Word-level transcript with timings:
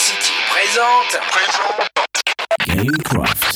City 0.00 0.32
présente. 0.50 1.20
Gamecraft. 2.66 3.49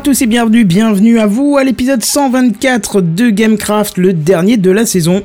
Tous 0.00 0.22
et 0.22 0.26
bienvenue, 0.26 0.64
bienvenue 0.64 1.18
à 1.18 1.26
vous 1.26 1.58
à 1.58 1.64
l'épisode 1.64 2.02
124 2.02 3.02
de 3.02 3.28
Gamecraft, 3.28 3.98
le 3.98 4.14
dernier 4.14 4.56
de 4.56 4.70
la 4.70 4.86
saison. 4.86 5.22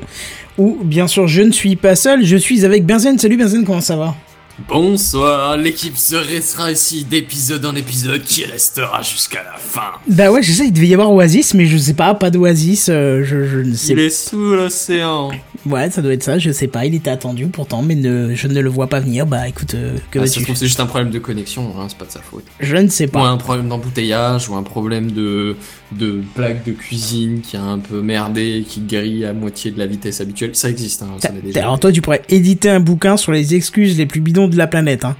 Où 0.57 0.77
bien 0.83 1.07
sûr 1.07 1.27
je 1.27 1.43
ne 1.43 1.51
suis 1.51 1.77
pas 1.77 1.95
seul, 1.95 2.25
je 2.25 2.35
suis 2.35 2.65
avec 2.65 2.85
Benzen. 2.85 3.17
Salut 3.17 3.37
Benzen, 3.37 3.63
comment 3.63 3.79
ça 3.79 3.95
va? 3.95 4.15
Bonsoir, 4.57 5.57
l'équipe 5.57 5.97
se 5.97 6.15
restera 6.15 6.71
ici 6.71 7.03
d'épisode 7.03 7.65
en 7.65 7.75
épisode 7.75 8.23
qui 8.23 8.45
restera 8.45 9.01
jusqu'à 9.01 9.43
la 9.43 9.57
fin. 9.57 9.91
Bah 10.07 10.31
ouais, 10.31 10.41
je 10.41 10.51
sais, 10.53 10.67
il 10.67 10.71
devait 10.71 10.87
y 10.87 10.93
avoir 10.93 11.11
Oasis, 11.11 11.53
mais 11.53 11.65
je 11.65 11.77
sais 11.77 11.93
pas, 11.93 12.13
pas 12.15 12.29
d'Oasis, 12.31 12.87
euh, 12.87 13.21
je, 13.25 13.45
je 13.45 13.57
ne 13.59 13.73
sais 13.75 13.91
Il 13.91 13.99
est 13.99 14.09
sous 14.09 14.37
l'océan. 14.55 15.31
Ouais, 15.65 15.89
ça 15.89 16.01
doit 16.01 16.13
être 16.13 16.23
ça, 16.23 16.39
je 16.39 16.51
sais 16.51 16.67
pas, 16.67 16.85
il 16.85 16.95
était 16.95 17.09
attendu 17.09 17.47
pourtant, 17.47 17.81
mais 17.81 17.95
ne- 17.95 18.33
je 18.33 18.47
ne 18.47 18.59
le 18.61 18.69
vois 18.69 18.87
pas 18.87 19.01
venir. 19.01 19.25
Bah 19.25 19.45
écoute, 19.47 19.73
euh, 19.73 19.97
que 20.09 20.19
Ah, 20.19 20.25
trouve, 20.43 20.55
c'est 20.55 20.67
juste 20.67 20.79
un 20.79 20.85
problème 20.85 21.11
de 21.11 21.19
connexion, 21.19 21.73
hein, 21.77 21.87
c'est 21.89 21.97
pas 21.97 22.05
de 22.05 22.11
sa 22.11 22.21
faute. 22.21 22.45
Je 22.61 22.77
ne 22.77 22.87
sais 22.87 23.07
Ou 23.07 23.11
pas. 23.11 23.27
un 23.27 23.37
problème 23.37 23.67
d'embouteillage, 23.67 24.47
ou 24.49 24.55
un 24.55 24.63
problème 24.63 25.11
de, 25.11 25.57
de 25.91 26.21
plaque 26.33 26.63
de 26.65 26.71
cuisine 26.71 27.41
qui 27.41 27.57
a 27.57 27.63
un 27.63 27.79
peu 27.79 28.01
merdé, 28.01 28.63
qui 28.65 28.79
grille 28.81 29.25
à 29.25 29.33
moitié 29.33 29.71
de 29.71 29.79
la 29.79 29.85
vitesse 29.87 30.21
habituelle. 30.21 30.51
Ça 30.53 30.69
existe, 30.69 31.01
hein, 31.01 31.09
ça 31.19 31.29
déjà. 31.43 31.59
Alors 31.61 31.79
toi, 31.79 31.91
tu 31.91 32.01
pourrais 32.01 32.21
éditer 32.29 32.69
un 32.69 32.79
bouquin 32.79 33.17
sur 33.17 33.31
les 33.33 33.55
excuses 33.55 33.97
les 33.97 34.05
plus 34.05 34.21
bidons 34.21 34.44
de 34.53 34.57
la 34.57 34.67
planète, 34.67 35.05
hein. 35.05 35.15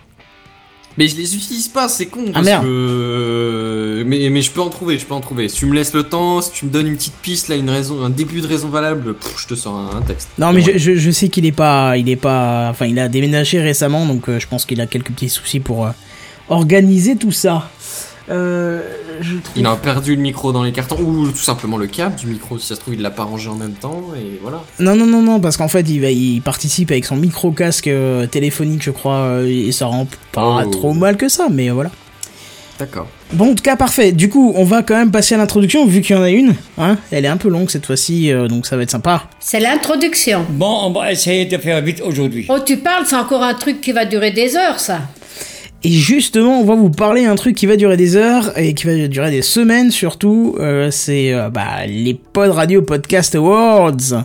Mais 0.98 1.10
je 1.10 1.18
les 1.18 1.36
utilise 1.36 1.68
pas, 1.68 1.90
c'est 1.90 2.06
con. 2.06 2.24
Ah, 2.34 2.42
merde. 2.42 2.64
que- 2.64 4.04
Mais, 4.08 4.30
mais 4.30 4.42
je 4.42 4.50
peux 4.52 4.62
en 4.62 4.70
trouver, 4.70 4.98
je 4.98 5.06
peux 5.06 5.14
en 5.14 5.20
trouver. 5.20 5.50
Si 5.50 5.58
tu 5.58 5.66
me 5.66 5.74
laisses 5.76 5.94
le 5.94 6.04
temps, 6.04 6.40
si 6.42 6.52
tu 6.52 6.66
me 6.66 6.70
donnes 6.72 6.88
une 6.88 6.96
petite 6.96 7.16
piste, 7.22 7.50
là, 7.50 7.56
une 7.58 7.70
raison, 7.70 8.02
un 8.04 8.10
début 8.10 8.40
de 8.40 8.48
raison 8.48 8.70
valable, 8.70 9.14
pff, 9.16 9.34
je 9.42 9.48
te 9.48 9.56
sors 9.56 9.76
un, 9.76 9.98
un 9.98 10.02
texte. 10.02 10.30
Non, 10.38 10.54
mais 10.54 10.62
je, 10.62 10.96
je 10.96 11.12
sais 11.12 11.28
qu'il 11.28 11.46
est 11.46 11.52
pas, 11.52 11.98
il 11.98 12.08
est 12.08 12.16
pas, 12.16 12.70
enfin, 12.70 12.86
il 12.86 12.98
a 13.00 13.10
déménagé 13.10 13.60
récemment, 13.60 14.06
donc 14.06 14.30
euh, 14.30 14.40
je 14.40 14.48
pense 14.48 14.66
qu'il 14.66 14.80
a 14.80 14.86
quelques 14.88 15.12
petits 15.12 15.28
soucis 15.30 15.60
pour 15.60 15.86
euh, 15.86 15.90
organiser 16.50 17.18
tout 17.18 17.32
ça. 17.34 17.70
Euh, 18.30 18.82
je 19.22 19.36
trouve. 19.38 19.54
Il 19.56 19.66
a 19.68 19.76
perdu 19.76 20.16
le 20.16 20.22
micro 20.22 20.52
dans 20.52 20.64
les 20.64 20.72
cartons, 20.72 20.98
ou 21.00 21.28
tout 21.30 21.38
simplement 21.38 21.78
le 21.78 21.88
câble 21.88 22.16
du 22.16 22.28
micro, 22.28 22.58
si 22.58 22.68
ça 22.68 22.76
se 22.76 22.80
trouve, 22.82 22.96
il 22.96 23.02
l'a 23.02 23.12
pas 23.12 23.24
rangé 23.24 23.50
en 23.50 23.56
même 23.56 23.74
temps, 23.74 24.02
et 24.18 24.40
voilà. 24.42 24.64
Non, 24.80 24.96
non, 24.96 25.06
non, 25.06 25.22
non, 25.22 25.40
parce 25.40 25.58
qu'en 25.58 25.68
fait, 25.68 25.82
il, 25.90 26.02
va, 26.02 26.10
il 26.10 26.42
participe 26.42 26.92
avec 26.92 27.06
son 27.06 27.16
micro 27.16 27.52
casque 27.52 27.88
euh, 27.88 28.26
téléphonique, 28.28 28.84
je 28.84 28.92
crois, 28.92 29.18
euh, 29.18 29.48
et 29.68 29.72
ça 29.72 29.86
rend 29.86 30.08
pas 30.32 30.64
Oh. 30.66 30.70
trop 30.70 30.94
mal 30.94 31.18
que 31.18 31.30
ça, 31.30 31.48
mais 31.52 31.70
voilà. 31.70 31.92
D'accord. 32.78 33.08
Bon, 33.32 33.52
en 33.52 33.56
tout 33.56 33.64
cas, 33.64 33.78
parfait. 33.78 34.12
Du 34.12 34.28
coup, 34.28 34.52
on 34.58 34.66
va 34.66 34.84
quand 34.84 34.96
même 34.98 35.10
passer 35.12 35.34
à 35.34 35.38
l'introduction, 35.38 35.86
vu 35.86 36.02
qu'il 36.02 36.14
y 36.16 36.20
en 36.20 36.24
a 36.24 36.30
une. 36.30 36.56
Hein 36.78 36.98
Elle 37.10 37.24
est 37.24 37.30
un 37.30 37.38
peu 37.38 37.48
longue 37.48 37.70
cette 37.70 37.86
fois-ci, 37.86 38.32
euh, 38.34 38.48
donc 38.50 38.66
ça 38.66 38.76
va 38.76 38.84
être 38.84 38.92
sympa. 38.92 39.24
C'est 39.40 39.62
l'introduction. 39.62 40.46
Bon, 40.50 40.80
on 40.84 40.92
va 40.92 41.12
essayer 41.12 41.46
de 41.46 41.58
faire 41.58 41.80
vite 41.82 42.02
aujourd'hui. 42.02 42.46
Oh, 42.50 42.58
tu 42.66 42.78
parles, 42.78 43.06
c'est 43.08 43.16
encore 43.16 43.44
un 43.44 43.54
truc 43.54 43.80
qui 43.80 43.94
va 43.94 44.04
durer 44.06 44.32
des 44.32 44.58
heures, 44.58 44.80
ça. 44.82 45.00
Et 45.88 45.92
justement, 45.92 46.60
on 46.60 46.64
va 46.66 46.74
vous 46.74 46.90
parler 46.90 47.26
un 47.26 47.36
truc 47.36 47.56
qui 47.56 47.68
va 47.68 47.76
durer 47.78 47.96
des 47.96 48.16
heures 48.16 48.58
et 48.58 48.74
qui 48.74 48.88
va 48.88 49.08
durer 49.08 49.30
des 49.30 49.44
semaines 49.44 49.92
surtout. 49.92 50.56
euh, 50.60 50.90
c'est 50.90 51.32
euh, 51.32 51.50
bah, 51.52 51.86
les 51.88 52.16
Pod 52.16 52.50
Radio 52.50 52.82
Podcast 52.82 53.36
Awards. 53.36 54.24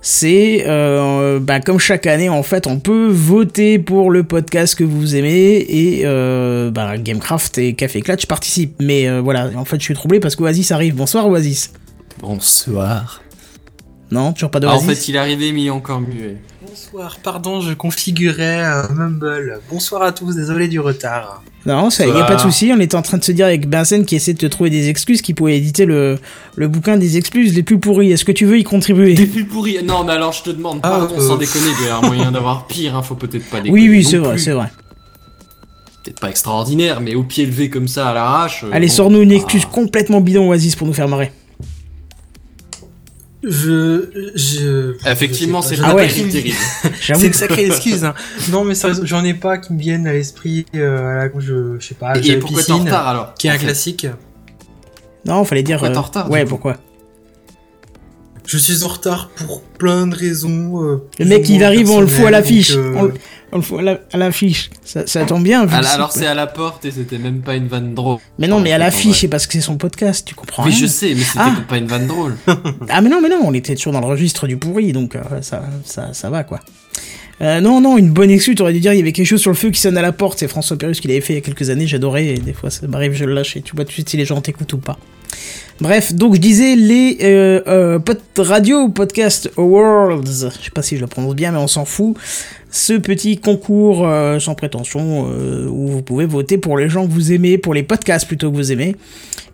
C'est 0.00 0.64
euh, 0.66 1.38
bah, 1.38 1.60
comme 1.60 1.78
chaque 1.78 2.06
année 2.06 2.30
en 2.30 2.42
fait, 2.42 2.66
on 2.66 2.78
peut 2.78 3.08
voter 3.10 3.78
pour 3.78 4.10
le 4.10 4.22
podcast 4.22 4.74
que 4.74 4.84
vous 4.84 5.16
aimez 5.16 5.66
et 5.68 6.02
euh, 6.06 6.70
bah, 6.70 6.96
Gamecraft 6.96 7.58
et 7.58 7.74
Café 7.74 8.00
Clutch 8.00 8.24
participent. 8.26 8.76
Mais 8.80 9.06
euh, 9.06 9.20
voilà, 9.20 9.50
en 9.56 9.64
fait, 9.66 9.76
je 9.78 9.82
suis 9.84 9.94
troublé 9.94 10.18
parce 10.18 10.34
qu'Oasis 10.34 10.70
arrive. 10.72 10.94
Bonsoir 10.94 11.28
Oasis. 11.28 11.72
Bonsoir. 12.20 13.20
Non, 14.10 14.32
toujours 14.32 14.50
pas 14.52 14.60
Ah, 14.62 14.68
en 14.68 14.78
d'Oasis. 14.80 14.86
fait, 14.88 15.08
il 15.10 15.16
est 15.16 15.18
arrivé, 15.18 15.52
mais 15.52 15.62
il 15.62 15.66
est 15.66 15.70
encore 15.70 16.00
muet. 16.00 16.36
Bonsoir, 16.78 17.16
pardon, 17.22 17.62
je 17.62 17.72
configurais 17.72 18.62
euh, 18.62 18.82
Mumble. 18.94 19.60
Bonsoir 19.70 20.02
à 20.02 20.12
tous, 20.12 20.34
désolé 20.36 20.68
du 20.68 20.78
retard. 20.78 21.42
Non, 21.64 21.88
ça 21.88 22.04
y 22.04 22.10
a 22.10 22.12
Bonsoir. 22.12 22.26
pas 22.28 22.34
de 22.36 22.40
souci. 22.42 22.70
On 22.76 22.78
était 22.80 22.96
en 22.96 23.00
train 23.02 23.16
de 23.16 23.24
se 23.24 23.32
dire 23.32 23.46
avec 23.46 23.66
Benzen 23.66 24.04
qui 24.04 24.14
essaie 24.14 24.34
de 24.34 24.38
te 24.38 24.44
trouver 24.46 24.68
des 24.68 24.90
excuses, 24.90 25.22
qui 25.22 25.32
pouvait 25.32 25.56
éditer 25.56 25.86
le, 25.86 26.18
le 26.54 26.68
bouquin 26.68 26.98
des 26.98 27.16
excuses 27.16 27.54
les 27.54 27.62
plus 27.62 27.78
pourries. 27.78 28.12
Est-ce 28.12 28.26
que 28.26 28.32
tu 28.32 28.44
veux 28.44 28.58
y 28.58 28.64
contribuer? 28.64 29.14
T'es 29.14 29.24
plus 29.24 29.46
pourri. 29.46 29.78
Non, 29.84 30.04
mais 30.04 30.12
alors, 30.12 30.32
je 30.34 30.42
te 30.42 30.50
demande, 30.50 30.80
Ah, 30.82 30.90
pardon, 30.90 31.14
euh, 31.16 31.26
sans 31.26 31.36
déconner, 31.38 31.64
il 31.80 31.86
y 31.86 31.88
a 31.88 31.96
un 31.96 32.00
moyen 32.02 32.30
d'avoir 32.30 32.66
pire, 32.66 32.94
hein, 32.94 33.02
faut 33.02 33.14
peut-être 33.14 33.48
pas 33.48 33.62
déconner. 33.62 33.70
Oui, 33.72 33.88
oui, 33.88 34.04
c'est 34.04 34.18
vrai, 34.18 34.36
c'est 34.36 34.52
vrai. 34.52 34.70
Peut-être 36.04 36.20
pas 36.20 36.28
extraordinaire, 36.28 37.00
mais 37.00 37.14
au 37.14 37.22
pied 37.22 37.46
levé 37.46 37.70
comme 37.70 37.88
ça, 37.88 38.08
à 38.08 38.12
l'arrache. 38.14 38.64
euh, 38.64 38.70
Allez, 38.72 38.88
bon. 38.88 38.92
sors-nous 38.92 39.22
une 39.22 39.32
excuse 39.32 39.62
Ah. 39.64 39.70
complètement 39.72 40.20
bidon, 40.20 40.50
Oasis, 40.50 40.76
pour 40.76 40.86
nous 40.86 40.92
faire 40.92 41.08
marrer. 41.08 41.32
Je. 43.44 44.30
je 44.34 44.94
Effectivement, 45.08 45.62
c'est 45.62 45.76
pas 45.76 45.88
Ah 45.90 45.94
ouais. 45.94 46.08
terrible. 46.08 46.30
C'est 47.00 47.26
une 47.26 47.32
sacrée 47.32 47.66
excuse. 47.66 48.04
Hein. 48.04 48.14
Non, 48.50 48.64
mais 48.64 48.74
j'en 49.02 49.24
ai 49.24 49.34
pas 49.34 49.58
qui 49.58 49.72
me 49.72 49.78
viennent 49.78 50.06
à 50.06 50.12
l'esprit. 50.12 50.66
Euh, 50.74 51.20
à 51.22 51.24
la- 51.26 51.30
je, 51.38 51.76
je 51.78 51.86
sais 51.86 51.94
pas, 51.94 52.16
Et 52.18 52.22
j'ai 52.22 52.34
la 52.34 52.40
pourquoi 52.40 52.62
t'es 52.62 52.72
en 52.72 52.78
retard 52.78 53.06
alors 53.08 53.34
qui 53.34 53.46
est 53.46 53.50
un 53.50 53.58
classique. 53.58 54.06
Non, 55.24 55.44
fallait 55.44 55.62
dire. 55.62 55.78
Pourquoi 55.78 55.90
t'es 55.92 55.96
en 55.98 56.00
euh, 56.00 56.04
retard, 56.06 56.30
Ouais, 56.30 56.44
pourquoi? 56.44 56.76
Je 58.46 58.58
suis 58.58 58.84
en 58.84 58.88
retard 58.88 59.28
pour 59.30 59.60
plein 59.62 60.06
de 60.06 60.14
raisons. 60.14 60.82
euh, 60.82 61.02
Le 61.18 61.24
mec, 61.24 61.48
il 61.48 61.64
arrive, 61.64 61.90
on 61.90 62.00
le 62.00 62.06
fout 62.06 62.26
à 62.26 62.30
l'affiche. 62.30 62.76
euh, 62.76 62.94
On, 62.96 63.10
on 63.52 63.56
le 63.56 63.62
fout 63.62 63.78
à 63.78 63.82
la- 63.82 64.00
à 64.12 64.16
l'affiche. 64.16 64.70
Ça, 64.84 65.06
ça 65.06 65.24
tombe 65.24 65.42
bien. 65.42 65.64
vu 65.66 65.74
Alors, 65.74 66.12
c'est 66.12 66.26
à 66.26 66.34
la 66.34 66.46
porte 66.46 66.84
et 66.84 66.90
c'était 66.90 67.18
même 67.18 67.40
pas 67.40 67.54
une 67.54 67.68
vanne 67.68 67.94
drôle. 67.94 68.18
Mais 68.38 68.48
non, 68.48 68.60
mais 68.60 68.72
à 68.72 68.78
l'affiche, 68.78 69.20
c'est 69.20 69.28
parce 69.28 69.46
que 69.46 69.52
c'est 69.54 69.60
son 69.60 69.76
podcast, 69.76 70.26
tu 70.26 70.34
comprends 70.34 70.64
Oui, 70.64 70.70
rien. 70.70 70.78
je 70.80 70.86
sais, 70.86 71.08
mais 71.14 71.22
c'était 71.22 71.38
Ah. 71.40 71.56
pas 71.68 71.78
une 71.78 71.86
vanne 71.86 72.06
drôle. 72.06 72.36
Ah 72.88 73.00
mais 73.00 73.08
non, 73.08 73.20
mais 73.22 73.28
non, 73.28 73.40
on 73.44 73.54
était 73.54 73.74
toujours 73.76 73.92
dans 73.92 74.00
le 74.00 74.06
registre 74.06 74.46
du 74.46 74.56
pourri, 74.56 74.92
donc 74.92 75.16
euh, 75.16 75.20
ça, 75.42 75.62
ça, 75.84 76.12
ça 76.12 76.30
va 76.30 76.44
quoi. 76.44 76.60
Euh, 77.42 77.60
non, 77.60 77.80
non, 77.82 77.98
une 77.98 78.10
bonne 78.10 78.30
excuse, 78.30 78.54
t'aurais 78.56 78.72
dû 78.72 78.80
dire 78.80 78.94
il 78.94 78.96
y 78.96 79.02
avait 79.02 79.12
quelque 79.12 79.26
chose 79.26 79.42
sur 79.42 79.50
le 79.50 79.56
feu 79.56 79.70
qui 79.70 79.78
sonne 79.80 79.98
à 79.98 80.02
la 80.02 80.12
porte, 80.12 80.38
c'est 80.38 80.48
François 80.48 80.78
Pérus 80.78 81.00
qui 81.00 81.08
l'avait 81.08 81.20
fait 81.20 81.34
il 81.34 81.36
y 81.36 81.38
a 81.38 81.42
quelques 81.42 81.68
années, 81.68 81.86
j'adorais, 81.86 82.28
et 82.28 82.38
des 82.38 82.54
fois 82.54 82.70
ça 82.70 82.86
m'arrive, 82.86 83.12
je 83.12 83.24
le 83.26 83.34
lâche, 83.34 83.56
et 83.58 83.60
tu 83.62 83.74
vois 83.76 83.84
tout 83.84 83.88
de 83.90 83.92
suite 83.94 84.08
si 84.08 84.16
les 84.16 84.24
gens 84.24 84.40
t'écoutent 84.40 84.72
ou 84.72 84.78
pas. 84.78 84.98
Bref, 85.80 86.14
donc 86.14 86.34
je 86.36 86.40
disais 86.40 86.74
les 86.74 87.18
euh, 87.22 87.60
euh, 87.66 87.98
pod 87.98 88.18
radio 88.38 88.88
podcast 88.88 89.50
awards, 89.58 90.24
je 90.24 90.48
sais 90.48 90.70
pas 90.74 90.80
si 90.82 90.96
je 90.96 91.02
le 91.02 91.06
prononce 91.06 91.34
bien, 91.34 91.52
mais 91.52 91.58
on 91.58 91.66
s'en 91.66 91.84
fout. 91.84 92.16
Ce 92.70 92.94
petit 92.94 93.36
concours 93.38 94.06
euh, 94.06 94.38
sans 94.38 94.54
prétention 94.54 95.28
euh, 95.30 95.66
où 95.68 95.88
vous 95.88 96.02
pouvez 96.02 96.24
voter 96.26 96.56
pour 96.58 96.76
les 96.78 96.88
gens 96.88 97.06
que 97.06 97.12
vous 97.12 97.32
aimez, 97.32 97.58
pour 97.58 97.74
les 97.74 97.82
podcasts 97.82 98.26
plutôt 98.26 98.50
que 98.50 98.56
vous 98.56 98.72
aimez. 98.72 98.96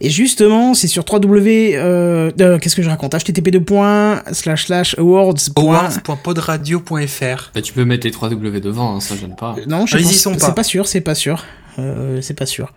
Et 0.00 0.10
justement, 0.10 0.74
c'est 0.74 0.88
sur 0.88 1.02
3W. 1.04 1.74
Euh, 1.76 2.30
euh, 2.40 2.58
Qu'est-ce 2.58 2.74
que 2.76 2.82
je 2.82 2.88
raconte? 2.88 3.14
Http://awards. 3.14 5.34
Awards.podradio.fr. 5.56 7.50
Bah, 7.54 7.62
tu 7.62 7.72
peux 7.72 7.84
mettre 7.84 8.06
les 8.06 8.10
3 8.12 8.28
W 8.30 8.60
devant, 8.60 8.96
hein, 8.96 9.00
ça 9.00 9.14
gêne 9.16 9.36
pas. 9.36 9.54
Non, 9.68 9.86
je 9.86 9.96
Ah, 9.96 10.00
ils 10.00 10.04
y 10.04 10.08
pense- 10.08 10.16
sont 10.16 10.32
c'est 10.34 10.46
pas. 10.46 10.52
pas 10.52 10.64
sûr, 10.64 10.86
c'est 10.88 11.00
pas 11.00 11.14
sûr. 11.14 11.44
Euh, 11.78 12.20
c'est 12.20 12.34
pas 12.34 12.46
sûr. 12.46 12.72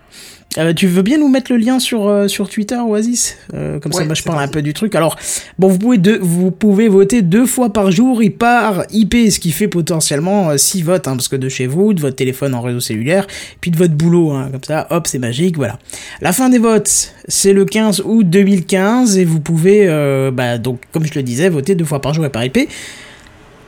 Euh, 0.57 0.74
tu 0.74 0.88
veux 0.88 1.01
bien 1.01 1.18
nous 1.18 1.27
mettre 1.27 1.51
le 1.51 1.57
lien 1.57 1.80
sur, 1.80 2.07
euh, 2.07 2.30
sur 2.30 2.50
Twitter, 2.50 2.77
Oasis? 2.77 3.38
Comme 3.51 3.92
ça, 3.92 4.06
moi, 4.06 4.13
je 4.13 4.24
parle 4.24 4.42
un 4.42 4.47
peu 4.47 4.62
du 4.62 4.74
truc. 4.74 4.95
Alors, 4.95 5.18
bon, 5.59 5.68
vous 5.68 5.77
pouvez, 5.77 5.97
deux, 5.97 6.18
vous 6.21 6.50
pouvez 6.51 6.88
voter 6.88 7.21
deux 7.21 7.45
fois 7.45 7.74
par 7.74 7.92
jour 7.92 8.21
et 8.21 8.30
par 8.30 8.86
IP, 8.92 9.30
ce 9.30 9.39
qui 9.39 9.51
fait 9.51 9.68
potentiellement 9.68 10.45
prend 10.45 10.57
6 10.57 10.83
votes, 10.83 11.07
hein, 11.07 11.15
parce 11.15 11.27
que 11.27 11.36
de 11.36 11.50
chez 11.50 11.68
vous, 11.68 11.94
de 11.94 12.00
votre 12.00 12.15
téléphone 12.15 12.56
en 12.56 12.62
réseau 12.62 12.80
cellulaire, 12.80 13.27
puis 13.59 13.71
de 13.71 13.77
votre 13.77 13.94
boulot, 13.94 14.31
hein, 14.31 14.50
comme 14.51 14.63
ça, 14.63 14.88
hop, 14.92 15.07
c'est 15.07 15.19
magique, 15.19 15.57
voilà. 15.57 15.77
La 16.21 16.31
fin 16.31 16.50
des 16.50 16.59
votes, 16.59 17.13
c'est 17.27 17.53
le 17.53 17.65
15 17.65 18.01
août 18.06 18.30
2015, 18.30 19.18
et 19.18 19.25
vous 19.25 19.42
pouvez, 19.42 19.88
bah, 20.31 20.57
donc, 20.57 20.80
comme 20.92 21.06
je 21.06 21.13
le 21.15 21.24
disais, 21.24 21.50
voter 21.50 21.75
deux 21.75 21.86
fois 21.86 22.01
par 22.01 22.13
jour 22.13 22.25
et 22.25 22.30
par 22.30 22.45
IP. 22.45 22.69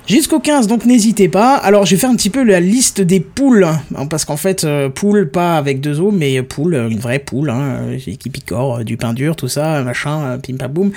Jusqu'au 0.08 0.40
15, 0.40 0.68
donc 0.68 0.86
n'hésitez 0.86 1.28
pas. 1.28 1.56
Alors, 1.56 1.86
je 1.86 1.92
vais 1.92 2.00
faire 2.00 2.10
un 2.10 2.16
petit 2.16 2.30
peu 2.30 2.42
la 2.42 2.62
liste 2.62 3.02
des 3.02 3.20
poules, 3.20 3.66
hein, 3.66 4.06
parce 4.10 4.24
qu'en 4.24 4.38
fait, 4.38 4.64
euh, 4.64 4.88
poule, 4.88 5.30
pas 5.30 5.58
avec 5.58 5.82
deux 5.82 6.00
os, 6.00 6.14
mais 6.14 6.42
poule, 6.44 6.76
euh, 6.76 6.90
une 6.90 7.00
vraie 7.00 7.20
poule, 7.20 7.50
hein, 7.50 7.82
euh, 7.82 7.98
qui 7.98 8.30
picore, 8.30 8.78
euh, 8.78 8.84
du 8.86 8.96
pain 8.96 9.14
dur, 9.14 9.36
tout 9.36 9.50
ça, 9.50 9.84
machin, 9.84 10.22
euh, 10.22 10.38
pim 10.38 10.56
pam 10.56 10.72
boum. 10.72 10.92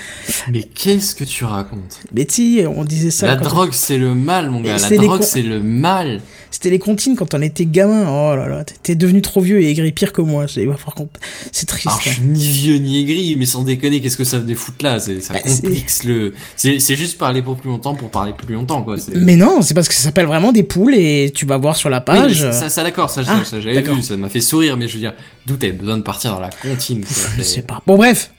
Mais 0.53 0.63
qu'est-ce 0.63 1.17
que 1.17 1.25
tu 1.25 1.45
racontes? 1.45 1.99
Mais 2.15 2.25
si, 2.29 2.63
on 2.65 2.85
disait 2.85 3.11
ça. 3.11 3.27
La 3.27 3.35
drogue, 3.35 3.71
c'est 3.73 3.99
le 3.99 4.15
mal, 4.15 4.49
mon 4.49 4.61
gars. 4.61 4.77
La 4.77 4.97
drogue, 4.97 5.23
c'est 5.23 5.43
le 5.43 5.61
mal. 5.61 6.21
C'était 6.51 6.71
les 6.71 6.79
comptines 6.81 7.15
quand 7.17 7.33
on 7.35 7.41
était 7.43 7.65
gamin. 7.65 8.07
Oh 8.09 8.35
là 8.37 8.49
là, 8.49 8.65
t'es- 8.65 8.95
devenu 8.95 9.23
trop 9.23 9.41
vieux 9.41 9.61
et 9.63 9.71
aigri 9.71 9.93
pire 9.93 10.13
que 10.13 10.21
moi. 10.21 10.47
C'est 10.49 11.67
triste. 11.67 11.87
Alors, 11.87 12.01
je 12.03 12.11
hein. 12.11 12.13
suis 12.13 12.23
ni 12.23 12.49
vieux 12.49 12.77
ni 12.79 13.01
aigri, 13.01 13.37
mais 13.39 13.47
sans 13.47 13.63
déconner, 13.63 14.01
qu'est-ce 14.01 14.17
que 14.17 14.25
ça 14.25 14.39
venait 14.39 14.55
foutre 14.55 14.85
là? 14.85 14.99
C'est- 14.99 15.21
Ça 15.21 15.35
Bah, 15.35 15.41
c'est- 15.45 15.63
complique 15.63 16.05
le. 16.05 16.35
C'est 16.57 16.79
c'est 16.81 16.97
juste 16.97 17.19
parler 17.19 17.41
pour 17.43 17.57
plus 17.57 17.71
longtemps 17.71 17.95
pour 17.95 18.11
parler 18.11 18.33
plus 18.33 18.55
longtemps, 18.55 18.83
quoi. 18.83 18.99
c'est- 18.99 19.15
Mais 19.15 19.37
non, 19.37 19.63
c'est 19.63 19.75
parce 19.75 19.89
que 19.89 19.95
ça 19.95 20.03
s'appelle 20.03 20.27
vraiment 20.27 20.53
des 20.53 20.63
poules 20.65 20.95
et 20.95 21.31
tu 21.35 21.47
vas 21.47 21.57
voir 21.57 21.77
sur 21.77 21.89
la 21.89 22.01
page. 22.01 22.41
ça, 22.41 22.53
ça, 22.53 22.69
ça, 22.69 22.83
d'accord, 22.83 23.11
ça, 23.11 23.23
Ah, 23.27 23.45
ça, 23.45 23.61
j'avais 23.61 23.77
d'accord. 23.77 23.95
vu, 23.97 24.03
ça 24.03 24.17
m'a 24.17 24.29
fait 24.29 24.41
sourire, 24.41 24.77
mais 24.77 24.89
je 24.89 24.95
veux 24.95 25.01
dire, 25.01 25.15
d'où 25.47 25.57
t'avais 25.57 25.73
besoin 25.73 25.97
de 25.99 26.03
partir 26.03 26.33
dans 26.33 26.41
la 26.41 26.51
comptine 26.51 27.05
quoi, 27.05 27.15
je 27.39 27.43
sais 27.43 27.63
pas. 27.63 27.81
Bon 27.87 27.97
bref. 27.97 28.31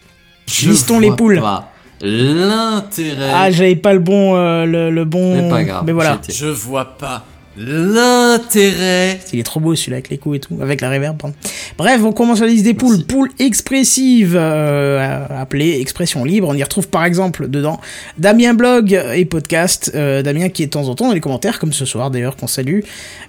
Je 0.47 0.69
Listons 0.69 0.99
les 0.99 1.11
poules. 1.11 1.39
pas 1.39 1.71
L'intérêt. 2.03 3.29
Ah, 3.33 3.51
j'avais 3.51 3.75
pas 3.75 3.93
le 3.93 3.99
bon, 3.99 4.35
euh, 4.35 4.65
le, 4.65 4.89
le 4.89 5.05
bon. 5.05 5.35
Mais 5.43 5.49
pas 5.49 5.63
grave. 5.63 5.83
Mais 5.85 5.91
voilà. 5.91 6.19
Je 6.29 6.47
vois 6.47 6.97
pas. 6.97 7.25
L'intérêt. 7.57 9.19
Il 9.33 9.39
est 9.39 9.43
trop 9.43 9.59
beau 9.59 9.75
celui-là 9.75 9.97
avec 9.97 10.09
les 10.09 10.17
coups 10.17 10.37
et 10.37 10.39
tout, 10.39 10.57
avec 10.61 10.79
la 10.79 10.89
reverb. 10.89 11.17
pardon. 11.17 11.35
Bref, 11.77 12.01
on 12.03 12.13
commence 12.13 12.39
la 12.39 12.47
liste 12.47 12.63
des 12.63 12.73
poules. 12.73 13.03
Poules 13.05 13.29
expressives, 13.39 14.37
euh, 14.39 15.25
appelées 15.29 15.79
expression 15.81 16.23
libre. 16.23 16.47
On 16.49 16.55
y 16.55 16.63
retrouve 16.63 16.87
par 16.87 17.03
exemple 17.03 17.49
dedans 17.49 17.79
Damien 18.17 18.53
Blog 18.53 18.93
et 19.13 19.25
podcast. 19.25 19.91
Euh, 19.95 20.21
Damien 20.21 20.49
qui 20.49 20.63
est 20.63 20.67
de 20.67 20.71
temps 20.71 20.87
en 20.87 20.95
temps 20.95 21.07
dans 21.07 21.13
les 21.13 21.19
commentaires, 21.19 21.59
comme 21.59 21.73
ce 21.73 21.85
soir 21.85 22.09
d'ailleurs, 22.09 22.37
qu'on 22.37 22.47
salue. 22.47 22.81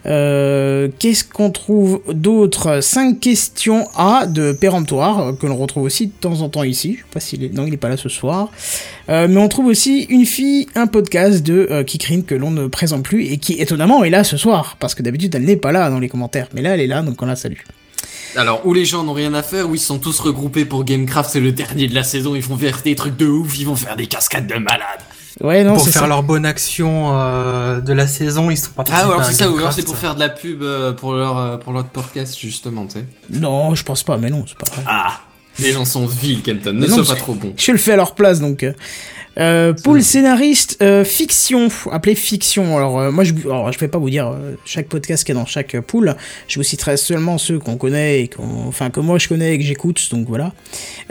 Euh, 0.07 0.89
Qu'est-ce 0.99 1.25
qu'on 1.25 1.51
trouve 1.51 2.01
d'autre? 2.13 2.81
5 2.81 3.19
questions 3.19 3.89
A 3.97 4.27
de 4.27 4.53
péremptoire, 4.53 5.21
euh, 5.21 5.33
que 5.33 5.47
l'on 5.47 5.57
retrouve 5.57 5.85
aussi 5.85 6.07
de 6.07 6.13
temps 6.13 6.43
en 6.43 6.49
temps 6.49 6.63
ici. 6.63 6.95
Je 6.95 6.99
sais 6.99 7.07
pas 7.13 7.21
s'il 7.21 7.45
est... 7.45 7.53
Non, 7.53 7.67
il 7.67 7.75
est 7.75 7.79
pas 7.79 7.89
là 7.89 7.97
ce 7.97 8.09
soir. 8.09 8.51
Euh, 9.09 9.27
mais 9.29 9.41
on 9.41 9.49
trouve 9.49 9.67
aussi 9.67 10.03
Une 10.05 10.27
fille, 10.27 10.67
un 10.75 10.87
podcast 10.87 11.43
de 11.43 11.69
euh, 11.71 11.85
Kikrine 11.85 12.25
que 12.25 12.35
l'on 12.35 12.51
ne 12.51 12.67
présente 12.67 13.03
plus 13.03 13.27
et 13.27 13.39
qui 13.39 13.55
étonnamment 13.55 14.05
est 14.05 14.11
là 14.11 14.25
ce 14.25 14.37
soir, 14.37 14.77
parce 14.79 14.95
que 14.95 15.03
d'habitude 15.03 15.35
elle 15.35 15.45
n'est 15.45 15.57
pas 15.57 15.73
là 15.73 15.91
dans 15.91 15.99
les 15.99 16.09
commentaires, 16.09 16.49
mais 16.55 16.63
là 16.63 16.75
elle 16.75 16.81
est 16.81 16.87
là, 16.87 17.03
donc 17.03 17.21
on 17.23 17.27
la 17.27 17.37
salue. 17.37 17.59
Alors, 18.35 18.67
où 18.67 18.73
les 18.73 18.87
gens 18.87 19.05
n'ont 19.05 19.13
rien 19.13 19.35
à 19.35 19.43
faire, 19.43 19.69
où 19.69 19.75
ils 19.75 19.81
sont 19.81 19.99
tous 19.99 20.19
regroupés 20.21 20.65
pour 20.65 20.85
Gamecraft, 20.85 21.31
c'est 21.31 21.41
le 21.41 21.53
dernier 21.53 21.87
de 21.87 21.95
la 21.95 22.03
saison, 22.03 22.35
ils 22.35 22.43
vont 22.43 22.57
faire 22.57 22.81
des 22.83 22.95
trucs 22.95 23.17
de 23.17 23.27
ouf, 23.27 23.59
ils 23.59 23.67
vont 23.67 23.77
faire 23.77 23.97
des 23.97 24.07
cascades 24.07 24.47
de 24.47 24.55
malades. 24.55 25.01
Ouais, 25.41 25.65
non, 25.65 25.75
pour 25.75 25.85
faire 25.85 26.03
ça. 26.03 26.07
leur 26.07 26.23
bonne 26.23 26.47
action 26.47 27.19
euh, 27.19 27.81
de 27.81 27.93
la 27.93 28.07
saison, 28.07 28.51
ils 28.51 28.57
sont 28.57 28.71
partis. 28.71 28.93
Ah, 28.95 29.07
ouais, 29.07 29.15
alors 29.15 29.25
c'est 29.25 29.33
ça, 29.33 29.51
ou 29.51 29.57
alors 29.57 29.73
c'est 29.73 29.85
pour 29.85 29.97
faire 29.97 30.15
de 30.15 30.21
la 30.21 30.29
pub 30.29 30.63
euh, 30.63 30.93
pour 30.93 31.15
leur, 31.15 31.39
euh, 31.39 31.57
pour 31.57 31.73
leur 31.73 31.85
podcast, 31.85 32.39
justement, 32.39 32.87
tu 32.87 33.01
sais. 33.01 33.05
Non, 33.31 33.75
je 33.75 33.83
pense 33.83 34.03
pas, 34.03 34.17
mais 34.19 34.31
non, 34.31 34.45
c'est 34.47 34.59
pas 34.59 34.71
vrai. 34.75 34.85
Ah, 34.87 35.21
les 35.59 35.73
gens 35.73 35.85
sont 35.85 36.07
vils, 36.07 36.43
Kenton, 36.43 36.73
ne 36.73 36.87
sois 36.87 37.05
pas 37.05 37.15
trop 37.15 37.35
bon. 37.35 37.53
Je 37.57 37.73
le 37.73 37.79
fais 37.79 37.93
à 37.93 37.97
leur 37.97 38.15
place, 38.15 38.41
donc. 38.41 38.63
euh. 38.63 38.73
Euh, 39.39 39.73
pool 39.73 40.03
scénariste 40.03 40.77
euh, 40.83 41.05
fiction, 41.05 41.69
appelé 41.91 42.15
fiction. 42.15 42.77
Alors 42.77 43.01
euh, 43.01 43.11
moi 43.11 43.25
je, 43.25 43.33
alors, 43.47 43.73
je 43.73 43.79
vais 43.79 43.89
pas 43.89 43.97
vous 43.97 44.11
dire 44.11 44.29
euh, 44.29 44.57
chaque 44.67 44.89
podcast 44.89 45.25
qui 45.25 45.33
est 45.33 45.35
dans 45.35 45.47
chaque 45.47 45.75
euh, 45.75 45.81
pool. 45.81 46.17
Je 46.49 46.59
vous 46.59 46.63
citerai 46.63 46.99
seulement 46.99 47.39
ceux 47.39 47.59
qu'on 47.59 47.79
connaît 47.79 48.21
et 48.25 48.29
qu'on, 48.29 48.67
enfin 48.69 48.91
que 48.91 49.01
moi 49.01 49.19
je 49.19 49.29
connais 49.29 49.55
et 49.55 49.59
que 49.59 49.65
j'écoute. 49.65 50.07
Donc 50.11 50.29
voilà. 50.29 50.53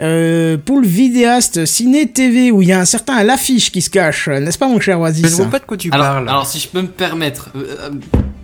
Euh, 0.00 0.56
pool 0.56 0.86
vidéaste 0.86 1.66
ciné 1.66 2.12
TV 2.12 2.52
où 2.52 2.62
il 2.62 2.68
y 2.68 2.72
a 2.72 2.78
un 2.78 2.84
certain 2.84 3.14
à 3.14 3.24
l'affiche 3.24 3.72
qui 3.72 3.82
se 3.82 3.90
cache, 3.90 4.28
n'est-ce 4.28 4.58
pas 4.58 4.68
mon 4.68 4.78
cher 4.78 5.00
Oasis? 5.00 5.26
Je 5.26 5.30
ne 5.32 5.36
vois 5.38 5.46
pas 5.46 5.58
de 5.58 5.64
quoi 5.64 5.76
tu 5.76 5.90
Alors, 5.90 6.06
parles. 6.06 6.28
alors, 6.28 6.46
si 6.46 6.60
je 6.60 6.68
peux 6.68 6.82
me 6.82 6.86
permettre, 6.86 7.50
euh, 7.56 7.76
euh, 7.80 7.90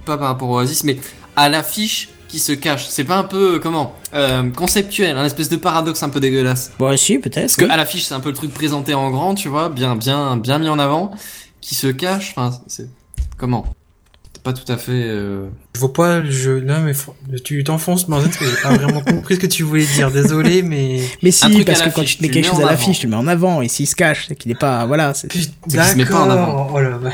pas 0.04 0.18
par 0.18 0.26
rapport 0.26 0.48
au 0.48 0.58
Oasis, 0.58 0.82
mais 0.82 0.96
à 1.36 1.48
l'affiche 1.48 2.08
qui 2.28 2.38
se 2.38 2.52
cache, 2.52 2.86
c'est 2.88 3.04
pas 3.04 3.16
un 3.16 3.24
peu, 3.24 3.54
euh, 3.54 3.58
comment, 3.58 3.94
euh, 4.14 4.50
conceptuel, 4.50 5.16
un 5.16 5.24
espèce 5.24 5.48
de 5.48 5.56
paradoxe 5.56 6.02
un 6.02 6.10
peu 6.10 6.20
dégueulasse. 6.20 6.72
Bon, 6.78 6.94
si 6.96 7.18
peut-être. 7.18 7.40
Parce 7.40 7.56
que 7.56 7.64
oui. 7.64 7.70
à 7.70 7.76
l'affiche, 7.76 8.04
c'est 8.04 8.14
un 8.14 8.20
peu 8.20 8.28
le 8.28 8.34
truc 8.36 8.52
présenté 8.52 8.94
en 8.94 9.10
grand, 9.10 9.34
tu 9.34 9.48
vois, 9.48 9.68
bien, 9.70 9.96
bien, 9.96 10.36
bien 10.36 10.58
mis 10.58 10.68
en 10.68 10.78
avant, 10.78 11.10
qui 11.60 11.74
se 11.74 11.86
cache. 11.88 12.34
Enfin, 12.36 12.56
c'est 12.66 12.88
comment? 13.38 13.66
Pas 14.44 14.52
tout 14.52 14.70
à 14.70 14.76
fait. 14.76 14.92
euh, 14.92 15.48
Je 15.74 15.80
vois 15.80 15.92
pas 15.92 16.20
le 16.20 16.30
jeu. 16.30 16.60
Non, 16.60 16.80
mais 16.80 16.92
tu 17.40 17.64
t'enfonces, 17.64 18.08
mais 18.08 18.16
en 18.16 18.20
fait, 18.20 18.30
j'ai 18.40 18.62
pas 18.62 18.72
vraiment 18.76 19.00
compris 19.00 19.34
ce 19.34 19.40
que 19.40 19.46
tu 19.46 19.62
voulais 19.64 19.84
dire. 19.84 20.10
Désolé, 20.12 20.62
mais. 20.62 21.00
Mais 21.22 21.32
si, 21.32 21.64
parce 21.64 21.82
que 21.82 21.88
quand 21.90 22.04
tu 22.04 22.16
te 22.16 22.22
mets 22.22 22.28
quelque 22.28 22.46
chose 22.46 22.60
à 22.60 22.66
l'affiche, 22.66 23.00
tu 23.00 23.06
le 23.06 23.10
mets 23.10 23.16
en 23.16 23.26
avant 23.26 23.62
et 23.62 23.68
s'il 23.68 23.86
se 23.88 23.96
cache, 23.96 24.26
c'est 24.28 24.36
qu'il 24.36 24.50
est 24.52 24.58
pas, 24.58 24.86
voilà. 24.86 25.12
c'est- 25.12 25.28
qu'il 25.28 25.42
se 25.42 25.96
met 25.96 26.04
pas 26.06 26.20
en 26.20 26.30
avant. 26.30 26.46
D'accord. 26.46 26.72
Oh 26.74 26.80
là, 26.80 26.90
bah, 27.02 27.10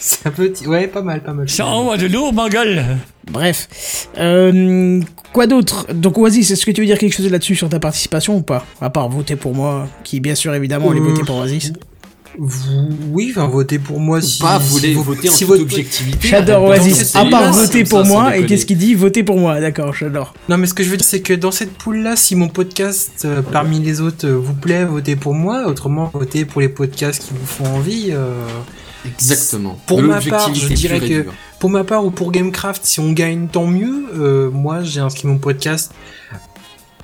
c'est 0.02 0.26
un 0.26 0.30
petit. 0.30 0.66
Ouais, 0.66 0.88
pas 0.88 1.02
mal, 1.02 1.22
pas 1.22 1.32
mal. 1.32 1.48
Ça 1.48 1.66
envoie 1.66 1.96
de 1.96 2.06
lourd, 2.06 2.32
ma 2.32 2.48
gueule. 2.48 2.84
Bref. 3.30 4.08
Euh, 4.18 5.00
quoi 5.32 5.46
d'autre? 5.46 5.86
Donc 5.92 6.18
Oasis, 6.18 6.50
est-ce 6.50 6.64
que 6.66 6.70
tu 6.70 6.80
veux 6.80 6.86
dire 6.86 6.98
quelque 6.98 7.14
chose 7.16 7.30
là-dessus 7.30 7.54
sur 7.54 7.68
ta 7.68 7.78
participation 7.78 8.36
ou 8.36 8.42
pas? 8.42 8.64
À 8.80 8.90
part 8.90 9.08
voter 9.08 9.36
pour 9.36 9.54
moi, 9.54 9.86
qui 10.02 10.20
bien 10.20 10.34
sûr 10.34 10.54
évidemment 10.54 10.90
allait 10.90 11.00
Euh, 11.00 11.04
voter 11.04 11.22
pour 11.24 11.36
Oasis. 11.36 11.72
Vous, 12.38 12.88
oui, 13.12 13.28
enfin, 13.32 13.48
votez 13.48 13.78
pour 13.80 13.98
moi 14.00 14.22
si. 14.22 14.38
pas 14.40 14.58
si 14.60 14.70
voler, 14.72 14.94
vos- 14.94 15.02
voter 15.02 15.28
en 15.28 15.32
si 15.32 15.40
toute 15.40 15.48
votre- 15.48 15.62
objectivité. 15.62 16.28
J'adore 16.28 16.62
Oasis. 16.64 17.14
À 17.14 17.24
part 17.26 17.52
voter 17.52 17.84
pour 17.84 18.02
ça, 18.02 18.08
moi, 18.08 18.36
et 18.36 18.46
qu'est-ce 18.46 18.64
qu'il 18.66 18.78
dit? 18.78 18.94
Voter 18.94 19.22
pour 19.24 19.36
moi, 19.36 19.60
d'accord, 19.60 19.92
j'adore. 19.92 20.32
Non, 20.48 20.56
mais 20.56 20.66
ce 20.66 20.72
que 20.74 20.82
je 20.84 20.88
veux 20.90 20.96
dire, 20.96 21.04
c'est 21.06 21.20
que 21.20 21.34
dans 21.34 21.50
cette 21.50 21.72
poule-là, 21.72 22.14
si 22.16 22.36
mon 22.36 22.48
podcast 22.48 23.22
euh, 23.24 23.42
parmi 23.42 23.80
les 23.80 24.00
autres 24.00 24.26
euh, 24.28 24.36
vous 24.36 24.54
plaît, 24.54 24.84
votez 24.84 25.16
pour 25.16 25.34
moi. 25.34 25.66
Autrement, 25.66 26.10
votez 26.14 26.44
pour 26.44 26.60
les 26.60 26.68
podcasts 26.68 27.22
qui 27.24 27.30
vous 27.38 27.46
font 27.46 27.66
envie. 27.66 28.08
euh. 28.12 28.32
Exactement. 29.04 29.78
Pour 29.86 30.02
ma 30.02 30.20
part, 30.20 30.54
je 30.54 30.72
dirais 30.72 31.00
que-. 31.00 31.26
Pour 31.58 31.70
ma 31.70 31.84
part 31.84 32.04
ou 32.04 32.10
pour 32.10 32.32
Gamecraft, 32.32 32.84
si 32.84 33.00
on 33.00 33.12
gagne, 33.12 33.48
tant 33.48 33.66
mieux. 33.66 34.06
Euh, 34.14 34.50
moi, 34.50 34.82
j'ai 34.82 35.00
inscrit 35.00 35.28
mon 35.28 35.38
podcast 35.38 35.92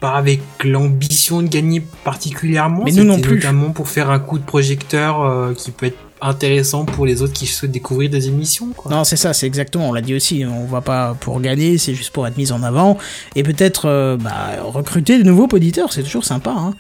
pas 0.01 0.17
avec 0.17 0.41
l'ambition 0.65 1.43
de 1.43 1.49
gagner 1.49 1.83
particulièrement. 2.05 2.83
Mais 2.85 2.93
nous 2.93 3.05
non 3.05 3.17
C'était 3.17 3.29
plus. 3.29 3.37
Notamment 3.37 3.71
pour 3.71 3.89
faire 3.89 4.11
un 4.11 4.19
coup 4.19 4.39
de 4.39 4.45
projecteur 4.45 5.23
euh, 5.23 5.55
qui 5.55 5.71
peut 5.71 5.87
être 5.87 5.99
intéressant 6.21 6.85
pour 6.85 7.07
les 7.07 7.23
autres 7.23 7.33
qui 7.33 7.47
souhaitent 7.47 7.73
découvrir 7.73 8.11
des 8.11 8.29
émissions. 8.29 8.69
Quoi. 8.77 8.91
Non, 8.91 9.05
c'est 9.05 9.17
ça, 9.17 9.33
c'est 9.33 9.47
exactement, 9.47 9.91
on 9.91 9.93
l'a 9.93 10.01
dit 10.01 10.15
aussi, 10.15 10.45
on 10.47 10.65
va 10.65 10.81
pas 10.81 11.15
pour 11.21 11.41
gagner, 11.41 11.79
c'est 11.79 11.95
juste 11.95 12.11
pour 12.11 12.27
être 12.27 12.37
mis 12.37 12.53
en 12.53 12.63
avant, 12.63 12.97
et 13.35 13.43
peut-être 13.43 13.87
euh, 13.87 14.17
bah, 14.17 14.63
recruter 14.65 15.19
de 15.19 15.25
nouveaux 15.25 15.49
auditeurs, 15.53 15.93
c'est 15.93 16.03
toujours 16.03 16.25
sympa. 16.25 16.55
Hein. 16.57 16.75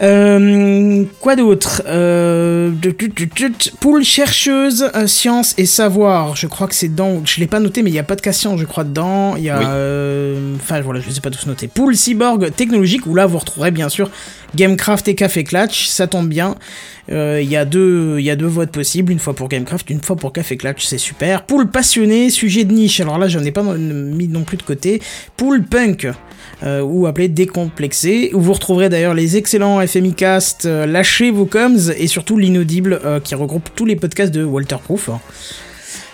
Euh, 0.00 1.04
quoi 1.20 1.36
d'autre? 1.36 1.82
Euh, 1.86 2.70
Poule 3.80 4.04
chercheuse, 4.04 4.90
euh, 4.94 5.06
science 5.06 5.54
et 5.58 5.66
savoir. 5.66 6.36
Je 6.36 6.46
crois 6.46 6.66
que 6.68 6.74
c'est 6.74 6.94
dans. 6.94 7.24
Je 7.24 7.40
l'ai 7.40 7.46
pas 7.46 7.60
noté, 7.60 7.82
mais 7.82 7.90
il 7.90 7.94
y 7.94 7.98
a 7.98 8.04
pas 8.04 8.16
de 8.16 8.32
science, 8.32 8.60
je 8.60 8.64
crois, 8.64 8.84
dedans. 8.84 9.36
Il 9.36 9.42
y 9.44 9.50
a. 9.50 9.58
Oui. 9.58 9.64
euh, 9.68 10.54
Enfin, 10.56 10.80
voilà, 10.80 11.00
je 11.00 11.10
sais 11.10 11.20
pas 11.20 11.30
tous 11.30 11.46
noter. 11.46 11.68
Poule 11.68 11.96
cyborg 11.96 12.52
technologique, 12.54 13.06
où 13.06 13.14
là, 13.14 13.26
vous 13.26 13.38
retrouverez 13.38 13.70
bien 13.70 13.88
sûr 13.88 14.10
Gamecraft 14.54 15.08
et 15.08 15.14
Café 15.14 15.44
Clatch. 15.44 15.86
Ça 15.88 16.06
tombe 16.06 16.28
bien. 16.28 16.54
Euh, 17.10 17.40
Il 17.42 17.48
y, 17.50 17.56
a 17.56 17.64
deux- 17.64 18.16
il 18.18 18.24
y 18.24 18.30
a 18.30 18.36
deux 18.36 18.46
votes 18.46 18.70
possibles, 18.70 19.10
une 19.12 19.18
fois 19.18 19.32
pour 19.34 19.48
Gamecraft, 19.48 19.88
une 19.90 20.02
fois 20.02 20.16
pour 20.16 20.32
Café 20.32 20.56
Clatch, 20.58 20.84
c'est 20.84 20.98
super. 20.98 21.44
Poule 21.44 21.70
passionné, 21.70 22.28
sujet 22.30 22.64
de 22.64 22.72
niche. 22.72 23.00
Alors 23.00 23.18
là, 23.18 23.28
j'en 23.28 23.42
ai 23.44 23.50
pas 23.50 23.62
mis 23.62 24.28
non 24.28 24.42
plus 24.42 24.56
de 24.58 24.62
côté. 24.62 25.00
Poule 25.36 25.62
punk 25.64 26.06
euh, 26.64 26.82
ou 26.82 27.06
appelé 27.06 27.28
décomplexé, 27.28 28.30
où 28.34 28.40
vous 28.40 28.52
retrouverez 28.52 28.88
d'ailleurs 28.90 29.14
les 29.14 29.36
excellents 29.38 29.80
FMI 29.86 30.12
Cast, 30.14 30.66
euh, 30.66 30.84
Lâchez 30.86 31.30
vos 31.30 31.46
coms, 31.46 31.78
et 31.96 32.06
surtout 32.08 32.36
l'inaudible 32.36 33.00
euh, 33.04 33.20
qui 33.20 33.34
regroupe 33.34 33.70
tous 33.74 33.86
les 33.86 33.96
podcasts 33.96 34.34
de 34.34 34.44
Walterproof. 34.44 35.08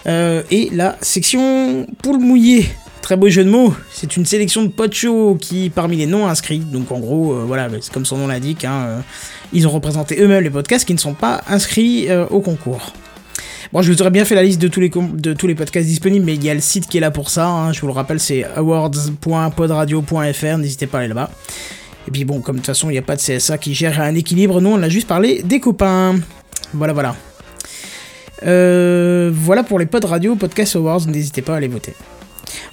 Euh, 0.07 0.43
et 0.51 0.69
la 0.73 0.97
section 1.01 1.87
poule 2.03 2.19
mouillée. 2.21 2.67
Très 3.05 3.17
beau 3.19 3.29
jeu 3.29 3.45
de 3.45 3.51
mots, 3.51 3.75
c'est 3.93 4.17
une 4.17 4.25
sélection 4.25 4.65
de 4.65 4.73
chauds 4.91 5.37
qui, 5.39 5.69
parmi 5.69 5.99
les 5.99 6.07
non 6.07 6.27
inscrits, 6.27 6.61
donc 6.61 6.91
en 6.91 7.01
gros, 7.01 7.35
euh, 7.35 7.45
voilà, 7.47 7.69
c'est 7.83 7.93
comme 7.93 8.07
son 8.07 8.17
nom 8.17 8.29
l'indique, 8.29 8.65
hein, 8.65 8.87
euh, 8.87 8.99
ils 9.53 9.69
ont 9.69 9.71
représenté 9.71 10.17
eux-mêmes 10.23 10.43
les 10.43 10.49
podcasts 10.49 10.87
qui 10.87 10.95
ne 10.95 10.99
sont 10.99 11.13
pas 11.13 11.43
inscrits 11.47 12.07
euh, 12.09 12.25
au 12.31 12.41
concours. 12.41 12.95
Bon, 13.75 13.83
je 13.83 13.93
vous 13.93 14.01
aurais 14.01 14.11
bien 14.11 14.25
fait 14.25 14.35
la 14.35 14.43
liste 14.43 14.59
de 14.59 14.69
tous 14.69 14.81
les, 14.81 14.89
podcasts 15.55 15.87
disponibles, 15.87 16.25
mais 16.25 16.37
il 16.37 16.43
y 16.43 16.49
a 16.49 16.55
le 16.55 16.63
site 16.63 16.89
qui 16.89 16.97
est 16.97 17.01
là 17.01 17.11
pour 17.11 17.29
ça. 17.29 17.47
hein, 17.47 17.75
je 17.75 17.83
vous 17.83 17.89
le 17.89 17.93
rappelle, 17.93 18.21
c'est 18.21 18.43
awards.podradio.fr. 18.43 20.57
N'hésitez 20.57 20.87
pas 20.87 20.97
à 20.97 21.01
aller 21.01 21.09
là-bas. 21.09 21.29
Et 22.09 22.11
puis 22.11 22.25
bon, 22.25 22.41
comme 22.41 22.57
de 22.57 22.61
toute 22.61 22.69
façon, 22.69 22.89
il 22.89 22.93
n'y 22.93 22.99
a 22.99 23.03
pas 23.03 23.17
de 23.17 23.21
CSA 23.21 23.59
qui 23.59 23.75
gère 23.75 24.01
un 24.01 24.15
équilibre. 24.15 24.63
Nous, 24.63 24.71
on 24.71 24.83
a 24.83 24.89
juste 24.89 25.09
parlé 25.09 25.43
des 25.43 25.61
copains. 25.61 26.19
Voilà, 26.73 26.95
voilà. 26.95 27.15
Voilà 28.41 29.63
pour 29.63 29.79
les 29.79 29.85
Pod 29.85 30.07
Radio 30.07 30.37
Podcast 30.37 30.75
Awards. 30.77 31.07
N'hésitez 31.07 31.43
pas 31.43 31.53
à 31.53 31.57
aller 31.59 31.69
voter. 31.69 31.93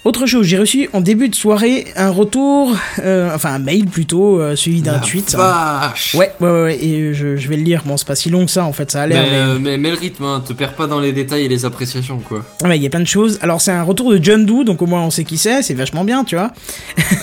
Autre 0.06 0.26
chose, 0.26 0.46
j'ai 0.46 0.58
reçu 0.58 0.90
en 0.94 1.02
début 1.02 1.30
de 1.30 1.36
soirée 1.36 1.86
un 1.96 2.10
retour, 2.10 2.76
euh, 3.00 3.30
enfin 3.34 3.54
un 3.54 3.60
mail 3.60 3.86
plutôt, 3.86 4.40
euh, 4.40 4.56
suivi 4.56 4.82
d'un 4.82 5.00
tweet. 5.00 5.34
Vache. 5.36 6.16
Ouais, 6.16 6.32
ouais, 6.40 6.50
ouais, 6.50 6.62
ouais, 6.64 6.84
et 6.84 7.14
je, 7.14 7.36
je 7.38 7.48
vais 7.48 7.58
le 7.58 7.64
lire. 7.64 7.84
Bon, 7.86 7.98
c'est 7.98 8.08
pas 8.08 8.16
si 8.16 8.30
long 8.30 8.46
que 8.46 8.52
ça 8.52 8.66
en 8.66 8.74
fait, 8.74 8.92
ça 8.92 9.04
a 9.04 9.08
l'air. 9.08 9.24
mais- 9.24 9.30
euh, 9.38 9.58
mais, 9.60 9.78
mais 9.78 9.90
le 9.92 9.98
rythme, 9.98 10.24
hein, 10.26 10.44
te 10.46 10.54
perds 10.54 10.74
pas 10.76 10.88
dans 10.88 11.00
les 11.00 11.14
détails 11.14 11.46
et 11.46 11.48
les 11.48 11.66
appréciations, 11.66 12.20
quoi. 12.20 12.44
Ouais, 12.64 12.78
il 12.78 12.84
y 12.84 12.86
a 12.86 12.90
plein 12.90 13.00
de 13.00 13.06
choses. 13.08 13.38
Alors, 13.42 13.62
c'est 13.62 13.72
un 13.72 13.84
retour 13.84 14.12
de 14.12 14.20
John 14.24 14.46
Doe, 14.46 14.64
donc 14.64 14.82
au 14.82 14.86
moins 14.86 15.02
on 15.02 15.12
sait 15.12 15.24
qui 15.24 15.38
c'est, 15.38 15.62
c'est 15.62 15.74
vachement 15.74 16.04
bien, 16.04 16.24
tu 16.24 16.36
vois. 16.36 16.52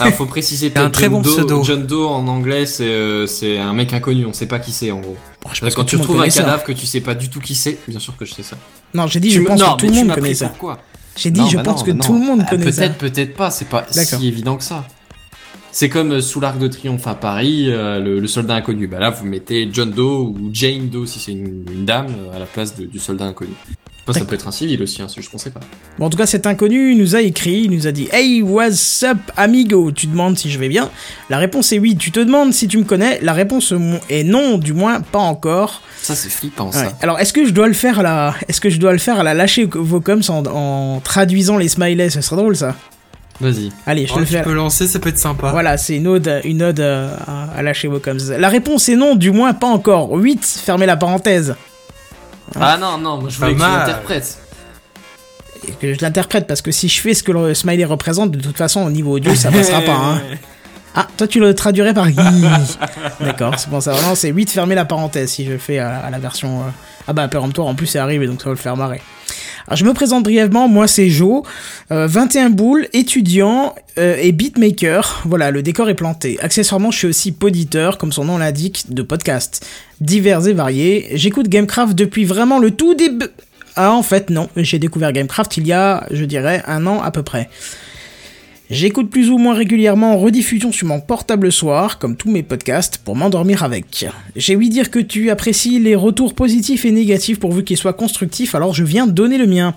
Ah, 0.00 0.10
faut 0.12 0.26
préciser 0.26 0.72
un 0.76 0.90
très 0.90 1.08
bon 1.08 1.20
Doe. 1.22 1.30
pseudo. 1.32 1.62
John 1.64 1.86
Doe 1.86 2.06
en 2.06 2.26
anglais, 2.28 2.66
c'est 2.66 2.84
euh, 2.84 3.26
c'est 3.26 3.58
un 3.58 3.72
mec 3.72 3.92
inconnu, 3.92 4.26
on 4.26 4.32
sait 4.32 4.46
pas 4.46 4.58
qui 4.58 4.72
c'est 4.72 4.90
en 4.90 5.00
gros. 5.00 5.16
Bon, 5.42 5.50
je 5.52 5.60
pense 5.60 5.74
Quand 5.74 5.84
que 5.84 5.90
tu 5.90 5.96
retrouves 5.96 6.16
un 6.16 6.20
connaît 6.20 6.30
ça. 6.30 6.42
cadavre 6.42 6.64
que 6.64 6.72
tu 6.72 6.86
sais 6.86 7.00
pas 7.00 7.14
du 7.14 7.28
tout 7.28 7.38
qui 7.40 7.54
c'est, 7.54 7.78
bien 7.86 8.00
sûr 8.00 8.16
que 8.16 8.24
je 8.24 8.34
sais 8.34 8.42
ça. 8.42 8.56
Non, 8.94 9.06
j'ai 9.06 9.20
dit, 9.20 9.28
Tu 9.28 9.34
je 9.36 9.42
pense 9.42 9.60
non, 9.60 9.76
que 9.76 9.80
tout 9.82 9.86
le 9.86 9.92
monde 9.92 10.14
connaît 10.14 10.34
ça. 10.34 10.48
pourquoi 10.48 10.78
J'ai 11.18 11.30
dit, 11.30 11.40
Non, 11.40 11.48
je 11.48 11.56
bah 11.56 11.62
pense 11.64 11.80
non, 11.86 11.92
que 11.94 12.02
tout 12.06 12.12
le 12.12 12.20
monde 12.20 12.42
Ah, 12.46 12.50
connaît 12.50 12.70
ça. 12.72 12.82
Peut-être, 12.88 12.98
peut-être 12.98 13.34
pas, 13.34 13.50
c'est 13.50 13.64
pas 13.68 13.84
si 13.90 14.26
évident 14.28 14.56
que 14.56 14.62
ça. 14.64 14.86
C'est 15.70 15.88
comme 15.88 16.12
euh, 16.12 16.20
sous 16.20 16.40
l'Arc 16.40 16.58
de 16.58 16.66
Triomphe 16.68 17.06
à 17.06 17.14
Paris, 17.14 17.66
euh, 17.68 17.98
le, 18.00 18.20
le 18.20 18.26
soldat 18.26 18.54
inconnu. 18.54 18.86
Bah 18.86 18.98
là, 18.98 19.10
vous 19.10 19.26
mettez 19.26 19.68
John 19.72 19.90
Doe 19.90 20.22
ou 20.30 20.50
Jane 20.52 20.88
Doe 20.88 21.06
si 21.06 21.18
c'est 21.18 21.32
une, 21.32 21.64
une 21.70 21.84
dame 21.84 22.06
euh, 22.08 22.36
à 22.36 22.38
la 22.38 22.46
place 22.46 22.74
de- 22.76 22.86
du 22.86 22.98
soldat 22.98 23.26
inconnu. 23.26 23.52
Enfin, 24.10 24.20
ça 24.20 24.24
peut 24.24 24.34
être 24.34 24.48
un 24.48 24.52
civil 24.52 24.82
aussi, 24.82 25.02
hein, 25.02 25.06
je 25.16 25.28
pensais 25.28 25.50
pas. 25.50 25.60
Bon, 25.98 26.06
en 26.06 26.10
tout 26.10 26.16
cas, 26.16 26.26
cet 26.26 26.46
inconnu 26.46 26.94
nous 26.94 27.16
a 27.16 27.20
écrit, 27.20 27.62
il 27.64 27.70
nous 27.70 27.86
a 27.86 27.92
dit 27.92 28.08
Hey, 28.12 28.42
what's 28.42 29.02
up, 29.02 29.18
amigo? 29.36 29.90
Tu 29.92 30.06
demandes 30.06 30.38
si 30.38 30.50
je 30.50 30.58
vais 30.58 30.68
bien? 30.68 30.90
La 31.30 31.38
réponse 31.38 31.72
est 31.72 31.78
oui. 31.78 31.96
Tu 31.96 32.10
te 32.10 32.20
demandes 32.20 32.52
si 32.52 32.68
tu 32.68 32.78
me 32.78 32.84
connais? 32.84 33.18
La 33.22 33.32
réponse 33.32 33.72
est 34.08 34.24
non, 34.24 34.58
du 34.58 34.72
moins 34.72 35.00
pas 35.00 35.18
encore. 35.18 35.82
Ça, 36.00 36.14
c'est 36.14 36.30
flippant, 36.30 36.66
Ouais. 36.66 36.72
ça. 36.72 36.92
Alors, 37.02 37.18
est-ce 37.18 37.32
que 37.32 37.44
je 37.44 37.50
dois 37.50 37.66
le 37.68 37.74
faire 37.74 37.98
à 38.00 38.02
la, 38.02 38.34
est-ce 38.48 38.60
que 38.60 38.70
je 38.70 38.78
dois 38.78 38.92
le 38.92 38.98
faire 38.98 39.18
à 39.20 39.22
la 39.22 39.34
lâcher 39.34 39.68
vos 39.72 40.00
coms 40.00 40.22
en, 40.28 40.42
en 40.46 41.00
traduisant 41.00 41.56
les 41.58 41.68
smileys? 41.68 42.10
Ce 42.10 42.20
serait 42.20 42.36
drôle, 42.36 42.56
ça. 42.56 42.74
Vas-y. 43.40 43.70
Allez, 43.86 44.02
je 44.06 44.12
te 44.12 44.16
Oh, 44.16 44.20
le 44.20 44.26
tu 44.26 44.32
fais. 44.32 44.42
peux 44.42 44.52
lancer, 44.52 44.88
ça 44.88 44.98
peut 44.98 45.10
être 45.10 45.18
sympa. 45.18 45.50
Voilà, 45.52 45.76
c'est 45.76 45.96
une 45.96 46.08
ode, 46.08 46.40
une 46.44 46.60
ode 46.62 46.80
euh, 46.80 47.08
à, 47.26 47.50
à 47.56 47.62
lâcher 47.62 47.86
vos 47.86 48.00
coms. 48.00 48.18
La 48.36 48.48
réponse 48.48 48.88
est 48.88 48.96
non, 48.96 49.14
du 49.14 49.30
moins 49.30 49.52
pas 49.54 49.68
encore. 49.68 50.10
8, 50.12 50.44
fermez 50.64 50.86
la 50.86 50.96
parenthèse. 50.96 51.54
Ah 52.58 52.76
non, 52.78 52.98
non, 52.98 53.18
moi 53.18 53.30
je 53.30 53.38
voulais 53.38 53.54
que 53.54 53.58
tu 53.58 53.62
l'interprètes. 53.66 54.38
Et 55.66 55.72
que 55.72 55.92
je 55.94 56.00
l'interprète 56.00 56.46
parce 56.46 56.62
que 56.62 56.70
si 56.70 56.88
je 56.88 57.00
fais 57.00 57.14
ce 57.14 57.22
que 57.22 57.32
le 57.32 57.52
smiley 57.54 57.84
représente, 57.84 58.30
de 58.30 58.40
toute 58.40 58.56
façon, 58.56 58.82
au 58.82 58.90
niveau 58.90 59.16
audio, 59.16 59.34
ça 59.34 59.50
passera 59.52 59.80
pas. 59.82 59.92
Hein. 59.96 60.20
Ah, 60.94 61.06
toi 61.16 61.26
tu 61.28 61.38
le 61.40 61.54
traduirais 61.54 61.94
par 61.94 62.06
D'accord, 63.20 63.54
c'est 63.58 63.68
bon 63.68 63.80
ça. 63.80 63.92
Non, 64.02 64.14
c'est 64.14 64.30
8 64.30 64.50
fermer 64.50 64.74
la 64.74 64.84
parenthèse 64.84 65.30
si 65.30 65.44
je 65.44 65.58
fais 65.58 65.78
à, 65.78 65.98
à 65.98 66.10
la 66.10 66.18
version. 66.18 66.60
euh, 66.60 66.70
Ah 67.06 67.12
bah, 67.12 67.28
péremptoire 67.28 67.68
en 67.68 67.74
plus 67.74 67.86
c'est 67.86 67.98
arrivé 67.98 68.26
donc 68.26 68.40
ça 68.40 68.46
va 68.46 68.52
le 68.52 68.56
faire 68.58 68.76
marrer. 68.76 69.00
Alors 69.68 69.76
je 69.76 69.84
me 69.84 69.92
présente 69.92 70.24
brièvement, 70.24 70.66
moi 70.66 70.88
c'est 70.88 71.10
euh, 71.90 72.06
21 72.06 72.48
boules, 72.48 72.88
étudiant 72.94 73.74
euh, 73.98 74.16
et 74.18 74.32
beatmaker. 74.32 75.20
Voilà, 75.26 75.50
le 75.50 75.60
décor 75.60 75.90
est 75.90 75.94
planté. 75.94 76.38
Accessoirement, 76.40 76.90
je 76.90 76.96
suis 76.96 77.06
aussi 77.06 77.32
poditeur, 77.32 77.98
comme 77.98 78.10
son 78.10 78.24
nom 78.24 78.38
l'indique, 78.38 78.86
de 78.88 79.02
podcasts 79.02 79.66
divers 80.00 80.48
et 80.48 80.54
variés. 80.54 81.08
J'écoute 81.12 81.48
Gamecraft 81.48 81.94
depuis 81.94 82.24
vraiment 82.24 82.58
le 82.58 82.70
tout 82.70 82.94
début. 82.94 83.26
Ah 83.76 83.92
en 83.92 84.02
fait 84.02 84.30
non, 84.30 84.48
j'ai 84.56 84.78
découvert 84.78 85.12
Gamecraft 85.12 85.58
il 85.58 85.66
y 85.66 85.74
a, 85.74 86.06
je 86.12 86.24
dirais, 86.24 86.62
un 86.66 86.86
an 86.86 87.02
à 87.02 87.10
peu 87.10 87.22
près. 87.22 87.50
J'écoute 88.70 89.08
plus 89.08 89.30
ou 89.30 89.38
moins 89.38 89.54
régulièrement 89.54 90.12
en 90.12 90.18
rediffusion 90.18 90.72
sur 90.72 90.86
mon 90.86 91.00
portable 91.00 91.46
le 91.46 91.50
soir, 91.50 91.98
comme 91.98 92.16
tous 92.16 92.30
mes 92.30 92.42
podcasts, 92.42 92.98
pour 92.98 93.16
m'endormir 93.16 93.62
avec. 93.62 94.04
J'ai 94.36 94.56
ouï 94.56 94.68
dire 94.68 94.90
que 94.90 94.98
tu 94.98 95.30
apprécies 95.30 95.78
les 95.78 95.94
retours 95.94 96.34
positifs 96.34 96.84
et 96.84 96.90
négatifs 96.90 97.40
pourvu 97.40 97.64
qu'ils 97.64 97.78
soient 97.78 97.94
constructifs, 97.94 98.54
alors 98.54 98.74
je 98.74 98.84
viens 98.84 99.06
donner 99.06 99.38
le 99.38 99.46
mien. 99.46 99.74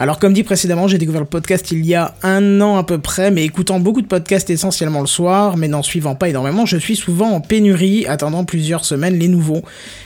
Alors 0.00 0.20
comme 0.20 0.32
dit 0.32 0.44
précédemment, 0.44 0.86
j'ai 0.86 0.96
découvert 0.96 1.22
le 1.22 1.26
podcast 1.26 1.72
il 1.72 1.84
y 1.84 1.96
a 1.96 2.14
un 2.22 2.60
an 2.60 2.76
à 2.76 2.84
peu 2.84 2.98
près, 2.98 3.32
mais 3.32 3.44
écoutant 3.44 3.80
beaucoup 3.80 4.00
de 4.00 4.06
podcasts 4.06 4.48
essentiellement 4.48 5.00
le 5.00 5.08
soir, 5.08 5.56
mais 5.56 5.66
n'en 5.66 5.82
suivant 5.82 6.14
pas 6.14 6.28
énormément, 6.28 6.66
je 6.66 6.76
suis 6.76 6.94
souvent 6.94 7.30
en 7.30 7.40
pénurie, 7.40 8.06
attendant 8.06 8.44
plusieurs 8.44 8.84
semaines 8.84 9.18
les 9.18 9.26
nouveaux. 9.26 9.62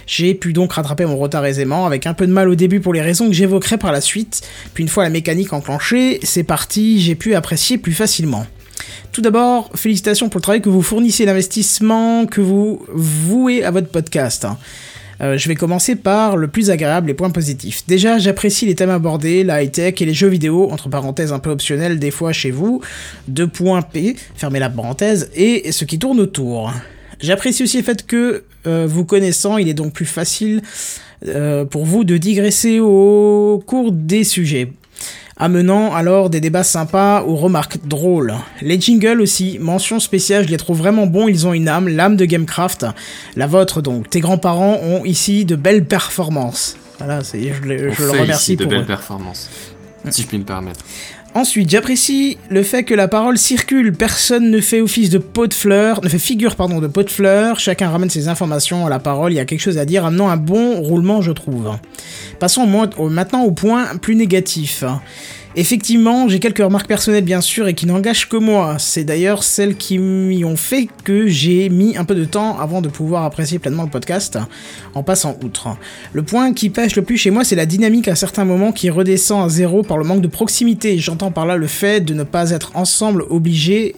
J'ai 0.07 0.33
pu 0.33 0.55
donc 0.55 0.73
rattraper 0.73 1.05
mon 1.05 1.19
retard 1.19 1.45
aisément, 1.45 1.85
avec 1.85 2.07
un 2.07 2.15
peu 2.15 2.27
de 2.27 2.33
mal 2.33 2.49
au 2.49 2.55
début 2.55 2.81
pour 2.81 2.95
les 2.95 3.03
raisons 3.03 3.27
que 3.27 3.35
j'évoquerai 3.35 3.77
par 3.77 3.93
la 3.93 4.01
suite, 4.01 4.41
puis 4.73 4.83
une 4.83 4.89
fois 4.89 5.05
la 5.05 5.11
mécanique 5.11 5.53
enclenchée, 5.53 6.21
c'est 6.23 6.45
parti, 6.45 6.99
j'ai 6.99 7.15
pu 7.15 7.35
apprécier 7.35 7.77
plus 7.77 7.93
facilement. 7.93 8.47
Tout 9.13 9.21
d'abord, 9.21 9.71
félicitations 9.75 10.31
pour 10.31 10.39
le 10.39 10.43
travail 10.43 10.63
que 10.63 10.71
vous 10.71 10.81
fournissez, 10.81 11.27
l'investissement 11.27 12.25
que 12.25 12.41
vous 12.41 12.83
vouez 12.95 13.63
à 13.63 13.71
votre 13.71 13.89
podcast. 13.89 14.47
Euh, 15.23 15.39
je 15.39 15.49
vais 15.49 15.55
commencer 15.55 15.95
par 15.95 16.37
le 16.37 16.49
plus 16.49 16.71
agréable, 16.71 17.09
les 17.09 17.15
points 17.15 17.31
positifs. 17.31 17.87
Déjà, 17.87 18.19
j'apprécie 18.19 18.67
les 18.67 18.75
thèmes 18.75 18.91
abordés, 18.91 19.45
la 19.45 19.63
high-tech 19.63 20.01
et 20.01 20.05
les 20.05 20.15
jeux 20.15 20.29
vidéo, 20.29 20.69
entre 20.71 20.89
parenthèses 20.89 21.33
un 21.33 21.39
peu 21.39 21.51
optionnels 21.51 21.99
des 21.99 22.11
fois 22.11 22.33
chez 22.33 22.51
vous, 22.51 22.81
deux 23.29 23.47
points 23.47 23.83
P, 23.83 24.17
fermez 24.35 24.59
la 24.59 24.69
parenthèse, 24.69 25.31
et 25.35 25.71
ce 25.71 25.85
qui 25.85 25.99
tourne 25.99 26.19
autour. 26.19 26.73
J'apprécie 27.21 27.63
aussi 27.63 27.77
le 27.77 27.85
fait 27.85 28.05
que, 28.05 28.43
euh, 28.67 28.87
vous 28.89 29.05
connaissant, 29.05 29.59
il 29.59 29.69
est 29.69 29.75
donc 29.75 29.93
plus 29.93 30.07
facile 30.07 30.61
euh, 31.29 31.65
pour 31.65 31.85
vous 31.85 32.03
de 32.03 32.17
digresser 32.17 32.81
au 32.81 33.63
cours 33.65 33.93
des 33.93 34.25
sujets 34.25 34.73
amenant 35.43 35.93
alors 35.93 36.31
des 36.31 36.41
débats 36.41 36.63
sympas 36.63 37.25
aux 37.25 37.35
remarques 37.35 37.79
drôles. 37.85 38.33
Les 38.61 38.81
jingles 38.81 39.21
aussi, 39.21 39.59
mention 39.61 39.99
spéciale, 39.99 40.45
je 40.45 40.51
les 40.51 40.57
trouve 40.57 40.79
vraiment 40.79 41.07
bons, 41.09 41.27
ils 41.27 41.49
ont 41.49 41.53
une 41.53 41.69
âme, 41.69 41.89
l'âme 41.89 42.15
de 42.15 42.25
Gamecraft, 42.25 42.87
la 43.35 43.49
vôtre 43.49 43.83
donc. 43.83 44.09
Tes 44.09 44.21
grands-parents 44.21 44.79
ont 44.85 45.05
ici 45.05 45.45
de 45.45 45.57
belles 45.57 45.85
performances. 45.85 46.77
Voilà, 46.99 47.23
je, 47.23 47.39
je 47.59 47.65
le 47.65 48.11
remercie 48.13 48.53
ici 48.53 48.57
de 48.57 48.63
pour 48.63 48.71
belles 48.71 48.83
eux. 48.83 48.87
performances. 48.87 49.51
Si 50.11 50.23
je 50.23 50.27
puis 50.29 50.39
me 50.39 50.45
permettre. 50.45 50.85
Ensuite, 51.35 51.71
j'apprécie 51.71 52.37
le 52.51 52.63
fait 52.63 52.85
que 52.85 52.93
la 52.93 53.09
parole 53.09 53.39
circule, 53.39 53.95
personne 53.95 54.51
ne 54.51 54.61
fait 54.61 54.83
office 54.83 55.09
de 55.09 55.17
pot 55.17 55.47
de 55.47 55.55
fleurs, 55.55 56.05
ne 56.05 56.09
fait 56.11 56.19
figure 56.19 56.57
pardon 56.57 56.79
de 56.79 56.87
pot 56.87 57.03
de 57.03 57.11
fleurs, 57.11 57.59
chacun 57.59 57.89
ramène 57.89 58.11
ses 58.11 58.29
informations 58.29 58.85
à 58.87 58.91
la 58.91 58.99
parole, 58.99 59.33
il 59.33 59.37
y 59.37 59.41
a 59.41 59.47
quelque 59.47 59.61
chose 59.61 59.79
à 59.79 59.87
dire, 59.87 60.05
amenant 60.05 60.29
un 60.29 60.37
bon 60.37 60.83
roulement 60.83 61.23
je 61.23 61.33
trouve. 61.33 61.71
Passons 62.39 62.67
maintenant 63.09 63.45
au 63.45 63.51
point 63.51 63.97
plus 63.97 64.15
négatif. 64.15 64.85
Effectivement, 65.55 66.29
j'ai 66.29 66.39
quelques 66.39 66.65
remarques 66.65 66.87
personnelles 66.87 67.25
bien 67.25 67.43
sûr 67.43 67.69
et 67.69 67.75
qui 67.75 67.85
n'engagent 67.85 68.27
que 68.27 68.39
moi. 68.39 68.77
C'est 68.79 69.05
d'ailleurs 69.05 69.43
celles 69.43 69.77
qui 69.77 69.99
m'y 69.99 70.47
ont 70.47 70.57
fait 70.57 70.89
que 71.05 71.27
j'ai 71.27 71.69
mis 71.69 71.95
un 71.99 72.07
peu 72.07 72.15
de 72.15 72.25
temps 72.25 72.59
avant 72.59 72.81
de 72.81 72.89
pouvoir 72.89 73.25
apprécier 73.25 73.59
pleinement 73.59 73.83
le 73.83 73.91
podcast 73.91 74.39
en 74.95 75.03
passant 75.03 75.37
outre. 75.45 75.77
Le 76.15 76.23
point 76.23 76.55
qui 76.55 76.71
pêche 76.71 76.97
le 76.97 77.03
plus 77.03 77.19
chez 77.19 77.31
moi, 77.31 77.45
c'est 77.45 77.55
la 77.55 77.67
dynamique 77.67 78.09
à 78.09 78.15
certains 78.15 78.47
moments 78.47 78.73
qui 78.73 78.89
redescend 78.89 79.45
à 79.45 79.49
zéro 79.51 79.83
par 79.83 79.99
le 79.99 80.05
manque 80.05 80.23
de 80.23 80.29
proximité. 80.29 80.97
J'entends 80.99 81.31
par 81.31 81.45
là 81.45 81.57
le 81.57 81.67
fait 81.67 82.01
de 82.01 82.15
ne 82.15 82.23
pas 82.23 82.51
être 82.51 82.73
ensemble 82.75 83.25
obligés 83.29 83.95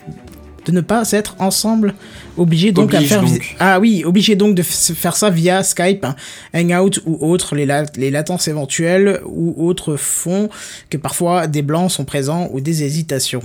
de 0.66 0.72
ne 0.72 0.80
pas 0.80 1.10
être 1.12 1.36
ensemble 1.38 1.94
obligés 2.36 2.72
donc 2.72 2.94
à 2.94 3.00
faire 3.08 3.22
donc. 3.38 3.56
ah 3.60 3.78
oui 3.80 4.02
obligés 4.04 4.34
donc 4.36 4.54
de 4.54 4.62
faire 4.62 5.16
ça 5.16 5.30
via 5.30 5.62
Skype 5.62 6.04
hein, 6.04 6.14
Hangout 6.54 7.00
ou 7.06 7.18
autres 7.26 7.54
les, 7.54 7.66
la- 7.66 7.84
les 7.96 8.10
latences 8.10 8.48
éventuelles 8.48 9.20
ou 9.26 9.54
autres 9.66 9.96
font 9.96 10.48
que 10.90 10.96
parfois 10.96 11.46
des 11.46 11.62
blancs 11.62 11.90
sont 11.90 12.04
présents 12.04 12.48
ou 12.52 12.60
des 12.60 12.82
hésitations 12.82 13.42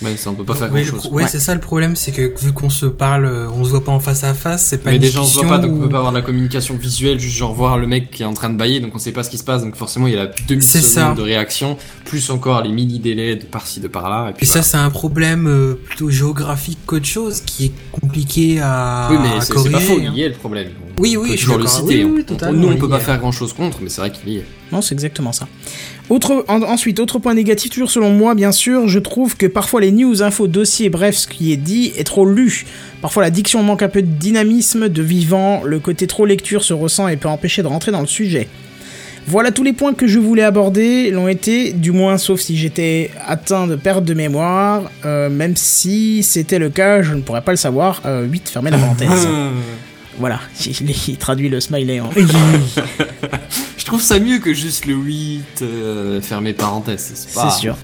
Ouais, 0.00 0.16
ça 0.16 0.30
on 0.30 0.34
peut 0.34 0.44
pas 0.44 0.54
faire 0.54 0.70
Oui, 0.72 0.82
grand 0.84 0.96
chose. 1.00 1.06
ouais, 1.12 1.22
Ouais. 1.24 1.28
c'est 1.28 1.38
ça 1.38 1.54
le 1.54 1.60
problème, 1.60 1.94
c'est 1.94 2.10
que 2.10 2.32
vu 2.42 2.52
qu'on 2.52 2.70
se 2.70 2.86
parle, 2.86 3.24
euh, 3.26 3.48
on 3.54 3.62
se 3.62 3.70
voit 3.70 3.84
pas 3.84 3.92
en 3.92 4.00
face 4.00 4.24
à 4.24 4.34
face, 4.34 4.64
c'est 4.64 4.78
pas 4.78 4.90
Mais 4.90 4.96
une 4.96 5.02
déjà 5.02 5.20
on 5.20 5.24
se 5.24 5.38
voit 5.38 5.46
pas 5.46 5.58
donc 5.58 5.72
on 5.76 5.80
peut 5.80 5.88
pas 5.90 5.98
avoir 5.98 6.12
de 6.12 6.16
la 6.18 6.24
communication 6.24 6.74
visuelle, 6.76 7.20
juste 7.20 7.36
genre 7.36 7.54
voir 7.54 7.78
le 7.78 7.86
mec 7.86 8.10
qui 8.10 8.22
est 8.22 8.26
en 8.26 8.32
train 8.34 8.50
de 8.50 8.56
bailler 8.56 8.80
donc 8.80 8.92
on 8.94 8.98
sait 8.98 9.12
pas 9.12 9.22
ce 9.22 9.30
qui 9.30 9.38
se 9.38 9.44
passe 9.44 9.62
donc 9.62 9.76
forcément 9.76 10.08
il 10.08 10.14
y 10.14 10.18
a 10.18 10.28
demi 10.48 10.60
C'est 10.62 10.80
ça. 10.80 11.02
secondes 11.02 11.18
de 11.18 11.22
réaction, 11.22 11.76
plus 12.04 12.30
encore 12.30 12.62
les 12.62 12.72
mini 12.72 12.98
délais 12.98 13.36
de 13.36 13.44
par-ci 13.44 13.78
de 13.80 13.86
par-là 13.86 14.30
et 14.30 14.32
puis 14.32 14.44
Et 14.44 14.48
ça, 14.48 14.62
c'est 14.62 14.78
un 14.78 14.90
problème 14.90 15.46
euh, 15.46 15.74
plutôt 15.74 16.10
géographique 16.10 16.78
qu'autre 16.84 17.06
chose, 17.06 17.40
qui 17.42 17.66
est 17.66 17.72
compliqué 17.92 18.60
à. 18.60 19.08
Oui 19.10 19.18
mais 19.22 19.40
c'est 19.40 19.52
pas 19.70 19.78
faux, 19.78 19.98
hein. 20.00 20.10
il 20.12 20.14
y 20.18 20.22
est 20.22 20.28
le 20.30 20.34
problème. 20.34 20.68
On 20.90 20.91
Oui, 20.98 21.16
oui, 21.16 21.36
je 21.36 21.52
le 21.52 21.66
citer. 21.66 22.04
Oui, 22.04 22.12
oui, 22.16 22.24
totalement, 22.24 22.60
nous 22.60 22.68
on 22.68 22.76
peut 22.76 22.88
pas 22.88 23.00
faire 23.00 23.18
grand 23.18 23.32
chose 23.32 23.52
contre 23.52 23.78
mais 23.82 23.88
c'est 23.88 24.00
vrai 24.00 24.10
qu'il 24.12 24.28
y 24.32 24.36
est. 24.38 24.44
Non, 24.70 24.80
c'est 24.82 24.94
exactement 24.94 25.32
ça. 25.32 25.48
Autre, 26.10 26.44
en- 26.48 26.62
ensuite, 26.62 27.00
autre 27.00 27.18
point 27.18 27.34
négatif, 27.34 27.70
toujours 27.70 27.90
selon 27.90 28.10
moi, 28.10 28.34
bien 28.34 28.52
sûr, 28.52 28.88
je 28.88 28.98
trouve 28.98 29.36
que 29.36 29.46
parfois 29.46 29.80
les 29.80 29.92
news, 29.92 30.22
infos, 30.22 30.46
dossiers, 30.48 30.90
bref, 30.90 31.16
ce 31.16 31.26
qui 31.26 31.52
est 31.52 31.56
dit 31.56 31.92
est 31.96 32.04
trop 32.04 32.26
lu. 32.26 32.64
Parfois 33.00 33.22
la 33.22 33.30
diction 33.30 33.62
manque 33.62 33.82
un 33.82 33.88
peu 33.88 34.02
de 34.02 34.06
dynamisme, 34.08 34.88
de 34.88 35.02
vivant, 35.02 35.62
le 35.64 35.78
côté 35.78 36.06
trop 36.06 36.26
lecture 36.26 36.62
se 36.64 36.72
ressent 36.74 37.08
et 37.08 37.16
peut 37.16 37.28
empêcher 37.28 37.62
de 37.62 37.68
rentrer 37.68 37.92
dans 37.92 38.00
le 38.00 38.06
sujet. 38.06 38.48
Voilà 39.26 39.52
tous 39.52 39.62
les 39.62 39.72
points 39.72 39.94
que 39.94 40.08
je 40.08 40.18
voulais 40.18 40.42
aborder, 40.42 41.10
l'ont 41.12 41.28
été, 41.28 41.72
du 41.72 41.92
moins 41.92 42.18
sauf 42.18 42.40
si 42.40 42.56
j'étais 42.56 43.10
atteint 43.24 43.68
de 43.68 43.76
perte 43.76 44.04
de 44.04 44.14
mémoire, 44.14 44.90
euh, 45.04 45.30
même 45.30 45.54
si 45.54 46.24
c'était 46.24 46.58
le 46.58 46.70
cas, 46.70 47.02
je 47.02 47.14
ne 47.14 47.20
pourrais 47.20 47.42
pas 47.42 47.52
le 47.52 47.56
savoir. 47.56 48.02
Euh, 48.04 48.24
8, 48.24 48.48
fermez 48.48 48.70
la 48.72 48.78
parenthèse. 48.78 49.28
voilà, 50.18 50.40
il, 50.66 50.90
il 51.08 51.16
traduit 51.16 51.48
le 51.48 51.60
smiley 51.60 52.00
en... 52.00 52.10
Je 53.76 53.84
trouve 53.84 54.00
ça 54.00 54.18
mieux 54.20 54.38
que 54.38 54.54
juste 54.54 54.86
le 54.86 54.94
8 54.94 55.42
euh, 55.62 56.20
fermé 56.20 56.52
parenthèse, 56.52 57.12
c'est 57.14 57.34
pas 57.34 57.50
C'est 57.50 57.60
sûr. 57.60 57.76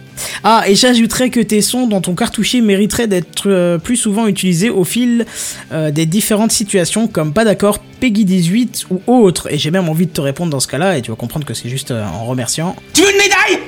Ah, 0.45 0.65
et 0.67 0.75
j'ajouterais 0.75 1.31
que 1.31 1.41
tes 1.41 1.61
sons 1.61 1.87
dans 1.87 2.01
ton 2.01 2.15
cartouchier 2.15 2.61
mériteraient 2.61 3.09
d'être 3.09 3.49
euh, 3.49 3.79
plus 3.79 3.97
souvent 3.97 4.27
utilisés 4.27 4.71
au 4.71 4.85
fil 4.85 5.27
euh, 5.73 5.91
des 5.91 6.07
différentes 6.07 6.53
situations, 6.53 7.09
comme 7.09 7.33
pas 7.33 7.45
d'accord, 7.45 7.79
Peggy 8.01 8.25
18 8.25 8.87
ou 8.91 9.01
autre. 9.07 9.53
Et 9.53 9.59
j'ai 9.59 9.71
même 9.71 9.89
envie 9.89 10.07
de 10.07 10.13
te 10.13 10.21
répondre 10.21 10.51
dans 10.51 10.61
ce 10.61 10.69
cas-là, 10.69 10.99
et 10.99 11.03
tu 11.03 11.11
vas 11.11 11.17
comprendre 11.17 11.45
que 11.45 11.55
c'est 11.55 11.69
juste 11.69 11.91
euh, 11.91 12.05
en 12.07 12.25
remerciant. 12.27 12.77
Tu 12.95 13.03
veux 13.03 13.11
une 13.11 13.17
médaille? 13.17 13.67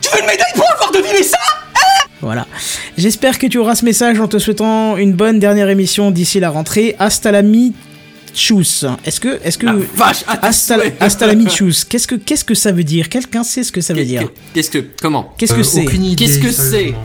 Tu 0.00 0.10
veux 0.12 0.20
une 0.20 0.26
médaille 0.26 0.52
pour 0.54 0.70
avoir 0.72 0.92
deviné 0.92 1.22
ça? 1.22 1.38
Voilà. 2.20 2.46
J'espère 2.96 3.38
que 3.38 3.48
tu 3.48 3.58
auras 3.58 3.74
ce 3.74 3.84
message 3.84 4.20
en 4.20 4.28
te 4.28 4.38
souhaitant 4.38 4.96
une 4.96 5.12
bonne 5.12 5.40
dernière 5.40 5.68
émission 5.68 6.12
d'ici 6.12 6.38
la 6.38 6.50
rentrée. 6.50 6.94
Hasta 7.00 7.32
la 7.32 7.42
mi-chus. 8.32 8.84
Est-ce 9.04 9.20
que, 9.20 9.40
est-ce 9.44 9.58
que, 9.58 9.66
La 9.66 9.74
vache, 9.96 10.24
hasta, 10.26 10.78
hasta 11.00 11.26
la 11.26 11.34
mi-chus. 11.34 11.84
Qu'est-ce 11.88 12.06
que, 12.06 12.14
qu'est-ce 12.16 12.44
que 12.44 12.54
ça 12.54 12.72
veut 12.72 12.84
dire? 12.84 13.08
Quelqu'un 13.08 13.44
sait 13.44 13.62
ce 13.62 13.72
que 13.72 13.80
ça 13.80 13.94
veut 13.94 14.04
dire? 14.04 14.28
Qu'est-ce 14.54 14.70
que, 14.70 14.84
comment? 15.00 15.34
Qu'est-ce 15.38 15.54
que 15.54 15.60
Euh, 15.60 15.64
c'est? 15.64 15.82
Aucune 15.86 16.04
idée. 16.04 16.24
Qu'est-ce 16.24 16.38
que 16.38 16.50
sérieusement. 16.50 16.98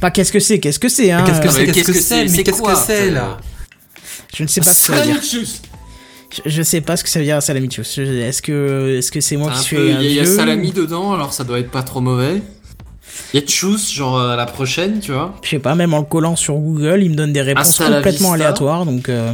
Pas 0.00 0.10
qu'est-ce 0.10 0.32
que 0.32 0.40
c'est, 0.40 0.58
qu'est-ce 0.58 0.78
que 0.78 0.88
c'est, 0.88 1.10
hein? 1.12 1.24
Qu'est-ce 1.24 1.40
que 1.40 1.46
euh, 1.48 1.50
c'est 1.50 1.66
mais 1.66 1.72
Qu'est-ce 1.72 1.86
que 1.86 1.92
qu'est-ce 1.92 1.98
que 1.98 2.04
c'est? 2.04 2.28
c'est? 2.28 2.36
Mais 2.36 2.42
qu'est-ce 2.44 2.62
que 2.62 2.74
c'est 2.74 2.96
c'est- 3.06 3.10
là? 3.10 3.38
Je 4.36 4.42
ne 4.42 4.48
sais 4.48 4.60
pas 4.60 4.74
ce 4.74 4.86
que 4.88 4.92
ça 4.94 5.00
veut 5.02 5.12
dire. 5.12 5.20
Je, 6.44 6.62
sais 6.62 6.80
pas 6.80 6.96
ce 6.96 7.04
que 7.04 7.08
ça 7.08 7.18
veut 7.20 7.24
dire, 7.24 7.36
hasta 7.36 7.54
la 7.54 7.60
mi-chus. 7.60 7.84
Je- 7.96 8.02
Est-ce 8.02 8.42
que, 8.42 8.96
est-ce 8.98 9.10
que 9.12 9.20
c'est 9.20 9.36
moi 9.36 9.52
qui 9.52 9.58
suis 9.60 9.76
il 9.76 9.86
y 9.86 9.92
a, 9.92 10.00
il 10.02 10.12
y 10.14 10.20
a 10.20 10.22
vieux? 10.24 10.36
Salami 10.36 10.72
dedans, 10.72 11.12
alors 11.12 11.32
ça 11.32 11.44
doit 11.44 11.60
être 11.60 11.70
pas 11.70 11.82
trop 11.84 12.00
mauvais. 12.00 12.42
Il 13.32 13.40
y 13.40 13.42
a 13.42 13.46
choose, 13.46 13.92
genre 13.92 14.18
euh, 14.18 14.30
à 14.30 14.36
la 14.36 14.46
prochaine, 14.46 14.98
tu 15.00 15.12
vois? 15.12 15.34
Je 15.44 15.50
sais 15.50 15.58
pas, 15.60 15.76
même 15.76 15.94
en 15.94 16.00
le 16.00 16.04
collant 16.04 16.34
sur 16.34 16.54
Google, 16.56 17.00
il 17.04 17.10
me 17.10 17.14
donne 17.14 17.32
des 17.32 17.42
réponses 17.42 17.78
complètement 17.78 18.32
aléatoires, 18.32 18.84
donc 18.84 19.08
euh, 19.08 19.32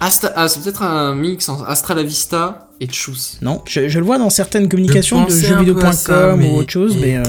Asta, 0.00 0.32
ah, 0.36 0.48
c'est 0.48 0.60
peut-être 0.62 0.82
un 0.82 1.14
mix 1.14 1.48
entre 1.48 1.64
Astra 1.68 1.94
la 1.94 2.02
Vista 2.02 2.68
et 2.80 2.88
choose. 2.92 3.38
non. 3.42 3.62
Je, 3.66 3.88
je 3.88 3.98
le 3.98 4.04
vois 4.04 4.18
dans 4.18 4.28
certaines 4.30 4.68
communications 4.68 5.22
de 5.24 5.26
à 5.26 5.30
ça, 5.30 5.48
jeuxvideo.com 5.48 6.36
mais- 6.40 6.50
ou 6.50 6.56
autre 6.56 6.70
chose, 6.70 6.96
et- 6.96 7.00
mais 7.00 7.16
euh, 7.16 7.22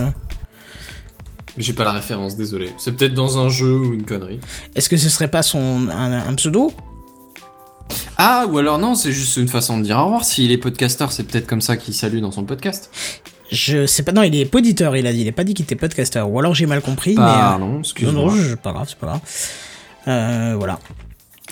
j'ai 1.58 1.74
pas 1.74 1.84
la 1.86 1.92
référence, 1.94 2.36
désolé. 2.36 2.72
C'est 2.78 2.92
peut-être 2.94 3.14
dans 3.14 3.38
un 3.38 3.50
jeu 3.50 3.72
ou 3.78 3.94
une 3.94 4.04
connerie. 4.04 4.40
est-ce 4.76 4.90
que 4.90 4.98
ce 4.98 5.10
serait 5.10 5.30
pas 5.30 5.44
son 5.44 5.88
un, 5.90 6.28
un 6.28 6.34
pseudo? 6.36 6.74
Ah, 8.18 8.46
ou 8.50 8.58
alors 8.58 8.80
non, 8.80 8.96
c'est 8.96 9.12
juste 9.12 9.38
une 9.38 9.48
façon 9.48 9.78
de 9.78 9.84
dire 9.84 9.98
au 10.00 10.06
revoir. 10.06 10.26
S'il 10.26 10.52
est 10.52 10.58
podcasteur, 10.58 11.12
c'est 11.12 11.24
peut-être 11.24 11.46
comme 11.48 11.62
ça 11.62 11.78
qu'il 11.78 11.94
salue 11.94 12.20
dans 12.20 12.32
son 12.32 12.44
podcast. 12.44 12.90
Je 13.52 13.86
sais 13.86 14.02
pas. 14.04 14.12
Non, 14.12 14.24
il 14.24 14.36
est 14.36 14.46
poditeur, 14.46 14.98
il 14.98 15.06
a 15.06 15.14
dit. 15.14 15.22
Il 15.22 15.30
a 15.30 15.32
pas 15.32 15.44
dit 15.44 15.54
qu'il 15.54 15.64
était 15.64 15.76
podcasteur. 15.76 16.28
Ou 16.30 16.40
alors 16.40 16.56
j'ai 16.56 16.66
mal 16.66 16.82
compris, 16.82 17.14
Pardon, 17.14 17.60
mais. 17.60 17.64
euh, 17.66 17.72
non, 17.74 17.80
excuse-moi. 17.82 18.14
non, 18.14 18.30
je- 18.32 18.50
c'est 18.50 18.56
pas 18.62 18.72
grave, 18.74 18.88
c'est 18.90 18.98
pas 18.98 19.08
grave. 19.08 19.22
Euh, 20.08 20.56
voilà. 20.58 20.80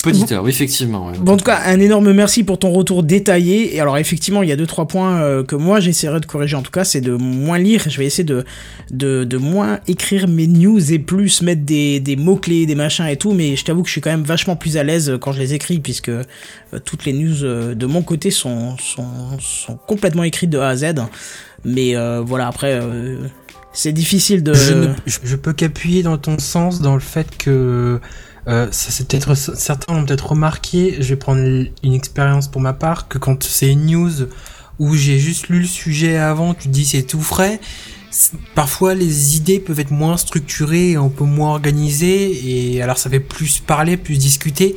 Poditeur, 0.04 0.44
oui, 0.44 0.50
effectivement. 0.52 1.08
ouais. 1.08 1.18
Bon, 1.18 1.34
en 1.34 1.38
tout 1.38 1.46
cas, 1.46 1.62
un 1.66 1.80
énorme 1.80 2.12
merci 2.14 2.44
pour 2.44 2.60
ton 2.60 2.72
retour 2.72 3.04
détaillé. 3.04 3.76
Et 3.76 3.80
alors, 3.80 3.98
effectivement, 3.98 4.44
il 4.44 4.50
y 4.50 4.52
a 4.52 4.56
deux 4.56 4.68
trois 4.68 4.86
points 4.88 5.22
euh, 5.22 5.44
que 5.44 5.56
moi 5.56 5.80
j'essaierai 5.80 6.20
de 6.20 6.26
corriger. 6.26 6.56
En 6.58 6.62
tout 6.62 6.72
cas, 6.72 6.84
c'est 6.84 7.02
de 7.02 7.14
moins 7.14 7.58
lire. 7.58 7.84
Je 7.90 7.98
vais 7.98 8.06
essayer 8.06 8.26
de, 8.26 8.44
de 8.92 9.24
de 9.24 9.38
moins 9.38 9.80
écrire 9.88 10.28
mes 10.28 10.48
news 10.48 10.92
et 10.92 11.00
plus 11.00 11.42
mettre 11.42 11.64
des 11.64 12.00
des 12.02 12.16
mots 12.18 12.36
clés, 12.36 12.66
des 12.66 12.76
machins 12.76 13.06
et 13.08 13.16
tout. 13.18 13.34
Mais 13.34 13.56
je 13.56 13.64
t'avoue 13.64 13.82
que 13.82 13.88
je 13.88 13.94
suis 13.94 14.02
quand 14.02 14.12
même 14.12 14.24
vachement 14.24 14.56
plus 14.58 14.76
à 14.78 14.84
l'aise 14.84 15.18
quand 15.22 15.32
je 15.32 15.40
les 15.40 15.54
écris 15.54 15.80
puisque 15.80 16.10
euh, 16.10 16.24
toutes 16.84 17.06
les 17.06 17.14
news 17.14 17.44
euh, 17.44 17.74
de 17.74 17.86
mon 17.86 18.02
côté 18.02 18.30
sont 18.30 18.76
sont 18.78 19.08
sont 19.40 19.78
complètement 19.88 20.24
écrites 20.24 20.50
de 20.50 20.60
A 20.60 20.68
à 20.70 20.76
Z. 20.76 20.86
Mais 21.66 21.96
euh, 21.96 22.22
voilà, 22.26 22.48
après. 22.48 22.74
euh, 22.74 23.18
c'est 23.76 23.94
difficile 23.94 24.44
de. 24.44 24.54
je, 24.54 24.74
ne, 24.74 24.88
je, 25.08 25.18
je 25.24 25.36
peux 25.36 25.52
qu'appuyer 25.54 26.04
dans 26.04 26.18
ton 26.20 26.38
sens 26.38 26.80
dans 26.82 26.94
le 26.94 27.00
fait 27.00 27.28
que 27.38 28.00
euh, 28.48 28.68
c'est 28.72 29.08
peut-être 29.08 29.36
certains 29.36 29.96
ont 29.96 30.06
peut-être 30.06 30.32
remarqué. 30.32 30.98
Je 31.00 31.10
vais 31.10 31.16
prendre 31.16 31.42
une 31.42 31.94
expérience 31.94 32.48
pour 32.48 32.62
ma 32.62 32.74
part 32.74 33.08
que 33.08 33.18
quand 33.18 33.44
c'est 33.44 33.72
une 33.72 33.86
news 33.86 34.28
où 34.80 34.96
j'ai 34.96 35.20
juste 35.20 35.50
lu 35.50 35.60
le 35.60 35.66
sujet 35.66 36.18
avant, 36.18 36.54
tu 36.54 36.68
dis 36.68 36.86
c'est 36.86 37.04
tout 37.04 37.22
frais. 37.22 37.60
Parfois 38.54 38.94
les 38.94 39.38
idées 39.38 39.60
peuvent 39.60 39.80
être 39.80 39.92
moins 39.92 40.18
structurées, 40.18 40.96
un 40.96 41.10
peu 41.10 41.24
moins 41.24 41.52
organisées 41.52 42.74
et 42.74 42.82
alors 42.82 42.98
ça 42.98 43.10
fait 43.10 43.20
plus 43.20 43.60
parler, 43.60 43.98
plus 43.98 44.18
discuter. 44.18 44.76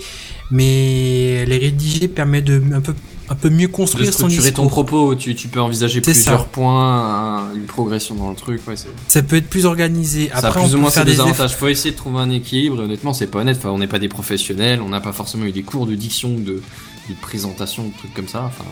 Mais 0.51 1.45
les 1.45 1.59
rédiger 1.59 2.09
permet 2.09 2.41
de 2.41 2.63
un 2.73 2.81
peu 2.81 2.95
un 3.29 3.35
peu 3.35 3.51
mieux 3.51 3.67
De 3.67 3.73
construire 3.73 4.07
son 4.13 4.29
structurer 4.29 4.53
ton 4.53 4.63
discours. 4.65 4.85
propos, 4.87 5.15
tu, 5.17 5.35
tu 5.35 5.49
peux 5.49 5.61
envisager 5.61 6.01
plusieurs 6.01 6.41
ça. 6.41 6.47
points, 6.53 7.49
un- 7.51 7.55
une 7.55 7.65
progression 7.67 8.15
dans 8.15 8.31
le 8.31 8.37
truc. 8.37 8.61
Ouais, 8.69 8.75
Ça 9.09 9.23
peut 9.23 9.37
être 9.37 9.49
plus 9.49 9.67
organisé. 9.67 10.29
ça 10.29 10.37
a 10.37 10.47
Après, 10.49 10.61
plus 10.63 10.75
on 10.75 10.79
ou 10.79 10.81
moins 10.83 10.91
faire 10.91 11.03
ses 11.03 11.11
des 11.11 11.17
deux 11.17 11.23
efforts. 11.23 11.29
avantages. 11.41 11.57
Faut 11.57 11.69
essayer 11.69 11.91
de 11.93 11.97
trouver 11.97 12.19
un 12.21 12.31
équilibre. 12.31 12.81
Et 12.81 12.85
honnêtement, 12.85 13.13
c'est 13.13 13.27
pas 13.27 13.41
honnête. 13.41 13.57
Enfin, 13.59 13.71
on 13.71 13.79
n'est 13.79 13.87
pas 13.87 13.99
des 13.99 14.09
professionnels. 14.09 14.81
On 14.85 14.89
n'a 14.89 15.01
pas 15.01 15.13
forcément 15.13 15.45
eu 15.45 15.53
des 15.53 15.63
cours 15.63 15.87
de 15.87 15.95
diction, 15.95 16.35
ou 16.37 16.41
de, 16.41 16.63
de 17.09 17.15
présentation, 17.21 17.85
de 17.89 17.93
trucs 17.99 18.15
comme 18.15 18.29
ça. 18.29 18.45
Enfin, 18.47 18.65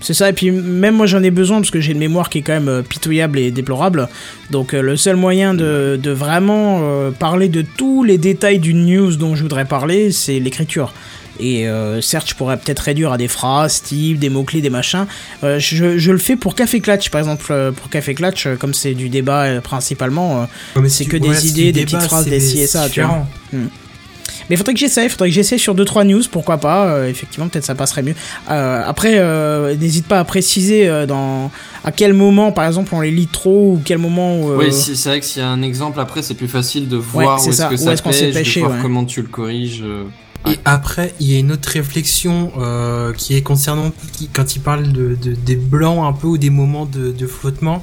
C'est 0.00 0.12
ça, 0.14 0.28
et 0.28 0.34
puis 0.34 0.50
même 0.50 0.96
moi 0.96 1.06
j'en 1.06 1.22
ai 1.22 1.30
besoin 1.30 1.58
parce 1.60 1.70
que 1.70 1.80
j'ai 1.80 1.92
une 1.92 1.98
mémoire 1.98 2.28
qui 2.28 2.38
est 2.38 2.42
quand 2.42 2.52
même 2.52 2.68
euh, 2.68 2.82
pitoyable 2.82 3.38
et 3.38 3.50
déplorable. 3.50 4.08
Donc 4.50 4.74
euh, 4.74 4.82
le 4.82 4.98
seul 4.98 5.16
moyen 5.16 5.54
de, 5.54 5.98
de 6.02 6.10
vraiment 6.10 6.80
euh, 6.82 7.10
parler 7.10 7.48
de 7.48 7.62
tous 7.62 8.04
les 8.04 8.18
détails 8.18 8.58
d'une 8.58 8.84
news 8.84 9.16
dont 9.16 9.34
je 9.34 9.42
voudrais 9.42 9.64
parler, 9.64 10.12
c'est 10.12 10.38
l'écriture. 10.40 10.92
Et 11.40 11.66
euh, 11.68 12.00
certes, 12.00 12.28
je 12.28 12.34
pourrais 12.34 12.56
peut-être 12.56 12.80
réduire 12.80 13.12
à 13.12 13.18
des 13.18 13.28
phrases, 13.28 13.82
types, 13.82 14.18
des 14.18 14.28
mots-clés, 14.28 14.60
des 14.60 14.70
machins. 14.70 15.06
Euh, 15.42 15.58
je, 15.58 15.98
je 15.98 16.12
le 16.12 16.18
fais 16.18 16.36
pour 16.36 16.54
Café 16.54 16.80
Clatch, 16.80 17.10
par 17.10 17.20
exemple. 17.20 17.46
euh, 17.50 17.72
Pour 17.72 17.90
Café 17.90 18.14
Clatch, 18.14 18.46
comme 18.58 18.74
c'est 18.74 18.94
du 18.94 19.08
débat 19.08 19.44
euh, 19.44 19.60
principalement, 19.60 20.42
euh, 20.76 20.80
Ouais, 20.80 20.88
c'est 20.88 21.04
si 21.04 21.06
que 21.08 21.16
tu- 21.16 21.28
des 21.28 21.48
idées, 21.48 21.72
des 21.72 21.84
petites 21.84 22.02
phrases, 22.02 22.26
des 22.26 22.40
ci 22.40 22.60
et 22.60 22.66
ça, 22.66 22.88
tu 22.88 23.00
vois. 23.02 23.26
différent. 23.52 23.68
Mais 24.50 24.56
faudrait 24.56 24.74
que 24.74 24.80
j'essaye, 24.80 25.08
faudrait 25.08 25.28
que 25.30 25.34
j'essaye 25.34 25.58
sur 25.58 25.74
2-3 25.74 26.04
news, 26.04 26.22
pourquoi 26.30 26.58
pas, 26.58 26.86
euh, 26.86 27.08
effectivement, 27.08 27.48
peut-être 27.48 27.64
ça 27.64 27.74
passerait 27.74 28.02
mieux. 28.02 28.14
Euh, 28.50 28.82
après, 28.84 29.14
euh, 29.16 29.74
n'hésite 29.74 30.06
pas 30.06 30.18
à 30.18 30.24
préciser 30.24 30.86
euh, 30.86 31.06
dans 31.06 31.50
à 31.82 31.92
quel 31.92 32.12
moment, 32.12 32.52
par 32.52 32.66
exemple, 32.66 32.94
on 32.94 33.00
les 33.00 33.10
lit 33.10 33.26
trop, 33.26 33.72
ou 33.74 33.82
quel 33.84 33.96
moment... 33.98 34.50
euh, 34.50 34.56
Oui, 34.58 34.72
c'est 34.72 35.08
vrai 35.08 35.20
que 35.20 35.26
s'il 35.26 35.40
y 35.40 35.44
a 35.44 35.48
un 35.48 35.62
exemple 35.62 35.98
après, 35.98 36.22
c'est 36.22 36.34
plus 36.34 36.48
facile 36.48 36.88
de 36.88 36.96
voir 36.96 37.40
c'est 37.40 37.46
où 37.48 37.50
est-ce 37.52 37.68
que 37.68 37.76
ça 37.76 37.90
pêche, 37.96 38.34
pêché, 38.34 38.60
de 38.60 38.66
voir 38.66 38.76
ouais. 38.76 38.82
comment 38.82 39.04
tu 39.06 39.22
le 39.22 39.28
corriges. 39.28 39.82
Et 40.50 40.58
après, 40.66 41.14
il 41.20 41.30
y 41.32 41.36
a 41.36 41.38
une 41.38 41.52
autre 41.52 41.70
réflexion 41.70 42.52
euh, 42.58 43.12
qui 43.14 43.34
est 43.34 43.40
concernant 43.42 43.92
qui- 44.12 44.28
quand 44.28 44.56
il 44.56 44.60
parle 44.60 44.92
de, 44.92 45.16
de- 45.20 45.32
des 45.34 45.56
blancs 45.56 46.04
un 46.04 46.12
peu 46.12 46.26
ou 46.26 46.38
des 46.38 46.50
moments 46.50 46.84
de, 46.86 47.12
de 47.12 47.26
flottement. 47.26 47.82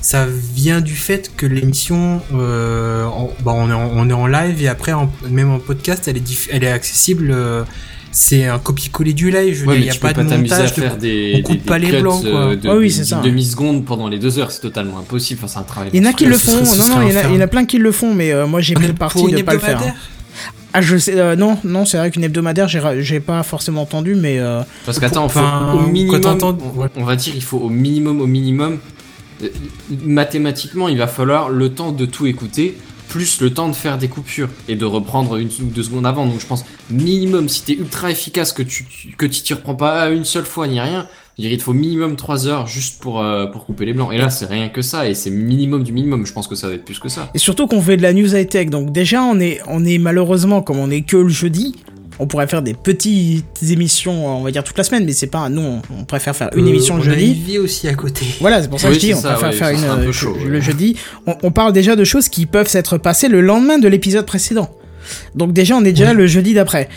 Ça 0.00 0.26
vient 0.54 0.80
du 0.80 0.94
fait 0.94 1.32
que 1.36 1.44
l'émission, 1.44 2.22
euh, 2.32 3.04
bah, 3.44 3.52
on, 3.54 3.68
est 3.68 3.74
en, 3.74 3.90
on 3.94 4.08
est 4.08 4.12
en 4.14 4.26
live 4.26 4.62
et 4.62 4.68
après, 4.68 4.92
en- 4.92 5.10
même 5.28 5.50
en 5.50 5.58
podcast, 5.58 6.08
elle 6.08 6.16
est, 6.16 6.26
diff- 6.26 6.48
elle 6.50 6.64
est 6.64 6.70
accessible. 6.70 7.30
euh, 7.30 7.64
c'est 8.10 8.46
un 8.46 8.58
copier-coller 8.58 9.12
du 9.12 9.30
live. 9.30 9.54
Je 9.54 9.66
Ouais, 9.66 9.74
dire, 9.74 9.74
il 9.74 9.78
mais 9.80 9.84
n'y 9.84 9.90
a 9.90 9.92
tu 9.92 10.00
pas 10.00 10.14
peux 10.14 10.22
de 10.22 10.28
pas 10.28 10.34
t'amuser 10.34 10.54
à 10.54 10.58
montage. 10.58 10.74
de- 10.76 10.80
faire 10.80 10.96
des, 10.96 11.34
on 11.36 11.42
coupe 11.42 11.56
des- 11.56 11.62
pas 11.62 11.78
des 11.78 11.86
les 11.86 11.92
cuts, 11.92 12.00
blancs, 12.00 12.22
quoi. 12.22 12.30
euh, 12.40 12.56
de, 12.56 12.68
Ouais, 12.68 12.76
oui, 12.78 12.88
de- 12.88 12.92
c'est 12.92 13.04
ça. 13.04 13.16
d'une 13.20 13.30
demi-seconde 13.30 13.84
pendant 13.84 14.08
les 14.08 14.18
deux 14.18 14.38
heures, 14.38 14.50
c'est 14.50 14.62
totalement 14.62 14.98
impossible. 14.98 15.40
Enfin, 15.44 15.52
c'est 15.52 15.58
un 15.58 15.62
travail. 15.62 15.90
Il 15.92 16.02
y 16.02 16.06
en 16.06 16.10
a 16.10 16.14
qui 16.14 16.24
le 16.24 16.38
font, 16.38 16.64
ce 16.64 16.78
non, 16.78 16.88
non, 16.88 17.02
il 17.02 17.12
y, 17.12 17.16
en 17.16 17.20
a, 17.20 17.24
un 17.26 17.28
il 17.30 17.34
y 17.34 17.38
en 17.38 17.40
a 17.42 17.46
plein 17.48 17.66
qui 17.66 17.76
le 17.78 17.92
font, 17.92 18.14
mais 18.14 18.32
euh, 18.32 18.46
moi 18.46 18.60
j'ai 18.62 18.74
On 18.76 18.78
pris 18.80 18.88
le 18.88 18.94
parti 18.94 19.30
de 19.30 19.42
pas 19.42 19.52
le 19.52 19.58
faire. 19.58 19.94
Ah, 20.74 20.82
je 20.82 20.96
sais, 20.96 21.18
euh, 21.18 21.34
non, 21.34 21.58
non, 21.64 21.84
c'est 21.84 21.96
vrai 21.96 22.10
qu'une 22.10 22.24
hebdomadaire, 22.24 22.68
j'ai 22.68 23.20
pas 23.20 23.42
forcément 23.42 23.82
entendu, 23.82 24.14
mais 24.14 24.38
euh, 24.38 24.62
Parce 24.84 24.98
qu'attends, 24.98 25.26
au 25.26 25.86
minimum, 25.86 26.48
on 26.96 27.04
va 27.04 27.16
dire, 27.16 27.34
il 27.34 27.42
faut 27.42 27.58
au 27.58 27.70
minimum, 27.70 28.20
au 28.20 28.26
minimum, 28.26 28.78
euh, 29.42 29.48
mathématiquement, 30.04 30.88
il 30.88 30.98
va 30.98 31.06
falloir 31.06 31.48
le 31.48 31.70
temps 31.70 31.92
de 31.92 32.04
tout 32.04 32.26
écouter, 32.26 32.76
plus 33.08 33.40
le 33.40 33.52
temps 33.52 33.68
de 33.68 33.74
faire 33.74 33.96
des 33.96 34.08
coupures 34.08 34.50
et 34.68 34.76
de 34.76 34.84
reprendre 34.84 35.36
une 35.36 35.48
ou 35.48 35.70
deux 35.74 35.82
secondes 35.82 36.06
avant. 36.06 36.26
Donc 36.26 36.40
je 36.40 36.46
pense 36.46 36.64
minimum, 36.90 37.48
si 37.48 37.62
t'es 37.62 37.72
ultra 37.72 38.10
efficace, 38.10 38.52
que 38.52 38.62
tu 38.62 38.84
que 39.16 39.24
tu 39.24 39.42
t'y 39.42 39.54
reprends 39.54 39.74
pas 39.74 40.10
une 40.10 40.26
seule 40.26 40.44
fois 40.44 40.68
ni 40.68 40.80
rien, 40.80 41.08
je 41.38 41.42
dirais, 41.44 41.54
il 41.54 41.58
te 41.58 41.62
faut 41.62 41.72
minimum 41.72 42.16
3 42.16 42.48
heures 42.48 42.66
juste 42.66 43.00
pour 43.00 43.22
euh, 43.22 43.46
pour 43.46 43.64
couper 43.64 43.86
les 43.86 43.92
blancs. 43.92 44.10
Et 44.12 44.18
là, 44.18 44.28
c'est 44.28 44.46
rien 44.46 44.68
que 44.68 44.82
ça, 44.82 45.08
et 45.08 45.14
c'est 45.14 45.30
minimum 45.30 45.84
du 45.84 45.92
minimum. 45.92 46.26
Je 46.26 46.32
pense 46.32 46.48
que 46.48 46.54
ça 46.56 46.66
va 46.68 46.74
être 46.74 46.84
plus 46.84 46.98
que 46.98 47.08
ça. 47.08 47.30
Et 47.34 47.38
surtout 47.38 47.66
qu'on 47.68 47.80
fait 47.80 47.96
de 47.96 48.02
la 48.02 48.12
news 48.12 48.34
high-tech, 48.34 48.70
donc 48.70 48.90
déjà 48.92 49.22
on 49.22 49.38
est, 49.40 49.60
on 49.68 49.84
est 49.84 49.98
malheureusement, 49.98 50.62
comme 50.62 50.78
on 50.78 50.90
est 50.90 51.02
que 51.02 51.16
le 51.16 51.28
jeudi, 51.28 51.76
on 52.18 52.26
pourrait 52.26 52.48
faire 52.48 52.62
des 52.62 52.74
petites 52.74 53.44
émissions, 53.70 54.26
on 54.38 54.42
va 54.42 54.50
dire 54.50 54.64
toute 54.64 54.76
la 54.76 54.82
semaine, 54.82 55.04
mais 55.04 55.12
c'est 55.12 55.28
pas, 55.28 55.48
nous 55.48 55.62
on, 55.62 55.82
on 56.00 56.04
préfère 56.04 56.34
faire 56.34 56.50
une 56.56 56.64
Euh, 56.66 56.70
émission 56.70 56.96
le 56.96 57.02
on 57.02 57.04
a 57.04 57.10
jeudi. 57.10 57.26
Ivy 57.30 57.58
aussi 57.58 57.86
à 57.86 57.94
côté. 57.94 58.26
Voilà, 58.40 58.60
c'est 58.60 58.68
pour 58.68 58.80
ça 58.80 58.88
Oui, 58.88 58.94
que 58.94 59.00
je 59.00 59.06
dis, 59.06 59.14
on 59.14 59.20
ça, 59.20 59.34
préfère 59.34 59.50
ouais, 59.50 59.54
faire 59.56 59.68
une 59.70 59.76
serait 59.78 59.88
un 59.90 59.96
peu 59.98 60.08
euh, 60.08 60.12
chaud, 60.12 60.36
le 60.44 60.54
ouais. 60.56 60.60
jeudi. 60.60 60.96
On, 61.28 61.36
on 61.44 61.50
parle 61.52 61.72
déjà 61.72 61.94
de 61.94 62.02
choses 62.02 62.28
qui 62.28 62.46
peuvent 62.46 62.66
s'être 62.66 62.98
passées 62.98 63.28
le 63.28 63.40
lendemain 63.40 63.78
de 63.78 63.86
l'épisode 63.86 64.26
précédent. 64.26 64.68
Donc 65.36 65.52
déjà, 65.52 65.76
on 65.76 65.84
est 65.84 65.92
déjà 65.92 66.10
Oui. 66.10 66.16
le 66.16 66.26
jeudi 66.26 66.52
d'après. 66.54 66.88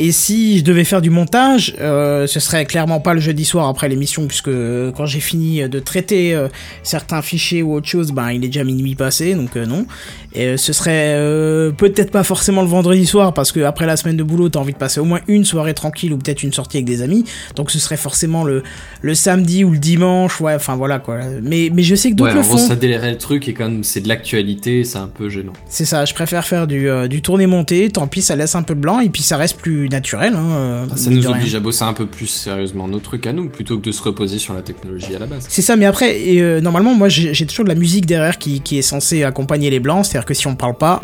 Et 0.00 0.12
si 0.12 0.58
je 0.58 0.64
devais 0.64 0.84
faire 0.84 1.02
du 1.02 1.10
montage, 1.10 1.74
euh, 1.80 2.28
ce 2.28 2.38
serait 2.38 2.64
clairement 2.66 3.00
pas 3.00 3.14
le 3.14 3.20
jeudi 3.20 3.44
soir 3.44 3.66
après 3.68 3.88
l'émission, 3.88 4.28
puisque 4.28 4.46
euh, 4.46 4.92
quand 4.92 5.06
j'ai 5.06 5.18
fini 5.18 5.68
de 5.68 5.78
traiter 5.80 6.34
euh, 6.34 6.46
certains 6.84 7.20
fichiers 7.20 7.62
ou 7.62 7.74
autre 7.74 7.88
chose, 7.88 8.12
ben 8.12 8.30
il 8.30 8.44
est 8.44 8.48
déjà 8.48 8.62
minuit 8.62 8.94
passé, 8.94 9.34
donc 9.34 9.56
euh, 9.56 9.66
non. 9.66 9.86
Et 10.34 10.46
euh, 10.46 10.56
ce 10.56 10.72
serait 10.72 11.14
euh, 11.16 11.72
peut-être 11.72 12.12
pas 12.12 12.22
forcément 12.22 12.62
le 12.62 12.68
vendredi 12.68 13.06
soir, 13.06 13.34
parce 13.34 13.50
que 13.50 13.58
après 13.60 13.86
la 13.86 13.96
semaine 13.96 14.16
de 14.16 14.22
boulot, 14.22 14.48
t'as 14.48 14.60
envie 14.60 14.72
de 14.72 14.78
passer 14.78 15.00
au 15.00 15.04
moins 15.04 15.20
une 15.26 15.44
soirée 15.44 15.74
tranquille 15.74 16.12
ou 16.12 16.18
peut-être 16.18 16.44
une 16.44 16.52
sortie 16.52 16.76
avec 16.76 16.84
des 16.86 17.02
amis. 17.02 17.24
Donc 17.56 17.72
ce 17.72 17.80
serait 17.80 17.96
forcément 17.96 18.44
le, 18.44 18.62
le 19.02 19.14
samedi 19.16 19.64
ou 19.64 19.72
le 19.72 19.78
dimanche, 19.78 20.40
ouais, 20.40 20.54
enfin 20.54 20.76
voilà 20.76 21.00
quoi. 21.00 21.18
Mais, 21.42 21.70
mais 21.74 21.82
je 21.82 21.96
sais 21.96 22.10
que 22.10 22.14
d'autres 22.14 22.30
Ouais, 22.30 22.34
le 22.40 22.44
en 22.44 22.48
gros, 22.48 22.58
font. 22.58 22.68
ça 22.68 22.76
délaierait 22.76 23.10
le 23.10 23.18
truc 23.18 23.48
et 23.48 23.54
comme 23.54 23.82
c'est 23.82 24.00
de 24.00 24.06
l'actualité, 24.08 24.84
c'est 24.84 24.98
un 24.98 25.08
peu 25.08 25.28
gênant. 25.28 25.54
C'est 25.68 25.86
ça, 25.86 26.04
je 26.04 26.14
préfère 26.14 26.46
faire 26.46 26.68
du, 26.68 26.88
euh, 26.88 27.08
du 27.08 27.20
tourné-monté, 27.20 27.90
tant 27.90 28.06
pis 28.06 28.22
ça 28.22 28.36
laisse 28.36 28.54
un 28.54 28.62
peu 28.62 28.76
de 28.76 28.80
blanc 28.80 29.00
et 29.00 29.08
puis 29.08 29.22
ça 29.22 29.36
reste 29.36 29.56
plus 29.56 29.87
naturel. 29.90 30.34
Hein, 30.34 30.46
euh, 30.50 30.86
Ça 30.96 31.10
mine 31.10 31.20
nous 31.20 31.26
oblige 31.28 31.54
à 31.54 31.60
bosser 31.60 31.84
un 31.84 31.92
peu 31.92 32.06
plus 32.06 32.26
sérieusement 32.26 32.88
nos 32.88 32.98
trucs 32.98 33.26
à 33.26 33.32
nous, 33.32 33.48
plutôt 33.48 33.78
que 33.78 33.84
de 33.84 33.92
se 33.92 34.02
reposer 34.02 34.38
sur 34.38 34.54
la 34.54 34.62
technologie 34.62 35.14
à 35.14 35.18
la 35.18 35.26
base. 35.26 35.46
C'est 35.48 35.62
ça, 35.62 35.76
mais 35.76 35.86
après, 35.86 36.20
et, 36.20 36.40
euh, 36.40 36.60
normalement, 36.60 36.94
moi 36.94 37.08
j'ai 37.08 37.46
toujours 37.46 37.64
de 37.64 37.70
la 37.70 37.74
musique 37.74 38.06
derrière 38.06 38.38
qui, 38.38 38.60
qui 38.60 38.78
est 38.78 38.82
censée 38.82 39.24
accompagner 39.24 39.70
les 39.70 39.80
blancs, 39.80 40.06
c'est-à-dire 40.06 40.26
que 40.26 40.34
si 40.34 40.46
on 40.46 40.56
parle 40.56 40.76
pas, 40.76 41.02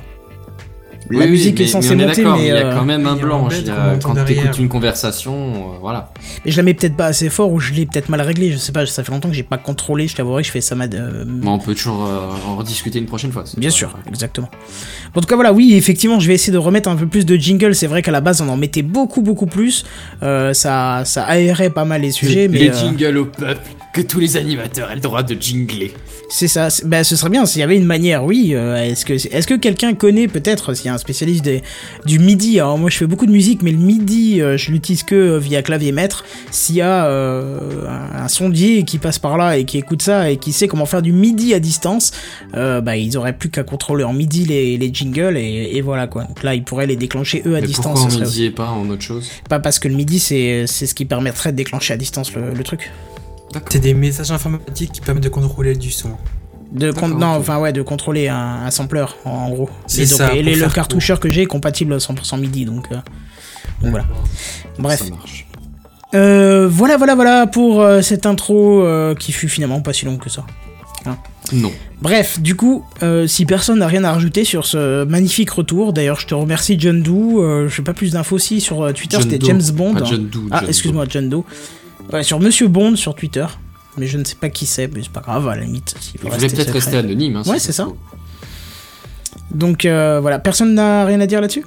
La 1.11 1.25
oui, 1.27 1.31
musique 1.33 1.59
mais- 1.59 1.65
est 1.65 1.69
censée 1.69 1.95
mais 1.95 2.05
on 2.05 2.07
est 2.07 2.09
monter, 2.09 2.23
d'accord, 2.23 2.37
mais, 2.39 2.45
il 2.45 2.49
y 2.49 2.51
a 2.51 2.67
euh, 2.67 2.75
quand 2.75 2.85
même 2.85 3.07
un 3.07 3.17
blanc. 3.17 3.49
Quand 4.03 4.15
t'écoutes 4.25 4.59
une 4.59 4.69
conversation, 4.69 5.35
euh, 5.35 5.79
voilà. 5.81 6.11
Et 6.45 6.51
je 6.51 6.57
la 6.57 6.63
mets 6.63 6.75
peut-être 6.75 6.97
pas 6.97 7.07
assez 7.07 7.29
fort 7.29 7.53
ou 7.53 7.61
je 7.61 7.73
l'ai 7.73 7.87
peut-être 7.87 8.09
mal 8.09 8.21
réglé, 8.21 8.53
je 8.53 8.57
sais 8.57 8.73
pas, 8.73 8.87
ça 8.87 9.05
fait 9.05 9.13
longtemps 9.13 9.29
que 9.29 9.35
j'ai 9.35 9.43
pas 9.43 9.59
contrôlé, 9.59 10.09
je 10.09 10.17
t'avouerai 10.17 10.43
que 10.43 10.47
je 10.47 10.53
fais 10.53 10.61
ça 10.61 10.75
euh, 10.75 11.25
Mais 11.27 11.49
on 11.49 11.59
peut 11.59 11.75
toujours 11.75 12.07
euh, 12.07 12.31
en 12.49 12.57
rediscuter 12.57 12.99
une 12.99 13.07
prochaine 13.07 13.33
fois. 13.33 13.45
Bien 13.57 13.71
sûr, 13.71 13.97
exactement. 14.09 14.49
En 15.15 15.21
tout 15.21 15.27
cas, 15.27 15.35
voilà, 15.37 15.53
oui, 15.53 15.75
effectivement, 15.75 16.19
je 16.21 16.27
vais 16.27 16.35
essayer 16.35 16.53
de 16.53 16.59
remettre 16.59 16.89
un 16.89 16.97
peu 16.97 17.07
plus 17.07 17.25
de 17.25 17.37
jingle. 17.37 17.75
C'est 17.75 17.87
vrai 17.87 18.03
qu'à 18.03 18.11
la 18.11 18.21
base, 18.21 18.41
on 18.41 18.49
en 18.49 18.57
mettait 18.57 18.83
beaucoup, 18.83 19.23
beaucoup 19.23 19.47
plus. 19.47 19.85
Euh, 20.23 20.53
ça, 20.53 21.03
ça 21.05 21.25
aérait 21.25 21.71
pas 21.71 21.85
mal 21.85 22.03
les 22.03 22.11
sujets, 22.11 22.49
mais 22.49 22.59
les 22.59 22.71
euh, 22.71 22.81
jingles 22.81 23.19
au 23.19 23.27
peuple, 23.27 23.69
que 23.93 24.01
tous 24.01 24.19
les 24.21 24.37
animateurs 24.37 24.91
aient 24.91 24.97
le 24.97 25.01
droit 25.01 25.23
de 25.23 25.37
jingler. 25.41 25.95
C'est 26.35 26.49
ça. 26.49 26.67
Bah, 26.85 27.05
ce 27.05 27.15
serait 27.15 27.31
bien 27.31 27.47
s'il 27.47 27.61
y 27.61 27.63
avait 27.63 27.77
une 27.77 27.85
manière. 27.85 28.25
Oui. 28.25 28.55
euh, 28.55 28.75
est-ce 28.75 29.05
que, 29.05 29.13
est-ce 29.13 29.47
que 29.47 29.55
quelqu'un 29.55 29.95
connaît 29.95 30.27
peut-être 30.27 30.75
s'il 30.75 30.87
y 30.87 30.89
a 30.89 30.95
un 30.95 30.99
spécialiste 30.99 31.45
des, 31.45 31.63
du 32.07 32.19
MIDI 32.19 32.59
Alors 32.59 32.77
moi, 32.77 32.91
je 32.91 32.97
fais 32.97 33.07
beaucoup 33.07 33.27
de 33.27 33.31
musique, 33.31 33.63
mais 33.63 33.71
le 33.71 33.79
MIDI, 33.79 34.41
euh, 34.43 34.57
je 34.57 34.73
l'utilise 34.73 35.05
que 35.05 35.15
euh, 35.15 35.39
via 35.39 35.63
clavier 35.63 35.93
maître. 35.93 36.25
S'il 36.51 36.75
y 36.75 36.81
a 36.81 37.07
un, 37.07 38.27
sondier 38.27 38.83
qui 38.83 38.99
passe 38.99 39.21
par 39.21 39.37
là 39.37 39.57
et 39.59 39.65
qui 39.65 39.79
écoute 39.79 40.03
ça 40.03 40.29
et 40.29 40.39
qui 40.39 40.53
sait 40.53 40.67
comment 40.67 40.87
faire 40.87 41.03
du 41.03 41.13
MIDI 41.13 41.55
à 41.55 41.61
distance, 41.61 42.11
bah 42.53 42.97
ils 42.97 43.17
auraient 43.17 43.37
plus 43.37 43.51
qu'à 43.51 43.63
contrôler 43.63 44.03
en 44.03 44.13
MIDI 44.13 44.45
les, 44.45 44.77
les 44.77 44.91
jingles 44.93 45.37
et, 45.37 45.71
et 45.77 45.81
voilà 45.83 46.09
quoi. 46.09 46.25
Donc 46.25 46.43
là, 46.43 46.55
ils 46.57 46.65
pourraient 46.65 46.87
les 46.89 46.97
déclencher 46.97 47.43
eux 47.47 47.55
à 47.55 47.61
Mais 47.61 47.67
distance. 47.69 48.01
pourquoi 48.01 48.11
serait 48.11 48.25
ne 48.25 48.31
dit 48.31 48.51
pas 48.51 48.71
en 48.71 48.89
autre 48.89 49.03
chose? 49.03 49.31
Pas 49.49 49.61
parce 49.61 49.79
que 49.79 49.87
le 49.87 49.95
MIDI 49.95 50.19
c'est 50.19 50.65
c'est 50.67 50.87
ce 50.87 50.95
qui 50.95 51.05
permettrait 51.05 51.53
de 51.53 51.57
déclencher 51.57 51.95
à 51.95 51.97
distance 51.97 52.35
le, 52.35 52.53
le 52.55 52.65
truc. 52.65 52.91
C'est 53.71 53.79
des 53.81 53.95
messages 53.95 54.31
informatiques 54.31 54.93
qui 54.93 55.01
permettent 55.01 55.25
de 55.25 55.29
contrôler 55.29 55.75
du 55.75 55.91
son. 55.91 56.11
De 56.73 56.91
non, 57.07 57.27
enfin 57.27 57.59
ouais, 57.59 57.73
de 57.73 57.83
contrôler 57.83 58.29
un, 58.29 58.63
un 58.67 58.71
sampler 58.71 59.05
en, 59.25 59.49
gros. 59.51 59.69
C'est 59.87 60.07
ça, 60.07 60.35
et 60.35 60.43
les- 60.43 60.57
le 60.57 60.69
cartoucheur 60.69 61.21
que 61.21 61.29
j'ai 61.31 61.43
est 61.43 61.47
compatible 61.47 61.93
à 61.93 61.99
100% 61.99 62.37
MIDI 62.41 62.65
donc. 62.65 62.87
euh, 62.91 62.97
donc 63.81 63.91
voilà. 63.91 64.07
Bref. 64.79 65.03
Ça 65.05 65.11
marche. 65.11 65.47
Euh, 66.15 66.69
voilà, 66.69 66.97
voilà, 66.97 67.15
voilà 67.15 67.47
pour 67.47 67.81
euh, 67.81 68.01
cette 68.03 68.27
intro 68.27 68.83
euh, 68.83 69.15
qui 69.15 69.31
fut 69.33 69.49
finalement 69.49 69.81
pas 69.83 69.93
si 69.93 70.05
longue 70.05 70.19
que 70.21 70.31
ça. 70.31 70.45
Non. 71.53 71.71
Bref, 72.01 72.41
du 72.41 72.57
coup, 72.57 72.85
euh, 73.03 73.27
si 73.27 73.45
personne 73.45 73.79
n'a 73.81 73.87
rien 73.87 74.03
à 74.05 74.13
rajouter 74.13 74.45
sur 74.45 74.65
ce 74.65 75.05
magnifique 75.05 75.51
retour, 75.51 75.93
d'ailleurs 75.93 76.19
je 76.19 76.27
te 76.27 76.35
remercie 76.35 76.77
John 76.81 77.03
Doe, 77.03 77.41
euh, 77.43 77.69
je 77.69 77.77
sais 77.77 77.83
pas 77.83 77.93
plus 77.93 78.13
d'infos 78.13 78.37
aussi 78.37 78.61
sur 78.63 78.91
Twitter, 78.95 79.19
c'était 79.21 79.39
James 79.45 79.61
Bond. 79.75 79.95
Pas 79.95 80.05
John 80.05 80.27
Doe, 80.29 80.49
ah, 80.51 80.63
excuse-moi, 80.67 81.05
John 81.09 81.29
Doe. 81.29 81.45
Ouais, 82.13 82.23
sur 82.23 82.39
Monsieur 82.41 82.69
Bond 82.69 82.97
sur 82.97 83.15
Twitter, 83.15 83.47
mais 83.97 84.07
je 84.07 84.19
ne 84.19 84.25
sais 84.25 84.37
pas 84.37 84.49
qui 84.51 84.67
c'est, 84.67 84.89
mais 84.89 85.03
c'est 85.03 85.11
pas 85.13 85.21
grave, 85.21 85.49
à 85.49 85.57
la 85.57 85.63
limite. 85.65 85.95
Il 86.15 86.21
voulait 86.31 86.49
peut-être 86.49 86.73
rester 86.73 86.97
anonyme. 86.97 87.37
Hein, 87.37 87.43
Ouais, 87.47 87.59
si 87.59 87.67
c'est 87.67 87.73
ça. 87.73 87.89
Donc 89.53 89.85
euh, 89.85 90.21
voilà, 90.21 90.39
personne 90.39 90.75
n'a 90.75 91.05
rien 91.05 91.21
à 91.21 91.27
dire 91.27 91.41
là-dessus? 91.41 91.65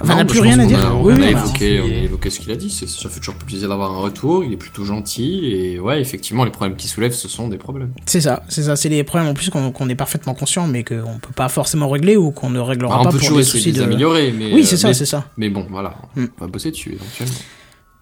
Enfin, 0.00 0.12
Non, 0.12 0.18
n'a 0.18 0.24
plus 0.26 0.38
rien 0.38 0.58
à 0.60 0.64
dire 0.64 0.78
a- 0.78 0.94
On 0.94 1.02
Oui, 1.04 1.12
a 1.14 1.16
oui, 1.16 1.24
évoqué, 1.30 1.80
on 1.80 1.86
a 1.86 2.04
évoqué 2.04 2.30
ce 2.30 2.38
qu'il 2.38 2.52
a 2.52 2.56
dit. 2.56 2.70
c'est- 2.70 2.88
Ça 2.88 3.08
fait 3.08 3.18
toujours 3.18 3.34
plaisir 3.34 3.68
d'avoir 3.68 3.90
un 3.92 3.98
retour. 3.98 4.44
Il 4.44 4.52
est 4.52 4.56
plutôt 4.56 4.84
gentil. 4.84 5.46
Et 5.46 5.80
ouais, 5.80 6.00
effectivement, 6.00 6.44
les 6.44 6.52
problèmes 6.52 6.76
qu'il 6.76 6.88
soulève, 6.88 7.12
ce 7.12 7.26
sont 7.26 7.48
des 7.48 7.56
problèmes. 7.58 7.90
C'est 8.06 8.20
ça, 8.20 8.44
c'est 8.48 8.62
ça, 8.62 8.76
c'est 8.76 8.88
les 8.88 9.02
problèmes 9.02 9.28
en 9.28 9.34
plus 9.34 9.50
qu'on 9.50 9.88
est 9.88 9.94
parfaitement 9.96 10.34
conscient, 10.34 10.68
mais 10.68 10.84
qu'on 10.84 11.18
peut 11.20 11.32
pas 11.34 11.48
forcément 11.48 11.88
régler 11.88 12.16
ou 12.16 12.30
qu'on 12.30 12.48
ne 12.50 12.60
réglera 12.60 12.94
Bah, 12.94 13.00
on 13.00 13.04
pas 13.04 13.10
peut 13.10 13.16
pour 13.18 13.26
toujours 13.26 13.38
des 13.38 13.42
essayer 13.48 13.72
de 13.72 13.78
les 13.78 13.82
améliorer. 13.84 14.32
Mais, 14.32 14.52
Oui, 14.54 14.60
euh, 14.60 14.64
c'est 14.64 14.76
ça, 14.76 14.88
mais- 14.88 14.94
c'est 14.94 15.04
ça. 15.06 15.24
Mais 15.36 15.50
bon, 15.50 15.66
voilà. 15.68 15.96
Hmm. 16.14 16.26
On 16.38 16.44
va 16.44 16.46
bosser 16.50 16.70
dessus 16.70 16.92
éventuellement. 16.92 17.34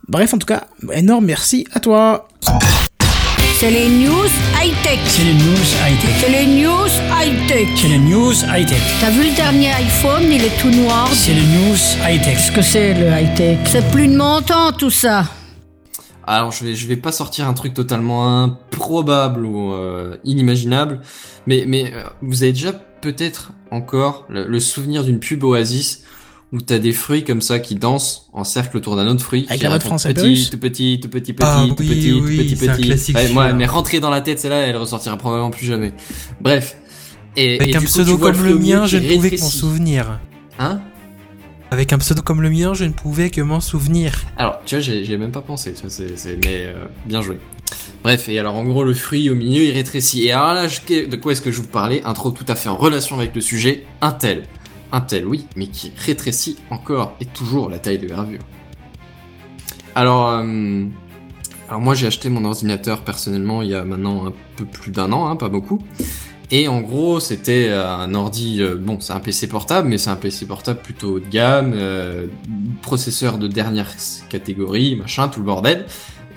Bref, 0.09 0.33
en 0.35 0.39
tout 0.39 0.47
cas, 0.47 0.69
énorme 0.93 1.25
merci 1.25 1.67
à 1.73 1.81
toi. 1.81 2.29
C'est 3.59 3.71
les 3.71 3.89
news 3.89 4.29
high-tech. 4.55 5.01
C'est 5.07 5.25
les 5.25 5.35
news 5.35 5.57
high-tech. 5.83 6.15
C'est 6.21 6.29
les 6.29 6.47
news 6.47 6.87
high-tech. 7.11 7.69
C'est 7.75 7.89
les 7.89 7.99
news 7.99 8.33
high-tech. 8.33 8.81
T'as 9.01 9.11
vu 9.11 9.29
le 9.29 9.35
dernier 9.35 9.73
iPhone, 9.73 10.23
il 10.31 10.45
est 10.45 10.57
tout 10.61 10.71
noir. 10.71 11.09
C'est 11.13 11.35
les 11.35 11.41
news 11.41 11.77
high-tech. 12.09 12.37
Qu'est-ce 12.37 12.53
que 12.53 12.63
c'est 12.63 12.95
le 12.95 13.09
high-tech? 13.09 13.59
C'est 13.67 13.91
plus 13.91 14.07
de 14.07 14.17
mon 14.17 14.43
temps 14.43 14.71
tout 14.71 14.91
ça. 14.91 15.25
Alors, 16.25 16.53
je 16.53 16.65
vais, 16.65 16.77
je 16.77 16.87
vais 16.87 16.97
pas 16.97 17.11
sortir 17.11 17.49
un 17.49 17.55
truc 17.55 17.75
totalement 17.75 18.45
improbable 18.45 19.45
ou 19.45 19.73
euh, 19.73 20.19
inimaginable, 20.23 21.01
mais, 21.49 21.65
mais 21.67 21.93
euh, 21.93 22.05
vous 22.23 22.45
avez 22.45 22.53
déjà 22.53 22.73
peut-être 23.01 23.51
encore 23.73 24.25
le, 24.29 24.47
le 24.47 24.61
souvenir 24.61 25.03
d'une 25.03 25.19
pub 25.19 25.43
Oasis 25.43 26.05
où 26.53 26.61
t'as 26.61 26.79
des 26.79 26.93
fruits 26.93 27.25
comme 27.25 27.41
ça 27.41 27.59
qui 27.59 27.75
dansent 27.75 28.29
en 28.33 28.45
cercle 28.45 28.77
autour 28.77 28.95
d'un 28.97 29.07
autre 29.09 29.23
fruit. 29.23 29.47
Avec 29.49 29.63
la 29.63 29.69
voix 29.71 29.79
de 29.79 29.83
raconte 29.85 30.01
Français 30.01 30.15
petit, 30.15 30.49
tout 30.51 30.59
petit, 30.59 31.01
tout 31.03 31.09
petit, 31.09 31.33
petit, 31.33 31.47
Ah 31.49 31.65
tout 31.69 31.75
oui, 31.81 31.87
petit, 31.89 32.13
oui, 32.13 32.37
tout 32.37 32.43
petit, 32.45 32.57
c'est 32.57 32.69
un 32.69 32.75
petit. 32.77 32.83
classique, 32.87 33.17
Ouais, 33.17 33.29
moi, 33.31 33.53
mais 33.53 33.67
rentrer 33.67 33.99
dans 34.01 34.11
la 34.11 34.21
tête, 34.21 34.39
celle-là, 34.39 34.59
elle 34.67 34.77
ressortira 34.77 35.17
probablement 35.17 35.51
plus 35.51 35.67
jamais. 35.67 35.93
Bref. 36.41 36.77
Et, 37.37 37.57
Avec 37.57 37.75
et 37.75 37.77
un 37.77 37.81
du 37.81 37.87
pseudo 37.87 38.17
comme 38.17 38.43
le 38.45 38.57
mien, 38.59 38.87
je 38.87 38.97
ne 38.97 39.15
pouvais 39.15 39.31
que 39.31 39.41
m'en 39.41 39.49
souvenir. 39.51 40.21
Hein? 40.59 40.81
Avec 41.71 41.93
un 41.93 41.99
pseudo 41.99 42.23
comme 42.23 42.41
le 42.41 42.49
mien, 42.49 42.75
je 42.75 42.85
ne 42.85 42.93
pouvais 42.93 43.29
que 43.29 43.41
m'en 43.41 43.61
souvenir. 43.61 44.23
Alors, 44.37 44.61
tu 44.65 44.77
vois, 44.77 44.81
j'ai 44.83 45.05
j'ai 45.05 45.17
même 45.19 45.33
pas 45.33 45.43
pensé, 45.43 45.75
tu 45.75 45.83
vois, 45.83 45.91
c'est, 45.91 46.17
c'est- 46.17 46.39
mais 46.45 46.65
euh, 46.67 46.85
bien 47.07 47.23
joué. 47.23 47.39
Bref, 48.05 48.29
et 48.29 48.39
alors 48.39 48.55
en 48.55 48.65
gros, 48.65 48.85
le 48.85 48.95
fruit 48.95 49.29
au 49.31 49.35
milieu, 49.35 49.65
il 49.65 49.73
rétrécit. 49.73 50.25
Et 50.27 50.33
alors 50.33 50.55
là, 50.55 50.69
je- 50.69 51.07
de 51.07 51.17
quoi 51.17 51.33
est-ce 51.33 51.43
que 51.43 51.51
je 51.51 51.57
vous 51.61 51.67
parlais? 51.67 52.03
Intro 52.05 52.31
tout 52.31 52.45
à 52.49 52.55
fait 52.55 52.69
en 52.69 52.77
relation 52.77 53.17
avec 53.19 53.35
le 53.35 53.41
sujet, 53.41 53.85
un 54.01 54.13
tel. 54.13 54.45
Un 54.97 55.03
tel, 55.03 55.27
oui, 55.27 55.47
mais 55.57 55.67
qui 55.67 55.93
rétrécit 55.95 56.57
encore 56.71 57.17
et 57.21 57.27
toujours 57.27 57.69
la 57.69 57.79
taille 57.79 57.99
de 57.99 58.09
gravure. 58.09 58.41
Alors, 59.95 60.31
euh, 60.31 60.87
alors 61.69 61.83
moi, 61.83 61.95
j'ai 61.95 62.07
acheté 62.07 62.31
mon 62.31 62.47
ordinateur 62.47 63.03
personnellement 63.03 63.61
il 63.61 63.69
y 63.69 63.75
a 63.75 63.85
maintenant 63.85 64.27
un 64.27 64.33
peu 64.57 64.65
plus 64.65 64.93
d'un 64.93 65.13
an, 65.13 65.27
hein, 65.27 65.37
pas 65.37 65.51
beaucoup. 65.51 65.83
Et 66.51 66.67
en 66.67 66.81
gros, 66.81 67.21
c'était 67.21 67.69
euh, 67.69 67.87
un 67.87 68.15
ordi, 68.15 68.63
euh, 68.63 68.77
bon, 68.77 68.99
c'est 68.99 69.13
un 69.13 69.21
PC 69.21 69.49
portable, 69.49 69.87
mais 69.87 69.99
c'est 69.99 70.09
un 70.09 70.17
PC 70.17 70.47
portable 70.47 70.81
plutôt 70.81 71.17
haut 71.17 71.21
de 71.21 71.29
gamme, 71.29 71.75
processeur 72.81 73.37
de 73.37 73.49
dernière 73.49 73.93
catégorie, 74.31 74.97
machin, 74.97 75.29
tout 75.29 75.41
le 75.41 75.47
bordel. 75.47 75.85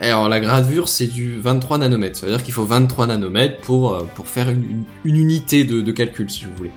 Alors 0.01 0.27
la 0.27 0.41
gravure, 0.41 0.89
c'est 0.89 1.07
du 1.07 1.39
23 1.39 1.77
nanomètres. 1.77 2.19
Ça 2.19 2.25
veut 2.25 2.33
dire 2.33 2.43
qu'il 2.43 2.53
faut 2.53 2.65
23 2.65 3.07
nanomètres 3.07 3.61
pour, 3.61 4.05
faire 4.25 4.49
une 4.49 4.83
unité 5.05 5.63
de, 5.63 5.79
de 5.79 5.91
calcul, 5.93 6.29
si 6.29 6.43
vous 6.43 6.51
voulez. 6.57 6.71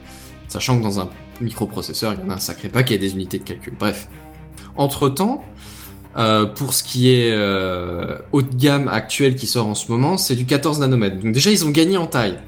Sachant 0.46 0.78
que 0.78 0.84
dans 0.84 1.00
un 1.00 1.08
microprocesseur, 1.42 2.14
il 2.14 2.20
y 2.20 2.26
en 2.26 2.30
a 2.30 2.34
un 2.34 2.38
sacré 2.38 2.68
paquet 2.68 2.98
des 2.98 3.12
unités 3.12 3.38
de 3.38 3.44
calcul. 3.44 3.74
Bref. 3.78 4.08
Entre-temps, 4.76 5.44
euh, 6.16 6.44
pour 6.44 6.74
ce 6.74 6.82
qui 6.82 7.10
est 7.10 7.30
euh, 7.32 8.18
haut 8.32 8.42
de 8.42 8.54
gamme 8.54 8.88
actuel 8.88 9.34
qui 9.34 9.46
sort 9.46 9.66
en 9.66 9.74
ce 9.74 9.90
moment, 9.90 10.18
c'est 10.18 10.34
du 10.36 10.44
14 10.44 10.80
nanomètres. 10.80 11.18
Donc 11.18 11.32
déjà, 11.32 11.50
ils 11.50 11.64
ont 11.64 11.70
gagné 11.70 11.96
en 11.96 12.06
taille. 12.06 12.38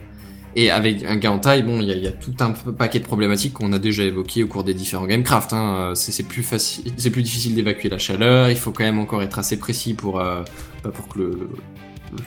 Et 0.57 0.70
avec 0.70 1.02
un 1.04 1.16
gain 1.16 1.33
en 1.33 1.38
taille, 1.38 1.62
bon, 1.64 1.80
il 1.80 1.88
y, 1.88 2.07
a- 2.07 2.12
tout 2.12 2.35
un 2.38 2.52
paquet 2.52 3.00
de 3.00 3.04
problématiques 3.04 3.54
qu'on 3.54 3.72
a 3.72 3.78
déjà 3.80 4.04
évoquées 4.04 4.44
au 4.44 4.46
cours 4.46 4.62
des 4.62 4.74
différents 4.74 5.07
Gamecraft. 5.07 5.52
Hein. 5.52 5.90
Euh, 5.90 5.94
C'est 5.94 6.22
plus 6.22 6.42
facile, 6.42 6.92
c'est 6.96 7.11
plus 7.11 7.22
difficile 7.22 7.54
d'évacuer 7.54 7.88
la 7.88 7.98
chaleur. 7.98 8.50
Il 8.50 8.57
faut 8.57 8.70
quand 8.70 8.85
même 8.85 9.00
encore 9.00 9.22
être 9.22 9.38
assez 9.38 9.59
précis 9.59 9.94
pour 9.94 10.18
bah, 10.18 10.44
pour 10.92 11.09
que 11.09 11.18
le, 11.18 11.50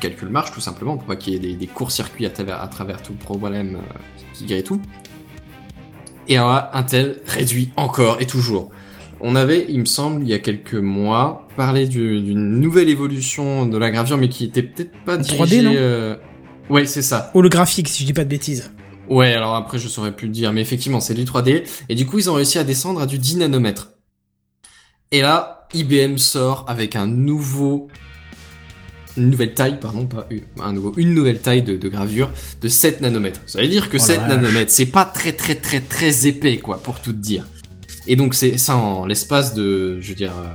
calcul 0.02 0.28
marche, 0.28 0.52
tout 0.52 0.60
simplement, 0.60 0.98
pour 0.98 1.06
pas 1.06 1.16
qu'il 1.16 1.34
y 1.34 1.52
ait 1.52 1.56
des, 1.56 1.68
courts-circuits 1.68 2.26
à 2.26 2.30
travers, 2.30 3.02
tout 3.02 3.14
le 3.14 3.20
problème 3.20 3.78
qui 4.34 4.46
grille 4.46 4.64
tout. 4.64 4.82
Et 6.28 6.38
alors 6.38 6.50
là, 6.52 6.70
Intel 6.74 7.22
réduit 7.26 7.72
encore 7.76 8.18
et 8.22 8.26
toujours. 8.28 8.70
On 9.20 9.36
avait, 9.36 9.66
il 9.70 9.80
me 9.80 9.86
semble, 9.86 10.22
il 10.24 10.30
y 10.30 10.34
a 10.34 10.40
quelques 10.40 10.76
mois, 10.76 11.48
parlé 11.56 11.88
du- 11.88 12.22
d'une 12.22 12.60
nouvelle 12.60 12.90
évolution 12.90 13.66
de 13.66 13.78
la 13.78 13.90
gravure, 13.90 14.18
mais 14.18 14.30
qui 14.30 14.44
était 14.46 14.62
peut-être 14.62 14.92
pas 15.06 15.18
3D, 15.18 15.48
dirigée. 15.48 15.62
non 15.64 15.74
euh, 15.76 16.16
Ouais, 16.70 16.86
c'est 16.86 17.02
ça. 17.02 17.32
Holographique, 17.34 17.88
si 17.88 18.02
je 18.04 18.08
dis 18.08 18.14
pas 18.14 18.26
de 18.26 18.30
bêtises. 18.30 18.72
Ouais, 19.10 19.34
alors 19.34 19.56
après, 19.56 19.80
je 19.80 19.88
saurais 19.88 20.12
plus 20.16 20.28
le 20.28 20.34
dire, 20.34 20.52
mais 20.54 20.62
effectivement, 20.62 21.00
c'est 21.00 21.14
du 21.14 21.24
3D. 21.24 21.64
Et 21.90 21.96
du 21.96 22.06
coup, 22.06 22.20
ils 22.20 22.30
ont 22.30 22.34
réussi 22.34 22.60
à 22.60 22.64
descendre 22.66 23.02
à 23.02 23.06
du 23.06 23.18
10 23.18 23.38
nanomètres. 23.38 23.92
Et 25.12 25.22
là, 25.22 25.68
IBM 25.74 26.18
sort 26.18 26.66
avec 26.68 26.96
un 26.98 27.08
nouveau, 27.08 27.88
une 29.18 29.30
nouvelle 29.30 29.54
taille, 29.54 29.80
pardon, 29.80 30.06
pas 30.06 30.28
une, 30.30 30.42
un 30.62 30.74
nouveau, 30.74 30.94
une 30.98 31.14
nouvelle 31.14 31.40
taille 31.40 31.64
de, 31.64 31.76
de 31.78 31.90
gravure 31.90 32.30
de 32.62 32.68
7 32.68 33.02
nanomètres. 33.02 33.42
Ça 33.46 33.62
veut 33.62 33.68
dire 33.68 33.90
que 33.90 33.98
Oh 33.98 34.00
la 34.00 34.06
7 34.06 34.20
vache. 34.20 34.30
nanomètres, 34.30 34.72
c'est 34.72 34.86
pas 34.86 35.06
très 35.06 35.34
très 35.34 35.56
très 35.56 35.80
très 35.82 36.28
épais, 36.28 36.58
quoi, 36.58 36.78
pour 36.82 37.02
tout 37.02 37.14
dire. 37.14 37.46
Et 38.08 38.16
donc, 38.16 38.34
c'est 38.36 38.58
ça 38.58 38.78
en 38.78 39.06
l'espace 39.06 39.54
de, 39.54 40.00
je 40.00 40.10
veux 40.10 40.16
dire, 40.16 40.32
euh, 40.32 40.48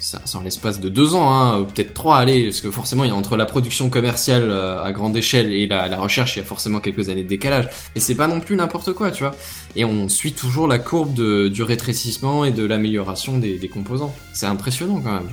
ça, 0.00 0.20
en 0.34 0.40
l'espace 0.42 0.80
de 0.80 0.88
deux 0.88 1.14
ans, 1.14 1.30
hein, 1.30 1.60
ou 1.60 1.64
peut-être 1.66 1.94
trois, 1.94 2.16
allez, 2.18 2.44
parce 2.44 2.60
que 2.60 2.70
forcément, 2.70 3.04
il 3.04 3.08
y 3.08 3.10
a 3.10 3.14
entre 3.14 3.36
la 3.36 3.44
production 3.46 3.90
commerciale 3.90 4.44
euh, 4.50 4.82
à 4.82 4.90
grande 4.92 5.16
échelle 5.16 5.52
et 5.52 5.66
la, 5.66 5.86
la 5.88 5.98
recherche, 5.98 6.36
il 6.36 6.38
y 6.40 6.42
a 6.42 6.44
forcément 6.44 6.80
quelques 6.80 7.08
années 7.10 7.22
de 7.22 7.28
décalage. 7.28 7.68
Et 7.94 8.00
c'est 8.00 8.14
pas 8.16 8.26
non 8.26 8.40
plus 8.40 8.56
n'importe 8.56 8.92
quoi, 8.94 9.10
tu 9.10 9.22
vois. 9.22 9.34
Et 9.76 9.84
on 9.84 10.08
suit 10.08 10.32
toujours 10.32 10.66
la 10.66 10.78
courbe 10.78 11.14
de, 11.14 11.48
du 11.48 11.62
rétrécissement 11.62 12.44
et 12.44 12.50
de 12.50 12.64
l'amélioration 12.64 13.38
des, 13.38 13.58
des 13.58 13.68
composants. 13.68 14.14
C'est 14.32 14.46
impressionnant 14.46 15.00
quand 15.00 15.12
même. 15.12 15.28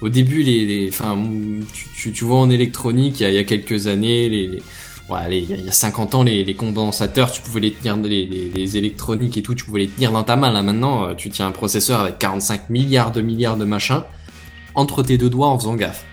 Au 0.00 0.08
début, 0.08 0.42
les, 0.42 0.64
les, 0.64 0.88
enfin, 0.88 1.18
tu, 1.72 1.86
tu, 1.94 2.12
tu 2.12 2.24
vois 2.24 2.38
en 2.38 2.48
électronique, 2.50 3.20
il 3.20 3.30
y 3.30 3.38
a, 3.38 3.44
quelques 3.44 3.86
années, 3.86 4.28
les, 4.28 4.46
les- 4.48 4.62
allez, 5.14 5.38
il 5.38 5.50
y 5.50 5.52
a- 5.52 5.56
il 5.56 5.64
y 5.66 5.68
a 5.68 5.72
50 5.72 6.14
ans, 6.14 6.22
les, 6.22 6.44
les 6.44 6.54
condensateurs, 6.54 7.30
tu 7.32 7.42
pouvais 7.42 7.60
les 7.60 7.72
tenir, 7.72 7.96
les, 7.96 8.24
les, 8.26 8.48
les 8.48 8.76
électroniques 8.76 9.36
et 9.36 9.42
tout, 9.42 9.54
tu 9.54 9.64
pouvais 9.64 9.80
les 9.80 9.88
tenir 9.88 10.12
dans 10.12 10.22
ta 10.22 10.36
main. 10.36 10.50
Là 10.52 10.62
maintenant, 10.62 11.04
euh, 11.08 11.14
tu 11.14 11.28
tiens 11.30 11.48
un 11.48 11.52
processeur 11.52 12.00
avec 12.00 12.18
45 12.18 12.70
milliards 12.70 13.12
de 13.12 13.20
milliards 13.20 13.56
de 13.56 13.64
machins 13.64 14.02
entre 14.74 15.02
tes 15.02 15.18
deux 15.18 15.28
doigts 15.30 15.48
en 15.48 15.58
faisant 15.58 15.74
gaffe. 15.74 16.04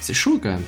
C'est 0.00 0.14
chaud 0.14 0.40
quand 0.42 0.48
même. 0.50 0.62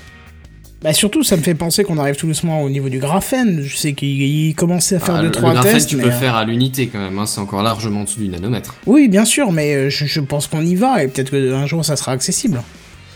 Bah 0.83 0.93
surtout, 0.93 1.23
ça 1.23 1.37
me 1.37 1.43
fait 1.43 1.55
penser 1.55 1.85
qu'on 1.85 1.97
arrive 1.99 2.17
tout 2.17 2.27
doucement 2.27 2.63
au 2.63 2.69
niveau 2.71 2.89
du 2.89 2.99
graphène. 2.99 3.63
Je 3.63 3.77
sais 3.77 3.93
qu'il 3.93 4.21
il 4.23 4.55
commençait 4.55 4.97
à 4.97 5.01
faire 5.01 5.15
Ah, 5.17 5.21
deux 5.21 5.27
le 5.27 5.31
trois 5.31 5.53
graphène, 5.53 5.75
tests, 5.75 5.89
tu 5.91 5.97
mais 5.97 6.03
peux 6.03 6.09
euh, 6.09 6.13
le 6.13 6.17
faire 6.19 6.35
à 6.35 6.45
l'unité 6.45 6.89
quand 6.89 6.99
même, 6.99 7.19
hein, 7.19 7.27
c'est 7.27 7.41
encore 7.41 7.63
largement 7.63 8.01
en 8.01 8.05
dessous 8.05 8.19
du 8.21 8.29
nanomètre. 8.29 8.75
oui, 8.87 9.09
bien 9.09 9.25
sûr, 9.25 9.53
mais 9.53 9.75
euh, 9.75 9.91
je, 9.91 10.07
je 10.07 10.21
pense 10.21 10.49
qu'on 10.49 10.63
y 10.65 10.75
va 10.75 11.03
et 11.05 11.09
peut-être 11.09 11.31
qu'un 11.31 11.67
jour 11.67 11.85
ça 11.85 11.95
sera 11.97 12.13
accessible. 12.13 12.63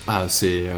Ah, 0.06 0.26
c'est. 0.28 0.68
euh, 0.68 0.74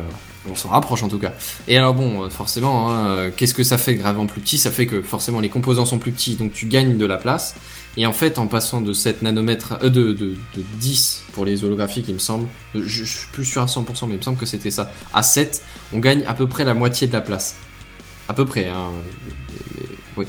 on 0.50 0.54
s'en 0.54 0.70
rapproche 0.70 1.02
en 1.02 1.08
tout 1.08 1.18
cas. 1.18 1.34
Et 1.66 1.76
alors, 1.76 1.92
bon, 1.92 2.22
euh, 2.24 2.30
forcément, 2.30 2.90
hein, 2.90 3.06
euh, 3.08 3.30
qu'est-ce 3.36 3.52
que 3.52 3.62
ça 3.64 3.76
fait 3.76 3.94
gravement 3.96 4.24
plus 4.24 4.40
petit? 4.40 4.56
Ça 4.56 4.70
fait 4.70 4.86
que 4.86 5.02
forcément 5.02 5.40
les 5.40 5.50
composants 5.50 5.84
sont 5.84 5.98
plus 5.98 6.12
petits, 6.12 6.36
donc 6.36 6.54
tu 6.54 6.64
gagnes 6.64 6.96
de 6.96 7.04
la 7.04 7.18
place. 7.18 7.54
Et 7.98 8.06
en 8.06 8.12
fait, 8.12 8.38
en 8.38 8.46
passant 8.46 8.80
de 8.80 8.92
7 8.92 9.22
nanomètres, 9.22 9.76
euh, 9.82 9.90
de, 9.90 10.12
de, 10.12 10.36
de 10.56 10.62
10 10.78 11.24
pour 11.32 11.44
les 11.44 11.64
holographiques, 11.64 12.06
il 12.08 12.14
me 12.14 12.20
semble, 12.20 12.46
je, 12.72 12.80
je 12.80 13.04
suis 13.04 13.26
plus 13.32 13.44
sûr 13.44 13.60
à 13.60 13.66
100%, 13.66 14.06
mais 14.06 14.14
il 14.14 14.18
me 14.18 14.22
semble 14.22 14.38
que 14.38 14.46
c'était 14.46 14.70
ça, 14.70 14.92
à 15.12 15.24
7, 15.24 15.62
on 15.92 15.98
gagne 15.98 16.22
à 16.26 16.32
peu 16.32 16.46
près 16.46 16.64
la 16.64 16.74
moitié 16.74 17.08
de 17.08 17.12
la 17.12 17.20
place. 17.20 17.56
À 18.28 18.34
peu 18.34 18.44
près, 18.44 18.68
hein. 18.68 18.92
oui, 20.16 20.26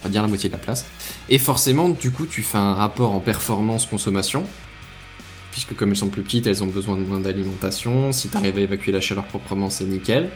on 0.00 0.02
va 0.02 0.10
dire 0.10 0.22
la 0.22 0.28
moitié 0.28 0.48
de 0.48 0.54
la 0.54 0.58
place. 0.58 0.86
Et 1.28 1.38
forcément, 1.38 1.88
du 1.88 2.10
coup, 2.10 2.26
tu 2.26 2.42
fais 2.42 2.58
un 2.58 2.74
rapport 2.74 3.12
en 3.12 3.20
performance-consommation 3.20 4.44
puisque 5.52 5.74
comme 5.74 5.90
elles 5.90 5.96
sont 5.96 6.08
plus 6.08 6.22
petites, 6.22 6.46
elles 6.46 6.62
ont 6.62 6.68
besoin 6.68 6.96
de 6.96 7.02
moins 7.02 7.18
d'alimentation. 7.18 8.12
Si 8.12 8.28
tu 8.28 8.36
arrives 8.36 8.58
à 8.58 8.60
évacuer 8.60 8.92
la 8.92 9.00
chaleur 9.00 9.24
proprement, 9.24 9.70
c'est 9.70 9.84
nickel. 9.84 10.30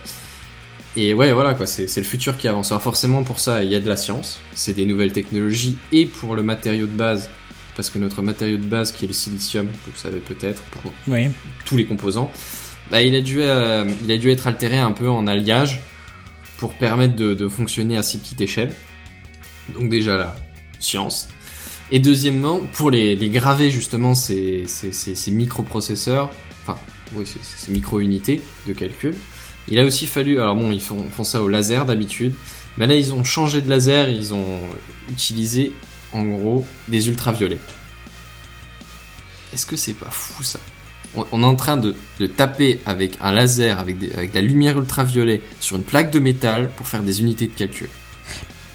Et 0.97 1.15
ouais, 1.15 1.33
voilà 1.33 1.55
quoi, 1.55 1.67
c'est 1.67 1.87
c'est 1.87 2.01
le 2.01 2.07
futur 2.07 2.37
qui 2.37 2.49
avance. 2.49 2.71
Alors 2.71 2.83
forcément, 2.83 3.23
pour 3.25 3.39
ça, 3.41 3.65
il 3.65 3.71
y 3.71 3.75
a 3.75 3.81
de 3.81 3.89
la 3.89 3.97
science, 3.97 4.41
c'est 4.55 4.75
des 4.75 4.85
nouvelles 4.85 5.13
technologies, 5.13 5.79
et 5.91 6.05
pour 6.07 6.35
le 6.37 6.43
matériau 6.43 6.87
de 6.87 6.93
base, 6.93 7.31
parce 7.77 7.89
que 7.89 7.99
notre 7.99 8.21
matériau 8.21 8.59
de 8.59 8.67
base, 8.67 8.93
qui 8.93 9.07
est 9.07 9.09
le 9.09 9.15
silicium, 9.15 9.67
vous 9.67 9.93
le 9.95 9.99
savez 9.99 10.19
peut-être, 10.21 10.61
pour 10.65 10.93
Oui. 11.09 11.29
tous 11.65 11.79
les 11.79 11.87
composants, 11.87 12.31
bah, 12.91 13.01
il, 13.01 13.15
a 13.15 13.23
dû, 13.23 13.41
euh, 13.41 13.87
il 14.05 14.13
a 14.13 14.19
dû 14.19 14.31
être 14.31 14.47
altéré 14.47 14.79
un 14.79 14.93
peu 14.93 15.09
en 15.09 15.27
alliage 15.27 15.81
pour 16.59 16.75
permettre 16.75 17.17
de, 17.17 17.33
de 17.33 17.49
fonctionner 17.49 17.97
à 17.97 18.03
si 18.03 18.19
petite 18.19 18.43
échelle. 18.43 18.75
Donc 19.75 19.89
déjà 19.89 20.19
la 20.19 20.37
science. 20.79 21.29
Et 21.91 22.01
deuxièmement, 22.01 22.61
pour 22.75 22.91
les, 22.91 23.17
les 23.17 23.31
graver 23.31 23.71
justement 23.71 24.15
ces, 24.15 24.65
ces, 24.67 24.93
ces- 24.93 25.15
ces 25.15 25.31
microprocesseurs, 25.31 26.31
enfin 26.67 26.79
oui, 27.15 27.25
ces, 27.27 27.39
ces 27.43 27.73
micro-unités 27.73 28.43
de 28.67 28.73
calcul, 28.75 29.15
il 29.69 29.79
a 29.79 29.85
aussi 29.85 30.07
fallu, 30.07 30.41
alors 30.41 30.57
bon, 30.57 30.73
ils 30.73 30.81
font, 30.81 31.05
font 31.11 31.25
ça 31.25 31.43
au 31.43 31.49
laser 31.49 31.85
d'habitude, 31.87 32.35
mais 32.77 32.87
là 32.87 32.95
ils 32.95 33.13
ont 33.13 33.25
changé 33.25 33.61
de 33.61 33.69
laser, 33.71 34.09
ils 34.09 34.35
ont 34.35 34.59
utilisé 35.11 35.73
en 36.13 36.25
gros 36.25 36.67
des 36.89 37.09
ultraviolets. 37.09 37.59
Est-ce 39.55 39.67
que 39.67 39.77
c'est 39.77 39.95
pas 39.95 40.11
fou 40.11 40.43
ça? 40.43 40.59
On, 41.15 41.27
on 41.33 41.43
est 41.43 41.47
en 41.47 41.57
train 41.57 41.77
de, 41.77 41.95
de 42.21 42.27
taper 42.27 42.81
avec 42.87 43.19
un 43.21 43.33
laser, 43.33 43.79
avec, 43.79 43.99
des- 43.99 44.13
avec 44.13 44.31
de 44.31 44.37
la 44.37 44.41
lumière 44.43 44.79
ultraviolet 44.79 45.43
sur 45.61 45.77
une 45.77 45.83
plaque 45.83 46.11
de 46.11 46.19
métal 46.19 46.71
pour 46.77 46.89
faire 46.89 47.03
des 47.03 47.21
unités 47.21 47.47
de 47.47 47.53
calcul. 47.53 47.89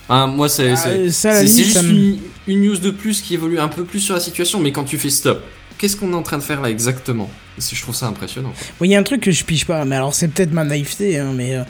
Ah, 0.09 0.27
moi, 0.27 0.47
c'est 0.47 0.71
Ah, 0.71 1.45
juste 1.45 1.81
me- 1.83 1.89
une, 1.89 2.19
une 2.47 2.61
news 2.61 2.77
de 2.77 2.91
plus 2.91 3.21
qui 3.21 3.33
évolue 3.33 3.59
un 3.59 3.67
peu 3.67 3.83
plus 3.83 3.99
sur 3.99 4.13
la 4.13 4.19
situation, 4.21 4.59
mais 4.59 4.71
quand 4.71 4.83
tu 4.85 4.97
fais 4.97 5.09
stop, 5.09 5.43
qu'est-ce 5.77 5.95
qu'on 5.95 6.11
est 6.11 6.15
en 6.15 6.23
train 6.23 6.37
de 6.37 6.43
faire 6.43 6.61
là 6.61 6.69
exactement? 6.69 7.29
C'est- 7.57 7.75
Je 7.75 7.81
trouve 7.81 7.95
ça 7.95 8.07
impressionnant. 8.07 8.51
Oui, 8.79 8.89
il 8.89 8.91
y 8.91 8.95
a 8.95 8.99
un 8.99 9.03
truc 9.03 9.21
que 9.21 9.31
je 9.31 9.43
pige 9.43 9.65
pas, 9.65 9.83
mais 9.85 9.95
alors 9.95 10.13
c'est 10.13 10.27
peut-être 10.27 10.51
ma 10.53 10.63
naïveté, 10.63 11.17
hein, 11.19 11.31
mais 11.35 11.55
euh, 11.55 11.63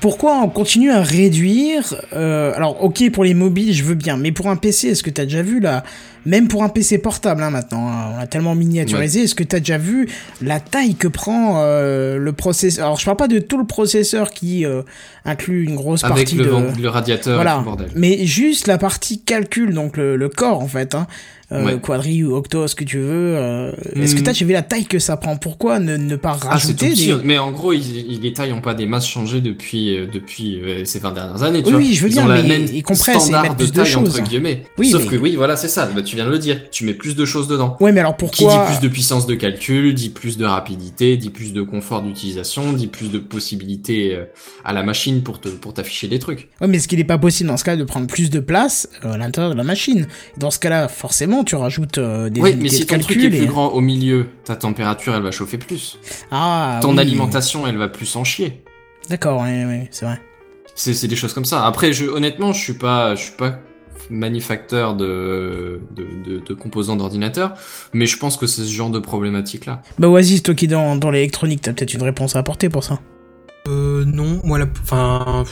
pourquoi 0.00 0.40
on 0.42 0.48
continue 0.48 0.90
à 0.92 1.02
réduire 1.02 1.94
euh, 2.12 2.52
Alors, 2.56 2.82
ok, 2.84 3.10
pour 3.10 3.24
les 3.24 3.34
mobiles, 3.34 3.72
je 3.74 3.82
veux 3.84 3.94
bien, 3.96 4.16
mais 4.16 4.30
pour 4.32 4.48
un 4.48 4.56
PC, 4.56 4.88
est-ce 4.88 5.02
que 5.02 5.10
t'as 5.10 5.24
déjà 5.24 5.42
vu 5.42 5.58
là 5.60 5.82
Même 6.24 6.46
pour 6.46 6.62
un 6.62 6.68
PC 6.68 6.98
portable, 6.98 7.42
hein, 7.42 7.50
maintenant, 7.50 7.88
hein, 7.88 8.12
on 8.16 8.20
a 8.20 8.26
tellement 8.28 8.54
miniaturisé, 8.54 9.22
est-ce 9.22 9.34
que 9.34 9.42
t'as 9.44 9.58
déjà 9.58 9.78
vu 9.78 10.08
la 10.40 10.60
taille 10.60 10.94
que 10.94 11.08
prend 11.08 11.60
euh, 11.62 12.16
le 12.18 12.32
processeur? 12.32 12.84
Alors, 12.86 12.98
je 13.00 13.04
parle 13.04 13.16
pas 13.16 13.26
de 13.28 13.40
tout 13.40 13.58
le 13.58 13.66
processeur 13.66 14.30
qui 14.30 14.64
euh, 14.64 14.82
inclut 15.24 15.64
une 15.64 15.74
grosse 15.74 16.04
Avec 16.04 16.16
partie 16.16 16.36
le, 16.36 16.44
de... 16.44 16.50
vent- 16.50 16.64
le 16.80 16.88
radiateur 16.88 17.32
et 17.32 17.36
Voilà, 17.36 17.52
tout 17.54 17.58
le 17.58 17.64
bordel. 17.64 17.90
mais 17.96 18.24
juste 18.24 18.68
la 18.68 18.78
partie 18.78 19.20
calcul, 19.20 19.74
donc 19.74 19.96
le, 19.96 20.16
le 20.16 20.28
corps 20.28 20.60
en 20.62 20.68
fait, 20.68 20.94
hein, 20.94 21.06
euh, 21.50 21.64
Ouais. 21.64 21.80
quadri 21.80 22.22
ou 22.24 22.34
octo, 22.36 22.66
ce 22.68 22.74
que 22.74 22.84
tu 22.84 22.98
veux. 22.98 23.36
euh, 23.36 23.72
Est-ce 23.94 24.14
que 24.14 24.18
Mhm. 24.20 24.24
t'as 24.26 24.32
déjà 24.32 24.44
vu 24.44 24.52
la 24.52 24.62
taille 24.62 24.84
que 24.84 24.98
ça 24.98 25.16
prend? 25.16 25.36
Pourquoi 25.36 25.78
ne, 25.78 25.96
ne 25.96 26.16
pas 26.16 26.36
Ah, 26.42 26.48
rajouter 26.50 26.92
des... 26.94 27.14
mais 27.24 27.38
en 27.38 27.50
gros, 27.52 27.72
ils, 27.72 28.10
ils- 28.12 28.20
les 28.20 28.32
tailles 28.32 28.50
n'ont 28.50 28.60
pas 28.60 28.74
des 28.74 28.84
masses 28.86 29.08
changées 29.08 29.40
depuis, 29.40 29.96
euh, 29.96 30.06
depuis 30.12 30.60
euh, 30.62 30.84
ces 30.84 30.98
20 30.98 31.12
dernières 31.12 31.42
années. 31.42 31.60
Tu 31.62 31.66
Oui, 31.68 31.72
vois. 31.72 31.80
oui, 31.80 31.94
je 31.94 32.02
veux 32.02 32.10
ils 32.10 32.16
la 32.16 32.26
mais 32.26 32.42
même 32.42 32.66
ils 32.72 32.82
compressent 32.82 33.28
et 33.28 33.32
mettent 33.32 33.56
plus 33.56 33.70
de 33.72 33.76
taille 33.76 33.86
choses. 33.86 34.08
entre 34.18 34.28
guillemets. 34.28 34.64
Oui, 34.76 34.90
Sauf 34.90 35.04
mais- 35.04 35.08
que 35.08 35.16
oui, 35.16 35.36
voilà, 35.36 35.56
c'est 35.56 35.68
ça. 35.68 35.86
Bah, 35.86 36.02
tu 36.02 36.16
viens 36.16 36.26
de 36.26 36.30
le 36.30 36.38
dire. 36.38 36.60
Tu 36.70 36.84
mets 36.84 36.94
plus 36.94 37.16
de 37.16 37.24
choses 37.24 37.48
dedans. 37.48 37.76
Ouais, 37.80 37.92
mais 37.92 38.00
alors 38.00 38.16
Qui 38.16 38.26
pourquoi 38.26 38.66
dit 38.66 38.72
plus 38.78 38.86
de 38.86 38.92
puissance 38.92 39.26
de 39.26 39.34
calcul, 39.34 39.94
dit 39.94 40.10
plus 40.10 40.36
de 40.36 40.44
rapidité, 40.44 41.16
dit 41.16 41.30
plus 41.30 41.52
de 41.54 41.62
confort 41.62 42.02
d'utilisation, 42.02 42.72
dit 42.74 42.86
plus 42.88 43.10
de 43.10 43.18
possibilités 43.18 44.18
à 44.64 44.72
la 44.72 44.82
machine 44.82 45.22
pour 45.22 45.40
te 45.40 45.48
pour 45.48 45.72
t'afficher 45.74 46.08
des 46.08 46.18
trucs. 46.18 46.48
Ouais, 46.60 46.66
mais 46.68 46.76
est-ce 46.76 46.88
qu'il 46.88 46.98
n'est 46.98 47.04
pas 47.04 47.18
possible 47.18 47.48
dans 47.48 47.56
ce 47.56 47.64
cas 47.64 47.76
de 47.76 47.84
prendre 47.84 48.06
plus 48.06 48.30
de 48.30 48.40
place 48.40 48.88
à 49.02 49.16
l'intérieur 49.16 49.52
de 49.52 49.56
la 49.56 49.64
machine 49.64 50.06
Dans 50.36 50.50
ce 50.50 50.58
cas-là, 50.58 50.88
forcément, 50.88 51.37
tu 51.44 51.56
rajoutes 51.56 51.98
euh, 51.98 52.28
des 52.30 52.40
Oui, 52.40 52.56
mais 52.58 52.68
si 52.68 52.82
de 52.82 52.86
ton 52.86 52.98
truc 52.98 53.18
est 53.18 53.26
et... 53.26 53.30
plus 53.30 53.46
grand 53.46 53.68
au 53.68 53.80
milieu, 53.80 54.28
ta 54.44 54.56
température 54.56 55.14
elle 55.14 55.22
va 55.22 55.30
chauffer 55.30 55.58
plus. 55.58 55.98
Ah, 56.30 56.78
Ton 56.82 56.92
oui. 56.94 57.00
alimentation 57.00 57.66
elle 57.66 57.76
va 57.76 57.88
plus 57.88 58.14
en 58.16 58.24
chier. 58.24 58.62
D'accord, 59.08 59.40
ouais, 59.42 59.64
ouais, 59.64 59.88
c'est 59.90 60.04
vrai. 60.04 60.20
C'est 60.74 60.94
c'est 60.94 61.08
des 61.08 61.16
choses 61.16 61.32
comme 61.32 61.44
ça. 61.44 61.66
Après, 61.66 61.92
je, 61.92 62.04
honnêtement, 62.06 62.52
je 62.52 62.60
suis 62.62 62.74
pas, 62.74 63.14
je 63.14 63.22
suis 63.22 63.32
pas 63.36 63.58
manufacteur 64.10 64.94
de, 64.94 65.80
de, 65.94 66.06
de, 66.24 66.38
de 66.40 66.54
composants 66.54 66.96
d'ordinateur, 66.96 67.54
mais 67.92 68.06
je 68.06 68.16
pense 68.16 68.36
que 68.36 68.46
c'est 68.46 68.62
ce 68.62 68.72
genre 68.72 68.90
de 68.90 68.98
problématique 68.98 69.66
là. 69.66 69.82
Bah, 69.98 70.08
Oasis, 70.08 70.42
toi 70.42 70.54
qui 70.54 70.66
es 70.66 70.68
dans, 70.68 70.96
dans 70.96 71.10
l'électronique, 71.10 71.62
t'as 71.62 71.72
peut-être 71.72 71.94
une 71.94 72.02
réponse 72.02 72.36
à 72.36 72.38
apporter 72.38 72.68
pour 72.68 72.84
ça. 72.84 73.00
Euh, 73.66 74.04
non, 74.06 74.40
moi, 74.44 74.58
la, 74.58 74.66
enfin, 74.82 75.44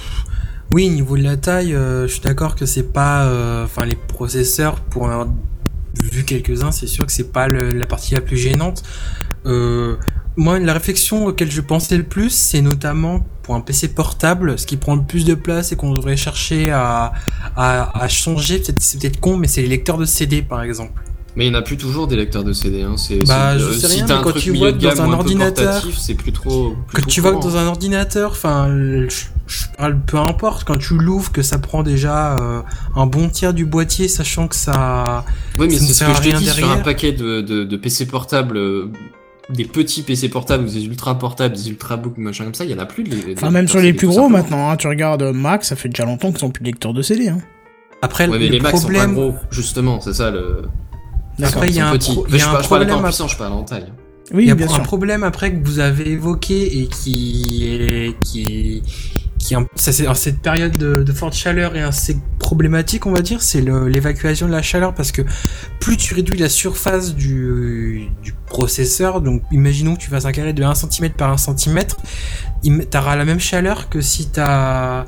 oui, 0.72 0.88
niveau 0.88 1.16
de 1.16 1.22
la 1.22 1.36
taille, 1.36 1.74
euh, 1.74 2.06
je 2.06 2.12
suis 2.12 2.22
d'accord 2.22 2.54
que 2.56 2.64
c'est 2.66 2.92
pas, 2.92 3.24
euh, 3.26 3.64
enfin, 3.64 3.84
les 3.84 3.96
processeurs, 3.96 4.76
pour 4.80 5.08
vu 6.02 6.24
quelques-uns, 6.24 6.72
c'est 6.72 6.86
sûr 6.86 7.06
que 7.06 7.12
c'est 7.12 7.32
pas 7.32 7.48
le- 7.48 7.70
la 7.72 7.86
partie 7.86 8.14
la 8.14 8.20
plus 8.20 8.36
gênante. 8.36 8.82
Euh, 9.46 9.96
moi, 10.36 10.58
la 10.58 10.72
réflexion 10.74 11.26
auquel 11.26 11.50
je 11.50 11.60
pensais 11.60 11.96
le 11.96 12.02
plus, 12.02 12.30
c'est 12.30 12.60
notamment 12.60 13.24
pour 13.42 13.54
un 13.54 13.60
PC 13.60 13.88
portable, 13.88 14.58
ce 14.58 14.66
qui 14.66 14.76
prend 14.76 14.94
le 14.96 15.02
plus 15.04 15.24
de 15.24 15.34
place 15.34 15.72
et 15.72 15.76
qu'on 15.76 15.94
devrait 15.94 16.16
chercher 16.16 16.70
à, 16.70 17.12
à, 17.56 18.02
à 18.02 18.08
changer, 18.08 18.62
c'est 18.78 18.98
peut-être 19.00 19.20
con, 19.20 19.36
mais 19.36 19.48
c'est 19.48 19.62
les 19.62 19.68
lecteurs 19.68 19.98
de 19.98 20.04
CD, 20.04 20.42
par 20.42 20.62
exemple. 20.62 21.00
Mais 21.36 21.46
il 21.46 21.50
n'y 21.50 21.56
en 21.56 21.58
a 21.58 21.62
plus 21.62 21.76
toujours 21.76 22.06
des 22.06 22.16
lecteurs 22.16 22.44
de 22.44 22.52
CD. 22.54 22.82
Hein. 22.82 22.96
C'est, 22.96 23.18
Bah, 23.26 23.52
c'est- 23.52 23.58
je 23.60 23.64
euh, 23.64 23.72
sais 23.74 23.88
si 23.88 24.02
rien, 24.02 24.06
mais 24.06 24.22
quand 24.24 24.32
tu 24.32 24.50
vois 24.56 24.72
dans 24.72 25.00
un 25.02 25.12
ordinateur, 25.12 25.82
c'est 25.96 26.14
plus 26.14 26.32
trop. 26.32 26.74
que 26.88 26.92
plus 26.94 27.02
trop 27.02 27.10
tu 27.10 27.20
vois 27.20 27.32
dans 27.32 27.56
un 27.56 27.66
ordinateur, 27.66 28.30
enfin, 28.32 28.68
parle 29.76 30.00
peu 30.00 30.18
importe, 30.18 30.64
quand 30.64 30.78
tu 30.78 30.94
l'ouvres, 30.94 31.30
que 31.32 31.42
ça 31.42 31.58
prend 31.58 31.82
déjà 31.82 32.36
euh, 32.38 32.62
un 32.94 33.06
bon 33.06 33.28
tiers 33.28 33.54
du 33.54 33.64
boîtier, 33.64 34.08
sachant 34.08 34.48
que 34.48 34.56
ça. 34.56 35.24
Oui, 35.58 35.66
mais 35.70 35.76
c'est 35.78 35.92
ce 35.92 36.04
que 36.04 36.14
je 36.14 36.30
te 36.30 36.36
dis 36.38 36.46
sur 36.46 36.70
un 36.70 36.78
paquet 36.78 37.12
de, 37.12 37.40
de, 37.40 37.64
de 37.64 37.76
PC 37.76 38.06
portables, 38.06 38.56
euh, 38.56 38.90
des 39.50 39.64
petits 39.64 40.02
PC 40.02 40.28
portables 40.28 40.64
des 40.66 40.86
ultra 40.86 41.16
portables, 41.18 41.54
des 41.54 41.68
ultrabooks, 41.68 42.18
machin 42.18 42.44
comme 42.44 42.54
ça, 42.54 42.64
il 42.64 42.70
y 42.70 42.74
en 42.74 42.78
a 42.78 42.86
plus. 42.86 43.04
De, 43.04 43.10
de- 43.10 43.32
Enfin, 43.36 43.50
même 43.50 43.68
sur 43.68 43.80
les 43.80 43.92
plus 43.92 44.08
gros 44.08 44.28
maintenant, 44.28 44.70
hein, 44.70 44.76
tu 44.76 44.88
regardes 44.88 45.22
euh, 45.22 45.32
Mac, 45.32 45.64
ça 45.64 45.76
fait 45.76 45.88
déjà 45.88 46.04
longtemps 46.04 46.32
qu'ils 46.32 46.44
ont 46.44 46.50
plus 46.50 46.62
de 46.62 46.66
lecteur 46.68 46.92
de 46.92 47.02
CD. 47.02 47.28
Hein. 47.28 47.38
Après, 48.02 48.26
Ouais, 48.28 48.38
mais 48.38 48.46
le 48.48 48.52
les 48.54 48.60
Macs 48.60 48.72
sont 48.72 48.80
problème, 48.82 49.14
pas 49.14 49.20
gros, 49.20 49.34
justement, 49.50 50.00
c'est 50.00 50.12
ça 50.14 50.30
le. 50.30 50.62
Après, 51.42 51.68
il 51.68 51.76
y 51.76 51.80
a 51.80 51.88
un 51.90 51.96
pro- 51.98 52.26
y 52.28 52.40
a 52.40 52.46
problème 52.60 53.04
à- 53.04 53.10
je 53.10 53.36
parle 53.36 53.52
en 53.52 53.62
taille. 53.62 53.92
Oui, 54.32 54.44
il 54.44 54.48
y 54.48 54.50
a 54.50 54.54
bien 54.56 54.66
un 54.66 54.70
sûr. 54.74 54.82
problème 54.82 55.22
après 55.22 55.52
que 55.54 55.64
vous 55.64 55.78
avez 55.78 56.10
évoqué 56.10 56.80
et 56.80 56.88
qui 56.88 57.64
est 57.68 58.18
qui 58.24 58.82
est 59.54 60.14
cette 60.14 60.40
période 60.40 60.76
de, 60.76 61.12
forte 61.12 61.34
chaleur 61.34 61.76
et 61.76 61.82
assez 61.82 62.16
problématique 62.38 63.06
on 63.06 63.12
va 63.12 63.22
dire. 63.22 63.42
C'est 63.42 63.60
l'évacuation 63.60 64.46
de 64.46 64.52
la 64.52 64.62
chaleur 64.62 64.94
parce 64.94 65.12
que 65.12 65.22
plus 65.80 65.96
tu 65.96 66.14
réduis 66.14 66.38
la 66.38 66.48
surface 66.48 67.14
du, 67.14 68.08
processeur 68.46 69.20
donc 69.20 69.42
imaginons 69.50 69.96
que 69.96 70.00
tu 70.00 70.08
fasses 70.08 70.24
un 70.24 70.32
carré 70.32 70.52
de 70.52 70.62
1 70.62 70.74
cm 70.74 71.10
par 71.10 71.32
1 71.32 71.36
cm 71.36 71.84
tu 72.62 72.96
auras 72.96 73.16
la 73.16 73.24
même 73.24 73.40
chaleur 73.40 73.88
que 73.88 74.00
si 74.00 74.28
t'as 74.30 75.04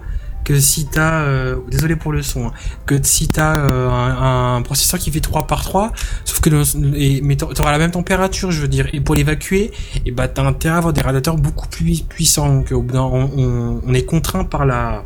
que 0.48 0.58
si 0.58 0.86
t'as 0.86 1.24
euh, 1.24 1.56
désolé 1.68 1.94
pour 1.94 2.10
le 2.10 2.22
son 2.22 2.46
hein, 2.46 2.52
que 2.86 2.94
si 3.02 3.28
t'as 3.28 3.58
euh, 3.58 3.90
un, 3.90 4.62
processeur 4.62 4.98
qui 4.98 5.10
fait 5.10 5.20
3 5.20 5.46
par 5.46 5.62
3 5.62 5.92
sauf 6.24 6.40
que 6.40 6.48
le, 6.48 6.62
et, 6.96 7.20
la 7.20 7.78
même 7.78 7.90
température 7.90 8.50
je 8.50 8.62
veux 8.62 8.68
dire. 8.68 8.88
Et 8.94 9.02
pour 9.02 9.14
l'évacuer 9.14 9.72
et 10.06 10.10
bah 10.10 10.26
t'as 10.26 10.42
intérêt 10.44 10.76
à 10.76 10.78
avoir 10.78 10.94
des 10.94 11.02
radiateurs 11.02 11.36
beaucoup 11.36 11.68
plus 11.68 12.00
puissants. 12.00 12.48
Donc 12.48 12.72
au 12.72 12.80
bout 12.80 12.94
d'un- 12.94 13.02
on, 13.02 13.92
est 13.92 14.06
contraint 14.06 14.44
par 14.44 14.64
la 14.64 15.04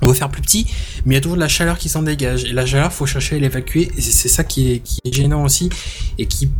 on 0.00 0.06
veut 0.08 0.14
faire 0.14 0.30
plus 0.30 0.40
petit 0.40 0.66
mais 1.04 1.14
il 1.14 1.16
y 1.16 1.18
a 1.18 1.20
toujours 1.20 1.36
de 1.36 1.42
la 1.42 1.48
chaleur 1.48 1.76
qui 1.76 1.90
s'en 1.90 2.02
dégage. 2.02 2.44
Et 2.44 2.54
la 2.54 2.64
chaleur 2.64 2.90
faut 2.90 3.04
chercher 3.04 3.36
à 3.36 3.40
l'évacuer. 3.40 3.92
Et 3.98 4.00
c'est 4.00 4.12
c'est 4.12 4.28
ça 4.30 4.44
qui 4.44 4.72
est, 4.72 4.78
qui 4.78 4.98
est 5.04 5.12
gênant 5.12 5.44
aussi 5.44 5.68
et 6.16 6.24
qui 6.24 6.50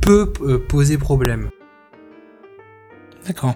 peut 0.00 0.32
euh, 0.40 0.58
poser 0.58 0.98
problème. 0.98 1.50
D'accord. 3.28 3.54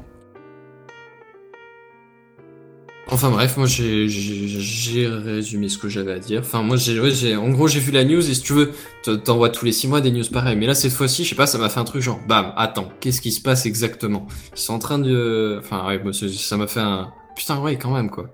Enfin 3.11 3.31
bref, 3.31 3.57
moi 3.57 3.67
j'ai 3.67 5.07
résumé 5.07 5.69
ce 5.69 5.79
que 5.79 5.89
j'avais 5.89 6.13
à 6.13 6.19
dire. 6.19 6.41
Enfin 6.41 6.63
moi 6.63 6.77
j'ai 6.77 7.37
en 7.37 7.49
gros 7.49 7.67
j'ai 7.67 7.81
vu 7.81 7.91
la 7.91 8.05
news 8.05 8.19
et 8.31 8.35
si 8.35 8.43
tu 8.43 8.53
veux 8.53 8.73
te- 9.03 9.17
t'envoies 9.17 9.49
tous 9.49 9.65
les 9.65 9.73
six 9.73 9.89
mois 9.89 10.01
des 10.01 10.11
news 10.11 10.25
pareilles. 10.31 10.57
Mais 10.57 10.67
là 10.67 10.75
cette 10.75 10.93
fois-ci 10.93 11.25
je 11.25 11.31
sais 11.31 11.35
pas 11.35 11.47
ça 11.47 11.57
m'a 11.59 11.71
fait 11.71 11.81
un 11.81 11.85
truc 11.85 12.03
genre 12.03 12.21
bam 12.29 12.53
attends 12.57 12.91
qu'est-ce 13.01 13.21
qui 13.21 13.33
se 13.33 13.41
passe 13.41 13.65
exactement? 13.65 14.27
Ils 14.55 14.61
sont 14.61 14.75
en 14.75 14.79
train 14.79 14.99
de 14.99 15.59
enfin 15.59 15.87
ouais 15.87 16.01
ça 16.13 16.57
m'a 16.57 16.67
fait 16.67 16.81
un 16.81 17.13
putain, 17.39 17.61
ouais, 17.61 17.77
quand 17.77 17.95
même, 17.95 18.11
quoi. 18.11 18.27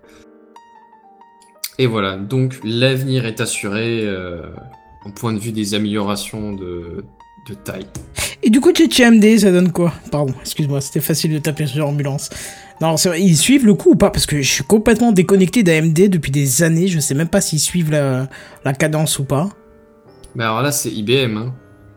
Et 1.79 1.87
voilà, 1.87 2.17
donc 2.17 2.59
l'avenir 2.65 3.27
est 3.27 3.41
assuré 3.41 4.01
euh, 4.05 4.43
en 5.05 5.11
point 5.11 5.33
de 5.33 5.39
vue 5.39 5.53
des 5.53 5.75
améliorations 5.75 6.53
de, 6.53 7.05
taille. 7.65 7.87
Et 8.43 8.49
du 8.49 8.61
coup, 8.61 8.71
AMD, 8.71 9.39
ça 9.39 9.53
donne 9.53 9.71
quoi? 9.71 9.93
Pardon, 10.11 10.33
excuse-moi, 10.41 10.81
c'était 10.81 11.01
facile 11.01 11.35
de 11.35 11.39
taper 11.39 11.67
sur 11.67 11.81
l'ambulance. 11.81 12.31
Non, 12.81 12.97
vrai, 12.97 13.23
ils 13.23 13.37
suivent 13.37 13.67
le 13.67 13.75
coup 13.75 13.91
ou 13.93 13.97
pas? 13.97 14.11
Parce 14.11 14.27
que 14.27 14.43
je 14.43 14.51
suis 14.51 14.65
complètement 14.65 15.13
déconnecté 15.13 15.63
d'AMD 15.63 16.09
depuis 16.09 16.31
des 16.33 16.63
années, 16.63 16.89
je 16.89 16.99
sais 17.01 17.15
même 17.15 17.29
pas 17.29 17.41
s'ils 17.41 17.61
suivent 17.61 17.91
la, 17.91 18.29
la 18.65 18.73
cadence 18.73 19.19
ou 19.19 19.25
pas. 19.25 19.49
Mais 20.35 20.45
alors 20.45 20.63
là, 20.63 20.73
c'est 20.73 20.91
IBM, 20.91 21.37
hein. 21.37 21.55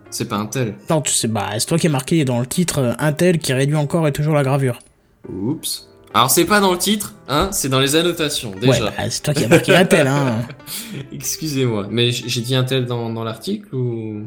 C'est 0.09 0.29
pas 0.29 0.37
Intel. 0.37 0.75
Non, 0.89 1.01
tu 1.01 1.11
sais, 1.11 1.27
bah, 1.27 1.49
c'est 1.57 1.65
toi 1.65 1.77
qui 1.77 1.87
es 1.87 1.89
marqué 1.89 2.23
dans 2.23 2.39
le 2.39 2.45
titre 2.45 2.79
euh, 2.79 2.93
Intel 2.99 3.39
qui 3.39 3.51
réduit 3.53 3.75
encore 3.75 4.07
et 4.07 4.13
toujours 4.13 4.35
la 4.35 4.43
gravure. 4.43 4.79
Oups. 5.27 5.89
Alors 6.13 6.31
c'est 6.31 6.45
pas 6.45 6.61
dans 6.61 6.71
le 6.71 6.77
titre, 6.77 7.13
hein, 7.27 7.49
c'est 7.51 7.67
dans 7.67 7.81
les 7.81 7.95
annotations, 7.97 8.51
Ouais, 8.53 8.59
déjà. 8.67 8.85
bah, 8.85 9.09
c'est 9.09 9.21
toi 9.21 9.33
qui 9.33 9.43
as 9.43 9.47
marqué 9.49 9.75
Intel, 9.75 10.07
hein. 10.07 10.37
Excusez-moi, 11.11 11.87
mais 11.91 12.11
j'ai 12.11 12.41
dit 12.41 12.55
Intel 12.55 12.85
dans, 12.85 13.09
dans 13.11 13.23
l'article 13.25 13.75
ou... 13.75 14.23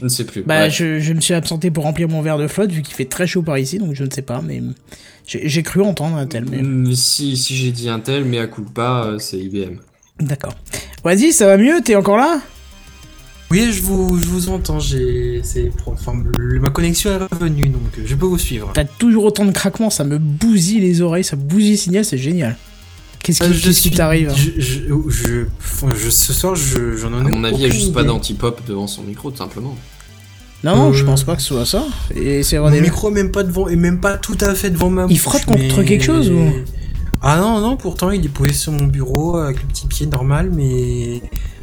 Je 0.00 0.04
ne 0.04 0.08
sais 0.08 0.24
plus. 0.24 0.42
Bah, 0.42 0.68
je, 0.68 0.98
je 0.98 1.12
me 1.12 1.20
suis 1.20 1.34
absenté 1.34 1.70
pour 1.70 1.84
remplir 1.84 2.08
mon 2.08 2.22
verre 2.22 2.38
de 2.38 2.48
flotte 2.48 2.72
vu 2.72 2.82
qu'il 2.82 2.94
fait 2.94 3.04
très 3.04 3.26
chaud 3.26 3.42
par 3.42 3.58
ici, 3.58 3.78
donc 3.78 3.94
je 3.94 4.02
ne 4.04 4.10
sais 4.10 4.22
pas, 4.22 4.40
mais 4.42 4.62
j'ai 5.26 5.62
cru 5.62 5.82
entendre 5.82 6.16
Intel, 6.16 6.46
mais 6.50 6.62
Mm, 6.62 6.94
Si, 6.94 7.36
si 7.36 7.54
j'ai 7.56 7.70
dit 7.70 7.88
Intel, 7.88 8.24
mais 8.24 8.38
à 8.38 8.46
coup 8.46 8.62
pas, 8.62 9.04
euh, 9.04 9.18
c'est 9.18 9.38
IBM. 9.38 9.76
d'accord. 10.18 10.54
Vas-y, 11.04 11.32
ça 11.32 11.46
va 11.46 11.56
mieux? 11.56 11.80
T'es 11.84 11.94
encore 11.96 12.16
là? 12.16 12.40
Oui, 13.50 13.72
je 13.72 13.82
vous, 13.82 14.16
je 14.18 14.26
vous 14.26 14.48
entends. 14.48 14.78
J'ai, 14.78 15.40
c'est, 15.42 15.70
pro- 15.76 15.92
enfin, 15.92 16.12
ma 16.38 16.70
connexion 16.70 17.10
est 17.10 17.16
revenue, 17.34 17.68
donc 17.68 17.82
euh, 17.98 18.02
je 18.06 18.14
peux 18.14 18.26
vous 18.26 18.38
suivre. 18.38 18.70
T'as 18.74 18.84
toujours 18.84 19.24
autant 19.24 19.44
de 19.44 19.50
craquements, 19.52 19.90
ça 19.90 20.04
me 20.04 20.18
bousille 20.18 20.80
les 20.80 21.00
oreilles, 21.02 21.24
ça 21.24 21.36
bousille 21.36 21.72
le 21.72 21.76
signal, 21.76 22.04
c'est 22.04 22.16
génial. 22.18 22.56
Qu'est-ce 23.22 23.42
qui, 23.82 23.88
Euh, 23.90 23.96
t'arrive? 23.96 24.32
je, 24.34 24.60
je, 24.60 24.80
je, 25.08 25.44
enfin, 25.58 25.88
je- 25.94 26.08
ce 26.10 26.32
soir, 26.32 26.54
je, 26.54 26.96
j'en 26.96 27.12
À 27.12 27.18
ai 27.20 27.30
mon 27.30 27.44
avis, 27.44 27.56
il 27.56 27.62
y 27.62 27.66
a 27.66 27.68
juste 27.70 27.92
pas 27.92 28.00
idée. 28.00 28.08
d'anti-pop 28.08 28.60
devant 28.66 28.86
son 28.86 29.02
micro, 29.02 29.30
tout 29.30 29.36
simplement. 29.36 29.76
Non, 30.62 30.76
non, 30.76 30.92
je 30.92 31.04
pense 31.04 31.24
pas 31.24 31.36
que 31.36 31.42
ce 31.42 31.48
soit 31.48 31.64
ça. 31.64 31.84
Et 32.14 32.42
c'est 32.42 32.58
Mon 32.58 32.70
micro 32.70 33.10
même 33.10 33.30
pas 33.30 33.42
devant, 33.42 33.68
et 33.68 33.76
même 33.76 33.98
pas 34.00 34.18
tout 34.18 34.36
à 34.40 34.54
fait 34.54 34.70
devant 34.70 34.90
ma 34.90 35.02
Il 35.04 35.08
bouche, 35.08 35.18
frotte 35.20 35.44
contre 35.46 35.78
mais- 35.78 35.84
quelque 35.84 36.04
chose, 36.04 36.30
ou 36.30 36.50
Ah 37.22 37.38
non, 37.40 37.60
non, 37.60 37.76
pourtant 37.76 38.10
il 38.10 38.24
est 38.24 38.28
posé 38.28 38.52
sur 38.52 38.72
mon 38.72 38.84
bureau 38.86 39.36
avec 39.36 39.60
le 39.62 39.68
petit 39.68 39.86
pied 39.86 40.06
normal, 40.06 40.50
mais 40.54 41.20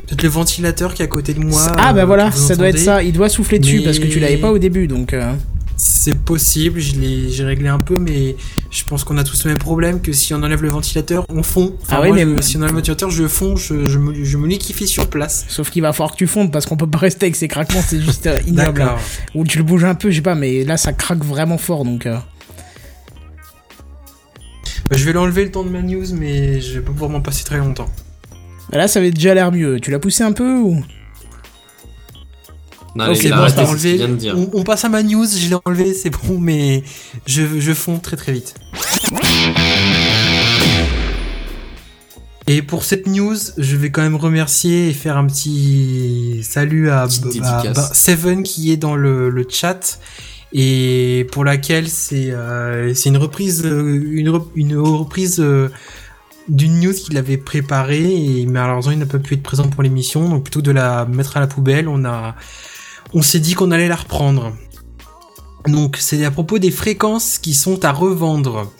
peut-être 0.07 0.23
le 0.23 0.29
ventilateur 0.29 0.93
qui 0.93 1.01
est 1.03 1.05
à 1.05 1.07
côté 1.07 1.33
de 1.33 1.39
moi. 1.39 1.61
ah 1.77 1.93
bah 1.93 2.01
euh, 2.01 2.05
voilà, 2.05 2.31
ça 2.31 2.55
doit 2.55 2.69
être 2.69 2.79
ça. 2.79 3.03
Il 3.03 3.13
doit 3.13 3.29
souffler 3.29 3.59
dessus 3.59 3.79
Mais- 3.79 3.83
parce 3.85 3.99
que 3.99 4.05
tu 4.07 4.19
l'avais 4.19 4.37
pas 4.37 4.51
au 4.51 4.57
début, 4.57 4.87
donc. 4.87 5.13
euh, 5.13 5.33
C'est 5.79 6.17
possible, 6.17 6.79
j'ai 6.79 7.43
réglé 7.43 7.67
un 7.67 7.77
peu, 7.77 7.99
mais 7.99 8.35
je 8.71 8.83
pense 8.83 9.03
qu'on 9.03 9.17
a 9.19 9.23
tous 9.23 9.43
le 9.45 9.51
même 9.51 9.59
problème 9.59 10.01
que 10.01 10.11
si 10.11 10.33
on 10.33 10.37
enlève 10.37 10.63
le 10.63 10.69
ventilateur, 10.69 11.23
on 11.29 11.43
fond. 11.43 11.75
Enfin, 11.83 11.97
Ah 11.97 12.01
oui, 12.01 12.07
moi, 12.07 12.25
mais- 12.25 12.37
je- 12.37 12.41
si 12.41 12.57
on 12.57 12.61
enlève 12.61 12.71
le 12.71 12.77
ventilateur, 12.77 13.11
je 13.11 13.27
fonds, 13.27 13.55
je, 13.55 13.85
je, 13.87 13.99
me, 13.99 14.23
je 14.23 14.37
me 14.37 14.47
liquéfie 14.47 14.87
sur 14.87 15.07
place. 15.07 15.45
Sauf 15.49 15.69
qu'il 15.69 15.83
va 15.83 15.93
falloir 15.93 16.13
que 16.13 16.17
tu 16.17 16.25
fondes 16.25 16.51
parce 16.51 16.65
qu'on 16.65 16.77
peut 16.77 16.89
pas 16.89 16.97
rester 16.97 17.27
avec 17.27 17.35
ces 17.35 17.47
craquements, 17.47 17.81
c'est 17.85 18.01
juste 18.01 18.25
euh, 18.25 18.39
ignoble. 18.47 18.85
Ou 19.35 19.43
tu 19.43 19.59
le 19.59 19.63
bouges 19.63 19.83
un 19.83 19.93
peu, 19.93 20.09
je 20.09 20.15
sais 20.15 20.21
pas, 20.21 20.33
mais 20.35 20.63
là 20.63 20.77
ça 20.77 20.93
craque 20.93 21.23
vraiment 21.23 21.59
fort 21.59 21.85
donc. 21.85 22.07
euh, 22.07 22.17
Bah, 24.89 24.97
je 24.97 25.05
vais 25.05 25.13
l'enlever 25.13 25.43
le 25.45 25.51
temps 25.51 25.63
de 25.63 25.69
ma 25.69 25.81
news, 25.83 26.05
mais 26.13 26.59
je 26.59 26.73
vais 26.75 26.81
pas 26.81 26.91
pouvoir 26.91 27.11
m'en 27.11 27.21
passer 27.21 27.43
très 27.43 27.57
longtemps. 27.57 27.89
bah 28.71 28.77
Là 28.79 28.87
ça 28.87 28.97
avait 28.99 29.11
déjà 29.11 29.33
l'air 29.35 29.51
mieux. 29.51 29.79
Tu 29.79 29.91
l'as 29.91 29.99
poussé 29.99 30.23
un 30.23 30.31
peu 30.31 30.57
ou? 30.57 30.83
Non, 32.97 33.11
Ok, 33.11 33.29
bon, 33.29 33.63
enlevé. 33.63 34.07
On, 34.33 34.49
on 34.53 34.63
passe 34.63 34.83
à 34.83 34.89
ma 34.89 35.03
news, 35.03 35.27
je 35.27 35.49
l'ai 35.49 35.57
enlevé, 35.65 35.93
c'est 35.93 36.09
bon, 36.09 36.39
mais 36.39 36.83
je, 37.27 37.59
je 37.59 37.73
fonds 37.73 37.99
très 37.99 38.15
très 38.15 38.31
vite. 38.31 38.55
Et 42.47 42.63
pour 42.63 42.85
cette 42.85 43.05
news, 43.05 43.35
je 43.57 43.75
vais 43.75 43.91
quand 43.91 44.01
même 44.01 44.15
remercier 44.15 44.89
et 44.89 44.93
faire 44.93 45.15
un 45.17 45.27
petit 45.27 46.39
salut 46.43 46.89
à, 46.89 47.07
Seven 47.93 48.41
qui 48.41 48.71
est 48.71 48.77
dans 48.77 48.95
le, 48.95 49.29
le 49.29 49.45
chat 49.47 49.99
et 50.53 51.27
pour 51.31 51.43
laquelle 51.43 51.89
c'est 51.89 52.29
euh, 52.31 52.93
une 53.05 53.17
reprise 53.17 53.63
euh, 53.65 54.01
une, 54.11 54.41
une 54.55 54.77
reprise 54.77 55.41
euh, 55.41 55.69
d'une 56.47 56.79
news 56.79 56.93
qu'il 56.93 57.17
avait 57.17 57.35
préparée 57.35 58.15
et 58.15 58.45
malheureusement 58.45 58.93
il 58.93 58.99
n'a 58.99 59.05
pas 59.05 59.19
pu 59.19 59.33
être 59.33 59.43
présent 59.43 59.67
pour 59.67 59.83
l'émission 59.83 60.29
donc 60.29 60.43
plutôt 60.43 60.61
que 60.61 60.65
de 60.65 60.71
la 60.71 61.05
mettre 61.05 61.35
à 61.35 61.41
la 61.41 61.47
poubelle 61.47 61.89
on 61.89 62.05
a 62.05 62.35
on 63.13 63.21
s'est 63.21 63.39
dit 63.39 63.53
qu'on 63.53 63.71
allait 63.71 63.87
la 63.87 63.95
reprendre. 63.95 64.53
Donc 65.67 65.97
c'est 65.99 66.23
à 66.23 66.31
propos 66.31 66.59
des 66.59 66.71
fréquences 66.71 67.37
qui 67.37 67.53
sont 67.53 67.83
à 67.83 67.91
revendre. 67.91 68.71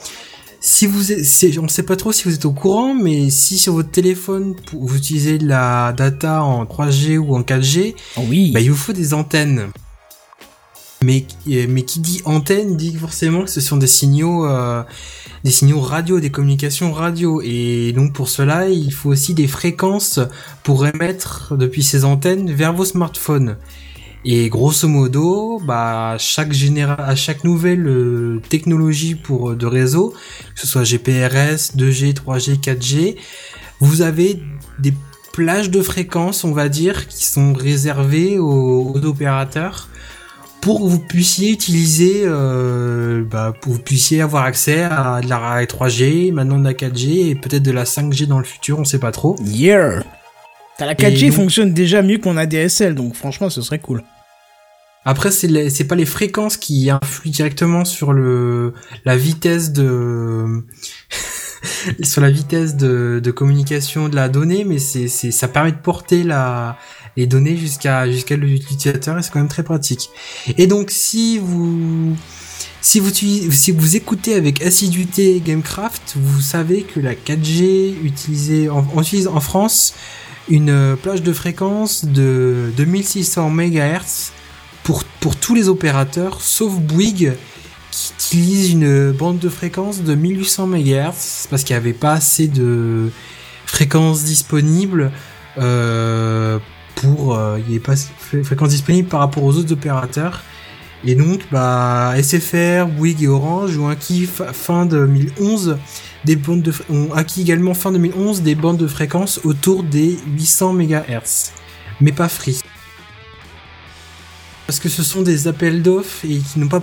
Si 0.59 0.85
vous 0.87 1.11
êtes, 1.11 1.57
on 1.59 1.63
ne 1.63 1.67
sait 1.67 1.83
pas 1.83 1.95
trop 1.95 2.11
si 2.11 2.23
vous 2.23 2.33
êtes 2.33 2.45
au 2.45 2.51
courant, 2.51 2.93
mais 2.93 3.29
si 3.29 3.57
sur 3.57 3.73
votre 3.73 3.91
téléphone 3.91 4.55
vous 4.73 4.97
utilisez 4.97 5.37
de 5.37 5.47
la 5.47 5.93
data 5.93 6.43
en 6.43 6.65
3G 6.65 7.17
ou 7.17 7.35
en 7.35 7.41
4G, 7.41 7.95
Oui. 8.27 8.51
bah, 8.51 8.59
il 8.59 8.71
vous 8.71 8.77
faut 8.77 8.93
des 8.93 9.13
antennes. 9.13 9.67
Mais, 11.03 11.27
mais 11.45 11.83
qui 11.83 11.99
dit 11.99 12.21
antenne 12.25 12.75
dit 12.75 12.95
forcément 12.95 13.43
que 13.43 13.51
ce 13.51 13.61
sont 13.61 13.77
des 13.77 13.85
signaux, 13.85 14.47
euh, 14.47 14.81
des 15.43 15.51
signaux 15.51 15.79
radio, 15.79 16.19
des 16.19 16.31
communications 16.31 16.91
radio. 16.91 17.39
Et 17.43 17.93
donc 17.93 18.13
pour 18.13 18.29
cela, 18.29 18.67
il 18.67 18.91
faut 18.91 19.09
aussi 19.09 19.35
des 19.35 19.47
fréquences 19.47 20.19
pour 20.63 20.87
émettre 20.87 21.55
depuis 21.55 21.83
ces 21.83 22.03
antennes 22.03 22.51
vers 22.51 22.73
vos 22.73 22.83
smartphones. 22.85 23.57
Et 24.25 24.49
grosso 24.49 24.87
modo, 24.87 25.61
bah, 25.65 26.11
à 26.11 26.17
chaque 26.17 27.43
nouvelle 27.43 27.87
euh, 27.87 28.41
technologie 28.49 29.15
pour 29.15 29.51
euh, 29.51 29.55
de 29.55 29.65
réseau, 29.65 30.13
que 30.53 30.61
ce 30.61 30.67
soit 30.67 30.83
GPRS, 30.83 31.75
2G, 31.77 32.13
3G, 32.13 32.59
4G, 32.59 33.15
vous 33.79 34.01
avez 34.01 34.39
des 34.79 34.93
plages 35.33 35.69
de 35.69 35.81
fréquences, 35.81 36.43
on 36.43 36.51
va 36.51 36.67
dire, 36.67 37.07
qui 37.07 37.25
sont 37.25 37.53
réservées 37.53 38.39
aux, 38.39 38.97
opérateurs 39.05 39.87
pour 40.61 40.79
que 40.79 40.85
vous 40.85 40.99
puissiez 40.99 41.51
utiliser, 41.51 42.23
euh, 42.25 43.23
bah, 43.23 43.53
pour 43.61 43.71
que 43.71 43.77
vous 43.77 43.83
puissiez 43.83 44.21
avoir 44.21 44.43
accès 44.43 44.83
à 44.83 45.21
de 45.21 45.29
la 45.29 45.63
3G, 45.65 46.33
maintenant 46.33 46.57
de 46.57 46.63
la 46.63 46.73
4G 46.73 47.29
et 47.29 47.35
peut-être 47.35 47.63
de 47.63 47.71
la 47.71 47.85
5G 47.85 48.25
dans 48.25 48.39
le 48.39 48.45
futur, 48.45 48.79
on 48.79 48.83
sait 48.83 48.99
pas 48.99 49.11
trop. 49.11 49.35
Yeah. 49.45 50.03
T'as 50.77 50.85
la 50.85 50.93
4G 50.95 51.27
donc- 51.27 51.35
fonctionne 51.35 51.73
déjà 51.73 52.01
mieux 52.01 52.17
qu'on 52.19 52.37
a 52.37 52.45
DSL, 52.45 52.95
donc 52.95 53.15
franchement 53.15 53.49
ce 53.49 53.61
serait 53.61 53.79
cool. 53.79 54.03
Après, 55.05 55.31
c'est 55.31 55.47
les- 55.47 55.69
c'est 55.69 55.85
pas 55.85 55.95
les 55.95 56.05
fréquences 56.05 56.57
qui 56.57 56.89
influent 56.89 57.31
directement 57.31 57.85
sur 57.85 58.11
le 58.13 58.73
la 59.05 59.15
vitesse 59.15 59.71
de 59.71 60.63
sur 62.03 62.21
la 62.21 62.29
vitesse 62.29 62.75
de, 62.75 63.19
de 63.23 63.31
communication 63.31 64.09
de 64.09 64.15
la 64.15 64.29
donnée, 64.29 64.63
mais 64.65 64.79
c'est 64.79 65.07
c'est 65.07 65.31
ça 65.31 65.47
permet 65.47 65.71
de 65.71 65.77
porter 65.77 66.23
la 66.23 66.77
les 67.15 67.25
données 67.25 67.57
jusqu'à 67.57 68.09
jusqu'à 68.11 68.35
l'utilisateur 68.35 69.17
et 69.17 69.23
c'est 69.23 69.31
quand 69.31 69.39
même 69.39 69.47
très 69.47 69.63
pratique. 69.63 70.09
Et 70.57 70.67
donc 70.67 70.91
si 70.91 71.39
vous 71.39 72.15
si 72.81 72.99
vous 72.99 73.09
si 73.11 73.71
vous 73.71 73.95
écoutez 73.95 74.35
avec 74.35 74.61
assiduité 74.61 75.41
Gamecraft, 75.43 76.13
vous 76.17 76.41
savez 76.41 76.83
que 76.83 76.99
la 76.99 77.15
4G 77.15 77.95
utilisée 78.03 78.69
en, 78.69 78.85
on 78.93 79.01
utilise 79.01 79.27
en 79.27 79.39
France 79.39 79.93
une 80.49 80.69
euh, 80.69 80.95
plage 80.95 81.21
de 81.21 81.33
fréquence 81.33 82.05
de 82.05 82.71
2600 82.77 83.49
MHz 83.49 84.31
pour, 84.83 85.03
pour 85.19 85.35
tous 85.35 85.53
les 85.53 85.67
opérateurs, 85.69 86.41
sauf 86.41 86.73
Bouygues, 86.73 87.33
qui 87.91 88.13
utilise 88.13 88.71
une 88.71 89.11
bande 89.11 89.39
de 89.39 89.49
fréquence 89.49 90.01
de 90.01 90.15
1800 90.15 90.67
MHz, 90.67 91.47
parce 91.49 91.63
qu'il 91.63 91.75
n'y 91.75 91.79
avait 91.79 91.93
pas 91.93 92.13
assez 92.13 92.47
de 92.47 93.11
fréquences 93.65 94.23
disponibles 94.23 95.11
euh, 95.57 96.59
pour... 96.95 97.35
euh, 97.35 97.57
il 97.59 97.65
n'y 97.65 97.75
avait 97.75 97.79
pas 97.79 97.95
de 97.95 98.43
fréquences 98.43 98.69
disponibles 98.69 99.09
par 99.09 99.19
rapport 99.19 99.43
aux 99.43 99.55
autres 99.57 99.73
opérateurs. 99.73 100.43
Et 101.05 101.15
donc, 101.15 101.41
bah, 101.51 102.13
SFR, 102.21 102.87
Bouygues 102.87 103.23
et 103.23 103.27
Orange 103.27 103.77
ont 103.77 103.87
acquis 103.87 104.27
fin 104.27 104.85
2011 104.85 105.77
des 106.25 106.35
bandes 106.35 106.61
de, 106.61 106.73
ont 106.89 107.13
acquis 107.13 107.41
également 107.41 107.73
fin 107.73 107.91
2011 107.91 108.41
des 108.41 108.55
bandes 108.55 108.77
de 108.77 108.87
fréquences 108.87 109.39
autour 109.43 109.83
des 109.83 110.17
800 110.27 110.73
MHz, 110.73 111.51
mais 112.01 112.11
pas 112.11 112.27
Free. 112.27 112.59
Parce 114.65 114.79
que 114.79 114.89
ce 114.89 115.03
sont 115.03 115.21
des 115.21 115.47
appels 115.47 115.81
d'offres 115.81 116.25
et 116.25 116.39
qui 116.39 116.59
n'ont 116.59 116.67
pas 116.67 116.81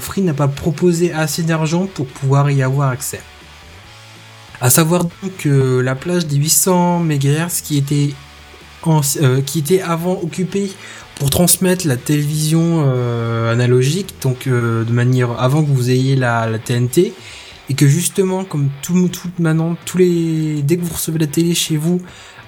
Free 0.00 0.22
n'a 0.22 0.34
pas 0.34 0.48
proposé 0.48 1.12
assez 1.12 1.44
d'argent 1.44 1.86
pour 1.86 2.06
pouvoir 2.06 2.50
y 2.50 2.62
avoir 2.62 2.88
accès. 2.88 3.20
À 4.60 4.70
savoir 4.70 5.04
donc 5.04 5.36
que 5.38 5.80
la 5.80 5.94
plage 5.94 6.26
des 6.26 6.36
800 6.36 7.00
MHz 7.00 7.62
qui 7.62 7.78
était 7.78 8.14
euh, 8.14 8.31
qui 9.46 9.58
était 9.60 9.80
avant 9.80 10.20
occupée 10.22 10.70
pour 11.22 11.30
transmettre 11.30 11.86
la 11.86 11.96
télévision 11.96 12.84
euh, 12.86 13.52
analogique, 13.52 14.14
donc 14.22 14.46
euh, 14.46 14.84
de 14.84 14.92
manière 14.92 15.40
avant 15.40 15.62
que 15.62 15.70
vous 15.70 15.90
ayez 15.90 16.16
la, 16.16 16.48
TNT, 16.58 17.12
et 17.70 17.74
que 17.74 17.86
justement, 17.86 18.44
comme 18.44 18.70
tout, 18.82 19.08
tout 19.08 19.30
maintenant, 19.38 19.76
tous 19.84 19.98
les 19.98 20.62
dès 20.62 20.76
que 20.76 20.82
vous 20.82 20.94
recevez 20.94 21.18
la 21.18 21.28
télé 21.28 21.54
chez 21.54 21.76
vous, 21.76 22.00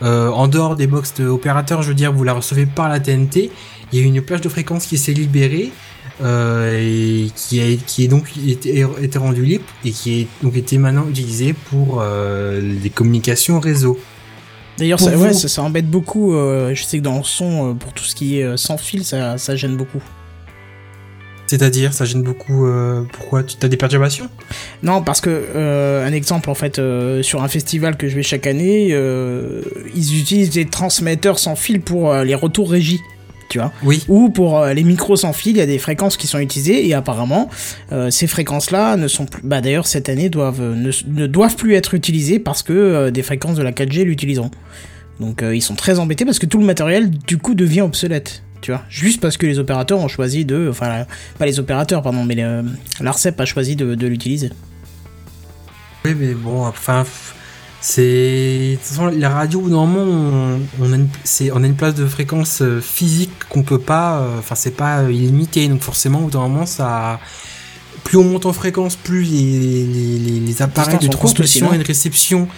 euh, 0.02 0.28
en 0.30 0.48
dehors 0.48 0.76
des 0.76 0.88
box 0.88 1.14
de 1.14 1.28
opérateurs, 1.28 1.82
je 1.82 1.88
veux 1.88 1.94
dire, 1.94 2.12
vous 2.12 2.24
la 2.24 2.32
recevez 2.32 2.66
par 2.66 2.88
la 2.88 2.98
TNT, 2.98 3.52
il 3.92 3.98
y 3.98 4.02
a 4.02 4.04
une 4.04 4.20
plage 4.20 4.40
de 4.40 4.48
fréquence 4.48 4.86
qui 4.86 4.98
s'est 4.98 5.12
libérée. 5.12 5.70
euh, 6.22 6.78
et 6.78 7.30
qui 7.34 7.60
a 7.60 7.64
est 7.66 8.08
donc 8.08 8.30
été, 8.36 8.84
été 9.02 9.18
rendu 9.18 9.44
libre 9.44 9.64
et 9.84 9.90
qui 9.90 10.20
est 10.20 10.28
donc 10.42 10.56
été 10.56 10.78
maintenant 10.78 11.08
utilisé 11.08 11.54
pour 11.70 12.00
euh, 12.00 12.60
les 12.60 12.90
communications 12.90 13.58
réseau. 13.58 13.98
D'ailleurs, 14.78 14.98
ça, 14.98 15.16
ouais, 15.16 15.32
ça, 15.32 15.46
ça 15.48 15.62
embête 15.62 15.88
beaucoup. 15.88 16.34
euh, 16.34 16.74
je 16.74 16.82
sais 16.82 16.98
que 16.98 17.02
dans 17.02 17.18
le 17.18 17.22
son, 17.24 17.70
euh, 17.70 17.74
pour 17.74 17.92
tout 17.92 18.04
ce 18.04 18.14
qui 18.14 18.40
est 18.40 18.42
euh, 18.44 18.56
sans 18.56 18.76
fil, 18.76 19.04
ça, 19.04 19.38
ça 19.38 19.54
gêne 19.54 19.76
beaucoup. 19.76 20.02
C'est-à-dire, 21.46 21.92
ça 21.92 22.04
gêne 22.04 22.22
beaucoup. 22.22 22.66
euh, 22.66 23.04
pourquoi 23.12 23.44
Tu 23.44 23.56
as 23.62 23.68
des 23.68 23.76
perturbations? 23.76 24.28
Non, 24.82 25.02
parce 25.02 25.20
que 25.20 25.28
euh, 25.30 26.04
un 26.06 26.12
exemple 26.12 26.50
en 26.50 26.54
fait 26.54 26.78
euh, 26.78 27.22
sur 27.22 27.42
un 27.44 27.48
festival 27.48 27.96
que 27.96 28.08
je 28.08 28.16
vais 28.16 28.22
chaque 28.22 28.46
année, 28.46 28.88
ils 29.94 30.18
utilisent 30.20 30.50
des 30.50 30.64
transmetteurs 30.66 31.38
sans 31.38 31.54
fil 31.54 31.80
pour 31.80 32.12
les 32.14 32.34
retours 32.34 32.70
régis, 32.70 32.98
tu 33.54 33.60
vois. 33.60 33.72
Oui. 33.84 34.04
Ou 34.08 34.30
pour 34.30 34.58
euh, 34.58 34.72
les 34.72 34.82
micros 34.82 35.14
sans 35.14 35.32
fil, 35.32 35.52
il 35.52 35.58
y 35.58 35.60
a 35.60 35.66
des 35.66 35.78
fréquences 35.78 36.16
qui 36.16 36.26
sont 36.26 36.40
utilisées 36.40 36.88
et 36.88 36.92
apparemment 36.92 37.48
euh, 37.92 38.10
ces 38.10 38.26
fréquences-là 38.26 38.96
ne 38.96 39.06
sont 39.06 39.26
plus. 39.26 39.42
Bah 39.44 39.60
d'ailleurs 39.60 39.86
cette 39.86 40.08
année 40.08 40.28
doivent 40.28 40.60
euh, 40.60 40.74
ne, 40.74 40.90
ne 41.06 41.28
doivent 41.28 41.54
plus 41.54 41.74
être 41.74 41.94
utilisées 41.94 42.40
parce 42.40 42.64
que 42.64 43.10
des 43.10 43.22
fréquences 43.22 43.56
de 43.56 43.62
la 43.62 43.70
4G 43.70 44.02
l'utiliseront. 44.02 44.50
Donc 45.20 45.44
ils 45.48 45.62
sont 45.62 45.76
très 45.76 46.00
embêtés 46.00 46.24
parce 46.24 46.40
que 46.40 46.46
tout 46.46 46.58
le 46.58 46.64
matériel 46.64 47.10
du 47.10 47.38
coup 47.38 47.54
devient 47.54 47.82
obsolète. 47.82 48.42
Tu 48.60 48.72
vois, 48.72 48.82
juste 48.88 49.20
parce 49.20 49.36
que 49.36 49.46
les 49.46 49.60
opérateurs 49.60 50.00
ont 50.00 50.08
choisi 50.08 50.44
de, 50.44 50.68
enfin, 50.68 51.04
pas 51.38 51.46
les 51.46 51.60
opérateurs, 51.60 52.02
pardon, 52.02 52.24
mais 52.24 52.34
l'Arcep 53.00 53.38
a 53.38 53.44
choisi 53.44 53.76
de, 53.76 53.94
de 53.94 54.06
l'utiliser. 54.08 54.50
Oui, 56.04 56.16
mais 56.18 56.32
bon, 56.32 56.64
enfin, 56.64 57.04
c'est. 57.86 58.70
De 58.72 58.74
toute 58.76 58.84
façon, 58.84 59.06
la 59.06 59.28
radio, 59.28 59.60
normalement, 59.68 60.04
on, 60.04 60.60
on, 60.80 60.92
a 60.92 60.96
une, 60.96 61.08
c'est- 61.24 61.50
on 61.52 61.62
a 61.62 61.66
une 61.66 61.76
place 61.76 61.94
de 61.94 62.06
fréquence 62.06 62.62
euh, 62.62 62.80
physique 62.80 63.32
qu'on 63.50 63.62
peut 63.62 63.78
pas. 63.78 64.20
euh, 64.20 64.38
Enfin, 64.38 64.54
c'est 64.54 64.70
pas 64.76 65.00
euh, 65.00 65.12
illimité, 65.12 65.68
donc 65.68 65.82
forcément, 65.82 66.20
au 66.20 66.22
bout 66.24 66.30
d'un 66.30 66.40
moment, 66.40 66.66
ça. 66.66 67.20
Plus 68.04 68.16
on 68.18 68.24
monte 68.24 68.46
en 68.46 68.52
fréquence, 68.52 68.96
plus 68.96 69.22
les, 69.24 69.86
les, 69.86 70.18
les, 70.18 70.40
les 70.40 70.62
appareils 70.62 70.98
de 70.98 71.08
transmission 71.08 71.72
et 71.74 71.78
de 71.78 71.84
réception. 71.84 72.48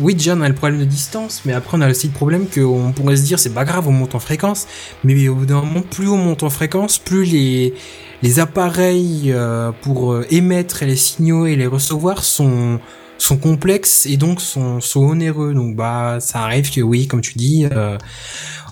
Oui, 0.00 0.14
déjà, 0.14 0.34
on 0.34 0.40
a 0.40 0.48
le 0.48 0.54
problème 0.54 0.80
de 0.80 0.84
distance, 0.84 1.42
mais 1.44 1.52
après, 1.52 1.76
on 1.78 1.80
a 1.80 1.88
aussi 1.90 2.08
le 2.08 2.12
problème 2.12 2.46
qu'on 2.52 2.92
pourrait 2.92 3.16
se 3.16 3.22
dire, 3.22 3.38
c'est 3.38 3.54
pas 3.54 3.64
grave, 3.64 3.86
on 3.86 3.92
monte 3.92 4.14
en 4.14 4.18
fréquence, 4.18 4.66
mais 5.04 5.28
au 5.28 5.34
bout 5.36 5.46
d'un 5.46 5.60
moment, 5.60 5.82
plus 5.82 6.08
on 6.08 6.16
monte 6.16 6.42
en 6.42 6.50
fréquence, 6.50 6.98
plus 6.98 7.24
les, 7.26 7.74
les 8.22 8.40
appareils 8.40 9.30
euh, 9.32 9.70
pour 9.82 10.18
émettre 10.30 10.84
les 10.84 10.96
signaux 10.96 11.46
et 11.46 11.54
les 11.54 11.66
recevoir 11.66 12.24
sont 12.24 12.80
sont 13.24 13.36
complexes 13.36 14.06
et 14.06 14.16
donc 14.16 14.40
sont, 14.40 14.80
sont 14.80 15.00
onéreux. 15.00 15.54
Donc 15.54 15.76
bah 15.76 16.18
ça 16.20 16.42
arrive 16.42 16.70
que 16.70 16.80
oui, 16.80 17.06
comme 17.06 17.20
tu 17.20 17.34
dis, 17.34 17.66
euh, 17.70 17.98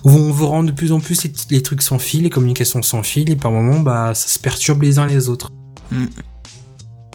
on 0.03 0.31
veut 0.31 0.45
rendre 0.45 0.69
de 0.69 0.75
plus 0.75 0.91
en 0.91 0.99
plus 0.99 1.23
les, 1.23 1.31
les 1.49 1.61
trucs 1.61 1.81
sans 1.81 1.99
fil, 1.99 2.23
les 2.23 2.29
communications 2.29 2.81
sans 2.81 3.03
fil, 3.03 3.29
et 3.29 3.35
par 3.35 3.51
moments 3.51 3.79
bah 3.79 4.13
ça 4.13 4.27
se 4.27 4.39
perturbe 4.39 4.83
les 4.83 4.99
uns 4.99 5.07
les 5.07 5.29
autres. 5.29 5.51
Mm. 5.91 6.05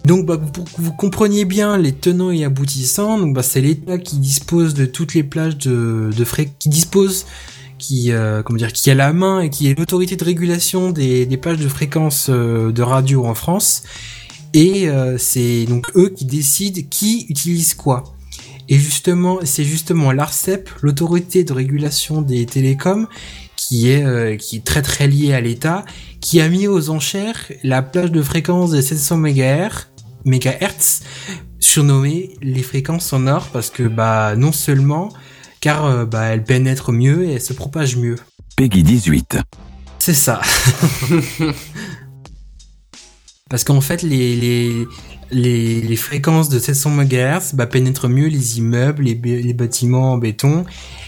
Donc 0.05 0.27
bah, 0.27 0.39
pour 0.39 0.65
que 0.65 0.81
vous 0.81 0.93
compreniez 0.93 1.45
bien 1.45 1.77
les 1.77 1.93
tenants 1.93 2.31
et 2.31 2.45
aboutissants, 2.45 3.19
donc 3.19 3.35
bah 3.35 3.43
c'est 3.43 3.61
l'État 3.61 3.99
qui 3.99 4.17
dispose 4.19 4.75
de 4.75 4.87
toutes 4.87 5.15
les 5.15 5.23
plages 5.23 5.59
de, 5.59 6.11
de 6.17 6.25
frais, 6.25 6.51
qui 6.59 6.69
dispose 6.69 7.27
qui 7.79 8.11
euh, 8.11 8.43
comment 8.43 8.57
dire 8.57 8.73
qui 8.73 8.91
a 8.91 8.95
la 8.95 9.13
main 9.13 9.41
et 9.41 9.51
qui 9.51 9.69
est 9.69 9.79
l'autorité 9.79 10.17
de 10.17 10.25
régulation 10.25 10.91
des, 10.91 11.27
des 11.27 11.37
plages 11.37 11.59
de 11.59 11.69
fréquences 11.69 12.29
euh, 12.29 12.73
de 12.73 12.83
radio 12.83 13.25
en 13.27 13.35
France 13.35 13.85
et 14.59 14.89
euh, 14.89 15.19
c'est 15.19 15.67
donc 15.67 15.87
eux 15.95 16.09
qui 16.09 16.25
décident 16.25 16.81
qui 16.91 17.27
utilise 17.29 17.75
quoi. 17.75 18.03
Et 18.69 18.77
justement, 18.77 19.39
c'est 19.45 19.63
justement 19.63 20.11
l'ARCEP, 20.11 20.69
l'autorité 20.83 21.45
de 21.45 21.53
régulation 21.53 22.23
des 22.23 22.45
télécoms, 22.45 23.07
qui 23.55 23.89
est 23.89 24.05
euh, 24.05 24.37
qui 24.37 24.57
est 24.57 24.65
très 24.65 24.83
très 24.83 25.07
liée 25.07 25.33
à 25.33 25.41
l'État, 25.41 25.85
qui 26.21 26.41
a 26.41 26.49
mis 26.49 26.67
aux 26.67 26.91
enchères 26.91 27.53
la 27.63 27.83
plage 27.83 28.11
de 28.11 28.21
fréquence 28.21 28.73
de 28.73 28.81
700 28.81 29.19
MHz, 29.19 29.87
MHz 30.25 31.03
surnommée 31.61 32.35
les 32.43 32.65
fréquences 32.65 33.07
sonores 33.07 33.51
parce 33.53 33.71
que 33.71 33.85
bah 33.85 34.35
non 34.37 34.51
seulement 34.51 35.11
car 35.61 35.87
euh, 35.87 36.05
bah 36.05 36.25
elles 36.25 36.43
pénètrent 36.43 36.91
mieux 36.91 37.29
et 37.29 37.35
elles 37.35 37.41
se 37.41 37.53
propagent 37.53 37.97
mieux. 37.97 38.17
Peggy 38.57 38.83
18. 38.83 39.39
C'est 40.01 40.15
ça. 40.15 40.41
Parce 43.49 43.65
qu'en 43.65 43.81
fait, 43.81 44.03
les, 44.03 44.37
les, 44.37 44.87
les, 45.31 45.81
les 45.81 45.97
fréquences 45.97 46.49
de 46.49 46.59
700 46.59 46.91
MHz 46.91 47.55
bah, 47.55 47.67
pénètrent 47.67 48.09
mieux 48.09 48.27
les 48.29 48.59
immeubles, 48.59 49.05
les, 49.05 49.15
les 49.15 49.55
bâtiments 49.55 50.13
en 50.13 50.19
béton, 50.19 50.65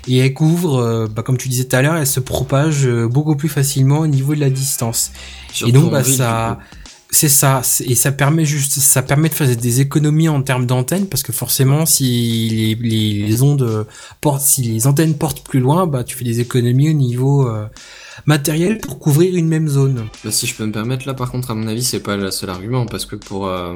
et 0.09 0.19
elles 0.19 0.35
couvrent, 0.35 0.79
euh, 0.79 1.07
bah, 1.07 1.23
comme 1.23 1.37
tu 1.37 1.49
disais 1.49 1.65
tout 1.65 1.77
à 1.77 1.83
l'heure, 1.83 1.97
elles 1.97 2.07
se 2.07 2.21
propagent 2.21 2.87
euh, 2.87 3.09
beaucoup 3.09 3.37
plus 3.37 3.49
facilement 3.49 3.99
au 4.01 4.07
niveau 4.07 4.35
de 4.35 4.41
la 4.41 4.51
distance. 4.51 5.13
Surtout 5.53 5.71
et 5.71 5.73
donc, 5.73 5.91
bah, 5.91 6.01
ville, 6.01 6.15
ça, 6.15 6.59
du 6.61 6.67
coup. 6.67 6.80
C'est 7.11 7.29
ça, 7.29 7.61
c'est- 7.65 7.85
et 7.85 7.95
ça 7.95 8.13
permet 8.13 8.45
juste, 8.45 8.73
ça 8.79 9.03
permet 9.03 9.29
de 9.29 9.35
faire 9.35 9.57
des 9.57 9.81
économies 9.81 10.29
en 10.29 10.43
termes 10.43 10.67
d'antennes, 10.67 11.07
parce 11.07 11.23
que 11.23 11.33
forcément, 11.33 11.85
si 11.87 12.49
les, 12.51 12.75
les, 12.89 13.27
les 13.27 13.43
ondes 13.43 13.87
portent, 14.21 14.43
si 14.43 14.63
les 14.63 14.87
antennes 14.87 15.15
portent 15.15 15.43
plus 15.47 15.61
loin, 15.61 15.87
bah, 15.87 16.05
tu 16.05 16.17
fais 16.17 16.25
des 16.25 16.41
économies 16.41 16.91
au 16.91 16.93
niveau 16.95 17.49
euh, 17.49 17.67
matériel 18.27 18.79
pour 18.79 18.99
couvrir 18.99 19.35
une 19.35 19.49
même 19.49 19.69
zone. 19.69 20.07
Bah, 20.25 20.31
si 20.31 20.47
je 20.47 20.55
peux 20.55 20.65
me 20.67 20.73
permettre, 20.73 21.07
là 21.07 21.15
par 21.15 21.31
contre, 21.31 21.51
à 21.51 21.55
mon 21.55 21.67
avis, 21.67 21.83
c'est 21.83 22.01
pas 22.01 22.17
le 22.17 22.31
seul 22.31 22.51
argument, 22.51 22.87
parce 22.87 23.07
que 23.07 23.17
pour. 23.17 23.49
Euh, 23.49 23.75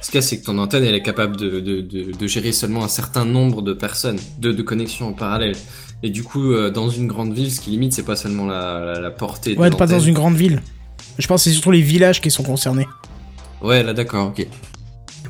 ce 0.00 0.10
qu'il 0.10 0.16
y 0.16 0.18
a, 0.18 0.22
c'est 0.22 0.38
que 0.40 0.44
ton 0.44 0.58
antenne, 0.58 0.84
elle 0.84 0.94
est 0.94 1.02
capable 1.02 1.36
de, 1.36 1.60
de, 1.60 1.80
de, 1.80 2.12
de 2.12 2.26
gérer 2.26 2.52
seulement 2.52 2.84
un 2.84 2.88
certain 2.88 3.24
nombre 3.24 3.62
de 3.62 3.72
personnes, 3.72 4.18
de, 4.38 4.52
de 4.52 4.62
connexions 4.62 5.08
en 5.08 5.12
parallèle. 5.12 5.56
Et 6.02 6.10
du 6.10 6.22
coup, 6.24 6.52
euh, 6.52 6.70
dans 6.70 6.88
une 6.88 7.06
grande 7.06 7.32
ville, 7.34 7.52
ce 7.52 7.60
qui 7.60 7.70
limite, 7.70 7.92
c'est 7.92 8.02
pas 8.02 8.16
seulement 8.16 8.46
la, 8.46 8.80
la, 8.80 9.00
la 9.00 9.10
portée 9.10 9.54
de 9.54 9.60
Ouais, 9.60 9.70
pas 9.70 9.86
dans 9.86 10.00
une 10.00 10.14
grande 10.14 10.34
ville. 10.36 10.62
Je 11.18 11.26
pense 11.26 11.44
que 11.44 11.50
c'est 11.50 11.54
surtout 11.54 11.70
les 11.70 11.82
villages 11.82 12.20
qui 12.20 12.30
sont 12.30 12.42
concernés. 12.42 12.86
Ouais, 13.62 13.82
là 13.82 13.92
d'accord, 13.92 14.28
ok. 14.28 14.46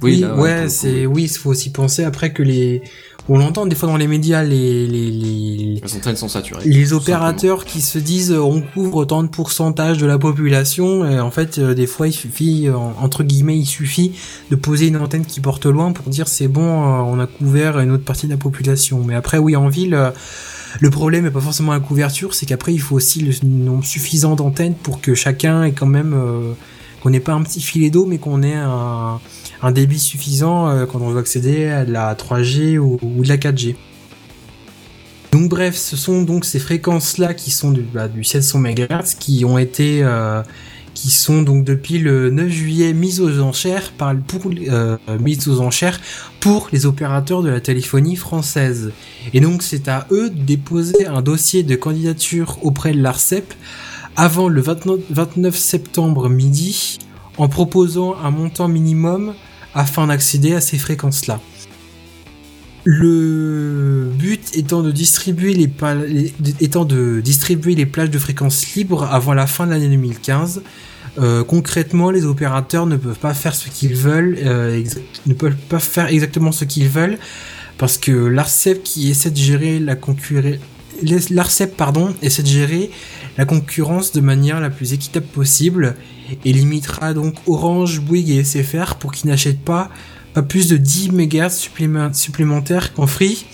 Oui, 0.02 0.20
là, 0.20 0.34
ouais, 0.34 0.68
c'est 0.68 1.04
oui, 1.04 1.24
il 1.24 1.28
faut 1.28 1.50
aussi 1.50 1.70
penser 1.72 2.04
après 2.04 2.32
que 2.32 2.42
les 2.42 2.82
on 3.28 3.38
l'entend 3.38 3.66
des 3.66 3.76
fois 3.76 3.88
dans 3.88 3.96
les 3.96 4.08
médias 4.08 4.42
les 4.42 4.86
les 4.86 5.10
les, 5.10 6.16
sont 6.16 6.28
saturées. 6.28 6.62
les 6.64 6.92
opérateurs 6.92 7.64
qui 7.64 7.80
se 7.80 7.98
disent 7.98 8.32
euh, 8.32 8.40
on 8.40 8.60
couvre 8.60 9.04
tant 9.04 9.22
de 9.22 9.28
pourcentage 9.28 9.98
de 9.98 10.06
la 10.06 10.18
population 10.18 11.08
et 11.08 11.20
en 11.20 11.30
fait 11.30 11.58
euh, 11.58 11.74
des 11.74 11.86
fois 11.86 12.08
il 12.08 12.12
suffit 12.12 12.66
euh, 12.68 12.74
entre 12.76 13.22
guillemets 13.22 13.56
il 13.56 13.66
suffit 13.66 14.12
de 14.50 14.56
poser 14.56 14.88
une 14.88 14.96
antenne 14.96 15.24
qui 15.24 15.40
porte 15.40 15.66
loin 15.66 15.92
pour 15.92 16.06
dire 16.06 16.26
c'est 16.26 16.48
bon 16.48 16.62
euh, 16.62 17.02
on 17.02 17.20
a 17.20 17.26
couvert 17.26 17.78
une 17.78 17.92
autre 17.92 18.04
partie 18.04 18.26
de 18.26 18.32
la 18.32 18.38
population 18.38 19.04
mais 19.06 19.14
après 19.14 19.38
oui 19.38 19.54
en 19.54 19.68
ville 19.68 19.94
euh, 19.94 20.10
le 20.78 20.90
problème 20.90 21.24
n'est 21.24 21.30
pas 21.30 21.40
forcément 21.40 21.72
la 21.72 21.80
couverture 21.80 22.34
c'est 22.34 22.46
qu'après 22.46 22.72
il 22.72 22.80
faut 22.80 22.96
aussi 22.96 23.20
le 23.20 23.32
nombre 23.42 23.84
suffisant 23.84 24.36
d'antennes 24.36 24.74
pour 24.74 25.00
que 25.00 25.14
chacun 25.14 25.64
ait 25.64 25.72
quand 25.72 25.86
même 25.86 26.12
euh, 26.14 26.52
qu'on 27.02 27.10
n'ait 27.10 27.20
pas 27.20 27.32
un 27.32 27.42
petit 27.42 27.60
filet 27.60 27.90
d'eau 27.90 28.06
mais 28.06 28.18
qu'on 28.18 28.42
ait 28.42 28.54
un 29.62 29.72
débit 29.72 29.98
suffisant 29.98 30.68
euh, 30.68 30.86
quand 30.86 31.00
on 31.00 31.10
veut 31.10 31.18
accéder 31.18 31.66
à 31.66 31.84
de 31.84 31.92
la 31.92 32.14
3G 32.14 32.78
ou, 32.78 32.98
de 33.02 33.28
la 33.28 33.36
4G. 33.36 33.76
Donc 35.32 35.48
bref, 35.48 35.76
ce 35.76 35.96
sont 35.96 36.22
donc 36.22 36.44
ces 36.44 36.58
fréquences-là 36.58 37.34
qui 37.34 37.50
sont 37.50 37.70
du, 37.70 37.82
bah, 37.82 38.08
du 38.08 38.24
700 38.24 38.58
MHz 38.58 39.14
qui 39.18 39.44
ont 39.44 39.58
été, 39.58 40.00
euh, 40.02 40.42
qui 40.95 41.11
sont 41.11 41.43
donc 41.43 41.64
depuis 41.64 41.99
le 41.99 42.30
9 42.30 42.49
juillet 42.49 42.93
mises 42.93 43.20
aux 43.20 43.41
enchères 43.41 43.93
pour 43.93 44.51
euh, 44.68 44.97
mises 45.20 45.51
pour 46.41 46.68
les 46.72 46.86
opérateurs 46.86 47.43
de 47.43 47.49
la 47.49 47.61
téléphonie 47.61 48.16
française. 48.16 48.93
Et 49.32 49.41
donc 49.41 49.62
c'est 49.62 49.88
à 49.88 50.07
eux 50.11 50.30
de 50.30 50.43
déposer 50.43 51.07
un 51.07 51.22
dossier 51.22 51.62
de 51.62 51.76
candidature 51.76 52.59
auprès 52.62 52.93
de 52.93 53.03
l'Arcep 53.03 53.55
avant 54.16 54.49
le 54.49 54.61
29, 54.61 55.01
29 55.11 55.57
septembre 55.57 56.28
midi 56.28 56.99
en 57.38 57.49
proposant 57.49 58.16
un 58.22 58.30
montant 58.30 58.68
minimum 58.68 59.34
afin 59.74 60.09
d'accéder 60.09 60.55
à 60.55 60.61
ces 60.61 60.78
fréquences-là. 60.78 61.41
Le 62.93 64.11
but 64.18 64.51
étant 64.57 64.82
de 64.82 64.91
distribuer 64.91 65.55
les, 65.55 66.34
étant 66.61 66.84
de 66.84 67.20
distribuer 67.20 67.76
les 67.76 67.86
plages 67.86 68.11
de 68.11 68.18
fréquences 68.18 68.74
libres 68.74 69.05
avant 69.05 69.32
la 69.32 69.47
fin 69.47 69.64
de 69.64 69.70
l'année 69.70 69.88
2015. 69.88 70.62
Euh, 71.20 71.45
concrètement, 71.45 72.11
les 72.11 72.24
opérateurs 72.24 72.86
ne 72.86 72.97
peuvent 72.97 73.18
pas 73.20 73.32
faire 73.32 73.55
ce 73.55 73.68
qu'ils 73.68 73.95
veulent, 73.95 74.36
euh, 74.43 74.82
ne 75.26 75.34
peuvent 75.34 75.55
pas 75.68 75.78
faire 75.78 76.09
exactement 76.09 76.51
ce 76.51 76.64
qu'ils 76.64 76.88
veulent, 76.88 77.18
parce 77.78 77.97
que 77.97 78.11
l'Arcep 78.11 78.82
qui 78.82 79.09
essaie 79.09 79.30
de 79.30 79.36
gérer 79.36 79.78
la 79.78 79.95
concurrence, 79.95 80.59
essaie 81.01 82.43
de 82.43 82.49
gérer 82.49 82.91
la 83.38 83.45
concurrence 83.45 84.11
de 84.11 84.20
manière 84.20 84.59
la 84.59 84.70
plus 84.70 84.95
équitable 84.95 85.26
possible 85.26 85.95
et 86.45 86.53
limitera 86.53 87.14
donc 87.14 87.36
Orange, 87.47 88.01
Bouygues 88.01 88.30
et 88.30 88.43
SFR 88.43 88.97
pour 88.97 89.12
qu'ils 89.12 89.30
n'achètent 89.30 89.64
pas, 89.64 89.91
pas 90.34 90.42
plus 90.42 90.68
de 90.68 90.76
10 90.76 91.10
MHz 91.12 91.50
supplément- 91.50 92.12
supplémentaires 92.14 92.92
qu'en 92.94 93.06
Free. 93.06 93.44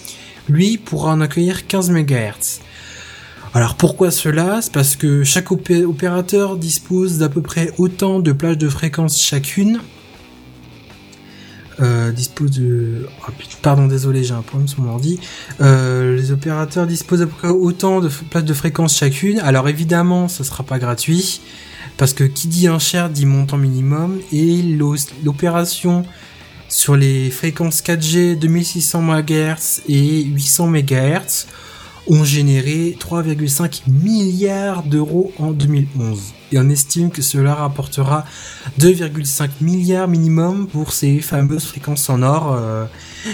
Lui 0.48 0.78
pourra 0.78 1.12
en 1.12 1.20
accueillir 1.20 1.66
15 1.66 1.90
MHz. 1.90 2.60
Alors 3.54 3.74
pourquoi 3.74 4.10
cela? 4.10 4.60
C'est 4.62 4.72
parce 4.72 4.94
que 4.96 5.24
chaque 5.24 5.50
opé- 5.50 5.84
opérateur 5.84 6.56
dispose 6.56 7.18
d'à 7.18 7.28
peu 7.28 7.40
près 7.42 7.72
autant 7.78 8.20
de 8.20 8.32
plages 8.32 8.58
de 8.58 8.68
fréquences 8.68 9.20
chacune. 9.20 9.80
Euh, 11.80 12.10
dispose 12.10 12.52
de... 12.52 13.06
oh, 13.28 13.32
pardon, 13.60 13.86
désolé, 13.86 14.24
j'ai 14.24 14.32
un 14.32 14.40
problème 14.40 14.66
sur 14.68 14.80
mon 14.80 14.92
ordi. 14.92 15.20
Euh, 15.60 16.16
les 16.16 16.32
opérateurs 16.32 16.86
disposent 16.86 17.20
à 17.22 17.26
peu 17.26 17.32
près 17.36 17.48
autant 17.48 18.00
de 18.00 18.08
plages 18.08 18.44
de 18.44 18.54
fréquences 18.54 18.96
chacune. 18.96 19.40
Alors 19.40 19.68
évidemment, 19.68 20.28
ce 20.28 20.42
sera 20.44 20.62
pas 20.62 20.78
gratuit. 20.78 21.40
Parce 21.98 22.12
que 22.12 22.24
qui 22.24 22.48
dit 22.48 22.68
enchère 22.68 23.08
dit 23.10 23.24
montant 23.26 23.56
minimum 23.56 24.20
et 24.32 24.62
l'opération 25.24 26.04
sur 26.76 26.94
les 26.94 27.30
fréquences 27.30 27.80
4G 27.80 28.38
2600 28.38 29.00
MHz 29.00 29.80
et 29.88 30.24
800 30.24 30.66
MHz 30.66 31.46
ont 32.06 32.22
généré 32.22 32.98
3,5 33.00 33.84
milliards 33.88 34.82
d'euros 34.82 35.32
en 35.38 35.52
2011. 35.52 36.34
Et 36.52 36.58
on 36.58 36.68
estime 36.68 37.10
que 37.10 37.22
cela 37.22 37.54
rapportera 37.54 38.26
2,5 38.78 39.48
milliards 39.62 40.06
minimum 40.06 40.66
pour 40.66 40.92
ces 40.92 41.20
fameuses 41.20 41.64
fréquences 41.64 42.02
sonores 42.02 42.54
euh, 42.54 42.84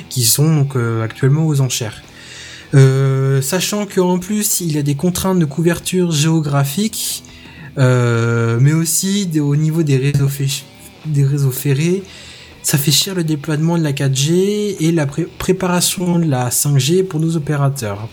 qui 0.08 0.22
sont 0.22 0.54
donc 0.54 0.76
euh, 0.76 1.02
actuellement 1.02 1.44
aux 1.44 1.60
enchères. 1.60 2.00
Euh, 2.74 3.42
sachant 3.42 3.86
qu'en 3.86 4.20
plus 4.20 4.60
il 4.60 4.70
y 4.70 4.78
a 4.78 4.82
des 4.82 4.94
contraintes 4.94 5.40
de 5.40 5.46
couverture 5.46 6.12
géographique, 6.12 7.24
mais 7.76 8.72
aussi 8.72 9.28
au 9.40 9.56
niveau 9.56 9.82
des 9.82 9.96
réseaux, 9.96 10.30
des 11.06 11.24
réseaux 11.24 11.50
ferrés, 11.50 12.04
ça 12.62 12.78
fait 12.78 12.90
cher 12.92 13.14
le 13.14 13.24
déploiement 13.24 13.76
de 13.76 13.82
la 13.82 13.92
4G 13.92 14.76
et 14.80 14.92
la 14.92 15.06
pré- 15.06 15.26
préparation 15.38 16.18
de 16.18 16.26
la 16.26 16.48
5G 16.50 17.02
pour 17.04 17.20
nos 17.20 17.36
opérateurs. 17.36 18.08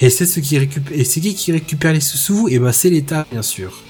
Et 0.00 0.08
c'est 0.10 0.26
ce 0.26 0.40
qui 0.40 0.58
récupère, 0.58 0.98
et 0.98 1.04
c'est 1.04 1.20
qui 1.20 1.34
qui 1.34 1.52
récupère 1.52 1.92
les 1.92 2.00
sous-sous? 2.00 2.48
Et 2.48 2.58
ben 2.58 2.72
c'est 2.72 2.90
l'État 2.90 3.26
bien 3.30 3.42
sûr. 3.42 3.82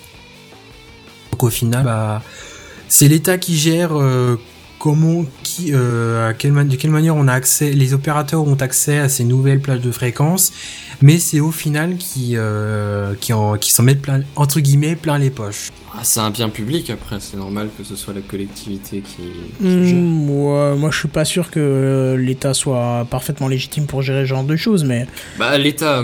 Donc 1.32 1.44
au 1.44 1.50
final, 1.50 1.84
bah, 1.84 2.22
c'est 2.88 3.08
l'État 3.08 3.38
qui 3.38 3.56
gère 3.56 3.96
euh, 3.96 4.36
comment, 4.80 5.24
qui, 5.44 5.72
euh, 5.72 6.28
à 6.30 6.32
quelle 6.34 6.52
de 6.66 6.74
quelle 6.76 6.90
manière 6.90 7.14
on 7.14 7.28
a 7.28 7.32
accès, 7.34 7.70
les 7.70 7.94
opérateurs 7.94 8.42
ont 8.48 8.54
accès 8.56 8.98
à 8.98 9.08
ces 9.08 9.22
nouvelles 9.24 9.60
plages 9.60 9.82
de 9.82 9.92
fréquences, 9.92 10.52
mais 11.02 11.18
c'est 11.18 11.38
au 11.38 11.50
final 11.52 11.96
qui 11.98 12.32
euh, 12.34 13.12
qui 13.20 13.32
en, 13.32 13.56
qui 13.58 13.72
s'en 13.72 13.82
mettent 13.84 14.02
plein 14.02 14.22
entre 14.36 14.58
guillemets 14.60 14.96
plein 14.96 15.18
les 15.18 15.30
poches. 15.30 15.68
Ah, 15.92 16.00
c'est 16.04 16.20
un 16.20 16.30
bien 16.30 16.48
public 16.48 16.88
après, 16.88 17.16
c'est 17.18 17.36
normal 17.36 17.68
que 17.76 17.82
ce 17.84 17.94
soit 17.96 18.14
la 18.14 18.20
collectivité 18.20 19.02
qui. 19.02 19.22
qui 19.60 19.88
gère. 19.88 19.98
ouais, 19.98 20.76
moi, 20.76 20.90
je 20.92 20.98
suis 20.98 21.08
pas 21.08 21.24
sûr 21.24 21.50
que 21.50 21.58
euh, 21.60 22.16
l'État 22.16 22.54
soit 22.54 23.06
parfaitement 23.10 23.48
légitime 23.48 23.86
pour 23.86 24.00
gérer 24.00 24.20
ce 24.22 24.26
genre 24.28 24.44
de 24.44 24.54
choses, 24.56 24.84
mais 24.84 25.06
Bah, 25.38 25.58
l'État, 25.58 26.02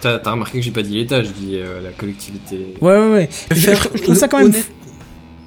t'as 0.00 0.30
remarqué 0.30 0.58
que 0.60 0.64
j'ai 0.64 0.70
pas 0.70 0.82
dit 0.82 0.94
l'État, 0.94 1.22
je 1.24 1.30
dis 1.30 1.56
euh, 1.56 1.82
la 1.82 1.90
collectivité. 1.90 2.74
ouais, 2.80 2.98
ouais, 2.98 3.10
ouais. 3.10 3.28
Je, 3.50 3.56
je- 3.60 3.72
je 3.96 4.02
trouve 4.02 4.14
ça 4.14 4.28
quand 4.28 4.38
même. 4.38 4.46
Honnête- 4.46 4.70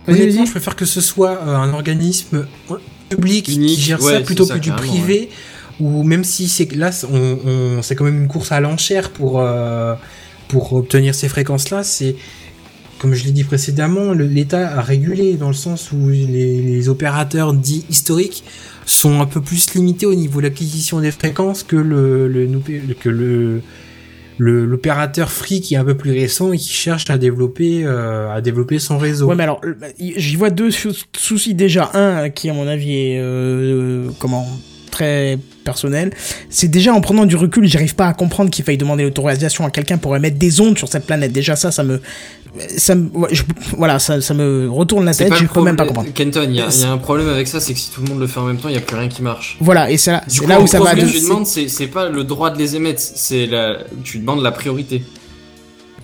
Honnêtement, 0.08 0.46
je 0.46 0.52
préfère 0.52 0.76
que 0.76 0.86
ce 0.86 1.02
soit 1.02 1.40
euh, 1.46 1.56
un 1.56 1.74
organisme 1.74 2.46
public 3.10 3.48
Unique, 3.48 3.76
qui 3.76 3.82
gère 3.82 4.02
ouais, 4.02 4.14
ça 4.14 4.20
plutôt 4.22 4.46
ça, 4.46 4.56
que 4.56 4.60
du 4.60 4.72
privé, 4.72 5.30
ou 5.80 6.04
même 6.04 6.24
si 6.24 6.48
c'est 6.48 6.72
là, 6.76 6.92
c'est- 6.92 7.08
on, 7.12 7.40
on- 7.46 7.82
c'est 7.82 7.96
quand 7.96 8.06
même 8.06 8.18
une 8.22 8.28
course 8.28 8.52
à 8.52 8.60
l'enchère 8.60 9.10
pour 9.12 9.40
euh, 9.40 9.96
pour 10.48 10.74
obtenir 10.74 11.16
ces 11.16 11.30
fréquences-là. 11.30 11.84
C'est 11.84 12.16
comme 13.00 13.14
je 13.16 13.26
l'ai 13.26 13.32
dit 13.32 13.44
précédemment, 13.44 14.14
l'État 14.14 14.78
a 14.78 14.82
régulé 14.82 15.34
dans 15.34 15.50
le 15.50 15.54
sens 15.54 15.92
où 15.92 16.08
les, 16.10 16.62
les 16.62 16.90
opérateurs 16.90 17.54
dits 17.54 17.86
historiques 17.90 18.44
sont 18.86 19.20
un 19.22 19.26
peu 19.26 19.42
plus 19.42 19.74
limités 19.74 20.06
au 20.06 20.14
niveau 20.16 20.40
de 20.40 20.46
l'acquisition 20.48 21.00
des 21.02 21.12
fréquences 21.12 21.64
que 21.64 21.76
le, 21.76 22.28
le 22.30 22.48
que 23.00 23.10
le 23.10 23.56
le- 23.56 23.62
l'opérateur 24.40 25.32
free 25.32 25.62
qui 25.62 25.76
est 25.76 25.78
un 25.78 25.86
peu 25.86 25.96
plus 25.96 26.12
récent 26.12 26.52
et 26.54 26.58
qui 26.58 26.72
cherche 26.74 27.10
à 27.10 27.18
développer 27.18 27.84
euh, 27.86 28.32
à 28.34 28.42
développer 28.42 28.80
son 28.80 28.98
réseau. 28.98 29.28
Ouais, 29.28 29.36
mais 29.36 29.44
alors, 29.44 29.62
euh, 29.66 29.74
j'y 30.00 30.36
vois 30.36 30.50
deux 30.50 30.72
sou- 30.72 30.92
soucis. 31.18 31.54
Déjà, 31.54 31.92
un 31.94 32.30
qui, 32.30 32.50
à 32.50 32.54
mon 32.54 32.68
avis, 32.68 32.94
est 32.96 33.20
euh, 33.20 34.10
comment 34.20 34.48
très 34.92 35.38
personnel. 35.64 36.12
C'est 36.50 36.68
déjà 36.68 36.94
en 36.94 37.02
prenant 37.02 37.26
du 37.26 37.36
recul, 37.36 37.66
j'arrive 37.68 37.96
pas 37.96 38.08
à 38.08 38.14
comprendre 38.14 38.50
qu'il 38.50 38.64
faille 38.66 38.78
demander 38.78 39.04
l'autorisation 39.04 39.66
à 39.66 39.70
quelqu'un 39.72 39.98
pour 39.98 40.16
émettre 40.16 40.38
des 40.38 40.62
ondes 40.62 40.78
sur 40.78 40.88
cette 40.88 41.06
planète. 41.06 41.32
Déjà, 41.32 41.56
ça, 41.56 41.72
ça 41.72 41.84
me, 41.84 42.02
ça 42.78 42.96
me, 42.96 43.10
je- 43.32 43.44
voilà, 43.78 43.98
ça, 44.00 44.22
ça 44.22 44.34
me 44.34 44.70
retourne 44.70 45.06
la 45.06 45.14
tête. 45.14 45.34
Je 45.36 45.46
peux 45.46 45.62
même 45.62 45.76
pas 45.76 45.86
comprendre. 45.86 46.10
Kenton, 46.14 46.46
il 46.50 46.56
y, 46.56 46.62
a- 46.62 46.68
il 46.74 46.82
y 46.82 46.84
a 46.84 46.92
un 46.92 46.98
problème 46.98 47.30
avec 47.30 47.48
ça, 47.48 47.60
c'est 47.60 47.74
que 47.74 47.80
si 47.80 47.90
tout 47.92 48.02
le 48.02 48.10
monde 48.10 48.20
le 48.20 48.28
fait 48.28 48.40
en 48.40 48.46
même 48.46 48.58
temps, 48.58 48.70
il 48.70 48.76
y 48.76 48.78
a 48.78 48.82
plus 48.82 48.96
rien 48.98 49.08
qui 49.08 49.22
marche. 49.22 49.58
Voilà, 49.60 49.90
et 49.90 49.98
c'est 49.98 50.12
là, 50.12 50.22
coup, 50.40 50.48
là 50.48 50.62
où 50.62 50.68
ça 50.68 50.80
va. 50.80 50.92
ce 50.92 50.96
que 51.02 51.06
tu 51.06 51.20
demandes, 51.22 51.48
c'est 51.48 51.68
c'est 51.68 51.88
pas 51.88 52.10
le 52.10 52.24
droit 52.24 52.50
de 52.52 52.58
les 52.60 52.76
émettre, 52.76 53.02
c'est 53.02 53.46
la, 53.48 53.78
tu 54.04 54.20
demandes 54.20 54.42
la 54.44 54.52
priorité. 54.52 55.04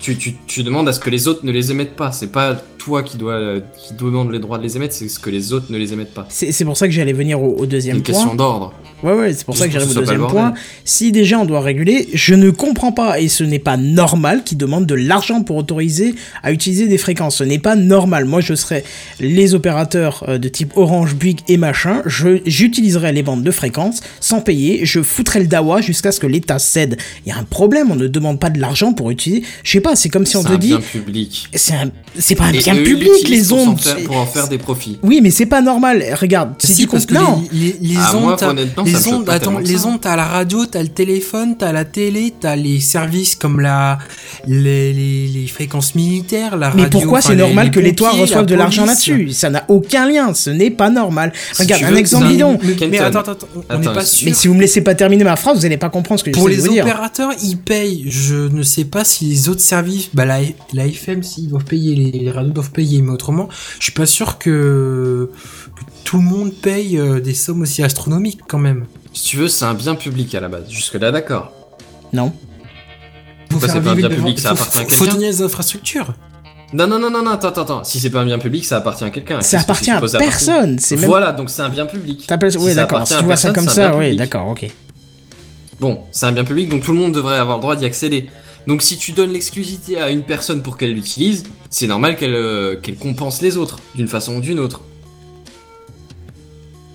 Tu, 0.00 0.16
tu, 0.16 0.34
tu 0.46 0.62
demandes 0.62 0.88
à 0.88 0.94
ce 0.94 1.00
que 1.00 1.10
les 1.10 1.28
autres 1.28 1.40
ne 1.44 1.52
les 1.52 1.70
émettent 1.70 1.94
pas. 1.94 2.10
C'est 2.10 2.32
pas 2.32 2.54
toi 2.80 3.02
qui 3.02 3.16
dois 3.18 3.38
qui 3.78 3.94
demande 3.94 4.32
les 4.32 4.38
droits 4.38 4.58
de 4.58 4.62
les 4.62 4.76
émettre, 4.76 4.94
c'est 4.94 5.08
ce 5.08 5.18
que 5.18 5.30
les 5.30 5.52
autres 5.52 5.66
ne 5.70 5.76
les 5.78 5.92
émettent 5.92 6.14
pas. 6.14 6.26
C'est 6.30 6.50
c'est 6.52 6.64
pour 6.64 6.76
ça 6.76 6.86
que 6.88 6.92
j'allais 6.94 7.12
venir 7.12 7.42
au, 7.42 7.66
deuxième 7.66 7.96
une 7.98 8.02
point. 8.02 8.14
question 8.14 8.34
d'ordre. 8.34 8.72
Ouais, 9.02 9.12
ouais, 9.14 9.32
c'est 9.32 9.44
pour 9.44 9.56
ça 9.56 9.66
que 9.66 9.72
j'arrive 9.72 9.90
au 9.90 9.94
deuxième 10.00 10.26
point. 10.26 10.54
Si 10.84 11.12
déjà 11.12 11.38
on 11.38 11.44
doit 11.44 11.60
réguler, 11.60 12.08
je 12.14 12.34
ne 12.34 12.50
comprends 12.50 12.92
pas, 12.92 13.20
et 13.20 13.28
ce 13.28 13.44
n'est 13.44 13.58
pas 13.58 13.76
normal 13.76 14.42
qu'ils 14.44 14.58
demandent 14.58 14.86
de 14.86 14.94
l'argent 14.94 15.42
pour 15.42 15.56
autoriser 15.56 16.14
à 16.42 16.52
utiliser 16.52 16.86
des 16.88 16.98
fréquences. 16.98 17.36
Ce 17.36 17.44
n'est 17.44 17.58
pas 17.58 17.76
normal. 17.76 18.24
Moi, 18.24 18.40
je 18.40 18.54
serais 18.54 18.84
les 19.20 19.54
opérateurs 19.54 20.24
euh, 20.28 20.38
de 20.38 20.48
type 20.48 20.72
Orange, 20.76 21.14
Bouygues 21.14 21.40
et 21.48 21.56
machin, 21.56 22.02
je- 22.06 22.40
j'utiliserais 22.46 23.12
les 23.12 23.22
bandes 23.22 23.42
de 23.42 23.50
fréquences 23.50 24.00
sans 24.20 24.40
payer, 24.40 24.84
je 24.84 25.00
foutrais 25.02 25.40
le 25.40 25.46
dawa 25.46 25.80
jusqu'à 25.80 26.12
ce 26.12 26.20
que 26.20 26.26
l'État 26.26 26.58
cède. 26.58 26.96
Il 27.24 27.30
y 27.30 27.32
a 27.32 27.38
un 27.38 27.44
problème, 27.44 27.90
on 27.90 27.96
ne 27.96 28.06
demande 28.08 28.38
pas 28.38 28.50
de 28.50 28.60
l'argent 28.60 28.92
pour 28.92 29.10
utiliser. 29.10 29.42
Je 29.64 29.70
sais 29.70 29.80
pas, 29.80 29.96
c'est 29.96 30.08
comme 30.10 30.26
si 30.26 30.36
on 30.36 30.42
C'est 30.42 30.48
te 30.48 30.52
un 30.54 30.58
dit, 30.58 30.68
bien 30.68 30.80
public. 30.80 31.48
c'est 31.54 31.74
un, 31.74 31.90
c'est 32.18 32.34
pas 32.34 32.44
un 32.44 32.52
Et 32.52 32.58
public 32.76 33.28
les 33.28 33.42
pour 33.44 33.58
ondes. 33.58 33.80
faire- 33.80 33.96
c'est- 33.98 34.04
pour 34.04 34.16
en 34.16 34.26
faire 34.26 34.48
des 34.48 34.58
profits. 34.58 34.98
Oui, 35.02 35.20
mais 35.22 35.30
c'est 35.30 35.46
pas 35.46 35.60
normal. 35.60 36.04
Regarde, 36.20 36.54
si, 36.58 36.74
Si, 36.74 36.82
tu 36.82 36.88
parce 36.88 37.06
que 37.06 37.14
non. 37.14 37.42
les, 37.52 37.76
les, 37.80 37.88
les 37.94 37.96
Ah, 37.98 38.16
ondes, 38.16 38.22
moi, 38.22 38.44
honnêtement, 38.44 38.84
les 38.84 39.08
ondes, 39.08 39.28
attends, 39.30 39.58
les 39.58 39.84
ondes, 39.86 40.00
t'as 40.00 40.16
la 40.16 40.24
radio, 40.24 40.66
t'as 40.66 40.82
le 40.82 40.88
téléphone, 40.88 41.56
t'as 41.58 41.72
la 41.72 41.84
télé, 41.84 42.32
t'as 42.38 42.56
les 42.56 42.80
services 42.80 43.34
comme 43.36 43.60
la, 43.60 43.98
les, 44.46 44.92
les, 44.92 45.28
les 45.28 45.46
fréquences 45.46 45.94
militaires, 45.94 46.56
la 46.56 46.72
Mais 46.74 46.82
radio. 46.84 47.00
pourquoi 47.00 47.18
enfin, 47.18 47.28
c'est 47.28 47.34
les- 47.34 47.40
normal 47.42 47.66
les 47.66 47.70
que 47.72 47.80
l'État 47.80 48.04
pompiers, 48.06 48.20
reçoive 48.22 48.40
la 48.40 48.46
de 48.46 48.54
l'argent 48.54 48.84
là-dessus? 48.86 49.30
Ça 49.32 49.50
n'a 49.50 49.64
aucun 49.68 50.08
lien, 50.08 50.32
ce 50.34 50.50
n'est 50.50 50.70
pas 50.70 50.90
normal. 50.90 51.32
Regarde, 51.58 51.84
un 51.84 51.90
veux, 51.90 51.96
exemple 51.98 52.26
c'est 52.26 52.32
bidon. 52.32 52.58
Mais, 52.62 52.88
mais 52.88 52.98
attends, 52.98 53.20
attends, 53.20 53.36
on- 53.70 53.78
n'est 53.78 53.84
pas 53.84 53.94
mais 53.94 54.04
sûr. 54.04 54.28
Mais 54.28 54.34
si 54.34 54.48
vous 54.48 54.54
me 54.54 54.60
laissez 54.60 54.80
pas 54.82 54.94
terminer 54.94 55.24
ma 55.24 55.36
phrase, 55.36 55.58
vous 55.58 55.66
allez 55.66 55.76
pas 55.76 55.88
comprendre 55.90 56.20
ce 56.20 56.24
que 56.24 56.30
Pour 56.30 56.48
j'essaie 56.48 56.56
les 56.56 56.62
de 56.62 56.68
vous 56.68 56.74
dire. 56.74 56.84
opérateurs, 56.84 57.30
ils 57.42 57.56
payent. 57.56 58.04
Je 58.08 58.48
ne 58.48 58.62
sais 58.62 58.84
pas 58.84 59.04
si 59.04 59.24
les 59.26 59.48
autres 59.48 59.60
services, 59.60 60.08
bah 60.14 60.24
la, 60.24 60.38
la 60.72 60.86
FM, 60.86 61.22
s'ils 61.22 61.48
doivent 61.48 61.64
payer, 61.64 61.94
les, 61.94 62.10
les 62.10 62.30
radios 62.30 62.52
doivent 62.60 62.72
payer, 62.72 63.00
mais 63.02 63.10
autrement, 63.12 63.48
je 63.78 63.84
suis 63.84 63.92
pas 63.92 64.06
sûr 64.06 64.38
que, 64.38 65.30
que 65.76 65.80
tout 66.04 66.18
le 66.18 66.22
monde 66.24 66.52
paye 66.52 66.98
euh, 66.98 67.20
des 67.20 67.34
sommes 67.34 67.62
aussi 67.62 67.82
astronomiques 67.82 68.40
quand 68.48 68.58
même. 68.58 68.86
Si 69.12 69.24
tu 69.24 69.36
veux, 69.38 69.48
c'est 69.48 69.64
un 69.64 69.74
bien 69.74 69.94
public 69.94 70.34
à 70.34 70.40
la 70.40 70.48
base. 70.48 70.70
Jusque 70.70 70.94
là, 70.94 71.10
d'accord. 71.10 71.52
Non. 72.12 72.30
Faut 73.50 73.58
Pourquoi 73.58 73.68
c'est 73.68 73.80
pas 73.80 73.90
un 73.90 73.94
bien 73.94 74.08
public, 74.08 74.38
ça 74.38 74.50
faut- 74.50 74.54
appartient 74.54 74.78
à 74.78 74.82
faut- 74.82 74.88
Faut 74.90 74.96
quelqu'un 75.04 75.14
tenir 75.16 75.28
les 75.30 75.42
infrastructures. 75.42 76.14
Non, 76.72 76.86
non, 76.86 77.00
non, 77.00 77.10
non, 77.10 77.22
non, 77.24 77.32
attends, 77.32 77.48
attends, 77.48 77.62
attends. 77.62 77.84
Si 77.84 77.98
c'est 77.98 78.10
pas 78.10 78.20
un 78.20 78.24
bien 78.24 78.38
public, 78.38 78.64
ça 78.64 78.76
appartient 78.76 79.02
à 79.02 79.10
quelqu'un. 79.10 79.40
Ça 79.40 79.58
appartient 79.60 79.90
à 79.90 80.00
personne. 80.00 80.78
C'est 80.78 80.96
même. 80.96 81.06
Voilà, 81.06 81.32
donc 81.32 81.50
c'est 81.50 81.62
un 81.62 81.68
bien 81.68 81.86
public. 81.86 82.28
Oui, 82.60 82.74
d'accord. 82.74 83.06
Si 83.08 83.16
tu 83.16 83.24
vois 83.24 83.36
ça 83.36 83.52
comme 83.52 83.68
ça, 83.68 83.96
oui, 83.96 84.04
public. 84.04 84.18
d'accord, 84.18 84.46
ok. 84.48 84.70
Bon, 85.80 86.00
c'est 86.12 86.26
un 86.26 86.32
bien 86.32 86.44
public, 86.44 86.68
donc 86.68 86.84
tout 86.84 86.92
le 86.92 86.98
monde 86.98 87.12
devrait 87.12 87.38
avoir 87.38 87.56
le 87.56 87.62
droit 87.62 87.74
d'y 87.74 87.86
accéder. 87.86 88.28
Donc 88.66 88.82
si 88.82 88.98
tu 88.98 89.12
donnes 89.12 89.32
l'exclusivité 89.32 90.00
à 90.00 90.10
une 90.10 90.22
personne 90.22 90.62
pour 90.62 90.76
qu'elle 90.76 90.92
l'utilise, 90.94 91.44
c'est 91.70 91.86
normal 91.86 92.16
qu'elle 92.16 92.34
euh, 92.34 92.76
qu'elle 92.76 92.96
compense 92.96 93.40
les 93.42 93.56
autres, 93.56 93.78
d'une 93.94 94.08
façon 94.08 94.36
ou 94.36 94.40
d'une 94.40 94.58
autre. 94.60 94.82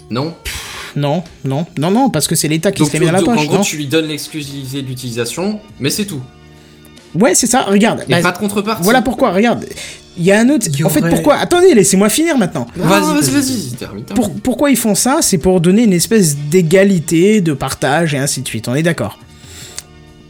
Non? 0.10 0.34
Non, 0.96 1.24
non, 1.44 1.66
non, 1.78 1.92
non, 1.92 2.10
parce 2.10 2.28
que 2.28 2.36
c'est 2.36 2.48
l'État 2.48 2.72
qui 2.72 2.80
donc, 2.80 2.88
se 2.90 2.94
les 2.94 3.00
met 3.00 3.06
dans 3.08 3.12
la 3.14 3.20
donc, 3.20 3.30
en 3.30 3.36
poche, 3.36 3.48
gros, 3.48 3.56
non 3.58 3.64
tu 3.64 3.76
lui 3.76 3.88
donnes 3.88 4.08
l'exclusivité 4.08 4.82
d'utilisation, 4.82 5.60
mais 5.80 5.90
c'est 5.90 6.06
tout. 6.06 6.22
Ouais, 7.16 7.36
c'est 7.36 7.48
ça. 7.48 7.64
Regarde. 7.64 8.04
Et 8.08 8.12
bah, 8.12 8.22
pas 8.22 8.32
de 8.32 8.38
contrepartie. 8.38 8.84
Voilà 8.84 9.02
pourquoi. 9.02 9.32
Regarde. 9.32 9.66
Il 10.18 10.24
y 10.24 10.32
a 10.32 10.40
un 10.40 10.48
autre. 10.50 10.68
En 10.86 10.90
fait, 10.90 11.02
aurait- 11.02 11.10
pourquoi 11.10 11.36
Attendez, 11.36 11.74
laissez-moi 11.74 12.08
finir 12.10 12.38
maintenant. 12.38 12.68
Non, 12.78 12.86
Vas-y, 12.86 13.02
vas-y, 13.02 13.14
vas-y. 13.14 13.32
vas-y, 13.32 13.72
termine. 13.78 14.04
termine. 14.06 14.06
Pour- 14.16 14.34
pourquoi 14.42 14.70
ils 14.70 14.78
font 14.78 14.96
ça 14.96 15.18
C'est 15.22 15.38
pour 15.38 15.60
donner 15.60 15.84
une 15.84 15.94
espèce 15.94 16.38
d'égalité, 16.38 17.42
de 17.42 17.54
partage 17.54 18.14
et 18.14 18.18
ainsi 18.18 18.42
de 18.42 18.48
suite. 18.48 18.68
On 18.70 18.76
est 18.76 18.84
d'accord. 18.84 19.20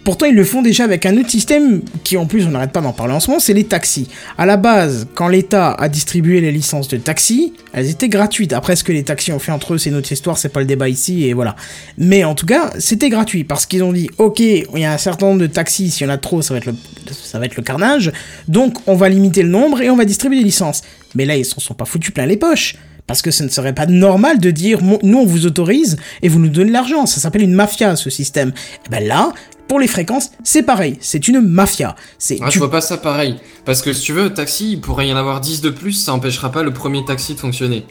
Pourtant, 0.06 0.28
ils 0.28 0.36
le 0.36 0.44
font 0.44 0.62
déjà 0.62 0.84
avec 0.84 1.08
un 1.08 1.18
autre 1.18 1.32
système 1.32 1.82
qui, 2.04 2.16
en 2.16 2.28
plus, 2.28 2.46
on 2.46 2.52
n'arrête 2.52 2.72
pas 2.72 2.82
d'en 2.82 2.94
parler 2.94 3.16
en 3.16 3.20
ce 3.20 3.28
moment, 3.28 3.40
c'est 3.40 3.56
les 3.56 3.64
taxis. 3.64 4.08
À 4.38 4.46
la 4.46 4.56
base, 4.56 5.08
quand 5.16 5.28
l'État 5.28 5.72
a 5.72 5.90
distribué 5.90 6.42
les 6.42 6.52
licences 6.52 6.88
de 6.88 6.98
taxi, 6.98 7.54
elles 7.74 7.90
étaient 7.90 8.08
gratuites. 8.08 8.54
Après, 8.54 8.76
ce 8.76 8.84
que 8.84 8.92
les 8.92 9.04
taxis 9.04 9.32
ont 9.32 9.40
fait 9.40 9.52
entre 9.52 9.74
eux, 9.74 9.78
c'est 9.80 9.90
notre 9.90 10.12
histoire, 10.12 10.38
c'est 10.38 10.50
pas 10.50 10.60
le 10.60 10.68
débat 10.68 10.90
ici, 10.90 11.26
et 11.26 11.34
voilà. 11.34 11.56
Mais 11.98 12.24
en 12.24 12.36
tout 12.36 12.46
cas, 12.46 12.72
c'était 12.78 13.10
gratuit 13.10 13.46
parce 13.46 13.66
qu'ils 13.66 13.82
ont 13.82 13.94
dit, 13.94 14.08
ok, 14.20 14.40
il 14.40 14.68
y 14.76 14.86
a 14.86 14.94
un 14.94 15.00
certain 15.00 15.26
nombre 15.26 15.42
de 15.42 15.48
taxis, 15.48 15.90
s'il 15.90 16.06
y 16.06 16.10
en 16.10 16.14
a 16.14 16.20
trop, 16.20 16.44
ça 16.44 16.54
va 16.54 16.60
être 16.60 17.58
le, 17.58 17.64
carnage. 17.64 18.12
Donc, 18.48 18.78
on 18.86 18.94
va 18.94 19.10
limiter 19.10 19.42
le 19.42 19.50
nombre 19.50 19.82
et 19.82 19.90
on 19.90 19.96
va 19.96 20.06
distribuer 20.06 20.38
les 20.38 20.46
licences. 20.46 20.84
Mais 21.16 21.26
là, 21.26 21.36
ils 21.36 21.46
s'en 21.46 21.60
sont 21.60 21.74
pas 21.74 21.86
foutus 21.86 22.14
plein 22.14 22.28
les 22.28 22.38
poches. 22.38 22.76
Parce 23.08 23.22
que 23.22 23.30
ce 23.30 23.44
ne 23.44 23.50
serait 23.50 23.74
pas 23.74 23.86
normal 23.86 24.40
de 24.40 24.50
dire, 24.50 24.82
nous 24.82 25.18
on 25.18 25.26
vous 25.26 25.46
autorise 25.46 25.96
et 26.24 26.28
vous 26.28 26.40
nous 26.40 26.50
donnez 26.50 26.72
l'argent. 26.72 27.06
Ça 27.06 27.20
s'appelle 27.20 27.44
une 27.44 27.54
mafia, 27.54 27.96
ce 27.96 28.10
système. 28.10 28.52
Et 28.88 28.90
ben 28.90 29.06
là, 29.06 29.32
pour 29.68 29.80
les 29.80 29.88
fréquences, 29.88 30.32
c'est 30.44 30.64
pareil. 30.64 30.98
C'est 31.02 31.28
une 31.28 31.42
mafia. 31.42 31.96
C'est, 32.18 32.38
Ah, 32.42 32.50
tu- 32.50 32.60
vois 32.60 32.72
pas 32.72 32.82
ça 32.82 32.98
pareil. 32.98 33.36
Parce 33.66 33.82
que 33.82 33.94
si 33.94 34.02
tu 34.04 34.14
veux, 34.14 34.34
taxi, 34.34 34.74
il 34.74 34.82
pourrait 34.82 35.08
y 35.08 35.14
en 35.14 35.18
avoir 35.18 35.42
10 35.42 35.62
de 35.62 35.70
plus, 35.70 35.94
ça 35.94 36.14
empêchera 36.14 36.52
pas 36.52 36.64
le 36.64 36.72
premier 36.72 37.04
taxi 37.06 37.34
de 37.34 37.40
fonctionner. 37.40 37.86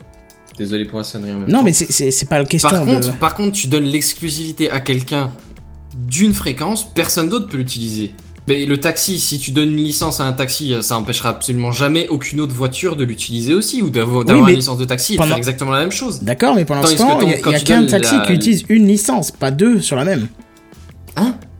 Désolé 0.56 0.84
pour 0.84 0.98
la 0.98 1.04
sonnerie 1.04 1.32
en 1.32 1.38
même 1.40 1.48
Non, 1.48 1.58
temps. 1.58 1.64
mais 1.64 1.72
c'est, 1.72 2.28
pas 2.28 2.38
la 2.38 2.44
question 2.44 2.68
Par 2.70 2.86
de... 2.86 2.92
contre, 2.94 3.18
par 3.18 3.34
contre, 3.34 3.52
tu 3.52 3.66
donnes 3.66 3.84
l'exclusivité 3.84 4.70
à 4.70 4.78
quelqu'un 4.80 5.32
d'une 6.08 6.32
fréquence, 6.34 6.86
personne 6.94 7.28
d'autre 7.28 7.48
peut 7.48 7.56
l'utiliser. 7.56 8.14
Mais 8.46 8.66
le 8.66 8.78
taxi, 8.78 9.18
si 9.18 9.38
tu 9.38 9.52
donnes 9.52 9.70
une 9.70 9.76
licence 9.84 10.20
à 10.20 10.24
un 10.24 10.32
taxi, 10.34 10.74
ça 10.82 10.98
empêchera 10.98 11.30
absolument 11.30 11.72
jamais 11.72 12.08
aucune 12.08 12.40
autre 12.42 12.52
voiture 12.54 12.94
de 12.94 13.02
l'utiliser 13.02 13.54
aussi 13.54 13.80
ou 13.80 13.88
d'avoir 13.90 14.28
une 14.28 14.54
licence 14.54 14.76
de 14.78 14.84
taxi 14.84 15.14
et 15.14 15.16
de 15.18 15.22
faire 15.22 15.36
exactement 15.36 15.70
la 15.70 15.80
même 15.80 15.90
chose. 15.92 16.20
D'accord, 16.22 16.54
mais 16.54 16.64
pour 16.66 16.76
l'instant, 16.76 17.18
il 17.22 17.30
y 17.30 17.34
a, 17.34 17.60
qu'un 17.60 17.86
taxi 17.86 18.14
la- 18.16 18.26
qui 18.26 18.32
utilise 18.34 18.64
une 18.68 18.86
licence, 18.86 19.30
pas 19.30 19.50
deux 19.50 19.80
sur 19.80 19.96
la 19.96 20.04
même. 20.04 20.28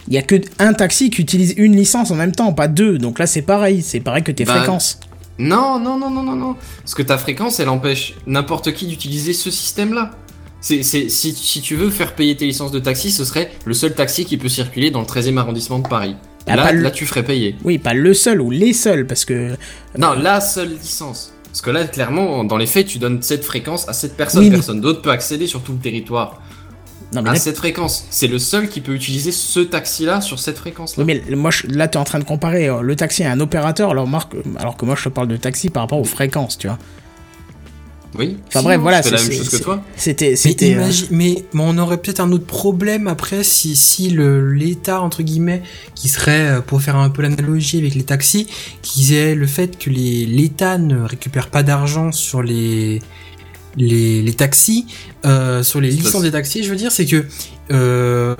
Il 0.08 0.14
y 0.14 0.18
a 0.18 0.22
que 0.22 0.36
un 0.58 0.72
taxi 0.74 1.10
qui 1.10 1.22
utilise 1.22 1.54
une 1.56 1.74
licence 1.76 2.10
en 2.10 2.14
même 2.14 2.32
temps, 2.32 2.52
pas 2.52 2.68
deux. 2.68 2.98
Donc 2.98 3.18
là, 3.18 3.26
c'est 3.26 3.42
pareil. 3.42 3.82
C'est 3.82 4.00
pareil 4.00 4.22
que 4.22 4.32
tes 4.32 4.44
Bah, 4.44 4.56
fréquences. 4.56 5.00
Non, 5.38 5.78
non, 5.78 5.98
non, 5.98 6.10
non, 6.10 6.22
non, 6.22 6.36
non. 6.36 6.56
Parce 6.80 6.94
que 6.94 7.02
ta 7.02 7.18
fréquence, 7.18 7.58
elle 7.60 7.68
empêche 7.68 8.14
n'importe 8.26 8.72
qui 8.72 8.86
d'utiliser 8.86 9.32
ce 9.32 9.50
système-là. 9.50 10.12
C'est, 10.60 10.82
si, 10.82 11.10
si 11.10 11.60
tu 11.60 11.74
veux 11.76 11.90
faire 11.90 12.14
payer 12.14 12.36
tes 12.36 12.46
licences 12.46 12.70
de 12.72 12.78
taxi, 12.78 13.10
ce 13.10 13.24
serait 13.24 13.50
le 13.66 13.74
seul 13.74 13.94
taxi 13.94 14.24
qui 14.24 14.36
peut 14.38 14.48
circuler 14.48 14.90
dans 14.90 15.00
le 15.00 15.06
13e 15.06 15.36
arrondissement 15.36 15.78
de 15.78 15.86
Paris. 15.88 16.16
Ah, 16.46 16.56
là, 16.56 16.62
pas 16.64 16.72
le- 16.72 16.80
là, 16.82 16.90
tu 16.90 17.04
ferais 17.06 17.22
payer. 17.24 17.56
Oui, 17.64 17.78
pas 17.78 17.94
le 17.94 18.14
seul 18.14 18.40
ou 18.40 18.50
les 18.50 18.72
seuls, 18.72 19.06
parce 19.06 19.24
que. 19.24 19.56
Non, 19.98 20.12
la 20.14 20.40
seule 20.40 20.70
licence. 20.70 21.32
Parce 21.46 21.60
que 21.60 21.70
là, 21.70 21.84
clairement, 21.86 22.44
dans 22.44 22.56
les 22.56 22.66
faits, 22.66 22.86
tu 22.86 22.98
donnes 22.98 23.20
cette 23.22 23.44
fréquence 23.44 23.88
à 23.88 23.92
cette 23.92 24.16
personne. 24.16 24.40
Oui, 24.42 24.50
mais- 24.50 24.56
Personne 24.56 24.80
d'autre 24.80 25.02
peut 25.02 25.10
accéder 25.10 25.46
sur 25.46 25.60
tout 25.62 25.72
le 25.72 25.78
territoire 25.78 26.40
Non, 27.14 27.22
mais 27.22 27.30
à 27.30 27.32
là, 27.34 27.38
cette 27.38 27.56
fréquence. 27.56 28.06
C'est 28.10 28.26
le 28.26 28.38
seul 28.38 28.68
qui 28.68 28.80
peut 28.80 28.92
utiliser 28.94 29.32
ce 29.32 29.60
taxi-là 29.60 30.20
sur 30.20 30.38
cette 30.38 30.58
fréquence-là. 30.58 31.04
oui, 31.04 31.22
mais 31.28 31.36
moi, 31.36 31.50
je- 31.50 31.66
là, 31.68 31.88
t'es 31.88 31.96
en 31.96 32.04
train 32.04 32.18
de 32.18 32.24
comparer 32.24 32.68
euh, 32.68 32.80
le 32.82 32.96
taxi 32.96 33.22
à 33.24 33.30
un 33.32 33.40
opérateur, 33.40 33.90
alors, 33.90 34.06
marque, 34.06 34.32
alors 34.58 34.76
que 34.76 34.84
moi, 34.84 34.96
je 34.98 35.04
te 35.04 35.08
parle 35.08 35.28
de 35.28 35.36
taxi 35.36 35.70
par 35.70 35.84
rapport 35.84 36.00
aux 36.00 36.04
fréquences, 36.04 36.58
tu 36.58 36.66
vois. 36.66 36.78
Oui. 38.16 38.36
Enfin 38.46 38.60
Si, 38.60 38.64
bref, 38.66 38.80
voilà. 38.80 39.02
fais 39.02 39.10
la 39.10 39.18
c'est- 39.18 39.28
même 39.28 39.38
chose 39.38 39.48
c'est- 39.50 39.58
que 39.58 39.62
toi. 39.64 39.82
C'était. 39.96 40.30
Mais, 40.30 40.36
C'était. 40.36 40.74
euh, 40.76 40.88
mais, 41.10 41.44
mais 41.52 41.62
on 41.64 41.76
aurait 41.78 41.96
peut-être 41.96 42.20
un 42.20 42.30
autre 42.30 42.46
problème 42.46 43.08
après 43.08 43.42
si, 43.42 43.74
si 43.74 44.10
le 44.10 44.52
l'État, 44.52 45.00
entre 45.02 45.24
guillemets, 45.24 45.62
qui 45.96 46.08
serait, 46.08 46.46
euh, 46.46 46.60
pour 46.60 46.80
faire 46.80 46.94
un 46.94 47.10
peu 47.10 47.22
l'analogie 47.22 47.78
avec 47.78 47.96
les 47.96 48.04
taxis, 48.04 48.46
qui 48.82 49.16
est 49.16 49.34
le 49.34 49.46
fait 49.48 49.78
que 49.78 49.90
les- 49.90 50.26
l'État 50.26 50.78
ne 50.78 51.00
récupère 51.02 51.48
pas 51.48 51.64
d'argent 51.64 52.12
sur 52.12 52.40
les, 52.40 53.02
les, 53.76 54.22
les 54.22 54.32
taxis, 54.34 54.86
euh, 55.24 55.62
sur 55.62 55.80
les 55.80 55.90
licences 55.90 56.22
des 56.22 56.30
taxis, 56.32 56.62
je 56.64 56.70
veux 56.70 56.76
dire, 56.76 56.92
c'est 56.92 57.06
que... 57.06 57.24
Euh, 57.70 58.34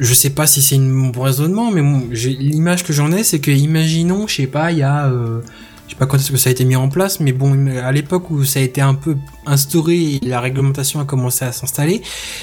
je 0.00 0.14
sais 0.14 0.30
pas 0.30 0.46
si 0.46 0.62
c'est 0.62 0.78
bon 0.78 1.22
raisonnement, 1.22 1.72
mais 1.72 1.82
mon- 1.82 2.06
l'image 2.12 2.84
que 2.84 2.92
j'en 2.92 3.10
ai, 3.10 3.24
c'est 3.24 3.40
que 3.40 3.50
imaginons, 3.50 4.28
je 4.28 4.36
sais 4.36 4.46
pas, 4.46 4.70
il 4.70 4.78
y 4.78 4.82
a, 4.84 5.06
euh, 5.06 5.40
je 5.86 5.94
sais 5.94 5.98
pas 5.98 6.06
quand 6.06 6.18
est-ce 6.18 6.30
que 6.30 6.36
ça 6.36 6.50
a 6.50 6.52
été 6.52 6.64
mis 6.64 6.76
en 6.76 6.88
place, 6.88 7.18
mais 7.18 7.32
bon, 7.32 7.66
à 7.82 7.90
l'époque 7.90 8.30
où 8.30 8.44
ça 8.44 8.60
a 8.60 8.62
été 8.62 8.80
un 8.80 8.94
peu 8.94 9.16
instauré 9.44 9.96
et 9.96 10.20
la 10.22 10.40
réglementation 10.40 11.00
a 11.00 11.04
commencé 11.04 11.44
à 11.44 11.50
s'installer, 11.50 12.02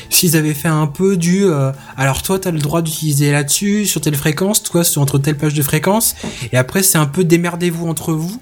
s'ils 0.09 0.35
avaient 0.35 0.53
fait 0.53 0.67
un 0.67 0.87
peu 0.87 1.15
du, 1.15 1.45
euh, 1.45 1.71
alors 1.95 2.23
toi 2.23 2.39
t'as 2.39 2.51
le 2.51 2.59
droit 2.59 2.81
d'utiliser 2.81 3.31
là-dessus 3.31 3.85
sur 3.85 4.01
telle 4.01 4.15
fréquence, 4.15 4.61
toi 4.61 4.83
sur 4.83 5.01
entre 5.01 5.17
telle 5.17 5.37
plage 5.37 5.53
de 5.53 5.63
fréquence, 5.63 6.15
et 6.51 6.57
après 6.57 6.83
c'est 6.83 6.97
un 6.97 7.05
peu 7.05 7.23
démerdez-vous 7.23 7.87
entre 7.87 8.11
vous. 8.11 8.37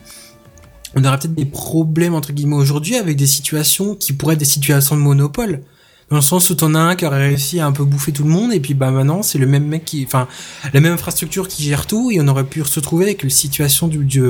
On 0.95 1.03
aurait 1.05 1.17
peut-être 1.17 1.33
des 1.35 1.45
problèmes 1.45 2.13
entre 2.13 2.33
guillemets 2.33 2.55
aujourd'hui 2.55 2.95
avec 2.97 3.17
des 3.17 3.25
situations 3.27 3.95
qui 3.95 4.13
pourraient 4.13 4.33
être 4.33 4.39
des 4.39 4.45
situations 4.45 4.95
de 4.95 5.01
monopole. 5.01 5.61
Dans 6.09 6.17
le 6.17 6.21
sens 6.21 6.49
où 6.51 6.55
t'en 6.55 6.75
as 6.75 6.79
un 6.79 6.95
qui 6.95 7.05
aurait 7.05 7.27
réussi 7.29 7.59
à 7.59 7.65
un 7.65 7.71
peu 7.71 7.83
bouffer 7.85 8.11
tout 8.11 8.23
le 8.23 8.29
monde, 8.29 8.53
et 8.53 8.59
puis 8.59 8.73
bah 8.75 8.91
maintenant 8.91 9.23
c'est 9.23 9.39
le 9.39 9.47
même 9.47 9.65
mec 9.65 9.85
qui, 9.85 10.03
enfin, 10.05 10.27
la 10.73 10.79
même 10.81 10.93
infrastructure 10.93 11.47
qui 11.47 11.63
gère 11.63 11.87
tout, 11.87 12.11
et 12.11 12.19
on 12.21 12.27
aurait 12.27 12.43
pu 12.43 12.63
se 12.63 12.75
retrouver 12.75 13.05
avec 13.05 13.23
une 13.23 13.29
situation 13.31 13.87
du, 13.87 13.99
du- 13.99 14.21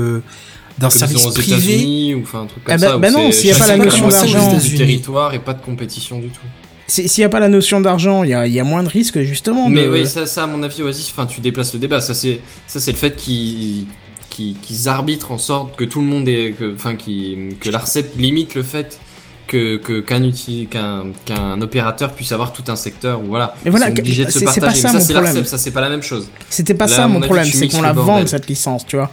d'un 0.80 0.90
service 0.90 1.26
privé. 1.28 2.16
Ou 2.16 2.22
enfin 2.22 2.42
un 2.44 2.46
truc 2.46 2.64
comme 2.64 2.74
Ah 2.74 2.78
bah- 2.78 2.88
ça. 2.88 2.98
bah 2.98 3.12
non, 3.12 3.32
s'il 3.32 3.50
y 3.50 3.52
a 3.52 3.58
pas 3.58 3.68
la 3.68 3.78
notion 3.78 4.08
d'argent. 4.08 4.58
du 4.58 4.76
territoire 4.76 5.34
et 5.34 5.40
pas 5.40 5.54
de 5.54 5.62
compétition 5.62 6.20
du 6.20 6.28
tout. 6.30 6.40
S'il 6.88 7.10
n'y 7.18 7.24
a 7.24 7.30
pas 7.30 7.40
la 7.40 7.50
notion 7.50 7.82
d'argent, 7.82 8.24
il 8.24 8.30
y 8.30 8.34
a, 8.34 8.46
y 8.48 8.60
a 8.60 8.64
moins 8.64 8.84
de 8.84 8.90
risques, 8.90 9.20
justement. 9.22 9.68
Mais 9.70 9.86
de- 9.86 9.90
oui, 9.90 10.08
ça, 10.08 10.26
ça, 10.26 10.44
à 10.44 10.48
mon 10.48 10.62
avis, 10.64 10.82
Oasis, 10.84 11.10
enfin, 11.12 11.26
tu 11.26 11.42
déplaces 11.42 11.74
le 11.74 11.80
débat. 11.80 12.02
Ça, 12.02 12.14
c'est, 12.14 12.40
ça, 12.68 12.80
c'est 12.80 12.92
le 12.92 12.98
fait 12.98 13.16
qu'ils, 13.16 13.88
qu'ils, 14.34 14.58
qu'ils 14.60 14.90
arbitrent 14.90 15.32
en 15.32 15.38
sorte 15.38 15.76
que 15.76 15.84
tout 15.86 16.02
le 16.02 16.08
monde 16.08 16.28
est, 16.28 16.54
que, 16.58 16.74
enfin, 16.76 16.96
qui, 16.96 17.38
que 17.60 17.70
l'Arcep 17.70 18.18
limite 18.18 18.56
le 18.56 18.64
fait 18.64 19.00
que, 19.48 19.78
que 19.78 20.00
qu'un 20.00 20.22
uti- 20.24 20.68
qu'un, 20.68 21.04
qu'un 21.26 21.62
opérateur 21.62 22.14
puisse 22.14 22.32
avoir 22.32 22.52
tout 22.54 22.64
un 22.68 22.76
secteur 22.76 23.22
ou 23.22 23.28
voilà. 23.28 23.56
Mais 23.64 23.72
voilà, 23.72 23.90
Ils 23.90 23.96
sont 23.96 24.00
obligés 24.00 24.26
de 24.26 24.32
se 24.32 24.40
c'est- 24.40 24.46
c'est 24.48 24.62
pas 24.62 24.74
ça, 24.74 24.88
Mais 24.88 24.94
mon 24.94 25.00
ça, 25.00 25.06
c'est 25.06 25.14
problème. 25.14 25.46
ça, 25.46 25.58
c'est 25.58 25.72
pas 25.72 25.82
la 25.82 25.90
même 25.90 26.02
chose. 26.02 26.28
C'était 26.50 26.74
pas 26.74 26.88
Là, 26.88 26.96
ça 26.96 27.08
mon 27.08 27.20
problème, 27.22 27.46
c'est 27.46 27.68
qu'on 27.68 27.82
la 27.82 27.94
vende 27.94 28.28
cette 28.28 28.48
licence, 28.48 28.86
tu 28.88 28.96
vois. 28.96 29.10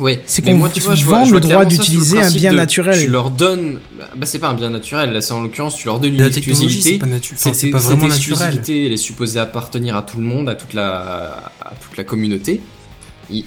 Ouais. 0.00 0.22
C'est 0.26 0.42
qu'on 0.42 0.54
moi, 0.54 0.68
tu 0.72 0.80
vois, 0.80 0.94
je 0.94 1.04
vois- 1.04 1.18
vend 1.18 1.24
je 1.24 1.30
vois 1.30 1.40
le 1.40 1.46
droit 1.48 1.64
d'utiliser 1.64 2.20
un 2.20 2.30
bien 2.30 2.52
de- 2.52 2.56
naturel. 2.56 3.00
Tu 3.02 3.08
leur 3.10 3.30
donnes, 3.30 3.80
bah, 4.16 4.26
c'est 4.26 4.38
pas 4.38 4.48
un 4.48 4.54
bien 4.54 4.70
naturel. 4.70 5.12
Là, 5.12 5.20
c'est 5.20 5.32
en 5.32 5.40
l'occurrence, 5.42 5.74
tu 5.76 5.86
leur 5.86 5.98
donnes 5.98 6.12
une 6.14 6.20
La 6.20 6.28
exclusivité. 6.28 7.00
c'est 7.34 7.70
pas, 7.70 7.78
vraiment 7.78 8.06
naturel. 8.06 8.16
exclusivité, 8.48 8.86
elle 8.86 8.92
est 8.92 8.96
supposée 8.96 9.40
appartenir 9.40 9.96
à 9.96 10.02
tout 10.02 10.18
le 10.18 10.24
monde, 10.24 10.48
à 10.48 10.54
toute 10.54 10.72
la, 10.74 11.50
à 11.60 11.72
toute 11.80 11.96
la 11.96 12.04
communauté. 12.04 12.60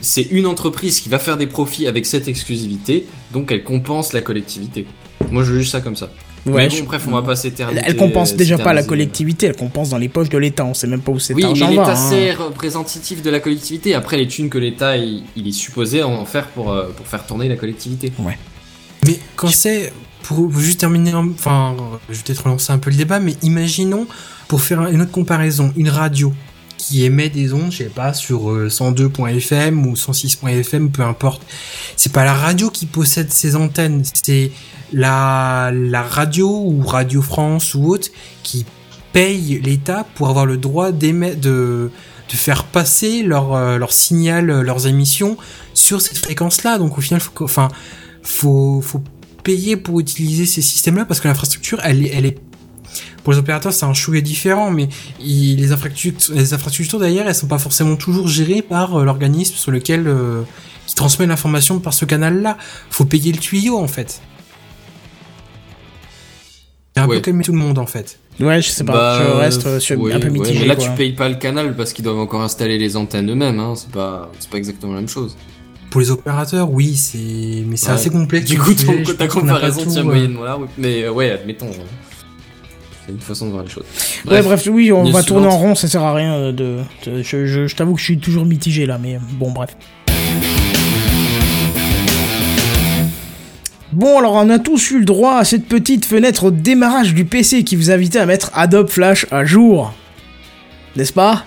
C'est 0.01 0.23
une 0.31 0.45
entreprise 0.45 0.99
qui 0.99 1.09
va 1.09 1.17
faire 1.19 1.37
des 1.37 1.47
profits 1.47 1.87
avec 1.87 2.05
cette 2.05 2.27
exclusivité, 2.27 3.07
donc 3.33 3.51
elle 3.51 3.63
compense 3.63 4.13
la 4.13 4.21
collectivité. 4.21 4.85
Moi, 5.31 5.43
je 5.43 5.53
juge 5.53 5.69
ça 5.69 5.81
comme 5.81 5.95
ça. 5.95 6.09
Ouais, 6.45 6.67
bon, 6.69 6.75
je- 6.75 6.83
bref, 6.83 7.03
on 7.07 7.11
va 7.11 7.21
pas 7.21 7.31
elle, 7.31 7.37
s'éterniser. 7.37 7.81
elle 7.85 7.95
compense 7.95 8.35
déjà 8.35 8.57
pas 8.57 8.73
la 8.73 8.81
collectivité, 8.83 9.45
elle 9.45 9.55
compense 9.55 9.89
dans 9.89 9.99
les 9.99 10.09
poches 10.09 10.29
de 10.29 10.37
l'État. 10.39 10.65
On 10.65 10.73
sait 10.73 10.87
même 10.87 11.01
pas 11.01 11.11
où 11.11 11.19
cet 11.19 11.35
Oui, 11.35 11.43
mais 11.45 11.53
l'État 11.69 11.91
hein. 11.91 11.95
c'est 11.95 12.31
représentatif 12.33 13.21
de 13.21 13.29
la 13.29 13.39
collectivité. 13.39 13.93
Après, 13.93 14.17
les 14.17 14.27
thunes 14.27 14.49
que 14.49 14.57
l'État 14.57 14.97
il, 14.97 15.23
il 15.35 15.47
est 15.47 15.51
supposé 15.51 16.01
en 16.01 16.25
faire 16.25 16.47
pour, 16.47 16.71
euh, 16.71 16.87
pour 16.95 17.05
faire 17.07 17.25
tourner 17.27 17.47
la 17.47 17.55
collectivité. 17.57 18.11
Mais 19.05 19.19
quand 19.35 19.49
c'est, 19.49 19.93
pour 20.23 20.51
juste 20.59 20.79
terminer, 20.79 21.13
en- 21.13 21.29
enfin, 21.29 21.75
je 22.09 22.15
vais 22.17 22.23
peut-être 22.23 22.43
relancer 22.43 22.71
un 22.73 22.79
peu 22.79 22.89
le 22.89 22.97
débat, 22.97 23.19
mais 23.19 23.35
imaginons, 23.43 24.07
pour 24.47 24.61
faire 24.61 24.81
une 24.87 25.01
autre 25.01 25.11
comparaison, 25.11 25.71
une 25.77 25.89
radio 25.89 26.33
émet 26.99 27.29
des 27.29 27.53
ondes, 27.53 27.71
je 27.71 27.77
sais 27.77 27.83
pas, 27.85 28.13
sur 28.13 28.51
euh, 28.51 28.67
102.fm 28.69 29.85
ou 29.85 29.95
106.fm, 29.95 30.91
peu 30.91 31.03
importe. 31.03 31.41
C'est 31.95 32.11
pas 32.11 32.25
la 32.25 32.33
radio 32.33 32.69
qui 32.69 32.85
possède 32.85 33.31
ces 33.31 33.55
antennes, 33.55 34.03
c'est 34.23 34.51
la, 34.93 35.71
la 35.73 36.03
radio 36.03 36.47
ou 36.49 36.81
Radio 36.81 37.21
France 37.21 37.75
ou 37.75 37.87
autre 37.87 38.09
qui 38.43 38.65
paye 39.13 39.61
l'État 39.63 40.05
pour 40.15 40.29
avoir 40.29 40.45
le 40.45 40.57
droit 40.57 40.91
d'émettre, 40.91 41.39
de, 41.39 41.91
de 42.29 42.35
faire 42.35 42.65
passer 42.65 43.23
leur, 43.23 43.53
euh, 43.53 43.77
leur 43.77 43.93
signal, 43.93 44.49
euh, 44.49 44.61
leurs 44.61 44.87
émissions 44.87 45.37
sur 45.73 46.01
cette 46.01 46.17
fréquence-là. 46.17 46.77
Donc 46.77 46.97
au 46.97 47.01
final, 47.01 47.21
faut, 47.21 47.31
enfin, 47.43 47.69
faut, 48.23 48.81
faut 48.81 49.03
payer 49.43 49.77
pour 49.77 49.99
utiliser 49.99 50.45
ces 50.45 50.61
systèmes-là 50.61 51.05
parce 51.05 51.19
que 51.19 51.27
l'infrastructure, 51.27 51.79
elle 51.83 52.05
elle 52.07 52.25
est 52.25 52.37
pour 53.23 53.33
les 53.33 53.39
opérateurs, 53.39 53.71
c'est 53.73 53.85
un 53.85 53.93
chouïa 53.93 54.21
différent, 54.21 54.71
mais 54.71 54.89
il- 55.19 55.57
les 55.57 55.71
infrastructures, 55.71 56.33
les 56.35 56.53
infrastructures 56.53 56.99
d'ailleurs, 56.99 57.27
elles 57.27 57.35
sont 57.35 57.47
pas 57.47 57.59
forcément 57.59 57.95
toujours 57.95 58.27
gérées 58.27 58.61
par 58.61 58.95
euh, 58.99 59.03
l'organisme 59.05 59.55
sur 59.55 59.71
lequel 59.71 60.07
euh, 60.07 60.41
qui 60.87 60.95
transmet 60.95 61.27
l'information 61.27 61.79
par 61.79 61.93
ce 61.93 62.05
canal-là. 62.05 62.57
Faut 62.89 63.05
payer 63.05 63.31
le 63.31 63.37
tuyau 63.39 63.77
en 63.77 63.87
fait. 63.87 64.21
C'est 66.95 67.01
un 67.01 67.07
Ouais. 67.07 67.17
peu 67.17 67.21
calmer 67.21 67.43
tout 67.43 67.53
le 67.53 67.57
monde 67.57 67.77
en 67.79 67.85
fait. 67.85 68.19
Ouais, 68.39 68.61
je 68.61 68.69
sais 68.69 68.83
pas, 68.83 68.93
Bah, 68.93 69.19
je 69.23 69.31
reste 69.37 69.65
euh, 69.65 69.79
sur- 69.79 69.99
ouais, 69.99 70.13
un 70.13 70.19
peu 70.19 70.27
ouais, 70.27 70.33
mitigé. 70.33 70.59
mais 70.59 70.65
là, 70.65 70.75
quoi. 70.75 70.85
tu 70.85 70.91
payes 70.91 71.13
pas 71.13 71.29
le 71.29 71.35
canal 71.35 71.75
parce 71.75 71.93
qu'ils 71.93 72.03
doivent 72.03 72.17
encore 72.19 72.41
installer 72.41 72.77
les 72.77 72.97
antennes 72.97 73.29
eux-mêmes. 73.29 73.59
Hein. 73.59 73.73
C'est 73.75 73.91
pas, 73.91 74.31
c'est 74.39 74.49
pas 74.49 74.57
exactement 74.57 74.93
la 74.93 74.99
même 74.99 75.09
chose. 75.09 75.37
Pour 75.89 76.01
les 76.01 76.09
opérateurs, 76.09 76.71
oui, 76.71 76.95
c'est, 76.95 77.63
mais 77.67 77.75
c'est 77.77 77.87
Ouais. 77.87 77.93
assez 77.93 78.09
complexe. 78.09 78.49
Du 78.49 78.57
comme 78.57 78.75
coup, 78.75 78.83
ton, 79.03 79.13
ta 79.13 79.27
comparaison 79.27 79.85
tient 79.85 80.01
euh, 80.01 80.05
moyennement 80.05 80.43
là. 80.43 80.57
oui. 80.57 80.67
Mais 80.77 81.07
ouais, 81.09 81.31
admettons. 81.31 81.67
hein. 81.69 81.85
C'est 83.11 83.15
une 83.15 83.21
façon 83.21 83.47
de 83.47 83.51
voir 83.51 83.63
les 83.63 83.69
choses. 83.69 83.83
Ouais, 84.29 84.41
bref, 84.41 84.67
oui, 84.71 84.91
on 84.91 85.03
va 85.11 85.23
tourner 85.23 85.47
en 85.47 85.57
rond, 85.57 85.75
ça 85.75 85.87
sert 85.87 86.01
à 86.03 86.13
rien 86.13 86.33
euh, 86.35 86.51
de. 86.53 86.77
de- 87.05 87.21
je 87.23 87.45
je- 87.45 87.67
je 87.67 87.75
t'avoue 87.75 87.93
que 87.95 87.99
je 87.99 88.05
suis 88.05 88.17
toujours 88.19 88.45
mitigé 88.45 88.85
là, 88.85 88.97
mais 89.01 89.15
euh, 89.15 89.19
bon, 89.33 89.51
bref. 89.51 89.75
Bon, 93.91 94.17
alors 94.19 94.33
on 94.35 94.49
a 94.49 94.57
tous 94.59 94.91
eu 94.91 94.99
le 94.99 95.05
droit 95.05 95.35
à 95.35 95.43
cette 95.43 95.65
petite 95.65 96.05
fenêtre 96.05 96.45
au 96.45 96.51
démarrage 96.51 97.13
du 97.13 97.25
PC 97.25 97.65
qui 97.65 97.75
vous 97.75 97.91
invitait 97.91 98.19
à 98.19 98.25
mettre 98.25 98.49
Adobe 98.53 98.87
Flash 98.89 99.25
à 99.31 99.43
jour. 99.43 99.93
N'est-ce 100.95 101.11
pas? 101.11 101.43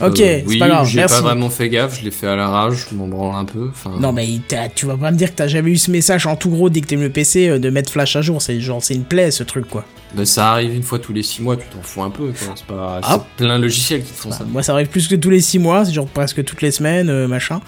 Ok, 0.00 0.20
Euh, 0.20 0.40
c'est 0.40 0.44
oui, 0.46 0.58
pas 0.58 0.68
grave, 0.68 0.86
J'ai 0.88 1.04
pas 1.04 1.20
vraiment 1.20 1.50
fait 1.50 1.68
gaffe, 1.68 1.98
je 1.98 2.04
l'ai 2.04 2.10
fait 2.12 2.26
à 2.26 2.36
la 2.36 2.48
rage, 2.48 2.86
je 2.90 2.96
m'en 2.96 3.06
branle 3.08 3.34
un 3.34 3.44
peu. 3.44 3.70
Non 4.00 4.12
mais 4.12 4.28
tu 4.74 4.86
vas 4.86 4.96
pas 4.96 5.10
me 5.10 5.16
dire 5.16 5.30
que 5.30 5.36
t'as 5.36 5.46
jamais 5.48 5.70
eu 5.70 5.76
ce 5.78 5.90
message 5.90 6.26
en 6.26 6.36
tout 6.36 6.50
gros 6.50 6.68
dès 6.70 6.80
que 6.80 6.86
t'aimes 6.86 7.02
le 7.02 7.10
PC 7.10 7.48
euh, 7.48 7.58
de 7.58 7.70
mettre 7.70 7.90
Flash 7.92 8.14
à 8.16 8.22
jour, 8.22 8.40
c'est 8.42 8.60
genre 8.60 8.82
c'est 8.82 8.94
une 8.94 9.04
plaie 9.04 9.30
ce 9.32 9.42
truc 9.44 9.68
quoi. 9.68 9.84
Bah, 10.16 10.24
ça 10.26 10.50
arrive 10.52 10.74
une 10.74 10.82
fois 10.82 10.98
tous 10.98 11.12
les 11.12 11.22
6 11.22 11.42
mois, 11.42 11.56
tu 11.56 11.64
t'en 11.68 11.82
fous 11.82 12.02
un 12.02 12.10
peu. 12.10 12.32
C'est 12.34 12.64
pas, 12.66 13.00
Ah. 13.02 13.24
plein 13.36 13.58
de 13.58 13.62
logiciels 13.62 14.02
qui 14.02 14.12
te 14.12 14.16
font 14.18 14.28
Enfin, 14.30 14.38
ça. 14.38 14.44
moi 14.44 14.62
ça 14.62 14.72
arrive 14.72 14.88
plus 14.88 15.08
que 15.08 15.14
tous 15.14 15.30
les 15.30 15.40
6 15.40 15.58
mois, 15.58 15.84
c'est 15.84 15.92
genre 15.92 16.06
presque 16.06 16.44
toutes 16.44 16.62
les 16.62 16.70
semaines, 16.70 17.08
euh, 17.10 17.26
machin. 17.28 17.60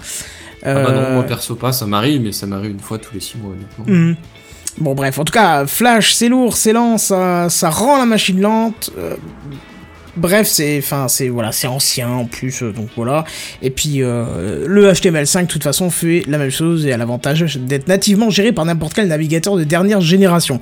Ah 0.63 0.73
bah 0.73 0.81
non, 0.91 0.97
Euh, 0.97 1.13
moi 1.15 1.23
perso 1.23 1.55
pas, 1.55 1.71
ça 1.71 1.85
m'arrive, 1.85 2.21
mais 2.21 2.31
ça 2.31 2.45
m'arrive 2.47 2.71
une 2.71 2.79
fois 2.79 2.97
tous 2.97 3.13
les 3.13 3.19
6 3.19 3.37
mois 3.37 3.53
honnêtement. 3.53 3.85
Mhm. 3.87 4.15
Bon 4.79 4.93
bref, 4.93 5.17
en 5.17 5.23
tout 5.25 5.33
cas, 5.33 5.65
Flash, 5.65 6.13
c'est 6.13 6.29
lourd, 6.29 6.55
c'est 6.55 6.73
lent, 6.73 6.97
ça, 6.97 7.49
ça 7.49 7.69
rend 7.69 7.97
la 7.97 8.05
machine 8.05 8.39
lente. 8.39 8.91
euh, 8.97 9.15
bref, 10.15 10.47
c'est, 10.47 10.77
enfin, 10.79 11.07
c'est 11.07 11.29
voilà, 11.29 11.51
c'est 11.51 11.67
ancien 11.67 12.09
en 12.09 12.25
plus, 12.25 12.61
euh, 12.61 12.71
donc 12.71 12.89
voilà. 12.95 13.23
Et 13.61 13.69
puis 13.71 14.03
euh, 14.03 14.65
le 14.67 14.91
HTML5 14.91 15.41
de 15.43 15.47
toute 15.47 15.63
façon 15.63 15.89
fait 15.89 16.23
la 16.27 16.37
même 16.37 16.51
chose 16.51 16.85
et 16.85 16.93
a 16.93 16.97
l'avantage 16.97 17.57
d'être 17.57 17.87
nativement 17.87 18.29
géré 18.29 18.51
par 18.51 18.65
n'importe 18.65 18.93
quel 18.93 19.07
navigateur 19.07 19.55
de 19.57 19.63
dernière 19.63 20.01
génération. 20.01 20.59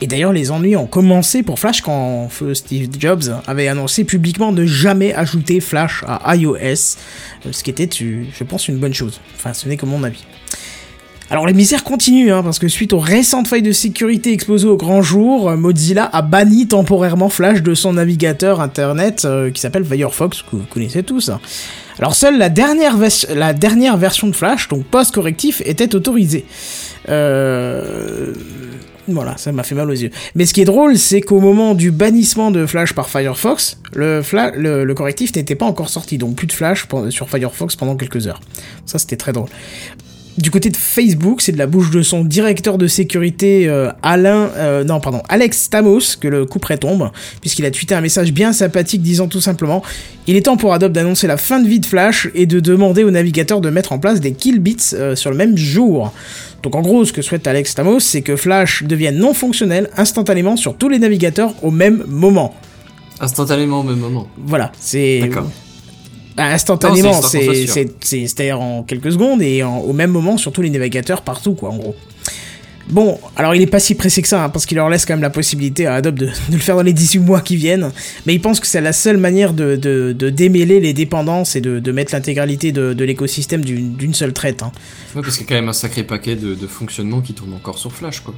Et 0.00 0.06
d'ailleurs, 0.06 0.32
les 0.32 0.50
ennuis 0.50 0.76
ont 0.76 0.86
commencé 0.86 1.42
pour 1.42 1.58
Flash 1.58 1.80
quand 1.80 2.28
Steve 2.54 2.88
Jobs 2.98 3.22
avait 3.46 3.68
annoncé 3.68 4.04
publiquement 4.04 4.52
ne 4.52 4.66
jamais 4.66 5.14
ajouter 5.14 5.60
Flash 5.60 6.04
à 6.06 6.36
iOS, 6.36 6.56
euh, 6.56 6.76
ce 7.52 7.62
qui 7.62 7.70
était, 7.70 7.88
je 7.92 8.44
pense, 8.44 8.68
une 8.68 8.78
bonne 8.78 8.94
chose. 8.94 9.20
Enfin, 9.36 9.54
ce 9.54 9.68
n'est 9.68 9.76
que 9.76 9.86
mon 9.86 10.02
avis. 10.02 10.24
Alors 11.30 11.46
les 11.46 11.54
misères 11.54 11.84
continuent, 11.84 12.32
hein, 12.32 12.42
parce 12.42 12.58
que 12.58 12.68
suite 12.68 12.92
aux 12.92 12.98
récentes 12.98 13.48
failles 13.48 13.62
de 13.62 13.72
sécurité 13.72 14.32
exposées 14.32 14.68
au 14.68 14.76
grand 14.76 15.00
jour, 15.00 15.50
Mozilla 15.52 16.08
a 16.12 16.20
banni 16.20 16.68
temporairement 16.68 17.30
Flash 17.30 17.62
de 17.62 17.74
son 17.74 17.94
navigateur 17.94 18.60
internet 18.60 19.24
euh, 19.24 19.50
qui 19.50 19.60
s'appelle 19.60 19.86
Firefox, 19.86 20.42
que 20.42 20.56
vous 20.56 20.64
connaissez 20.68 21.02
tous. 21.02 21.30
Alors 21.98 22.14
seule 22.14 22.36
la 22.36 22.50
dernière, 22.50 22.96
la 23.34 23.54
dernière 23.54 23.96
version 23.96 24.26
de 24.28 24.36
Flash, 24.36 24.68
donc 24.68 24.84
post-correctif, 24.84 25.62
était 25.64 25.94
autorisée. 25.94 26.44
Euh... 27.08 28.34
Voilà, 29.08 29.36
ça 29.36 29.52
m'a 29.52 29.62
fait 29.62 29.74
mal 29.74 29.90
aux 29.90 29.94
yeux. 29.94 30.10
Mais 30.34 30.46
ce 30.46 30.54
qui 30.54 30.62
est 30.62 30.66
drôle, 30.66 30.96
c'est 30.96 31.20
qu'au 31.20 31.40
moment 31.40 31.74
du 31.74 31.90
bannissement 31.90 32.50
de 32.50 32.64
Flash 32.66 32.94
par 32.94 33.08
Firefox, 33.08 33.78
le, 33.94 34.92
correctif 34.94 35.34
n'était 35.36 35.54
pas 35.54 35.66
encore 35.66 35.88
sorti, 35.88 36.18
donc 36.18 36.36
plus 36.36 36.46
de 36.46 36.52
Flash 36.52 36.86
sur 37.10 37.28
Firefox 37.28 37.76
pendant 37.76 37.96
quelques 37.96 38.26
heures. 38.26 38.40
Ça, 38.86 38.98
c'était 38.98 39.16
très 39.16 39.32
drôle. 39.32 39.48
Du 40.36 40.50
côté 40.50 40.68
de 40.68 40.76
Facebook, 40.76 41.42
c'est 41.42 41.52
de 41.52 41.58
la 41.58 41.68
bouche 41.68 41.92
de 41.92 42.02
son 42.02 42.24
directeur 42.24 42.76
de 42.76 42.88
sécurité 42.88 43.68
euh, 43.68 43.92
Alain, 44.02 44.50
euh, 44.56 44.84
Alex 45.28 45.62
Stamos 45.62 46.16
que 46.20 46.26
le 46.26 46.44
coup 46.44 46.58
près 46.58 46.76
tombe, 46.76 47.10
puisqu'il 47.40 47.64
a 47.66 47.70
tweeté 47.70 47.94
un 47.94 48.00
message 48.00 48.32
bien 48.32 48.52
sympathique 48.52 49.00
disant 49.00 49.28
tout 49.28 49.40
simplement 49.40 49.82
il 50.26 50.34
est 50.34 50.42
temps 50.42 50.56
pour 50.56 50.74
Adobe 50.74 50.90
d'annoncer 50.90 51.28
la 51.28 51.36
fin 51.36 51.60
de 51.60 51.68
vie 51.68 51.78
de 51.78 51.86
Flash 51.86 52.28
et 52.34 52.46
de 52.46 52.58
demander 52.58 53.04
aux 53.04 53.12
navigateurs 53.12 53.60
de 53.60 53.70
mettre 53.70 53.92
en 53.92 54.00
place 54.00 54.20
des 54.20 54.32
kill 54.32 54.58
bits 54.58 54.76
euh, 54.94 55.14
sur 55.14 55.30
le 55.30 55.36
même 55.36 55.56
jour. 55.56 56.12
Donc 56.64 56.74
en 56.76 56.80
gros, 56.80 57.04
ce 57.04 57.12
que 57.12 57.20
souhaite 57.20 57.46
Alex 57.46 57.72
Stamos, 57.72 58.00
c'est 58.00 58.22
que 58.22 58.36
Flash 58.36 58.84
devienne 58.84 59.18
non 59.18 59.34
fonctionnel 59.34 59.90
instantanément 59.98 60.56
sur 60.56 60.74
tous 60.78 60.88
les 60.88 60.98
navigateurs 60.98 61.52
au 61.62 61.70
même 61.70 62.04
moment. 62.08 62.54
Instantanément 63.20 63.80
au 63.80 63.82
même 63.82 63.98
moment. 63.98 64.26
Voilà, 64.38 64.72
c'est 64.80 65.20
D'accord. 65.20 65.46
bah, 66.34 66.44
instantanément, 66.46 67.12
c'est 67.20 67.44
c'est 67.44 67.66
c'est- 67.66 67.92
c'est- 68.00 68.26
c'est-à-dire 68.26 68.62
en 68.62 68.82
quelques 68.82 69.12
secondes 69.12 69.42
et 69.42 69.62
en- 69.62 69.78
au 69.80 69.92
même 69.92 70.10
moment 70.10 70.38
sur 70.38 70.52
tous 70.52 70.62
les 70.62 70.70
navigateurs 70.70 71.20
partout, 71.20 71.52
quoi, 71.52 71.68
en 71.68 71.76
gros. 71.76 71.94
Bon, 72.90 73.18
alors 73.36 73.54
il 73.54 73.62
est 73.62 73.66
pas 73.66 73.80
si 73.80 73.94
pressé 73.94 74.20
que 74.20 74.28
ça, 74.28 74.44
hein, 74.44 74.50
parce 74.50 74.66
qu'il 74.66 74.76
leur 74.76 74.90
laisse 74.90 75.06
quand 75.06 75.14
même 75.14 75.22
la 75.22 75.30
possibilité 75.30 75.86
à 75.86 75.94
Adobe 75.94 76.16
de, 76.18 76.26
de 76.26 76.32
le 76.52 76.58
faire 76.58 76.76
dans 76.76 76.82
les 76.82 76.92
18 76.92 77.18
mois 77.20 77.40
qui 77.40 77.56
viennent, 77.56 77.90
mais 78.26 78.34
il 78.34 78.40
pense 78.42 78.60
que 78.60 78.66
c'est 78.66 78.82
la 78.82 78.92
seule 78.92 79.16
manière 79.16 79.54
de, 79.54 79.74
de- 79.76 80.14
de 80.16 80.28
démêler 80.30 80.80
les 80.80 80.92
dépendances 80.92 81.56
et 81.56 81.62
de, 81.62 81.92
mettre 81.92 82.12
l'intégralité 82.14 82.72
de, 82.72 83.04
l'écosystème 83.04 83.64
d'une 83.64 84.12
seule 84.12 84.34
traite. 84.34 84.62
hein. 84.62 84.70
Ouais, 85.16 85.22
parce 85.22 85.38
qu'il 85.38 85.44
y 85.44 85.46
a 85.46 85.48
quand 85.48 85.54
même 85.54 85.68
un 85.70 85.72
sacré 85.72 86.02
paquet 86.04 86.36
de, 86.36 86.54
fonctionnements 86.66 87.20
qui 87.22 87.32
tournent 87.32 87.54
encore 87.54 87.78
sur 87.78 87.90
Flash, 87.90 88.20
quoi. 88.20 88.34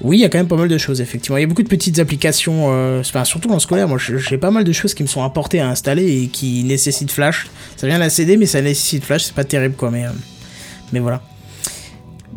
Oui, 0.00 0.18
il 0.18 0.20
y 0.20 0.24
a 0.24 0.28
quand 0.28 0.38
même 0.38 0.46
pas 0.48 0.56
mal 0.56 0.68
de 0.68 0.78
choses, 0.78 1.00
effectivement. 1.00 1.36
Il 1.36 1.40
y 1.40 1.44
a 1.44 1.46
beaucoup 1.48 1.62
de 1.64 1.68
petites 1.68 1.98
applications, 1.98 2.66
euh, 2.70 3.00
enfin, 3.00 3.24
surtout 3.24 3.48
le 3.52 3.58
scolaire. 3.58 3.88
Moi, 3.88 3.98
j'ai 3.98 4.38
pas 4.38 4.50
mal 4.52 4.62
de 4.62 4.72
choses 4.72 4.94
qui 4.94 5.02
me 5.02 5.08
sont 5.08 5.24
apportées 5.24 5.58
à 5.60 5.68
installer 5.68 6.22
et 6.22 6.26
qui 6.28 6.62
nécessitent 6.64 7.10
Flash. 7.10 7.48
Ça 7.76 7.86
vient 7.88 7.96
de 7.96 8.02
la 8.02 8.10
CD, 8.10 8.36
mais 8.36 8.46
ça 8.46 8.60
nécessite 8.62 9.04
Flash. 9.04 9.24
C'est 9.24 9.34
pas 9.34 9.44
terrible, 9.44 9.74
quoi, 9.74 9.90
mais, 9.90 10.04
euh, 10.04 10.10
mais 10.92 11.00
voilà. 11.00 11.20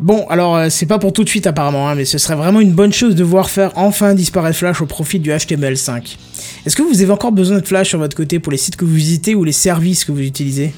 Bon, 0.02 0.26
alors, 0.28 0.56
euh, 0.56 0.68
c'est 0.68 0.86
pas 0.86 0.98
pour 0.98 1.12
tout 1.12 1.22
de 1.22 1.28
suite, 1.28 1.46
apparemment, 1.46 1.88
hein, 1.88 1.94
mais 1.94 2.04
ce 2.04 2.18
serait 2.18 2.34
vraiment 2.34 2.60
une 2.60 2.72
bonne 2.72 2.92
chose 2.92 3.14
de 3.14 3.22
voir 3.22 3.48
faire 3.48 3.70
enfin 3.76 4.14
disparaître 4.14 4.58
Flash 4.58 4.80
au 4.80 4.86
profit 4.86 5.20
du 5.20 5.30
HTML5. 5.30 6.16
Est-ce 6.66 6.74
que 6.74 6.82
vous 6.82 7.00
avez 7.02 7.12
encore 7.12 7.30
besoin 7.30 7.60
de 7.60 7.64
Flash 7.64 7.90
sur 7.90 8.00
votre 8.00 8.16
côté 8.16 8.40
pour 8.40 8.50
les 8.50 8.58
sites 8.58 8.74
que 8.74 8.84
vous 8.84 8.94
visitez 8.94 9.36
ou 9.36 9.44
les 9.44 9.52
services 9.52 10.04
que 10.04 10.10
vous 10.10 10.22
utilisez? 10.22 10.74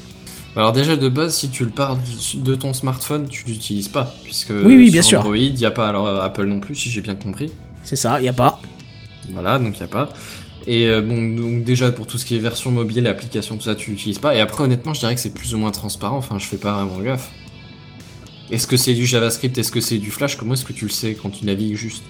Alors 0.57 0.73
déjà 0.73 0.97
de 0.97 1.09
base, 1.09 1.35
si 1.37 1.49
tu 1.49 1.65
le 1.65 1.71
pars 1.71 1.99
de 2.35 2.55
ton 2.55 2.75
smartphone, 2.75 3.27
tu 3.29 3.45
l'utilises 3.47 3.89
pas, 3.89 4.15
puisque 4.25 4.51
Oui, 4.51 4.77
oui, 4.77 4.85
sur 4.85 4.93
bien 4.93 5.03
sûr. 5.03 5.21
Android, 5.21 5.37
il 5.39 5.55
n'y 5.55 5.65
a 5.65 5.71
pas, 5.71 5.89
alors 5.89 6.07
euh, 6.07 6.21
Apple 6.21 6.45
non 6.45 6.61
plus, 6.61 6.75
si 6.75 6.91
j'ai 6.91 7.01
bien 7.01 7.15
compris. 7.15 7.51
C'est 7.83 7.97
ça, 7.97 8.21
y 8.21 8.29
a 8.29 8.35
pas. 8.35 8.61
Voilà, 9.33 9.59
donc 9.59 9.75
il 9.79 9.81
n'y 9.81 9.87
a 9.87 9.89
pas. 9.89 10.11
Et 10.67 10.87
euh, 10.87 11.01
bon, 11.01 11.17
donc 11.35 11.65
déjà 11.65 11.91
pour 11.93 12.07
tout 12.07 12.19
ce 12.19 12.27
qui 12.27 12.37
est 12.37 12.41
version 12.41 12.71
mobile, 12.71 13.07
application, 13.07 13.57
tout 13.57 13.65
ça, 13.65 13.75
tu 13.75 13.91
l'utilises 13.91 14.19
pas. 14.19 14.35
Et 14.35 14.41
après, 14.41 14.65
honnêtement, 14.65 14.93
je 14.93 15.01
dirais 15.01 15.15
que 15.15 15.21
c'est 15.23 15.33
plus 15.33 15.55
ou 15.55 15.59
moins 15.59 15.71
transparent. 15.71 16.19
Enfin, 16.19 16.39
je 16.39 16.45
fais 16.45 16.59
pas 16.59 16.85
vraiment 16.85 17.01
gaffe. 17.01 17.31
Est-ce 18.51 18.67
que 18.67 18.77
c'est 18.77 18.95
du 18.95 19.07
JavaScript 19.07 19.57
Est-ce 19.59 19.73
que 19.73 19.81
c'est 19.81 19.99
du 19.99 20.11
Flash? 20.11 20.37
Comment 20.37 20.55
est-ce 20.55 20.65
que 20.65 20.73
tu 20.73 20.85
le 20.85 20.91
sais 20.91 21.17
quand 21.21 21.31
tu 21.31 21.45
navigues 21.45 21.77
juste? 21.77 22.03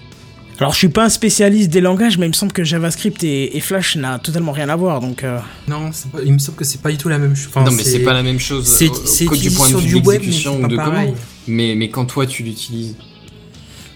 Alors, 0.59 0.71
je 0.71 0.77
suis 0.77 0.87
pas 0.89 1.03
un 1.05 1.09
spécialiste 1.09 1.69
des 1.69 1.81
langages, 1.81 2.17
mais 2.17 2.27
il 2.27 2.29
me 2.29 2.33
semble 2.33 2.53
que 2.53 2.63
JavaScript 2.63 3.23
et, 3.25 3.57
et 3.57 3.59
Flash 3.59 3.97
n'a 3.97 4.19
totalement 4.19 4.53
rien 4.53 4.69
à 4.69 4.75
voir, 4.77 5.01
donc... 5.01 5.23
euh, 5.25 5.37
Non, 5.67 5.89
c'est 5.91 6.09
pas- 6.09 6.19
il 6.25 6.31
me 6.31 6.37
semble 6.39 6.57
que 6.57 6.63
c'est 6.63 6.81
pas 6.81 6.91
du 6.91 6.97
tout 6.97 7.09
la 7.09 7.17
même 7.17 7.35
chose. 7.35 7.47
Enfin, 7.49 7.65
Non, 7.65 7.71
mais 7.71 7.83
c'est 7.83 7.99
pas 7.99 8.13
la 8.13 8.23
même 8.23 8.39
chose 8.39 8.65
C'est 8.65 8.87
au- 8.87 9.35
du 9.35 9.51
point 9.51 9.69
de 9.69 9.75
vue 9.77 9.87
du 9.95 9.99
de 10.01 10.07
web, 10.07 10.21
mais 10.25 10.47
ou 10.47 10.67
de 10.67 10.75
pareil. 10.77 11.07
comment. 11.09 11.17
Mais, 11.47 11.75
mais 11.75 11.89
quand 11.89 12.05
toi 12.05 12.25
tu 12.25 12.43
l'utilises, 12.43 12.95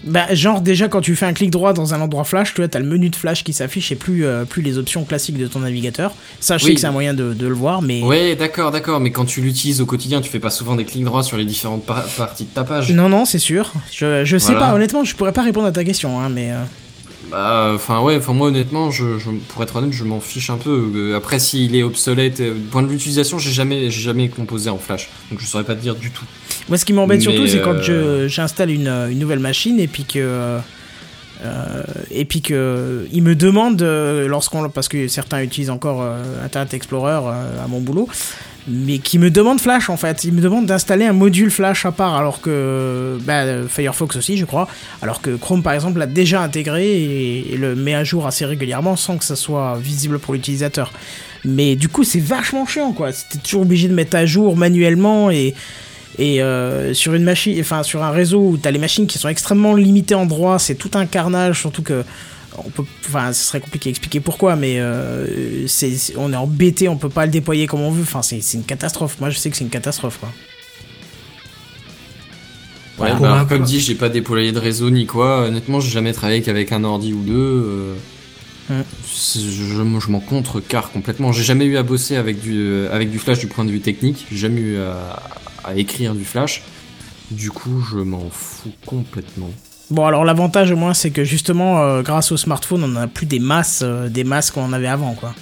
Bah, 0.04 0.34
genre, 0.34 0.62
déjà, 0.62 0.88
quand 0.88 1.02
tu 1.02 1.14
fais 1.14 1.26
un 1.26 1.34
clic 1.34 1.50
droit 1.50 1.74
dans 1.74 1.92
un 1.92 2.00
endroit 2.00 2.24
flash, 2.24 2.54
tu 2.54 2.62
vois, 2.62 2.68
t'as 2.68 2.78
le 2.78 2.86
menu 2.86 3.10
de 3.10 3.16
flash 3.16 3.44
qui 3.44 3.52
s'affiche 3.52 3.92
et 3.92 3.96
plus, 3.96 4.24
euh, 4.24 4.44
plus 4.46 4.62
les 4.62 4.78
options 4.78 5.04
classiques 5.04 5.36
de 5.36 5.46
ton 5.46 5.58
navigateur. 5.60 6.14
Ça, 6.40 6.56
je 6.56 6.62
sais 6.62 6.68
Oui. 6.70 6.74
que 6.76 6.80
c'est 6.80 6.86
un 6.86 6.92
moyen 6.92 7.12
de, 7.12 7.34
de 7.34 7.46
le 7.46 7.52
voir, 7.54 7.82
mais. 7.82 8.02
Ouais, 8.02 8.34
d'accord, 8.34 8.70
d'accord, 8.70 8.98
mais 9.00 9.10
quand 9.10 9.26
tu 9.26 9.42
l'utilises 9.42 9.82
au 9.82 9.86
quotidien, 9.86 10.22
tu 10.22 10.30
fais 10.30 10.40
pas 10.40 10.48
souvent 10.50 10.74
des 10.74 10.86
clics 10.86 11.04
droits 11.04 11.22
sur 11.22 11.36
les 11.36 11.44
différentes 11.44 11.84
par- 11.84 12.04
parties 12.06 12.44
de 12.44 12.48
ta 12.48 12.64
page. 12.64 12.90
Non, 12.92 13.10
non, 13.10 13.26
c'est 13.26 13.38
sûr. 13.38 13.72
Je, 13.92 14.24
je 14.24 14.38
sais 14.38 14.52
Voilà. 14.52 14.68
pas, 14.68 14.74
honnêtement, 14.74 15.04
je 15.04 15.14
pourrais 15.14 15.32
pas 15.32 15.42
répondre 15.42 15.66
à 15.66 15.72
ta 15.72 15.84
question, 15.84 16.18
hein, 16.18 16.30
mais. 16.30 16.50
euh, 16.50 16.62
Bah, 17.30 17.70
enfin, 17.74 18.00
ouais, 18.00 18.16
enfin, 18.16 18.32
moi, 18.32 18.48
honnêtement, 18.48 18.90
je, 18.90 19.18
je- 19.18 19.30
pour 19.48 19.62
être 19.62 19.76
honnête, 19.76 19.92
je 19.92 20.04
m'en 20.04 20.20
fiche 20.20 20.50
un 20.50 20.56
peu. 20.56 20.90
Euh, 20.94 21.16
Après, 21.16 21.38
s'il 21.38 21.74
est 21.76 21.82
obsolète, 21.82 22.40
euh, 22.40 22.54
point 22.70 22.82
de 22.82 22.88
vue 22.88 22.96
d'utilisation, 22.96 23.38
j'ai 23.38 23.52
jamais, 23.52 23.90
j'ai 23.90 24.00
jamais 24.02 24.28
composé 24.28 24.68
en 24.70 24.78
flash, 24.78 25.08
donc 25.30 25.40
je 25.40 25.46
saurais 25.46 25.64
pas 25.64 25.74
te 25.74 25.80
dire 25.80 25.94
du 25.94 26.10
tout. 26.10 26.24
Moi, 26.68 26.76
ce 26.78 26.84
qui 26.84 26.92
m'embête 26.92 27.22
surtout, 27.22 27.46
c'est 27.46 27.60
quand 27.62 27.74
euh, 27.88 28.22
je, 28.24 28.28
j'installe 28.28 28.70
une, 28.70 28.88
euh, 28.88 29.10
une 29.10 29.18
nouvelle 29.18 29.38
machine 29.38 29.78
et 29.80 29.86
puis 29.88 30.04
que. 30.04 30.18
euh, 30.18 30.58
euh, 31.42 31.82
et 32.10 32.26
puis 32.26 32.42
que 32.42 33.06
il 33.12 33.22
me 33.22 33.34
demande 33.34 33.80
euh, 33.80 34.28
lorsqu'on 34.28 34.68
parce 34.68 34.88
que 34.88 35.08
certains 35.08 35.40
utilisent 35.42 35.70
encore 35.70 36.02
euh, 36.02 36.22
Internet 36.44 36.74
Explorer 36.74 37.12
euh, 37.24 37.64
à 37.64 37.66
mon 37.66 37.80
boulot 37.80 38.08
mais 38.70 38.98
qui 38.98 39.18
me 39.18 39.30
demande 39.30 39.60
Flash 39.60 39.90
en 39.90 39.96
fait. 39.96 40.24
Il 40.24 40.32
me 40.32 40.40
demande 40.40 40.66
d'installer 40.66 41.04
un 41.04 41.12
module 41.12 41.50
Flash 41.50 41.84
à 41.84 41.92
part 41.92 42.16
alors 42.16 42.40
que 42.40 43.18
bah, 43.24 43.44
Firefox 43.68 44.16
aussi 44.16 44.36
je 44.36 44.44
crois. 44.44 44.68
Alors 45.02 45.20
que 45.20 45.36
Chrome 45.36 45.62
par 45.62 45.72
exemple 45.72 45.98
l'a 45.98 46.06
déjà 46.06 46.42
intégré 46.42 46.86
et, 46.86 47.54
et 47.54 47.56
le 47.56 47.74
met 47.74 47.94
à 47.94 48.04
jour 48.04 48.26
assez 48.26 48.44
régulièrement 48.44 48.96
sans 48.96 49.18
que 49.18 49.24
ça 49.24 49.36
soit 49.36 49.78
visible 49.80 50.18
pour 50.18 50.34
l'utilisateur. 50.34 50.92
Mais 51.44 51.76
du 51.76 51.88
coup 51.88 52.04
c'est 52.04 52.20
vachement 52.20 52.66
chiant 52.66 52.92
quoi. 52.92 53.12
C'était 53.12 53.38
toujours 53.38 53.62
obligé 53.62 53.88
de 53.88 53.94
mettre 53.94 54.16
à 54.16 54.26
jour 54.26 54.56
manuellement 54.56 55.30
et 55.30 55.54
et 56.18 56.42
euh, 56.42 56.92
sur 56.92 57.14
une 57.14 57.22
machine, 57.24 57.58
enfin 57.60 57.82
sur 57.82 58.02
un 58.02 58.10
réseau 58.10 58.40
où 58.40 58.56
t'as 58.56 58.70
les 58.70 58.78
machines 58.78 59.06
qui 59.06 59.18
sont 59.18 59.28
extrêmement 59.28 59.74
limitées 59.74 60.14
en 60.14 60.26
droit, 60.26 60.58
c'est 60.58 60.74
tout 60.74 60.90
un 60.94 61.06
carnage, 61.06 61.60
surtout 61.60 61.82
que 61.82 62.04
on 62.64 62.70
peut, 62.70 62.84
enfin, 63.06 63.32
ce 63.32 63.44
serait 63.44 63.60
compliqué 63.60 63.88
à 63.88 63.90
expliquer 63.90 64.20
pourquoi, 64.20 64.56
mais 64.56 64.78
euh, 64.80 65.66
c'est, 65.66 65.94
on 66.16 66.32
est 66.32 66.36
embêté, 66.36 66.88
on 66.88 66.96
peut 66.96 67.08
pas 67.08 67.26
le 67.26 67.32
déployer 67.32 67.66
comme 67.66 67.80
on 67.80 67.90
veut. 67.90 68.02
Enfin, 68.02 68.22
c'est, 68.22 68.40
c'est 68.40 68.56
une 68.58 68.64
catastrophe. 68.64 69.18
Moi, 69.20 69.30
je 69.30 69.38
sais 69.38 69.50
que 69.50 69.56
c'est 69.56 69.64
une 69.64 69.70
catastrophe, 69.70 70.18
quoi. 70.18 70.28
Ouais, 72.98 73.12
bah, 73.18 73.40
un 73.40 73.44
comme 73.46 73.62
dit, 73.62 73.80
j'ai 73.80 73.94
pas 73.94 74.10
déployé 74.10 74.52
de 74.52 74.58
réseau 74.58 74.90
ni 74.90 75.06
quoi. 75.06 75.46
Honnêtement, 75.46 75.80
j'ai 75.80 75.90
jamais 75.90 76.12
travaillé 76.12 76.42
qu'avec 76.42 76.70
un 76.70 76.84
ordi 76.84 77.14
ou 77.14 77.22
deux. 77.22 77.96
euh, 78.70 78.82
Je, 79.08 79.40
je 79.40 80.10
m'en 80.10 80.20
contrecarre 80.20 80.90
complètement. 80.92 81.32
J'ai 81.32 81.42
jamais 81.42 81.64
eu 81.64 81.78
à 81.78 81.82
bosser 81.82 82.16
avec 82.16 82.40
du, 82.40 82.58
euh, 82.58 82.94
avec 82.94 83.10
du 83.10 83.18
flash 83.18 83.38
du 83.38 83.46
point 83.46 83.64
de 83.64 83.70
vue 83.70 83.80
technique. 83.80 84.26
J'ai 84.30 84.36
jamais 84.36 84.60
eu 84.60 84.78
à, 84.78 85.18
à 85.64 85.74
écrire 85.76 86.14
du 86.14 86.24
flash. 86.26 86.62
Du 87.30 87.50
coup, 87.50 87.82
je 87.90 87.98
m'en 87.98 88.28
fous 88.28 88.72
complètement. 88.84 89.50
Bon, 89.90 90.06
alors 90.06 90.24
l'avantage 90.24 90.70
au 90.70 90.76
moins, 90.76 90.94
c'est 90.94 91.10
que 91.10 91.24
justement, 91.24 91.82
euh, 91.82 92.02
grâce 92.02 92.30
au 92.30 92.36
smartphone, 92.36 92.84
on 92.84 92.96
a 92.96 93.06
plus 93.08 93.26
des 93.26 93.40
masses, 93.40 93.80
euh, 93.82 94.08
des 94.08 94.22
masses 94.22 94.50
qu'on 94.50 94.72
avait 94.72 94.86
avant, 94.86 95.14
quoi. 95.14 95.34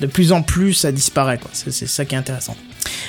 De 0.00 0.06
plus 0.06 0.32
en 0.32 0.42
plus, 0.42 0.74
ça 0.74 0.92
disparaît, 0.92 1.38
quoi. 1.38 1.50
C'est, 1.52 1.72
ça 1.72 2.04
qui 2.04 2.14
est 2.14 2.18
intéressant. 2.18 2.56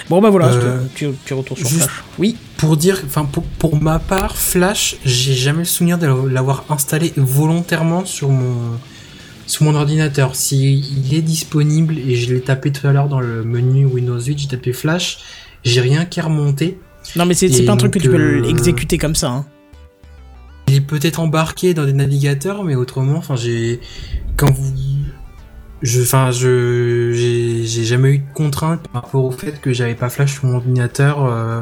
Bon, 0.09 0.21
bah 0.21 0.29
voilà, 0.29 0.47
Euh, 0.47 0.83
tu, 0.95 1.09
tu 1.25 1.33
retournes 1.33 1.59
sur 1.59 1.69
Flash. 1.69 1.89
Oui. 2.17 2.37
Pour 2.57 2.77
dire, 2.77 3.01
enfin 3.05 3.25
pour, 3.25 3.43
pour 3.43 3.81
ma 3.81 3.99
part, 3.99 4.37
Flash, 4.37 4.95
j'ai 5.05 5.33
jamais 5.33 5.59
le 5.59 5.65
souvenir 5.65 5.97
de 5.97 6.07
l'avoir 6.07 6.65
installé 6.69 7.13
volontairement 7.17 8.05
sur 8.05 8.29
mon 8.29 8.79
sur 9.47 9.63
mon 9.63 9.75
ordinateur. 9.75 10.35
Si 10.35 10.79
il 10.79 11.13
est 11.13 11.21
disponible 11.21 11.97
et 11.99 12.15
je 12.15 12.33
l'ai 12.33 12.41
tapé 12.41 12.71
tout 12.71 12.87
à 12.87 12.91
l'heure 12.91 13.09
dans 13.09 13.19
le 13.19 13.43
menu 13.43 13.85
Windows 13.85 14.19
8, 14.19 14.39
j'ai 14.39 14.47
tapé 14.47 14.73
Flash, 14.73 15.19
j'ai 15.63 15.81
rien 15.81 16.05
qui 16.05 16.19
est 16.19 16.23
remonté. 16.23 16.79
Non, 17.15 17.25
mais 17.25 17.35
c'est, 17.35 17.49
pas 17.63 17.73
un 17.73 17.77
truc 17.77 17.93
que 17.93 17.99
tu 17.99 18.09
peux 18.09 18.15
euh, 18.15 18.41
l'exécuter 18.41 18.97
comme 18.97 19.15
ça, 19.15 19.29
hein. 19.29 19.45
Il 20.67 20.75
est 20.75 20.81
peut-être 20.81 21.19
embarqué 21.19 21.73
dans 21.73 21.85
des 21.85 21.93
navigateurs, 21.93 22.63
mais 22.63 22.75
autrement, 22.75 23.17
enfin 23.17 23.35
j'ai 23.35 23.79
quand 24.35 24.51
vous 24.51 24.73
je 25.81 26.01
enfin 26.01 26.31
je 26.31 27.11
j'ai 27.13 27.83
jamais 27.83 28.09
eu 28.09 28.17
de 28.19 28.33
contrainte 28.33 28.87
par 28.87 29.03
rapport 29.03 29.23
au 29.23 29.31
fait 29.31 29.61
que 29.61 29.73
j'avais 29.73 29.93
pas 29.95 30.09
Flash 30.09 30.33
sur 30.33 30.45
mon 30.45 30.55
ordinateur 30.55 31.23
euh, 31.23 31.61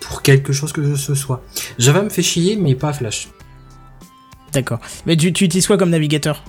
pour 0.00 0.22
quelque 0.22 0.52
chose 0.52 0.72
que 0.72 0.96
ce 0.96 1.14
soit. 1.14 1.42
Java 1.78 2.02
me 2.02 2.08
fait 2.08 2.22
chier, 2.22 2.56
mais 2.56 2.74
pas 2.74 2.92
Flash. 2.92 3.28
D'accord. 4.52 4.80
Mais 5.04 5.16
tu, 5.16 5.32
tu 5.32 5.44
utilises 5.44 5.66
quoi 5.66 5.76
comme 5.76 5.90
navigateur? 5.90 6.42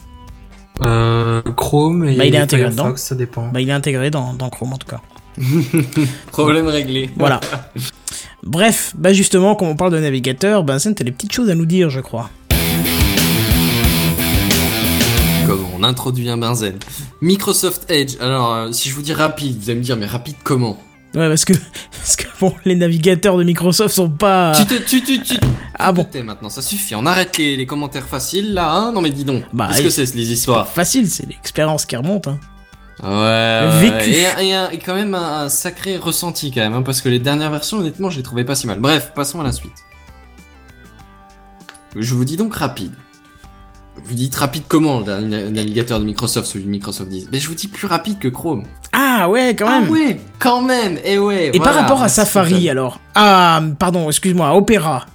Euh, 0.81 1.41
Chrome 1.55 2.07
et 2.07 2.15
Bah, 2.15 2.25
il 2.25 2.35
est 2.35 2.37
intégré 2.37 2.71
Firefox, 2.71 3.01
ça 3.03 3.15
dépend. 3.15 3.47
Bah, 3.49 3.61
il 3.61 3.69
est 3.69 3.73
intégré 3.73 4.09
dans, 4.11 4.33
dans 4.33 4.49
Chrome 4.49 4.73
en 4.73 4.77
tout 4.77 4.87
cas. 4.87 5.01
Problème 6.31 6.67
réglé. 6.67 7.09
Voilà. 7.15 7.39
Bref, 8.43 8.93
bah 8.97 9.13
justement, 9.13 9.55
quand 9.55 9.65
on 9.65 9.75
parle 9.75 9.91
de 9.91 9.99
navigateur, 9.99 10.65
Vincent, 10.65 10.93
t'as 10.93 11.03
des 11.03 11.11
petites 11.11 11.33
choses 11.33 11.49
à 11.49 11.55
nous 11.55 11.65
dire, 11.65 11.89
je 11.89 11.99
crois. 11.99 12.29
on 15.77 15.83
introduit 15.83 16.29
un 16.29 16.37
benzen. 16.37 16.77
Microsoft 17.21 17.89
Edge, 17.89 18.15
alors 18.19 18.53
euh, 18.53 18.71
si 18.71 18.89
je 18.89 18.95
vous 18.95 19.01
dis 19.01 19.13
rapide, 19.13 19.57
vous 19.59 19.69
allez 19.69 19.79
me 19.79 19.83
dire 19.83 19.95
mais 19.97 20.05
rapide 20.05 20.35
comment? 20.43 20.77
Ouais, 21.15 21.29
parce 21.29 21.45
que, 21.45 21.53
parce 21.91 22.15
que 22.15 22.25
bon, 22.39 22.53
les 22.65 22.75
navigateurs 22.75 23.37
de 23.37 23.43
Microsoft 23.43 23.93
sont 23.93 24.09
pas. 24.09 24.53
Tu 24.57 24.65
te, 24.65 24.81
tu, 24.83 25.01
tu, 25.03 25.21
tu, 25.21 25.35
Ah 25.77 25.91
bon. 25.91 26.05
maintenant, 26.23 26.49
ça 26.49 26.61
suffit, 26.61 26.95
on 26.95 27.05
arrête 27.05 27.37
les, 27.37 27.55
les 27.55 27.65
commentaires 27.65 28.07
faciles 28.07 28.53
là, 28.53 28.71
hein 28.71 28.91
Non 28.91 29.01
mais 29.01 29.09
dis 29.09 29.23
donc, 29.23 29.43
Bah, 29.53 29.69
qu'est-ce 29.69 29.83
que 29.83 29.89
c'est 29.89 30.15
les 30.15 30.31
histoires? 30.31 30.67
Facile, 30.67 31.09
c'est 31.09 31.27
l'expérience 31.27 31.85
qui 31.85 31.95
remonte. 31.95 32.27
Hein. 32.27 32.39
Ouais, 33.03 33.69
Vécu. 33.79 34.09
Et, 34.09 34.25
un- 34.25 34.37
et 34.39 34.53
un- 34.53 34.69
et 34.71 34.79
quand 34.79 34.95
même 34.95 35.13
un, 35.13 35.41
un 35.43 35.49
sacré 35.49 35.97
ressenti 35.97 36.51
quand 36.51 36.61
même, 36.61 36.73
hein, 36.73 36.81
parce 36.81 37.01
que 37.01 37.09
les 37.09 37.19
dernières 37.19 37.51
versions, 37.51 37.77
honnêtement, 37.77 38.09
je 38.09 38.17
les 38.17 38.23
trouvais 38.23 38.43
pas 38.43 38.55
si 38.55 38.65
mal. 38.67 38.79
Bref, 38.79 39.11
passons 39.13 39.39
à 39.39 39.43
la 39.43 39.51
suite. 39.51 39.73
Je 41.95 42.13
vous 42.13 42.25
dis 42.25 42.37
donc 42.37 42.55
rapide. 42.55 42.93
Vous 44.03 44.13
dites 44.13 44.35
rapide 44.35 44.63
comment 44.67 44.99
le 45.01 45.49
navigateur 45.49 45.99
de 45.99 46.05
Microsoft, 46.05 46.47
celui 46.47 46.65
de 46.65 46.69
Microsoft 46.69 47.09
10 47.09 47.29
Mais 47.31 47.39
je 47.39 47.47
vous 47.47 47.55
dis 47.55 47.67
plus 47.67 47.87
rapide 47.87 48.19
que 48.19 48.27
Chrome. 48.27 48.63
Ah 48.93 49.27
ouais, 49.29 49.55
quand 49.55 49.67
même. 49.69 49.85
Ah 49.87 49.91
ouais, 49.91 50.19
quand 50.39 50.61
même, 50.61 50.99
et 51.03 51.17
ouais. 51.17 51.49
Et 51.53 51.59
par 51.59 51.73
rapport 51.73 52.01
à 52.03 52.09
Safari, 52.09 52.69
alors? 52.69 52.99
Ah, 53.15 53.61
pardon, 53.79 54.07
excuse-moi, 54.09 54.55
Opera. 54.55 55.05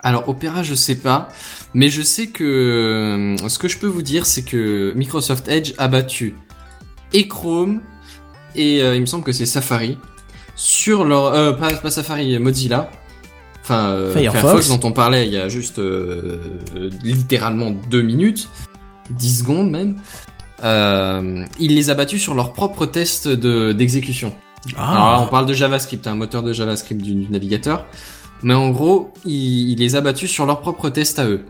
Alors 0.00 0.28
Opera, 0.28 0.62
je 0.62 0.74
sais 0.74 0.96
pas, 0.96 1.28
mais 1.74 1.88
je 1.90 2.02
sais 2.02 2.28
que 2.28 2.44
euh, 2.44 3.48
ce 3.48 3.58
que 3.58 3.68
je 3.68 3.78
peux 3.78 3.86
vous 3.86 4.02
dire, 4.02 4.26
c'est 4.26 4.42
que 4.42 4.92
Microsoft 4.94 5.48
Edge 5.48 5.72
a 5.78 5.88
battu 5.88 6.36
et 7.12 7.28
Chrome 7.28 7.80
et 8.54 8.82
euh, 8.82 8.94
il 8.94 9.00
me 9.00 9.06
semble 9.06 9.24
que 9.24 9.32
c'est 9.32 9.46
Safari 9.46 9.98
sur 10.56 11.04
leur 11.04 11.26
euh, 11.34 11.52
pas, 11.52 11.72
pas 11.74 11.90
Safari, 11.90 12.38
Mozilla. 12.38 12.90
Enfin, 13.62 13.88
euh, 13.90 14.12
Firefox. 14.12 14.40
Firefox. 14.40 14.68
dont 14.68 14.88
on 14.88 14.92
parlait 14.92 15.26
il 15.26 15.32
y 15.32 15.38
a 15.38 15.48
juste 15.48 15.78
euh, 15.78 16.38
littéralement 17.02 17.70
deux 17.90 18.02
minutes, 18.02 18.48
10 19.10 19.38
secondes 19.40 19.70
même. 19.70 19.96
Euh, 20.62 21.44
il 21.58 21.74
les 21.74 21.90
a 21.90 21.94
battus 21.94 22.22
sur 22.22 22.34
leur 22.34 22.52
propre 22.52 22.86
test 22.86 23.26
de 23.26 23.72
d'exécution. 23.72 24.34
Alors 24.76 24.94
là, 25.10 25.20
on 25.20 25.24
Ah, 25.24 25.28
parle 25.30 25.46
de 25.46 25.54
JavaScript, 25.54 26.06
un 26.06 26.14
moteur 26.14 26.42
de 26.42 26.52
JavaScript 26.52 27.02
du, 27.02 27.14
du 27.14 27.30
navigateur. 27.32 27.86
Mais 28.42 28.54
en 28.54 28.70
gros, 28.70 29.12
il, 29.24 29.70
il 29.70 29.78
les 29.78 29.96
a 29.96 30.00
battus 30.00 30.30
sur 30.30 30.46
leur 30.46 30.60
propre 30.60 30.88
test 30.90 31.18
à 31.18 31.26
eux. 31.26 31.44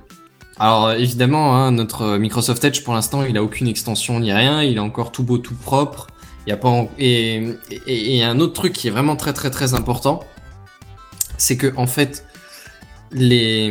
Alors 0.58 0.86
euh, 0.86 0.94
évidemment, 0.96 1.56
hein, 1.56 1.72
notre 1.72 2.02
euh, 2.02 2.18
Microsoft 2.18 2.62
Edge 2.64 2.82
pour 2.84 2.94
l'instant, 2.94 3.24
il 3.24 3.36
a 3.36 3.42
aucune 3.42 3.66
extension 3.68 4.20
ni 4.20 4.32
rien, 4.32 4.62
il 4.62 4.76
est 4.76 4.80
encore 4.80 5.12
tout 5.12 5.24
beau, 5.24 5.38
tout 5.38 5.54
propre. 5.54 6.06
Il 6.46 6.50
y 6.50 6.52
a 6.52 6.56
pas 6.56 6.68
en- 6.68 6.90
et, 6.98 7.42
et, 7.86 8.22
un 8.22 8.38
autre 8.38 8.52
truc 8.52 8.72
qui 8.72 8.88
est 8.88 8.90
vraiment 8.90 9.16
très 9.16 9.32
très 9.32 9.50
très 9.50 9.74
important, 9.74 10.20
c'est 11.38 11.56
que 11.56 11.72
en 11.76 11.86
fait, 11.86 12.26
les 13.12 13.70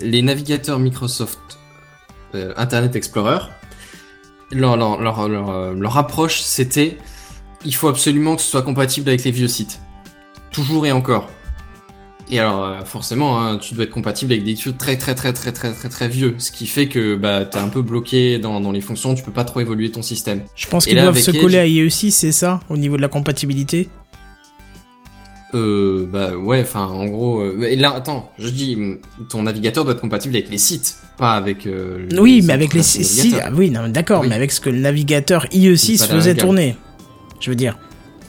les 0.00 0.22
navigateurs 0.22 0.78
Microsoft 0.78 1.38
euh, 2.34 2.54
Internet 2.56 2.94
Explorer, 2.96 3.40
leur 4.52 4.76
leur 4.76 5.28
leur 5.28 5.98
approche, 5.98 6.40
c'était 6.40 6.96
il 7.64 7.74
faut 7.74 7.88
absolument 7.88 8.36
que 8.36 8.42
ce 8.42 8.50
soit 8.50 8.62
compatible 8.62 9.08
avec 9.08 9.24
les 9.24 9.32
vieux 9.32 9.48
sites. 9.48 9.80
Toujours 10.52 10.86
et 10.86 10.92
encore. 10.92 11.28
Et 12.32 12.38
alors, 12.38 12.64
euh, 12.64 12.84
forcément, 12.84 13.40
hein, 13.40 13.58
tu 13.58 13.74
dois 13.74 13.84
être 13.84 13.90
compatible 13.90 14.32
avec 14.32 14.44
des 14.44 14.54
trucs 14.54 14.78
très 14.78 14.96
très 14.96 15.16
très 15.16 15.32
très 15.32 15.50
très 15.52 15.72
très 15.72 15.88
très 15.88 16.08
vieux, 16.08 16.36
ce 16.38 16.52
qui 16.52 16.66
fait 16.68 16.86
que 16.86 17.16
bah 17.16 17.44
t'es 17.44 17.58
un 17.58 17.68
peu 17.68 17.82
bloqué 17.82 18.38
dans, 18.38 18.60
dans 18.60 18.70
les 18.70 18.80
fonctions, 18.80 19.14
tu 19.16 19.24
peux 19.24 19.32
pas 19.32 19.42
trop 19.44 19.58
évoluer 19.60 19.90
ton 19.90 20.02
système. 20.02 20.42
je 20.54 20.68
pense 20.68 20.86
qu'ils 20.86 20.94
doivent 21.00 21.18
se 21.18 21.32
Edge- 21.32 21.40
coller 21.40 21.58
à 21.58 21.66
IE6, 21.66 22.10
c'est 22.12 22.30
ça, 22.32 22.60
au 22.68 22.76
niveau 22.76 22.96
de 22.96 23.02
la 23.02 23.08
compatibilité? 23.08 23.88
Euh, 25.54 26.06
bah 26.06 26.36
ouais, 26.36 26.60
enfin 26.62 26.84
en 26.86 27.06
gros, 27.06 27.40
euh, 27.40 27.62
et 27.68 27.74
là 27.74 27.92
attends, 27.96 28.30
je 28.38 28.48
dis 28.48 28.78
ton 29.28 29.42
navigateur 29.42 29.82
doit 29.84 29.94
être 29.94 30.00
compatible 30.00 30.36
avec 30.36 30.48
les 30.48 30.58
sites, 30.58 30.98
pas 31.18 31.32
avec. 31.32 31.66
euh, 31.66 32.06
Oui, 32.16 32.42
mais 32.44 32.52
avec 32.52 32.72
les 32.72 32.78
autres 32.80 32.88
si, 32.88 33.16
navigateurs. 33.30 33.48
ah 33.52 33.56
oui, 33.58 33.70
non, 33.70 33.88
d'accord, 33.88 34.20
Oui. 34.20 34.28
mais 34.28 34.36
avec 34.36 34.52
ce 34.52 34.60
que 34.60 34.70
le 34.70 34.78
navigateur 34.78 35.46
C'est 35.50 35.58
IE6 35.58 35.98
pas 35.98 36.06
la 36.06 36.14
faisait 36.20 36.34
tourner. 36.36 36.76
Je 37.40 37.50
veux 37.50 37.56
dire. 37.56 37.76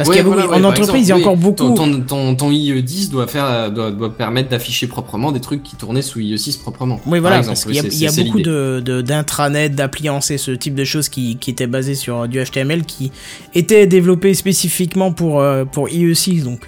Parce 0.04 0.10
Ouais, 0.10 0.16
qu'il 0.16 0.18
y 0.18 0.20
a 0.20 0.24
beaucoup, 0.24 0.36
voilà, 0.47 0.60
ouais, 0.60 0.66
en 0.66 0.70
entreprise, 0.70 1.08
il 1.08 1.10
y 1.10 1.12
a 1.12 1.18
encore 1.18 1.34
oui, 1.34 1.39
beaucoup. 1.39 1.56
Ton, 1.56 1.76
ton, 1.76 2.02
ton, 2.02 2.36
ton 2.36 2.52
IE10 2.52 3.10
doit 3.12 3.28
faire, 3.28 3.72
doit, 3.72 3.91
doit 3.91 4.14
permettre 4.16 4.49
d'afficher 4.49 4.88
proprement 4.88 5.32
des 5.32 5.39
trucs 5.39 5.64
qui 5.64 5.76
tournaient 5.76 6.02
sous 6.02 6.20
IE6 6.20 6.60
proprement. 6.62 6.99
Oui, 7.06 7.20
voilà, 7.20 7.38
exemple, 7.38 7.54
parce 7.56 7.66
qu'il 7.66 7.76
y 7.76 7.80
a, 7.80 7.82
c'est- 7.84 7.88
il 7.89 8.02
y 8.02 8.08
a 8.08 8.10
c'est 8.12 8.24
beaucoup 8.24 8.38
l'idée. 8.38 8.49
de, 8.49 8.82
de, 8.84 9.02
d'intranets, 9.02 9.70
d'appliances 9.70 10.32
et 10.32 10.38
ce 10.38 10.52
type 10.52 10.76
de 10.76 10.84
choses 10.84 11.10
qui, 11.10 11.38
qui 11.38 11.52
étaient 11.52 11.68
basées 11.68 11.95
sur 11.95 12.28
du 12.28 12.43
HTML 12.43 12.84
qui 12.86 13.12
étaient 13.54 13.88
développées 13.88 14.34
spécifiquement 14.34 15.12
pour, 15.14 15.39
euh, 15.39 15.66
pour 15.66 15.88
IE6, 15.89 16.43
donc. 16.43 16.62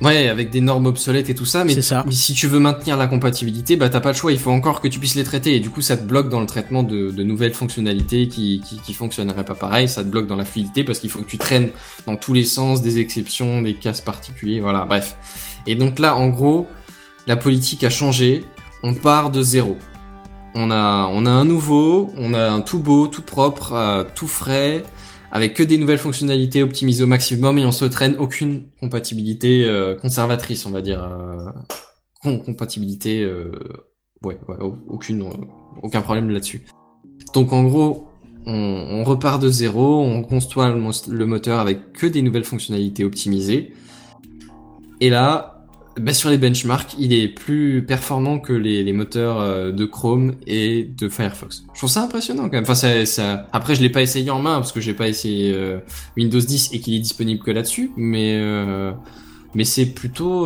Ouais, 0.00 0.28
avec 0.28 0.50
des 0.50 0.60
normes 0.60 0.86
obsolètes 0.86 1.28
et 1.28 1.34
tout 1.34 1.44
ça, 1.44 1.64
mais, 1.64 1.74
C'est 1.74 1.82
ça. 1.82 2.04
mais 2.06 2.12
si 2.12 2.32
tu 2.32 2.46
veux 2.46 2.60
maintenir 2.60 2.96
la 2.96 3.08
compatibilité, 3.08 3.74
bah 3.74 3.88
t'as 3.88 3.98
pas 3.98 4.12
le 4.12 4.16
choix, 4.16 4.30
il 4.30 4.38
faut 4.38 4.52
encore 4.52 4.80
que 4.80 4.86
tu 4.86 5.00
puisses 5.00 5.16
les 5.16 5.24
traiter, 5.24 5.56
et 5.56 5.60
du 5.60 5.70
coup 5.70 5.80
ça 5.80 5.96
te 5.96 6.04
bloque 6.04 6.28
dans 6.28 6.40
le 6.40 6.46
traitement 6.46 6.84
de, 6.84 7.10
de 7.10 7.22
nouvelles 7.24 7.52
fonctionnalités 7.52 8.28
qui, 8.28 8.62
qui, 8.64 8.78
qui 8.78 8.94
fonctionneraient 8.94 9.44
pas 9.44 9.56
pareil, 9.56 9.88
ça 9.88 10.04
te 10.04 10.08
bloque 10.08 10.28
dans 10.28 10.36
la 10.36 10.44
fluidité 10.44 10.84
parce 10.84 11.00
qu'il 11.00 11.10
faut 11.10 11.18
que 11.18 11.28
tu 11.28 11.36
traînes 11.38 11.70
dans 12.06 12.14
tous 12.14 12.32
les 12.32 12.44
sens, 12.44 12.80
des 12.80 13.00
exceptions, 13.00 13.60
des 13.60 13.74
cas 13.74 13.92
particuliers, 14.04 14.60
voilà, 14.60 14.84
bref. 14.84 15.16
Et 15.66 15.74
donc 15.74 15.98
là, 15.98 16.14
en 16.14 16.28
gros, 16.28 16.68
la 17.26 17.36
politique 17.36 17.82
a 17.82 17.90
changé, 17.90 18.44
on 18.84 18.94
part 18.94 19.30
de 19.30 19.42
zéro. 19.42 19.76
On 20.54 20.70
a, 20.70 21.08
on 21.12 21.26
a 21.26 21.30
un 21.30 21.44
nouveau, 21.44 22.10
on 22.16 22.34
a 22.34 22.48
un 22.50 22.60
tout 22.60 22.78
beau, 22.78 23.08
tout 23.08 23.22
propre, 23.22 23.72
euh, 23.72 24.04
tout 24.14 24.28
frais, 24.28 24.84
avec 25.32 25.54
que 25.54 25.62
des 25.62 25.78
nouvelles 25.78 25.98
fonctionnalités 25.98 26.62
optimisées 26.62 27.04
au 27.04 27.06
maximum 27.06 27.58
et 27.58 27.66
on 27.66 27.72
se 27.72 27.84
traîne 27.84 28.16
aucune 28.18 28.64
compatibilité 28.80 29.64
euh, 29.64 29.94
conservatrice, 29.94 30.64
on 30.66 30.70
va 30.70 30.80
dire. 30.82 31.02
euh, 31.04 31.50
com- 32.22 32.42
compatibilité, 32.42 33.22
euh, 33.22 33.52
ouais, 34.22 34.38
ouais, 34.48 34.56
au- 34.60 34.78
aucune, 34.88 35.22
euh, 35.22 35.34
aucun 35.82 36.00
problème 36.00 36.30
là-dessus. 36.30 36.62
Donc 37.34 37.52
en 37.52 37.64
gros, 37.64 38.08
on, 38.46 39.04
repart 39.04 39.42
de 39.42 39.50
zéro, 39.50 40.00
on 40.00 40.22
construit 40.22 40.64
le 40.66 41.26
moteur 41.26 41.60
avec 41.60 41.92
que 41.92 42.06
des 42.06 42.22
nouvelles 42.22 42.44
fonctionnalités 42.44 43.04
optimisées. 43.04 43.74
Et 45.00 45.10
là, 45.10 45.57
bah, 45.98 46.14
sur 46.14 46.30
les 46.30 46.38
benchmarks, 46.38 46.94
il 46.98 47.12
est 47.12 47.28
plus 47.28 47.84
performant 47.86 48.38
que 48.38 48.52
les, 48.52 48.82
les 48.82 48.92
moteurs 48.92 49.40
euh, 49.40 49.72
de 49.72 49.84
Chrome 49.84 50.34
et 50.46 50.84
de 50.96 51.08
Firefox. 51.08 51.64
Je 51.74 51.78
trouve 51.78 51.90
ça 51.90 52.02
impressionnant 52.02 52.44
quand 52.44 52.52
même. 52.52 52.64
Enfin, 52.68 52.74
ça. 53.04 53.46
Après, 53.52 53.74
je 53.74 53.80
l'ai 53.82 53.90
pas 53.90 54.02
essayé 54.02 54.30
en 54.30 54.40
main 54.40 54.54
parce 54.56 54.72
que 54.72 54.80
j'ai 54.80 54.94
pas 54.94 55.08
essayé 55.08 55.52
euh, 55.54 55.78
Windows 56.16 56.40
10 56.40 56.70
et 56.72 56.80
qu'il 56.80 56.94
est 56.94 56.98
disponible 57.00 57.42
que 57.42 57.50
là-dessus, 57.50 57.90
mais 57.96 58.34
euh, 58.40 58.92
mais 59.54 59.64
c'est 59.64 59.86
plutôt 59.86 60.44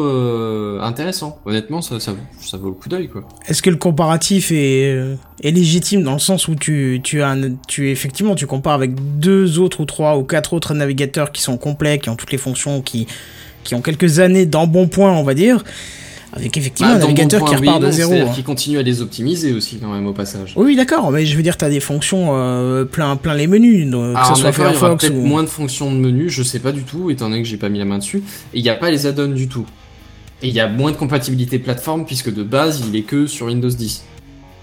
intéressant. 0.80 1.40
Honnêtement, 1.44 1.82
ça, 1.82 1.98
ça, 2.00 2.14
ça 2.40 2.56
vaut 2.56 2.68
le 2.68 2.74
coup 2.74 2.88
d'œil. 2.88 3.10
Est-ce 3.46 3.60
que 3.60 3.68
le 3.70 3.76
comparatif 3.76 4.52
est, 4.52 4.96
est 5.42 5.50
légitime 5.50 6.02
dans 6.04 6.12
le 6.12 6.18
sens 6.20 6.46
où 6.46 6.54
tu, 6.54 7.00
tu 7.02 7.20
as 7.20 7.30
un- 7.30 7.56
tu 7.66 7.90
effectivement 7.90 8.36
tu 8.36 8.46
compares 8.46 8.74
avec 8.74 9.18
deux 9.18 9.58
autres 9.58 9.80
ou 9.80 9.86
trois 9.86 10.16
ou 10.18 10.22
quatre 10.22 10.52
autres 10.54 10.72
navigateurs 10.72 11.32
qui 11.32 11.42
sont 11.42 11.58
complets, 11.58 11.98
qui 11.98 12.10
ont 12.10 12.16
toutes 12.16 12.30
les 12.32 12.38
fonctions, 12.38 12.80
qui, 12.80 13.08
qui 13.64 13.74
ont 13.74 13.80
quelques 13.82 14.18
années 14.18 14.46
d'embonpoint, 14.46 15.12
on 15.12 15.22
va 15.22 15.34
dire, 15.34 15.62
avec 16.32 16.56
effectivement 16.56 16.92
Bah, 16.92 16.96
un 16.96 17.00
navigateur 17.00 17.40
bon 17.40 17.46
qui 17.46 17.52
point, 17.56 17.60
repart 17.60 17.80
de 17.80 17.86
non, 17.86 17.92
zéro. 17.92 18.12
Hein. 18.14 18.32
qu'il 18.34 18.44
continue 18.44 18.78
à 18.78 18.82
les 18.82 19.02
optimiser 19.02 19.52
aussi 19.52 19.78
quand 19.78 19.92
même 19.92 20.06
au 20.06 20.12
passage. 20.12 20.54
Oui, 20.56 20.76
d'accord, 20.76 21.10
mais 21.12 21.26
je 21.26 21.36
veux 21.36 21.42
dire, 21.42 21.56
t'as 21.56 21.68
des 21.68 21.80
fonctions 21.80 22.30
euh, 22.32 22.84
plein, 22.84 23.16
plein 23.16 23.34
les 23.34 23.46
menus, 23.46 23.90
donc, 23.90 24.14
que 24.14 24.18
Alors, 24.18 24.36
ce 24.36 24.40
soit 24.42 24.50
d'accord, 24.50 24.64
il 24.64 24.74
y 24.74 24.76
aura 24.76 24.78
Firefox 24.78 25.04
peut-être 25.04 25.18
ou. 25.18 25.26
moins 25.26 25.42
de 25.42 25.48
fonctions 25.48 25.92
de 25.92 25.98
menu, 25.98 26.30
je 26.30 26.42
sais 26.42 26.58
pas 26.58 26.72
du 26.72 26.82
tout, 26.82 27.10
étant 27.10 27.28
donné 27.28 27.42
que 27.42 27.48
j'ai 27.48 27.58
pas 27.58 27.68
mis 27.68 27.78
la 27.78 27.84
main 27.84 27.98
dessus. 27.98 28.22
Et 28.54 28.58
il 28.58 28.62
n'y 28.62 28.70
a 28.70 28.74
pas 28.76 28.90
les 28.90 29.06
add-ons 29.06 29.28
du 29.28 29.48
tout. 29.48 29.66
Et 30.42 30.48
il 30.48 30.54
y 30.54 30.60
a 30.60 30.68
moins 30.68 30.90
de 30.90 30.96
compatibilité 30.96 31.58
plateforme 31.60 32.04
puisque 32.04 32.32
de 32.34 32.42
base 32.42 32.82
il 32.88 32.96
est 32.96 33.02
que 33.02 33.26
sur 33.26 33.46
Windows 33.46 33.68
10. 33.68 34.02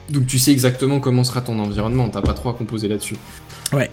Donc 0.10 0.26
tu 0.26 0.40
sais 0.40 0.52
exactement 0.52 1.00
comment 1.00 1.24
sera 1.24 1.40
ton 1.42 1.58
environnement, 1.60 2.10
t'as 2.10 2.22
pas 2.22 2.34
trop 2.34 2.50
à 2.50 2.54
composer 2.54 2.88
là-dessus. 2.88 3.16
Ouais, 3.74 3.90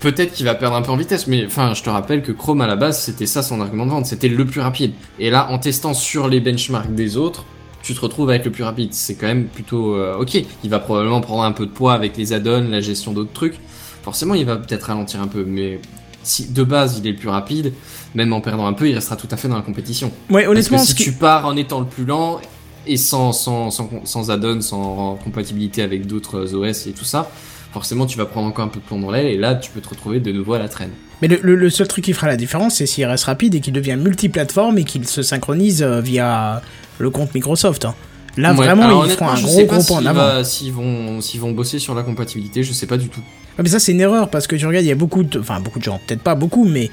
Peut-être 0.00 0.32
qu'il 0.32 0.44
va 0.44 0.54
perdre 0.54 0.76
un 0.76 0.82
peu 0.82 0.90
en 0.90 0.96
vitesse, 0.96 1.26
mais 1.26 1.46
enfin 1.46 1.74
je 1.74 1.82
te 1.82 1.90
rappelle 1.90 2.22
que 2.22 2.32
Chrome 2.32 2.60
à 2.60 2.66
la 2.66 2.76
base 2.76 3.00
c'était 3.00 3.26
ça 3.26 3.42
son 3.42 3.60
argument 3.60 3.86
de 3.86 3.90
vente, 3.90 4.06
c'était 4.06 4.28
le 4.28 4.44
plus 4.44 4.60
rapide. 4.60 4.92
Et 5.18 5.30
là 5.30 5.48
en 5.50 5.58
testant 5.58 5.94
sur 5.94 6.28
les 6.28 6.40
benchmarks 6.40 6.94
des 6.94 7.16
autres, 7.16 7.44
tu 7.82 7.94
te 7.94 8.00
retrouves 8.00 8.30
avec 8.30 8.44
le 8.44 8.50
plus 8.50 8.64
rapide. 8.64 8.92
C'est 8.92 9.14
quand 9.14 9.28
même 9.28 9.46
plutôt 9.46 9.94
euh, 9.94 10.18
ok. 10.18 10.42
Il 10.64 10.70
va 10.70 10.80
probablement 10.80 11.20
prendre 11.20 11.42
un 11.42 11.52
peu 11.52 11.66
de 11.66 11.70
poids 11.70 11.94
avec 11.94 12.16
les 12.16 12.32
add-ons, 12.32 12.68
la 12.68 12.80
gestion 12.80 13.12
d'autres 13.12 13.32
trucs. 13.32 13.58
Forcément 14.02 14.34
il 14.34 14.44
va 14.44 14.56
peut-être 14.56 14.84
ralentir 14.84 15.20
un 15.20 15.28
peu, 15.28 15.44
mais 15.46 15.80
si 16.24 16.50
de 16.50 16.62
base 16.64 16.98
il 16.98 17.06
est 17.06 17.12
le 17.12 17.16
plus 17.16 17.28
rapide, 17.28 17.72
même 18.14 18.32
en 18.32 18.40
perdant 18.40 18.66
un 18.66 18.72
peu, 18.72 18.88
il 18.88 18.94
restera 18.94 19.16
tout 19.16 19.28
à 19.30 19.36
fait 19.36 19.48
dans 19.48 19.56
la 19.56 19.62
compétition. 19.62 20.10
Ouais, 20.28 20.42
Parce 20.42 20.52
honnêtement, 20.52 20.78
que 20.78 20.84
ce 20.84 20.96
si 20.96 21.04
tu 21.04 21.12
pars 21.12 21.46
en 21.46 21.56
étant 21.56 21.80
le 21.80 21.86
plus 21.86 22.04
lent 22.04 22.40
et 22.86 22.96
sans, 22.96 23.32
sans, 23.32 23.70
sans, 23.70 23.88
sans 24.04 24.30
add-on, 24.30 24.60
sans 24.60 25.18
compatibilité 25.22 25.82
avec 25.82 26.06
d'autres 26.06 26.54
OS 26.54 26.86
et 26.86 26.92
tout 26.92 27.04
ça, 27.04 27.30
forcément 27.78 28.06
tu 28.06 28.18
vas 28.18 28.26
prendre 28.26 28.48
encore 28.48 28.64
un 28.64 28.68
peu 28.68 28.80
de 28.80 28.84
plomb 28.84 28.98
dans 29.00 29.10
l'aile 29.10 29.26
et 29.26 29.36
là 29.36 29.54
tu 29.54 29.70
peux 29.70 29.80
te 29.80 29.88
retrouver 29.88 30.18
de 30.20 30.32
nouveau 30.32 30.54
à 30.54 30.58
la 30.58 30.68
traîne. 30.68 30.90
Mais 31.22 31.28
le, 31.28 31.38
le- 31.42 31.54
le 31.56 31.70
seul 31.70 31.86
truc 31.88 32.04
qui 32.04 32.12
fera 32.12 32.26
la 32.26 32.36
différence, 32.36 32.74
c'est 32.76 32.86
s'il 32.86 33.04
reste 33.04 33.24
rapide 33.24 33.54
et 33.54 33.60
qu'il 33.60 33.72
devient 33.72 33.96
multiplateforme 33.96 34.78
et 34.78 34.84
qu'il 34.84 35.06
se 35.06 35.22
synchronise 35.22 35.82
euh, 35.82 36.00
via 36.00 36.62
le 36.98 37.10
compte 37.10 37.34
Microsoft. 37.34 37.84
hein. 37.84 37.94
Là, 38.36 38.50
Ouais, 38.50 38.66
vraiment, 38.66 38.84
alors 38.84 39.04
ils 39.06 39.10
feront 39.12 39.28
un 39.28 39.40
gros 39.40 39.56
pas 39.66 39.78
gros 39.78 39.78
pas 40.12 40.42
vont, 40.72 41.20
s'ils 41.20 41.40
vont 41.40 41.50
bosser 41.52 41.78
sur 41.80 41.94
la 41.96 42.02
compatibilité, 42.04 42.62
je 42.62 42.72
sais 42.72 42.86
pas 42.86 42.96
du 42.96 43.08
tout. 43.08 43.20
Ah, 43.58 43.62
mais 43.64 43.68
ça, 43.68 43.80
c'est 43.80 43.90
une 43.92 44.00
erreur 44.00 44.30
parce 44.30 44.46
que 44.46 44.54
tu 44.54 44.64
regardes, 44.66 44.84
il 44.84 44.88
y 44.88 44.92
a 44.92 44.94
beaucoup 44.94 45.24
de. 45.24 45.40
Enfin, 45.40 45.58
beaucoup 45.58 45.80
de 45.80 45.84
gens, 45.84 46.00
peut-être 46.06 46.22
pas 46.22 46.36
beaucoup, 46.36 46.64
mais. 46.64 46.88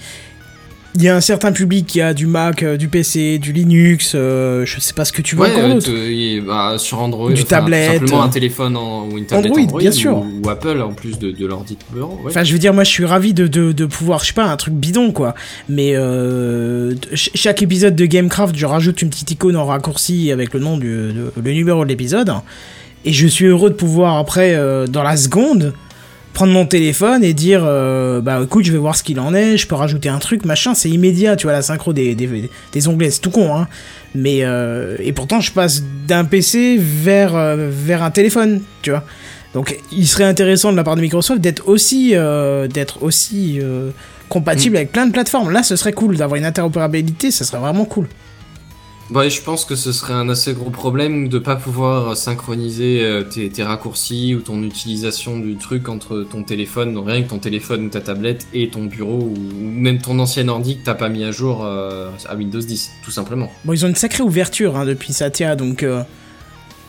Il 0.95 1.03
y 1.03 1.09
a 1.09 1.15
un 1.15 1.21
certain 1.21 1.51
public 1.51 1.85
qui 1.85 1.99
a 2.01 2.13
du 2.13 2.25
Mac, 2.25 2.63
euh, 2.63 2.77
du 2.77 2.87
PC, 2.87 3.37
du 3.37 3.51
Linux, 3.51 4.13
euh, 4.15 4.65
je 4.65 4.79
sais 4.79 4.93
pas 4.93 5.03
ce 5.05 5.11
que 5.11 5.21
tu 5.21 5.35
vois 5.35 5.47
Ouais, 5.47 5.53
encore 5.61 5.79
euh, 5.89 6.41
bah, 6.45 6.75
sur 6.77 6.99
Android, 7.01 7.31
Du 7.31 7.43
tablette, 7.43 7.99
simplement 7.99 8.21
euh, 8.21 8.25
un 8.25 8.29
téléphone 8.29 8.77
en- 8.77 9.07
ou 9.09 9.17
une 9.17 9.25
tablette 9.25 9.51
Android, 9.51 9.63
Android, 9.63 9.79
bien 9.79 9.91
sûr. 9.91 10.17
Ou, 10.17 10.25
ou 10.43 10.49
Apple 10.49 10.81
en 10.81 10.93
plus 10.93 11.19
de, 11.19 11.31
de 11.31 11.45
l'ordi 11.45 11.77
ouais. 11.93 12.01
Enfin, 12.27 12.43
je 12.43 12.53
veux 12.53 12.59
dire, 12.59 12.73
moi, 12.73 12.83
je 12.83 12.89
suis 12.91 13.05
ravi 13.05 13.33
de, 13.33 13.47
de, 13.47 13.71
de 13.73 13.85
pouvoir, 13.85 14.19
je 14.21 14.27
sais 14.27 14.33
pas, 14.33 14.45
un 14.45 14.55
truc 14.57 14.73
bidon, 14.73 15.11
quoi. 15.11 15.35
Mais 15.67 15.95
euh, 15.95 16.95
ch- 17.09 17.31
chaque 17.35 17.61
épisode 17.61 17.95
de 17.95 18.05
Gamecraft, 18.05 18.55
je 18.55 18.65
rajoute 18.65 19.01
une 19.01 19.09
petite 19.09 19.31
icône 19.31 19.57
en 19.57 19.65
raccourci 19.65 20.31
avec 20.31 20.53
le 20.53 20.59
nom 20.61 20.77
du 20.77 20.87
le 20.87 21.51
numéro 21.51 21.83
de 21.83 21.89
l'épisode. 21.89 22.31
Et 23.03 23.11
je 23.13 23.27
suis 23.27 23.45
heureux 23.45 23.69
de 23.69 23.75
pouvoir, 23.75 24.17
après, 24.17 24.57
dans 24.89 25.03
la 25.03 25.15
seconde, 25.17 25.73
prendre 26.35 26.53
mon 26.53 26.67
téléphone 26.67 27.23
et 27.23 27.33
dire, 27.33 27.63
euh, 27.65 28.21
bah 28.21 28.41
écoute, 28.43 28.65
je 28.65 28.71
vais 28.71 28.77
voir 28.77 28.95
ce 28.95 29.03
qu'il 29.03 29.19
en 29.19 29.33
est, 29.33 29.57
je 29.57 29.65
peux 29.65 29.73
rajouter 29.73 30.09
un 30.09 30.19
truc, 30.19 30.45
machin, 30.45 30.75
c'est 30.75 30.89
immédiat, 30.89 31.35
tu 31.35 31.47
vois, 31.47 31.53
la 31.53 31.63
synchro 31.63 31.93
des, 31.93 32.13
des, 32.13 32.49
des 32.71 32.87
onglets, 32.87 33.09
c'est 33.09 33.21
tout 33.21 33.31
con, 33.31 33.55
hein. 33.55 33.67
Mais, 34.13 34.39
euh, 34.43 34.97
et 34.99 35.13
pourtant, 35.13 35.39
je 35.39 35.51
passe 35.51 35.81
d'un 36.07 36.25
PC 36.25 36.77
vers, 36.77 37.35
euh, 37.35 37.69
vers 37.71 38.03
un 38.03 38.11
téléphone, 38.11 38.61
tu 38.81 38.91
vois. 38.91 39.03
Donc, 39.53 39.77
il 39.91 40.05
serait 40.05 40.25
intéressant 40.25 40.71
de 40.71 40.77
la 40.77 40.83
part 40.83 40.97
de 40.97 41.01
Microsoft 41.01 41.39
d'être 41.39 41.69
aussi, 41.69 42.13
d'être 42.73 43.03
aussi 43.03 43.61
compatible 44.27 44.75
avec 44.75 44.91
plein 44.91 45.05
de 45.05 45.13
plateformes. 45.13 45.49
Là, 45.49 45.63
ce 45.63 45.77
serait 45.77 45.93
cool 45.93 46.17
d'avoir 46.17 46.37
une 46.37 46.43
interopérabilité, 46.43 47.31
ça 47.31 47.45
serait 47.45 47.59
vraiment 47.59 47.85
cool. 47.85 48.09
Ouais, 49.11 49.29
je 49.29 49.39
pense 49.41 49.65
que 49.65 49.75
ce 49.75 49.91
serait 49.91 50.13
un 50.13 50.29
assez 50.29 50.53
gros 50.53 50.71
problème 50.71 51.29
de 51.29 51.37
pas 51.37 51.55
pouvoir 51.55 52.17
synchroniser 52.17 53.03
euh, 53.03 53.23
tes, 53.23 53.63
raccourcis 53.63 54.33
ou 54.33 54.41
ton 54.41 54.63
utilisation 54.63 55.37
du 55.39 55.57
truc 55.57 55.89
entre 55.89 56.23
ton 56.23 56.41
téléphone, 56.41 56.97
rien 56.97 57.21
que 57.21 57.29
ton 57.29 57.37
téléphone 57.37 57.85
ou 57.85 57.89
ta 57.89 58.01
tablette 58.01 58.47
et 58.53 58.69
ton 58.69 58.85
bureau 58.85 59.19
ou, 59.19 59.35
ou 59.35 59.61
même 59.61 59.99
ton 59.99 60.17
ancien 60.17 60.47
ordi 60.47 60.79
que 60.79 60.85
t'as 60.85 60.95
pas 60.95 61.09
mis 61.09 61.23
à 61.23 61.29
jour 61.29 61.63
euh, 61.63 62.09
à 62.27 62.35
Windows 62.35 62.59
10, 62.59 62.91
tout 63.03 63.11
simplement. 63.11 63.51
Bon, 63.63 63.73
ils 63.73 63.85
ont 63.85 63.89
une 63.89 63.95
sacrée 63.95 64.23
ouverture 64.23 64.75
hein, 64.75 64.85
depuis 64.85 65.13
Satya, 65.13 65.55
donc 65.55 65.83
euh, 65.83 66.01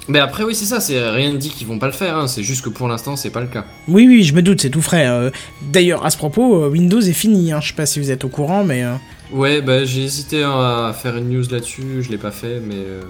Mais 0.09 0.19
après, 0.21 0.45
oui, 0.45 0.55
c'est 0.55 0.65
ça, 0.67 0.81
c'est 0.81 1.09
rien 1.11 1.33
ne 1.33 1.37
dit 1.37 1.51
qu'ils 1.51 1.67
vont 1.67 1.79
pas 1.79 1.87
le 1.87 1.93
faire, 1.93 2.17
hein, 2.17 2.29
c'est 2.29 2.43
juste 2.45 2.63
que 2.65 2.69
pour 2.69 2.87
l'instant, 2.89 3.17
c'est 3.17 3.31
pas 3.31 3.41
le 3.41 3.49
cas. 3.49 3.65
oui, 3.89 4.07
oui, 4.07 4.23
je 4.23 4.35
me 4.35 4.43
doute, 4.43 4.61
c'est 4.61 4.71
tout 4.71 4.83
frais. 4.83 5.07
euh. 5.09 5.31
D'ailleurs, 5.63 6.05
à 6.07 6.11
ce 6.11 6.17
propos, 6.17 6.63
euh, 6.65 6.69
Windows 6.69 7.01
est 7.01 7.13
fini. 7.13 7.53
Hein, 7.53 7.61
je 7.61 7.69
sais 7.69 7.75
pas 7.75 7.87
si 7.87 7.99
vous 7.99 8.11
êtes 8.11 8.25
au 8.25 8.29
courant, 8.29 8.63
mais 8.65 8.85
euh, 8.85 8.95
Ouais, 9.33 9.61
bah 9.61 9.85
j'ai 9.85 10.05
hésité 10.05 10.43
à 10.45 10.95
faire 11.01 11.17
une 11.17 11.31
news 11.31 11.45
là-dessus, 11.51 12.03
je 12.03 12.11
l'ai 12.11 12.19
pas 12.19 12.31
fait, 12.31 12.61
mais. 12.65 12.77
euh, 12.77 13.03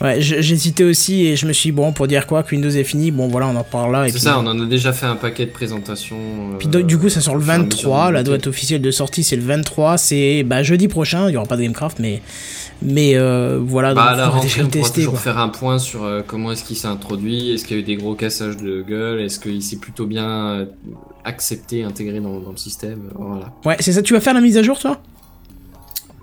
ouais, 0.00 0.20
j- 0.20 0.36
j'ai 0.38 0.56
cité 0.56 0.84
aussi 0.84 1.26
et 1.26 1.34
je 1.34 1.46
me 1.46 1.52
suis 1.52 1.70
dit, 1.70 1.72
bon, 1.72 1.92
pour 1.92 2.06
dire 2.06 2.28
quoi, 2.28 2.44
que 2.44 2.50
Windows 2.54 2.70
est 2.70 2.84
fini. 2.84 3.10
Bon, 3.10 3.26
voilà, 3.26 3.48
on 3.48 3.56
en 3.56 3.64
parle 3.64 3.90
là. 3.92 4.08
C'est 4.08 4.18
ça, 4.20 4.38
on 4.38 4.46
en 4.46 4.60
a 4.62 4.66
déjà 4.66 4.92
fait 4.92 5.06
un 5.06 5.16
paquet 5.16 5.46
de 5.46 5.50
présentations. 5.50 6.16
Puis 6.60 6.68
du 6.68 6.96
coup, 6.98 7.08
ça 7.08 7.20
sort 7.20 7.34
le 7.34 7.40
au 7.40 7.42
fur 7.42 7.52
et 7.52 7.56
à 7.56 7.58
mesure 7.58 7.76
23. 7.90 8.08
de 8.08 8.12
La 8.12 8.22
date 8.22 8.46
officielle 8.46 8.80
de 8.82 8.90
sortie, 8.92 9.24
c'est 9.24 9.34
le 9.36 9.42
23. 9.42 9.98
C'est 9.98 10.44
bah, 10.44 10.62
jeudi 10.62 10.86
prochain. 10.86 11.28
Il 11.28 11.32
y 11.34 11.36
aura 11.36 11.46
pas 11.46 11.56
de 11.56 11.62
Gamecraft, 11.62 11.98
mais 11.98 12.22
mais 12.84 13.12
euh, 13.16 13.58
voilà. 13.62 13.94
Bah, 13.94 14.04
à 14.04 14.10
donc, 14.10 14.18
la 14.18 14.28
rentrée, 14.28 14.48
déjà 14.48 14.64
on 14.64 14.68
pourra 14.68 14.90
toujours 14.90 15.12
quoi. 15.14 15.20
faire 15.20 15.38
un 15.38 15.48
point 15.48 15.78
sur 15.78 16.04
euh, 16.04 16.22
comment 16.26 16.52
est-ce 16.52 16.64
qu'il 16.64 16.76
s'est 16.76 16.86
introduit, 16.88 17.50
est-ce 17.52 17.64
qu'il 17.64 17.76
y 17.76 17.80
a 17.80 17.82
eu 17.82 17.86
des 17.86 17.96
gros 17.96 18.14
cassages 18.14 18.56
de 18.56 18.82
gueule, 18.82 19.20
est-ce 19.20 19.40
qu'il 19.40 19.62
s'est 19.62 19.76
plutôt 19.78 20.06
bien 20.06 20.28
euh, 20.28 20.66
accepté, 21.24 21.82
intégré 21.84 22.20
dans, 22.20 22.38
dans 22.40 22.50
le 22.50 22.56
système, 22.56 23.00
voilà. 23.14 23.52
Ouais, 23.64 23.76
c'est 23.80 23.92
ça. 23.92 24.02
Tu 24.02 24.12
vas 24.12 24.20
faire 24.20 24.34
la 24.34 24.40
mise 24.40 24.56
à 24.58 24.62
jour, 24.62 24.78
toi? 24.78 25.00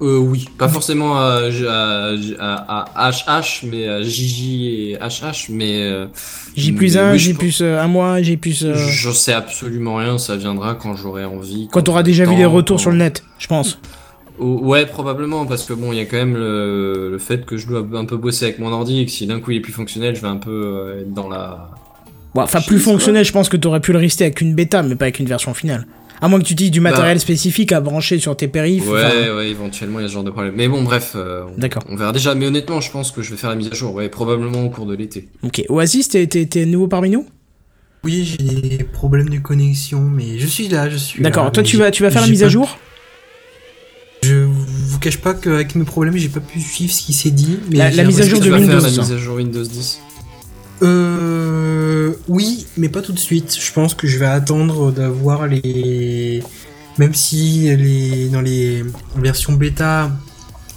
Euh, 0.04 0.18
oui, 0.18 0.48
pas 0.58 0.68
forcément 0.68 1.16
à, 1.20 1.42
à, 1.70 2.16
à, 2.40 3.08
à 3.08 3.12
HH, 3.12 3.66
mais 3.70 3.88
à 3.88 4.02
JJ 4.02 4.44
et 4.56 4.98
HH, 5.00 5.50
mais... 5.52 5.84
euh, 5.84 6.08
J 6.56 6.72
plus 6.72 6.96
mais 6.96 7.02
1, 7.02 7.12
oui, 7.12 7.20
je 7.20 7.24
J 7.26 7.34
plus 7.36 7.62
1 7.62 7.88
mois, 7.88 8.20
J 8.24 8.36
plus. 8.38 8.64
euh, 8.66 8.74
J'en 8.76 9.14
sais 9.14 9.32
absolument 9.34 9.98
rien, 9.98 10.18
ça 10.18 10.36
viendra 10.38 10.74
quand 10.74 10.96
j'aurai 10.96 11.24
envie. 11.24 11.68
Quand 11.72 11.84
t'auras 11.84 12.00
j'aurai 12.00 12.04
déjà 12.04 12.26
vu 12.26 12.36
les 12.36 12.46
retours 12.46 12.78
quand- 12.78 12.82
sur 12.82 12.90
le 12.90 12.98
net, 12.98 13.24
je 13.38 13.46
pense. 13.46 13.78
Ouais, 14.42 14.86
probablement, 14.88 15.46
parce 15.46 15.66
que 15.66 15.74
bon, 15.74 15.92
il 15.94 15.98
y 15.98 16.02
a 16.02 16.06
quand 16.06 16.18
même 16.18 16.36
le, 16.36 17.12
le 17.12 17.18
fait 17.20 17.46
que 17.46 17.58
je 17.58 17.68
dois 17.68 17.86
un 17.94 18.06
peu 18.06 18.18
bosser 18.18 18.46
avec 18.46 18.58
mon 18.60 18.72
ordi 18.72 19.00
et 19.02 19.06
que 19.06 19.12
si 19.12 19.28
d'un 19.28 19.40
coup 19.40 19.52
il 19.52 19.58
est 19.58 19.62
plus 19.62 19.72
fonctionnel, 19.72 20.16
je 20.16 20.22
vais 20.22 20.28
un 20.28 20.38
peu 20.38 20.50
euh, 20.52 21.02
être 21.02 21.14
dans 21.14 21.30
la... 21.30 21.70
Bon, 22.34 22.42
enfin, 22.42 22.60
plus 22.62 22.80
fonctionnel, 22.80 23.24
je 23.24 23.32
pense 23.32 23.50
que 23.50 23.58
t'aurais 23.58 23.82
pu 23.82 23.92
le 23.94 24.00
rester 24.00 24.24
avec 24.24 24.42
une 24.42 24.56
bêta, 24.56 24.82
mais 24.84 24.96
pas 24.96 25.06
avec 25.06 25.20
une 25.20 25.28
version 25.28 25.54
finale. 25.54 25.86
À 26.22 26.28
moins 26.28 26.40
que 26.40 26.46
tu 26.46 26.54
utilises 26.54 26.72
du 26.72 26.80
matériel 26.82 27.20
spécifique 27.20 27.72
à 27.72 27.82
brancher 27.82 28.20
sur 28.20 28.36
tes 28.38 28.48
périphes. 28.48 28.88
Ouais, 28.88 29.04
enfin, 29.04 29.36
ouais, 29.38 29.50
éventuellement 29.50 30.00
il 30.00 30.04
y 30.04 30.06
a 30.06 30.08
ce 30.08 30.14
genre 30.14 30.24
de 30.24 30.30
problème. 30.32 30.54
Mais 30.56 30.68
bon, 30.68 30.84
bref, 30.84 31.14
euh, 31.16 31.44
on, 31.56 31.60
D'accord. 31.60 31.84
on 31.90 31.96
verra 31.96 32.12
déjà. 32.12 32.34
Mais 32.36 32.46
honnêtement, 32.46 32.80
je 32.80 32.92
pense 32.92 33.12
que 33.12 33.22
je 33.22 33.32
vais 33.32 33.38
faire 33.38 33.50
la 33.50 33.56
mise 33.56 33.70
à 33.72 33.76
jour, 33.76 33.94
ouais, 33.96 34.08
probablement 34.08 34.64
au 34.64 34.70
cours 34.70 34.86
de 34.86 34.96
l'été. 34.96 35.30
Ok. 35.44 35.64
Oasis, 35.70 36.10
t'es- 36.10 36.28
t'es 36.28 36.46
t'es 36.46 36.66
nouveau 36.66 36.88
parmi 36.88 37.10
nous? 37.10 37.26
Oui, 38.04 38.24
j'ai 38.24 38.38
des 38.78 38.84
problèmes 38.84 39.30
de 39.30 39.40
connexion, 39.40 40.02
mais 40.02 40.38
je 40.40 40.46
suis 40.48 40.68
là, 40.68 40.90
je 40.90 40.98
suis 40.98 41.22
là. 41.24 41.30
D'accord. 41.30 41.52
Toi, 41.52 41.64
tu 41.64 41.78
vas, 41.78 41.92
tu 41.92 42.02
vas 42.04 42.12
faire 42.12 42.22
la 42.22 42.28
mise 42.28 42.44
à 42.44 42.50
jour? 42.50 42.78
Cache 45.02 45.18
pas 45.18 45.34
qu'avec 45.34 45.76
mes 45.76 45.84
problèmes, 45.84 46.16
j'ai 46.16 46.30
pas 46.30 46.40
pu 46.40 46.62
suivre 46.62 46.94
ce 46.94 47.02
qui 47.02 47.14
s'est 47.14 47.32
dit. 47.32 47.60
Mais 47.70 47.78
La- 47.92 48.04
mise 48.06 48.22
à 48.22 48.26
jour 48.28 48.40
de 48.40 48.50
vas 48.50 48.58
faire 48.58 48.68
Windows, 48.68 48.82
la 48.86 48.90
ça. 48.90 49.02
mise 49.02 49.12
à 49.12 49.18
jour 49.18 49.36
Windows 49.36 49.64
10 49.64 50.00
Euh, 50.84 52.14
oui, 52.28 52.66
mais 52.78 52.90
pas 52.90 53.02
tout 53.02 53.12
de 53.14 53.20
suite. 53.20 53.56
Je 53.60 53.72
pense 53.74 53.94
que 53.94 54.08
je 54.08 54.18
vais 54.18 54.26
attendre 54.26 54.92
d'avoir 54.92 55.48
les. 55.48 56.42
Même 56.98 57.14
si 57.14 57.76
les 57.76 58.30
dans 58.30 58.42
les 58.42 58.84
versions 59.16 59.54
bêta, 59.54 60.12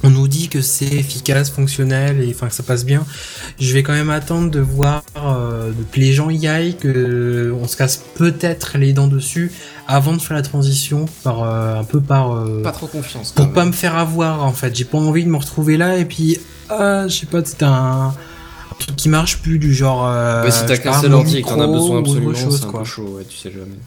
on 0.04 0.10
nous 0.10 0.28
dit 0.28 0.48
que 0.48 0.60
c'est 0.60 0.84
efficace, 0.84 1.50
fonctionnel 1.50 2.20
et 2.20 2.30
enfin 2.34 2.46
que 2.48 2.54
ça 2.54 2.62
passe 2.62 2.84
bien. 2.84 3.04
Je 3.58 3.72
vais 3.72 3.82
quand 3.82 3.94
même 3.94 4.10
attendre 4.10 4.50
de 4.50 4.60
voir 4.60 5.02
euh, 5.16 5.72
que 5.90 5.98
les 5.98 6.12
gens 6.12 6.30
y 6.30 6.46
aillent, 6.46 6.76
que 6.76 7.52
on 7.60 7.66
se 7.66 7.76
casse 7.76 8.02
peut-être 8.14 8.78
les 8.78 8.92
dents 8.92 9.08
dessus 9.08 9.50
avant 9.88 10.12
de 10.12 10.20
faire 10.20 10.36
la 10.36 10.42
transition 10.42 11.06
par 11.22 11.42
euh, 11.42 11.80
un 11.80 11.84
peu 11.84 12.00
par. 12.00 12.32
euh, 12.36 12.62
Pas 12.62 12.72
trop 12.72 12.86
confiance. 12.86 13.32
pour 13.32 13.50
pas 13.52 13.60
même. 13.60 13.68
me 13.68 13.72
faire 13.72 13.96
avoir 13.96 14.44
en 14.44 14.52
fait. 14.52 14.76
J'ai 14.76 14.84
pas 14.84 14.98
envie 14.98 15.24
de 15.24 15.30
me 15.30 15.36
retrouver 15.38 15.76
là 15.76 15.96
et 15.96 16.04
puis 16.04 16.38
ah, 16.70 17.08
je 17.08 17.14
sais 17.14 17.26
pas, 17.26 17.40
c'est 17.44 17.62
un, 17.62 18.08
un 18.08 18.74
truc 18.78 18.96
qui 18.96 19.08
marche 19.08 19.38
plus 19.38 19.58
du 19.58 19.74
genre. 19.74 20.06
Euh, 20.06 20.44
Ouais, 20.44 20.50
si 20.50 20.64
t'as 20.66 20.74
je 20.74 20.80
qu'un 20.82 20.90
pars 20.92 21.00
seul 21.00 21.10
mon 21.12 21.18
ordi 21.18 21.38
et 21.38 21.42
que 21.42 21.48
t'en 21.48 21.60
as 21.60 21.66
besoin 21.66 22.00
absolument, 22.00 22.32
c'est 22.34 22.64
un 22.64 22.68
quoi. 22.70 22.80
peu 22.80 22.86
chaud, 22.86 23.14
ouais, 23.16 23.24
tu 23.28 23.36
sais 23.38 23.50
jamais. 23.50 23.78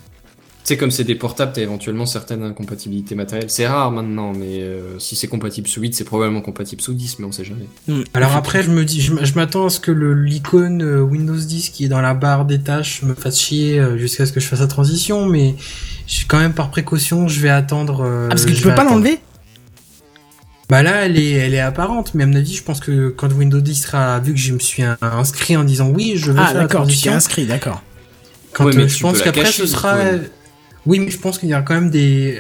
Tu 0.68 0.74
sais, 0.74 0.78
comme 0.78 0.92
c'est 0.92 1.06
des 1.06 1.16
portables, 1.16 1.54
t'as 1.56 1.62
éventuellement 1.62 2.06
certaines 2.06 2.44
incompatibilités 2.44 3.16
matérielles. 3.16 3.50
C'est 3.50 3.66
rare 3.68 3.90
maintenant, 3.90 4.34
mais 4.34 4.60
euh, 4.64 5.00
si 5.00 5.16
c'est 5.16 5.28
compatible 5.30 5.66
sous 5.70 5.80
8, 5.80 5.96
c'est 5.96 6.04
probablement 6.04 6.42
compatible 6.42 6.82
sous 6.82 6.94
10, 6.94 7.20
mais 7.20 7.26
on 7.26 7.32
sait 7.32 7.46
jamais. 7.46 7.68
Hmm. 7.88 8.02
Alors 8.14 8.36
après, 8.36 8.64
je 8.64 8.70
me 8.72 8.84
dis, 8.84 9.00
je 9.00 9.34
m'attends 9.36 9.68
à 9.68 9.70
ce 9.70 9.80
que 9.80 9.92
l'icône 9.92 10.82
euh, 10.84 11.00
Windows 11.00 11.38
10 11.38 11.70
qui 11.70 11.86
est 11.86 11.88
dans 11.88 12.02
la 12.02 12.14
barre 12.14 12.44
des 12.44 12.60
tâches 12.60 13.02
me 13.04 13.14
fasse 13.14 13.40
chier 13.40 13.80
euh, 13.80 13.98
jusqu'à 13.98 14.26
ce 14.26 14.34
que 14.34 14.42
je 14.42 14.46
fasse 14.48 14.60
la 14.60 14.68
transition, 14.68 15.26
mais 15.26 15.56
je- 16.06 16.26
quand 16.28 16.38
même 16.38 16.52
par 16.52 16.70
précaution, 16.70 17.30
je 17.30 17.40
vais 17.40 17.48
attendre. 17.50 18.02
euh, 18.06 18.26
Ah, 18.26 18.32
parce 18.32 18.46
que 18.46 18.52
tu 18.52 18.62
peux 18.62 18.76
pas 18.76 18.84
l'enlever? 18.84 19.20
Bah 20.68 20.84
là, 20.84 21.06
elle 21.06 21.18
est, 21.18 21.32
elle 21.32 21.54
est 21.54 21.62
apparente, 21.62 22.14
mais 22.14 22.26
à 22.26 22.28
mon 22.28 22.36
avis, 22.36 22.54
je 22.54 22.64
pense 22.64 22.82
que 22.82 23.08
quand 23.08 23.32
Windows 23.32 23.62
10 23.62 23.84
sera 23.84 24.20
vu 24.20 24.34
que 24.34 24.40
je 24.40 24.52
me 24.52 24.60
suis 24.60 24.84
in- 24.84 24.98
inscrit 25.02 25.56
en 25.56 25.64
disant 25.64 25.88
oui, 25.88 26.16
je 26.18 26.34
veux 26.34 26.40
Ah, 26.42 26.48
faire 26.48 26.54
la 26.56 26.62
d'accord, 26.64 26.82
tu 26.82 26.88
transition. 26.88 27.14
inscrit, 27.14 27.46
d'accord. 27.46 27.82
Quand 28.52 28.66
Ouais, 28.66 28.74
mais 28.76 28.84
euh, 28.84 28.88
tu 28.88 28.96
je 28.96 29.02
pense 29.02 29.22
qu'après 29.22 29.46
ce 29.46 29.66
sera. 29.66 29.96
Oui, 30.88 30.98
mais 31.00 31.12
je 31.12 31.20
pense 31.20 31.38
qu'il 31.38 31.50
y 31.50 31.54
a 31.54 31.62
quand 31.62 31.76
même 31.76 31.92
des. 31.92 32.40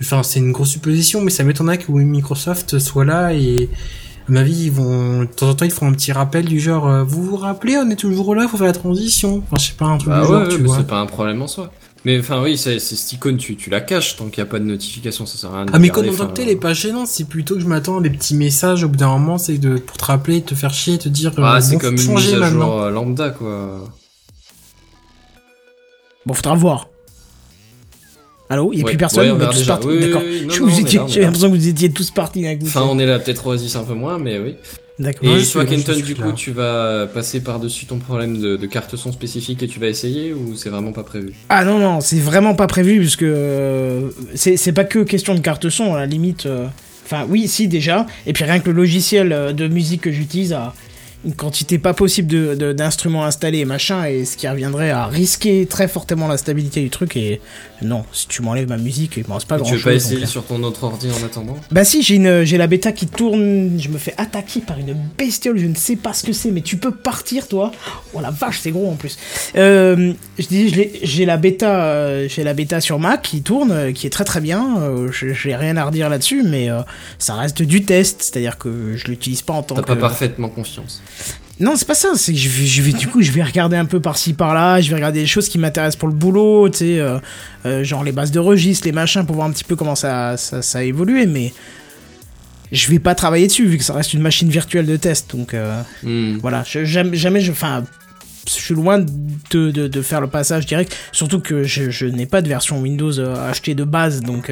Enfin, 0.00 0.22
c'est 0.22 0.38
une 0.38 0.52
grosse 0.52 0.68
supposition, 0.70 1.20
mais 1.22 1.30
ça 1.30 1.42
m'étonnerait 1.42 1.78
que 1.78 1.90
Microsoft 1.90 2.78
soit 2.78 3.04
là 3.04 3.32
et. 3.34 3.68
À 4.28 4.30
ma 4.32 4.42
vie, 4.42 4.64
ils 4.66 4.72
vont. 4.72 5.20
De 5.20 5.24
temps 5.24 5.48
en 5.48 5.54
temps, 5.54 5.64
ils 5.64 5.70
font 5.70 5.88
un 5.88 5.92
petit 5.92 6.12
rappel 6.12 6.44
du 6.44 6.60
genre 6.60 6.86
euh, 6.86 7.02
Vous 7.02 7.24
vous 7.24 7.36
rappelez, 7.38 7.78
on 7.78 7.88
est 7.88 7.96
toujours 7.96 8.34
là, 8.34 8.46
faut 8.46 8.58
faire 8.58 8.66
la 8.66 8.72
transition? 8.74 9.42
Enfin, 9.46 9.56
je 9.58 9.68
sais 9.68 9.72
pas, 9.72 9.86
un 9.86 9.96
truc 9.96 10.10
Bah 10.10 10.20
du 10.20 10.26
ouais, 10.26 10.32
genre, 10.32 10.42
ouais, 10.42 10.48
tu 10.54 10.58
mais 10.60 10.66
vois. 10.68 10.76
c'est 10.76 10.86
pas 10.86 11.00
un 11.00 11.06
problème 11.06 11.40
en 11.40 11.46
soi. 11.46 11.72
Mais 12.04 12.20
enfin, 12.20 12.42
oui, 12.42 12.58
c'est 12.58 12.78
c'est 12.78 12.94
cette 12.94 13.14
icône, 13.14 13.38
tu, 13.38 13.56
tu 13.56 13.70
la 13.70 13.80
caches 13.80 14.16
tant 14.16 14.26
qu'il 14.28 14.42
n'y 14.44 14.48
a 14.48 14.50
pas 14.50 14.58
de 14.58 14.64
notification, 14.66 15.24
ça 15.24 15.38
sert 15.38 15.50
à 15.50 15.56
rien 15.56 15.64
de 15.64 15.70
Ah, 15.72 15.78
mais 15.78 15.88
quand 15.88 16.06
en 16.06 16.14
tant 16.14 16.26
que 16.26 16.32
tel 16.34 16.48
est 16.50 16.56
pas 16.56 16.74
gênant, 16.74 17.06
c'est 17.06 17.24
plutôt 17.24 17.54
que 17.54 17.60
je 17.62 17.66
m'attends 17.66 17.98
à 17.98 18.00
des 18.02 18.10
petits 18.10 18.34
messages 18.36 18.84
au 18.84 18.88
bout 18.88 18.96
d'un 18.98 19.08
moment, 19.08 19.38
c'est 19.38 19.56
de 19.56 19.78
pour 19.78 19.96
te 19.96 20.04
rappeler, 20.04 20.42
te 20.42 20.54
faire 20.54 20.74
chier, 20.74 20.98
te 20.98 21.08
dire 21.08 21.32
Ah, 21.38 21.56
euh, 21.56 21.60
c'est 21.62 21.72
bon, 21.76 21.78
comme 21.80 21.96
une 21.96 22.14
mise 22.14 22.34
à 22.34 22.50
jour 22.50 22.80
euh, 22.82 22.90
lambda, 22.90 23.30
quoi. 23.30 23.82
Bon, 26.26 26.34
faudra 26.34 26.54
voir. 26.54 26.88
Allô 28.50 28.70
Il 28.72 28.78
y 28.78 28.82
a 28.82 28.84
Ouais, 28.84 28.90
plus 28.92 28.98
personne 28.98 29.24
ouais, 29.24 29.30
on 29.30 29.36
On 29.36 29.50
est 29.50 29.52
tous 29.54 29.66
partis 29.66 29.86
Oui, 29.88 30.00
D'accord. 30.00 30.22
là, 30.22 31.06
J'ai 31.08 31.20
là. 31.20 31.26
l'impression 31.26 31.50
que 31.50 31.56
vous 31.56 31.68
étiez 31.68 31.90
tous 31.90 32.10
partis 32.10 32.42
d'un 32.42 32.56
coup. 32.56 32.64
Enfin, 32.66 32.86
on 32.88 32.98
est 32.98 33.06
là, 33.06 33.18
peut-être 33.18 33.46
Oasis 33.46 33.76
un 33.76 33.84
peu 33.84 33.94
moins, 33.94 34.18
mais 34.18 34.38
oui. 34.38 34.56
D'accord. 34.98 35.36
Et 35.36 35.44
toi, 35.44 35.64
Kenton, 35.64 35.94
du 36.00 36.14
là. 36.14 36.24
coup, 36.24 36.32
tu 36.32 36.50
vas 36.50 37.06
passer 37.06 37.40
par-dessus 37.40 37.86
ton 37.86 37.98
problème 37.98 38.36
de, 38.40 38.56
de 38.56 38.66
carte 38.66 38.96
son 38.96 39.12
spécifique 39.12 39.62
et 39.62 39.68
tu 39.68 39.78
vas 39.78 39.86
essayer 39.86 40.32
ou 40.32 40.56
c'est 40.56 40.70
vraiment 40.70 40.92
pas 40.92 41.04
prévu? 41.04 41.34
Ah 41.50 41.64
non, 41.64 41.78
non, 41.78 42.00
c'est 42.00 42.18
vraiment 42.18 42.54
pas 42.56 42.66
prévu, 42.66 42.98
puisque 42.98 43.22
euh, 43.22 44.08
c'est 44.34 44.56
c'est 44.56 44.72
pas 44.72 44.84
que 44.84 45.00
question 45.00 45.34
de 45.36 45.40
carte 45.40 45.68
son, 45.68 45.94
à 45.94 45.98
la 45.98 46.06
limite. 46.06 46.46
euh, 46.46 46.66
Enfin, 47.04 47.26
oui, 47.28 47.48
si, 47.48 47.68
déjà. 47.68 48.06
Et 48.26 48.32
puis 48.34 48.44
rien 48.44 48.58
que 48.58 48.68
le 48.68 48.76
logiciel 48.76 49.32
euh, 49.32 49.52
de 49.52 49.66
musique 49.68 50.00
que 50.02 50.10
j'utilise, 50.12 50.52
a- 50.52 50.74
une 51.24 51.34
quantité 51.34 51.78
pas 51.78 51.94
possible 51.94 52.28
de- 52.28 52.54
de- 52.54 52.72
d'instruments 52.72 53.24
installés 53.24 53.58
et 53.58 53.64
machin, 53.64 54.04
et 54.04 54.24
ce 54.24 54.36
qui 54.36 54.46
reviendrait 54.46 54.90
à 54.90 55.06
risquer 55.06 55.66
très 55.66 55.88
fortement 55.88 56.28
la 56.28 56.36
stabilité 56.36 56.80
du 56.82 56.90
truc. 56.90 57.16
Et 57.16 57.40
non, 57.82 58.04
si 58.12 58.26
tu 58.28 58.42
m'enlèves 58.42 58.68
ma 58.68 58.76
musique, 58.76 59.16
il 59.16 59.24
me 59.28 59.32
reste 59.34 59.46
pas 59.46 59.56
Tu 59.56 59.62
grand 59.62 59.72
veux 59.72 59.80
pas 59.80 59.92
essayer 59.92 60.26
sur 60.26 60.44
ton 60.44 60.62
autre 60.62 60.84
ordi 60.84 61.08
en 61.10 61.24
attendant? 61.24 61.56
Bah 61.70 61.84
si, 61.84 62.02
j'ai 62.02 62.18
la 62.18 62.66
bêta 62.66 62.92
qui 62.92 63.06
tourne, 63.06 63.78
je 63.78 63.88
me 63.88 63.98
fais 63.98 64.14
attaquer 64.18 64.60
par 64.60 64.78
une 64.78 64.96
bestiole, 65.16 65.58
je 65.58 65.66
ne 65.66 65.74
sais 65.74 65.96
pas 65.96 66.12
ce 66.12 66.24
que 66.24 66.32
c'est, 66.32 66.50
mais 66.50 66.60
tu 66.62 66.76
peux 66.76 66.90
partir 66.92 67.46
toi. 67.48 67.72
Oh 68.14 68.20
la 68.20 68.30
vache, 68.30 68.58
c'est 68.60 68.70
gros 68.70 68.90
en 68.90 68.96
plus. 68.96 69.16
Euh, 69.56 70.12
je 70.38 70.46
dis, 70.46 70.68
j'ai 71.02 71.24
la 71.24 71.36
bêta, 71.36 71.84
euh, 71.84 72.28
j'ai 72.28 72.44
la 72.44 72.54
bêta 72.54 72.80
sur 72.80 72.98
Mac 72.98 73.22
qui 73.22 73.42
tourne, 73.42 73.70
euh, 73.72 73.92
qui 73.92 74.06
est 74.06 74.10
très 74.10 74.24
très 74.24 74.40
bien. 74.40 74.76
Je- 75.12 75.32
j'ai 75.32 75.54
rien 75.56 75.76
à 75.76 75.84
redire 75.84 76.08
là-dessus, 76.08 76.42
mais 76.44 76.68
ça 77.18 77.34
reste 77.34 77.62
du 77.62 77.84
test, 77.84 78.22
c'est-à-dire 78.22 78.58
que 78.58 78.96
je 78.96 79.06
l'utilise 79.06 79.42
pas 79.42 79.52
en 79.54 79.62
tant 79.62 79.74
T'as 79.76 79.82
que. 79.82 79.86
pas 79.88 79.96
parfaitement 79.96 80.48
confiance. 80.48 81.00
Non, 81.60 81.74
c'est 81.76 81.86
pas 81.88 81.94
ça. 81.94 82.10
C'est 82.14 82.32
que 82.32 82.38
je 82.38 82.48
vais, 82.48 82.66
je 82.66 82.82
vais- 82.82 82.92
du 82.92 83.08
coup, 83.08 83.20
je 83.20 83.32
vais 83.32 83.42
regarder 83.42 83.76
un 83.76 83.84
peu 83.84 84.00
par-ci 84.00 84.32
par-là. 84.32 84.80
Je 84.80 84.88
vais 84.90 84.94
regarder 84.94 85.20
des 85.20 85.26
choses 85.26 85.48
qui 85.48 85.58
m'intéressent 85.58 85.96
pour 85.98 86.08
le 86.08 86.14
boulot, 86.14 86.68
tu 86.68 86.78
sais, 86.78 86.98
euh, 87.00 87.18
euh, 87.66 87.82
genre 87.84 88.04
les 88.04 88.12
bases 88.12 88.30
de 88.30 88.38
registre, 88.38 88.86
les 88.86 88.92
machins, 88.92 89.24
pour 89.26 89.34
voir 89.36 89.48
un 89.48 89.52
petit 89.52 89.64
peu 89.64 89.74
comment 89.76 89.96
ça, 89.96 90.36
ça, 90.36 90.62
ça 90.62 90.78
a 90.78 90.82
évolué. 90.82 91.26
Mais 91.26 91.52
je 92.70 92.88
vais 92.90 92.98
pas 93.00 93.14
travailler 93.14 93.46
dessus 93.48 93.66
vu 93.66 93.76
que 93.78 93.84
ça 93.84 93.94
reste 93.94 94.14
une 94.14 94.20
machine 94.20 94.48
virtuelle 94.48 94.86
de 94.86 94.96
test. 94.96 95.34
Donc 95.34 95.54
euh, 95.54 95.80
Hmm. 96.04 96.38
voilà, 96.40 96.62
je- 96.68 96.84
jamais, 96.84 97.16
jamais, 97.16 97.40
je, 97.40 97.50
enfin, 97.50 97.82
je 98.46 98.52
suis 98.52 98.74
loin 98.74 98.98
de, 98.98 99.70
de, 99.70 99.88
de 99.88 100.02
faire 100.02 100.20
le 100.20 100.28
passage 100.28 100.64
direct. 100.66 100.94
Surtout 101.12 101.40
que 101.40 101.64
je, 101.64 101.90
je 101.90 102.06
n'ai 102.06 102.26
pas 102.26 102.40
de 102.40 102.48
version 102.48 102.78
Windows 102.80 103.18
euh, 103.18 103.50
achetée 103.50 103.74
de 103.74 103.84
base, 103.84 104.20
donc. 104.20 104.48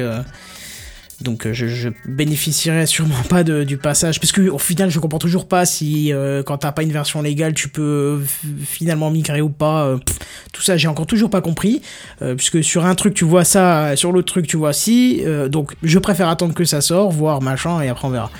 Euh, 1.19 1.23
donc 1.23 1.45
euh, 1.47 1.53
je, 1.53 1.67
je 1.67 1.89
bénéficierai 2.07 2.85
sûrement 2.85 3.21
pas 3.29 3.43
du 3.43 3.77
passage 3.77 4.19
parce 4.19 4.31
que 4.31 4.49
au 4.49 4.57
final 4.57 4.89
je 4.89 4.99
comprends 4.99 5.19
toujours 5.19 5.47
pas 5.47 5.65
si 5.65 6.13
euh, 6.13 6.43
quand 6.43 6.57
t'as 6.59 6.71
pas 6.71 6.83
une 6.83 6.91
version 6.91 7.21
légale 7.21 7.53
tu 7.53 7.69
peux 7.69 8.21
f- 8.23 8.47
finalement 8.65 9.09
migrer 9.11 9.41
ou 9.41 9.49
pas 9.49 9.85
euh, 9.85 9.97
tout 10.53 10.61
ça 10.61 10.77
j'ai 10.77 10.87
encore 10.87 11.07
toujours 11.07 11.29
pas 11.29 11.41
compris. 11.41 11.81
Euh, 12.21 12.35
puisque 12.35 12.63
sur 12.63 12.85
un 12.85 12.95
truc 12.95 13.13
tu 13.13 13.25
vois 13.25 13.43
ça 13.43 13.95
sur 13.95 14.11
l'autre 14.11 14.31
truc 14.31 14.47
tu 14.47 14.57
vois 14.57 14.73
si 14.73 15.21
euh, 15.25 15.47
donc 15.49 15.73
je 15.83 15.99
préfère 15.99 16.29
attendre 16.29 16.53
que 16.53 16.65
ça 16.65 16.81
sort 16.81 17.11
voir 17.11 17.41
machin 17.41 17.81
et 17.81 17.89
après 17.89 18.07
on 18.07 18.11
verra 18.11 18.31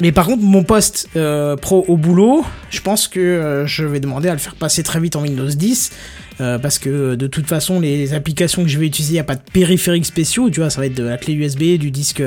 mais 0.00 0.12
par 0.12 0.26
contre 0.26 0.42
mon 0.42 0.64
poste 0.64 1.08
euh, 1.16 1.56
pro 1.56 1.84
au 1.86 1.96
boulot 1.96 2.44
je 2.70 2.80
pense 2.80 3.06
que 3.06 3.20
euh, 3.20 3.66
je 3.66 3.84
vais 3.84 4.00
demander 4.00 4.28
à 4.28 4.32
le 4.32 4.38
faire 4.38 4.56
passer 4.56 4.82
très 4.82 4.98
vite 4.98 5.14
en 5.14 5.22
Windows 5.22 5.46
10 5.46 5.92
euh, 6.40 6.58
parce 6.58 6.78
que 6.78 7.14
de 7.14 7.26
toute 7.28 7.46
façon 7.46 7.78
les 7.78 8.12
applications 8.12 8.64
que 8.64 8.68
je 8.68 8.78
vais 8.78 8.86
utiliser, 8.86 9.12
il 9.12 9.16
n'y 9.16 9.20
a 9.20 9.24
pas 9.24 9.36
de 9.36 9.50
périphériques 9.52 10.06
spéciaux, 10.06 10.50
tu 10.50 10.58
vois, 10.60 10.68
ça 10.68 10.80
va 10.80 10.86
être 10.86 10.96
de 10.96 11.04
la 11.04 11.16
clé 11.16 11.34
USB, 11.34 11.78
du 11.78 11.92
disque, 11.92 12.22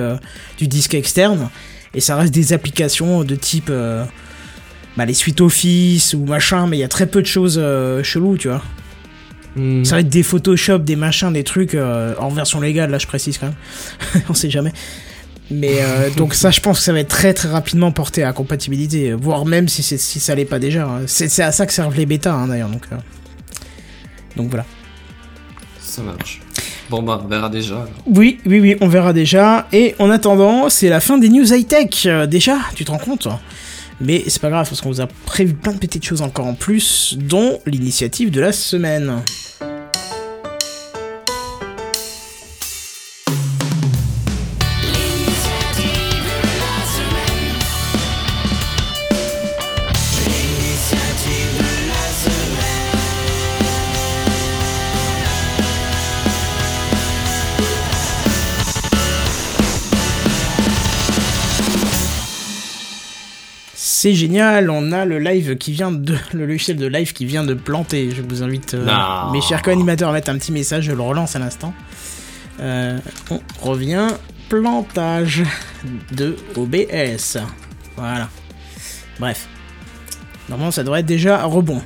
du 0.57 0.67
disque 0.69 0.93
externe, 0.93 1.49
et 1.93 1.99
ça 1.99 2.15
reste 2.15 2.33
des 2.33 2.53
applications 2.53 3.25
de 3.25 3.35
type 3.35 3.69
bah, 3.69 5.05
les 5.05 5.13
suites 5.13 5.41
Office 5.41 6.13
ou 6.13 6.23
machin, 6.23 6.67
mais 6.67 6.77
il 6.77 6.79
y 6.79 6.85
a 6.85 6.87
très 6.87 7.05
peu 7.05 7.21
de 7.21 7.27
choses 7.27 7.61
cheloues, 8.01 8.37
tu 8.37 8.47
vois. 8.47 8.63
Hmm. 9.57 9.83
Ça 9.83 9.95
va 9.95 9.99
être 9.99 10.09
des 10.09 10.23
Photoshop, 10.23 10.77
des 10.79 10.95
machins, 10.95 11.33
des 11.33 11.43
trucs 11.43 11.75
en 11.75 12.29
version 12.29 12.61
légale, 12.61 12.91
là 12.91 12.99
je 12.99 13.07
précise 13.07 13.37
quand 13.37 13.47
même, 13.47 14.23
on 14.29 14.33
sait 14.33 14.49
jamais. 14.49 14.71
Mais 15.49 15.77
euh, 15.79 16.09
donc 16.09 16.33
ça, 16.33 16.51
je 16.51 16.59
pense 16.59 16.79
que 16.79 16.83
ça 16.83 16.91
va 16.91 16.99
être 16.99 17.07
très 17.07 17.33
très 17.33 17.47
rapidement 17.49 17.91
porté 17.91 18.23
à 18.23 18.33
compatibilité, 18.33 19.13
voire 19.13 19.45
même 19.45 19.69
si, 19.69 19.81
ça 19.83 20.35
l'est 20.35 20.45
pas 20.45 20.59
déjà. 20.59 20.85
hein. 20.85 21.01
C'est 21.07 21.29
c'est 21.29 21.43
à 21.43 21.51
ça 21.51 21.65
que 21.65 21.71
servent 21.73 21.95
les 21.95 22.05
bêtas 22.05 22.33
hein, 22.33 22.47
d'ailleurs, 22.47 22.69
donc, 22.69 22.83
euh, 22.91 22.95
donc 24.35 24.49
voilà. 24.49 24.65
Ça 25.79 26.01
marche. 26.01 26.41
Bon 26.89 27.01
bah, 27.01 27.21
on 27.23 27.27
verra 27.27 27.49
déjà. 27.49 27.75
alors. 27.75 27.89
Oui, 28.05 28.39
oui, 28.45 28.59
oui, 28.59 28.75
on 28.81 28.87
verra 28.87 29.13
déjà. 29.13 29.67
Et 29.71 29.95
en 29.99 30.09
attendant, 30.09 30.69
c'est 30.69 30.89
la 30.89 30.99
fin 30.99 31.17
des 31.17 31.29
news 31.29 31.53
high-tech. 31.53 32.05
Euh, 32.05 32.25
déjà, 32.27 32.57
tu 32.75 32.85
te 32.85 32.91
rends 32.91 32.97
compte 32.97 33.27
Mais 34.01 34.23
c'est 34.27 34.41
pas 34.41 34.49
grave, 34.49 34.67
parce 34.67 34.81
qu'on 34.81 34.89
vous 34.89 35.01
a 35.01 35.07
prévu 35.25 35.53
plein 35.53 35.73
de 35.73 35.79
petites 35.79 36.05
choses 36.05 36.21
encore 36.21 36.45
en 36.45 36.53
plus, 36.53 37.17
dont 37.19 37.59
l'initiative 37.65 38.31
de 38.31 38.41
la 38.41 38.51
semaine. 38.51 39.21
C'est 63.99 64.13
génial, 64.13 64.69
on 64.69 64.91
a 64.91 65.05
le 65.05 65.17
live 65.17 65.57
qui 65.57 65.71
vient 65.71 65.89
de 65.89 66.15
le 66.31 66.45
logiciel 66.45 66.77
de 66.77 66.85
live 66.85 67.13
qui 67.13 67.25
vient 67.25 67.43
de 67.43 67.55
planter. 67.55 68.11
Je 68.11 68.21
vous 68.21 68.43
invite 68.43 68.75
euh, 68.75 68.85
mes 69.31 69.41
chers 69.41 69.63
co-animateurs 69.63 70.09
à 70.09 70.13
mettre 70.13 70.29
un 70.29 70.37
petit 70.37 70.51
message, 70.51 70.83
je 70.83 70.91
le 70.91 71.01
relance 71.01 71.35
à 71.35 71.39
l'instant. 71.39 71.73
Euh, 72.59 72.99
on 73.31 73.39
revient 73.59 74.09
plantage 74.49 75.41
de 76.11 76.35
OBS. 76.55 77.39
Voilà. 77.95 78.29
Bref. 79.19 79.47
Normalement 80.47 80.69
ça 80.69 80.83
devrait 80.83 80.99
être 80.99 81.07
déjà 81.07 81.43
rebond. 81.45 81.81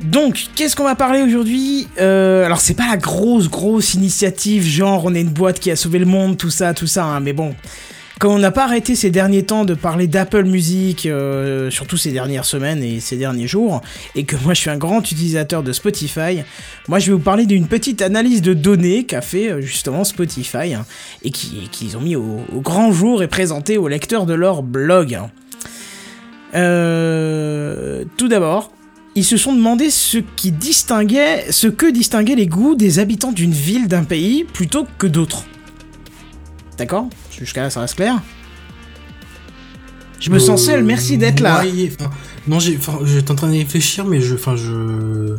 Donc, 0.00 0.46
qu'est-ce 0.56 0.74
qu'on 0.74 0.82
va 0.82 0.96
parler 0.96 1.22
aujourd'hui? 1.22 1.86
Euh, 2.00 2.44
Alors, 2.44 2.60
c'est 2.60 2.74
pas 2.74 2.88
la 2.88 2.96
grosse, 2.96 3.48
grosse 3.48 3.94
initiative, 3.94 4.64
genre 4.64 5.04
on 5.04 5.14
est 5.14 5.20
une 5.20 5.30
boîte 5.30 5.60
qui 5.60 5.70
a 5.70 5.76
sauvé 5.76 6.00
le 6.00 6.06
monde, 6.06 6.36
tout 6.36 6.50
ça, 6.50 6.74
tout 6.74 6.88
ça, 6.88 7.04
hein, 7.04 7.20
mais 7.20 7.32
bon. 7.32 7.54
Comme 8.24 8.32
on 8.32 8.38
n'a 8.38 8.50
pas 8.50 8.64
arrêté 8.64 8.94
ces 8.96 9.10
derniers 9.10 9.42
temps 9.42 9.66
de 9.66 9.74
parler 9.74 10.06
d'Apple 10.06 10.44
Music, 10.44 11.04
euh, 11.04 11.70
surtout 11.70 11.98
ces 11.98 12.10
dernières 12.10 12.46
semaines 12.46 12.82
et 12.82 12.98
ces 12.98 13.18
derniers 13.18 13.46
jours, 13.46 13.82
et 14.14 14.24
que 14.24 14.34
moi 14.42 14.54
je 14.54 14.60
suis 14.60 14.70
un 14.70 14.78
grand 14.78 15.00
utilisateur 15.00 15.62
de 15.62 15.74
Spotify, 15.74 16.42
moi 16.88 17.00
je 17.00 17.08
vais 17.08 17.12
vous 17.12 17.22
parler 17.22 17.44
d'une 17.44 17.66
petite 17.66 18.00
analyse 18.00 18.40
de 18.40 18.54
données 18.54 19.04
qu'a 19.04 19.20
fait 19.20 19.52
euh, 19.52 19.60
justement 19.60 20.04
Spotify, 20.04 20.72
hein, 20.72 20.86
et 21.22 21.30
qui- 21.30 21.68
qu'ils 21.70 21.98
ont 21.98 22.00
mis 22.00 22.16
au, 22.16 22.40
grand 22.62 22.92
jour 22.92 23.22
et 23.22 23.28
présenté 23.28 23.76
aux 23.76 23.88
lecteurs 23.88 24.24
de 24.24 24.32
leur 24.32 24.62
blog. 24.62 25.18
Euh, 26.54 28.04
tout 28.16 28.28
d'abord, 28.28 28.72
ils 29.16 29.26
se 29.26 29.36
sont 29.36 29.54
demandé 29.54 29.90
ce 29.90 30.16
qui 30.16 30.50
distinguait, 30.50 31.44
ce 31.50 31.66
que 31.66 31.90
distinguaient 31.90 32.36
les 32.36 32.46
goûts 32.46 32.74
des 32.74 33.00
habitants 33.00 33.32
d'une 33.32 33.52
ville, 33.52 33.86
d'un 33.86 34.04
pays, 34.04 34.44
plutôt 34.44 34.86
que 34.96 35.06
d'autres. 35.06 35.44
D'accord? 36.78 37.10
Jusqu'à 37.38 37.62
là, 37.62 37.70
ça 37.70 37.80
reste 37.80 37.96
clair 37.96 38.20
Je 40.20 40.30
me 40.30 40.38
sens 40.38 40.62
Euh, 40.62 40.72
seul, 40.72 40.84
merci 40.84 41.18
d'être 41.18 41.40
là. 41.40 41.62
ouais, 41.62 41.92
enfin, 41.98 42.10
non, 42.46 42.58
j'étais 42.60 43.30
en 43.30 43.34
train 43.34 43.48
de 43.48 43.56
réfléchir, 43.56 44.04
mais 44.04 44.20
je, 44.20 44.34
enfin, 44.34 44.56
je. 44.56 45.36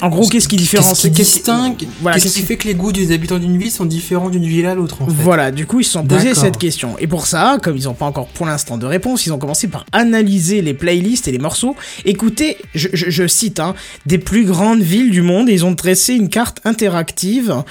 En 0.00 0.08
gros, 0.10 0.28
qu'est-ce 0.28 0.46
qui 0.48 0.56
différencie 0.56 1.12
Qu'est-ce 1.12 1.30
qui 1.32 1.36
distingue 1.38 1.88
Voilà, 2.02 2.16
fait 2.42 2.56
que 2.56 2.68
les 2.68 2.74
goûts 2.74 2.92
des 2.92 3.12
habitants 3.12 3.38
d'une 3.38 3.56
ville 3.58 3.70
sont 3.70 3.84
différents 3.84 4.30
d'une 4.30 4.44
ville 4.46 4.66
à 4.66 4.74
l'autre, 4.74 5.02
en 5.02 5.06
fait 5.06 5.12
Voilà, 5.22 5.50
du 5.50 5.66
coup, 5.66 5.80
ils 5.80 5.84
se 5.84 5.92
sont 5.92 6.04
posés 6.04 6.34
cette 6.36 6.56
question. 6.58 6.96
Et 6.98 7.06
pour 7.06 7.26
ça, 7.26 7.58
comme 7.62 7.76
ils 7.76 7.84
n'ont 7.84 7.94
pas 7.94 8.06
encore 8.06 8.28
pour 8.28 8.46
l'instant 8.46 8.78
de 8.78 8.86
réponse, 8.86 9.26
ils 9.26 9.32
ont 9.32 9.38
commencé 9.38 9.66
par 9.68 9.84
analyser 9.92 10.62
les 10.62 10.74
playlists 10.74 11.26
et 11.28 11.32
les 11.32 11.38
morceaux. 11.38 11.74
Écoutez, 12.04 12.56
je, 12.74 12.88
je- 12.92 13.10
je 13.10 13.26
cite, 13.26 13.58
hein, 13.60 13.74
des 14.06 14.18
plus 14.18 14.44
grandes 14.44 14.82
villes 14.82 15.10
du 15.10 15.22
monde, 15.22 15.48
et 15.48 15.52
ils 15.52 15.64
ont 15.64 15.72
dressé 15.72 16.14
une 16.14 16.28
carte 16.28 16.60
interactive. 16.64 17.62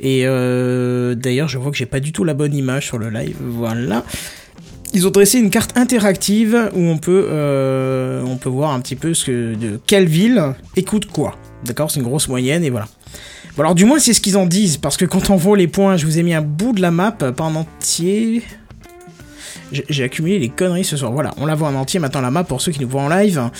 Et 0.00 0.22
euh, 0.26 1.14
d'ailleurs, 1.14 1.48
je 1.48 1.58
vois 1.58 1.70
que 1.70 1.76
j'ai 1.76 1.86
pas 1.86 2.00
du 2.00 2.12
tout 2.12 2.24
la 2.24 2.34
bonne 2.34 2.54
image 2.54 2.86
sur 2.86 2.98
le 2.98 3.10
live. 3.10 3.36
Voilà. 3.40 4.04
Ils 4.94 5.06
ont 5.06 5.10
dressé 5.10 5.38
une 5.38 5.48
carte 5.50 5.76
interactive 5.78 6.70
où 6.74 6.80
on 6.80 6.98
peut, 6.98 7.26
euh, 7.30 8.22
on 8.26 8.36
peut 8.36 8.50
voir 8.50 8.72
un 8.72 8.80
petit 8.80 8.94
peu 8.96 9.14
ce 9.14 9.24
que, 9.24 9.54
de 9.54 9.80
quelle 9.86 10.06
ville 10.06 10.54
écoute 10.76 11.06
quoi. 11.06 11.34
D'accord 11.64 11.90
C'est 11.90 12.00
une 12.00 12.06
grosse 12.06 12.28
moyenne 12.28 12.64
et 12.64 12.70
voilà. 12.70 12.86
Bon 13.56 13.62
alors 13.62 13.74
du 13.74 13.84
moins 13.84 13.98
c'est 13.98 14.14
ce 14.14 14.20
qu'ils 14.20 14.36
en 14.38 14.46
disent, 14.46 14.78
parce 14.78 14.96
que 14.96 15.04
quand 15.04 15.28
on 15.30 15.36
voit 15.36 15.56
les 15.56 15.68
points, 15.68 15.96
je 15.96 16.06
vous 16.06 16.18
ai 16.18 16.22
mis 16.22 16.32
un 16.34 16.40
bout 16.42 16.72
de 16.72 16.80
la 16.80 16.90
map, 16.90 17.12
pas 17.12 17.44
en 17.44 17.54
entier. 17.54 18.42
J'ai 19.70 20.04
accumulé 20.04 20.38
les 20.38 20.48
conneries 20.50 20.84
ce 20.84 20.96
soir. 20.96 21.12
Voilà, 21.12 21.32
on 21.38 21.46
la 21.46 21.54
voit 21.54 21.68
en 21.68 21.74
entier 21.74 21.98
maintenant 22.00 22.20
la 22.20 22.30
map 22.30 22.44
pour 22.44 22.60
ceux 22.60 22.72
qui 22.72 22.80
nous 22.80 22.88
voient 22.88 23.02
en 23.02 23.08
live. 23.08 23.50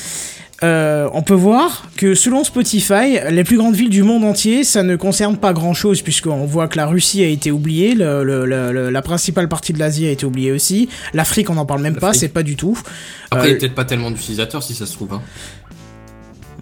Euh, 0.63 1.09
on 1.13 1.23
peut 1.23 1.35
voir 1.35 1.89
que 1.97 2.15
selon 2.15 2.45
Spotify, 2.45 3.19
les 3.31 3.43
plus 3.43 3.57
grandes 3.57 3.75
villes 3.75 3.91
du 3.91 4.05
monde 4.05 4.23
entier, 4.23 4.63
ça 4.63 4.83
ne 4.85 4.95
concerne 4.95 5.37
pas 5.37 5.53
grand 5.53 5.75
chose, 5.75 6.03
puisqu'on 6.03 6.45
voit 6.45 6.69
que 6.69 6.77
la 6.77 6.87
Russie 6.87 7.23
a 7.25 7.27
été 7.27 7.51
oubliée, 7.51 7.95
le- 7.97 8.23
le- 8.23 8.47
le- 8.47 8.71
le- 8.73 8.91
la 8.91 9.03
principale 9.03 9.49
partie 9.49 9.73
de 9.73 9.81
l'Asie 9.81 10.07
a 10.07 10.11
été 10.11 10.25
oubliée 10.25 10.53
aussi, 10.53 10.89
l'Afrique 11.15 11.51
on 11.51 11.55
n'en 11.55 11.67
parle 11.67 11.83
même 11.83 11.97
pas, 11.97 12.13
c'est 12.13 12.29
pas 12.29 12.45
du 12.45 12.55
tout. 12.55 12.79
Après, 13.33 13.49
il 13.49 13.51
y 13.51 13.55
Euh, 13.55 13.57
a 13.57 13.59
peut-être 13.61 13.75
pas 13.75 13.85
tellement 13.85 14.11
d'utilisateurs 14.13 14.63
si 14.63 14.75
ça 14.75 14.87
se 14.87 14.93
trouve. 14.93 15.15
Hein. 15.15 15.23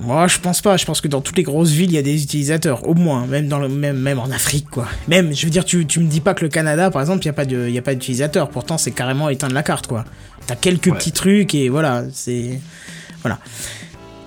Moi, 0.01 0.26
je 0.28 0.38
pense 0.38 0.61
pas. 0.62 0.76
Je 0.76 0.84
pense 0.86 1.01
que 1.01 1.09
dans 1.09 1.20
toutes 1.20 1.36
les 1.36 1.42
grosses 1.42 1.70
villes, 1.70 1.90
il 1.90 1.94
y 1.94 1.98
a 1.98 2.03
des 2.03 2.22
utilisateurs, 2.22 2.88
au 2.88 2.94
moins, 2.94 3.26
même 3.26 3.48
dans 3.48 3.59
le 3.59 3.68
même, 3.68 3.98
même 3.98 4.18
en 4.18 4.30
Afrique, 4.30 4.70
quoi. 4.70 4.86
Même, 5.09 5.34
je 5.34 5.44
veux 5.44 5.51
dire, 5.51 5.64
tu, 5.64 5.84
tu 5.86 6.01
me 6.01 6.07
dis 6.09 6.20
pas 6.20 6.32
que 6.34 6.42
le 6.42 6.48
Canada, 6.48 6.91
par 6.91 7.03
exemple, 7.03 7.22
il 7.22 7.26
y 7.26 7.29
a 7.29 7.34
pas 7.34 7.45
de, 7.45 7.68
y 7.68 7.79
a 7.79 7.83
pas 7.83 7.92
d'utilisateurs. 7.95 8.49
Pourtant, 8.49 8.79
c'est 8.79 8.92
carrément 8.92 9.29
éteindre 9.29 9.54
la 9.54 9.62
carte, 9.62 9.87
quoi. 9.87 10.04
T'as 10.46 10.57
quelques 10.57 10.87
Ouais. 10.87 10.92
petits 10.96 11.12
trucs 11.12 11.54
et 11.54 11.68
voilà, 11.68 12.04
c'est, 12.12 12.58
voilà. 13.22 13.38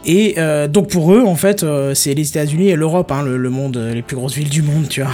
Et 0.06 0.36
euh, 0.38 0.68
donc 0.68 0.90
pour 0.90 1.14
eux, 1.14 1.24
en 1.26 1.36
fait, 1.36 1.64
euh, 1.64 1.94
c'est 1.96 2.14
les 2.14 2.28
États-Unis 2.30 2.70
et 2.70 2.76
l'Europe, 2.76 3.12
hein, 3.12 3.24
le, 3.24 3.38
le 3.38 3.50
monde, 3.50 3.78
euh, 3.78 3.94
les 3.94 4.02
plus 4.04 4.16
grosses 4.16 4.36
villes 4.36 4.50
du 4.50 4.62
monde, 4.62 4.88
tu 4.90 5.02
vois. 5.02 5.12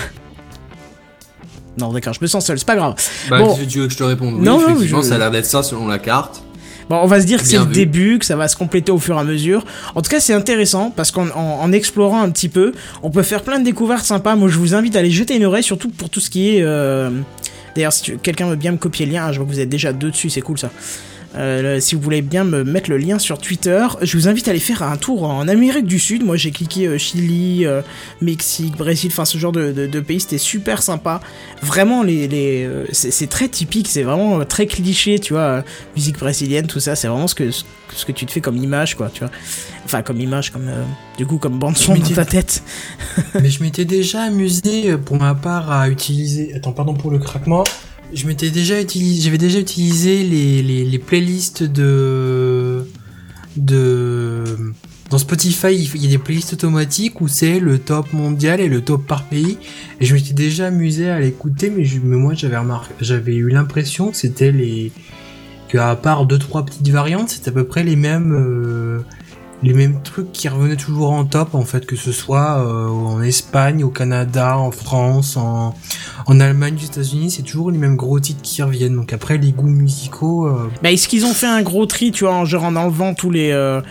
Non, 1.78 1.94
d'accord, 1.94 2.14
je 2.14 2.20
me 2.22 2.28
sens 2.28 2.46
seul, 2.46 2.60
c'est 2.60 2.66
pas 2.68 2.76
grave. 2.76 2.96
Bah, 3.30 3.40
Bon. 3.40 3.56
tu 3.56 3.80
veux 3.80 3.88
que 3.88 3.94
je 3.94 3.98
te 3.98 4.04
réponde 4.04 4.34
Oui, 4.36 4.42
Non, 4.42 4.60
non, 4.60 4.76
je- 4.78 5.02
ça 5.02 5.16
a 5.16 5.18
l'air 5.20 5.32
d'être 5.32 5.46
ça 5.46 5.64
selon 5.64 5.88
la 5.88 6.00
carte. 6.00 6.44
Bon, 6.90 6.98
on 7.04 7.06
va 7.06 7.22
se 7.22 7.26
dire 7.28 7.40
que 7.40 7.46
c'est 7.48 7.58
le 7.58 7.66
début, 7.68 8.18
que 8.20 8.26
ça 8.26 8.36
va 8.36 8.48
se 8.48 8.56
compléter 8.56 8.92
au 8.92 8.98
fur 8.98 9.16
et 9.16 9.20
à 9.20 9.24
mesure. 9.24 9.64
En 9.96 10.02
tout 10.02 10.10
cas, 10.10 10.20
c'est 10.20 10.34
intéressant 10.34 10.92
parce 10.96 11.12
qu'en 11.12 11.28
en, 11.30 11.60
en 11.62 11.72
explorant 11.72 12.22
un 12.22 12.30
petit 12.32 12.50
peu, 12.50 12.74
on 13.04 13.12
peut 13.12 13.22
faire 13.24 13.44
plein 13.44 13.60
de 13.60 13.64
découvertes 13.66 14.06
sympas. 14.06 14.36
Moi, 14.36 14.50
je 14.50 14.58
vous 14.58 14.74
invite 14.74 14.96
à 14.96 15.00
aller 15.00 15.12
jeter 15.12 15.36
une 15.36 15.46
oreille, 15.46 15.64
surtout 15.64 15.90
pour 15.90 16.10
tout 16.10 16.20
ce 16.20 16.30
qui 16.30 16.56
est. 16.58 16.62
euh, 16.64 17.12
D'ailleurs, 17.76 17.94
si 17.94 18.18
quelqu'un 18.24 18.48
veut 18.50 18.56
bien 18.56 18.72
me 18.72 18.78
copier 18.78 19.06
le 19.06 19.12
lien, 19.14 19.26
hein, 19.28 19.32
je 19.32 19.38
vois 19.38 19.46
que 19.48 19.52
vous 19.54 19.60
êtes 19.60 19.70
déjà 19.70 19.94
deux 19.94 20.10
dessus, 20.10 20.32
c'est 20.32 20.42
cool 20.42 20.58
ça. 20.58 20.72
Euh, 21.36 21.80
si 21.80 21.94
vous 21.94 22.02
voulez 22.02 22.24
bien 22.24 22.44
me 22.44 22.64
mettre 22.64 22.90
le 22.90 22.98
lien 22.98 23.20
sur 23.20 23.38
Twitter, 23.38 23.86
je 24.02 24.18
vous 24.18 24.28
invite 24.28 24.48
à 24.48 24.52
aller 24.52 24.60
faire 24.60 24.82
un 24.82 24.98
tour 24.98 25.24
en 25.24 25.48
Amérique 25.48 25.86
du 25.86 26.00
Sud. 26.00 26.24
Moi, 26.26 26.38
j'ai 26.38 26.50
cliqué 26.50 26.88
euh, 26.88 26.98
Chili, 26.98 27.66
euh, 27.68 27.82
Mexique, 28.20 28.76
Brésil, 28.76 29.12
enfin 29.14 29.26
ce 29.26 29.38
genre 29.38 29.52
de, 29.52 29.72
de- 29.72 29.86
de 29.86 30.00
pays, 30.00 30.20
c'était 30.20 30.40
super 30.40 30.82
sympa. 30.82 31.22
Vraiment, 31.62 32.02
les, 32.02 32.28
les, 32.28 32.68
c'est 32.92 33.30
très 33.30 33.48
typique, 33.48 33.88
c'est 33.88 34.02
vraiment 34.04 34.44
très 34.44 34.66
cliché, 34.66 35.20
tu 35.20 35.34
vois. 35.34 35.64
musique 35.96 36.18
brésilienne, 36.18 36.66
tout 36.66 36.80
ça, 36.80 36.96
c'est 36.96 37.08
vraiment 37.08 37.28
ce 37.28 37.36
que, 37.36 37.52
ce 37.52 38.06
que 38.06 38.12
tu 38.12 38.26
te 38.26 38.32
fais 38.32 38.42
comme 38.42 38.58
image, 38.58 38.96
quoi, 38.96 39.12
tu 39.14 39.20
vois. 39.20 39.32
Enfin, 39.86 40.02
comme 40.02 40.20
image, 40.20 40.52
comme 40.52 40.70
du 41.18 41.26
coup, 41.28 41.38
comme 41.38 41.60
bande 41.60 41.78
son 41.78 41.94
Mais 41.94 42.00
dans 42.00 42.10
ta 42.16 42.26
tête. 42.26 42.64
Mais 43.40 43.50
je 43.50 43.62
m'étais 43.62 43.86
déjà 43.86 44.24
amusé 44.24 44.98
pour 44.98 45.18
ma 45.18 45.36
part 45.36 45.72
à 45.72 45.90
utiliser. 45.90 46.54
Attends, 46.56 46.72
pardon 46.74 46.94
pour 46.96 47.12
le 47.12 47.20
craquement. 47.20 47.64
Je 48.14 48.26
m'étais 48.28 48.50
déjà 48.50 48.82
utilisé. 48.82 49.22
J'avais 49.22 49.38
déjà 49.38 49.60
utilisé 49.60 50.24
les, 50.24 50.64
les, 50.84 51.00
playlists 51.00 51.64
de. 51.64 52.86
de. 53.58 54.44
Dans 55.10 55.18
Spotify, 55.18 55.74
il 55.74 56.04
y 56.04 56.08
a 56.08 56.10
des 56.10 56.18
playlists 56.20 56.54
automatiques 56.54 57.20
où 57.20 57.28
c'est 57.28 57.60
le 57.60 57.80
top 57.80 58.14
mondial 58.14 58.60
et 58.60 58.68
le 58.68 58.82
top 58.82 59.06
par 59.08 59.24
pays. 59.24 59.58
Et 60.00 60.06
je 60.06 60.14
m'étais 60.14 60.34
déjà 60.34 60.68
amusé 60.68 61.10
à 61.10 61.20
l'écouter, 61.20 61.72
mais, 61.76 61.84
mais 62.04 62.16
moi 62.16 62.36
j'avais 62.36 62.58
remarqué, 62.58 62.94
j'avais 63.02 63.36
eu 63.36 63.50
l'impression 63.50 64.12
que 64.12 64.18
c'était 64.18 64.52
les. 64.52 64.92
que 65.68 65.78
à 65.78 65.96
part 65.96 66.26
deux 66.26 66.38
trois 66.38 66.64
petites 66.66 66.90
variantes, 66.90 67.30
c'était 67.30 67.50
à 67.50 67.54
peu 67.54 67.64
près 67.64 67.84
les 67.84 67.96
mêmes. 67.96 68.34
euh, 68.34 69.00
les 69.62 69.74
mêmes 69.74 70.02
trucs 70.04 70.32
qui 70.32 70.48
revenaient 70.48 70.76
toujours 70.78 71.12
en 71.12 71.26
top 71.26 71.54
en 71.54 71.64
fait 71.66 71.86
que 71.86 71.96
ce 71.98 72.12
soit 72.14 72.60
euh, 72.66 72.88
en 72.88 73.22
Espagne, 73.22 73.84
au 73.84 73.90
Canada, 73.90 74.58
en 74.58 74.72
France, 74.72 75.36
en, 75.38 75.76
en 76.28 76.40
Allemagne, 76.40 76.76
aux 76.82 76.86
États-Unis, 76.86 77.32
c'est 77.32 77.44
toujours 77.44 77.70
les 77.72 77.78
mêmes 77.78 77.96
gros 77.98 78.20
titres 78.20 78.42
qui 78.42 78.62
reviennent. 78.62 78.96
Donc 78.96 79.12
après 79.14 79.38
les 79.38 79.52
goûts 79.52 79.68
musicaux, 79.68 80.48
euh, 80.48 80.70
Bah, 80.82 80.92
est-ce 80.92 81.08
qu'ils 81.10 81.26
ont 81.26 81.34
fait 81.34 81.48
un 81.48 81.62
gros 81.62 81.86
tri, 81.86 82.12
tu 82.12 82.24
vois, 82.24 82.34
en, 82.36 82.46
genre 82.46 82.64
en 82.64 82.76
enlevant 82.76 83.14
tous 83.14 83.32
les. 83.32 83.52
euh, 83.52 83.82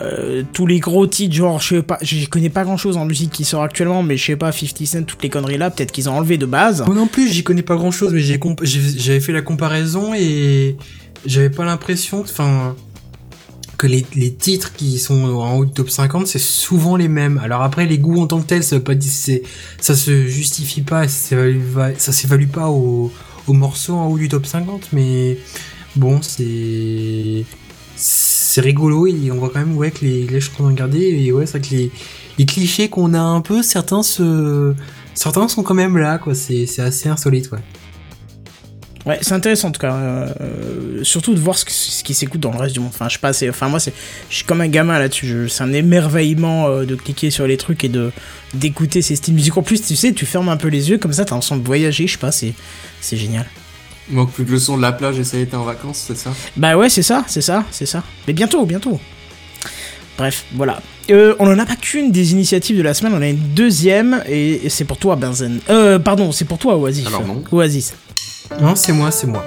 euh, 0.00 0.44
tous 0.52 0.66
les 0.66 0.78
gros 0.78 1.06
titres, 1.08 1.34
genre, 1.34 1.58
je 1.60 1.76
sais 1.76 1.82
pas, 1.82 1.98
je 2.02 2.28
connais 2.28 2.50
pas 2.50 2.62
grand 2.62 2.76
chose 2.76 2.96
en 2.96 3.06
musique 3.06 3.30
qui 3.30 3.44
sort 3.44 3.62
actuellement, 3.62 4.04
mais 4.04 4.16
je 4.16 4.24
sais 4.26 4.36
pas, 4.36 4.52
50 4.52 4.86
Cent, 4.86 5.02
toutes 5.04 5.22
les 5.22 5.30
conneries 5.30 5.58
là, 5.58 5.70
peut-être 5.70 5.90
qu'ils 5.90 6.08
ont 6.08 6.12
enlevé 6.12 6.36
de 6.38 6.46
base. 6.46 6.84
moi 6.86 6.94
non 6.94 7.08
plus 7.08 7.28
j'y 7.28 7.42
connais 7.42 7.62
pas 7.62 7.74
grand 7.76 7.90
chose, 7.90 8.12
mais 8.12 8.20
j'avais 8.20 9.20
fait 9.20 9.32
la 9.32 9.42
comparaison 9.42 10.12
et 10.14 10.76
j'avais 11.26 11.50
pas 11.50 11.64
l'impression, 11.64 12.20
enfin 12.20 12.76
que 13.80 13.86
les, 13.86 14.02
titres 14.02 14.74
qui 14.74 14.98
sont 14.98 15.24
en 15.24 15.56
haut 15.56 15.64
du 15.64 15.72
top 15.72 15.88
50 15.88 16.26
c'est 16.26 16.38
souvent 16.38 16.96
les 16.96 17.08
mêmes. 17.08 17.40
Alors 17.42 17.62
après 17.62 17.86
les 17.86 17.96
goûts 17.96 18.20
en 18.20 18.26
tant 18.26 18.38
que 18.42 18.46
tels 18.46 18.62
ça 18.62 18.76
veut 18.76 18.82
pas 18.82 18.92
ça 19.80 19.96
se 19.96 20.26
justifie 20.26 20.82
pas, 20.82 21.08
ça 21.08 22.12
s'évalue 22.12 22.48
pas 22.48 22.68
au, 22.68 23.10
au 23.46 23.52
morceau 23.54 23.94
en 23.94 24.06
haut 24.08 24.18
du 24.18 24.28
top 24.28 24.44
50 24.44 24.90
mais 24.92 25.38
bon 25.96 26.20
c'est 26.20 27.46
c'est 27.96 28.60
rigolo 28.60 29.06
et 29.06 29.30
on 29.32 29.36
voit 29.36 29.48
quand 29.48 29.60
même 29.60 29.76
ouais 29.78 29.90
que 29.90 30.04
les, 30.04 30.26
les 30.26 30.40
je 30.42 30.50
crois 30.50 30.66
regarder 30.66 31.00
et 31.00 31.32
ouais 31.32 31.46
c'est 31.46 31.60
que 31.62 31.74
les, 31.74 31.90
clichés 32.44 32.90
qu'on 32.90 33.14
a 33.14 33.20
un 33.20 33.40
peu 33.40 33.62
certains 33.62 34.02
sont 34.02 34.74
quand 35.14 35.74
même 35.74 35.96
là 35.96 36.18
quoi 36.18 36.34
c'est 36.34 36.66
c'est 36.66 36.82
assez 36.82 37.08
insolite 37.08 37.50
ouais. 37.50 37.60
Ouais, 39.06 39.18
c'est 39.22 39.32
intéressant 39.32 39.68
en 39.68 39.72
tout 39.72 39.80
cas, 39.80 39.94
euh, 39.94 41.02
surtout 41.04 41.32
de 41.34 41.40
voir 41.40 41.56
ce, 41.56 41.64
qui 42.04 42.12
s'écoute 42.12 42.40
dans 42.40 42.50
le 42.52 42.58
reste 42.58 42.74
du 42.74 42.80
monde. 42.80 42.90
Enfin, 42.92 43.08
je 43.08 43.14
sais 43.14 43.18
pas, 43.18 43.30
enfin 43.48 43.68
moi 43.68 43.80
c'est, 43.80 43.94
je 44.28 44.36
suis 44.36 44.44
comme 44.44 44.60
un 44.60 44.68
gamin 44.68 44.98
là-dessus. 44.98 45.26
Je- 45.26 45.46
C'est 45.48 45.62
un 45.62 45.72
émerveillement 45.72 46.68
euh, 46.68 46.84
de 46.84 46.94
cliquer 46.96 47.30
sur 47.30 47.46
les 47.46 47.56
trucs 47.56 47.82
et 47.82 47.88
de 47.88 48.12
d'écouter 48.52 49.00
ces 49.00 49.16
styles 49.16 49.32
musicaux. 49.34 49.60
En 49.60 49.62
plus, 49.62 49.80
tu 49.80 49.96
sais, 49.96 50.12
tu 50.12 50.26
fermes 50.26 50.50
un 50.50 50.56
peu 50.58 50.68
les 50.68 50.90
yeux 50.90 50.98
comme 50.98 51.12
ça, 51.14 51.24
t'as 51.24 51.34
l'impression 51.34 51.56
de 51.56 51.64
voyager. 51.64 52.06
Je 52.06 52.12
sais 52.12 52.18
pas, 52.18 52.30
c'est, 52.32 52.52
c'est 53.00 53.16
génial. 53.16 53.46
Il 54.10 54.16
manque 54.16 54.32
plus 54.32 54.44
que 54.44 54.50
le 54.50 54.58
son 54.58 54.76
de 54.76 54.82
la 54.82 54.92
plage 54.92 55.18
et 55.18 55.24
ça 55.24 55.36
a 55.38 55.40
été 55.40 55.56
en 55.56 55.62
vacances, 55.64 56.04
c'est 56.08 56.16
ça? 56.16 56.32
Bah 56.56 56.76
ouais, 56.76 56.90
c'est 56.90 57.02
ça, 57.02 57.24
c'est 57.26 57.40
ça, 57.42 57.64
c'est 57.70 57.86
ça. 57.86 58.02
Mais 58.26 58.32
bientôt, 58.34 58.66
bientôt. 58.66 59.00
Bref, 60.18 60.44
voilà. 60.54 60.82
Euh, 61.10 61.34
on 61.38 61.46
en 61.50 61.58
a 61.58 61.64
pas 61.64 61.76
qu'une 61.76 62.10
des 62.12 62.32
initiatives 62.32 62.76
de 62.76 62.82
la 62.82 62.92
semaine, 62.92 63.14
on 63.14 63.22
a 63.22 63.28
une 63.28 63.54
deuxième 63.54 64.22
et, 64.28 64.66
et 64.66 64.68
c'est 64.68 64.84
pour 64.84 64.98
toi, 64.98 65.16
Benzen. 65.16 65.60
Euh, 65.70 65.98
pardon, 65.98 66.32
c'est 66.32 66.44
pour 66.44 66.58
toi, 66.58 66.76
Oasis. 66.76 67.06
Alors 67.06 67.24
non. 67.26 67.42
Oasis. 67.52 67.94
Non 68.58 68.74
c'est 68.74 68.92
moi 68.92 69.10
c'est 69.10 69.26
moi. 69.26 69.46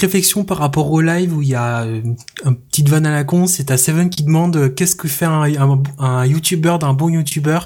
Réflexion 0.00 0.44
par 0.44 0.58
rapport 0.58 0.90
au 0.90 1.00
live 1.00 1.36
où 1.36 1.42
il 1.42 1.48
y 1.48 1.54
a 1.54 1.82
euh, 1.82 2.02
un 2.44 2.52
petite 2.54 2.88
vanne 2.88 3.06
à 3.06 3.12
la 3.12 3.24
con, 3.24 3.46
c'est 3.46 3.64
ta 3.64 3.76
Seven 3.76 4.10
qui 4.10 4.24
demande 4.24 4.56
euh, 4.56 4.68
qu'est-ce 4.68 4.96
que 4.96 5.08
fait 5.08 5.26
un, 5.26 5.42
un, 5.42 5.82
un 5.98 6.26
YouTuber 6.26 6.76
d'un 6.80 6.92
bon 6.92 7.08
YouTuber? 7.08 7.60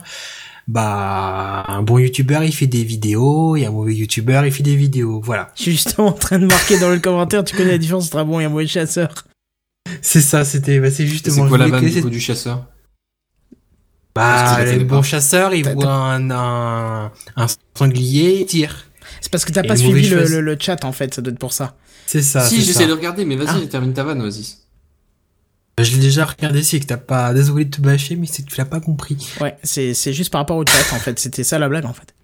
Bah, 0.67 1.65
un 1.69 1.83
bon 1.83 1.99
YouTuber 1.99 2.41
il 2.45 2.55
fait 2.55 2.67
des 2.67 2.85
vidéos, 2.85 3.55
et 3.55 3.67
un 3.67 3.71
mauvais 3.71 3.95
YouTuber 3.95 4.43
il 4.47 4.53
fait 4.53 4.63
des 4.63 4.77
vidéos, 4.77 5.21
voilà. 5.23 5.53
Je 5.57 5.63
suis 5.63 5.73
justement 5.73 6.09
en 6.09 6.13
train 6.13 6.39
de 6.39 6.47
marquer 6.47 6.79
dans 6.79 6.91
le 6.91 7.01
commentaire, 7.01 7.45
tu 7.45 7.55
connais 7.55 7.73
la 7.73 7.79
différence 7.79 8.07
entre 8.07 8.17
un 8.17 8.25
bon 8.25 8.41
et 8.41 8.45
un 8.45 8.49
mauvais 8.49 8.67
chasseur. 8.67 9.13
C'est 10.01 10.23
ça, 10.23 10.45
c'était, 10.45 10.81
bah, 10.81 10.91
c'est 10.91 11.07
justement. 11.07 11.43
C'est 11.43 11.49
quoi 11.49 11.59
la 11.59 11.69
vanne 11.69 11.85
du 11.85 12.01
coup 12.01 12.09
du 12.09 12.21
chasseur? 12.21 12.67
Bah, 14.15 14.65
le 14.65 14.85
bon 14.85 14.99
pas. 14.99 15.03
chasseur, 15.03 15.55
il 15.55 15.69
voit 15.69 15.93
un, 15.93 16.31
un, 16.31 17.13
un 17.37 17.47
sanglier, 17.77 18.41
il 18.41 18.47
tire. 18.47 18.87
C'est 19.21 19.31
parce 19.31 19.45
que 19.45 19.53
t'as 19.53 19.65
pas 19.65 19.77
suivi 19.77 20.09
le- 20.09 20.41
le 20.41 20.57
chat 20.59 20.85
en 20.85 20.93
fait, 20.93 21.13
ça 21.13 21.21
doit 21.21 21.33
être 21.33 21.39
pour 21.39 21.53
ça. 21.53 21.77
C'est 22.07 22.23
ça. 22.23 22.41
Si, 22.45 22.57
c'est 22.57 22.63
j'essaie 22.63 22.87
de 22.87 22.93
regarder, 22.93 23.25
mais 23.25 23.37
vas-y, 23.37 23.63
Ah. 23.65 23.67
termine 23.71 23.93
ta 23.93 24.05
vanne, 24.05 24.23
vas-y. 24.23 24.55
Je 25.83 25.91
l'ai 25.97 26.03
déjà 26.03 26.25
regardé, 26.25 26.63
c'est 26.63 26.79
que 26.79 26.87
t'as 26.87 26.97
pas, 26.97 27.35
désolé 27.35 27.65
de 27.65 27.71
te 27.77 27.81
bâcher, 27.81 28.15
mais 28.15 28.29
c'est 28.31 28.45
que 28.45 28.49
tu 28.51 28.57
l'as 28.59 28.65
pas 28.65 28.79
compris. 28.81 29.17
Ouais, 29.41 29.57
c'est 29.65 29.93
c'est 29.93 30.13
juste 30.13 30.31
par 30.31 30.41
rapport 30.41 30.57
au 30.57 30.65
chat 30.65 30.95
en 30.95 31.01
fait, 31.01 31.19
c'était 31.19 31.43
ça 31.43 31.59
la 31.59 31.69
blague 31.69 31.85
en 31.85 31.93
fait. 31.93 32.15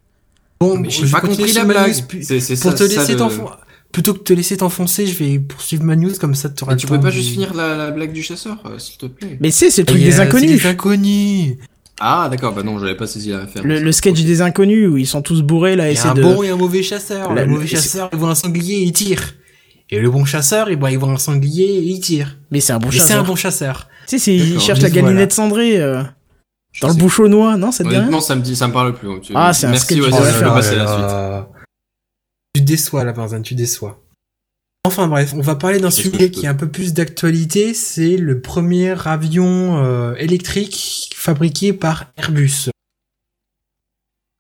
Bon, 0.61 0.77
Mais 0.79 0.89
je 0.91 1.05
j'ai 1.07 1.11
pas 1.11 1.21
compris 1.21 1.53
la 1.53 1.65
blague. 1.65 2.05
puis- 2.07 2.23
C'est- 2.25 2.39
c'est 2.39 2.55
pour 2.61 2.71
ça- 2.73 2.77
te 2.79 2.89
ça, 2.89 3.01
laisser 3.01 3.13
le- 3.13 3.19
t'enfoncer, 3.19 3.53
plutôt 3.91 4.13
que 4.15 4.19
de 4.21 4.25
te 4.25 4.33
laisser 4.35 4.57
t'enfoncer, 4.59 5.07
je 5.09 5.15
vais 5.19 5.39
poursuivre 5.41 5.83
ma 5.83 5.97
news 5.97 6.13
comme 6.21 6.37
ça 6.37 6.49
tu 6.49 6.63
auras 6.63 6.77
tu 6.77 6.87
peux 6.87 7.01
pas 7.01 7.07
de- 7.09 7.13
juste 7.15 7.31
finir 7.31 7.53
la, 7.55 7.75
la 7.77 7.91
blague 7.91 8.13
du 8.13 8.23
chasseur, 8.23 8.59
euh, 8.67 8.79
s'il 8.79 8.99
te 8.99 9.07
plaît. 9.07 9.37
Mais 9.41 9.51
c'est 9.51 9.71
c'est 9.71 9.83
le 9.83 9.87
truc 9.87 10.01
Et, 10.01 10.05
des 10.05 10.11
euh, 10.21 10.31
c'est 10.31 10.67
inconnus. 10.69 11.57
Ah, 11.99 12.29
d'accord, 12.31 12.55
bah 12.55 12.63
non, 12.63 12.79
j'avais 12.79 12.97
pas 12.97 13.07
saisi 13.09 13.31
la 13.31 13.41
référence. 13.41 13.67
Le, 13.67 13.81
le 13.81 13.93
sketch 13.93 14.23
des 14.23 14.41
inconnus 14.43 14.89
où 14.89 14.97
ils 14.97 15.07
sont 15.09 15.23
tous 15.23 15.43
bourrés 15.43 15.75
là, 15.77 15.85
Il 15.85 15.87
y 15.87 15.91
a 15.91 15.93
essayer 15.93 16.11
un 16.11 16.15
de. 16.15 16.23
bon 16.23 16.43
et 16.45 16.49
un 16.51 16.57
mauvais 16.57 16.83
chasseur. 16.85 17.35
La- 17.35 17.45
le 17.45 17.51
mauvais 17.51 17.67
chasseur, 17.67 18.09
voit 18.13 18.31
un 18.31 18.35
sanglier 18.37 18.77
et 18.77 18.83
il 18.85 18.93
tire. 18.93 19.35
Et 19.93 19.99
le 19.99 20.11
bon 20.11 20.25
chasseur, 20.25 20.71
il 20.71 20.79
voit, 20.79 20.91
il 20.93 20.99
voit 20.99 21.11
un 21.11 21.17
sanglier 21.19 21.65
et 21.65 21.83
il 21.83 22.01
tire. 22.01 22.39
Mais 22.51 22.61
c'est 22.61 22.73
un 22.73 22.79
bon 22.79 22.87
Mais 22.89 22.93
c'est 22.93 23.01
un 23.01 23.07
chasseur. 23.09 23.25
bon 23.25 23.35
chasseur. 23.37 23.89
Tu 24.07 24.19
sais, 24.19 24.35
il 24.37 24.61
cherche 24.61 24.81
la 24.81 24.91
galinette 24.91 25.33
voilà. 25.35 25.49
cendrée 25.51 25.81
euh, 25.81 26.03
dans 26.81 26.89
le 26.89 26.95
sais- 26.95 27.01
bouchonnois, 27.01 27.57
non 27.57 27.73
Ça 27.73 27.83
te 27.85 27.89
Honnêtement, 27.89 28.21
ça 28.21 28.37
me 28.37 28.41
dit, 28.43 28.55
ça 28.55 28.69
me 28.69 28.73
parle 28.73 28.95
plus. 28.95 29.21
Tu- 29.21 29.33
Ah, 29.35 29.53
c'est 29.53 29.67
un 29.67 29.71
Merci, 29.71 29.95
du 29.95 30.03
je 30.03 30.09
peux 30.09 30.15
Oh 30.15 30.53
passer 30.55 30.77
la 30.77 30.87
suite. 30.87 31.01
là. 31.01 31.49
Tu 32.55 32.63
déçois 32.63 33.05
la 33.05 33.13
personne, 33.13 33.43
tu 33.43 33.55
déçois. 33.55 34.01
Enfin 34.87 35.09
bref, 35.09 35.35
on 35.37 35.41
va 35.43 35.57
parler 35.57 35.79
d'un 35.79 35.91
sujet 35.91 36.31
qui 36.31 36.47
est 36.47 36.49
un 36.49 36.55
peu 36.55 36.69
plus 36.69 36.95
d'actualité, 36.95 37.75
c'est 37.75 38.17
le 38.17 38.41
premier 38.41 38.95
avion 39.07 39.85
euh, 39.85 40.15
électrique 40.17 41.13
fabriqué 41.17 41.73
par 41.73 42.07
Airbus. 42.17 42.71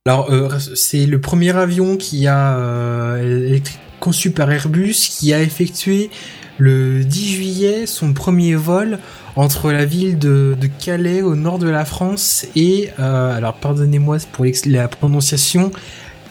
Alors 0.06 0.30
euh, 0.32 0.48
c'est 0.74 1.04
le 1.06 1.20
premier 1.20 1.54
avion 1.54 1.96
qui 1.96 2.26
a 2.26 2.56
euh, 2.58 3.46
électrique 3.48 3.78
conçu 4.00 4.30
par 4.30 4.50
Airbus 4.50 4.94
qui 4.94 5.32
a 5.32 5.40
effectué 5.40 6.10
le 6.58 7.04
10 7.04 7.34
juillet 7.34 7.86
son 7.86 8.12
premier 8.12 8.54
vol 8.54 8.98
entre 9.36 9.70
la 9.72 9.84
ville 9.84 10.18
de, 10.18 10.56
Calais 10.78 11.22
au 11.22 11.36
nord 11.36 11.58
de 11.58 11.68
la 11.68 11.84
France 11.84 12.46
et 12.56 12.90
euh, 12.98 13.36
alors 13.36 13.54
pardonnez-moi 13.54 14.18
pour 14.32 14.44
la 14.66 14.88
prononciation, 14.88 15.72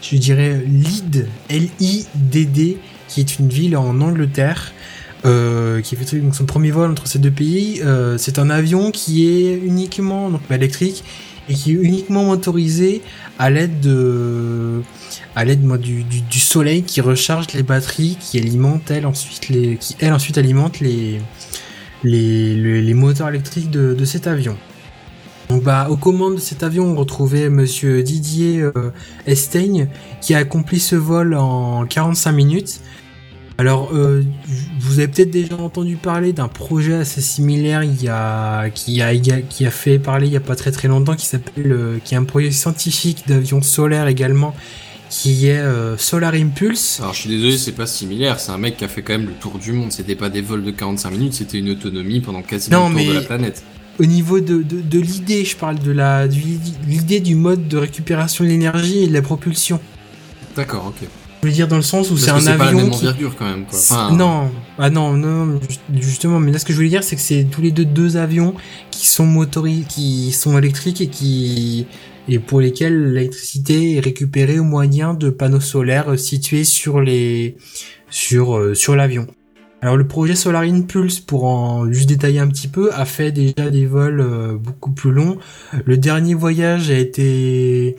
je 0.01 0.17
dirais 0.17 0.61
Lyd, 0.65 1.27
L-I-D-D, 1.49 2.77
qui 3.07 3.19
est 3.19 3.39
une 3.39 3.49
ville 3.49 3.77
en 3.77 4.01
Angleterre, 4.01 4.73
euh, 5.25 5.81
qui 5.81 5.95
fait 5.95 6.19
donc 6.19 6.35
son 6.35 6.45
premier 6.45 6.71
vol 6.71 6.91
entre 6.91 7.07
ces 7.07 7.19
deux 7.19 7.31
pays. 7.31 7.81
Euh, 7.83 8.17
c'est 8.17 8.39
un 8.39 8.49
avion 8.49 8.91
qui 8.91 9.27
est 9.27 9.53
uniquement 9.53 10.31
électrique 10.49 11.03
et 11.49 11.53
qui 11.53 11.71
est 11.71 11.75
uniquement 11.75 12.23
motorisé 12.23 13.01
à 13.37 13.49
l'aide 13.49 13.85
moi, 15.61 15.77
du, 15.77 16.39
soleil 16.39 16.83
qui 16.83 17.01
recharge 17.01 17.47
les 17.53 17.63
batteries 17.63 18.17
qui 18.19 18.37
alimentent 18.37 18.91
elles 18.91 19.05
ensuite 19.05 19.49
les 19.49 19.77
qui 19.77 19.95
elles 19.99 20.13
ensuite 20.13 20.37
alimentent 20.37 20.79
les 20.79 21.19
les, 22.03 22.93
moteurs 22.93 23.29
électriques 23.29 23.69
de, 23.69 24.05
cet 24.05 24.27
avion. 24.27 24.57
Donc 25.49 25.63
bah 25.63 25.87
aux 25.89 25.97
commandes 25.97 26.35
de 26.35 26.39
cet 26.39 26.61
avion, 26.61 26.85
on 26.85 26.95
retrouvait 26.95 27.49
monsieur 27.49 28.03
Didier 28.03 28.61
euh, 28.61 28.91
Esteigne 29.25 29.87
qui 30.21 30.35
a 30.35 30.37
accompli 30.37 30.79
ce 30.79 30.95
vol 30.95 31.33
en 31.33 31.85
45 31.87 32.31
minutes. 32.31 32.81
Alors 33.59 33.89
euh, 33.93 34.23
vous 34.79 34.99
avez 34.99 35.09
peut-être 35.09 35.31
déjà 35.31 35.57
entendu 35.57 35.97
parler 35.97 36.31
d'un 36.31 36.47
projet 36.47 36.93
assez 36.93 37.19
similaire 37.19 37.83
il 37.83 38.01
y 38.01 38.07
a, 38.07 38.69
qui, 38.69 39.01
a, 39.01 39.13
qui 39.13 39.65
a 39.65 39.69
fait 39.69 39.99
parler 39.99 40.27
il 40.27 40.31
y 40.31 40.37
a 40.37 40.39
pas 40.39 40.55
très 40.55 40.71
très 40.71 40.87
longtemps 40.87 41.17
qui 41.17 41.25
s'appelle 41.25 41.73
euh, 41.73 41.97
qui 42.05 42.13
est 42.13 42.17
un 42.17 42.23
projet 42.23 42.51
scientifique 42.51 43.25
d'avion 43.27 43.61
solaire 43.61 44.07
également 44.07 44.55
qui 45.09 45.47
est 45.47 45.57
euh, 45.57 45.97
Solar 45.97 46.35
Impulse. 46.35 47.01
Alors 47.01 47.13
je 47.13 47.19
suis 47.19 47.29
désolé, 47.29 47.57
c'est 47.57 47.73
pas 47.73 47.87
similaire, 47.87 48.39
c'est 48.39 48.53
un 48.53 48.57
mec 48.57 48.77
qui 48.77 48.85
a 48.85 48.87
fait 48.87 49.01
quand 49.01 49.11
même 49.11 49.27
le 49.27 49.33
tour 49.33 49.57
du 49.57 49.73
monde, 49.73 49.91
c'était 49.91 50.15
pas 50.15 50.29
des 50.29 50.39
vols 50.41 50.63
de 50.63 50.71
45 50.71 51.09
minutes, 51.09 51.33
c'était 51.33 51.57
une 51.57 51.71
autonomie 51.71 52.21
pendant 52.21 52.43
quasiment 52.43 52.87
Non, 52.87 52.95
le 52.95 53.03
tour 53.03 53.13
de 53.13 53.19
la 53.19 53.25
planète. 53.25 53.63
Au 53.99 54.05
niveau 54.05 54.39
de, 54.39 54.61
de, 54.61 54.79
de 54.79 54.99
l'idée, 54.99 55.43
je 55.43 55.57
parle 55.57 55.79
de 55.79 55.91
la 55.91 56.27
l'idée 56.27 57.19
du 57.19 57.35
mode 57.35 57.67
de 57.67 57.75
récupération 57.75 58.45
de 58.45 58.49
l'énergie 58.49 59.03
et 59.03 59.07
de 59.07 59.13
la 59.13 59.21
propulsion. 59.21 59.81
D'accord, 60.55 60.93
ok. 60.95 61.09
Je 61.41 61.47
veux 61.47 61.53
dire 61.53 61.69
dans 61.69 61.77
le 61.77 61.81
sens 61.81 62.11
où 62.11 62.17
c'est 62.17 62.31
un 62.31 62.39
c'est 62.39 62.51
pas 62.57 62.65
la 62.65 62.69
avion 62.71 62.81
même 62.81 62.91
qui... 62.91 62.97
envergure 63.07 63.35
quand 63.37 63.45
même, 63.45 63.65
quoi. 63.65 63.79
Enfin, 63.79 64.11
non, 64.13 64.49
ah 64.77 64.89
non, 64.89 65.13
non, 65.13 65.45
non, 65.45 65.59
ju- 65.69 66.01
justement, 66.01 66.39
mais 66.39 66.51
là 66.51 66.59
ce 66.59 66.65
que 66.65 66.73
je 66.73 66.77
voulais 66.77 66.89
dire, 66.89 67.03
c'est 67.03 67.15
que 67.15 67.21
c'est 67.21 67.45
tous 67.49 67.61
les 67.61 67.71
deux 67.71 67.85
deux 67.85 68.17
avions 68.17 68.55
qui 68.91 69.07
sont 69.07 69.25
motorisés, 69.25 69.85
qui 69.87 70.33
sont 70.33 70.57
électriques 70.57 70.99
et 70.99 71.07
qui 71.07 71.87
et 72.27 72.39
pour 72.39 72.59
lesquels 72.59 73.13
l'électricité 73.13 73.95
est 73.95 73.99
récupérée 74.01 74.59
au 74.59 74.65
moyen 74.65 75.13
de 75.13 75.29
panneaux 75.29 75.61
solaires 75.61 76.11
euh, 76.11 76.17
situés 76.17 76.65
sur 76.65 76.99
les 76.99 77.55
sur 78.09 78.57
euh, 78.57 78.73
sur 78.75 78.97
l'avion. 78.97 79.25
Alors 79.81 79.95
le 79.95 80.05
projet 80.05 80.35
Solar 80.35 80.63
Impulse, 80.63 81.21
pour 81.21 81.45
en 81.45 81.89
juste 81.89 82.09
détailler 82.09 82.39
un 82.39 82.49
petit 82.49 82.67
peu, 82.67 82.91
a 82.93 83.05
fait 83.05 83.31
déjà 83.31 83.69
des 83.71 83.85
vols 83.85 84.19
euh, 84.19 84.57
beaucoup 84.57 84.91
plus 84.91 85.11
longs. 85.11 85.37
Le 85.85 85.95
dernier 85.95 86.33
voyage 86.33 86.91
a 86.91 86.97
été 86.97 87.95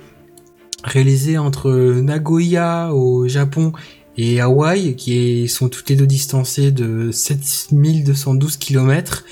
réalisé 0.84 1.38
entre 1.38 1.70
Nagoya 2.00 2.94
au 2.94 3.28
Japon 3.28 3.72
et 4.16 4.40
Hawaï, 4.40 4.96
qui 4.96 5.48
sont 5.48 5.68
toutes 5.68 5.88
les 5.88 5.96
deux 5.96 6.06
distancées 6.06 6.72
de 6.72 7.10
7212 7.10 8.56
km. 8.56 9.24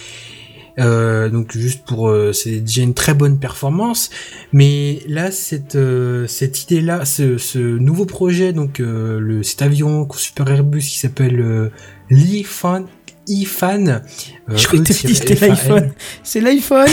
Euh, 0.78 1.28
donc 1.28 1.56
juste 1.58 1.84
pour 1.84 2.08
euh, 2.08 2.32
c'est 2.32 2.60
déjà 2.60 2.82
une 2.82 2.94
très 2.94 3.12
bonne 3.12 3.40
performance 3.40 4.10
mais 4.52 5.00
là 5.08 5.32
cette 5.32 5.74
euh, 5.74 6.28
cette 6.28 6.62
idée 6.62 6.80
là 6.80 7.04
ce, 7.04 7.36
ce 7.36 7.58
nouveau 7.58 8.06
projet 8.06 8.52
donc 8.52 8.78
euh, 8.78 9.18
le 9.18 9.42
cet 9.42 9.62
avion 9.62 10.06
super 10.14 10.48
Airbus 10.48 10.82
qui 10.82 10.98
s'appelle 10.98 11.40
euh, 11.40 11.70
l'IFAN 12.10 12.84
IFAN 13.28 14.02
Je 14.48 14.66
que 14.68 14.92
c'était 14.92 15.46
l'iPhone. 15.46 15.92
C'est 16.22 16.40
l'iPhone 16.40 16.88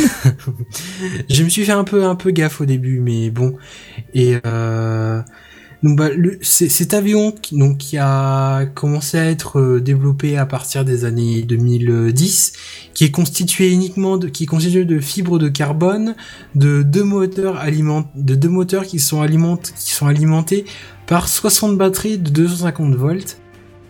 je 1.30 1.44
me 1.44 1.50
suis 1.50 1.66
fait 1.66 1.72
un 1.72 1.84
peu 1.84 2.04
un 2.04 2.16
peu 2.16 2.32
gaffe 2.32 2.62
au 2.62 2.66
début, 2.66 3.00
mais 3.00 3.30
bon. 3.30 3.56
Et 4.16 4.38
euh, 4.48 5.22
donc 5.84 5.98
bah, 5.98 6.10
c'est- 6.42 6.70
cet 6.70 6.94
avion 6.96 7.32
qui, 7.34 7.58
donc 7.58 7.78
qui 7.78 7.98
a 8.00 8.66
commencé 8.76 9.18
à 9.20 9.26
être 9.30 9.60
euh, 9.60 9.82
développé 9.82 10.38
à 10.38 10.46
partir 10.48 10.86
des 10.86 11.06
années 11.06 11.44
2010, 11.44 12.54
qui 12.94 13.06
est 13.06 13.12
constitué 13.12 13.72
uniquement 13.72 14.18
de, 14.18 14.28
qui 14.30 14.44
est 14.44 14.48
constitué 14.48 14.86
de 14.86 15.00
fibres 15.00 15.40
de 15.40 15.50
carbone, 15.50 16.16
de 16.56 16.84
deux 16.84 17.04
moteurs 17.04 17.58
aliment, 17.60 18.10
de 18.16 18.36
deux 18.36 18.50
moteurs 18.50 18.86
qui 18.86 19.00
sont 19.00 19.22
alimentés 19.22 19.74
qui 19.78 19.92
sont 19.94 20.08
alimentés 20.08 20.66
par 21.08 21.28
60 21.30 21.78
batteries 21.78 22.18
de 22.20 22.30
250 22.32 22.96
volts. 22.96 23.42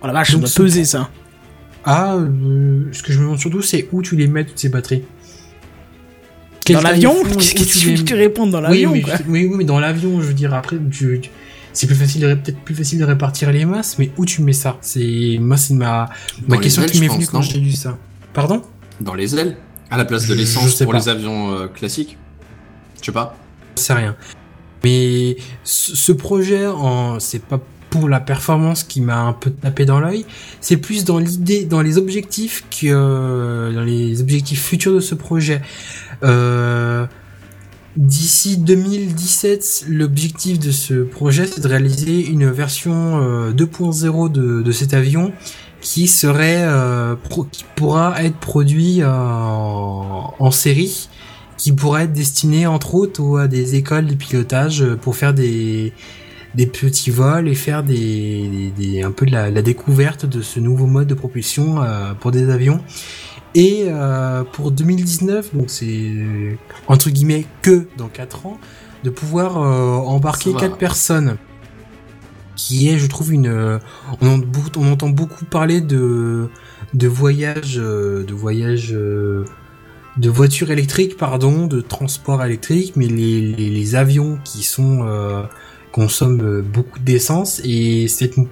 Oh 0.02 0.08
la 0.08 0.14
vache, 0.14 0.34
ça 0.34 0.38
doit 0.40 0.50
peser 0.50 0.86
ça. 0.86 1.12
Ah, 1.84 2.16
euh, 2.16 2.90
ce 2.92 3.04
que 3.04 3.14
je 3.14 3.20
me 3.20 3.26
demande 3.26 3.40
surtout, 3.40 3.62
c'est 3.62 3.90
où 3.92 4.02
tu 4.02 4.16
les 4.16 4.28
mets 4.28 4.46
toutes 4.46 4.60
ces 4.60 4.70
batteries? 4.70 5.04
Dans 6.74 6.82
l'avion 6.82 7.14
Qu'est-ce 7.24 7.54
que 7.56 7.64
tu 7.64 7.86
veux 7.86 7.92
les- 7.94 7.98
que 8.00 8.04
tu 8.04 8.14
répondes 8.16 8.52
dans 8.52 8.60
oui, 8.70 8.84
l'avion 8.84 8.96
je- 8.96 9.24
oui, 9.30 9.46
oui, 9.46 9.56
mais 9.58 9.64
dans 9.66 9.80
l'avion, 9.80 10.20
je 10.22 10.28
veux 10.28 10.34
dire, 10.34 10.54
après, 10.54 10.78
tu, 10.92 11.20
tu- 11.22 11.30
c'est 11.74 11.88
plus 11.88 11.96
facile, 11.96 12.22
peut-être 12.44 12.60
plus 12.62 12.74
facile 12.76 13.00
de 13.00 13.04
répartir 13.04 13.52
les 13.52 13.66
masses, 13.66 13.98
mais 14.00 14.12
où 14.18 14.26
tu 14.26 14.42
mets 14.42 14.54
ça? 14.54 14.78
C'est 14.82 15.38
moi, 15.40 15.58
c'est 15.58 15.74
ma, 15.74 16.10
ma 16.48 16.56
Dans 16.56 16.62
question 16.62 16.82
ailes, 16.84 16.92
qui 16.92 17.00
m'est 17.02 17.08
venue 17.08 17.28
quand 17.28 17.42
j'ai 17.42 17.60
lu 17.60 17.72
ça. 17.72 17.98
Pardon? 18.34 18.62
Dans 19.02 19.14
les 19.14 19.36
ailes? 19.38 19.58
À 19.92 19.98
la 19.98 20.06
place 20.06 20.26
de 20.28 20.34
l'essence 20.34 20.76
pour 20.82 20.92
pas. 20.94 20.98
les 20.98 21.10
avions 21.10 21.54
euh, 21.54 21.68
classiques? 21.68 22.18
Je 23.00 23.06
sais 23.06 23.12
pas. 23.12 23.38
Je 23.78 23.82
sais 23.84 23.94
rien. 23.94 24.16
Mais 24.84 25.36
ce, 25.64 25.96
ce 25.96 26.12
projet, 26.12 26.66
en, 26.68 27.20
c'est 27.20 27.42
pas 27.44 27.60
pour 28.00 28.10
la 28.10 28.20
performance 28.20 28.84
qui 28.84 29.00
m'a 29.00 29.22
un 29.22 29.34
peu 29.34 29.52
tapé 29.52 29.86
dans 29.86 30.00
l'œil, 30.00 30.26
c'est 30.60 30.78
plus 30.78 31.06
dans 31.06 31.20
l'idée, 31.20 31.66
dans 31.66 31.82
les 31.82 31.98
objectifs 31.98 32.66
que 32.70 32.88
euh, 32.88 33.72
dans 33.74 33.84
les 33.84 34.22
objectifs 34.22 34.62
futurs 34.62 34.94
de 34.94 35.00
ce 35.00 35.16
projet. 35.16 35.62
Euh, 36.24 37.06
D'ici 37.98 38.58
2017, 38.58 39.86
l'objectif 39.88 40.60
de 40.60 40.72
ce 40.72 40.96
projet, 40.96 41.48
c'est 41.48 41.62
de 41.62 41.68
réaliser 41.70 42.28
une 42.28 42.52
version 42.52 43.22
euh, 43.24 43.54
2.0 43.54 44.30
de, 44.30 44.62
de 44.62 44.72
cet 44.74 44.94
avion 44.94 45.32
qui 45.80 46.08
serait 46.08 46.64
euh, 46.66 47.16
qui 47.52 47.64
pourra 47.76 48.22
être 48.22 48.38
produit 48.38 49.02
euh, 49.02 49.08
en, 49.08 50.52
série, 50.52 51.08
qui 51.58 51.72
pourra 51.72 52.04
être 52.04 52.12
destiné 52.12 52.68
entre 52.68 52.96
autres 52.96 53.40
à 53.40 53.48
des 53.48 53.76
écoles 53.76 54.08
de 54.08 54.16
pilotage 54.16 54.82
euh, 54.82 54.98
pour 54.98 55.16
faire 55.16 55.34
des 55.34 55.94
des 56.56 56.66
petits 56.68 57.12
vols 57.12 57.48
et 57.48 57.56
faire 57.56 57.84
des, 57.84 58.48
des- 58.48 58.72
des- 58.78 59.02
un 59.04 59.12
peu 59.12 59.26
de 59.26 59.32
la, 59.32 59.50
la 59.52 59.62
découverte 59.62 60.26
de 60.26 60.42
ce 60.42 60.60
nouveau 60.60 60.88
mode 60.88 61.08
de 61.08 61.14
propulsion 61.14 61.82
euh, 61.82 62.14
pour 62.14 62.32
des 62.32 62.50
avions. 62.50 62.82
Et 63.56 63.86
euh, 63.88 64.44
pour 64.44 64.72
2019, 64.72 65.56
donc 65.56 65.70
c'est 65.70 66.12
entre 66.88 67.10
guillemets 67.10 67.46
que 67.62 67.88
dans 67.98 68.08
4 68.08 68.46
ans, 68.46 68.60
de 69.04 69.10
pouvoir 69.10 69.58
euh, 69.62 69.96
embarquer 69.98 70.52
Ça 70.52 70.56
va. 70.58 70.62
quatre 70.62 70.78
personnes. 70.78 71.38
Qui 72.58 72.88
est, 72.90 72.98
je 73.00 73.08
trouve, 73.08 73.34
une. 73.34 73.80
on, 74.22 74.42
entend 74.92 75.10
beaucoup 75.10 75.44
parler 75.46 75.82
de 75.82 76.48
de 76.94 77.08
voyages, 77.10 77.76
de 77.76 78.26
voyages, 78.34 78.92
de 78.94 80.30
voitures 80.30 80.72
électriques, 80.72 81.18
pardon, 81.18 81.68
de 81.68 81.82
transport 81.82 82.42
électrique, 82.46 82.94
mais 82.96 83.08
les, 83.08 83.42
les, 83.42 83.70
les 83.70 83.96
avions 83.96 84.40
qui 84.46 84.64
sont 84.64 85.00
euh, 85.06 85.44
consomment 85.96 86.44
euh, 86.44 86.62
beaucoup 86.62 87.00
d'essence 87.00 87.62
et 87.64 88.10
c'est 88.10 88.38
un 88.38 88.46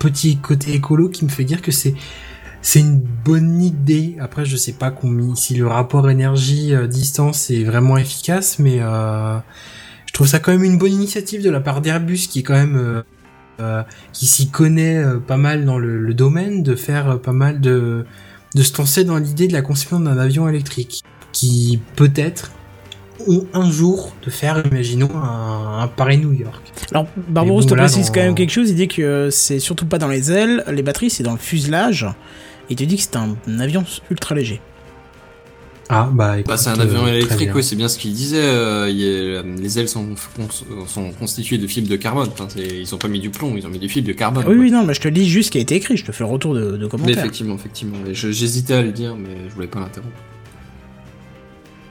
petit 0.00 0.38
côté 0.38 0.74
écolo 0.74 1.08
qui 1.08 1.24
me 1.24 1.30
fait 1.30 1.44
dire 1.44 1.62
que 1.62 1.70
c'est 1.70 1.94
c'est 2.60 2.80
une 2.80 2.98
bonne 2.98 3.62
idée. 3.62 4.16
Après, 4.20 4.44
je 4.44 4.56
sais 4.56 4.72
pas 4.72 4.92
si 5.36 5.54
le 5.54 5.68
rapport 5.68 6.10
énergie-distance 6.10 7.50
est 7.50 7.62
vraiment 7.62 7.96
efficace, 7.96 8.58
mais 8.58 8.78
euh, 8.80 9.38
je 10.06 10.12
trouve 10.12 10.26
ça 10.26 10.40
quand 10.40 10.50
même 10.50 10.64
une 10.64 10.76
bonne 10.76 10.92
initiative 10.92 11.40
de 11.44 11.50
la 11.50 11.60
part 11.60 11.80
d'Airbus, 11.80 12.26
qui 12.28 12.40
est 12.40 12.42
quand 12.42 12.54
même 12.64 12.76
euh, 12.76 13.02
euh, 13.60 13.82
qui 14.12 14.26
s'y 14.26 14.50
connaît 14.50 14.96
euh, 14.96 15.18
pas 15.18 15.36
mal 15.36 15.64
dans 15.64 15.78
le, 15.78 16.00
le 16.00 16.14
domaine, 16.14 16.64
de 16.64 16.74
faire 16.74 17.10
euh, 17.10 17.16
pas 17.16 17.32
mal 17.32 17.60
de 17.60 18.04
de 18.56 18.62
se 18.62 18.76
lancer 18.76 19.04
dans 19.04 19.18
l'idée 19.18 19.46
de 19.46 19.52
la 19.52 19.62
conception 19.62 20.00
d'un 20.00 20.18
avion 20.18 20.48
électrique, 20.48 21.04
qui 21.32 21.78
peut-être 21.94 22.50
ont 23.28 23.46
un 23.52 23.70
jour 23.70 24.12
de 24.24 24.30
faire, 24.30 24.62
imaginons, 24.70 25.10
un, 25.14 25.80
un 25.82 25.88
Paris-New 25.88 26.32
York. 26.32 26.62
Alors, 26.90 27.06
Barbaros 27.28 27.60
bon, 27.60 27.66
te 27.66 27.74
précise 27.74 28.06
dans- 28.08 28.12
quand 28.14 28.20
même 28.20 28.34
quelque 28.34 28.50
chose. 28.52 28.70
Il 28.70 28.76
dit 28.76 28.88
que 28.88 29.02
euh, 29.02 29.30
c'est 29.30 29.58
surtout 29.60 29.86
pas 29.86 29.98
dans 29.98 30.08
les 30.08 30.32
ailes, 30.32 30.64
les 30.70 30.82
batteries, 30.82 31.10
c'est 31.10 31.22
dans 31.22 31.32
le 31.32 31.38
fuselage. 31.38 32.06
Il 32.70 32.76
te 32.76 32.84
dit 32.84 32.96
que 32.96 33.02
c'est 33.02 33.16
un, 33.16 33.36
un 33.46 33.60
avion 33.60 33.84
ultra 34.10 34.34
léger. 34.34 34.60
Ah, 35.90 36.06
bah, 36.12 36.38
écoute, 36.38 36.48
Bah, 36.48 36.58
c'est 36.58 36.68
un 36.68 36.78
euh, 36.78 36.82
avion 36.82 37.00
très 37.00 37.16
électrique, 37.16 37.48
oui, 37.54 37.62
c'est 37.64 37.74
bien 37.76 37.88
ce 37.88 37.96
qu'il 37.98 38.12
disait. 38.12 38.36
euh, 38.42 38.90
il 38.90 38.96
y 38.98 39.36
a- 39.36 39.42
les 39.42 39.78
ailes 39.78 39.88
sont, 39.88 40.04
cons- 40.36 40.86
sont 40.86 41.10
constituées 41.12 41.56
de 41.56 41.66
fibres 41.66 41.88
de 41.88 41.96
carbone. 41.96 42.28
Ils 42.56 42.94
ont 42.94 42.98
pas 42.98 43.08
mis 43.08 43.20
du 43.20 43.30
plomb, 43.30 43.54
ils 43.56 43.66
ont 43.66 43.70
mis 43.70 43.78
des 43.78 43.88
fibres 43.88 44.06
de 44.08 44.12
carbone. 44.12 44.44
oui, 44.46 44.54
quoi. 44.54 44.64
oui, 44.64 44.70
non, 44.70 44.84
mais 44.84 44.92
je 44.92 45.00
te 45.00 45.08
lis 45.08 45.26
juste 45.26 45.46
ce 45.46 45.52
qui 45.52 45.58
a 45.58 45.62
été 45.62 45.76
écrit. 45.76 45.96
Je 45.96 46.04
te 46.04 46.12
fais 46.12 46.24
le 46.24 46.30
retour 46.30 46.54
de, 46.54 46.72
de 46.72 46.76
Mais 46.82 46.88
commentaires. 46.88 47.18
effectivement, 47.20 47.54
effectivement. 47.54 47.96
Je- 48.12 48.30
J'hésitais 48.30 48.74
à 48.74 48.82
le 48.82 48.92
dire, 48.92 49.16
mais 49.16 49.48
je 49.48 49.54
voulais 49.54 49.66
pas 49.66 49.80
l'interrompre. 49.80 50.12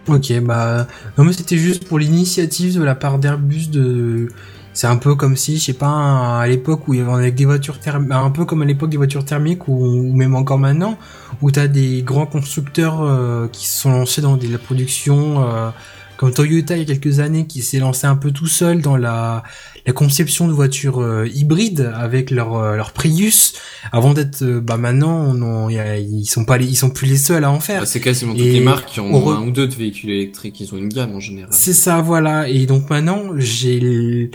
Ok, 0.07 0.31
bah 0.41 0.87
non 1.17 1.25
mais 1.25 1.33
c'était 1.33 1.57
juste 1.57 1.85
pour 1.85 1.99
l'initiative 1.99 2.75
de 2.79 2.83
la 2.83 2.95
part 2.95 3.19
d'Airbus 3.19 3.67
de. 3.69 4.29
C'est 4.73 4.87
un 4.87 4.97
peu 4.97 5.15
comme 5.15 5.35
si, 5.35 5.57
je 5.57 5.65
sais 5.65 5.73
pas, 5.73 6.39
à 6.39 6.47
l'époque 6.47 6.87
où 6.87 6.93
il 6.93 6.99
y 6.99 7.01
avait 7.01 7.11
avec 7.11 7.35
des 7.35 7.45
voitures 7.45 7.79
thermiques, 7.79 8.11
un 8.11 8.29
peu 8.29 8.45
comme 8.45 8.61
à 8.61 8.65
l'époque 8.65 8.91
des 8.91 8.97
voitures 8.97 9.25
thermiques 9.25 9.67
ou, 9.67 10.13
même 10.15 10.35
encore 10.35 10.59
maintenant, 10.59 10.99
où 11.41 11.49
t'as 11.49 11.65
des 11.67 12.03
grands 12.03 12.27
constructeurs 12.27 13.01
euh, 13.01 13.47
qui 13.51 13.65
se 13.67 13.81
sont 13.81 13.91
lancés 13.91 14.21
dans 14.21 14.37
des- 14.37 14.47
la 14.47 14.59
production, 14.59 15.43
euh, 15.43 15.71
comme 16.15 16.31
Toyota 16.31 16.77
il 16.77 16.87
y 16.87 16.91
a 16.91 16.95
quelques 16.95 17.19
années, 17.19 17.47
qui 17.47 17.63
s'est 17.63 17.79
lancé 17.79 18.05
un 18.05 18.15
peu 18.15 18.29
tout 18.31 18.45
seul 18.47 18.81
dans 18.81 18.97
la, 18.97 19.41
la 19.87 19.93
conception 19.93 20.47
de 20.47 20.51
voitures 20.53 20.99
euh, 21.01 21.27
hybrides 21.33 21.91
avec 21.95 22.29
leur 22.29 22.55
euh, 22.55 22.75
leur 22.75 22.91
Prius, 22.91 23.53
avant 23.91 24.13
d'être, 24.13 24.41
euh, 24.43 24.59
bah 24.59 24.77
maintenant, 24.77 25.17
on 25.33 25.41
en- 25.41 25.69
il 25.69 25.75
y 25.75 25.79
a- 25.79 25.97
ils 25.97 26.25
sont 26.25 26.43
pas 26.45 26.57
les, 26.57 26.65
ils 26.67 26.75
sont 26.75 26.89
plus 26.89 27.07
les 27.07 27.17
seuls 27.17 27.43
à 27.45 27.49
en 27.51 27.59
faire. 27.61 27.79
Bah, 27.81 27.85
c'est 27.87 28.01
quasiment 28.01 28.33
toutes 28.33 28.41
Et 28.41 28.51
les 28.51 28.59
marques 28.59 28.89
qui 28.89 28.99
ont 28.99 29.13
on 29.13 29.31
un 29.31 29.47
ou 29.47 29.51
deux 29.51 29.65
de 29.67 29.73
véhicules 29.73 30.09
électriques. 30.11 30.59
Ils 30.59 30.73
ont 30.73 30.77
une 30.77 30.89
gamme 30.89 31.15
en 31.15 31.19
général. 31.21 31.49
C'est 31.53 31.73
ça, 31.73 32.01
voilà. 32.01 32.49
Et 32.49 32.65
donc 32.65 32.89
maintenant, 32.89 33.23
j'ai, 33.37 34.29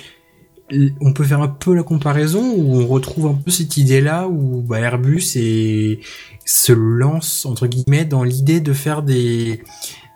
on 1.03 1.13
peut 1.13 1.25
faire 1.25 1.43
un 1.43 1.49
peu 1.49 1.75
la 1.75 1.83
comparaison 1.83 2.55
où 2.57 2.81
on 2.81 2.87
retrouve 2.87 3.27
un 3.27 3.35
peu 3.35 3.51
cette 3.51 3.77
idée-là 3.77 4.29
où 4.29 4.63
bah, 4.63 4.81
Airbus 4.81 5.33
est, 5.37 6.01
se 6.47 6.73
lance 6.73 7.45
entre 7.45 7.67
guillemets 7.67 8.07
dans 8.07 8.25
l'idée 8.25 8.61
de 8.61 8.73
faire 8.73 9.03
des 9.03 9.61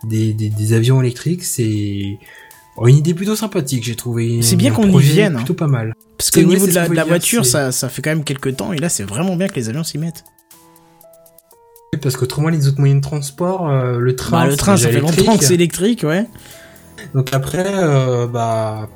des, 0.03 0.33
des, 0.33 0.49
des 0.49 0.73
avions 0.73 1.01
électriques, 1.01 1.43
c'est 1.43 2.17
oh, 2.77 2.87
une 2.87 2.97
idée 2.97 3.13
plutôt 3.13 3.35
sympathique, 3.35 3.83
j'ai 3.83 3.95
trouvé. 3.95 4.41
C'est 4.41 4.55
bien 4.55 4.71
qu'on 4.71 4.87
y 4.87 5.01
vienne, 5.01 5.35
hein. 5.35 5.39
Plutôt 5.39 5.53
pas 5.53 5.67
mal. 5.67 5.93
Parce 6.17 6.31
qu'au 6.31 6.41
niveau 6.41 6.65
de 6.67 6.73
la, 6.73 7.03
voiture, 7.03 7.45
ça, 7.45 7.71
ça 7.71 7.89
fait 7.89 8.01
quand 8.01 8.09
même 8.09 8.23
quelques 8.23 8.55
temps, 8.55 8.73
et 8.73 8.77
là 8.77 8.89
c'est 8.89 9.03
vraiment 9.03 9.35
bien 9.35 9.47
que 9.47 9.55
les 9.55 9.69
avions 9.69 9.83
s'y 9.83 9.97
mettent. 9.97 10.23
Parce 12.01 12.17
qu'autrement, 12.17 12.49
les 12.49 12.67
autres 12.67 12.79
moyens 12.79 13.01
de 13.01 13.07
transport, 13.07 13.69
euh, 13.69 13.97
le 13.97 14.15
train, 14.15 14.31
Bah, 14.39 14.45
le 14.45 14.51
c'est 14.51 14.57
train, 14.57 14.77
ça 14.77 14.89
fait 14.89 14.99
longtemps 14.99 15.13
électrique. 15.13 15.39
que 15.39 15.45
c'est 15.45 15.53
électrique, 15.53 16.03
ouais. 16.03 16.25
Donc 17.13 17.33
après, 17.33 17.65
euh, 17.65 18.27
bah, 18.27 18.89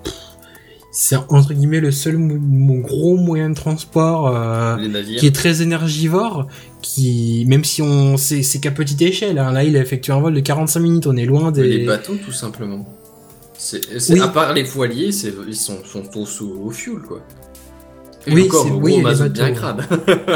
c'est 0.92 1.16
entre 1.16 1.54
guillemets 1.54 1.80
le 1.80 1.92
seul 1.92 2.18
mon 2.18 2.80
gros 2.80 3.16
moyen 3.16 3.50
de 3.50 3.56
transport 3.56 4.28
euh, 4.28 4.76
qui 5.18 5.26
est 5.26 5.36
très 5.36 5.62
énergivore, 5.62 6.48
qui 6.82 7.46
même 7.48 7.64
si 7.64 7.82
on 7.82 8.18
c'est 8.18 8.44
c'est 8.44 8.60
qu'à 8.60 8.72
petite 8.72 9.02
échelle, 9.02 9.40
hein, 9.40 9.54
là 9.54 9.64
il 9.64 9.78
a 9.78 9.80
effectué 9.80 10.12
un 10.12 10.20
vol 10.20 10.34
de 10.34 10.40
45 10.42 10.80
minutes, 10.82 11.08
on 11.08 11.16
est 11.16 11.26
loin 11.26 11.52
des. 11.52 11.64
Les 11.64 11.86
bateaux, 11.86 12.16
tout 12.24 12.34
simplement. 12.34 12.86
C'est, 13.64 13.82
Oui. 14.10 14.20
À 14.20 14.28
part 14.28 14.54
les 14.54 14.64
voiliers, 14.64 15.12
c'est, 15.12 15.32
ils 15.48 15.56
sont, 15.56 15.78
sont 15.86 16.02
tous 16.02 16.42
au, 16.42 16.64
au 16.66 16.72
fuel, 16.72 16.96
quoi. 17.08 17.22
Et 18.26 18.34
Oui, 18.34 18.46
encore, 18.48 18.66
c'est- 18.66 18.72
oui, 18.72 19.04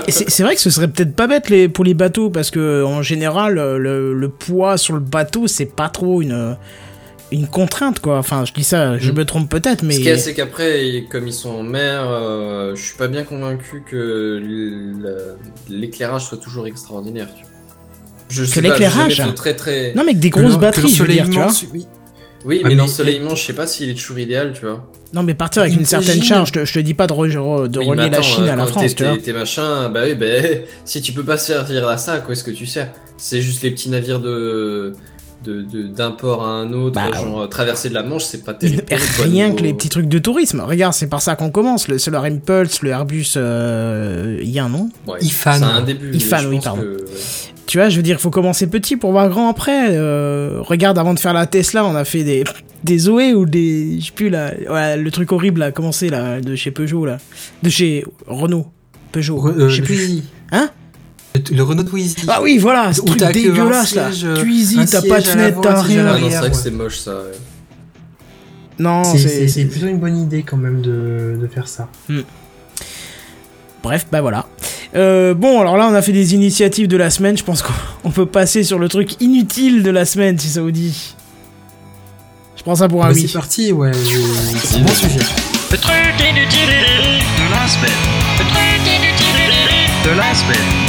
c'est 0.09 0.43
vrai 0.43 0.53
que 0.55 0.61
ce 0.61 0.69
serait 0.69 0.87
peut-être 0.87 1.15
pas 1.15 1.25
bête 1.25 1.49
les, 1.49 1.67
pour 1.67 1.83
les 1.83 1.95
bateaux, 1.95 2.29
parce 2.29 2.51
que 2.51 2.83
en 2.83 3.01
général, 3.01 3.55
le, 3.55 4.13
le 4.13 4.29
poids 4.29 4.77
sur 4.77 4.93
le 4.93 4.99
bateau, 4.99 5.47
c'est 5.47 5.65
pas 5.65 5.89
trop 5.89 6.21
une, 6.21 6.55
une 7.31 7.47
contrainte, 7.47 7.99
quoi. 7.99 8.19
Enfin, 8.19 8.45
je 8.45 8.53
dis 8.53 8.63
ça, 8.63 8.97
je 8.99 9.11
Mm. 9.11 9.15
me 9.15 9.25
trompe 9.25 9.49
peut-être, 9.49 9.81
mais. 9.83 9.93
Ce 9.95 9.99
qu'il 9.99 10.07
y 10.07 10.11
a, 10.11 10.17
c'est 10.19 10.33
qu'après, 10.35 11.05
comme 11.11 11.25
ils 11.27 11.33
sont 11.33 11.49
en 11.49 11.63
mer, 11.63 12.05
euh, 12.07 12.75
je 12.75 12.83
suis 12.83 12.95
pas 12.97 13.07
bien 13.07 13.23
convaincu 13.23 13.83
que 13.89 14.39
l'éclairage 15.69 16.25
soit 16.25 16.37
toujours 16.37 16.67
extraordinaire. 16.67 17.27
Tu 17.35 17.41
vois. 17.41 17.51
Je 18.29 18.43
sais 18.43 18.61
pas, 18.61 18.69
l'éclairage 18.69 19.21
très 19.35 19.55
très. 19.55 19.93
Non, 19.95 20.03
mais 20.03 20.11
avec 20.11 20.19
des 20.19 20.29
Que 20.31 20.39
grosses 20.39 20.55
que 20.55 20.61
batteries, 20.61 20.89
je 20.89 21.03
veux 21.03 21.09
dire, 21.09 21.25
tu 21.25 21.31
vois. 21.39 21.51
oui. 21.73 21.85
Oui, 22.45 22.61
mais 22.63 22.69
mais- 22.69 22.75
l'ensoleillement, 22.75 23.35
je 23.35 23.43
sais 23.43 23.53
pas 23.53 23.65
s'il 23.67 23.89
est 23.89 23.95
toujours 23.95 24.19
idéal, 24.19 24.53
tu 24.53 24.61
vois. 24.65 24.89
Non, 25.13 25.23
mais 25.23 25.33
partir 25.33 25.63
avec 25.63 25.73
une 25.75 25.85
certaine 25.85 26.21
charge, 26.21 26.49
je 26.49 26.53
te, 26.59 26.65
je 26.65 26.73
te 26.73 26.79
dis 26.79 26.93
pas 26.93 27.07
de, 27.07 27.13
re- 27.13 27.67
de 27.67 27.79
Oui, 27.79 27.85
relier 27.87 28.09
la 28.09 28.21
Chine 28.21 28.43
euh, 28.45 28.53
à 28.53 28.55
la 28.55 28.65
France, 28.67 28.83
t'es- 28.83 28.93
tu 28.93 29.03
vois. 29.03 29.15
Tes, 29.15 29.21
tes 29.21 29.33
machins, 29.33 29.89
bah 29.93 30.01
oui, 30.05 30.13
bah, 30.15 30.25
si 30.85 31.01
tu 31.01 31.11
peux 31.13 31.23
pas 31.23 31.37
servir 31.37 31.87
à 31.87 31.97
ça, 31.97 32.13
à 32.13 32.17
quoi 32.19 32.33
est-ce 32.33 32.43
que 32.43 32.51
tu 32.51 32.65
sers? 32.65 32.91
C'est 33.17 33.41
juste 33.41 33.61
les 33.63 33.71
petits 33.71 33.89
navires 33.89 34.19
de 34.19 34.93
d'un 35.47 36.09
port 36.11 36.43
à 36.43 36.49
un 36.49 36.73
autre, 36.73 36.95
Bah, 36.95 37.11
genre 37.13 37.41
euh, 37.41 37.47
traverser 37.47 37.89
de 37.89 37.93
la 37.93 38.01
Manche, 38.01 38.23
c'est 38.23 38.43
pas 38.43 38.55
terrible. 38.55 38.83
quoi, 39.15 39.25
Rien 39.25 39.51
que 39.53 39.61
les 39.61 39.73
petits 39.75 39.89
trucs 39.89 40.07
de 40.07 40.17
tourisme. 40.17 40.61
Regarde, 40.61 40.93
c'est 40.95 41.05
par 41.07 41.21
ça 41.21 41.35
qu'on 41.35 41.51
commence. 41.51 41.87
Le 41.87 41.99
Solar 41.99 42.23
Impulse, 42.25 42.81
le 42.81 42.89
Airbus, 42.89 43.33
euh, 43.37 44.39
il 44.41 44.49
y 44.49 44.57
a 44.57 44.65
un 44.65 44.69
nom. 44.69 44.89
Ouais, 45.07 45.19
Ifan. 45.21 45.53
C'est 45.59 45.63
un 45.63 45.81
début. 45.81 46.15
Ifan, 46.15 46.45
oui, 46.49 46.59
pardon. 46.63 46.81
que, 46.81 46.97
ouais. 46.97 47.03
Tu 47.67 47.77
vois, 47.79 47.89
je 47.89 47.97
veux 47.97 48.03
dire, 48.03 48.17
il 48.19 48.21
faut 48.21 48.29
commencer 48.29 48.67
petit 48.67 48.95
pour 48.95 49.11
voir 49.11 49.27
grand 49.29 49.49
après. 49.49 49.89
Euh, 49.97 50.59
regarde, 50.61 50.97
avant 50.99 51.13
de 51.15 51.19
faire 51.19 51.33
la 51.33 51.47
Tesla, 51.47 51.83
on 51.85 51.95
a 51.95 52.05
fait 52.05 52.23
des, 52.23 52.43
des 52.83 52.97
Zoé 52.99 53.33
ou 53.33 53.45
des. 53.45 53.99
Je 53.99 54.05
sais 54.05 54.11
plus 54.11 54.29
là. 54.29 54.51
Ouais, 54.69 54.97
le 54.97 55.09
truc 55.11 55.31
horrible 55.31 55.61
là, 55.61 55.71
comment 55.71 55.91
c'est 55.91 56.09
là, 56.09 56.39
de 56.41 56.55
chez 56.55 56.69
Peugeot 56.71 57.05
là. 57.05 57.17
De 57.63 57.69
chez 57.69 58.05
Renault. 58.27 58.67
Peugeot. 59.11 59.37
Re- 59.37 59.57
euh, 59.59 59.69
je 59.69 59.75
sais 59.75 59.81
le 59.81 59.85
plus. 59.87 59.95
Twizy. 59.95 60.23
Hein? 60.51 60.69
Le, 61.35 61.55
le 61.57 61.63
Renault 61.63 61.83
Twizy. 61.83 62.15
Ah 62.27 62.39
oui, 62.43 62.57
voilà, 62.59 62.93
ce 62.93 63.01
truc 63.01 63.19
dégueulasse 63.33 63.95
là. 63.95 64.11
siège, 64.11 64.25
euh, 64.25 64.35
Twizy, 64.41 64.85
t'as 64.85 65.01
pas 65.01 65.19
de 65.19 65.25
fenêtre, 65.25 65.59
t'as 65.61 65.81
rien. 65.81 66.03
Non, 66.19 66.29
c'est 66.29 66.37
vrai 66.37 66.51
que 66.51 66.55
c'est 66.57 66.71
moche 66.71 66.97
ça. 66.99 67.11
ouais. 67.15 67.31
Non, 68.77 69.03
C'est- 69.03 69.65
plutôt 69.65 69.87
une 69.87 69.99
bonne 69.99 70.17
idée 70.17 70.43
quand 70.43 70.57
même 70.57 70.81
de, 70.81 71.37
de 71.41 71.47
faire 71.47 71.67
ça. 71.67 71.89
Bref, 73.83 74.05
bah 74.11 74.21
voilà. 74.21 74.47
Euh, 74.95 75.33
bon, 75.33 75.59
alors 75.59 75.77
là, 75.77 75.87
on 75.91 75.93
a 75.93 76.01
fait 76.01 76.11
des 76.13 76.33
initiatives 76.35 76.87
de 76.87 76.97
la 76.97 77.09
semaine. 77.09 77.37
Je 77.37 77.43
pense 77.43 77.61
qu'on 77.61 77.73
on 78.05 78.11
peut 78.11 78.25
passer 78.25 78.63
sur 78.63 78.79
le 78.79 78.87
truc 78.87 79.21
inutile 79.21 79.83
de 79.83 79.91
la 79.91 80.05
semaine, 80.05 80.37
si 80.39 80.47
ça 80.47 80.61
vous 80.61 80.71
dit. 80.71 81.15
Je 82.55 82.63
prends 82.63 82.75
ça 82.75 82.87
pour 82.87 83.03
un 83.03 83.09
Bah, 83.09 83.13
oui. 83.15 83.27
c'est 83.27 83.33
parti, 83.33 83.71
ouais. 83.71 83.91
C'est 83.93 84.77
un 84.77 84.79
bon 84.79 84.93
sujet. 84.93 85.19
Le 85.71 85.77
truc 85.77 85.95
inutile 86.21 86.69
de 86.69 87.51
la 87.51 87.67
semaine. 87.67 87.91
Le 88.39 88.43
truc 88.45 88.87
inutile 88.87 90.11
de 90.11 90.17
la 90.17 90.33
semaine. 90.33 90.84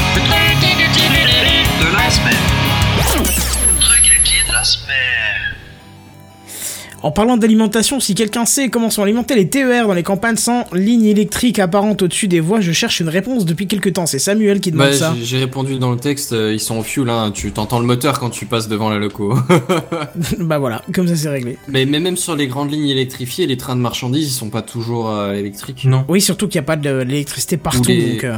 En 7.06 7.12
parlant 7.12 7.36
d'alimentation, 7.36 8.00
si 8.00 8.16
quelqu'un 8.16 8.44
sait 8.46 8.68
comment 8.68 8.90
sont 8.90 9.00
alimentés 9.04 9.36
les 9.36 9.48
TER 9.48 9.86
dans 9.86 9.94
les 9.94 10.02
campagnes 10.02 10.34
sans 10.34 10.64
ligne 10.72 11.04
électrique 11.04 11.60
apparente 11.60 12.02
au-dessus 12.02 12.26
des 12.26 12.40
voies, 12.40 12.60
je 12.60 12.72
cherche 12.72 12.98
une 12.98 13.08
réponse 13.08 13.44
depuis 13.44 13.68
quelques 13.68 13.92
temps. 13.92 14.06
C'est 14.06 14.18
Samuel 14.18 14.58
qui 14.60 14.72
demande 14.72 14.88
Bah, 14.88 14.92
ça. 14.92 15.14
j'ai- 15.22 15.38
répondu 15.38 15.78
dans 15.78 15.92
le 15.92 15.98
texte, 15.98 16.32
euh, 16.32 16.52
ils 16.52 16.58
sont 16.58 16.78
au 16.78 16.82
fuel, 16.82 17.08
hein, 17.08 17.30
tu 17.32 17.52
t'entends 17.52 17.78
le 17.78 17.86
moteur 17.86 18.18
quand 18.18 18.30
tu 18.30 18.44
passes 18.46 18.66
devant 18.66 18.90
la 18.90 18.98
loco. 18.98 19.38
bah 20.40 20.58
voilà, 20.58 20.82
comme 20.92 21.06
ça 21.06 21.14
c'est 21.14 21.28
réglé. 21.28 21.58
mais, 21.68 21.86
mais 21.86 22.00
même 22.00 22.16
sur 22.16 22.34
les 22.34 22.48
grandes 22.48 22.72
lignes 22.72 22.88
électrifiées, 22.88 23.46
les 23.46 23.56
trains 23.56 23.76
de 23.76 23.80
marchandises, 23.82 24.26
ils 24.26 24.36
sont 24.36 24.50
pas 24.50 24.62
toujours 24.62 25.08
euh, 25.08 25.32
électriques. 25.34 25.84
Non. 25.84 26.04
Oui, 26.08 26.20
surtout 26.20 26.48
qu'il 26.48 26.58
n'y 26.58 26.64
a 26.64 26.66
pas 26.66 26.74
de 26.74 26.90
l'électricité 26.90 27.56
partout. 27.56 27.84
les- 27.86 28.14
Donc, 28.14 28.24
euh, 28.24 28.36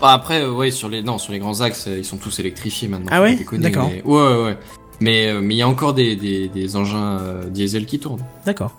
Bah, 0.00 0.14
après, 0.14 0.42
euh, 0.42 0.50
ouais, 0.50 0.72
sur 0.72 0.88
les, 0.88 1.00
non, 1.04 1.18
sur 1.18 1.32
les 1.32 1.38
grands 1.38 1.60
axes, 1.60 1.88
ils 1.96 2.04
sont 2.04 2.16
tous 2.16 2.40
électrifiés 2.40 2.88
maintenant. 2.88 3.10
Ah 3.12 3.22
ouais? 3.22 3.38
D'accord. 3.52 3.88
mais- 3.94 4.02
Ouais, 4.04 4.20
ouais, 4.36 4.44
ouais. 4.46 4.56
Mais 5.00 5.28
euh, 5.28 5.40
mais 5.40 5.54
il 5.54 5.58
y 5.58 5.62
a 5.62 5.68
encore 5.68 5.94
des, 5.94 6.16
des, 6.16 6.48
des 6.48 6.76
engins 6.76 7.18
euh, 7.20 7.48
diesel 7.48 7.86
qui 7.86 7.98
tournent. 7.98 8.24
D'accord. 8.46 8.76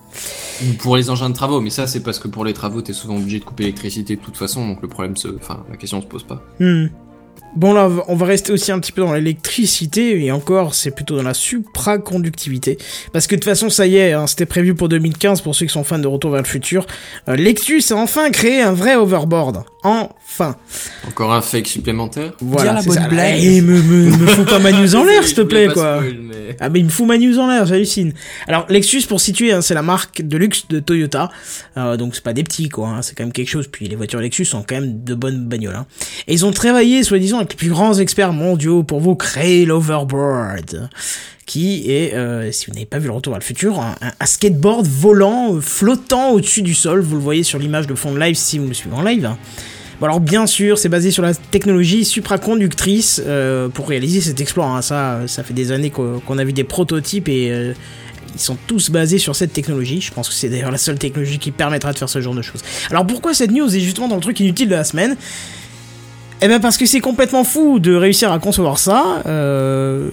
Ou 0.64 0.74
Pour 0.74 0.96
les 0.96 1.10
engins 1.10 1.30
de 1.30 1.36
travaux, 1.36 1.62
mais 1.62 1.70
ça 1.70 1.88
c'est 1.88 2.02
parce 2.02 2.20
que 2.20 2.28
pour 2.28 2.46
les 2.46 2.54
travaux, 2.54 2.82
t'es 2.82 2.94
souvent 2.94 3.18
obligé 3.18 3.40
de 3.40 3.44
couper 3.44 3.64
l'électricité 3.64 4.16
de 4.16 4.22
toute 4.22 4.38
façon, 4.38 4.68
donc 4.68 4.82
le 4.82 4.88
problème 4.88 5.18
se, 5.18 5.28
enfin 5.28 5.64
la 5.70 5.78
question 5.78 6.02
se 6.02 6.08
pose 6.08 6.24
pas. 6.24 6.42
Hmm. 6.60 6.88
Bon 7.56 7.72
là, 7.72 7.90
on 8.10 8.16
va 8.16 8.26
rester 8.26 8.52
aussi 8.52 8.74
un 8.74 8.80
petit 8.80 8.92
peu 8.92 9.02
dans 9.02 9.14
l'électricité, 9.14 10.22
et 10.26 10.32
encore, 10.34 10.76
c'est 10.76 10.92
plutôt 10.92 11.16
dans 11.16 11.24
la 11.24 11.34
supraconductivité. 11.34 12.78
Parce 13.14 13.28
que 13.28 13.36
de 13.36 13.40
toute 13.40 13.50
façon, 13.50 13.70
ça 13.70 13.88
y 13.88 13.96
est, 13.96 14.12
hein, 14.12 14.28
c'était 14.28 14.46
prévu 14.46 14.76
pour 14.76 14.90
2015, 14.90 15.40
pour 15.40 15.56
ceux 15.56 15.66
qui 15.66 15.72
sont 15.72 15.86
fans 15.86 15.98
de 15.98 16.08
Retour 16.08 16.32
vers 16.32 16.42
le 16.42 16.48
futur. 16.48 16.86
Euh, 17.30 17.38
Lexus 17.38 17.84
a 17.92 17.96
enfin 17.96 18.30
créé 18.30 18.62
un 18.62 18.74
vrai 18.74 18.98
overboard. 18.98 19.64
Enfin. 19.88 20.56
Encore 21.08 21.34
un 21.34 21.42
fake 21.42 21.68
supplémentaire. 21.68 22.34
Voilà, 22.42 22.74
la 22.74 22.82
c'est 22.82 22.88
bonne 22.90 22.98
ça. 22.98 23.08
blague. 23.08 23.40
Eh, 23.42 23.62
me, 23.62 23.82
me, 23.82 24.18
me 24.18 24.28
fous 24.28 24.44
pas 24.44 24.60
ma 24.60 24.72
news 24.72 24.96
en 24.96 25.04
l'air, 25.06 25.24
s'il 25.26 25.36
te 25.36 25.42
plaît, 25.42 25.68
quoi. 25.68 25.98
spoil, 26.00 26.18
mais- 26.22 26.58
Ah 26.60 26.70
mais 26.70 26.80
il 26.80 26.86
me 26.86 26.90
fout 26.90 27.06
ma 27.08 27.18
news 27.18 27.38
en 27.40 27.48
l'air, 27.48 27.66
j'hallucine. 27.66 28.14
Alors 28.48 28.66
Lexus 28.70 29.04
pour 29.08 29.22
situer, 29.22 29.52
hein, 29.54 29.62
c'est 29.62 29.74
la 29.74 29.82
marque 29.82 30.22
de 30.22 30.38
luxe 30.38 30.68
de 30.70 30.80
Toyota, 30.80 31.30
Euh, 31.78 31.96
donc 31.98 32.16
c'est 32.16 32.24
pas 32.24 32.34
des 32.34 32.44
petits 32.44 32.70
quoi, 32.70 32.88
hein, 32.90 33.02
c'est 33.02 33.16
quand 33.16 33.24
même 33.24 33.34
quelque 33.34 33.50
chose. 33.50 33.68
Puis 33.72 33.88
les 33.88 33.96
voitures 33.96 34.20
Lexus 34.20 34.46
sont 34.46 34.64
quand 34.68 34.76
même 34.76 35.04
de 35.04 35.14
bonnes 35.16 35.46
bagnoles. 35.46 35.76
Hein. 35.76 35.86
Et 36.28 36.34
ils 36.34 36.46
ont 36.46 36.52
travaillé, 36.52 37.04
soi-disant, 37.04 37.38
avec 37.38 37.52
les 37.52 37.58
plus 37.58 37.70
grands 37.70 37.94
experts 37.94 38.34
mondiaux 38.34 38.84
pour 38.84 39.00
vous 39.00 39.16
créer 39.16 39.66
l'overboard, 39.66 40.90
qui 41.46 41.92
est, 41.92 42.14
euh, 42.16 42.52
si 42.52 42.66
vous 42.68 42.74
n'avez 42.74 42.86
pas 42.88 42.98
vu 42.98 43.06
le 43.08 43.14
retour 43.14 43.32
vers 43.34 43.40
le 43.40 43.46
futur, 43.46 43.80
un, 43.80 43.96
un- 44.02 44.12
un 44.20 44.26
skateboard 44.26 44.88
volant, 44.88 45.54
euh, 45.56 45.62
flottant 45.62 46.32
au-dessus 46.32 46.62
du 46.64 46.74
sol. 46.74 47.02
Vous 47.02 47.16
le 47.16 47.22
voyez 47.22 47.44
sur 47.44 47.60
l'image 47.60 47.86
de 47.88 47.94
fond 47.96 48.12
de 48.14 48.20
live 48.20 48.36
si 48.36 48.58
vous 48.58 48.68
le 48.68 48.74
suivez 48.74 48.96
en 48.96 49.04
live. 49.04 49.30
Bon 50.00 50.08
alors 50.08 50.20
bien 50.20 50.46
sûr, 50.46 50.78
c'est 50.78 50.90
basé 50.90 51.10
sur 51.10 51.24
la 51.24 51.34
technologie 51.34 52.04
supraconductrice 52.04 53.22
euh, 53.26 53.70
pour 53.70 53.88
réaliser 53.88 54.20
cet 54.20 54.42
exploit. 54.42 54.66
hein. 54.66 54.82
Ça, 54.82 55.22
ça 55.28 55.44
fait 55.44 55.54
des 55.54 55.72
années 55.72 55.90
qu'on 55.90 56.20
qu'on 56.20 56.38
a 56.38 56.44
vu 56.44 56.52
des 56.54 56.66
prototypes 56.66 57.30
et 57.30 57.50
euh, 57.52 57.74
ils 58.34 58.42
sont 58.42 58.58
tous 58.68 58.90
basés 58.90 59.20
sur 59.20 59.36
cette 59.38 59.54
technologie. 59.54 60.02
Je 60.02 60.12
pense 60.12 60.28
que 60.28 60.34
c'est 60.34 60.50
d'ailleurs 60.50 60.72
la 60.72 60.78
seule 60.78 61.00
technologie 61.00 61.40
qui 61.40 61.52
permettra 61.52 61.94
de 61.94 61.98
faire 61.98 62.10
ce 62.10 62.20
genre 62.20 62.36
de 62.36 62.42
choses. 62.42 62.62
Alors 62.92 63.08
pourquoi 63.08 63.34
cette 63.34 63.52
news 63.52 63.74
est 63.74 63.80
justement 63.80 64.10
dans 64.10 64.16
le 64.16 64.22
truc 64.22 64.38
inutile 64.42 64.68
de 64.68 64.76
la 64.76 64.84
semaine? 64.84 65.16
Eh 66.42 66.48
ben 66.48 66.60
parce 66.60 66.78
que 66.78 66.86
c'est 66.86 67.00
complètement 67.00 67.44
fou 67.44 67.80
de 67.80 67.96
réussir 67.96 68.32
à 68.32 68.40
concevoir 68.40 68.78
ça, 68.78 69.22
euh, 69.26 70.10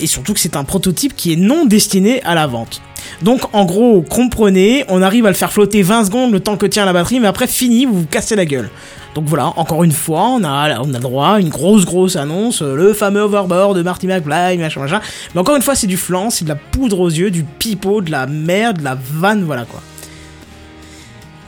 et 0.00 0.06
surtout 0.06 0.34
que 0.34 0.40
c'est 0.40 0.56
un 0.56 0.64
prototype 0.64 1.16
qui 1.16 1.32
est 1.32 1.36
non 1.36 1.64
destiné 1.64 2.22
à 2.24 2.34
la 2.34 2.46
vente. 2.46 2.82
Donc 3.22 3.42
en 3.54 3.64
gros, 3.64 4.02
comprenez, 4.02 4.84
on 4.88 5.02
arrive 5.02 5.26
à 5.26 5.30
le 5.30 5.34
faire 5.34 5.52
flotter 5.52 5.82
20 5.82 6.04
secondes 6.04 6.32
le 6.32 6.40
temps 6.40 6.56
que 6.56 6.66
tient 6.66 6.84
la 6.84 6.92
batterie, 6.92 7.20
mais 7.20 7.26
après 7.26 7.46
fini, 7.46 7.86
vous 7.86 8.00
vous 8.00 8.06
cassez 8.06 8.36
la 8.36 8.44
gueule. 8.44 8.70
Donc 9.14 9.24
voilà, 9.26 9.52
encore 9.56 9.82
une 9.82 9.92
fois, 9.92 10.28
on 10.28 10.44
a, 10.44 10.80
on 10.80 10.92
a 10.94 10.98
droit 10.98 11.30
à 11.30 11.40
une 11.40 11.48
grosse 11.48 11.84
grosse 11.84 12.14
annonce, 12.14 12.60
le 12.62 12.92
fameux 12.92 13.22
overboard 13.22 13.76
de 13.76 13.82
Marty 13.82 14.06
McFly, 14.06 14.58
machin 14.58 14.80
machin. 14.80 15.00
Mais 15.34 15.40
encore 15.40 15.56
une 15.56 15.62
fois, 15.62 15.74
c'est 15.74 15.86
du 15.86 15.96
flan, 15.96 16.30
c'est 16.30 16.44
de 16.44 16.50
la 16.50 16.54
poudre 16.54 17.00
aux 17.00 17.08
yeux, 17.08 17.30
du 17.30 17.44
pipeau, 17.44 18.02
de 18.02 18.10
la 18.10 18.26
merde, 18.26 18.78
de 18.78 18.84
la 18.84 18.96
vanne, 19.14 19.42
voilà 19.44 19.64
quoi. 19.64 19.80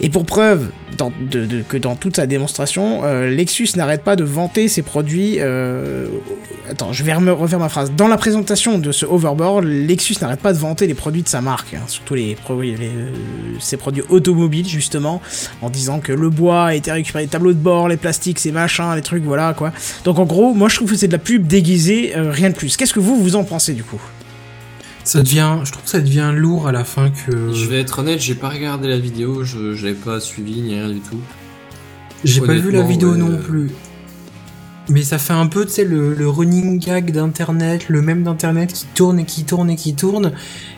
Et 0.00 0.08
pour 0.08 0.24
preuve 0.24 0.70
que 1.68 1.76
dans 1.78 1.94
toute 1.94 2.16
sa 2.16 2.26
démonstration, 2.26 3.02
euh, 3.04 3.30
Lexus 3.30 3.68
n'arrête 3.76 4.02
pas 4.02 4.16
de 4.16 4.24
vanter 4.24 4.68
ses 4.68 4.82
produits. 4.82 5.36
euh, 5.38 6.06
Attends, 6.70 6.92
je 6.92 7.02
vais 7.04 7.12
refaire 7.12 7.58
ma 7.58 7.68
phrase. 7.68 7.92
Dans 7.96 8.06
la 8.08 8.16
présentation 8.16 8.78
de 8.78 8.92
ce 8.92 9.04
overboard, 9.06 9.64
Lexus 9.64 10.16
n'arrête 10.20 10.40
pas 10.40 10.52
de 10.52 10.58
vanter 10.58 10.86
les 10.86 10.94
produits 10.94 11.22
de 11.22 11.28
sa 11.28 11.40
marque, 11.40 11.74
hein, 11.74 11.82
surtout 11.86 12.14
les, 12.14 12.36
les, 12.48 12.74
euh, 12.74 13.10
ses 13.60 13.76
produits 13.76 14.02
automobiles 14.08 14.68
justement, 14.68 15.20
en 15.62 15.70
disant 15.70 16.00
que 16.00 16.12
le 16.12 16.30
bois 16.30 16.66
a 16.66 16.74
été 16.74 16.92
récupéré 16.92 17.24
des 17.24 17.30
tableaux 17.30 17.52
de 17.52 17.58
bord, 17.58 17.88
les 17.88 17.96
plastiques, 17.96 18.38
ces 18.38 18.52
machins, 18.52 18.94
les 18.94 19.02
trucs, 19.02 19.24
voilà 19.24 19.52
quoi. 19.54 19.72
Donc 20.04 20.18
en 20.18 20.24
gros, 20.24 20.54
moi 20.54 20.68
je 20.68 20.76
trouve 20.76 20.90
que 20.90 20.96
c'est 20.96 21.08
de 21.08 21.12
la 21.12 21.18
pub 21.18 21.46
déguisée, 21.46 22.12
rien 22.14 22.50
de 22.50 22.54
plus. 22.54 22.76
Qu'est-ce 22.76 22.94
que 22.94 23.00
vous 23.00 23.16
vous 23.16 23.36
en 23.36 23.44
pensez 23.44 23.72
du 23.72 23.82
coup? 23.84 24.00
Ça 25.10 25.22
devient, 25.22 25.58
je 25.64 25.72
trouve 25.72 25.82
que 25.82 25.90
ça 25.90 26.00
devient 26.00 26.30
lourd 26.32 26.68
à 26.68 26.72
la 26.72 26.84
fin 26.84 27.10
que. 27.10 27.52
Je 27.52 27.66
vais 27.66 27.80
être 27.80 27.98
honnête, 27.98 28.20
j'ai 28.20 28.36
pas 28.36 28.48
regardé 28.48 28.86
la 28.86 28.96
vidéo, 28.96 29.42
je 29.42 29.74
j'avais 29.74 29.94
pas 29.94 30.20
suivi 30.20 30.60
ni 30.60 30.76
rien 30.76 30.88
du 30.88 31.00
tout. 31.00 31.18
J'ai 32.22 32.40
pas 32.40 32.54
vu 32.54 32.70
la 32.70 32.82
vidéo 32.82 33.10
ouais. 33.10 33.18
non 33.18 33.36
plus. 33.36 33.72
Mais 34.88 35.02
ça 35.02 35.18
fait 35.18 35.32
un 35.32 35.48
peu, 35.48 35.66
tu 35.66 35.72
sais, 35.72 35.84
le, 35.84 36.14
le 36.14 36.28
running 36.28 36.78
gag 36.78 37.10
d'internet, 37.10 37.88
le 37.88 38.02
même 38.02 38.22
d'internet 38.22 38.72
qui 38.72 38.86
tourne 38.94 39.18
et 39.18 39.24
qui 39.24 39.42
tourne 39.42 39.68
et 39.68 39.74
qui 39.74 39.94
tourne. 39.94 40.30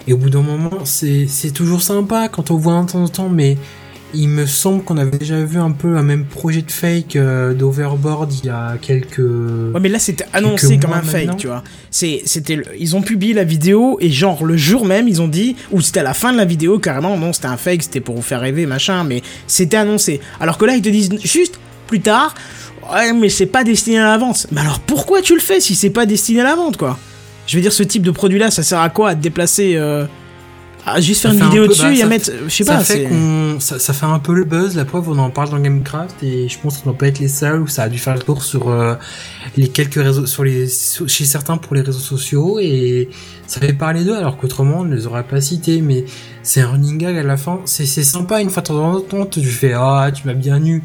Et 0.09 0.15
au 0.15 0.17
bout 0.17 0.31
d'un 0.31 0.41
moment, 0.41 0.87
c'est 0.87 1.27
c'est 1.29 1.51
toujours 1.51 1.83
sympa 1.83 2.31
quand 2.31 2.51
on 2.51 2.57
voit 2.57 2.73
un 2.73 2.87
temps 2.87 3.05
en 3.05 3.09
temps, 3.09 3.29
mais 3.29 3.59
il 4.15 4.29
me 4.29 4.47
semble 4.47 4.83
qu'on 4.83 4.99
avait 4.99 5.19
déjà 5.19 5.43
vu 5.43 5.59
un 5.59 5.71
peu 5.71 5.97
un 5.97 6.03
même 6.03 6.25
projet 6.25 6.63
de 6.63 6.71
fake 6.71 7.17
euh, 7.17 7.55
d'Overboard 7.55 8.33
il 8.33 8.47
y 8.47 8.51
a 8.51 8.77
quelques. 8.81 9.19
Ouais, 9.19 9.81
mais 9.81 9.89
là 9.89 9.99
c'était 9.99 10.27
annoncé 10.33 10.79
comme 10.79 10.93
un 10.93 11.03
fake, 11.03 11.37
tu 11.37 11.47
vois. 11.47 11.63
C'est, 11.91 12.23
c'était, 12.25 12.61
ils 12.79 12.97
ont 12.97 13.03
publié 13.03 13.35
la 13.35 13.45
vidéo 13.45 13.99
et 14.01 14.11
genre 14.11 14.45
le 14.45 14.57
jour 14.57 14.85
même 14.85 15.09
ils 15.09 15.21
ont 15.23 15.29
dit, 15.29 15.57
ou 15.71 15.81
c'était 15.81 16.01
à 16.01 16.05
la 16.05 16.15
fin 16.15 16.33
de 16.33 16.37
la 16.37 16.45
vidéo 16.45 16.79
carrément, 16.79 17.17
non 17.17 17.33
c'était 17.33 17.47
un 17.47 17.57
fake, 17.57 17.85
c'était 17.85 18.01
pour 18.01 18.15
vous 18.15 18.23
faire 18.23 18.41
rêver 18.41 18.67
machin, 18.67 19.05
mais 19.05 19.23
c'était 19.47 19.77
annoncé. 19.77 20.21
Alors 20.41 20.59
que 20.59 20.65
là 20.65 20.75
ils 20.75 20.83
te 20.83 20.89
disent 20.89 21.11
juste 21.23 21.59
plus 21.87 22.01
tard, 22.01 22.35
ouais 22.93 23.13
mais 23.13 23.29
c'est 23.29 23.47
pas 23.47 23.65
destiné 23.65 23.99
à 23.99 24.07
la 24.07 24.19
vente. 24.19 24.47
Mais 24.53 24.61
alors 24.61 24.81
pourquoi 24.81 25.23
tu 25.23 25.35
le 25.35 25.41
fais 25.41 25.61
si 25.61 25.75
c'est 25.75 25.91
pas 25.91 26.07
destiné 26.07 26.41
à 26.41 26.45
la 26.45 26.57
vente 26.57 26.77
quoi? 26.77 26.99
Je 27.47 27.57
veux 27.57 27.63
dire 27.63 27.73
ce 27.73 27.83
type 27.83 28.03
de 28.03 28.11
produit 28.11 28.39
là, 28.39 28.51
ça 28.51 28.63
sert 28.63 28.81
à 28.81 28.89
quoi 28.89 29.11
à 29.11 29.15
te 29.15 29.21
déplacer 29.21 29.75
euh, 29.77 30.07
à 30.85 31.01
juste 31.01 31.23
Ça 31.23 31.29
faire 31.31 31.37
une 31.39 31.43
un 31.43 31.49
vidéo 31.49 31.63
peu- 31.63 31.69
dessus 31.69 31.83
bah, 31.83 31.93
et 31.93 32.03
à 32.03 32.07
mettre, 32.07 32.31
je 32.47 32.51
sais 32.53 32.65
ça 32.65 32.77
pas, 32.79 32.85
fait 32.85 33.09
ça, 33.61 33.79
ça 33.79 33.93
fait 33.93 34.07
un 34.07 34.19
peu 34.19 34.35
le 34.35 34.45
buzz. 34.45 34.75
La 34.77 34.85
preuve, 34.85 35.09
on 35.11 35.19
en 35.19 35.31
parle 35.31 35.51
dans 35.51 35.59
Gamecraft 35.61 36.23
et 36.23 36.49
je 36.49 36.59
pense 36.59 36.79
qu'on 36.79 36.91
doit 36.91 36.99
pas 36.99 37.07
être 37.09 37.21
les 37.21 37.29
seuls 37.29 37.61
où 37.63 37.69
ça 37.69 37.85
a 37.85 37.89
dû 37.89 37.99
faire 37.99 38.15
le 38.15 38.21
tour 38.21 38.43
sur 38.43 38.69
euh, 38.69 38.95
les 39.57 39.69
quelques 39.69 39.95
réseaux, 39.95 40.27
sur 40.27 40.43
les, 40.45 40.67
sur- 40.69 41.09
chez 41.09 41.25
certains 41.25 41.57
pour 41.57 41.75
les 41.77 41.83
réseaux 41.83 41.99
sociaux 42.01 42.59
et 42.61 43.09
ça 43.47 43.61
fait 43.61 43.73
parler 43.75 44.05
d'eux 44.05 44.17
alors 44.17 44.37
qu'autrement 44.39 44.79
on 44.81 44.85
ne 44.85 44.95
les 44.97 45.07
aurait 45.07 45.23
pas 45.25 45.41
cités. 45.41 45.81
Mais 45.83 46.05
c'est 46.43 46.63
un 46.63 46.71
running 46.73 46.99
gag 46.99 47.17
à 47.17 47.23
la 47.23 47.37
fin. 47.37 47.61
C'est, 47.65 47.87
c'est 47.87 48.03
sympa 48.05 48.41
une 48.41 48.51
fois 48.51 48.63
de 48.63 48.67
temps 48.69 48.93
en 48.95 49.01
temps. 49.01 49.27
Tu 49.27 49.43
fais 49.45 49.75
ah 49.75 50.11
tu 50.13 50.27
m'as 50.27 50.35
bien 50.35 50.65
eu. 50.65 50.83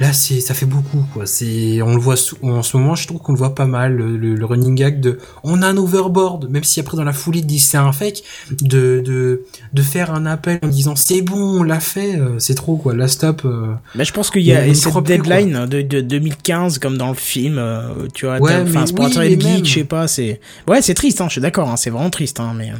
Là, 0.00 0.12
c'est, 0.12 0.40
ça 0.40 0.54
fait 0.54 0.66
beaucoup, 0.66 1.04
quoi. 1.12 1.26
C'est, 1.26 1.82
on 1.82 1.94
le 1.94 2.00
voit 2.00 2.14
en 2.42 2.62
ce 2.62 2.76
moment, 2.76 2.94
je 2.94 3.06
trouve 3.06 3.20
qu'on 3.20 3.32
le 3.32 3.38
voit 3.38 3.54
pas 3.54 3.66
mal, 3.66 3.96
le, 3.96 4.44
running 4.44 4.76
gag 4.76 5.00
de, 5.00 5.18
on 5.42 5.60
a 5.62 5.66
un 5.66 5.76
overboard, 5.76 6.48
même 6.48 6.62
si 6.62 6.78
après 6.78 6.96
dans 6.96 7.04
la 7.04 7.12
foulée 7.12 7.40
ils 7.40 7.46
disent 7.46 7.68
c'est 7.68 7.78
un 7.78 7.92
fake, 7.92 8.22
de, 8.60 9.02
de, 9.04 9.42
de 9.72 9.82
faire 9.82 10.14
un 10.14 10.24
appel 10.24 10.60
en 10.62 10.68
disant 10.68 10.94
c'est 10.94 11.22
bon, 11.22 11.60
on 11.60 11.62
l'a 11.62 11.80
fait, 11.80 12.16
euh, 12.16 12.38
c'est 12.38 12.54
trop, 12.54 12.76
quoi. 12.76 12.94
La 12.94 13.08
stop, 13.08 13.42
euh, 13.44 13.74
Mais 13.96 14.04
je 14.04 14.12
pense 14.12 14.30
qu'il 14.30 14.42
y 14.42 14.52
a 14.52 14.72
cette 14.74 14.90
croit 14.90 15.02
plus, 15.02 15.18
deadline 15.18 15.66
de, 15.66 15.82
de 15.82 16.00
2015 16.00 16.78
comme 16.78 16.96
dans 16.96 17.08
le 17.08 17.14
film, 17.14 17.58
euh, 17.58 18.06
tu 18.14 18.26
vois, 18.26 18.38
Ouais, 18.38 18.64
mais 18.64 18.86
c'est 18.86 18.94
pour 18.94 19.04
oui, 19.04 19.10
attirer 19.10 19.30
mais 19.30 19.34
le 19.36 19.40
geek, 19.40 19.66
je 19.66 19.74
sais 19.74 19.84
pas, 19.84 20.06
c'est 20.06 20.40
ouais 20.68 20.80
c'est 20.80 20.94
triste, 20.94 21.20
hein, 21.20 21.26
je 21.26 21.32
suis 21.32 21.40
d'accord, 21.40 21.68
hein, 21.68 21.76
c'est 21.76 21.90
vraiment 21.90 22.10
triste, 22.10 22.38
hein, 22.38 22.52
mais 22.56 22.72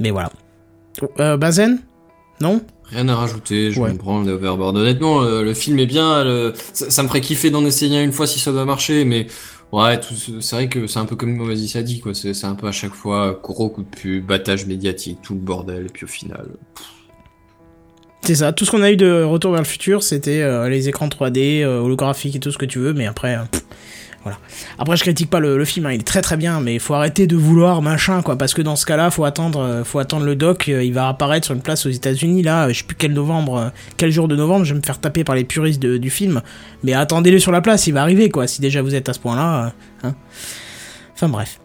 mais 0.00 0.10
voilà. 0.10 0.30
Euh, 1.20 1.36
Bazen, 1.36 1.78
non 2.40 2.60
Rien 2.86 3.08
à 3.08 3.14
rajouter, 3.14 3.70
je 3.70 3.80
Ouais. 3.80 3.92
me 3.92 3.98
prends 3.98 4.22
le 4.22 4.32
overboard. 4.32 4.76
Honnêtement, 4.76 5.20
le, 5.22 5.44
le 5.44 5.54
film 5.54 5.78
est 5.78 5.86
bien, 5.86 6.24
le- 6.24 6.52
ça, 6.72 6.90
ça 6.90 7.02
me 7.04 7.08
ferait 7.08 7.20
kiffer 7.20 7.50
d'en 7.50 7.64
essayer 7.64 7.96
un 7.98 8.02
une 8.02 8.12
fois 8.12 8.26
si 8.26 8.40
ça 8.40 8.50
doit 8.50 8.64
marcher, 8.64 9.04
mais 9.04 9.28
ouais, 9.72 10.00
c'est 10.40 10.56
vrai 10.56 10.68
que 10.68 10.88
c'est 10.88 10.98
un 10.98 11.04
peu 11.04 11.14
comme 11.14 11.38
Vas-y 11.46 11.76
a 11.78 11.82
dit, 11.82 12.00
quoi. 12.00 12.14
C'est 12.14 12.44
un 12.44 12.54
peu 12.56 12.66
à 12.66 12.72
chaque 12.72 12.94
fois 12.94 13.38
gros 13.42 13.68
coup 13.68 13.82
de 13.84 13.88
pub, 13.88 14.26
battage 14.26 14.66
médiatique, 14.66 15.18
tout 15.22 15.34
le 15.34 15.40
bordel, 15.40 15.86
et 15.86 15.92
puis 15.92 16.04
au 16.04 16.08
final. 16.08 16.46
C'est 18.22 18.34
ça. 18.34 18.52
Tout 18.52 18.64
ce 18.64 18.70
qu'on 18.72 18.82
a 18.82 18.90
eu 18.90 18.96
de 18.96 19.22
Retour 19.22 19.52
vers 19.52 19.60
le 19.62 19.66
futur, 19.66 20.02
c'était 20.02 20.42
euh, 20.42 20.68
les 20.68 20.88
écrans 20.88 21.08
3D, 21.08 21.62
euh, 21.62 21.78
holographiques 21.80 22.36
et 22.36 22.40
tout 22.40 22.50
ce 22.50 22.58
que 22.58 22.66
tu 22.66 22.78
veux, 22.78 22.92
mais 22.92 23.06
après, 23.06 23.36
euh, 23.36 23.42
voilà. 24.22 24.38
Après, 24.78 24.96
je 24.96 25.02
critique 25.02 25.30
pas 25.30 25.40
le, 25.40 25.64
film, 25.64 25.86
hein, 25.86 25.92
il 25.92 26.00
est 26.00 26.06
très 26.06 26.20
très 26.20 26.36
bien, 26.36 26.60
mais 26.60 26.74
il 26.74 26.80
faut 26.80 26.92
arrêter 26.92 27.26
de 27.26 27.36
vouloir 27.36 27.80
machin, 27.80 28.20
quoi, 28.20 28.36
parce 28.36 28.52
que 28.52 28.60
dans 28.60 28.76
ce 28.76 28.84
cas-là, 28.84 29.10
faut 29.10 29.24
attendre, 29.24 29.60
euh, 29.60 29.84
faut 29.84 29.98
attendre 29.98 30.26
le 30.26 30.36
doc. 30.36 30.68
euh, 30.68 30.84
il 30.84 30.92
va 30.92 31.08
apparaître 31.08 31.46
sur 31.46 31.54
une 31.54 31.62
place 31.62 31.86
aux 31.86 31.90
États-Unis 31.90 32.42
là, 32.42 32.66
euh, 32.66 32.72
je 32.72 32.78
sais 32.78 32.84
plus 32.84 32.96
quel 32.96 33.14
novembre, 33.14 33.72
quel 33.96 34.10
jour 34.10 34.28
de 34.28 34.36
novembre. 34.36 34.64
Je 34.64 34.74
vais 34.74 34.80
me 34.80 34.84
faire 34.84 35.00
taper 35.00 35.24
par 35.24 35.34
les 35.34 35.44
puristes 35.44 35.80
du 35.80 36.10
film, 36.10 36.42
mais 36.82 36.92
attendez-le 36.92 37.38
sur 37.38 37.52
la 37.52 37.62
place, 37.62 37.86
il 37.86 37.94
va 37.94 38.02
arriver, 38.02 38.28
quoi. 38.28 38.46
Si 38.46 38.60
déjà 38.60 38.82
vous 38.82 38.94
êtes 38.94 39.08
à 39.08 39.14
ce 39.14 39.20
point-là, 39.20 39.72
hein. 40.02 40.14
Enfin 41.14 41.28
bref. 41.28 41.60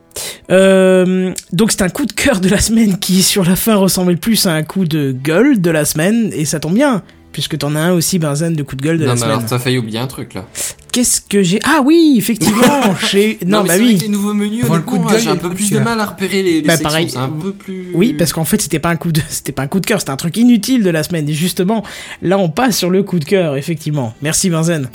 Donc 0.49 1.71
c'est 1.71 1.81
un 1.81 1.89
coup 1.89 2.05
de 2.05 2.13
cœur 2.13 2.39
de 2.39 2.47
la 2.47 2.59
semaine 2.59 2.99
qui 2.99 3.21
sur 3.21 3.43
la 3.43 3.57
fin 3.57 3.75
ressemblait 3.75 4.15
plus 4.15 4.45
à 4.45 4.53
un 4.53 4.63
coup 4.63 4.85
de 4.85 5.11
gueule 5.11 5.59
de 5.59 5.71
la 5.71 5.83
semaine 5.83 6.29
et 6.33 6.45
ça 6.45 6.59
tombe 6.59 6.75
bien 6.75 7.03
puisque 7.35 7.57
t'en 7.57 7.75
as 7.75 7.81
un 7.81 7.91
aussi 7.91 8.17
Benzen 8.17 8.55
de 8.55 8.63
coup 8.63 8.77
de 8.77 8.81
gueule 8.81 8.97
de 8.97 9.01
non, 9.03 9.09
la 9.09 9.13
mais 9.15 9.19
semaine. 9.19 9.31
alors 9.35 9.45
t'as 9.45 9.59
failli 9.59 9.77
oublier 9.77 9.99
un 9.99 10.07
truc 10.07 10.33
là. 10.35 10.45
Qu'est-ce 10.93 11.19
que 11.19 11.43
j'ai? 11.43 11.59
Ah 11.65 11.81
oui, 11.83 12.15
effectivement, 12.17 12.63
j'ai 13.11 13.37
non, 13.45 13.63
mais 13.63 13.67
bah 13.67 13.75
vrai 13.75 13.83
oui. 13.85 13.97
que 13.97 14.03
les 14.03 14.07
nouveaux 14.07 14.33
menus, 14.33 14.63
le 14.63 14.79
coup 14.79 14.97
de 14.97 15.03
gueule, 15.05 15.19
j'ai 15.19 15.29
un 15.29 15.35
peu 15.35 15.49
plus 15.49 15.69
de 15.69 15.79
mal 15.79 15.99
à 15.99 16.05
repérer 16.05 16.41
les, 16.43 16.61
les 16.61 16.61
Bah, 16.61 16.77
sections. 16.77 16.87
pareil. 16.89 17.11
Un 17.17 17.27
peu 17.27 17.51
plus. 17.51 17.87
Oui, 17.93 18.13
parce 18.13 18.31
qu'en 18.31 18.45
fait, 18.45 18.61
c'était 18.61 18.79
pas 18.79 18.87
un 18.91 18.95
coup 18.95 19.11
de 19.11 19.19
c'était 19.29 19.51
pas 19.51 19.63
un 19.63 19.67
coup 19.67 19.81
de 19.81 19.85
cœur, 19.85 19.99
c'était 19.99 20.11
un 20.11 20.15
truc 20.15 20.37
inutile 20.37 20.81
de 20.83 20.89
la 20.89 21.03
semaine 21.03 21.27
et 21.27 21.33
justement, 21.33 21.83
là 22.21 22.37
on 22.37 22.47
passe 22.47 22.77
sur 22.77 22.89
le 22.89 23.03
coup 23.03 23.19
de 23.19 23.25
cœur 23.25 23.57
effectivement. 23.57 24.13
Merci 24.21 24.49
Benzen. 24.49 24.87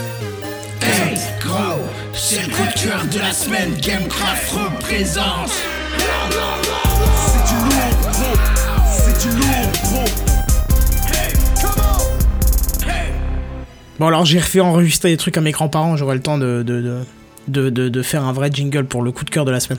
Hey, 0.81 1.19
gros, 1.45 1.79
c'est 2.15 2.41
le 2.41 2.49
coup 2.49 2.63
de 2.75 2.81
cœur 2.89 3.05
de 3.13 3.19
la 3.19 3.33
semaine. 3.35 3.71
Gamecraft 3.83 4.53
représente. 4.53 5.53
C'est 7.27 7.45
du 7.55 7.61
lourd, 7.65 8.11
gros. 8.13 8.37
C'est 8.91 9.29
du 9.29 9.37
lourd, 9.37 9.70
Bon 14.01 14.07
alors 14.07 14.25
j'ai 14.25 14.39
refait 14.39 14.61
enregistrer 14.61 15.11
des 15.11 15.19
trucs 15.19 15.37
à 15.37 15.43
mes 15.43 15.51
grands-parents, 15.53 15.95
j'aurai 15.99 16.15
le 16.15 16.23
temps 16.23 16.39
de 16.39 16.63
de, 16.67 17.05
de, 17.49 17.69
de, 17.69 18.03
faire 18.03 18.25
un 18.25 18.33
vrai 18.33 18.49
jingle 18.51 18.87
pour 18.87 19.03
le 19.03 19.13
coup 19.13 19.27
de 19.27 19.31
cœur 19.31 19.45
de 19.45 19.51
la 19.51 19.61
semaine. 19.61 19.79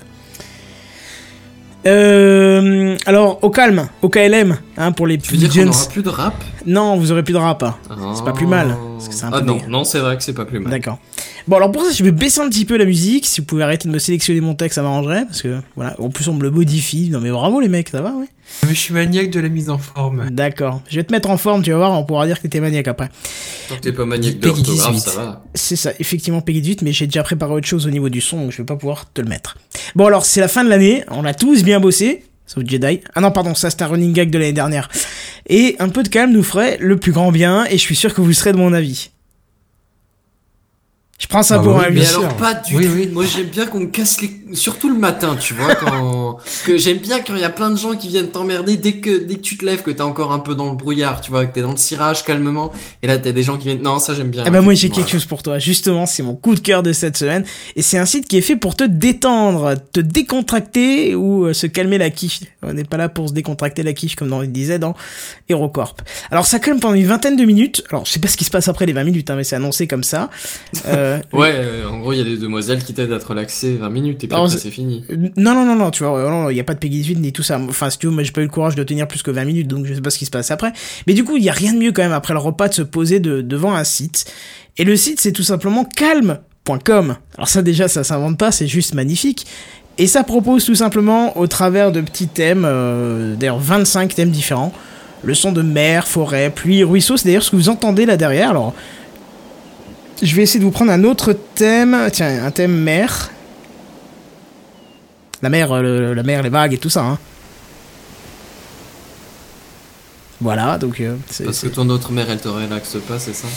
Euh, 1.88 2.96
alors 3.08 3.44
au 3.44 3.50
calme, 3.50 3.88
au 4.04 4.10
KLM, 4.10 4.60
hein, 4.78 4.92
pour 4.92 5.08
les 5.08 5.18
Tu 5.18 5.32
veux 5.32 5.38
dire 5.40 5.50
pigeons. 5.50 5.70
aura 5.72 5.90
plus 5.90 6.04
de 6.04 6.10
rap? 6.10 6.36
Non, 6.68 6.98
vous 6.98 7.12
aurez 7.12 7.24
plus 7.24 7.34
de 7.34 7.40
rap. 7.40 7.64
hein. 7.64 7.76
C'est 8.14 8.24
pas 8.24 8.34
plus 8.34 8.46
mal, 8.46 8.78
parce 8.94 9.08
que 9.08 9.16
c'est 9.16 9.26
un 9.26 9.32
Ah 9.34 9.40
peu 9.40 9.46
non, 9.48 9.58
non, 9.68 9.84
c'est 9.84 9.98
vrai 9.98 10.16
que 10.18 10.22
c'est 10.24 10.34
pas 10.34 10.46
plus 10.46 10.60
mal. 10.60 10.72
D'accord. 10.72 11.00
Bon 11.48 11.58
alors 11.58 11.72
pour 11.72 11.84
ça 11.84 11.92
je 11.92 12.04
vais 12.04 12.12
baisser 12.12 12.40
un 12.42 12.50
petit 12.50 12.66
peu 12.66 12.78
la 12.78 12.86
musique, 12.86 13.26
si 13.26 13.42
vous 13.42 13.46
pouvez 13.46 13.64
arrêter 13.64 13.88
de 13.88 13.94
me 13.94 14.00
sélectionner 14.00 14.42
mon 14.42 14.56
texte 14.56 14.76
ça 14.76 14.84
m'arrangerait, 14.84 15.26
parce 15.26 15.42
que 15.42 15.60
voilà, 15.76 15.96
en 16.00 16.10
plus 16.10 16.28
on 16.28 16.34
me 16.34 16.44
le 16.44 16.52
modifie, 16.52 17.10
non 17.10 17.20
mais 17.20 17.32
bravo 17.32 17.60
les 17.60 17.68
mecs, 17.68 17.90
ça 17.90 18.02
va 18.02 18.12
ouais 18.12 18.28
mais 18.64 18.74
je 18.74 18.80
suis 18.80 18.94
maniaque 18.94 19.30
de 19.30 19.40
la 19.40 19.50
mise 19.50 19.70
en 19.70 19.78
forme. 19.78 20.30
D'accord, 20.30 20.82
je 20.90 20.98
vais 20.98 21.04
te 21.04 21.12
mettre 21.12 21.30
en 21.30 21.38
forme, 21.38 21.64
tu 21.64 21.72
vas 21.72 21.78
voir, 21.78 21.92
on 21.94 22.04
pourra 22.04 22.28
dire 22.28 22.42
que 22.42 22.48
t'es 22.48 22.60
maniaque 22.60 22.88
après. 22.88 23.10
Tant 23.70 23.76
que 23.76 23.82
t'es 23.82 23.94
pas 23.94 24.06
maniaque 24.06 24.40
18. 24.40 25.00
ça 25.00 25.12
va. 25.16 25.44
C'est 25.54 25.76
ça, 25.76 25.92
effectivement 26.00 26.42
Peggy 26.42 26.62
18, 26.62 26.82
mais 26.82 26.92
j'ai 26.92 27.06
déjà 27.08 27.24
préparé 27.24 27.54
autre 27.54 27.68
chose 27.68 27.88
au 27.88 27.90
niveau 27.90 28.10
du 28.10 28.22
son, 28.22 28.42
donc 28.42 28.52
je 28.52 28.58
vais 28.58 28.66
pas 28.66 28.76
pouvoir 28.76 29.12
te 29.12 29.22
le 29.22 29.28
mettre. 29.28 29.58
Bon 29.96 30.06
alors 30.06 30.26
c'est 30.26 30.42
la 30.42 30.48
fin 30.48 30.64
de 30.64 30.70
l'année, 30.70 31.04
on 31.10 31.26
a 31.26 31.34
tous 31.34 31.64
bien 31.64 31.80
bossé, 31.80 32.24
sauf 32.46 32.64
Jedi. 32.66 33.00
Ah 33.16 33.22
non 33.22 33.32
pardon, 33.32 33.56
ça 33.56 33.70
c'est 33.70 33.82
un 33.82 33.88
running 33.88 34.14
gag 34.14 34.30
de 34.30 34.38
l'année 34.38 34.54
dernière. 34.54 34.90
Et 35.48 35.76
un 35.80 35.90
peu 35.90 36.04
de 36.04 36.10
calme 36.10 36.32
nous 36.32 36.44
ferait 36.44 36.78
le 36.80 36.98
plus 36.98 37.12
grand 37.14 37.32
bien, 37.32 37.66
et 37.66 37.74
je 37.74 37.82
suis 37.82 37.96
sûr 37.96 38.14
que 38.14 38.22
vous 38.22 38.34
serez 38.34 38.52
de 38.52 38.58
mon 38.58 38.74
avis. 38.74 39.12
Je 41.22 41.28
prends 41.28 41.44
ça 41.44 41.58
Ah 41.60 41.64
pour 41.64 41.76
bah 41.76 41.84
un 41.86 41.90
oui, 41.90 41.94
Mais 41.94 42.00
Bien 42.02 42.10
alors 42.10 42.22
sûr. 42.24 42.36
pas 42.38 42.56
du 42.56 42.76
Oui, 42.76 42.86
tout. 42.86 42.92
oui. 42.96 43.08
Moi 43.14 43.26
j'aime 43.26 43.46
bien 43.46 43.68
qu'on 43.68 43.82
me 43.82 43.86
casse 43.86 44.22
les, 44.22 44.32
surtout 44.54 44.90
le 44.90 44.98
matin, 44.98 45.38
tu 45.40 45.54
vois, 45.54 45.76
quand 45.76 46.38
que 46.66 46.78
j'aime 46.78 46.98
bien 46.98 47.20
quand 47.20 47.36
il 47.36 47.42
y 47.42 47.44
a 47.44 47.52
plein 47.52 47.70
de 47.70 47.78
gens 47.78 47.96
qui 47.96 48.08
viennent 48.08 48.32
t'emmerder 48.32 48.76
dès 48.76 48.94
que 48.94 49.24
dès 49.24 49.36
que 49.36 49.42
tu 49.42 49.56
te 49.56 49.64
lèves, 49.64 49.84
que 49.84 49.92
t'es 49.92 50.02
encore 50.02 50.32
un 50.32 50.40
peu 50.40 50.56
dans 50.56 50.72
le 50.72 50.76
brouillard, 50.76 51.22
tu 51.22 51.30
vois, 51.30 51.46
que 51.46 51.54
t'es 51.54 51.62
dans 51.62 51.72
le 51.72 51.78
cirage 51.78 52.24
calmement, 52.26 52.72
et 53.04 53.08
là 53.08 53.20
t'as 53.20 53.32
des 53.34 53.44
gens 53.44 53.58
qui 53.58 53.66
viennent. 53.68 53.84
Non, 53.84 54.00
ça 54.00 54.16
j'aime 54.16 54.32
bien. 54.32 54.44
Ah 54.48 54.50
bah 54.50 54.62
moi 54.62 54.74
j'ai 54.74 54.90
quelque 54.90 55.12
chose 55.12 55.26
pour 55.26 55.44
toi. 55.44 55.60
Justement, 55.60 56.08
c'est 56.08 56.24
mon 56.24 56.34
coup 56.36 56.56
de 56.56 56.60
cœur 56.60 56.82
de 56.82 56.92
cette 56.92 57.16
semaine. 57.18 57.46
Et 57.76 57.84
c'est 57.84 58.00
un 58.00 58.06
site 58.08 58.28
qui 58.28 58.38
est 58.38 58.42
fait 58.42 58.56
pour 58.56 58.76
te 58.76 58.84
détendre, 58.84 59.76
te 59.94 60.00
décontracter 60.00 61.14
ou 61.14 61.46
euh, 61.46 61.54
se 61.54 61.68
calmer 61.68 62.00
la 62.00 62.10
quiche. 62.10 62.40
On 62.64 62.74
n'est 62.74 62.84
pas 62.84 62.98
là 62.98 63.10
pour 63.10 63.30
se 63.30 63.34
décontracter 63.34 63.84
la 63.84 63.94
quiche 63.94 64.16
comme 64.16 64.34
on 64.34 64.40
le 64.42 64.48
disait 64.48 64.80
dans 64.80 64.96
HeroCorp. 65.50 65.98
Alors 66.32 66.48
ça 66.48 66.58
calme 66.58 66.80
pendant 66.80 66.96
une 66.96 67.06
vingtaine 67.06 67.36
de 67.36 67.44
minutes. 67.46 67.84
Alors 67.92 68.06
je 68.08 68.12
sais 68.12 68.20
pas 68.20 68.28
ce 68.28 68.38
qui 68.38 68.44
se 68.44 68.50
passe 68.52 68.68
après 68.68 68.88
les 68.88 68.94
20 68.94 69.04
minutes, 69.04 69.30
hein, 69.30 69.36
mais 69.36 69.44
c'est 69.44 69.56
annoncé 69.56 69.86
comme 69.86 70.04
ça. 70.04 70.32
Euh, 70.88 71.11
Ouais, 71.34 71.52
euh, 71.54 71.88
en 71.90 72.00
gros 72.00 72.14
il 72.14 72.18
y 72.20 72.22
a 72.22 72.24
des 72.26 72.38
demoiselles 72.38 72.84
qui 72.84 72.94
t'aident 72.94 73.12
à 73.14 73.20
te 73.20 73.26
relaxer 73.28 73.76
20 73.78 73.90
minutes 73.90 74.24
et 74.24 74.28
puis 74.28 74.36
après 74.36 74.58
c'est- 74.58 74.70
fini. 74.72 75.04
Non, 75.38 75.54
non, 75.54 75.66
non, 75.66 75.76
non, 75.76 75.92
tu 75.92 76.04
vois, 76.04 76.30
non, 76.30 76.50
il 76.50 76.54
n'y 76.54 76.60
a 76.60 76.64
pas 76.64 76.74
de 76.74 76.80
Peggy 76.80 76.98
18 77.00 77.16
ni 77.20 77.32
tout 77.34 77.44
ça. 77.44 77.60
Enfin, 77.60 77.90
si 77.90 77.98
tu 77.98 78.08
veux, 78.08 78.12
moi 78.14 78.24
j'ai 78.24 78.32
pas 78.32 78.42
eu 78.42 78.46
le 78.46 78.50
courage 78.50 78.76
de 78.76 78.84
tenir 78.84 79.08
plus 79.08 79.22
que 79.24 79.32
20 79.32 79.46
minutes, 79.46 79.68
donc 79.68 79.86
je 79.86 79.94
sais 79.94 80.02
pas 80.02 80.10
ce 80.10 80.18
qui 80.18 80.26
se 80.26 80.32
passe 80.32 80.52
après. 80.52 80.72
Mais 81.08 81.14
du 81.14 81.24
coup, 81.24 81.38
il 81.38 81.44
y 81.44 81.50
a 81.50 81.54
rien 81.54 81.74
de 81.74 81.80
mieux 81.80 81.92
quand 81.92 82.02
même 82.04 82.12
après 82.14 82.34
le 82.34 82.40
repas 82.40 82.68
de 82.68 82.74
se 82.74 82.82
poser 82.82 83.20
de- 83.20 83.42
devant 83.42 83.74
un 83.74 83.84
site. 83.84 84.26
Et 84.78 84.84
le 84.84 84.96
site, 84.96 85.20
c'est 85.20 85.32
tout 85.34 85.44
simplement 85.44 85.84
calme.com. 85.86 87.16
Alors 87.38 87.48
ça 87.48 87.62
déjà, 87.62 87.88
ça 87.88 88.04
s'invente 88.04 88.38
pas, 88.38 88.52
c'est 88.52 88.68
juste 88.68 88.94
magnifique. 88.94 89.46
Et 89.98 90.08
ça 90.08 90.24
propose 90.24 90.66
tout 90.66 90.76
simplement, 90.76 91.38
au 91.38 91.48
travers 91.48 91.92
de 91.92 92.02
petits 92.02 92.28
thèmes, 92.28 92.64
euh, 92.66 93.36
d'ailleurs 93.36 93.60
25 93.60 94.16
thèmes 94.16 94.32
différents, 94.32 94.72
le 95.24 95.34
son 95.36 95.52
de 95.52 95.62
mer, 95.62 96.08
forêt, 96.08 96.50
pluie, 96.50 96.84
ruisseau, 96.84 97.18
c'est 97.18 97.26
d'ailleurs 97.26 97.44
ce 97.44 97.52
que 97.52 97.56
vous 97.56 97.70
entendez 97.70 98.06
là 98.06 98.18
derrière. 98.18 98.50
Alors, 98.52 98.74
je 100.22 100.36
vais 100.36 100.44
essayer 100.44 100.60
de 100.60 100.66
vous 100.66 100.72
prendre 100.72 100.92
un 100.92 101.04
autre 101.04 101.34
thème, 101.34 102.10
tiens, 102.12 102.46
un 102.46 102.52
thème 102.52 102.74
mer. 102.76 103.32
La 105.42 105.50
mer, 105.50 105.72
euh, 105.72 105.82
le- 105.82 106.14
la 106.14 106.24
mer, 106.24 106.44
les 106.44 106.50
vagues 106.50 106.74
et 106.74 106.78
tout 106.78 106.90
ça. 106.90 107.02
Hein. 107.04 107.18
Voilà, 110.40 110.78
donc 110.78 111.00
euh, 111.00 111.16
Parce 111.46 111.60
que 111.60 111.68
ton 111.68 111.88
autre 111.90 112.12
mère 112.12 112.28
elle 112.30 112.40
te 112.40 112.48
relaxe 112.48 112.98
pas, 113.08 113.20
c'est 113.20 113.34
ça? 113.34 113.48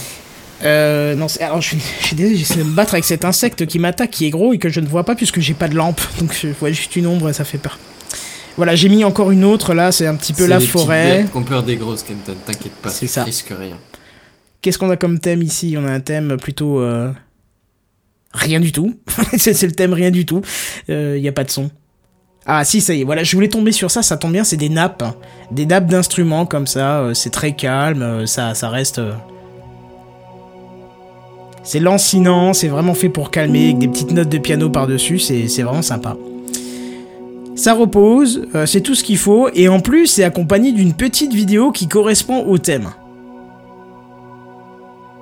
Euh, 0.64 1.14
non, 1.14 1.26
alors 1.40 1.60
je 1.60 1.68
suis, 1.68 1.78
je 2.00 2.06
suis 2.06 2.16
désolé, 2.16 2.36
j'essaie 2.36 2.58
de 2.58 2.62
me 2.64 2.74
battre 2.74 2.94
avec 2.94 3.04
cet 3.04 3.24
insecte 3.24 3.66
qui 3.66 3.78
m'attaque, 3.78 4.10
qui 4.10 4.26
est 4.26 4.30
gros 4.30 4.52
et 4.52 4.58
que 4.58 4.68
je 4.68 4.80
ne 4.80 4.86
vois 4.86 5.04
pas 5.04 5.14
puisque 5.14 5.40
j'ai 5.40 5.54
pas 5.54 5.68
de 5.68 5.74
lampe. 5.74 6.00
Donc 6.20 6.32
je 6.40 6.48
vois 6.48 6.70
juste 6.70 6.94
une 6.96 7.06
ombre 7.06 7.28
et 7.30 7.32
ça 7.32 7.44
fait 7.44 7.58
peur. 7.58 7.78
Voilà, 8.56 8.74
j'ai 8.76 8.88
mis 8.88 9.02
encore 9.04 9.30
une 9.32 9.44
autre 9.44 9.74
là, 9.74 9.92
c'est 9.92 10.06
un 10.06 10.14
petit 10.14 10.32
peu 10.32 10.46
la 10.46 10.60
forêt. 10.60 11.26
Qu'on 11.32 11.42
peur 11.42 11.62
des 11.64 11.76
grosses, 11.76 12.02
Kenton, 12.02 12.34
t'inquiète 12.46 12.72
pas, 12.74 12.90
C'est 12.90 13.06
ça. 13.08 13.24
risques 13.24 13.52
rien. 13.58 13.76
Qu'est-ce 14.64 14.78
qu'on 14.78 14.88
a 14.88 14.96
comme 14.96 15.18
thème 15.18 15.42
ici? 15.42 15.76
On 15.78 15.84
a 15.84 15.90
un 15.92 16.00
thème 16.00 16.38
plutôt. 16.38 16.80
euh, 16.80 17.12
Rien 18.32 18.60
du 18.60 18.72
tout. 18.72 18.94
c'est 19.36 19.62
le 19.62 19.72
thème, 19.72 19.92
rien 19.92 20.10
du 20.10 20.24
tout. 20.24 20.40
Il 20.88 21.18
y 21.18 21.28
a 21.28 21.32
pas 21.32 21.44
de 21.44 21.50
son. 21.50 21.70
Ah 22.46 22.64
si, 22.64 22.80
ça 22.80 22.94
y 22.94 23.02
est, 23.02 23.04
voilà, 23.04 23.24
je 23.24 23.36
voulais 23.36 23.48
tomber 23.48 23.72
sur 23.72 23.90
ça, 23.90 24.02
ça 24.02 24.16
tombe 24.16 24.32
bien, 24.32 24.42
c'est 24.42 24.56
des 24.56 24.70
nappes. 24.70 25.04
Des 25.50 25.66
nappes 25.66 25.86
d'instruments 25.86 26.46
comme 26.46 26.66
ça, 26.66 27.00
euh, 27.00 27.14
c'est 27.14 27.28
très 27.30 27.52
calme, 27.56 28.00
euh, 28.02 28.26
ça, 28.26 28.54
ça 28.54 28.68
reste... 28.70 28.98
euh, 28.98 29.12
C'est 31.62 31.80
lancinant, 31.80 32.52
c'est 32.52 32.68
vraiment 32.68 32.94
fait 32.94 33.08
pour 33.08 33.30
calmer, 33.30 33.64
avec 33.66 33.78
des 33.78 33.88
petites 33.88 34.12
notes 34.12 34.28
de 34.28 34.38
piano 34.38 34.68
par-dessus, 34.68 35.18
c'est 35.18 35.62
vraiment 35.62 35.80
sympa. 35.82 36.16
Ça 37.56 37.72
repose, 37.72 38.46
euh, 38.54 38.66
c'est 38.66 38.82
tout 38.82 38.94
ce 38.94 39.04
qu'il 39.04 39.16
faut, 39.18 39.48
et 39.54 39.68
en 39.68 39.80
plus 39.80 40.06
c'est 40.06 40.24
accompagné 40.24 40.72
d'une 40.72 40.92
petite 40.92 41.32
vidéo 41.32 41.70
qui 41.72 41.88
correspond 41.88 42.44
au 42.46 42.58
thème. 42.58 42.90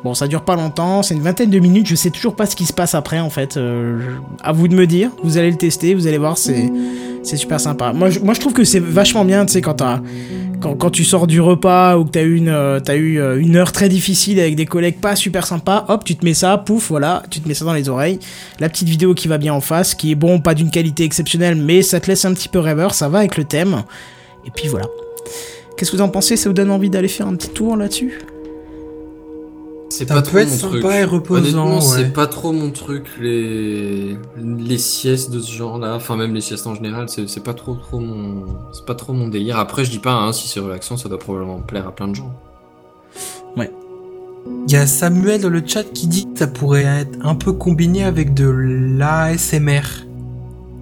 Bon, 0.04 0.14
ça 0.14 0.26
dure 0.26 0.42
pas 0.42 0.56
longtemps, 0.56 1.02
c'est 1.04 1.14
une 1.14 1.22
vingtaine 1.22 1.48
de 1.50 1.58
minutes, 1.60 1.86
je 1.86 1.94
sais 1.94 2.10
toujours 2.10 2.34
pas 2.34 2.46
ce 2.46 2.56
qui 2.56 2.64
se 2.64 2.72
passe 2.72 2.94
après 2.96 3.20
en 3.20 3.30
fait. 3.30 3.56
euh, 3.56 4.00
je- 4.00 4.44
À 4.44 4.50
vous 4.52 4.66
de 4.66 4.74
me 4.74 4.86
dire, 4.86 5.10
vous 5.22 5.38
allez 5.38 5.50
le 5.50 5.56
tester, 5.56 5.94
vous 5.94 6.06
allez 6.08 6.18
voir, 6.18 6.36
c'est 6.38 6.70
c'est 7.22 7.36
super 7.36 7.60
sympa. 7.60 7.92
Moi 7.92 8.10
je, 8.10 8.18
moi, 8.18 8.34
je 8.34 8.40
trouve 8.40 8.52
que 8.52 8.64
c'est 8.64 8.80
vachement 8.80 9.24
bien, 9.24 9.46
tu 9.46 9.52
sais, 9.52 9.60
quand, 9.60 9.80
quand, 10.60 10.74
quand 10.74 10.90
tu 10.90 11.04
sors 11.04 11.28
du 11.28 11.40
repas 11.40 11.96
ou 11.96 12.04
que 12.04 12.10
t'as 12.10 12.24
eu, 12.24 12.42
euh, 12.48 12.80
eu 12.96 13.20
euh, 13.20 13.38
une 13.40 13.54
heure 13.54 13.70
très 13.70 13.88
difficile 13.88 14.40
avec 14.40 14.56
des 14.56 14.66
collègues 14.66 14.96
pas 15.00 15.14
super 15.14 15.46
sympas, 15.46 15.84
hop, 15.86 16.02
tu 16.02 16.16
te 16.16 16.24
mets 16.24 16.34
ça, 16.34 16.58
pouf, 16.58 16.88
voilà, 16.88 17.22
tu 17.30 17.38
te 17.38 17.46
mets 17.46 17.54
ça 17.54 17.64
dans 17.64 17.74
les 17.74 17.88
oreilles. 17.88 18.18
La 18.58 18.68
petite 18.68 18.88
vidéo 18.88 19.14
qui 19.14 19.28
va 19.28 19.38
bien 19.38 19.54
en 19.54 19.60
face, 19.60 19.94
qui 19.94 20.10
est 20.10 20.16
bon, 20.16 20.40
pas 20.40 20.54
d'une 20.54 20.70
qualité 20.70 21.04
exceptionnelle, 21.04 21.54
mais 21.54 21.82
ça 21.82 22.00
te 22.00 22.08
laisse 22.08 22.24
un 22.24 22.34
petit 22.34 22.48
peu 22.48 22.58
rêveur, 22.58 22.92
ça 22.94 23.08
va 23.08 23.18
avec 23.20 23.36
le 23.36 23.44
thème. 23.44 23.84
Et 24.44 24.50
puis 24.50 24.66
voilà. 24.66 24.86
Qu'est-ce 25.76 25.92
que 25.92 25.96
vous 25.96 26.02
en 26.02 26.08
pensez? 26.08 26.36
Ça 26.36 26.48
vous 26.48 26.54
donne 26.54 26.72
envie 26.72 26.90
d'aller 26.90 27.06
faire 27.08 27.28
un 27.28 27.36
petit 27.36 27.50
tour 27.50 27.76
là-dessus? 27.76 28.18
C'est 29.94 30.08
Ça 30.08 30.14
pas 30.14 30.22
peut 30.22 30.28
trop 30.28 30.38
être 30.38 30.48
mon 30.50 30.56
sympa 30.56 30.78
truc. 30.78 30.84
et 30.94 31.04
reposant, 31.04 31.74
ouais. 31.74 31.80
c'est 31.82 32.12
pas 32.12 32.26
trop 32.26 32.52
mon 32.52 32.70
truc 32.70 33.04
les 33.20 34.16
les 34.38 34.78
siestes 34.78 35.30
de 35.30 35.38
ce 35.40 35.52
genre-là. 35.52 35.94
Enfin 35.96 36.16
même 36.16 36.32
les 36.34 36.40
siestes 36.40 36.66
en 36.66 36.74
général, 36.74 37.08
c'est 37.10 37.28
c'est 37.28 37.42
pas 37.42 37.52
trop 37.52 37.74
trop 37.74 37.98
mon 38.00 38.46
c'est 38.72 38.86
pas 38.86 38.94
trop 38.94 39.12
mon 39.12 39.28
délire. 39.28 39.58
Après 39.58 39.84
je 39.84 39.90
dis 39.90 39.98
pas 39.98 40.12
hein, 40.14 40.32
si 40.32 40.48
c'est 40.48 40.60
relaxant, 40.60 40.96
ça 40.96 41.08
doit 41.10 41.18
probablement 41.18 41.60
plaire 41.60 41.86
à 41.86 41.94
plein 41.94 42.08
de 42.08 42.14
gens. 42.14 42.32
Il 44.66 44.72
y 44.72 44.76
a 44.76 44.86
Samuel 44.88 45.40
dans 45.40 45.48
le 45.50 45.62
chat 45.64 45.84
qui 45.84 46.06
dit 46.08 46.26
que 46.32 46.38
ça 46.38 46.46
pourrait 46.48 46.82
être 46.84 47.18
un 47.24 47.34
peu 47.36 47.52
combiné 47.52 48.02
avec 48.04 48.34
de 48.34 48.48
l'ASMR. 48.48 49.82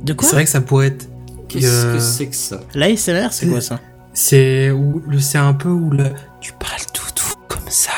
De 0.03 0.12
quoi 0.15 0.27
C'est 0.28 0.35
vrai 0.37 0.45
que 0.45 0.51
ça 0.51 0.61
pourrait 0.62 0.87
être. 0.89 1.09
Qu'est-ce 1.49 1.87
Euh, 1.87 1.95
que 1.95 1.99
c'est 2.01 2.27
que 2.28 2.37
ça? 2.37 2.61
L'ASMR, 2.74 3.28
c'est 3.32 3.49
quoi 3.49 3.61
ça? 3.61 3.78
C'est 4.15 4.70
où 4.70 5.03
le 5.07 5.19
c'est 5.19 5.39
un 5.39 5.53
peu 5.53 5.69
où 5.69 5.91
le 5.91 6.05
tu 6.41 6.53
parles 6.55 6.87
tout 6.95 7.05
doux 7.16 7.39
comme 7.49 7.69
ça. 7.69 7.91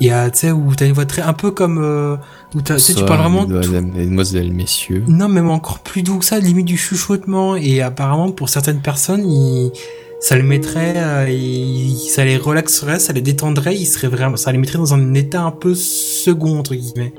Il 0.00 0.08
y 0.08 0.10
a 0.10 0.28
tu 0.30 0.38
sais 0.40 0.50
où 0.50 0.74
t'as 0.76 0.86
une 0.86 0.92
voix 0.92 1.06
très 1.06 1.22
un 1.22 1.32
peu 1.34 1.50
comme 1.52 1.78
euh, 1.82 2.16
où 2.54 2.60
t'as- 2.62 2.74
tu 2.76 2.80
sais 2.80 2.94
tu 2.94 3.04
parles 3.04 3.20
vraiment 3.20 3.46
tout- 3.46 3.70
mesdemoiselles, 3.94 4.52
messieurs. 4.52 5.04
non 5.06 5.28
même 5.28 5.48
encore 5.50 5.78
plus 5.78 6.02
doux 6.02 6.18
que 6.18 6.24
ça 6.24 6.38
limite 6.40 6.66
du 6.66 6.76
chuchotement 6.76 7.54
et 7.56 7.80
apparemment 7.80 8.32
pour 8.32 8.48
certaines 8.48 8.80
personnes 8.80 9.28
il- 9.30 9.70
ça 10.20 10.36
le 10.36 10.42
mettrait 10.42 10.94
euh, 10.96 11.28
il- 11.30 11.96
ça 12.08 12.24
les 12.24 12.36
relaxerait 12.36 12.98
ça 12.98 13.12
les 13.12 13.20
détendrait 13.20 13.76
il 13.76 13.86
serait 13.86 14.08
vraiment 14.08 14.36
ça 14.36 14.50
les 14.50 14.58
mettrait 14.58 14.78
dans 14.78 14.94
un 14.94 15.14
état 15.14 15.42
un 15.42 15.50
peu 15.52 15.74
second 15.74 16.58
entre 16.58 16.74
guillemets 16.74 17.14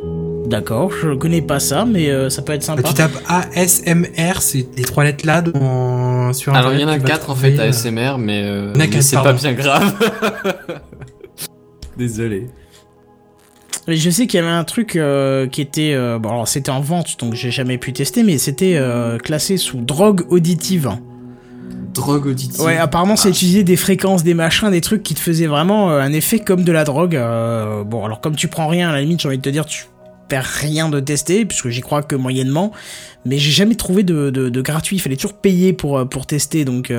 D'accord, 0.47 0.91
je 0.91 1.15
connais 1.15 1.41
pas 1.41 1.60
ça, 1.60 1.85
mais 1.85 2.11
euh, 2.11 2.30
ça 2.30 2.43
peut 2.43 2.53
être 2.53 2.61
Bah, 2.68 2.76
sympa. 2.76 2.88
tu 2.89 2.93
tapes 2.93 3.18
ASMR 3.27 4.41
c'est 4.41 4.68
les 4.77 4.84
trois 4.84 5.03
lettres 5.03 5.26
là 5.26 5.41
dans 5.41 6.34
sur 6.34 6.53
Alors 6.53 6.72
il 6.73 6.81
y 6.81 6.85
en 6.85 6.88
a 6.88 6.99
quatre 6.99 7.31
en 7.31 7.35
fait 7.35 7.57
ASMR, 7.57 8.18
mais, 8.19 8.43
euh, 8.43 8.72
Il 8.76 8.80
y 8.80 8.84
en 8.84 8.85
a 8.85 8.88
mais 8.95 9.02
c'est 9.02 9.15
pas 9.15 9.34
bien 9.34 9.53
grave. 9.53 9.95
Désolé. 11.97 12.47
Je 13.87 14.09
sais 14.09 14.25
qu'il 14.25 14.39
y 14.39 14.43
avait 14.43 14.51
un 14.51 14.63
truc 14.63 14.95
euh, 14.95 15.47
qui 15.47 15.61
était... 15.61 15.93
euh, 15.93 16.17
bon, 16.17 16.29
alors 16.29 16.47
c'était 16.47 16.71
en 16.71 16.81
vente, 16.81 17.19
donc 17.19 17.35
j'ai 17.35 17.51
jamais 17.51 17.77
pu 17.77 17.93
tester, 17.93 18.23
mais 18.23 18.37
c'était 18.37 18.75
euh, 18.77 19.17
classé 19.19 19.57
sous 19.57 19.79
drogue 19.79 20.25
auditive. 20.29 20.89
Drogue 21.93 22.25
auditive. 22.25 22.61
Ouais, 22.61 22.77
apparemment 22.77 23.15
c'est 23.15 23.29
utiliser 23.29 23.63
des 23.63 23.77
fréquences, 23.77 24.23
des 24.23 24.33
machins, 24.33 24.71
des 24.71 24.81
trucs 24.81 25.03
qui 25.03 25.13
te 25.13 25.19
faisaient 25.19 25.45
vraiment 25.45 25.91
un 25.91 26.11
effet 26.13 26.39
comme 26.39 26.63
de 26.63 26.71
la 26.71 26.83
drogue. 26.83 27.15
bon, 27.85 28.03
alors 28.03 28.21
comme 28.21 28.35
tu 28.35 28.47
prends 28.47 28.67
rien, 28.67 28.89
à 28.89 28.91
la 28.91 29.01
limite 29.01 29.21
j'ai 29.21 29.27
envie 29.27 29.37
de 29.37 29.43
te 29.43 29.49
dire, 29.49 29.65
tu 29.65 29.85
perds 30.27 30.43
rien 30.45 30.89
de 30.89 30.99
tester, 30.99 31.45
puisque 31.45 31.69
j'y 31.69 31.81
crois 31.81 32.01
que 32.01 32.15
moyennement. 32.15 32.71
Mais 33.23 33.37
j'ai 33.37 33.51
jamais 33.51 33.75
trouvé 33.75 34.03
de, 34.03 34.31
de, 34.31 34.49
de 34.49 34.61
gratuit, 34.61 34.97
il 34.97 34.99
fallait 34.99 35.15
toujours 35.15 35.37
payer 35.37 35.73
pour, 35.73 36.09
pour 36.09 36.25
tester, 36.25 36.65
donc... 36.65 36.91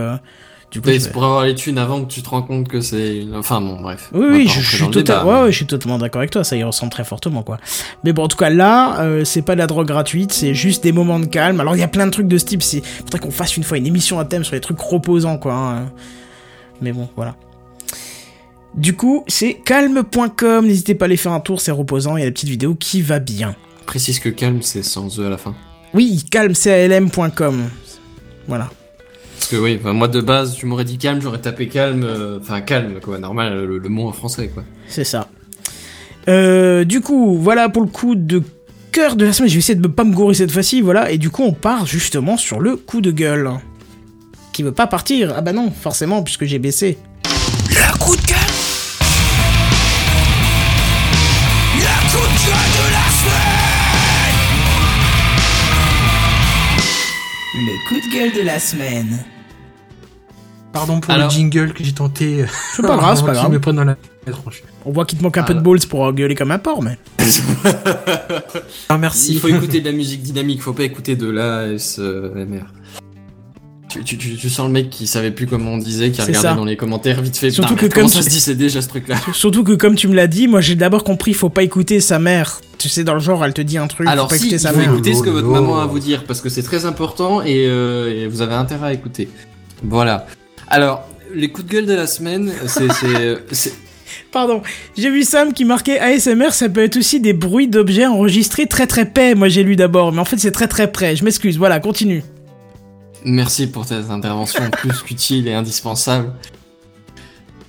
du 0.70 0.80
coup, 0.80 0.90
c'est 0.98 1.12
pour 1.12 1.24
avoir 1.24 1.44
les 1.44 1.55
thunes 1.55 1.78
avant 1.78 2.05
que 2.05 2.12
tu 2.12 2.22
te 2.22 2.28
rends 2.28 2.43
compte 2.43 2.68
que 2.68 2.80
c'est 2.80 3.18
une... 3.18 3.36
Enfin 3.36 3.60
bon, 3.60 3.80
bref. 3.80 4.10
Oui, 4.12 4.26
oui, 4.30 4.48
je, 4.48 4.60
suis 4.60 4.88
débat, 4.88 5.24
ouais, 5.24 5.32
mais- 5.32 5.40
ouais, 5.43 5.52
je 5.52 5.56
suis 5.56 5.66
totalement 5.66 5.97
d'accord 5.98 6.20
avec 6.20 6.32
toi, 6.32 6.43
ça 6.44 6.56
y 6.56 6.62
ressemble 6.64 6.90
très 6.93 7.05
fortement, 7.05 7.43
quoi. 7.43 7.59
Mais 8.05 8.12
bon, 8.12 8.24
en 8.24 8.28
tout 8.28 8.36
cas, 8.36 8.51
là, 8.51 9.01
euh, 9.01 9.24
c'est 9.24 9.43
pas 9.43 9.55
de 9.55 9.60
la 9.60 9.66
drogue 9.68 9.86
gratuite, 9.86 10.32
c'est 10.32 10.55
juste 10.55 10.82
des 10.82 10.93
moments 10.93 11.20
de 11.20 11.26
calme. 11.26 11.60
Alors, 11.60 11.76
il 11.76 11.80
y 11.80 11.84
a 11.84 11.88
plein 11.88 12.06
de 12.06 12.10
trucs 12.10 12.28
de 12.28 12.36
ce 12.36 12.44
type, 12.44 12.62
c'est 12.62 12.84
faudrait 12.84 13.20
qu'on 13.20 13.30
fasse 13.30 13.56
une 13.56 13.62
fois 13.62 13.78
une 13.78 13.86
émission 13.86 14.18
à 14.18 14.24
thème 14.24 14.44
sur 14.44 14.55
les 14.55 14.60
trucs 14.60 14.80
reposants, 14.80 15.38
quoi. 15.38 15.55
hein. 15.55 15.93
Mais 16.82 16.93
bon, 16.93 17.09
voilà. 17.16 17.36
Du 18.74 18.94
coup, 18.94 19.24
c'est 19.28 19.55
calme.com, 19.55 20.66
n'hésitez 20.66 20.94
pas 20.94 21.05
à 21.05 21.06
aller 21.06 21.16
faire 21.16 21.32
un 21.32 21.40
tour, 21.40 21.60
c'est 21.60 21.70
reposant, 21.70 22.16
il 22.16 22.20
y 22.20 22.22
a 22.22 22.26
la 22.26 22.32
petite 22.32 22.51
vidéo 22.51 22.74
qui 22.74 23.01
va 23.01 23.18
bien. 23.20 23.55
Précise 23.86 24.18
que 24.18 24.28
calme, 24.28 24.60
c'est 24.62 24.82
sans 24.82 25.18
E 25.18 25.26
à 25.26 25.30
la 25.30 25.38
fin. 25.38 25.55
Oui, 25.94 26.22
calme.com. 26.30 27.64
Voilà. 28.48 28.68
Parce 29.36 29.48
que 29.48 29.56
oui, 29.56 29.78
moi 29.84 30.08
de 30.08 30.20
base, 30.20 30.56
tu 30.56 30.66
m'aurais 30.66 30.84
dit 30.84 30.98
calme, 30.98 31.20
j'aurais 31.20 31.40
tapé 31.40 31.68
calme, 31.68 32.02
euh, 32.04 32.38
enfin 32.40 32.60
calme, 32.62 33.00
quoi, 33.00 33.18
normal, 33.18 33.64
le, 33.66 33.78
le 33.78 33.88
mot 33.88 34.08
en 34.08 34.12
français, 34.12 34.48
quoi. 34.48 34.64
C'est 34.88 35.04
ça. 35.04 35.28
Euh, 36.28 36.84
du 36.84 37.00
coup, 37.00 37.36
voilà 37.38 37.68
pour 37.68 37.82
le 37.82 37.88
coup 37.88 38.14
de 38.14 38.42
cœur 38.92 39.14
de 39.16 39.24
la 39.24 39.32
semaine. 39.32 39.48
Je 39.48 39.54
vais 39.54 39.58
essayer 39.60 39.76
de 39.76 39.86
ne 39.86 39.92
pas 39.92 40.04
me 40.04 40.14
gourer 40.14 40.34
cette 40.34 40.50
fois-ci, 40.50 40.80
voilà. 40.80 41.10
Et 41.10 41.18
du 41.18 41.30
coup, 41.30 41.42
on 41.42 41.52
part 41.52 41.86
justement 41.86 42.36
sur 42.36 42.60
le 42.60 42.76
coup 42.76 43.00
de 43.00 43.10
gueule. 43.10 43.50
Qui 44.52 44.62
veut 44.62 44.72
pas 44.72 44.86
partir 44.86 45.34
Ah 45.36 45.42
bah 45.42 45.52
non, 45.52 45.70
forcément, 45.70 46.22
puisque 46.22 46.44
j'ai 46.46 46.58
baissé. 46.58 46.98
Semaine 58.16 58.26
Le 58.26 58.30
coup 58.32 58.38
de 58.38 58.43
la 58.47 58.59
semaine. 58.59 59.18
pardon 60.72 61.01
pour 61.01 61.12
Alors- 61.12 61.28
le 61.28 61.34
jingle 61.34 61.72
que 61.72 61.82
j'ai 61.84 61.93
tenté 61.93 62.43
euh, 62.43 62.47
C'est 62.74 62.82
pas 62.82 62.97
grave, 62.98 63.16
c'est 63.20 63.26
pas 63.26 63.32
grave. 63.32 63.51
me 63.52 63.59
dans 63.72 63.84
la 63.84 63.97
tronche 64.30 64.62
On 64.84 64.93
voit 64.93 65.05
qu'il 65.05 65.18
te 65.18 65.22
manque 65.22 65.38
un 65.38 65.43
peu 65.43 65.55
de 65.55 65.60
balls 65.60 65.80
pour 65.88 66.12
gueuler 66.12 66.34
comme 66.34 66.51
un 66.51 66.59
porc, 66.59 66.82
mais. 66.82 66.98
ah 68.88 68.98
merci 68.98 69.34
Il 69.34 69.40
faut 69.40 69.48
écouter 69.48 69.80
de 69.80 69.86
la 69.86 69.93
musique 69.97 70.22
dynamique, 70.22 70.62
faut 70.62 70.72
pas 70.72 70.84
écouter 70.84 71.16
de 71.16 71.28
l'ASMR. 71.28 72.64
Tu, 74.05 74.16
tu, 74.16 74.18
tu, 74.18 74.36
tu 74.36 74.48
sens 74.51 74.66
le 74.66 74.73
mec 74.73 74.90
qui 74.90 75.06
savait 75.06 75.31
plus 75.31 75.47
comment 75.47 75.73
on 75.73 75.78
disait, 75.78 76.10
qui 76.10 76.20
a 76.20 76.24
C'est 76.24 76.31
regardé 76.32 76.48
ça. 76.48 76.55
dans 76.55 76.64
les 76.64 76.77
commentaires 76.77 77.20
vite 77.23 77.36
fait. 77.36 77.51
Surtout 77.51 77.74
que 77.77 77.86
comment 77.86 78.06
comme 78.06 78.09
ça 78.09 78.18
tu- 78.20 78.24
se 78.27 78.31
dit 78.31 78.40
c'est 78.40 78.55
déjà 78.55 78.81
ce 78.82 78.89
truc-là 78.89 79.16
Surtout 79.32 79.64
que, 79.64 79.73
comme 79.73 79.94
tu 79.94 80.09
me 80.09 80.14
l'as 80.14 80.27
dit, 80.27 80.48
moi 80.48 80.60
j'ai 80.60 80.74
d'abord 80.74 81.05
compris, 81.05 81.32
faut 81.35 81.48
pas 81.48 81.62
écouter 81.62 82.01
sa 82.01 82.18
mère. 82.18 82.60
Tu 82.78 82.89
sais, 82.89 83.05
dans 83.05 83.14
le 83.14 83.20
genre, 83.20 83.44
elle 83.44 83.55
te 83.55 83.62
dit 83.62 83.78
un 83.78 83.86
truc, 83.86 84.06
faut 84.06 84.12
Alors 84.12 84.28
pas 84.28 84.36
si, 84.36 84.43
écouter 84.44 84.56
il 84.56 84.60
sa 84.60 84.73
faut 84.73 84.78
mère. 84.78 84.93
écouter 84.93 85.14
ce 85.14 85.23
que 85.23 85.31
votre 85.31 85.47
Lolo. 85.47 85.60
maman 85.60 85.78
a 85.81 85.85
à 85.85 85.86
vous 85.86 85.98
dire, 85.98 86.24
parce 86.24 86.40
que 86.40 86.48
c'est 86.48 86.62
très 86.62 86.85
important 86.86 87.43
et, 87.43 87.66
euh, 87.68 88.12
et 88.24 88.27
vous 88.27 88.43
avez 88.43 88.55
intérêt 88.55 88.89
à 88.89 88.93
écouter. 88.93 89.28
Voilà. 89.82 90.27
Alors, 90.68 91.09
les 91.35 91.48
coups 91.51 91.66
de 91.68 91.73
gueule 91.73 91.86
de 91.86 91.94
la 91.94 92.06
semaine, 92.06 92.52
c'est... 92.66 92.89
c'est- 93.52 93.73
Pardon, 94.32 94.62
j'ai 94.97 95.10
vu 95.10 95.24
Sam 95.24 95.52
qui 95.52 95.64
marquait 95.64 95.98
ASMR, 95.98 96.52
ça 96.52 96.68
peut 96.68 96.82
être 96.82 96.97
aussi 96.97 97.20
des 97.20 97.32
bruits 97.32 97.68
d'objets 97.68 98.06
enregistrés 98.06 98.66
très 98.66 98.86
très 98.86 99.05
près. 99.10 99.35
Moi 99.35 99.48
j'ai 99.48 99.62
lu 99.62 99.77
d'abord, 99.77 100.12
mais 100.12 100.20
en 100.20 100.24
fait 100.24 100.39
c'est 100.39 100.51
très 100.52 100.68
très 100.68 100.90
près. 100.90 101.16
Je 101.16 101.24
m'excuse, 101.24 101.59
voilà, 101.59 101.81
continue. 101.81 102.23
Merci 103.24 103.66
pour 103.66 103.84
cette 103.84 104.10
intervention 104.10 104.70
plus 104.72 105.02
qu'utile 105.02 105.48
et 105.48 105.55
indispensable. 105.55 106.32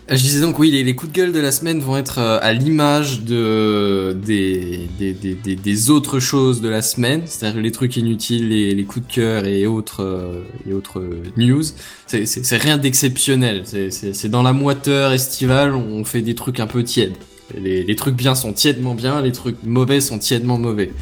Je 0.09 0.15
disais 0.15 0.39
donc 0.39 0.57
oui, 0.57 0.71
les, 0.71 0.85
les 0.85 0.95
coups 0.95 1.11
de 1.11 1.17
gueule 1.17 1.33
de 1.33 1.39
la 1.41 1.51
semaine 1.51 1.81
vont 1.81 1.97
être 1.97 2.19
euh, 2.19 2.39
à 2.41 2.53
l'image 2.53 3.23
de 3.23 4.15
des, 4.25 4.87
des, 4.97 5.11
des, 5.11 5.55
des, 5.57 5.89
autres 5.89 6.21
choses 6.21 6.61
de 6.61 6.69
la 6.69 6.81
semaine, 6.81 7.23
c'est-à-dire 7.25 7.59
les 7.61 7.73
trucs 7.73 7.97
inutiles, 7.97 8.47
les, 8.47 8.73
les 8.73 8.83
coups 8.85 9.05
de 9.05 9.11
cœur 9.11 9.43
et 9.45 9.67
autres 9.67 10.03
euh, 10.03 10.43
et 10.65 10.71
autres 10.71 10.99
euh, 11.01 11.23
news. 11.35 11.61
C'est- 12.05 12.55
rien 12.57 12.77
d'exceptionnel. 12.77 13.63
C'est- 13.65 14.29
dans 14.29 14.43
la 14.43 14.53
moiteur 14.53 15.11
estivale, 15.11 15.75
on 15.75 16.05
fait 16.05 16.21
des 16.21 16.35
trucs 16.35 16.61
un 16.61 16.67
peu 16.67 16.85
tièdes. 16.85 17.15
Les, 17.61 17.83
les 17.83 17.95
trucs 17.97 18.15
bien 18.15 18.33
sont 18.33 18.53
tièdement 18.53 18.95
bien, 18.95 19.21
les 19.21 19.33
trucs 19.33 19.61
mauvais 19.63 19.99
sont 19.99 20.19
tièdement 20.19 20.57
mauvais. 20.57 20.93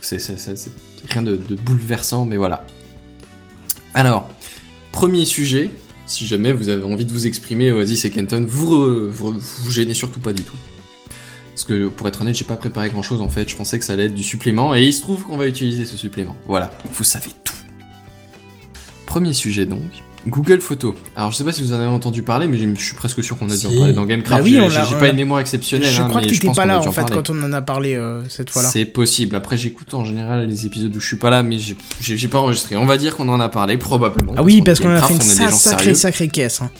C'est 0.00 0.18
rien 1.08 1.22
de, 1.22 1.36
de 1.36 1.54
bouleversant, 1.54 2.24
mais 2.24 2.36
voilà. 2.36 2.66
Alors, 3.94 4.28
premier 4.92 5.24
sujet, 5.24 5.70
si 6.06 6.26
jamais 6.26 6.52
vous 6.52 6.68
avez 6.68 6.84
envie 6.84 7.04
de 7.04 7.12
vous 7.12 7.26
exprimer, 7.26 7.72
Oasis 7.72 8.04
et 8.04 8.10
Kenton, 8.10 8.44
vous, 8.48 9.10
vous, 9.10 9.32
vous 9.38 9.70
gênez 9.70 9.94
surtout 9.94 10.20
pas 10.20 10.32
du 10.32 10.42
tout. 10.42 10.56
Parce 11.50 11.64
que 11.64 11.88
pour 11.88 12.06
être 12.08 12.20
honnête, 12.20 12.36
j'ai 12.36 12.44
pas 12.44 12.56
préparé 12.56 12.88
grand 12.88 13.02
chose 13.02 13.20
en 13.20 13.28
fait, 13.28 13.48
je 13.48 13.56
pensais 13.56 13.78
que 13.78 13.84
ça 13.84 13.94
allait 13.94 14.06
être 14.06 14.14
du 14.14 14.22
supplément, 14.22 14.74
et 14.74 14.84
il 14.84 14.92
se 14.92 15.02
trouve 15.02 15.24
qu'on 15.24 15.36
va 15.36 15.46
utiliser 15.46 15.84
ce 15.84 15.96
supplément. 15.96 16.36
Voilà, 16.46 16.70
vous 16.92 17.04
savez 17.04 17.30
tout. 17.44 17.54
Premier 19.06 19.32
sujet 19.32 19.66
donc, 19.66 19.90
Google 20.26 20.60
Photos. 20.60 20.94
Alors 21.16 21.32
je 21.32 21.36
sais 21.36 21.44
pas 21.44 21.52
si 21.52 21.62
vous 21.62 21.72
en 21.72 21.76
avez 21.76 21.86
entendu 21.86 22.22
parler, 22.22 22.46
mais 22.46 22.58
je 22.58 22.84
suis 22.84 22.94
presque 22.94 23.24
sûr 23.24 23.38
qu'on 23.38 23.48
a 23.50 23.56
dû 23.56 23.66
en 23.66 23.70
parler 23.78 23.92
dans 23.94 24.04
Gamecraft. 24.04 24.42
Bah 24.42 24.44
oui, 24.44 24.60
J'ai- 24.90 24.96
pas 24.96 25.08
une 25.08 25.16
mémoire 25.16 25.40
exceptionnelle, 25.40 25.88
Je 25.90 26.02
hein, 26.02 26.08
crois 26.08 26.20
mais 26.20 26.26
que 26.26 26.32
t'étais 26.34 26.52
pas 26.52 26.66
là 26.66 26.78
en 26.78 26.92
fait 26.92 27.10
quand 27.10 27.30
on 27.30 27.42
en 27.42 27.52
a 27.52 27.62
parlé 27.62 27.94
euh, 27.94 28.22
cette 28.28 28.50
fois-là. 28.50 28.68
C'est 28.68 28.84
possible. 28.84 29.34
Après, 29.34 29.56
j'écoute 29.56 29.94
en 29.94 30.04
général 30.04 30.46
les 30.46 30.66
épisodes 30.66 30.94
où 30.94 31.00
je 31.00 31.06
suis 31.06 31.16
pas 31.16 31.30
là, 31.30 31.42
mais 31.42 31.58
j'ai- 31.58 32.28
pas 32.28 32.38
enregistré. 32.38 32.76
On 32.76 32.86
va 32.86 32.98
dire 32.98 33.16
qu'on 33.16 33.28
en 33.28 33.40
a 33.40 33.48
parlé, 33.48 33.76
probablement. 33.78 34.34
Ah 34.36 34.42
oui, 34.42 34.62
parce 34.62 34.78
qu'on 34.80 34.90
a 34.90 35.00
fait 35.00 35.14
une 35.14 35.20
sa- 35.22 35.50
sacrée 35.50 35.94
sacrée 35.94 36.28
caisse. 36.28 36.60
hein. 36.60 36.70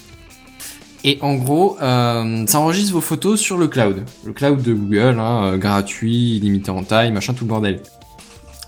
Et 1.02 1.16
en 1.22 1.34
gros, 1.36 1.78
euh, 1.80 2.44
ça 2.46 2.60
enregistre 2.60 2.92
vos 2.92 3.00
photos 3.00 3.40
sur 3.40 3.56
le 3.56 3.68
cloud. 3.68 4.04
Le 4.24 4.32
cloud 4.34 4.60
de 4.62 4.74
Google, 4.74 5.16
hein, 5.18 5.44
euh, 5.44 5.56
gratuit, 5.56 6.36
illimité 6.36 6.70
en 6.70 6.82
taille, 6.82 7.10
machin, 7.10 7.32
tout 7.32 7.44
le 7.44 7.48
bordel. 7.48 7.80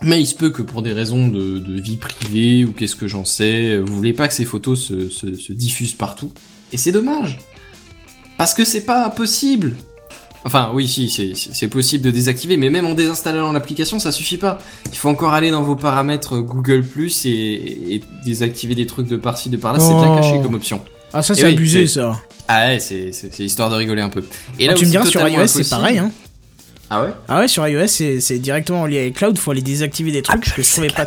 Mais 0.05 0.21
il 0.21 0.27
se 0.27 0.35
peut 0.35 0.51
que 0.51 0.63
pour 0.63 0.83
des 0.83 0.93
raisons 0.93 1.29
de, 1.29 1.59
de 1.59 1.81
vie 1.81 1.97
privée 1.97 2.65
ou 2.65 2.73
qu'est-ce 2.73 2.97
que 2.97 3.07
j'en 3.09 3.25
sais, 3.25 3.79
vous 3.79 3.95
voulez 3.95 4.13
pas 4.13 4.27
que 4.29 4.35
ces 4.35 4.45
photos 4.45 4.81
se, 4.83 5.09
se, 5.09 5.35
se 5.37 5.53
diffusent 5.53 5.95
partout. 5.95 6.33
Et 6.73 6.77
c'est 6.77 6.93
dommage. 6.93 7.39
Parce 8.39 8.55
que 8.55 8.65
c'est 8.65 8.85
pas 8.85 9.09
possible. 9.11 9.77
Enfin, 10.45 10.73
oui, 10.75 10.89
si, 10.89 11.09
c'est- 11.09 11.69
possible 11.69 12.05
de 12.05 12.11
désactiver, 12.11 12.57
mais 12.57 12.69
même 12.69 12.85
en 12.87 12.95
désinstallant 12.95 13.53
l'application, 13.53 14.01
ça 14.01 14.11
suffit 14.11 14.39
pas. 14.39 14.59
Il 14.91 14.97
faut 14.99 15.09
encore 15.09 15.35
aller 15.35 15.53
dans 15.53 15.63
vos 15.63 15.77
paramètres 15.77 16.39
Google 16.39 16.83
Plus 16.83 17.25
et, 17.27 17.95
et 17.95 18.03
désactiver 18.25 18.75
des 18.75 18.87
trucs 18.87 19.07
de 19.07 19.17
par-ci, 19.17 19.51
de 19.51 19.57
par-là. 19.57 19.79
C'est 19.79 19.95
bien 19.95 20.13
Oh. 20.13 20.17
caché 20.17 20.41
comme 20.43 20.55
option. 20.55 20.81
Ah 21.13 21.23
ça 21.23 21.35
c'est 21.37 21.45
oui, 21.45 21.53
abusé 21.53 21.87
ça. 21.87 22.21
Ah 22.49 22.69
ouais, 22.69 22.81
c'est 22.81 23.13
histoire 23.39 23.71
de 23.71 23.77
rigoler 23.77 24.03
un 24.03 24.09
peu. 24.09 24.25
Et 24.59 24.69
Ah, 24.69 24.75
tu 24.75 24.83
où 24.85 24.87
me 24.87 24.91
diras 24.91 25.07
sur 25.07 25.21
iOS 25.29 25.47
c'est 25.47 25.69
pareil 25.71 25.99
hein. 25.99 26.11
Ah 26.95 27.03
ouais 27.05 27.11
Ah 27.27 27.41
ouais 27.41 27.49
sur 27.49 27.67
iOS 27.67 27.87
c'est 27.87 28.39
directement 28.39 28.85
lié 28.85 28.99
avec 29.01 29.15
Cloud, 29.15 29.39
faut 29.39 29.51
aller 29.51 29.63
désactiver 29.63 30.13
des 30.13 30.21
trucs 30.21 30.53
que 30.53 30.63
je 30.63 30.71
trouvais 30.71 30.89
pas. 30.89 31.07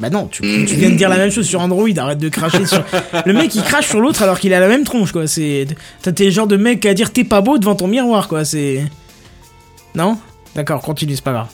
Bah 0.00 0.08
non, 0.10 0.26
tu, 0.26 0.42
tu 0.66 0.74
viens 0.76 0.90
de 0.90 0.94
dire 0.96 1.08
la 1.10 1.16
même 1.18 1.30
chose 1.30 1.46
sur 1.46 1.60
Android, 1.60 1.88
arrête 1.96 2.18
de 2.18 2.28
cracher 2.28 2.64
sur. 2.66 2.82
Le 3.26 3.32
mec 3.32 3.54
il 3.54 3.62
crache 3.62 3.88
sur 3.88 4.00
l'autre 4.00 4.22
alors 4.22 4.38
qu'il 4.40 4.52
a 4.54 4.60
la 4.60 4.68
même 4.68 4.84
tronche 4.84 5.12
quoi. 5.12 5.26
C'est. 5.26 5.66
T'es 6.02 6.24
le 6.24 6.30
genre 6.30 6.46
de 6.46 6.56
mec 6.56 6.84
à 6.86 6.94
dire 6.94 7.12
t'es 7.12 7.24
pas 7.24 7.40
beau 7.42 7.58
devant 7.58 7.74
ton 7.74 7.86
miroir 7.88 8.28
quoi. 8.28 8.44
C'est. 8.44 8.82
Non? 9.94 10.18
D'accord, 10.54 10.80
continue, 10.82 11.16
c'est 11.16 11.24
pas 11.24 11.32
grave. 11.32 11.48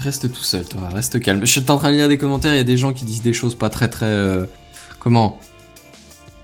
Reste 0.00 0.30
tout 0.32 0.42
seul, 0.42 0.64
toi, 0.64 0.88
reste 0.94 1.18
calme. 1.20 1.40
Je 1.40 1.50
suis 1.50 1.62
en 1.68 1.76
train 1.78 1.90
de 1.90 1.96
lire 1.96 2.08
des 2.08 2.18
commentaires, 2.18 2.52
il 2.54 2.58
y 2.58 2.60
a 2.60 2.64
des 2.64 2.76
gens 2.76 2.92
qui 2.92 3.04
disent 3.04 3.22
des 3.22 3.32
choses 3.32 3.54
pas 3.54 3.68
très 3.70 3.88
très. 3.88 4.06
euh, 4.06 4.44
Comment? 5.00 5.38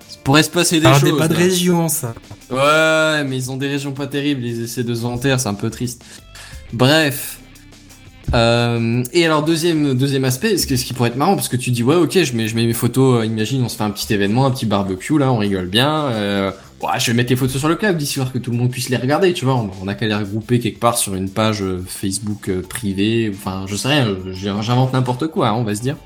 Ça 0.08 0.16
pourrait 0.24 0.42
se 0.42 0.50
passer 0.50 0.80
des 0.80 0.86
Alors, 0.86 0.98
choses. 0.98 1.12
des 1.12 1.16
pas 1.18 1.28
de 1.28 1.34
région, 1.34 1.88
ça. 1.88 2.14
Ouais, 2.50 3.24
mais 3.24 3.36
ils 3.36 3.50
ont 3.50 3.56
des 3.56 3.68
régions 3.68 3.92
pas 3.92 4.06
terribles, 4.06 4.44
ils 4.44 4.62
essaient 4.64 4.82
de 4.82 4.94
se 4.94 5.02
vanter, 5.02 5.34
c'est 5.38 5.48
un 5.48 5.54
peu 5.54 5.68
triste. 5.70 6.02
Bref. 6.72 7.40
Euh, 8.34 9.02
et 9.14 9.24
alors 9.24 9.42
deuxième 9.42 9.94
deuxième 9.96 10.24
aspect, 10.24 10.58
ce 10.58 10.76
ce 10.76 10.84
qui 10.84 10.92
pourrait 10.92 11.08
être 11.08 11.16
marrant 11.16 11.34
parce 11.34 11.48
que 11.48 11.56
tu 11.56 11.70
dis 11.70 11.82
ouais 11.82 11.94
ok 11.94 12.22
je 12.24 12.34
mets 12.34 12.46
je 12.46 12.54
mets 12.56 12.66
mes 12.66 12.74
photos, 12.74 13.22
euh, 13.22 13.24
imagine 13.24 13.62
on 13.62 13.70
se 13.70 13.76
fait 13.78 13.84
un 13.84 13.90
petit 13.90 14.12
événement, 14.12 14.44
un 14.44 14.50
petit 14.50 14.66
barbecue 14.66 15.18
là, 15.18 15.32
on 15.32 15.38
rigole 15.38 15.68
bien. 15.68 16.08
Euh, 16.08 16.50
je 16.98 17.06
vais 17.06 17.14
mettre 17.14 17.30
les 17.30 17.36
photos 17.36 17.56
sur 17.56 17.68
le 17.68 17.76
cloud 17.76 18.00
histoire 18.00 18.30
que 18.30 18.38
tout 18.38 18.50
le 18.50 18.58
monde 18.58 18.70
puisse 18.70 18.90
les 18.90 18.98
regarder, 18.98 19.32
tu 19.32 19.46
vois. 19.46 19.54
On, 19.56 19.70
on 19.82 19.88
a 19.88 19.94
qu'à 19.94 20.06
les 20.06 20.14
regrouper 20.14 20.60
quelque 20.60 20.78
part 20.78 20.98
sur 20.98 21.14
une 21.14 21.30
page 21.30 21.62
euh, 21.62 21.82
Facebook 21.86 22.50
euh, 22.50 22.60
privée, 22.60 23.32
enfin 23.34 23.64
je 23.66 23.76
sais 23.76 23.88
rien, 23.88 24.14
j'invente 24.60 24.92
n'importe 24.92 25.28
quoi, 25.28 25.48
hein, 25.48 25.54
on 25.54 25.64
va 25.64 25.74
se 25.74 25.80
dire. 25.80 25.96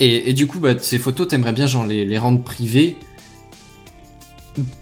Et, 0.00 0.30
et 0.30 0.32
du 0.32 0.46
coup 0.46 0.60
bah 0.60 0.78
ces 0.78 0.98
photos 0.98 1.28
t'aimerais 1.28 1.52
bien 1.52 1.66
genre 1.66 1.84
les, 1.84 2.06
les 2.06 2.18
rendre 2.18 2.42
privées 2.42 2.96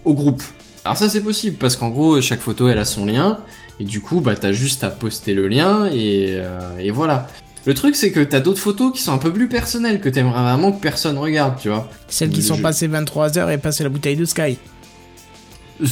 au 0.05 0.13
groupe. 0.13 0.43
Alors 0.85 0.95
ça 0.95 1.09
c'est 1.09 1.21
possible 1.21 1.57
parce 1.57 1.75
qu'en 1.75 1.89
gros 1.89 2.21
chaque 2.21 2.39
photo 2.39 2.69
elle 2.69 2.77
a 2.77 2.85
son 2.85 3.05
lien 3.05 3.39
et 3.79 3.83
du 3.83 4.01
coup 4.01 4.21
bah 4.21 4.35
t'as 4.35 4.51
juste 4.51 4.83
à 4.83 4.89
poster 4.89 5.33
le 5.33 5.47
lien 5.47 5.87
et, 5.91 6.27
euh, 6.37 6.59
et 6.79 6.91
voilà. 6.91 7.27
Le 7.65 7.73
truc 7.73 7.95
c'est 7.95 8.11
que 8.11 8.21
t'as 8.21 8.39
d'autres 8.39 8.61
photos 8.61 8.93
qui 8.93 9.01
sont 9.01 9.11
un 9.11 9.17
peu 9.17 9.31
plus 9.33 9.49
personnelles 9.49 9.99
que 9.99 10.07
t'aimerais 10.09 10.41
vraiment 10.41 10.71
que 10.71 10.79
personne 10.81 11.17
regarde, 11.17 11.55
tu 11.59 11.67
vois. 11.69 11.89
Celles 12.07 12.29
qui 12.29 12.41
Je- 12.41 12.47
sont 12.47 12.57
passées 12.59 12.87
23 12.87 13.37
heures 13.37 13.49
et 13.49 13.57
passées 13.57 13.83
la 13.83 13.89
bouteille 13.89 14.15
de 14.15 14.25
Sky. 14.25 14.57
Je, 15.79 15.85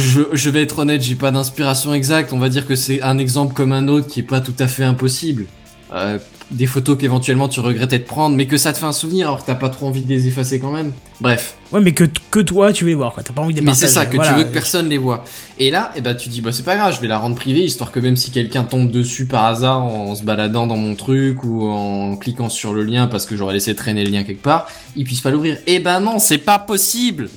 je- 0.00 0.20
je 0.32 0.50
vais 0.50 0.62
être 0.62 0.80
honnête, 0.80 1.02
j'ai 1.02 1.14
pas 1.14 1.30
d'inspiration 1.30 1.94
exacte. 1.94 2.32
On 2.34 2.38
va 2.38 2.48
dire 2.50 2.66
que 2.66 2.74
c'est 2.76 3.00
un 3.00 3.16
exemple 3.18 3.54
comme 3.54 3.72
un 3.72 3.88
autre 3.88 4.06
qui 4.06 4.20
est 4.20 4.24
pas 4.24 4.40
tout 4.40 4.52
à 4.58 4.68
fait 4.68 4.84
impossible. 4.84 5.46
Euh, 5.92 6.18
des 6.52 6.66
photos 6.66 6.96
qu'éventuellement 6.98 7.48
tu 7.48 7.60
regrettais 7.60 7.98
de 7.98 8.04
prendre, 8.04 8.36
mais 8.36 8.46
que 8.46 8.56
ça 8.56 8.72
te 8.72 8.78
fait 8.78 8.86
un 8.86 8.92
souvenir 8.92 9.28
alors 9.28 9.40
que 9.40 9.46
t'as 9.46 9.54
pas 9.54 9.68
trop 9.68 9.86
envie 9.86 10.02
de 10.02 10.08
les 10.08 10.26
effacer 10.26 10.58
quand 10.58 10.72
même. 10.72 10.92
Bref. 11.20 11.54
Ouais, 11.72 11.80
mais 11.80 11.92
que, 11.92 12.04
que 12.30 12.40
toi 12.40 12.72
tu 12.72 12.84
veux 12.84 12.90
les 12.90 12.96
voir 12.96 13.12
quoi. 13.12 13.22
T'as 13.22 13.32
pas 13.32 13.42
envie 13.42 13.54
de 13.54 13.60
les 13.60 13.66
Mais 13.66 13.74
c'est 13.74 13.88
ça, 13.88 14.06
que 14.06 14.16
Voilà. 14.16 14.32
tu 14.32 14.38
veux 14.38 14.44
que 14.44 14.52
personne 14.52 14.88
les 14.88 14.98
voit. 14.98 15.24
Et 15.58 15.70
là, 15.70 15.92
eh 15.96 16.00
ben, 16.00 16.14
tu 16.14 16.28
dis, 16.28 16.40
bah, 16.40 16.50
c'est 16.52 16.64
pas 16.64 16.76
grave, 16.76 16.94
je 16.94 17.00
vais 17.00 17.06
la 17.08 17.18
rendre 17.18 17.36
privée, 17.36 17.60
histoire 17.64 17.92
que 17.92 18.00
même 18.00 18.16
si 18.16 18.30
quelqu'un 18.30 18.64
tombe 18.64 18.90
dessus 18.90 19.26
par 19.26 19.44
hasard 19.44 19.84
en 19.84 20.14
se 20.16 20.24
baladant 20.24 20.66
dans 20.66 20.76
mon 20.76 20.94
truc 20.96 21.44
ou 21.44 21.68
en 21.68 22.16
cliquant 22.16 22.48
sur 22.48 22.72
le 22.72 22.82
lien 22.82 23.06
parce 23.06 23.26
que 23.26 23.36
j'aurais 23.36 23.54
laissé 23.54 23.74
traîner 23.74 24.04
le 24.04 24.10
lien 24.10 24.24
quelque 24.24 24.42
part, 24.42 24.68
il 24.96 25.04
puisse 25.04 25.20
pas 25.20 25.30
l'ouvrir. 25.30 25.58
Eh 25.66 25.78
ben 25.78 26.00
non, 26.00 26.18
c'est 26.18 26.38
pas 26.38 26.58
possible! 26.58 27.30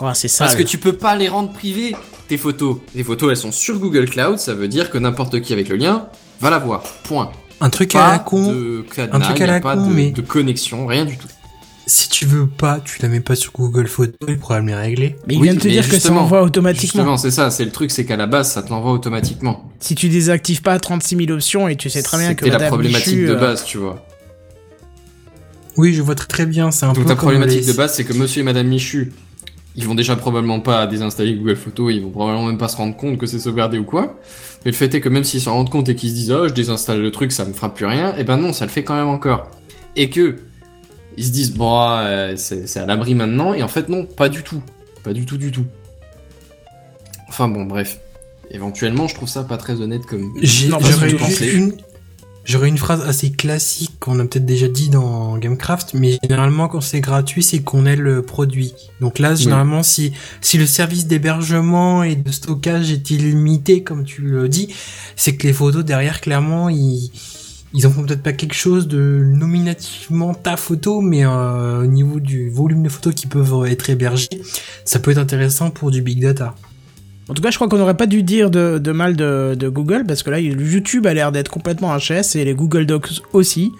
Ouais, 0.00 0.14
c'est 0.14 0.28
ça. 0.28 0.44
Parce 0.44 0.56
que 0.56 0.62
tu 0.62 0.78
peux 0.78 0.94
pas 0.94 1.14
les 1.16 1.28
rendre 1.28 1.52
privées, 1.52 1.94
tes 2.28 2.36
photos. 2.36 2.78
Tes 2.94 3.04
photos, 3.04 3.30
elles 3.30 3.36
sont 3.36 3.52
sur 3.52 3.78
Google 3.78 4.08
Cloud, 4.10 4.38
ça 4.38 4.54
veut 4.54 4.68
dire 4.68 4.90
que 4.90 4.98
n'importe 4.98 5.40
qui 5.40 5.52
avec 5.52 5.68
le 5.68 5.76
lien 5.76 6.06
va 6.40 6.50
la 6.50 6.58
voir. 6.58 6.82
Point. 7.04 7.30
Un 7.64 7.70
truc 7.70 7.94
à 7.94 8.12
la 8.12 8.18
con. 8.18 8.52
de 8.52 8.84
cadenas, 8.94 9.16
un 9.16 9.20
truc 9.20 9.40
à 9.40 9.46
la 9.46 9.60
pas 9.60 9.76
con, 9.76 9.88
de, 9.88 9.94
mais- 9.94 10.10
de 10.10 10.20
connexion, 10.20 10.86
rien 10.86 11.04
du 11.04 11.16
tout. 11.16 11.28
Si 11.86 12.08
tu 12.08 12.26
veux 12.26 12.46
pas, 12.46 12.78
tu 12.80 13.02
la 13.02 13.08
mets 13.08 13.20
pas 13.20 13.34
sur 13.34 13.52
Google 13.52 13.88
Photos, 13.88 14.14
le 14.28 14.36
problème 14.36 14.68
est 14.68 14.74
réglé. 14.74 15.16
Mais 15.26 15.34
il 15.34 15.40
Oui, 15.40 15.44
vient 15.48 15.54
de 15.54 15.60
te 15.60 15.66
dire 15.68 15.82
que 15.84 15.90
ça 15.90 15.96
justement, 15.96 16.20
envoie 16.22 16.42
automatiquement. 16.42 17.02
Justement, 17.02 17.16
c'est 17.16 17.32
ça, 17.32 17.50
c'est 17.50 17.64
le 17.64 17.72
truc, 17.72 17.90
c'est 17.90 18.04
qu'à 18.04 18.16
la 18.16 18.26
base, 18.28 18.52
ça 18.52 18.62
te 18.62 18.70
l'envoie 18.70 18.92
automatiquement. 18.92 19.68
Si 19.80 19.94
tu 19.96 20.08
désactives 20.08 20.62
pas 20.62 20.78
36 20.78 21.16
000 21.16 21.30
options 21.32 21.68
et 21.68 21.74
tu 21.76 21.90
sais 21.90 22.02
très 22.02 22.18
bien 22.18 22.34
que 22.34 22.44
C'était 22.44 22.50
la 22.50 22.58
Madame 22.58 22.68
problématique 22.68 23.14
Michu, 23.14 23.26
de 23.26 23.32
euh, 23.34 23.40
base, 23.40 23.64
tu 23.64 23.78
vois. 23.78 24.06
Oui, 25.76 25.92
je 25.94 26.02
vois 26.02 26.14
très 26.14 26.26
très 26.28 26.46
bien, 26.46 26.70
c'est 26.70 26.84
un 26.86 26.90
Donc 26.92 26.98
peu 26.98 27.02
ta 27.02 27.08
comme 27.10 27.16
problématique 27.30 27.60
les- 27.62 27.72
de 27.72 27.76
base, 27.76 27.94
c'est 27.94 28.04
que 28.04 28.12
monsieur 28.12 28.40
et 28.42 28.44
madame 28.44 28.68
Michu, 28.68 29.12
ils 29.76 29.86
vont 29.86 29.94
déjà 29.94 30.16
probablement 30.16 30.60
pas 30.60 30.86
désinstaller 30.86 31.34
Google 31.34 31.56
Photos, 31.56 31.92
ils 31.94 32.02
vont 32.02 32.10
probablement 32.10 32.46
même 32.46 32.58
pas 32.58 32.68
se 32.68 32.76
rendre 32.76 32.96
compte 32.96 33.18
que 33.18 33.26
c'est 33.26 33.38
sauvegardé 33.38 33.78
ou 33.78 33.84
quoi. 33.84 34.18
Mais 34.64 34.70
le 34.70 34.76
fait 34.76 34.94
est 34.94 35.00
que 35.00 35.08
même 35.08 35.24
s'ils 35.24 35.40
s'en 35.40 35.54
rendent 35.54 35.70
compte 35.70 35.88
et 35.88 35.94
qu'ils 35.94 36.10
se 36.10 36.14
disent, 36.14 36.32
oh, 36.32 36.48
je 36.48 36.52
désinstalle 36.52 37.00
le 37.00 37.10
truc, 37.10 37.32
ça 37.32 37.44
me 37.44 37.52
fera 37.52 37.72
plus 37.72 37.86
rien, 37.86 38.14
et 38.16 38.24
ben 38.24 38.36
non, 38.36 38.52
ça 38.52 38.64
le 38.64 38.70
fait 38.70 38.84
quand 38.84 38.94
même 38.94 39.08
encore. 39.08 39.50
Et 39.96 40.10
que, 40.10 40.36
ils 41.16 41.24
se 41.24 41.30
disent, 41.30 41.54
bon, 41.54 41.88
euh, 41.88 42.34
c'est 42.36 42.78
à 42.78 42.86
l'abri 42.86 43.14
maintenant, 43.14 43.54
et 43.54 43.62
en 43.62 43.68
fait, 43.68 43.88
non, 43.88 44.04
pas 44.04 44.28
du 44.28 44.42
tout. 44.42 44.62
Pas 45.02 45.12
du 45.12 45.26
tout, 45.26 45.36
du 45.36 45.50
tout. 45.50 45.66
Enfin 47.28 47.48
bon, 47.48 47.64
bref. 47.64 47.98
Éventuellement, 48.50 49.08
je 49.08 49.14
trouve 49.14 49.28
ça 49.28 49.42
pas 49.42 49.56
très 49.56 49.80
honnête 49.80 50.04
comme. 50.04 50.34
Une, 51.54 51.74
j'aurais 52.44 52.68
une 52.68 52.78
phrase 52.78 53.02
assez 53.08 53.32
classique 53.32 53.91
qu'on 54.02 54.18
a 54.18 54.24
peut-être 54.24 54.44
déjà 54.44 54.66
dit 54.66 54.88
dans 54.88 55.38
Gamecraft, 55.38 55.94
mais 55.94 56.18
généralement 56.24 56.66
quand 56.66 56.80
c'est 56.80 57.00
gratuit, 57.00 57.44
c'est 57.44 57.60
qu'on 57.60 57.86
ait 57.86 57.94
le 57.94 58.22
produit. 58.22 58.74
Donc 59.00 59.20
là, 59.20 59.36
généralement, 59.36 59.84
si 59.84 60.12
si 60.40 60.58
le 60.58 60.66
service 60.66 61.06
d'hébergement 61.06 62.02
et 62.02 62.16
de 62.16 62.32
stockage 62.32 62.90
est 62.90 63.10
illimité, 63.10 63.84
comme 63.84 64.02
tu 64.02 64.22
le 64.22 64.48
dis, 64.48 64.74
c'est 65.14 65.36
que 65.36 65.46
les 65.46 65.52
photos 65.52 65.84
derrière, 65.84 66.20
clairement, 66.20 66.68
ils 66.68 67.12
ils 67.74 67.86
en 67.86 67.90
font 67.90 68.02
peut-être 68.04 68.22
pas 68.22 68.32
quelque 68.32 68.54
chose 68.54 68.88
de 68.88 69.22
nominativement 69.24 70.34
ta 70.34 70.56
photo, 70.56 71.00
mais 71.00 71.24
euh, 71.24 71.84
au 71.84 71.86
niveau 71.86 72.18
du 72.18 72.50
volume 72.50 72.82
de 72.82 72.88
photos 72.88 73.14
qui 73.14 73.28
peuvent 73.28 73.66
être 73.66 73.88
hébergées, 73.88 74.42
ça 74.84 74.98
peut 74.98 75.12
être 75.12 75.18
intéressant 75.18 75.70
pour 75.70 75.92
du 75.92 76.02
big 76.02 76.20
data. 76.20 76.56
En 77.28 77.34
tout 77.34 77.42
cas, 77.42 77.50
je 77.50 77.56
crois 77.56 77.68
qu'on 77.68 77.78
n'aurait 77.78 77.96
pas 77.96 78.06
dû 78.06 78.22
dire 78.22 78.50
de, 78.50 78.78
de 78.78 78.92
mal 78.92 79.16
de, 79.16 79.54
de 79.56 79.68
Google 79.68 80.04
parce 80.06 80.22
que 80.22 80.30
là, 80.30 80.40
le 80.40 80.64
YouTube 80.66 81.06
a 81.06 81.14
l'air 81.14 81.30
d'être 81.32 81.50
complètement 81.50 81.96
HS 81.96 82.36
et 82.36 82.44
les 82.44 82.54
Google 82.54 82.84
Docs 82.86 83.22
aussi. 83.32 83.72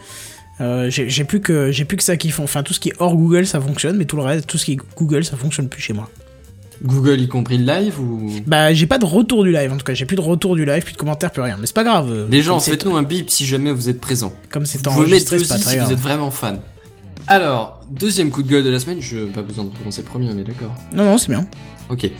Euh, 0.60 0.88
j'ai 0.90 1.24
plus 1.24 1.40
que 1.40 1.72
j'ai 1.72 1.84
plus 1.84 1.96
que 1.96 2.02
ça 2.04 2.16
qui 2.16 2.30
font. 2.30 2.44
Enfin, 2.44 2.62
tout 2.62 2.72
ce 2.72 2.78
qui 2.80 2.90
est 2.90 2.94
hors 2.98 3.16
Google, 3.16 3.46
ça 3.46 3.60
fonctionne, 3.60 3.96
mais 3.96 4.04
tout 4.04 4.16
le 4.16 4.22
reste, 4.22 4.46
tout 4.46 4.58
ce 4.58 4.66
qui 4.66 4.72
est 4.72 4.78
Google, 4.96 5.24
ça 5.24 5.36
fonctionne 5.36 5.68
plus 5.68 5.82
chez 5.82 5.92
moi. 5.92 6.08
Google 6.84 7.20
y 7.20 7.28
compris 7.28 7.58
le 7.58 7.64
live 7.64 8.00
ou? 8.00 8.30
Bah, 8.46 8.72
j'ai 8.72 8.86
pas 8.86 8.98
de 8.98 9.04
retour 9.04 9.44
du 9.44 9.52
live. 9.52 9.72
En 9.72 9.76
tout 9.76 9.84
cas, 9.84 9.94
j'ai 9.94 10.04
plus 10.04 10.16
de 10.16 10.20
retour 10.20 10.54
du 10.56 10.64
live, 10.64 10.82
plus 10.82 10.92
de 10.92 10.98
commentaires, 10.98 11.30
plus 11.30 11.42
rien. 11.42 11.56
Mais 11.58 11.66
c'est 11.66 11.74
pas 11.74 11.84
grave. 11.84 12.26
Les 12.30 12.42
gens, 12.42 12.60
faites-nous 12.60 12.96
un 12.96 13.02
bip 13.02 13.30
si 13.30 13.44
jamais 13.46 13.72
vous 13.72 13.88
êtes 13.88 14.00
présents. 14.00 14.32
comme 14.50 14.66
c'est 14.66 14.86
enregistré, 14.86 15.38
le 15.38 15.44
c'est 15.44 15.48
pas 15.48 15.56
si 15.58 15.62
très 15.62 15.70
si 15.72 15.76
grave. 15.78 15.88
vous 15.88 15.94
êtes 15.94 16.00
vraiment 16.00 16.30
fan. 16.30 16.60
Alors, 17.28 17.80
deuxième 17.90 18.30
coup 18.30 18.42
de 18.42 18.48
gueule 18.48 18.64
de 18.64 18.70
la 18.70 18.80
semaine, 18.80 19.00
je 19.00 19.26
pas 19.26 19.42
besoin 19.42 19.64
de 19.64 19.70
prononcer 19.70 20.02
premier, 20.02 20.28
on 20.32 20.38
est 20.38 20.44
d'accord. 20.44 20.74
Non, 20.92 21.04
non, 21.04 21.18
c'est 21.18 21.28
bien. 21.30 21.46
Ok. 21.88 22.10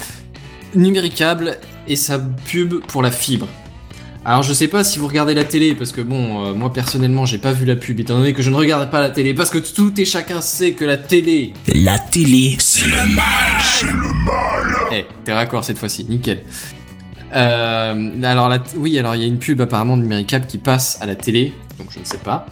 Numéricable 0.75 1.59
et 1.87 1.97
sa 1.97 2.19
pub 2.19 2.81
pour 2.87 3.03
la 3.03 3.11
fibre. 3.11 3.49
Alors 4.25 4.45
je 4.45 4.53
sais 4.53 4.69
pas 4.69 4.85
si 4.85 5.01
vous 5.01 5.09
regardez 5.09 5.35
la 5.35 5.43
télé 5.43 5.75
parce 5.75 5.91
que 5.91 6.01
bon 6.01 6.47
euh, 6.47 6.55
moi 6.55 6.73
personnellement 6.73 7.27
j'ai 7.27 7.39
pas 7.39 7.51
vu 7.51 7.65
la 7.67 7.75
pub 7.75 7.99
étant 7.99 8.17
donné 8.19 8.33
que 8.33 8.41
je 8.41 8.51
ne 8.51 8.55
regarde 8.55 8.89
pas 8.89 9.01
la 9.01 9.11
télé 9.11 9.35
parce 9.35 9.51
que 9.51 9.59
tout 9.59 10.01
et 10.01 10.05
chacun 10.05 10.41
sait 10.41 10.75
que 10.75 10.85
la 10.85 10.97
télé 10.97 11.53
La 11.75 11.99
télé. 11.99 12.57
Eh, 14.93 15.07
t'es 15.25 15.33
raccord 15.33 15.65
cette 15.65 15.79
fois-ci, 15.79 16.05
nickel. 16.09 16.45
Euh, 17.35 18.23
alors 18.23 18.49
la 18.49 18.63
oui, 18.77 18.97
alors 18.99 19.17
il 19.17 19.23
y 19.23 19.25
a 19.25 19.27
une 19.27 19.39
pub 19.39 19.61
apparemment 19.61 19.97
numéricable 19.97 20.47
qui 20.47 20.59
passe 20.59 20.99
à 21.01 21.07
la 21.07 21.17
télé, 21.17 21.53
donc 21.79 21.89
je 21.91 21.99
ne 21.99 22.05
sais 22.05 22.19
pas. 22.19 22.47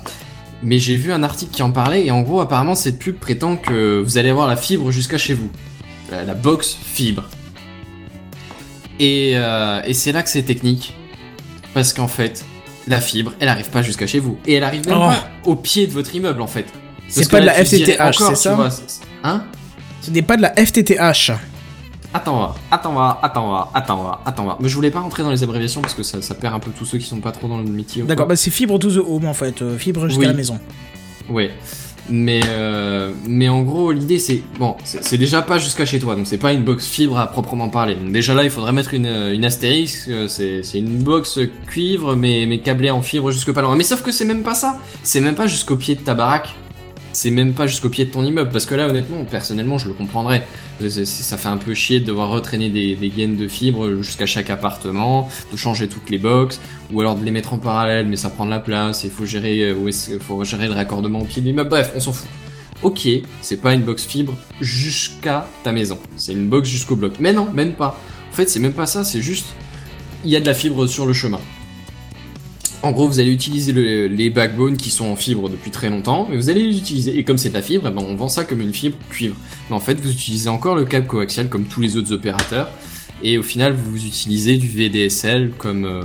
Mais 0.64 0.78
j'ai 0.78 0.97
vu 0.97 1.12
un 1.12 1.22
article 1.22 1.52
qui 1.52 1.62
en 1.62 1.70
parlait 1.70 2.05
et 2.05 2.10
en 2.10 2.22
gros 2.22 2.40
apparemment 2.40 2.74
cette 2.74 2.98
pub 2.98 3.16
prétend 3.16 3.56
que 3.56 4.01
vous 4.01 4.18
allez 4.18 4.30
avoir 4.30 4.48
la 4.48 4.56
fibre 4.56 4.90
jusqu'à 4.90 5.18
chez 5.18 5.34
vous, 5.34 5.51
la, 6.10 6.24
la 6.24 6.34
box 6.34 6.76
fibre. 6.82 7.24
Et, 9.01 9.32
euh, 9.35 9.81
et 9.85 9.94
c'est 9.94 10.12
là 10.12 10.22
que 10.22 10.28
c'est 10.28 10.43
technique, 10.43 10.94
parce 11.74 11.93
qu'en 11.93 12.06
fait 12.09 12.44
la 12.86 13.01
fibre, 13.01 13.32
elle 13.40 13.48
arrive 13.48 13.70
pas 13.70 13.82
jusqu'à 13.82 14.06
chez 14.06 14.18
vous 14.20 14.39
et 14.47 14.55
elle 14.55 14.64
arrive 14.64 14.86
même 14.86 14.97
Oh. 14.98 15.09
pas 15.09 15.28
au 15.44 15.56
pied 15.56 15.86
de 15.86 15.93
votre 15.93 16.14
immeuble 16.14 16.40
en 16.43 16.47
fait. 16.47 16.66
C'est 17.09 17.28
pas 17.31 17.40
de 17.40 17.47
la 17.47 17.55
FTTH, 17.55 18.18
c'est 18.18 18.35
ça 18.36 18.55
vois, 18.55 18.68
Hein 19.24 19.43
Ce 20.02 20.10
n'est 20.10 20.22
pas 20.22 20.36
de 20.36 20.43
la 20.43 20.51
FTTH. 20.55 21.32
Attends 22.12 22.55
attends 22.70 22.98
attends 23.22 23.68
attends 23.72 24.18
attends. 24.27 24.56
Mais 24.60 24.68
je 24.68 24.74
voulais 24.74 24.90
pas 24.90 25.01
rentrer 25.01 25.22
dans 25.22 25.31
les 25.31 25.43
abréviations 25.44 25.81
parce 25.81 25.94
que 25.94 26.02
ça, 26.02 26.20
ça 26.20 26.35
perd 26.35 26.55
un 26.55 26.59
peu 26.59 26.70
tous 26.72 26.85
ceux 26.85 26.98
qui 26.98 27.06
sont 27.06 27.20
pas 27.20 27.32
trop 27.32 27.47
dans 27.48 27.59
le 27.59 27.64
métier. 27.64 28.02
D'accord, 28.02 28.27
bah 28.27 28.36
c'est 28.36 28.51
fibre 28.51 28.78
to 28.78 28.90
the 28.90 28.97
home 29.06 29.27
en 29.27 29.35
fait, 29.35 29.62
euh, 29.62 29.78
fibre 29.78 30.06
jusqu'à 30.09 30.20
Oui. 30.20 30.27
la 30.27 30.32
maison. 30.32 30.59
Ouais. 31.28 31.51
Mais, 32.09 32.40
euh, 32.48 33.12
mais 33.27 33.48
en 33.48 33.62
gros, 33.62 33.93
l'idée 33.93 34.18
c'est. 34.18 34.43
Bon, 34.59 34.77
c'est 34.85 35.18
déjà 35.18 35.43
pas 35.43 35.59
jusqu'à 35.59 35.85
chez 35.86 35.98
toi, 35.98 36.16
donc 36.16 36.27
c'est 36.27 36.39
pas 36.39 36.52
une 36.52 36.64
box 36.64 36.86
fibre 36.86 37.18
à 37.18 37.27
proprement 37.28 37.68
parler. 37.68 37.97
Déjà 38.09 38.35
là, 38.35 38.43
il 38.44 38.51
faudrait 38.51 38.72
mettre 38.72 38.94
une, 38.94 39.06
euh, 39.06 39.35
une 39.35 39.44
astérisque. 39.44 40.09
euh, 40.09 40.27
C'est 40.28 40.62
c'est 40.62 40.78
une 40.78 40.98
box 41.02 41.39
cuivre, 41.66 42.16
mais, 42.16 42.47
mais 42.48 42.59
câblée 42.59 42.90
en 42.90 43.02
fibre 43.02 43.31
jusque 43.31 43.52
pas 43.52 43.62
loin. 43.62 43.77
Mais 43.77 43.85
sauf 43.85 44.02
que 44.02 44.10
c'est 44.12 44.24
même 44.24 44.43
pas 44.43 44.55
ça. 44.55 44.78
C'est 45.02 45.20
même 45.20 45.35
pas 45.35 45.47
jusqu'au 45.47 45.77
pied 45.77 45.94
de 45.94 46.01
ta 46.01 46.14
baraque. 46.14 46.55
C'est 47.12 47.31
même 47.31 47.55
pas 47.55 47.66
jusqu'au 47.66 47.89
pied 47.89 48.05
de 48.05 48.11
ton 48.11 48.24
immeuble. 48.24 48.51
Parce 48.51 48.66
que 48.66 48.74
là, 48.74 48.89
honnêtement, 48.89 49.24
personnellement, 49.24 49.78
je 49.78 49.89
le 49.89 49.95
comprendrais. 49.95 50.47
Ça 50.89 51.37
fait 51.37 51.49
un 51.49 51.57
peu 51.57 51.74
chier 51.74 52.01
de 52.01 52.07
devoir 52.07 52.31
retraîner 52.31 52.70
des, 52.70 53.12
gaines 53.15 53.37
de 53.37 53.49
fibre 53.49 53.97
jusqu'à 54.03 54.27
chaque 54.27 54.51
appartement, 54.51 55.28
de 55.53 55.57
changer 55.57 55.89
toutes 55.89 56.09
les 56.11 56.19
boxes, 56.19 56.61
ou 56.93 57.01
alors 57.01 57.16
de 57.16 57.24
les 57.24 57.31
mettre 57.31 57.53
en 57.53 57.59
parallèle, 57.59 58.07
mais 58.07 58.16
ça 58.16 58.31
prend 58.31 58.47
de 58.47 58.51
la 58.51 58.61
place, 58.61 59.05
il 59.05 59.11
faut 59.11 59.27
gérer, 59.27 59.61
euh, 59.61 59.91
faut 60.20 60.43
gérer 60.45 60.69
le 60.69 60.74
raccordement 60.74 61.20
au 61.20 61.24
pied 61.24 61.43
de 61.43 61.47
l'immeuble. 61.47 61.69
Bref, 61.69 61.93
on 61.95 62.01
s'en 62.01 62.12
fout. 62.12 62.28
Ok, 62.82 63.07
c'est 63.43 63.61
pas 63.61 63.74
une 63.74 63.82
box 63.82 64.07
fibre 64.07 64.35
jusqu'à 64.61 65.47
ta 65.62 65.73
maison. 65.73 65.99
C'est 66.16 66.32
une 66.32 66.49
box 66.49 66.66
jusqu'au 66.69 66.97
bloc. 66.97 67.15
Mais 67.20 67.35
non, 67.35 67.51
même 67.53 67.74
pas. 67.74 68.01
En 68.32 68.35
fait, 68.35 68.49
c'est 68.49 68.61
même 68.61 68.73
pas 68.73 68.87
ça, 68.87 69.05
c'est 69.05 69.20
juste, 69.20 69.49
il 70.24 70.31
y 70.31 70.37
a 70.37 70.41
de 70.41 70.47
la 70.47 70.55
fibre 70.55 70.87
sur 70.87 71.05
le 71.05 71.12
chemin. 71.12 71.41
En 72.82 72.93
gros, 72.93 73.07
vous 73.07 73.20
allez 73.20 73.31
utiliser 73.32 73.73
le- 73.73 74.07
les 74.07 74.31
backbones 74.31 74.77
qui 74.78 74.89
sont 74.90 75.05
en 75.05 75.16
fibre 75.16 75.51
depuis 75.51 75.70
très 75.70 75.90
longtemps, 75.90 76.27
mais 76.31 76.36
vous 76.36 76.48
allez 76.48 76.62
les 76.62 76.78
utiliser. 76.78 77.19
Et 77.19 77.24
comme 77.24 77.36
c'est 77.36 77.51
de 77.51 77.55
la 77.55 77.61
fibre, 77.62 77.89
eh 77.89 77.90
ben, 77.94 78.02
on 78.07 78.15
vend 78.15 78.28
ça 78.28 78.44
comme 78.44 78.62
une 78.62 78.73
fibre 78.73 78.97
cuivre. 79.11 79.36
Mais 79.69 79.77
en 79.77 79.81
fait, 79.81 80.01
vous 80.01 80.11
utilisez 80.11 80.48
encore 80.48 80.77
le 80.77 80.86
câble 80.86 81.07
coaxial 81.07 81.51
comme 81.51 81.65
tous 81.65 81.82
les 81.82 81.98
autres 81.98 82.12
opérateurs. 82.12 82.70
Et 83.23 83.36
au 83.36 83.43
final, 83.43 83.74
vous 83.74 84.07
utilisez 84.07 84.57
du 84.57 84.66
VDSL 84.66 85.51
comme, 85.59 85.85
euh, 85.85 86.02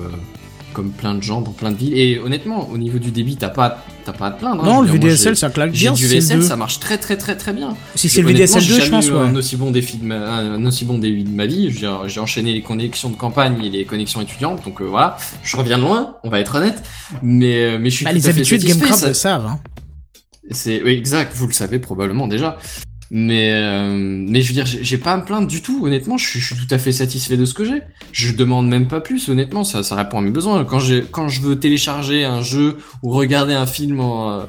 comme 0.74 0.92
plein 0.92 1.16
de 1.16 1.24
gens 1.24 1.40
dans 1.40 1.52
plein 1.52 1.72
de 1.72 1.78
villes. 1.78 1.98
Et 1.98 2.20
honnêtement, 2.20 2.70
au 2.70 2.78
niveau 2.78 3.00
du 3.00 3.12
débit, 3.12 3.38
t'as 3.38 3.48
pas, 3.48 3.86
t'as 4.06 4.14
pas 4.14 4.28
à 4.28 4.32
te 4.32 4.40
plaindre. 4.40 4.64
hein. 4.64 4.66
non, 4.68 4.82
le 4.82 4.88
dire, 4.88 5.02
VDSL 5.10 5.36
ça 5.36 5.50
claque 5.50 5.72
bien. 5.72 5.94
du 5.94 6.06
VSL, 6.08 6.40
2. 6.40 6.46
ça 6.46 6.56
marche 6.56 6.80
très 6.80 6.98
très 6.98 7.18
très 7.18 7.36
très 7.36 7.52
bien. 7.54 7.76
Si 7.96 8.08
c'est 8.08 8.22
le 8.22 8.28
VDSL 8.30 8.62
2, 8.66 8.76
j'ai 8.76 8.82
je 8.82 8.90
pense, 8.92 9.08
eu 9.08 9.12
ouais. 9.12 9.20
un 9.20 9.36
aussi 9.36 9.56
bon 9.58 9.72
défi 9.72 9.98
de 9.98 10.06
ma- 10.06 10.16
un 10.38 10.66
aussi 10.66 10.86
bon 10.86 10.98
début 10.98 11.24
de 11.24 11.30
ma 11.30 11.46
vie. 11.46 11.72
J'ai 11.72 12.20
enchaîné 12.20 12.54
les 12.54 12.62
connexions 12.62 13.10
de 13.10 13.16
campagne 13.16 13.62
et 13.64 13.70
les 13.70 13.86
connexions 13.86 14.22
étudiantes, 14.22 14.64
donc 14.64 14.82
euh, 14.82 14.86
voilà. 14.86 15.18
Je 15.44 15.58
reviens 15.58 15.78
de 15.78 15.84
loin, 15.84 16.16
on 16.24 16.30
va 16.30 16.40
être 16.40 16.56
honnête, 16.56 16.82
mais 17.22 17.66
euh, 17.66 17.78
mais 17.80 17.90
je 17.90 17.96
suis 17.96 18.06
Bah, 18.06 18.12
tout 18.12 18.18
les 18.18 18.30
habitués 18.30 18.58
de 18.58 18.66
GameCraft 18.66 19.08
le 19.08 19.14
savent. 19.14 19.46
Hein. 19.48 19.60
c'est 20.52 20.82
oui, 20.84 20.92
exact, 20.92 21.32
vous 21.36 21.48
le 21.48 21.54
savez 21.54 21.80
probablement 21.80 22.28
déjà. 22.28 22.58
Mais 23.12 23.52
euh, 23.54 23.96
mais 23.96 24.42
je 24.42 24.48
veux 24.48 24.54
dire, 24.54 24.66
j'ai 24.66 24.98
pas 24.98 25.14
à 25.14 25.18
me 25.18 25.24
plaindre 25.24 25.48
du 25.48 25.62
tout. 25.62 25.86
Honnêtement, 25.86 26.18
je 26.18 26.40
suis, 26.40 26.56
tout 26.56 26.74
à 26.74 26.78
fait 26.78 26.92
satisfait 26.92 27.38
de 27.38 27.46
ce 27.46 27.54
que 27.54 27.64
j'ai. 27.64 27.82
Je 28.12 28.34
demande 28.34 28.68
même 28.68 28.88
pas 28.88 29.02
plus. 29.02 29.30
Honnêtement, 29.30 29.64
ça 29.64 29.84
ça 29.84 29.96
répond 29.96 30.18
à 30.18 30.22
mes 30.22 30.32
besoins. 30.32 30.66
Quand 30.66 30.80
quand 31.12 31.28
je 31.28 31.42
veux 31.42 31.60
télécharger 31.60 32.26
un 32.26 32.42
jeu 32.42 32.78
ou 33.04 33.12
regarder 33.12 33.54
un 33.54 33.68
film 33.68 34.00
en 34.00 34.32
euh, 34.32 34.46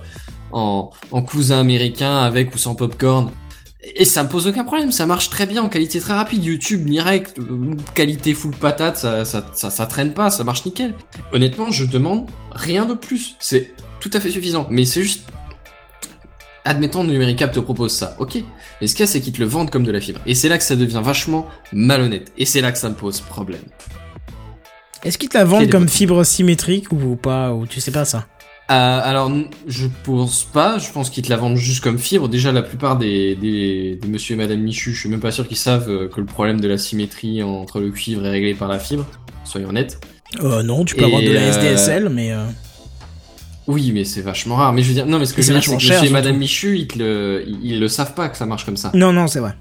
en, 0.53 0.91
en 1.11 1.23
cousin 1.23 1.61
américain 1.61 2.19
avec 2.19 2.55
ou 2.55 2.59
sans 2.59 2.75
popcorn. 2.75 3.31
Et 3.95 4.05
ça 4.05 4.25
me 4.25 4.29
pose 4.29 4.49
aucun 4.49 4.65
problème, 4.65 4.91
ça 4.91 5.07
marche 5.07 5.31
très 5.31 5.47
bien 5.47 5.63
en 5.63 5.69
qualité 5.69 6.01
très 6.01 6.15
rapide, 6.15 6.45
YouTube 6.45 6.85
direct, 6.85 7.39
euh, 7.39 7.77
qualité 7.95 8.35
full 8.35 8.51
patate, 8.51 8.97
ça, 8.97 9.25
ça, 9.25 9.49
ça, 9.55 9.71
ça 9.71 9.87
traîne 9.87 10.13
pas, 10.13 10.29
ça 10.31 10.43
marche 10.43 10.65
nickel. 10.65 10.93
Honnêtement, 11.33 11.71
je 11.71 11.85
demande 11.85 12.27
rien 12.51 12.85
de 12.85 12.95
plus, 12.95 13.37
c'est 13.39 13.75
tout 14.01 14.11
à 14.13 14.19
fait 14.19 14.31
suffisant, 14.31 14.67
mais 14.71 14.85
c'est 14.85 15.03
juste 15.03 15.29
admettons 16.67 17.05
Numericap 17.05 17.53
te 17.53 17.61
propose 17.61 17.93
ça, 17.93 18.15
ok. 18.19 18.39
Mais 18.81 18.87
ce 18.87 18.95
qu'il 18.95 19.05
y 19.05 19.09
a, 19.09 19.11
c'est 19.11 19.21
qu'ils 19.21 19.33
te 19.33 19.39
le 19.41 19.47
vendent 19.47 19.71
comme 19.71 19.85
de 19.85 19.93
la 19.93 20.01
fibre. 20.01 20.21
Et 20.27 20.35
c'est 20.35 20.49
là 20.51 20.59
que 20.59 20.65
ça 20.65 20.77
devient 20.77 21.01
vachement 21.03 21.47
malhonnête. 21.73 22.33
Et 22.37 22.45
c'est 22.45 22.61
là 22.61 22.73
que 22.73 22.79
ça 22.79 22.91
me 22.91 22.95
pose 22.95 23.21
problème. 23.21 23.63
Est-ce 25.05 25.19
qu'ils 25.19 25.29
te 25.29 25.39
la 25.39 25.45
vendent 25.45 25.71
comme 25.71 25.89
fibre 25.89 26.25
symétrique 26.25 26.91
ou 26.93 27.17
pas 27.17 27.53
Ou 27.53 27.67
tu 27.67 27.81
sais 27.81 27.91
pas 27.93 28.05
ça? 28.05 28.27
Euh, 28.69 29.01
alors, 29.05 29.31
je 29.69 29.87
pense 30.03 30.43
pas. 30.43 30.79
Je 30.79 30.91
pense 30.91 31.09
qu'ils 31.11 31.23
te 31.23 31.31
la 31.31 31.37
vendent 31.37 31.57
juste 31.57 31.83
comme 31.85 31.99
fibre. 31.99 32.29
Déjà, 32.29 32.51
la 32.51 32.63
plupart 32.63 32.99
des, 32.99 33.37
des, 33.37 33.97
des 34.03 34.09
monsieur 34.09 34.35
et 34.35 34.39
madame 34.39 34.59
Michu, 34.61 34.93
je 34.93 34.99
suis 34.99 35.09
même 35.09 35.21
pas 35.21 35.31
sûr 35.31 35.47
qu'ils 35.47 35.57
savent 35.57 35.89
euh, 35.89 36.09
que 36.09 36.19
le 36.21 36.27
problème 36.27 36.61
de 36.61 36.67
la 36.67 36.77
symétrie 36.77 37.43
entre 37.45 37.79
le 37.79 37.91
cuivre 37.91 38.27
est 38.27 38.31
réglé 38.31 38.55
par 38.55 38.67
la 38.69 38.81
fibre. 38.81 39.07
Soyons 39.45 39.69
honnêtes. 39.69 40.01
euh, 40.43 40.65
Non, 40.65 40.85
tu 40.85 40.97
peux 40.97 41.03
Et, 41.03 41.05
avoir 41.05 41.23
de 41.23 41.31
la 41.31 41.43
euh, 41.43 41.51
SDSL, 41.53 42.09
mais. 42.09 42.33
Oui, 43.69 43.91
mais 43.93 44.05
c'est 44.05 44.21
vachement 44.21 44.57
rare. 44.57 44.73
Mais 44.73 44.83
je 44.83 44.89
veux 44.89 44.95
dire, 44.95 45.07
non, 45.07 45.19
mais 45.19 45.27
ce 45.27 45.35
que 45.35 45.43
je 45.43 45.49
veux 45.53 45.55
dire, 45.59 45.65
c'est 45.69 45.77
que 45.77 45.83
cher, 45.83 46.05
et 46.05 46.11
madame. 46.11 46.37
Michu, 46.37 46.79
ils, 46.79 46.99
le, 46.99 47.45
ils, 47.63 47.81
le 47.81 47.89
savent 47.89 48.15
pas 48.15 48.29
que 48.29 48.37
ça 48.37 48.47
marche 48.47 48.65
comme 48.65 48.77
ça. 48.77 48.91
Non, 48.95 49.13
non, 49.13 49.27
c'est 49.27 49.41
vrai. 49.41 49.55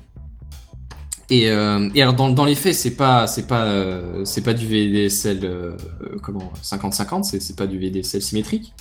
Et, 1.32 1.50
euh, 1.50 1.90
et 1.96 2.04
alors 2.04 2.14
dans, 2.14 2.30
dans 2.30 2.46
les 2.46 2.54
faits, 2.54 2.76
c'est 2.76 2.92
pas 2.96 3.26
c'est 3.26 3.48
pas 3.48 3.64
euh, 3.64 4.24
c'est 4.26 4.42
pas 4.44 4.54
du 4.54 4.68
VDSL 4.68 5.40
euh, 5.44 5.72
comment 6.22 6.54
50-50, 6.64 7.24
c'est 7.24 7.42
c'est 7.42 7.56
pas 7.56 7.66
du 7.66 7.80
VDSL 7.80 8.22
symétrique. 8.22 8.74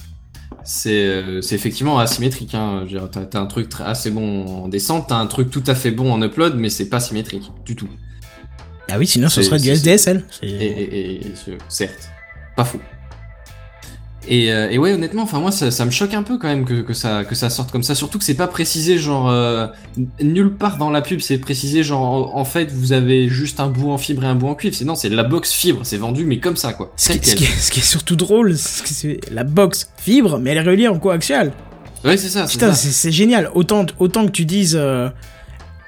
C'est 0.62 1.22
c'est 1.40 1.54
effectivement 1.54 1.98
asymétrique. 1.98 2.54
Hein. 2.54 2.84
T'as 3.10 3.24
t'as 3.24 3.40
un 3.40 3.46
truc 3.46 3.70
très, 3.70 3.84
assez 3.84 4.10
bon 4.10 4.46
en 4.64 4.68
descente, 4.68 5.06
t'as 5.08 5.16
un 5.16 5.26
truc 5.26 5.50
tout 5.50 5.62
à 5.66 5.74
fait 5.74 5.90
bon 5.90 6.12
en 6.12 6.20
upload, 6.22 6.56
mais 6.56 6.68
c'est 6.68 6.90
pas 6.90 7.00
symétrique 7.00 7.50
du 7.64 7.76
tout. 7.76 7.88
Ah 8.90 8.98
oui, 8.98 9.06
sinon 9.06 9.30
ce 9.30 9.40
serait 9.42 9.58
du 9.58 9.70
SDSL. 9.70 10.22
C'est- 10.30 10.46
Et, 10.46 10.64
et, 10.66 10.98
et- 11.14 11.26
et 11.28 11.32
ce- 11.34 11.50
certes, 11.70 12.10
pas 12.56 12.64
fou. 12.66 12.78
Et, 14.28 14.52
euh, 14.52 14.70
et 14.70 14.78
ouais, 14.78 14.92
honnêtement, 14.92 15.22
enfin 15.22 15.38
moi, 15.38 15.50
ça, 15.52 15.70
ça 15.70 15.84
me 15.84 15.90
choque 15.90 16.14
un 16.14 16.22
peu 16.22 16.38
quand 16.38 16.48
même 16.48 16.64
que, 16.64 16.80
que 16.82 16.94
ça 16.94 17.24
que 17.24 17.34
ça 17.34 17.50
sorte 17.50 17.70
comme 17.70 17.82
ça. 17.82 17.94
Surtout 17.94 18.18
que 18.18 18.24
c'est 18.24 18.34
pas 18.34 18.46
précisé 18.46 18.96
genre 18.96 19.28
euh, 19.28 19.66
nulle 20.22 20.52
part 20.54 20.78
dans 20.78 20.90
la 20.90 21.02
pub, 21.02 21.20
c'est 21.20 21.38
précisé 21.38 21.82
genre 21.82 22.34
en, 22.34 22.40
en 22.40 22.44
fait 22.44 22.70
vous 22.72 22.92
avez 22.92 23.28
juste 23.28 23.60
un 23.60 23.66
bout 23.68 23.90
en 23.90 23.98
fibre 23.98 24.24
et 24.24 24.26
un 24.26 24.34
bout 24.34 24.48
en 24.48 24.54
cuivre. 24.54 24.74
C'est 24.74 24.84
non, 24.86 24.94
c'est 24.94 25.08
la 25.10 25.24
box 25.24 25.52
fibre, 25.52 25.80
c'est 25.84 25.98
vendu 25.98 26.24
mais 26.24 26.38
comme 26.38 26.56
ça 26.56 26.72
quoi. 26.72 26.92
Ce 26.96 27.12
qui, 27.12 27.18
ce 27.18 27.34
quel. 27.34 27.34
qui 27.34 27.44
est, 27.44 27.56
ce 27.58 27.70
qui 27.70 27.80
est 27.80 27.82
surtout 27.82 28.16
drôle, 28.16 28.56
c'est 28.56 28.82
que 28.82 28.88
c'est 28.88 29.20
la 29.30 29.44
box 29.44 29.90
fibre, 29.98 30.38
mais 30.38 30.50
elle 30.50 30.58
est 30.58 30.62
reliée 30.70 30.88
en 30.88 30.98
coaxial. 30.98 31.52
Ouais, 32.04 32.16
c'est 32.16 32.28
ça. 32.28 32.46
Putain, 32.46 32.72
c'est 32.74 33.10
génial. 33.12 33.50
Autant, 33.54 33.86
autant 33.98 34.26
que 34.26 34.30
tu 34.30 34.44
dises 34.44 34.76
euh, 34.78 35.08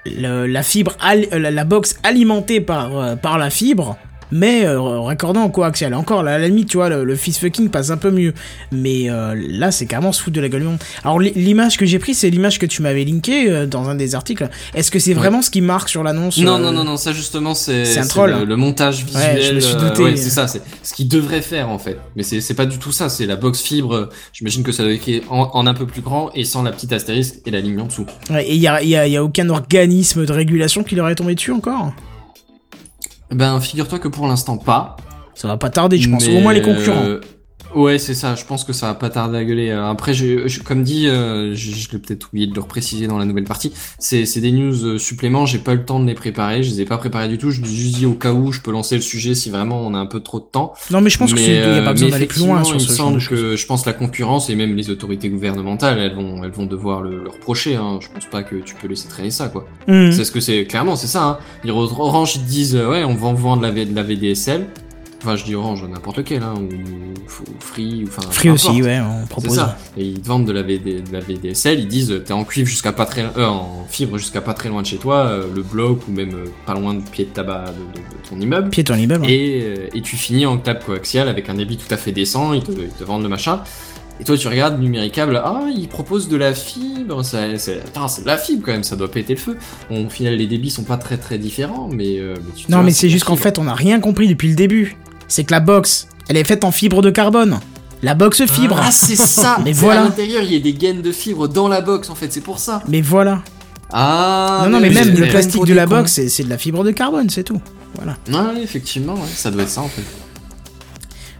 le- 0.07 0.47
la 0.47 0.63
fibre, 0.63 0.93
al- 1.01 1.29
la, 1.31 1.51
la 1.51 1.65
box 1.65 1.97
alimentée 2.03 2.61
par, 2.61 2.97
euh, 2.99 3.17
par 3.17 3.37
la 3.39 3.51
fibre, 3.51 3.97
mais 4.33 4.65
euh, 4.67 4.81
raccordant 5.01 5.43
en 5.43 5.49
coaxial. 5.51 5.95
Encore, 5.95 6.23
là, 6.23 6.35
à 6.35 6.39
la 6.39 6.49
limite, 6.49 6.69
tu 6.69 6.77
vois, 6.77 6.89
le, 6.89 7.05
le 7.05 7.17
fist 7.17 7.39
fucking 7.41 7.69
passe 7.71 7.91
un 7.91 7.97
peu 7.97 8.11
mieux. 8.11 8.35
Mais 8.73 9.09
euh, 9.11 9.35
là, 9.49 9.71
c'est 9.71 9.87
carrément 9.87 10.13
se 10.13 10.23
foutre 10.23 10.37
de 10.37 10.41
la 10.41 10.49
gueule. 10.49 10.67
Alors, 11.05 11.19
l'i- 11.21 11.33
l'image 11.35 11.77
que 11.77 11.87
j'ai 11.87 11.99
prise, 11.99 12.19
c'est 12.19 12.31
l'image 12.31 12.59
que 12.59 12.67
tu 12.67 12.83
m'avais 12.83 13.05
linkée 13.05 13.51
euh, 13.51 13.67
dans 13.67 13.89
un 13.89 13.95
des 13.95 14.15
articles. 14.15 14.49
Est-ce 14.75 14.91
que 14.91 14.99
c'est 14.99 15.11
Ouais. 15.11 15.15
vraiment 15.15 15.43
ce 15.43 15.51
qui 15.51 15.61
marque 15.61 15.89
sur 15.89 16.03
l'annonce 16.03 16.39
Non, 16.39 16.57
euh, 16.57 16.59
non, 16.59 16.73
non, 16.73 16.85
non, 16.85 16.97
ça 16.97 17.13
justement, 17.13 17.55
c'est 17.55 17.99
un 17.99 18.07
troll. 18.07 18.31
Le, 18.41 18.45
le 18.45 18.57
montage 18.57 19.05
visuel. 19.05 19.37
Ouais, 19.37 19.43
je 19.43 19.53
me 19.55 19.61
suis 19.61 19.75
douté. 19.77 20.03
ouais, 20.03 20.17
c'est 20.17 20.31
ça, 20.31 20.47
c'est 20.49 20.63
ce 20.83 20.93
qu'il 20.95 21.09
devrait 21.09 21.43
faire 21.43 21.69
en 21.69 21.79
fait. 21.79 21.99
Mais 22.17 22.23
c'est 22.23 22.55
pas 22.55 22.67
du 22.67 22.79
tout 22.79 22.93
ça, 22.93 23.09
c'est 23.09 23.27
la 23.27 23.37
box 23.37 23.61
fibre. 23.61 24.09
J'imagine 24.33 24.63
que 24.63 24.73
ça 24.73 24.83
doit 24.83 24.93
être 24.93 25.09
en, 25.31 25.51
en 25.55 25.67
un 25.67 25.75
peu 25.75 25.87
plus 25.87 26.01
grand 26.03 26.31
et 26.35 26.45
sans 26.45 26.63
la 26.63 26.73
petite 26.73 26.93
astérisque 26.93 27.37
et 27.47 27.51
la 27.51 27.61
ligne 27.61 27.81
en 27.81 27.87
dessous. 27.87 28.07
Ouais, 28.31 28.47
Et 28.47 28.55
il 28.55 28.61
y 28.61 28.67
a, 28.69 28.83
y 28.83 28.97
a- 28.97 29.07
y 29.07 29.17
a 29.17 29.23
aucun 29.25 29.49
organisme 29.51 30.27
de 30.27 30.33
régulation 30.33 30.83
qui 30.83 30.95
leur 30.95 31.09
est 31.09 31.15
tombé 31.15 31.35
dessus 31.35 31.53
encore? 31.53 31.93
Ben, 33.31 33.61
figure-toi 33.61 33.99
que 33.99 34.09
pour 34.09 34.27
l'instant 34.27 34.57
pas. 34.57 34.97
Ça 35.35 35.49
va 35.49 35.57
pas 35.57 35.69
tarder, 35.71 35.99
je 35.99 36.09
pense. 36.09 36.27
Au 36.29 36.41
moins 36.41 36.53
les 36.55 36.63
concurrents. 36.63 37.03
euh, 37.05 37.21
ouais, 37.77 37.99
c'est 37.99 38.15
ça. 38.15 38.35
Je 38.35 38.45
pense 38.45 38.65
que 38.65 38.73
ça 38.73 38.87
va 38.89 38.95
pas 38.95 39.11
tarder 39.11 39.39
à 39.39 39.45
gueuler. 39.45 39.71
Euh, 39.71 39.89
Après, 39.89 40.13
je, 40.15 40.49
je- 40.49 40.61
comme 40.63 40.83
dit, 40.83 41.07
euh, 41.09 41.55
je, 41.55 41.71
je 41.73 41.91
l'ai 41.93 41.99
peut-être 41.99 42.29
oublié 42.33 42.47
de 42.47 42.55
le 42.55 42.61
repréciser 42.61 43.07
dans 43.07 43.19
la 43.19 43.25
nouvelle 43.25 43.45
partie. 43.45 43.73
C'est 43.99 44.27
c'est 44.27 44.41
des 44.41 44.53
news 44.53 44.85
euh, 44.85 44.99
suppléments. 44.99 45.47
J'ai 45.47 45.59
pas 45.59 45.73
eu 45.75 45.77
le 45.77 45.85
temps 45.85 46.01
de 46.01 46.07
les 46.07 46.15
préparer. 46.15 46.63
Je 46.63 46.71
les 46.71 46.81
ai 46.81 46.85
pas 46.85 46.99
préparés 46.99 47.29
du 47.29 47.39
tout. 47.39 47.51
Je 47.51 47.63
juste 47.65 47.97
dit 47.97 48.07
au 48.07 48.15
cas 48.15 48.33
où 48.33 48.53
je 48.53 48.61
peux 48.61 48.73
lancer 48.73 48.97
le 48.97 49.03
sujet 49.03 49.35
si 49.35 49.51
vraiment 49.51 49.81
on 49.87 49.95
a 49.95 49.99
un 49.99 50.07
peu 50.07 50.21
trop 50.21 50.41
de 50.41 50.47
temps. 50.51 50.75
Non, 50.91 51.01
mais 51.01 51.11
je 51.11 51.19
pense 51.19 51.33
qu'il 51.33 51.43
Mais, 51.43 51.53
n'y 51.53 51.59
a 51.59 51.61
euh, 51.67 51.85
pas 51.85 51.93
besoin 51.93 52.09
d'aller 52.09 52.27
plus 52.27 52.41
loin 52.47 52.65
sur 52.65 52.77
il 52.77 52.81
ce 52.81 52.91
me 52.91 52.97
genre 52.97 53.13
de 53.13 53.19
semble 53.21 53.29
que 53.41 53.57
je 53.57 53.67
pense 53.67 53.87
la 53.87 53.93
concurrence 53.93 54.51
et 54.51 54.55
même 54.55 54.75
les 54.77 54.91
autorités 54.91 55.29
gouvernementales, 55.29 55.99
elles 55.99 56.15
vont, 56.15 56.43
elles 56.45 56.51
vont 56.51 56.67
devoir 56.67 57.03
le, 57.03 57.23
le 57.23 57.29
reprocher. 57.31 57.77
Hein. 57.77 57.99
Je 58.01 58.09
pense 58.13 58.27
pas 58.27 58.43
que 58.43 58.57
tu 58.57 58.75
peux 58.75 58.89
laisser 58.89 59.09
traîner 59.09 59.31
ça, 59.31 59.49
quoi. 59.49 59.67
Mhm. 59.89 60.13
C'est 60.13 60.25
ce 60.25 60.33
que 60.33 60.41
c'est, 60.41 60.65
clairement, 60.65 60.97
c'est 60.97 61.07
ça. 61.07 61.25
Hein. 61.25 61.39
Les 61.65 61.71
Orange 61.71 62.37
ils 62.37 62.45
disent, 62.45 62.77
euh, 62.77 62.91
ouais, 62.91 63.05
on 63.05 63.15
va 63.15 63.29
en 63.29 63.35
vendre 63.35 63.63
la, 63.63 63.71
V- 63.71 63.87
de 63.87 63.95
la 63.95 64.03
VDSL. 64.03 64.67
Enfin, 65.23 65.35
je 65.35 65.45
dis 65.45 65.55
Orange, 65.55 65.83
n'importe 65.85 66.19
lequel, 66.19 66.43
hein, 66.43 66.55
ou, 66.57 66.63
ou 66.65 67.55
Free, 67.61 68.05
ou 68.05 68.09
enfin. 68.09 68.23
Free 68.31 68.51
aussi, 68.51 68.83
ouais, 68.83 69.01
on 69.01 69.27
propose. 69.27 69.55
ça. 69.57 69.79
Et 69.97 70.05
ils 70.05 70.21
te 70.21 70.29
vendent 70.29 70.45
de 70.47 70.53
la, 70.53 70.63
VD 70.63 71.01
de 71.01 71.13
la 71.13 71.21
VDSL, 71.21 71.81
ils 71.81 71.89
disent, 71.89 72.23
t'es 72.25 72.33
en 72.33 72.45
cuivre 72.45 72.69
jusqu'à 72.69 72.93
pas 72.93 73.07
très, 73.07 73.23
euh, 73.37 73.47
en 73.47 73.87
fibre 73.89 74.19
jusqu'à 74.19 74.41
pas 74.43 74.53
très 74.55 74.69
loin 74.69 74.83
de 74.83 74.87
chez 74.87 74.99
toi, 74.99 75.27
euh, 75.27 75.47
le 75.55 75.63
bloc 75.63 76.07
ou 76.07 76.13
même 76.13 76.35
euh, 76.35 76.45
pas 76.67 76.75
loin 76.75 76.95
du 76.95 77.01
pied 77.03 77.25
de 77.25 77.31
tabac 77.31 77.65
de, 77.67 77.73
de- 77.73 78.05
de 78.07 78.29
ton 78.29 78.39
immeuble. 78.41 78.69
Pied 78.71 78.85
ton 78.85 78.95
immeuble. 78.95 79.29
Et, 79.29 79.89
et 79.95 80.03
tu 80.03 80.17
finis 80.17 80.45
en 80.47 80.59
câble 80.59 80.81
coaxial 80.85 81.29
avec 81.29 81.49
un 81.49 81.55
débit 81.55 81.77
tout 81.79 81.93
à 81.93 81.97
fait 81.97 82.13
décent, 82.13 82.53
ils 82.53 82.63
te, 82.63 82.71
ils 82.73 82.89
te 82.89 83.03
vendent 83.05 83.23
le 83.23 83.29
machin. 83.31 83.63
Et 84.19 84.25
toi 84.25 84.37
tu 84.39 84.49
regardes 84.49 84.81
numéricable, 84.81 85.41
ah 85.45 85.61
ils 85.77 85.89
proposent 85.89 86.29
de 86.29 86.37
la 86.37 86.55
fibre, 86.55 87.23
ça- 87.23 87.59
c'est 87.59 87.75
de 88.23 88.27
la 88.27 88.39
fibre 88.39 88.63
quand 88.65 88.73
même, 88.73 88.83
ça 88.85 88.97
doit 88.97 89.11
péter 89.11 89.35
le 89.35 89.41
feu. 89.41 89.57
Bon, 89.91 90.07
au 90.07 90.09
final 90.09 90.35
les 90.37 90.47
débits 90.47 90.71
sont 90.71 90.85
pas 90.85 90.97
très 90.97 91.19
très 91.19 91.37
différents, 91.39 91.89
mais, 91.93 92.19
euh, 92.19 92.35
mais 92.37 92.53
tu 92.57 92.65
te 92.67 92.73
Non, 92.73 92.83
mais 92.83 92.93
c'est 92.93 93.11
juste 93.11 93.25
qu'en 93.25 93.37
fait, 93.37 93.59
on 93.59 93.65
n'a 93.65 93.75
rien 93.75 94.01
compris 94.01 94.27
depuis 94.29 94.49
le 94.49 94.55
début. 94.55 94.97
C'est 95.29 95.45
que 95.45 95.53
la 95.53 95.61
box, 95.61 96.09
elle 96.29 96.37
est 96.39 96.45
faite 96.45 96.65
en 96.65 96.71
fibre 96.71 97.03
de 97.03 97.11
carbone. 97.11 97.59
La 98.03 98.15
box 98.15 98.45
fibre. 98.47 98.79
Ah 98.83 98.91
c'est 98.91 99.17
ça 99.17 99.59
Mais 99.65 99.75
C'est 99.75 99.81
voilà. 99.81 100.03
À 100.03 100.05
l'intérieur 100.05 100.43
il 100.45 100.53
y 100.53 100.57
a 100.57 100.61
des 100.61 100.73
gaines 100.75 101.03
de 101.03 101.13
fibre 101.13 101.49
dans 101.49 101.69
la 101.69 101.81
box 101.81 102.09
en 102.11 102.15
fait, 102.15 102.33
c'est 102.33 102.41
pour 102.43 102.59
ça. 102.59 102.83
Mais 102.89 103.01
voilà. 103.03 103.43
Ah 103.93 104.63
non, 104.65 104.71
non, 104.71 104.81
mais 104.81 104.91
même 104.91 105.15
le 105.15 105.29
plastique 105.29 105.65
de 105.65 105.75
la 105.75 105.87
box, 105.87 106.13
c'est 106.13 106.29
c'est 106.29 106.43
de 106.45 106.51
la 106.51 106.59
fibre 106.59 106.85
de 106.85 106.91
carbone, 106.91 107.29
c'est 107.31 107.45
tout. 107.45 107.61
Voilà. 107.95 108.17
Ouais, 108.31 108.63
effectivement, 108.63 109.15
ouais, 109.15 109.29
ça 109.35 109.51
doit 109.51 109.63
être 109.63 109.69
ça 109.71 109.83
en 109.83 109.89
fait. 109.89 110.03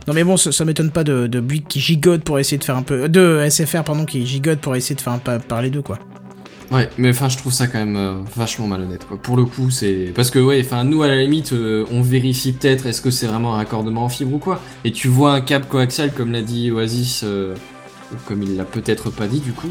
Non 0.07 0.15
mais 0.15 0.23
bon, 0.25 0.37
ça, 0.37 0.65
m'étonne 0.65 0.91
pas 0.91 1.03
de, 1.05 1.27
de 1.27 1.41
qui 1.69 1.81
gigote 1.81 2.23
pour 2.23 2.39
essayer 2.39 2.59
de 2.59 2.65
faire 2.65 2.77
un 2.77 2.83
peu... 2.83 3.09
De 3.09 3.45
SFR, 3.49 3.83
pardon, 3.83 4.05
qui 4.05 4.25
gigote 4.27 4.61
pour 4.61 4.77
essayer 4.77 4.95
de 4.95 5.01
faire 5.01 5.13
un 5.13 5.19
pa- 5.19 5.39
parler 5.41 5.69
d'eux, 5.71 5.83
quoi. 5.83 5.99
Ouais, 6.71 6.89
mais 6.99 7.11
enfin, 7.11 7.29
je 7.29 7.37
trouve 7.37 7.53
ça 7.53 7.67
quand 7.69 7.79
même 7.79 7.97
euh, 7.97 8.15
vachement 8.37 8.67
malhonnête. 8.67 9.05
Quoi. 9.07 9.17
Pour 9.21 9.37
le 9.37 9.45
coup, 9.45 9.71
c'est 9.71 10.13
parce 10.15 10.31
que 10.31 10.39
ouais, 10.41 10.61
enfin, 10.65 10.83
nous 10.85 11.03
à 11.03 11.09
la 11.09 11.17
limite, 11.23 11.53
euh, 11.53 11.85
on 11.93 12.03
vérifie 12.03 12.53
peut-être 12.53 12.87
est-ce 12.87 13.01
que 13.01 13.11
c'est 13.11 13.27
vraiment 13.27 13.55
un 13.55 13.59
raccordement 13.59 14.05
en 14.05 14.09
fibre 14.09 14.35
ou 14.35 14.39
quoi. 14.39 14.61
Et 14.85 14.91
tu 14.91 15.07
vois 15.09 15.33
un 15.35 15.41
câble 15.41 15.67
coaxial, 15.67 16.13
comme 16.13 16.33
l'a 16.33 16.43
dit 16.43 16.71
Oasis, 16.73 17.23
euh, 17.25 17.55
ou 18.13 18.17
comme 18.27 18.43
il 18.43 18.57
l'a 18.57 18.65
peut-être 18.65 19.11
pas 19.11 19.29
dit 19.29 19.39
du 19.41 19.53
coup. 19.53 19.71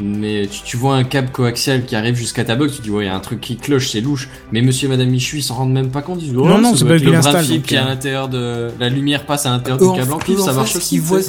Mais 0.00 0.48
tu, 0.50 0.62
tu 0.62 0.76
vois 0.76 0.96
un 0.96 1.04
câble 1.04 1.30
coaxial 1.30 1.84
qui 1.84 1.94
arrive 1.94 2.16
jusqu'à 2.16 2.44
ta 2.44 2.56
box, 2.56 2.76
tu 2.76 2.82
dis 2.82 2.90
ouais, 2.90 3.04
il 3.04 3.06
y 3.06 3.10
a 3.10 3.14
un 3.14 3.20
truc 3.20 3.40
qui 3.40 3.56
cloche, 3.56 3.90
c'est 3.90 4.00
louche. 4.00 4.28
Mais 4.50 4.60
Monsieur 4.60 4.86
et 4.86 4.90
Madame 4.90 5.08
Michu, 5.08 5.38
ils 5.38 5.42
s'en 5.42 5.54
rendent 5.54 5.72
même 5.72 5.90
pas 5.90 6.02
compte. 6.02 6.18
Ils 6.20 6.30
disent 6.30 6.36
oh, 6.36 6.48
Non, 6.48 6.58
non, 6.58 6.74
c'est 6.74 6.84
pas 6.84 6.96
le 6.96 7.10
bras 7.10 7.42
donc, 7.42 7.62
qui 7.62 7.74
est 7.74 7.78
à 7.78 7.84
euh. 7.84 7.88
l'intérieur 7.88 8.28
de 8.28 8.70
la 8.80 8.88
lumière 8.88 9.24
passe 9.24 9.46
à 9.46 9.50
l'intérieur 9.50 9.78
du 9.78 9.98
câble 9.98 10.12
en 10.12 10.18
eux, 10.18 10.38
ça 10.38 10.52
marche 10.52 10.74
aussi. 10.76 10.98
voient, 10.98 11.20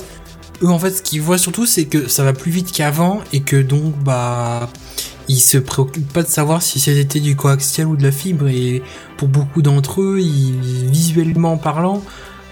eux, 0.64 0.70
en 0.70 0.80
fait, 0.80 0.92
ce 0.92 1.02
qu'ils 1.02 1.22
voient 1.22 1.38
surtout, 1.38 1.66
c'est 1.66 1.86
que 1.86 2.08
ça 2.08 2.24
va 2.24 2.34
plus 2.34 2.52
vite 2.52 2.72
qu'avant 2.72 3.22
et 3.34 3.42
que 3.42 3.62
donc, 3.62 3.96
bah, 4.04 4.70
ils 5.28 5.40
se 5.40 5.58
préoccupent 5.58 6.12
pas 6.12 6.24
de 6.24 6.28
savoir 6.28 6.62
si 6.62 6.80
c'était 6.80 7.20
du 7.20 7.36
coaxial 7.36 7.88
ou 7.88 7.96
de 7.96 8.04
la 8.04 8.12
fibre. 8.12 8.48
Et 8.48 8.82
pour 9.18 9.28
beaucoup 9.28 9.62
d'entre 9.62 10.02
eux, 10.02 10.20
ils, 10.20 10.90
visuellement 10.90 11.58
parlant, 11.58 12.04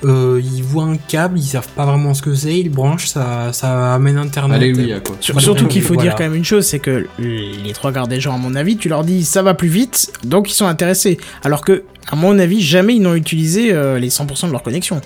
euh, 0.06 0.42
ils 0.44 0.64
voient 0.64 0.84
un 0.86 0.98
câble, 0.98 1.38
ils 1.40 1.44
savent 1.46 1.68
pas 1.76 1.86
vraiment 1.86 2.14
ce 2.14 2.22
que 2.22 2.34
c'est, 2.36 2.60
ils 2.60 2.70
branchent, 2.70 3.08
ça, 3.08 3.52
ça 3.54 3.94
amène 3.96 4.18
Internet. 4.18 4.58
Alléluia 4.58 5.00
quoi. 5.00 5.16
Sur- 5.20 5.34
Voilà, 5.34 5.44
surtout 5.46 5.68
qu'il 5.68 5.82
faut 5.82 5.94
voilà. 5.94 6.10
dire 6.10 6.16
quand 6.18 6.24
même 6.24 6.36
une 6.36 6.46
chose, 6.46 6.66
c'est 6.66 6.80
que 6.80 7.08
les 7.20 7.74
trois 7.74 7.92
quarts 7.92 8.08
des 8.08 8.20
gens, 8.20 8.36
à 8.36 8.38
mon 8.38 8.56
avis, 8.56 8.78
tu 8.78 8.90
leur 8.90 9.04
dis 9.04 9.24
ça 9.24 9.42
va 9.42 9.54
plus 9.54 9.68
vite, 9.70 10.12
donc 10.24 10.50
ils 10.50 10.54
sont 10.54 10.66
intéressés. 10.68 11.18
Alors 11.44 11.62
que, 11.62 11.84
à 12.12 12.16
mon 12.16 12.38
avis, 12.40 12.62
jamais 12.62 12.96
ils 12.96 13.02
n'ont 13.02 13.16
utilisé 13.16 13.74
euh, 13.74 13.98
les 14.00 14.10
100% 14.10 14.48
de 14.48 14.52
leur 14.52 14.64
connexion. 14.64 15.00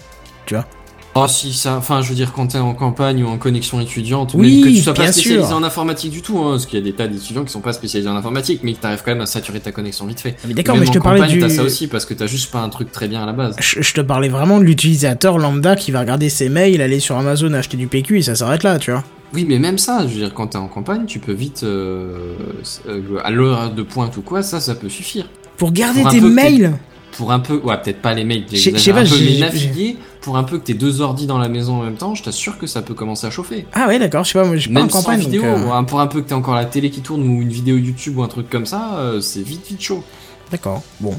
Oh 1.23 1.27
si 1.27 1.53
ça, 1.53 1.76
enfin 1.77 2.02
je 2.02 2.10
veux 2.10 2.15
dire 2.15 2.31
quand 2.34 2.48
t'es 2.48 2.57
en 2.57 2.73
campagne 2.73 3.23
ou 3.23 3.27
en 3.27 3.38
connexion 3.38 3.80
étudiante, 3.80 4.34
Oui, 4.35 4.57
même 4.61 4.65
que 4.72 4.77
tu 4.77 4.81
sois 4.84 4.94
pas 4.94 5.11
spécialisé 5.11 5.45
sûr. 5.48 5.56
en 5.56 5.64
informatique 5.64 6.11
du 6.11 6.22
tout, 6.22 6.39
hein, 6.39 6.52
parce 6.52 6.65
qu'il 6.65 6.77
y 6.80 6.81
a 6.81 6.85
des 6.85 6.94
tas 6.94 7.07
d'étudiants 7.07 7.44
qui 7.44 7.52
sont 7.52 7.61
pas 7.61 7.73
spécialisés 7.73 8.10
en 8.10 8.15
informatique, 8.15 8.61
mais 8.64 8.73
que 8.73 8.80
t'arrives 8.80 9.02
quand 9.03 9.11
même 9.11 9.22
à 9.22 9.26
saturer 9.26 9.60
ta 9.60 9.72
connexion 9.72 10.06
vite 10.06 10.19
fait. 10.19 10.35
Ah, 10.38 10.45
Mais 10.48 10.53
d'accord, 10.53 10.77
mais 10.77 10.85
je 10.85 10.91
te 10.91 10.98
en 10.99 11.02
parlais 11.02 11.19
campagne, 11.19 11.34
du. 11.35 11.39
T'as 11.41 11.49
ça 11.49 11.64
aussi 11.64 11.88
parce 11.88 12.06
que 12.06 12.14
t'as 12.14 12.27
juste 12.27 12.52
pas 12.52 12.60
un 12.60 12.69
truc 12.69 12.91
très 12.91 13.07
bien 13.07 13.23
à 13.23 13.26
la 13.26 13.34
base. 13.34 13.56
Je, 13.60 13.81
je 13.81 13.94
te 13.94 14.02
parlais 14.02 14.30
vraiment 14.30 14.60
de 14.60 14.64
l'utilisateur 14.64 15.38
lambda 15.38 15.76
qui 15.76 15.91
va 15.91 15.99
regarder 16.02 16.30
ses 16.30 16.49
mails, 16.49 16.81
aller 16.81 16.99
sur 16.99 17.18
Amazon 17.18 17.53
acheter 17.53 17.77
du 17.77 17.88
PQ 17.88 18.19
et 18.19 18.22
ça 18.22 18.35
s'arrête 18.35 18.64
là, 18.64 18.80
tu 18.80 18.91
vois. 18.91 19.03
Oui, 19.34 19.45
mais 19.48 19.60
même 19.60 19.77
ça, 19.77 20.02
je 20.07 20.14
veux 20.14 20.19
dire 20.19 20.34
quand 20.34 20.48
t'es 20.48 20.57
en 20.57 20.68
campagne, 20.68 21.06
tu 21.06 21.19
peux 21.19 21.34
vite 21.34 21.64
euh, 21.64 22.35
euh, 22.88 23.02
à 23.23 23.31
l'heure 23.31 23.72
de 23.73 23.84
pointe 23.84 24.15
ou 24.18 24.22
quoi, 24.22 24.41
ça, 24.41 24.60
ça 24.61 24.73
peut 24.76 24.88
suffire. 24.89 25.27
Pour 25.57 25.72
garder 25.72 26.02
Pour 26.03 26.11
tes 26.11 26.22
mails 26.22 26.73
Pour 27.18 27.31
un 27.31 27.39
peu, 27.39 27.56
ouais, 27.64 27.76
peut-être 27.81 28.02
pas 28.02 28.14
les 28.14 28.23
mails, 28.23 28.45
Je 28.52 28.57
sais- 28.57 28.72
pas, 28.91 28.99
un 28.99 29.03
peu, 29.06 29.15
mais 29.19 29.39
naviguer 29.39 29.98
pour 30.22 30.38
un 30.38 30.44
peu 30.44 30.60
que 30.60 30.64
t'aies 30.65 30.73
deux 30.76 31.02
ordi 31.02 31.26
dans 31.26 31.39
la 31.39 31.49
maison 31.49 31.80
en 31.80 31.84
même 31.84 31.95
temps, 31.95 32.14
je 32.15 32.22
t'assure 32.23 32.57
que 32.60 32.68
ça 32.68 32.81
peut 32.84 32.94
commencer 32.94 33.26
à 33.26 33.31
chauffer. 33.31 33.65
Ah 33.73 33.88
ouais, 33.88 33.98
d'accord, 33.98 34.23
je 34.23 34.31
sais 34.34 34.39
pas, 34.39 34.45
moi 34.45 34.56
je 34.56 34.61
suis 34.61 34.69
pas 34.72 34.81
en 34.81 34.88
campagne. 34.88 35.19
vidéo, 35.19 35.44
euh, 35.44 35.81
pour 35.84 35.99
un 35.99 36.07
peu 36.07 36.22
que 36.22 36.27
t'aies 36.27 36.35
encore 36.35 36.53
la 36.56 36.65
télé 36.65 36.89
qui 36.91 37.02
tourne 37.02 37.22
ou 37.27 37.41
une 37.41 37.49
vidéo 37.49 37.76
YouTube 37.77 38.18
ou 38.18 38.23
un 38.23 38.27
truc 38.27 38.49
comme 38.49 38.65
ça, 38.68 38.98
euh, 38.99 39.19
c'est 39.22 39.41
vite 39.41 39.65
vite 39.68 39.81
chaud. 39.81 40.03
D'accord, 40.52 40.84
bon. 40.99 41.15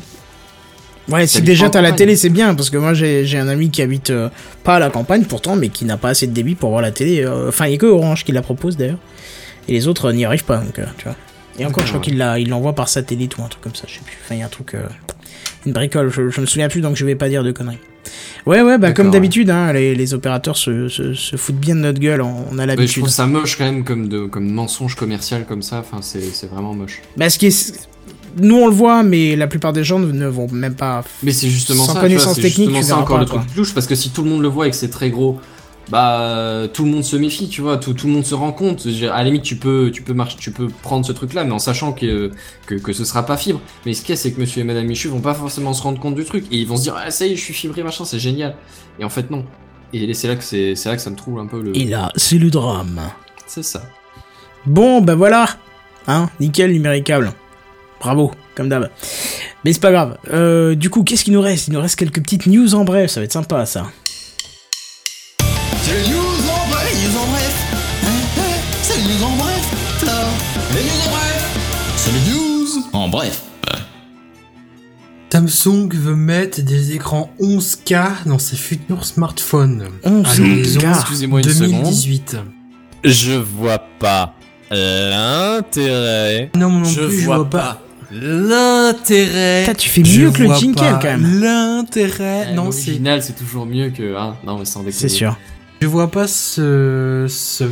Ouais, 1.09 1.27
si 1.27 1.41
déjà 1.43 1.71
t'as 1.71 1.81
la 1.81 1.93
télé, 1.93 2.17
c'est 2.17 2.29
bien, 2.29 2.55
parce 2.55 2.69
que 2.71 2.77
moi 2.77 2.93
j'ai 2.95 3.25
j'ai 3.25 3.39
un 3.39 3.49
ami 3.49 3.71
qui 3.71 3.81
habite 3.83 4.11
euh, 4.11 4.29
pas 4.63 4.77
à 4.77 4.79
la 4.79 4.91
campagne 4.91 5.25
pourtant, 5.25 5.57
mais 5.57 5.71
qui 5.71 5.85
n'a 5.87 5.97
pas 5.97 6.11
assez 6.11 6.27
de 6.27 6.33
débit 6.33 6.55
pour 6.55 6.71
voir 6.71 6.83
la 6.83 6.91
télé. 6.93 7.27
Enfin, 7.49 7.67
il 7.67 7.73
y 7.73 7.75
a 7.75 7.79
que 7.79 7.87
Orange 7.87 8.25
qui 8.25 8.33
la 8.33 8.43
propose 8.43 8.77
d'ailleurs. 8.77 8.99
Et 9.69 9.73
les 9.73 9.89
autres 9.89 10.13
n'y 10.13 10.25
arrivent 10.25 10.45
pas, 10.45 10.59
donc 10.59 10.75
tu 10.75 11.05
vois. 11.05 11.17
Et 11.59 11.67
encore, 11.67 11.83
je 11.85 11.89
crois 11.91 12.01
qu'il 12.01 12.19
l'a- 12.19 12.39
il 12.39 12.49
l'envoie 12.51 12.75
par 12.75 12.89
satellite 12.89 13.37
ou 13.39 13.43
un 13.43 13.49
truc 13.49 13.63
comme 13.63 13.75
ça, 13.75 13.85
je 13.89 13.95
sais 13.95 14.01
plus. 14.05 14.17
Enfin, 14.25 14.35
il 14.37 14.39
y 14.39 14.43
a 14.43 14.47
un 14.47 14.49
truc. 14.51 14.77
Une 15.67 15.73
bricole, 15.73 16.11
je, 16.11 16.31
je 16.31 16.41
me 16.41 16.47
souviens 16.47 16.69
plus, 16.69 16.81
donc 16.81 16.97
je 16.97 17.05
vais 17.05 17.15
pas 17.15 17.29
dire 17.29 17.43
de 17.43 17.53
conneries. 17.53 17.79
Ouais, 18.47 18.63
ouais, 18.63 18.79
bah 18.79 18.93
comme 18.93 19.11
d'habitude, 19.11 19.51
hein, 19.51 19.73
les, 19.73 19.95
les 19.95 20.15
opérateurs 20.15 20.57
se, 20.57 20.89
se, 20.89 21.13
se 21.13 21.37
foutent 21.37 21.57
bien 21.59 21.75
de 21.75 21.81
notre 21.81 22.01
gueule, 22.01 22.23
on, 22.23 22.27
a 22.27 22.33
Ouais, 22.33 22.63
je 22.63 22.67
l'habitude. 22.67 23.03
trouve 23.03 23.13
ça 23.13 23.27
moche 23.27 23.57
quand 23.59 23.65
même 23.65 23.85
comme, 23.85 24.09
de, 24.09 24.27
comme 24.27 24.51
mensonge 24.51 24.95
commercial 24.95 25.45
comme 25.47 25.63
ça, 25.63 25.81
enfin 25.81 25.99
c'est 26.01 26.47
vraiment 26.51 26.75
moche. 26.75 27.03
Bah, 27.17 27.29
ce 27.29 27.39
qui 27.39 27.47
est. 27.47 27.89
Nous 28.41 28.57
on 28.57 28.69
le 28.69 28.73
voit, 28.73 29.03
mais 29.03 29.37
la 29.37 29.47
plupart 29.49 29.73
des 29.73 29.85
gens 29.85 29.99
ne, 29.99 30.27
vont 30.27 30.49
même 30.51 30.75
pas. 30.75 31.03
Mais 31.23 31.33
c'est 31.33 31.49
justement 31.49 31.85
Sans 31.85 31.95
ça, 31.95 32.01
connaissance 32.01 32.35
tu 32.37 32.41
vois, 32.41 32.51
c'est 32.51 32.57
technique, 32.57 32.71
justement 32.71 32.79
tu 32.81 32.85
ça 32.85 32.89
verras 32.95 33.03
encore 33.03 33.17
pas, 33.17 33.23
le 33.23 33.29
truc 33.29 33.57
louche, 33.57 33.75
parce 33.75 33.87
que 33.87 33.95
si 33.95 34.11
tout 34.11 34.23
le 34.23 34.31
monde 34.31 34.43
le 34.43 34.49
voit 34.49 34.67
et 34.69 34.71
que 34.71 34.77
c'est 34.77 34.91
très 34.91 35.11
gros, 35.11 35.39
bah 35.91 36.67
tout 36.73 36.85
le 36.85 36.91
monde 36.91 37.05
se 37.05 37.17
méfie, 37.17 37.49
tu 37.49 37.61
vois, 37.61 37.79
tout, 37.79 37.95
tout 37.95 38.07
le 38.07 38.13
monde 38.13 38.25
se 38.25 38.35
rend 38.35 38.53
compte. 38.53 38.87
À 38.87 39.19
la 39.19 39.25
limite, 39.25 39.43
tu 39.43 39.57
peux, 39.57 39.91
tu 39.93 40.03
peux 40.03 40.13
marcher, 40.13 40.37
tu 40.39 40.51
peux 40.51 40.69
prendre 40.69 41.07
ce 41.07 41.13
truc-là, 41.13 41.45
mais 41.45 41.53
en 41.53 41.59
sachant 41.59 41.93
que, 41.93 42.31
que 42.67 42.75
que 42.75 42.93
ce 42.93 43.05
sera 43.05 43.25
pas 43.25 43.37
fibre. 43.37 43.61
Mais 43.87 43.95
ce 43.95 44.03
qu'il 44.03 44.11
y 44.11 44.13
a, 44.13 44.17
c'est 44.17 44.33
que 44.33 44.41
Monsieur 44.41 44.61
et 44.61 44.65
Madame 44.65 44.87
Michu 44.87 45.09
vont 45.09 45.21
pas 45.21 45.35
forcément 45.35 45.73
se 45.73 45.83
rendre 45.83 46.01
compte 46.01 46.15
du 46.15 46.25
truc 46.25 46.45
et 46.51 46.57
ils 46.57 46.67
vont 46.67 46.77
se 46.77 46.83
dire 46.83 46.97
ah 46.97 47.11
ça 47.11 47.27
y 47.27 47.33
est, 47.33 47.37
je 47.37 47.43
suis 47.43 47.55
fibré 47.55 47.83
machin, 47.83 48.05
c'est 48.05 48.19
génial. 48.19 48.55
Et 48.99 49.05
en 49.05 49.11
fait 49.11 49.31
non. 49.31 49.45
Et 49.93 50.13
c'est 50.13 50.29
là 50.29 50.37
que 50.37 50.45
c'est 50.45 50.75
c'est 50.75 50.91
là 50.91 50.97
que 50.97 51.03
ça 51.03 51.11
me 51.11 51.17
trouve 51.17 51.39
un 51.39 51.47
peu 51.47 51.63
le. 51.63 51.75
Et 51.77 51.85
là, 51.85 52.13
c'est 52.17 52.37
le 52.39 52.51
drame. 52.51 53.01
C'est 53.47 53.63
ça. 53.63 53.83
Bon, 54.67 55.01
bah 55.01 55.15
voilà. 55.15 55.47
Hein, 56.07 56.29
nickel, 56.41 56.73
numéricable. 56.73 57.33
Bravo, 58.01 58.31
comme 58.55 58.69
d'hab. 58.69 58.91
Mais 59.65 59.73
c'est 59.73 59.81
pas 59.81 59.91
grave. 59.91 60.19
Euh, 60.31 60.75
du 60.75 60.91
coup, 60.91 61.03
qu'est-ce 61.05 61.25
qu'il 61.25 61.33
nous 61.33 61.41
reste? 61.41 61.69
Il 61.69 61.75
nous 61.75 61.81
reste 61.81 61.97
quelques 61.97 62.23
petites 62.23 62.47
news 62.47 62.75
en 62.75 62.85
bref, 62.85 63.11
ça 63.11 63.21
va 63.21 63.25
être 63.25 63.33
sympa 63.33 63.65
ça. 63.67 63.87
C'est 65.89 65.95
les 65.95 66.09
news 66.11 66.21
en 66.21 66.69
bref, 66.69 66.93
les 66.93 67.09
news 67.09 67.17
en 67.17 67.27
bref. 67.31 67.55
Hein, 68.05 68.09
hein, 68.39 68.43
C'est 68.83 68.97
les 68.99 69.03
news 69.05 69.25
en 69.25 69.37
bref, 69.37 70.05
là. 70.05 70.13
Les 70.75 70.83
news 70.83 71.01
en 71.07 71.11
bref. 71.11 71.41
C'est 71.97 72.13
les 72.13 72.21
news 72.31 72.85
en 72.93 73.09
bref. 73.09 73.43
Samsung 75.33 75.89
veut 75.95 76.17
mettre 76.17 76.61
des 76.63 76.93
écrans 76.93 77.31
11K 77.41 78.27
dans 78.27 78.39
ses 78.39 78.57
futurs 78.57 79.05
smartphones. 79.05 79.85
11K. 80.05 80.27
à 80.27 80.37
l'horizon 80.37 80.81
Excusez-moi 80.91 81.41
une 81.41 81.49
seconde. 81.49 81.71
2018. 81.83 82.37
Je 83.05 83.33
vois 83.33 83.79
pas 84.01 84.35
l'intérêt. 84.71 86.51
Non, 86.57 86.69
moi 86.71 86.81
non 86.81 86.89
Je 86.89 87.01
plus, 87.03 87.21
je 87.21 87.25
vois 87.25 87.37
vois 87.37 87.51
pas. 87.51 87.59
pas 87.59 87.83
l'intérêt. 88.11 89.73
Tu 89.77 89.89
fais 89.89 90.05
Je 90.05 90.21
mieux 90.23 90.31
que 90.33 90.41
le 90.41 90.47
vois 90.49 90.57
jingle 90.57 90.81
quand 91.01 91.03
même. 91.05 91.41
L'intérêt, 91.41 92.49
Eh, 92.51 92.55
non, 92.55 92.73
c'est. 92.73 92.87
L'original, 92.87 93.23
c'est 93.23 93.37
toujours 93.37 93.65
mieux 93.67 93.91
que. 93.91 94.17
Hein 94.17 94.37
non, 94.45 94.59
mais 94.59 94.65
sans 94.65 94.81
déconner. 94.81 94.93
C'est 94.93 95.09
sûr. 95.09 95.37
Je 95.81 95.87
vois 95.87 96.11
pas 96.11 96.27
ce. 96.27 97.27
ce... 97.29 97.65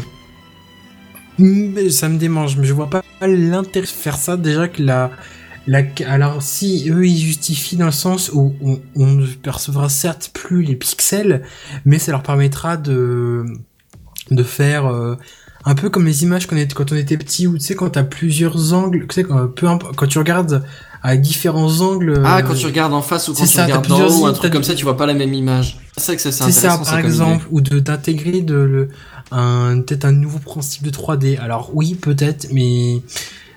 Ça 1.90 2.08
me 2.08 2.18
démange, 2.18 2.56
mais 2.56 2.66
je 2.66 2.72
vois 2.72 2.88
pas 2.88 3.02
l'intérêt 3.20 3.86
de 3.86 3.90
faire 3.90 4.16
ça. 4.16 4.36
Déjà 4.36 4.68
que 4.68 4.82
la. 4.82 5.10
la... 5.66 5.82
Alors, 6.06 6.42
si 6.42 6.88
eux 6.90 7.06
ils 7.06 7.18
justifient 7.18 7.76
dans 7.76 7.86
le 7.86 7.92
sens 7.92 8.30
où 8.32 8.54
on, 8.62 8.80
on 8.94 9.06
ne 9.06 9.26
percevra 9.26 9.88
certes 9.88 10.30
plus 10.32 10.62
les 10.62 10.76
pixels, 10.76 11.42
mais 11.84 11.98
ça 11.98 12.12
leur 12.12 12.22
permettra 12.22 12.76
de. 12.76 13.44
de 14.30 14.42
faire. 14.42 14.86
euh, 14.86 15.16
un 15.68 15.74
peu 15.74 15.90
comme 15.90 16.06
les 16.06 16.22
images 16.22 16.46
qu'on 16.46 16.56
quand 16.74 16.92
on 16.92 16.96
était 16.96 17.16
petit, 17.18 17.46
où 17.46 17.58
tu 17.58 17.64
sais, 17.64 17.74
quand 17.74 17.90
t'as 17.90 18.04
plusieurs 18.04 18.72
angles, 18.72 19.06
tu 19.08 19.14
sais, 19.16 19.24
quand, 19.24 19.48
peu 19.48 19.66
imp- 19.66 19.94
quand 19.96 20.06
tu 20.06 20.18
regardes 20.18 20.64
à 21.02 21.16
différents 21.16 21.80
angles. 21.80 22.22
Ah, 22.24 22.38
euh, 22.38 22.42
quand 22.42 22.54
tu 22.54 22.66
regardes 22.66 22.94
en 22.94 23.02
face 23.02 23.28
ou 23.28 23.34
quand 23.34 23.42
tu 23.44 23.48
ça, 23.48 23.64
regardes 23.64 23.86
d'en 23.88 24.06
haut, 24.08 24.26
un 24.26 24.32
truc 24.32 24.52
comme 24.52 24.64
ça, 24.64 24.74
tu 24.74 24.84
vois 24.84 24.96
pas 24.96 25.06
la 25.06 25.14
même 25.14 25.34
image. 25.34 25.78
C'est 25.96 26.06
vrai 26.06 26.16
que 26.16 26.22
ça, 26.22 26.32
c'est 26.32 26.44
intéressant. 26.44 26.84
ça, 26.84 26.90
par 26.92 26.98
exemple, 27.00 27.46
ou 27.50 27.60
de 27.60 27.80
d'intégrer 27.80 28.40
de 28.42 28.54
le 28.54 28.88
un 29.32 29.80
peut-être 29.80 30.04
un 30.04 30.12
nouveau 30.12 30.38
principe 30.38 30.84
de 30.84 30.90
3D. 30.90 31.38
Alors 31.40 31.70
oui, 31.74 31.96
peut-être, 31.96 32.48
mais 32.52 33.02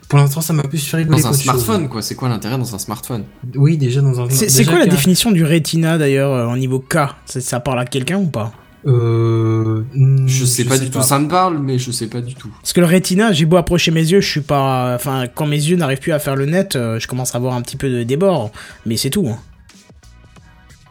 pour 0.07 0.18
l'instant, 0.18 0.41
ça 0.41 0.53
m'a 0.53 0.64
plus 0.64 0.84
fait 0.84 0.98
rigoler. 0.98 1.22
Dans 1.22 1.27
un 1.27 1.31
chose. 1.31 1.41
smartphone, 1.41 1.90
quoi. 1.90 2.02
C'est 2.02 2.15
quoi 2.15 2.27
l'intérêt 2.30 2.57
dans 2.57 2.73
un 2.73 2.80
smartphone? 2.80 3.23
Oui, 3.56 3.77
déjà 3.77 4.02
dans 4.02 4.19
un. 4.19 4.27
C'est 4.30 4.65
quoi 4.65 4.80
la 4.80 4.88
définition 4.88 5.31
du 5.31 5.44
Retina 5.45 5.99
d'ailleurs 5.99 6.34
euh, 6.34 6.52
au 6.53 6.57
niveau 6.57 6.80
K? 6.80 6.98
Ça 7.26 7.60
parle 7.60 7.80
à 7.80 7.86
quelqu'un 7.86 8.18
ou 8.18 8.26
pas? 8.27 8.52
Euh. 8.85 9.84
Je 10.26 10.45
sais 10.45 10.65
pas 10.65 10.77
du 10.77 10.89
tout. 10.89 11.01
Ça 11.01 11.19
me 11.19 11.27
parle, 11.27 11.57
mais 11.60 11.77
je 11.80 11.91
sais 11.91 12.07
pas 12.07 12.22
du 12.22 12.34
tout. 12.35 12.49
Parce 12.61 12.73
que 12.73 12.80
le 12.80 12.85
Retina, 12.88 13.31
j'ai 13.34 13.45
beau 13.45 13.57
approcher 13.57 13.91
mes 13.91 14.01
yeux, 14.10 14.22
je 14.22 14.30
suis 14.30 14.41
pas. 14.41 14.93
Enfin, 14.95 15.26
quand 15.34 15.45
mes 15.47 15.57
yeux 15.57 15.76
n'arrivent 15.77 15.99
plus 15.99 16.11
à 16.14 16.19
faire 16.19 16.35
le 16.35 16.45
net, 16.45 16.76
euh, 16.76 16.99
je 16.99 17.07
commence 17.07 17.34
à 17.35 17.38
avoir 17.38 17.56
un 17.56 17.61
petit 17.61 17.77
peu 17.77 17.89
de 17.89 18.03
débord, 18.03 18.51
mais 18.85 18.95
c'est 18.97 19.10
tout. 19.10 19.27
hein. 19.27 19.38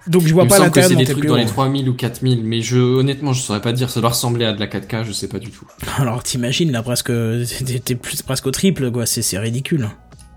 Donc 0.07 0.23
je 0.27 0.33
vois 0.33 0.45
Il 0.45 0.49
pas 0.49 0.57
semble 0.57 0.71
que 0.71 0.81
l'intérêt 0.81 0.89
c'est 0.89 0.95
de 0.95 0.99
des 0.99 1.03
monter 1.05 1.13
trucs 1.13 1.21
plus 1.21 1.29
dans 1.29 1.35
haut. 1.35 1.39
les 1.39 1.45
3000 1.47 1.89
ou 1.89 1.95
4000, 1.95 2.43
mais 2.45 2.63
je, 2.63 2.79
honnêtement, 2.79 3.35
je 3.35 3.43
saurais 3.43 3.61
pas 3.61 3.73
dire. 3.73 3.91
Ça 3.91 4.01
doit 4.01 4.11
ressembler 4.11 4.47
à 4.47 4.55
de 4.55 4.61
la 4.61 4.67
4K, 4.67 5.05
je 5.05 5.13
sais 5.13 5.29
pas 5.29 5.39
du 5.39 5.51
tout. 5.51 5.67
Alors 5.99 6.23
t'imagines 6.23 6.73
là 6.73 6.83
presque, 6.83 7.13
t'es 7.85 7.95
plus 7.95 8.23
presque 8.23 8.47
au 8.47 8.51
triple 8.51 8.91
quoi, 8.91 9.05
c'est 9.05 9.21
c'est 9.23 9.39
ridicule. 9.39 9.89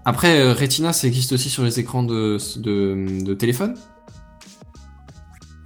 Après, 0.03 0.39
euh, 0.41 0.53
Retina, 0.53 0.93
ça 0.93 1.07
existe 1.07 1.31
aussi 1.31 1.49
sur 1.49 1.63
les 1.63 1.79
écrans 1.79 2.03
de, 2.03 2.37
de, 2.57 3.23
de 3.23 3.33
téléphone 3.35 3.75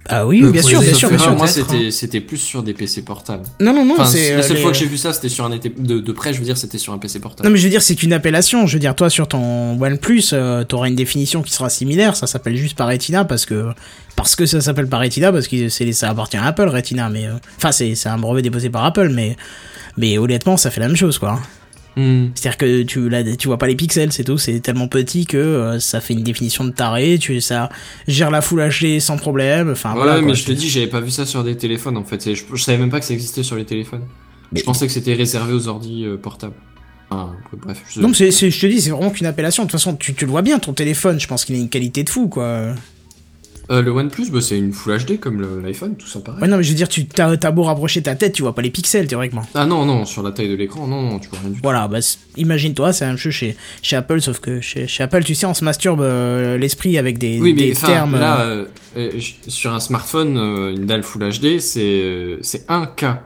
Ah 0.08 0.26
oui, 0.26 0.42
Euh, 0.42 0.50
bien 0.50 0.62
sûr, 0.62 0.80
bien 0.80 0.94
sûr, 0.94 1.08
bien 1.08 1.18
sûr. 1.18 1.32
Moi, 1.36 1.46
c'était 1.48 1.90
c'était 1.90 2.20
plus 2.20 2.36
sur 2.36 2.62
des 2.62 2.74
PC 2.74 3.02
portables. 3.02 3.44
Non 3.60 3.72
non 3.74 3.84
non, 3.84 3.94
Enfin, 3.94 4.06
c'est 4.06 4.32
la 4.34 4.38
euh, 4.38 4.42
seule 4.42 4.56
les- 4.56 4.62
fois 4.62 4.70
que 4.72 4.76
j'ai 4.78 4.86
vu 4.86 4.96
ça, 4.96 5.12
c'était 5.12 5.28
sur 5.28 5.44
un 5.44 5.52
été 5.52 5.68
de, 5.76 5.98
de 5.98 6.12
près. 6.12 6.32
Je 6.32 6.38
veux 6.38 6.44
dire, 6.44 6.56
c'était 6.56 6.78
sur 6.78 6.92
un 6.92 6.98
PC 6.98 7.18
portable. 7.18 7.48
Non 7.48 7.52
mais 7.52 7.58
je 7.58 7.64
veux 7.64 7.70
dire 7.70 7.82
c'est 7.82 7.94
qu'une 7.96 8.12
appellation, 8.12 8.66
je 8.66 8.74
veux 8.74 8.78
dire 8.80 8.94
toi 8.94 9.10
sur 9.10 9.26
ton 9.28 9.80
OnePlus, 9.82 10.22
euh, 10.32 10.64
t'auras 10.64 10.88
une 10.88 10.94
définition 10.96 11.42
qui 11.42 11.52
sera 11.52 11.68
similaire, 11.70 12.14
ça 12.16 12.26
s'appelle 12.26 12.56
juste 12.56 12.76
par 12.76 12.88
Retina 12.88 13.24
parce 13.24 13.46
que 13.46 13.66
parce 14.14 14.36
que 14.36 14.46
ça 14.46 14.60
s'appelle 14.60 14.88
par 14.88 15.00
Retina 15.00 15.32
parce 15.32 15.48
que 15.48 15.68
c'est 15.68 15.90
ça 15.92 16.08
appartient 16.10 16.36
à 16.36 16.44
Apple 16.46 16.68
Retina 16.68 17.08
mais 17.10 17.26
euh, 17.26 17.32
enfin 17.58 17.72
c'est 17.72 17.94
c'est 17.94 18.08
un 18.08 18.16
brevet 18.18 18.42
déposé 18.42 18.70
par 18.70 18.84
Apple 18.84 19.10
mais 19.10 19.36
mais 19.96 20.18
honnêtement 20.18 20.56
ça 20.56 20.70
fait 20.70 20.80
la 20.80 20.88
même 20.88 20.96
chose 20.96 21.18
quoi. 21.18 21.40
Hmm. 21.96 22.26
C'est-à-dire 22.34 22.58
que 22.58 22.82
tu 22.82 23.08
là, 23.08 23.22
tu 23.36 23.48
vois 23.48 23.56
pas 23.56 23.66
les 23.66 23.74
pixels, 23.74 24.12
c'est 24.12 24.24
tout. 24.24 24.36
C'est 24.36 24.60
tellement 24.60 24.86
petit 24.86 25.24
que 25.24 25.38
euh, 25.38 25.80
ça 25.80 26.00
fait 26.02 26.12
une 26.12 26.22
définition 26.22 26.64
de 26.64 26.70
taré. 26.70 27.18
Tu 27.18 27.40
ça 27.40 27.70
gère 28.06 28.30
la 28.30 28.42
Full 28.42 28.60
HD 28.68 29.00
sans 29.00 29.16
problème. 29.16 29.70
Enfin 29.70 29.94
voilà. 29.94 30.20
mais 30.20 30.34
je 30.34 30.44
te 30.44 30.52
dis, 30.52 30.68
j'avais 30.68 30.88
pas 30.88 31.00
vu 31.00 31.10
ça 31.10 31.24
sur 31.24 31.42
des 31.42 31.56
téléphones 31.56 31.96
en 31.96 32.04
fait. 32.04 32.34
Je, 32.34 32.42
je 32.52 32.62
savais 32.62 32.76
même 32.78 32.90
pas 32.90 33.00
que 33.00 33.06
ça 33.06 33.14
existait 33.14 33.42
sur 33.42 33.56
les 33.56 33.64
téléphones. 33.64 34.02
Mais- 34.52 34.60
Je 34.60 34.64
pensais 34.64 34.86
que 34.86 34.92
c'était 34.92 35.14
réservé 35.14 35.52
aux 35.54 35.68
ordi 35.68 36.04
euh, 36.04 36.16
portables. 36.18 36.54
Enfin, 37.10 37.34
bref. 37.62 37.82
Je... 37.88 38.00
C'est, 38.14 38.30
c'est- 38.30 38.50
je 38.50 38.60
te 38.60 38.66
dis, 38.66 38.80
c'est 38.80 38.90
vraiment 38.90 39.10
qu'une 39.10 39.26
appellation. 39.26 39.62
De 39.62 39.68
toute 39.70 39.78
façon, 39.80 39.94
tu, 39.96 40.12
tu 40.12 40.24
le 40.26 40.30
vois 40.30 40.42
bien, 40.42 40.58
ton 40.58 40.72
téléphone. 40.74 41.18
Je 41.18 41.26
pense 41.26 41.44
qu'il 41.44 41.54
a 41.54 41.58
une 41.58 41.68
qualité 41.70 42.04
de 42.04 42.10
fou, 42.10 42.28
quoi. 42.28 42.74
Euh, 43.70 43.82
le 43.82 43.90
OnePlus, 43.90 44.30
bah, 44.30 44.40
c'est 44.40 44.58
une 44.58 44.72
Full 44.72 44.98
HD 45.04 45.18
comme 45.18 45.62
l'iPhone, 45.62 45.96
tout 45.96 46.06
ça 46.06 46.20
pareil. 46.20 46.40
Ouais, 46.40 46.48
non, 46.48 46.56
mais 46.56 46.62
je 46.62 46.70
veux 46.70 46.76
dire, 46.76 46.88
tu 46.88 47.06
t'as, 47.06 47.50
beau 47.50 47.64
rapprocher 47.64 48.02
ta 48.02 48.14
tête, 48.14 48.32
tu 48.32 48.42
vois 48.42 48.54
pas 48.54 48.62
les 48.62 48.70
pixels 48.70 49.08
théoriquement. 49.08 49.44
Ah 49.54 49.66
non, 49.66 49.84
non, 49.84 50.04
sur 50.04 50.22
la 50.22 50.30
taille 50.30 50.48
de 50.48 50.54
l'écran, 50.54 50.86
non, 50.86 51.02
non, 51.02 51.18
tu 51.18 51.28
vois 51.28 51.40
rien 51.40 51.48
du 51.50 51.56
tout. 51.56 51.60
Voilà, 51.62 51.88
bah, 51.88 51.98
imagine-toi, 52.36 52.92
c'est 52.92 53.04
la 53.04 53.10
même 53.10 53.18
chose 53.18 53.32
chez, 53.32 53.56
chez 53.82 53.96
Apple, 53.96 54.20
sauf 54.20 54.38
que 54.38 54.60
chez, 54.60 54.86
chez 54.86 55.02
Apple, 55.02 55.24
tu 55.24 55.34
sais, 55.34 55.46
on 55.46 55.54
se 55.54 55.64
masturbe 55.64 56.00
euh, 56.00 56.56
l'esprit 56.58 56.96
avec 56.96 57.18
des, 57.18 57.40
Oui, 57.40 57.54
mais 57.54 57.68
des 57.68 57.72
termes. 57.74 58.18
là, 58.18 58.40
euh, 58.96 59.10
sur 59.48 59.72
un 59.72 59.80
smartphone, 59.80 60.36
une 60.36 60.86
dalle 60.86 61.02
Full 61.02 61.28
HD, 61.28 61.58
c'est 61.58 62.38
c'est 62.42 62.68
1K. 62.68 63.16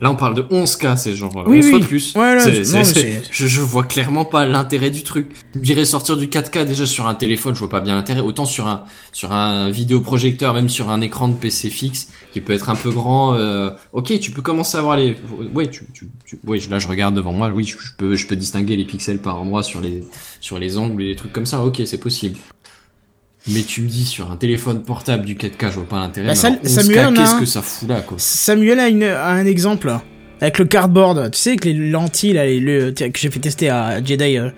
Là, 0.00 0.10
on 0.10 0.14
parle 0.16 0.34
de 0.34 0.42
11K, 0.42 0.96
c'est 0.98 1.14
genre 1.16 1.34
euh, 1.38 1.44
Oui, 1.46 1.58
11 1.60 1.64
oui. 1.64 1.70
fois 1.70 1.80
plus. 1.80 2.14
Ouais, 2.16 2.34
là, 2.34 2.44
non, 2.46 2.82
je, 3.30 3.46
je 3.46 3.60
vois 3.62 3.84
clairement 3.84 4.26
pas 4.26 4.44
l'intérêt 4.44 4.90
du 4.90 5.02
truc. 5.02 5.30
Je 5.54 5.60
dirais 5.60 5.86
sortir 5.86 6.18
du 6.18 6.26
4K 6.26 6.66
déjà 6.66 6.84
sur 6.84 7.06
un 7.06 7.14
téléphone, 7.14 7.54
je 7.54 7.60
vois 7.60 7.70
pas 7.70 7.80
bien 7.80 7.94
l'intérêt. 7.94 8.20
Autant 8.20 8.44
sur 8.44 8.66
un 8.66 8.84
sur 9.12 9.32
un 9.32 9.70
vidéoprojecteur, 9.70 10.52
même 10.52 10.68
sur 10.68 10.90
un 10.90 11.00
écran 11.00 11.28
de 11.28 11.34
PC 11.34 11.70
fixe, 11.70 12.08
qui 12.34 12.42
peut 12.42 12.52
être 12.52 12.68
un 12.68 12.76
peu 12.76 12.90
grand. 12.90 13.34
euh, 13.36 13.70
ok, 13.94 14.18
tu 14.20 14.32
peux 14.32 14.42
commencer 14.42 14.76
à 14.76 14.82
voir 14.82 14.98
les. 14.98 15.16
Ouais, 15.54 15.66
tu, 15.70 15.86
tu, 15.94 16.08
tu- 16.26 16.38
ouais, 16.46 16.58
là 16.68 16.78
je 16.78 16.88
regarde 16.88 17.14
devant 17.14 17.32
moi. 17.32 17.48
Oui, 17.54 17.64
je, 17.64 17.78
je 17.78 17.92
peux 17.96 18.16
je 18.16 18.26
peux 18.26 18.36
distinguer 18.36 18.76
les 18.76 18.84
pixels 18.84 19.18
par 19.18 19.40
endroit 19.40 19.62
sur 19.62 19.80
les 19.80 20.04
sur 20.40 20.58
les 20.58 20.76
angles 20.76 21.02
et 21.04 21.08
des 21.08 21.16
trucs 21.16 21.32
comme 21.32 21.46
ça. 21.46 21.64
Ok, 21.64 21.80
c'est 21.86 21.98
possible. 22.00 22.36
Mais 23.48 23.62
tu 23.62 23.82
me 23.82 23.88
dis 23.88 24.04
sur 24.04 24.30
un 24.30 24.36
téléphone 24.36 24.82
portable 24.82 25.24
du 25.24 25.36
4K, 25.36 25.68
je 25.70 25.74
vois 25.74 25.84
pas 25.88 26.00
l'intérêt. 26.00 26.26
Bah, 26.28 26.32
mais 26.32 26.36
ça- 26.36 26.48
alors 26.48 26.60
11K, 26.64 26.68
Samuel 26.68 26.98
a 26.98 27.12
qu'est-ce 27.12 27.34
un. 27.34 27.40
que 27.40 27.46
ça 27.46 27.62
fout 27.62 27.88
là, 27.88 28.00
quoi 28.00 28.16
Samuel 28.18 28.80
a, 28.80 28.88
une, 28.88 29.04
a 29.04 29.26
un 29.28 29.46
exemple. 29.46 29.96
Avec 30.40 30.58
le 30.58 30.64
cardboard, 30.66 31.30
tu 31.30 31.38
sais, 31.38 31.50
avec 31.50 31.64
les 31.64 31.72
lentilles, 31.72 32.32
là, 32.34 32.44
les- 32.44 32.60
le, 32.60 32.90
que 32.92 33.08
j'ai 33.18 33.30
fait 33.30 33.38
tester 33.40 33.68
à 33.70 34.02
Jedi. 34.04 34.36
euh, 34.36 34.50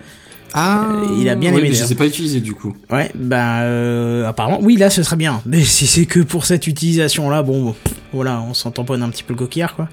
Ah, 0.53 0.87
il 1.19 1.29
a 1.29 1.35
bien 1.35 1.51
ouais, 1.53 1.59
aimé, 1.59 1.69
mais 1.69 1.75
je 1.75 1.83
les 1.83 1.91
ai 1.91 1.95
pas 1.95 2.07
utilisés 2.07 2.41
du 2.41 2.53
coup. 2.53 2.75
Ouais, 2.89 3.11
bah, 3.13 3.61
euh, 3.61 4.27
apparemment, 4.27 4.57
oui, 4.61 4.77
là, 4.77 4.89
ce 4.89 5.03
serait 5.03 5.15
bien. 5.15 5.41
Mais 5.45 5.63
si 5.63 5.85
c'est 5.85 6.05
que 6.07 6.19
pour 6.21 6.45
cette 6.47 6.65
utilisation-là, 6.65 7.43
bon, 7.43 7.73
pff, 7.73 7.93
voilà, 8.13 8.41
on 8.41 8.55
s'en 8.55 8.71
tamponne 8.71 9.03
un 9.03 9.09
petit 9.09 9.21
peu 9.23 9.33
le 9.33 9.37
coquillard, 9.39 9.75
quoi. 9.75 9.87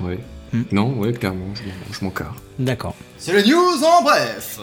Ouais. 0.00 0.18
Hmm. 0.52 0.62
Non, 0.72 0.92
ouais, 0.98 1.12
clairement, 1.12 1.46
je 1.54 1.62
m'en- 1.62 1.94
je 1.98 2.04
m'en 2.04 2.10
carre. 2.10 2.34
D'accord. 2.58 2.96
C'est 3.18 3.32
le 3.32 3.42
news 3.42 3.84
en 3.84 4.02
bref. 4.02 4.58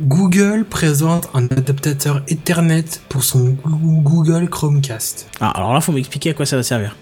Google 0.00 0.64
présente 0.68 1.28
un 1.34 1.44
adaptateur 1.46 2.22
Ethernet 2.28 2.84
pour 3.08 3.24
son 3.24 3.50
Goo- 3.50 4.02
Google 4.02 4.48
Chromecast. 4.48 5.28
Ah, 5.40 5.50
alors 5.50 5.72
là, 5.74 5.80
faut 5.80 5.92
m'expliquer 5.92 6.30
à 6.30 6.34
quoi 6.34 6.46
ça 6.46 6.56
va 6.56 6.62
servir. 6.62 6.96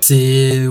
C'est 0.00 0.66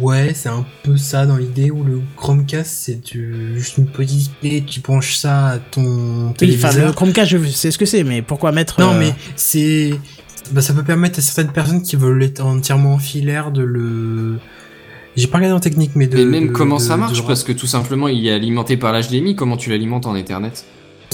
ouais, 0.00 0.32
c'est 0.34 0.48
un 0.50 0.66
peu 0.82 0.96
ça 0.96 1.24
dans 1.26 1.36
l'idée 1.36 1.70
où 1.70 1.84
le 1.84 2.02
Chromecast 2.16 2.70
c'est 2.70 3.00
du- 3.02 3.54
juste 3.56 3.78
une 3.78 3.86
petite 3.86 4.32
clé, 4.40 4.62
tu 4.66 4.80
penches 4.80 5.14
ça 5.16 5.46
à 5.46 5.58
ton 5.58 6.34
Oui, 6.40 6.58
enfin, 6.62 6.76
le 6.78 6.92
Chromecast, 6.92 7.30
je 7.30 7.38
sais 7.48 7.70
ce 7.70 7.78
que 7.78 7.86
c'est, 7.86 8.02
mais 8.04 8.20
pourquoi 8.20 8.52
mettre. 8.52 8.80
Non 8.80 8.92
euh, 8.92 8.98
mais 8.98 9.14
c'est 9.36 9.94
bah, 10.50 10.60
ça 10.60 10.74
peut 10.74 10.82
permettre 10.82 11.18
à 11.20 11.22
certaines 11.22 11.52
personnes 11.52 11.80
qui 11.82 11.96
veulent 11.96 12.22
être 12.24 12.44
entièrement 12.44 12.98
filaire 12.98 13.52
de 13.52 13.62
le 13.62 14.38
j'ai 15.16 15.26
pas 15.28 15.38
regardé 15.38 15.54
en 15.56 15.60
technique 15.60 15.92
mais 15.94 16.06
de 16.06 16.16
Mais 16.16 16.24
même 16.24 16.48
de- 16.48 16.52
comment 16.52 16.76
de- 16.76 16.82
ça 16.82 16.96
marche 16.96 17.24
parce 17.26 17.44
que 17.44 17.52
tout 17.52 17.66
simplement 17.66 18.08
il 18.08 18.26
est 18.26 18.32
alimenté 18.32 18.76
par 18.76 18.92
l'HDMI, 18.92 19.36
comment 19.36 19.56
tu 19.56 19.70
l'alimentes 19.70 20.06
en 20.06 20.14
Ethernet? 20.16 20.52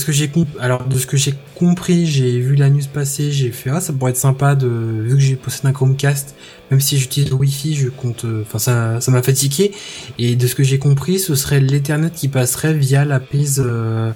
Que 0.06 0.12
j'ai 0.12 0.30
alors 0.60 0.86
de 0.86 0.98
ce 0.98 1.06
que 1.06 1.18
j'ai 1.18 1.34
compris, 1.54 2.06
j'ai 2.06 2.40
vu 2.40 2.54
la 2.54 2.70
news 2.70 2.80
passer, 2.90 3.30
j'ai 3.30 3.50
fait 3.50 3.68
ah 3.68 3.80
ça 3.82 3.92
pourrait 3.92 4.12
être 4.12 4.16
sympa 4.16 4.54
de 4.54 4.66
vu 4.66 5.16
que 5.16 5.20
j'ai 5.20 5.36
possède 5.36 5.66
un 5.66 5.72
Chromecast, 5.72 6.34
même 6.70 6.80
si 6.80 6.96
j'utilise 6.96 7.28
le 7.28 7.36
Wi-Fi, 7.36 7.74
je 7.74 7.88
compte 7.90 8.24
euh, 8.24 8.40
enfin 8.46 8.58
ça 8.58 8.98
ça 9.02 9.10
m'a 9.10 9.22
fatigué. 9.22 9.72
Et 10.18 10.36
de 10.36 10.46
ce 10.46 10.54
que 10.54 10.62
j'ai 10.62 10.78
compris, 10.78 11.18
ce 11.18 11.34
serait 11.34 11.60
l'Ethernet 11.60 12.10
qui 12.14 12.28
passerait 12.28 12.72
via 12.72 13.04
la 13.04 13.20
prise 13.20 13.62
euh, 13.62 14.10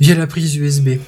via 0.00 0.16
la 0.16 0.26
prise 0.26 0.56
USB. 0.56 0.98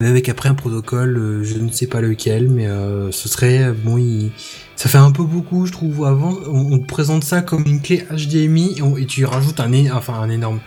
Avec 0.00 0.28
après 0.30 0.48
un 0.48 0.54
protocole, 0.54 1.16
euh, 1.18 1.44
je 1.44 1.58
ne 1.58 1.70
sais 1.70 1.86
pas 1.86 2.00
lequel, 2.00 2.48
mais 2.48 2.66
euh, 2.66 3.12
ce 3.12 3.28
serait 3.28 3.62
euh, 3.62 3.72
bon, 3.84 3.98
il- 3.98 4.30
ça 4.82 4.88
fait 4.88 4.98
un 4.98 5.12
peu 5.12 5.22
beaucoup, 5.22 5.66
je 5.66 5.72
trouve. 5.72 6.04
Avant, 6.04 6.36
on, 6.48 6.72
on 6.72 6.78
te 6.80 6.86
présente 6.86 7.22
ça 7.22 7.40
comme 7.40 7.64
une 7.66 7.80
clé 7.80 8.04
HDMI 8.10 8.74
et, 8.78 8.82
on- 8.82 8.96
et 8.96 9.06
tu 9.06 9.24
rajoutes 9.24 9.60
un, 9.60 9.70
enfin 9.96 10.14
un 10.14 10.28
énorme 10.28 10.58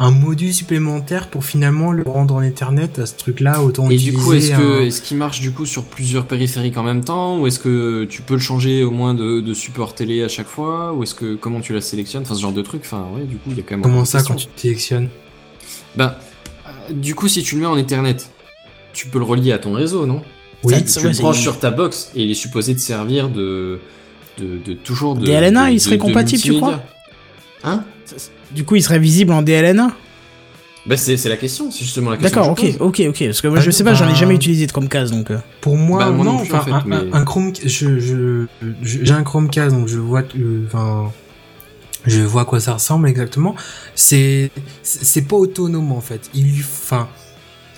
un 0.00 0.12
module 0.12 0.54
supplémentaire 0.54 1.28
pour 1.28 1.44
finalement 1.44 1.90
le 1.90 2.04
rendre 2.04 2.36
en 2.36 2.40
Ethernet 2.42 2.98
à 3.00 3.04
ce 3.04 3.16
truc-là, 3.16 3.62
autant 3.64 3.90
Et 3.90 3.96
du 3.96 4.12
coup, 4.12 4.32
est-ce 4.32 4.50
que 4.56 4.82
est-ce 4.86 5.02
qu'il 5.02 5.16
marche 5.16 5.40
du 5.40 5.50
coup 5.50 5.66
sur 5.66 5.84
plusieurs 5.84 6.24
périphériques 6.26 6.76
en 6.78 6.84
même 6.84 7.02
temps 7.04 7.40
ou 7.40 7.46
est-ce 7.48 7.58
que 7.58 8.04
tu 8.04 8.22
peux 8.22 8.34
le 8.34 8.40
changer 8.40 8.84
au 8.84 8.92
moins 8.92 9.12
de, 9.12 9.40
de 9.40 9.54
support 9.54 9.94
télé 9.96 10.22
à 10.22 10.28
chaque 10.28 10.46
fois 10.46 10.92
ou 10.94 11.02
est-ce 11.02 11.14
que 11.16 11.34
comment 11.34 11.60
tu 11.60 11.74
la 11.74 11.80
sélectionnes 11.80 12.22
enfin 12.22 12.36
ce 12.36 12.40
genre 12.40 12.52
de 12.52 12.62
truc 12.62 12.82
enfin 12.84 13.06
ouais 13.16 13.24
du 13.24 13.36
coup 13.38 13.50
il 13.50 13.56
y 13.56 13.60
a 13.60 13.64
quand 13.64 13.74
même 13.74 13.82
comment 13.82 14.04
ça 14.04 14.22
quand 14.22 14.36
tu 14.36 14.46
te 14.46 14.60
sélectionnes 14.60 15.08
ben 15.96 16.14
euh, 16.68 16.92
du 16.92 17.16
coup 17.16 17.26
si 17.26 17.42
tu 17.42 17.56
le 17.56 17.62
mets 17.62 17.66
en 17.66 17.76
Ethernet 17.76 18.16
tu 18.92 19.08
peux 19.08 19.18
le 19.18 19.24
relier 19.24 19.50
à 19.50 19.58
ton 19.58 19.72
réseau 19.72 20.06
non? 20.06 20.22
Oui, 20.64 20.74
Ça, 20.86 21.00
tu 21.00 21.06
ouais, 21.06 21.12
le 21.12 21.18
branches 21.18 21.40
sur 21.40 21.58
ta 21.58 21.70
box 21.70 22.10
et 22.16 22.22
il 22.24 22.30
est 22.30 22.34
supposé 22.34 22.74
te 22.74 22.80
servir 22.80 23.28
de 23.28 23.78
de, 24.38 24.58
de 24.64 24.72
toujours 24.74 25.14
de 25.16 25.26
DLNA, 25.26 25.66
de- 25.68 25.72
il 25.72 25.80
serait 25.80 25.96
de- 25.96 26.00
de 26.00 26.06
compatible, 26.06 26.42
tu 26.42 26.54
crois 26.56 26.82
Hein 27.64 27.82
Du 28.52 28.64
coup, 28.64 28.76
il 28.76 28.82
serait 28.82 28.98
visible 29.00 29.32
en 29.32 29.42
DLNA 29.42 29.90
Bah 30.86 30.96
c'est 30.96 31.16
c'est 31.16 31.28
la 31.28 31.36
question, 31.36 31.70
c'est 31.70 31.80
justement 31.84 32.10
la 32.10 32.16
question. 32.16 32.40
D'accord, 32.40 32.52
ok, 32.52 32.60
pose. 32.60 32.76
ok, 32.80 33.02
ok. 33.08 33.24
Parce 33.26 33.40
que 33.40 33.48
moi, 33.48 33.58
Ah, 33.60 33.62
je 33.62 33.70
sais 33.70 33.84
pas, 33.84 33.94
j'en 33.94 34.06
ai 34.06 34.12
bah- 34.12 34.14
jamais 34.14 34.34
utilisé 34.36 34.66
de 34.66 34.72
Chromecast, 34.72 35.12
donc. 35.12 35.30
euh, 35.30 35.38
Pour 35.60 35.76
moi, 35.76 35.98
Bah, 35.98 36.10
moi 36.10 36.24
non 36.24 36.32
non, 36.34 36.38
plus, 36.44 36.52
en 36.54 36.56
enfin, 36.58 36.64
fait, 36.64 36.70
un, 36.72 36.82
mais- 36.86 36.96
un, 36.96 37.20
un 37.20 37.24
Chrome, 37.24 37.52
je, 37.64 37.98
je, 37.98 38.46
je- 38.82 38.98
j'ai 39.04 39.12
un 39.12 39.22
Chromecast, 39.24 39.74
donc 39.74 39.88
je 39.88 39.98
vois, 39.98 40.22
euh, 40.36 40.64
enfin, 40.66 41.12
je 42.06 42.20
vois 42.22 42.42
à 42.42 42.44
quoi 42.44 42.60
ça 42.60 42.74
ressemble 42.74 43.08
exactement. 43.08 43.54
C'est, 43.94 44.50
c'est 44.82 45.22
pas 45.22 45.36
autonome 45.36 45.90
en 45.92 46.00
fait. 46.00 46.30
Il 46.32 46.44
lui, 46.44 46.60
enfin, 46.62 47.08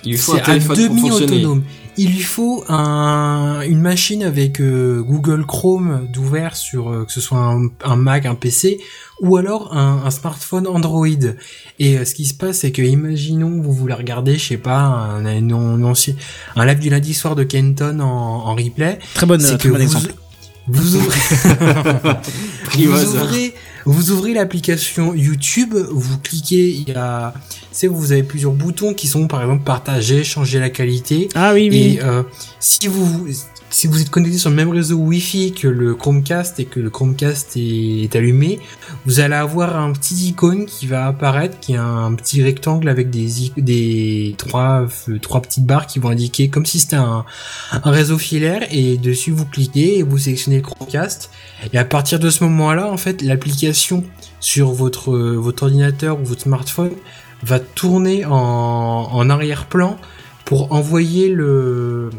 Il 0.05 0.11
lui 0.11 0.17
faut 0.17 0.33
un 0.33 0.35
c'est 0.35 0.41
à 0.43 0.45
téléphone 0.45 0.67
pour 0.77 0.87
demi 0.89 1.01
fonctionner. 1.01 1.37
autonome. 1.37 1.63
Il 2.03 2.09
lui 2.15 2.21
faut 2.23 2.63
un, 2.67 3.61
une 3.61 3.79
machine 3.81 4.23
avec 4.23 4.59
euh, 4.59 5.03
Google 5.03 5.45
Chrome 5.45 6.07
d'ouvert 6.11 6.55
sur 6.55 6.89
euh, 6.89 7.05
que 7.05 7.11
ce 7.11 7.21
soit 7.21 7.37
un, 7.37 7.67
un 7.83 7.95
Mac, 7.95 8.25
un 8.25 8.33
PC 8.33 8.79
ou 9.21 9.37
alors 9.37 9.75
un, 9.77 10.01
un 10.03 10.09
smartphone 10.09 10.65
Android. 10.67 11.05
Et 11.77 11.97
euh, 11.99 12.05
ce 12.05 12.15
qui 12.15 12.25
se 12.25 12.33
passe, 12.33 12.57
c'est 12.59 12.71
que 12.71 12.81
imaginons 12.81 13.61
vous 13.61 13.71
voulez 13.71 13.93
regarder, 13.93 14.37
je 14.39 14.47
sais 14.47 14.57
pas, 14.57 14.79
un, 14.79 15.25
un, 15.25 15.51
un, 15.51 15.83
ancien- 15.83 16.15
un 16.55 16.65
live 16.65 16.79
du 16.79 16.89
lundi 16.89 17.13
soir 17.13 17.35
de 17.35 17.43
Kenton 17.43 17.99
en, 17.99 18.47
en 18.49 18.55
replay. 18.55 18.97
Très 19.13 19.27
bonne, 19.27 19.39
très 19.57 19.69
bon 19.69 19.75
vous, 19.75 19.81
exemple. 19.83 20.13
Vous 20.67 20.95
ouvrez, 20.95 21.19
vous 22.75 23.15
ouvrez, 23.15 23.53
vous 23.85 24.11
ouvrez 24.11 24.33
l'application 24.33 25.13
YouTube, 25.13 25.73
vous 25.73 26.17
cliquez, 26.19 26.69
il 26.69 26.89
y 26.89 26.93
a, 26.93 27.33
c'est 27.71 27.87
vous 27.87 28.11
avez 28.11 28.23
plusieurs 28.23 28.53
boutons 28.53 28.93
qui 28.93 29.07
sont 29.07 29.27
par 29.27 29.41
exemple 29.41 29.63
partager, 29.63 30.23
changer 30.23 30.59
la 30.59 30.69
qualité. 30.69 31.29
Ah 31.35 31.53
oui, 31.53 31.69
oui. 31.71 31.97
Et 31.97 32.03
euh, 32.03 32.23
si 32.59 32.87
vous 32.87 33.27
si 33.71 33.87
vous 33.87 34.01
êtes 34.01 34.09
connecté 34.09 34.37
sur 34.37 34.49
le 34.49 34.55
même 34.57 34.69
réseau 34.69 34.97
Wi-Fi 34.97 35.53
que 35.53 35.67
le 35.67 35.95
Chromecast 35.95 36.59
et 36.59 36.65
que 36.65 36.81
le 36.81 36.89
Chromecast 36.89 37.53
est, 37.55 38.13
allumé, 38.15 38.59
vous 39.05 39.21
allez 39.21 39.35
avoir 39.35 39.79
un 39.79 39.93
petit 39.93 40.15
icône 40.27 40.65
qui 40.65 40.87
va 40.87 41.07
apparaître, 41.07 41.57
qui 41.59 41.73
est 41.73 41.77
un, 41.77 42.13
petit 42.13 42.43
rectangle 42.43 42.89
avec 42.89 43.09
des 43.09 44.35
euh, 44.35 44.35
trois 44.35 45.41
petites 45.41 45.65
barres 45.65 45.87
qui 45.87 45.99
vont 45.99 46.09
indiquer 46.09 46.49
comme 46.49 46.65
si 46.65 46.81
c'était 46.81 46.97
un, 46.97 47.25
réseau 47.85 48.17
filaire 48.17 48.67
et 48.71 48.97
dessus 48.97 49.31
vous 49.31 49.45
cliquez 49.45 49.99
et 49.99 50.03
vous 50.03 50.17
sélectionnez 50.17 50.57
le 50.57 50.63
Chromecast. 50.63 51.31
Et 51.71 51.77
à 51.77 51.85
partir 51.85 52.19
de 52.19 52.29
ce 52.29 52.43
moment-là 52.43 52.91
en 52.91 52.97
fait 52.97 53.21
l'application 53.21 54.03
sur 54.41 54.71
votre 54.73 55.11
euh, 55.15 55.53
ordinateur 55.61 56.19
ou 56.19 56.25
votre 56.25 56.41
smartphone 56.41 56.91
va 57.41 57.59
tourner 57.59 58.25
en 58.25 59.29
arrière-plan 59.29 59.97
pour 60.45 60.73
envoyer 60.73 61.29
le 61.29 62.11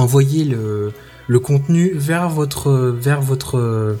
envoyer 0.00 0.44
le, 0.44 0.92
le 1.28 1.40
contenu 1.40 1.92
vers 1.94 2.28
votre 2.28 2.72
vers 3.00 3.20
votre 3.22 3.96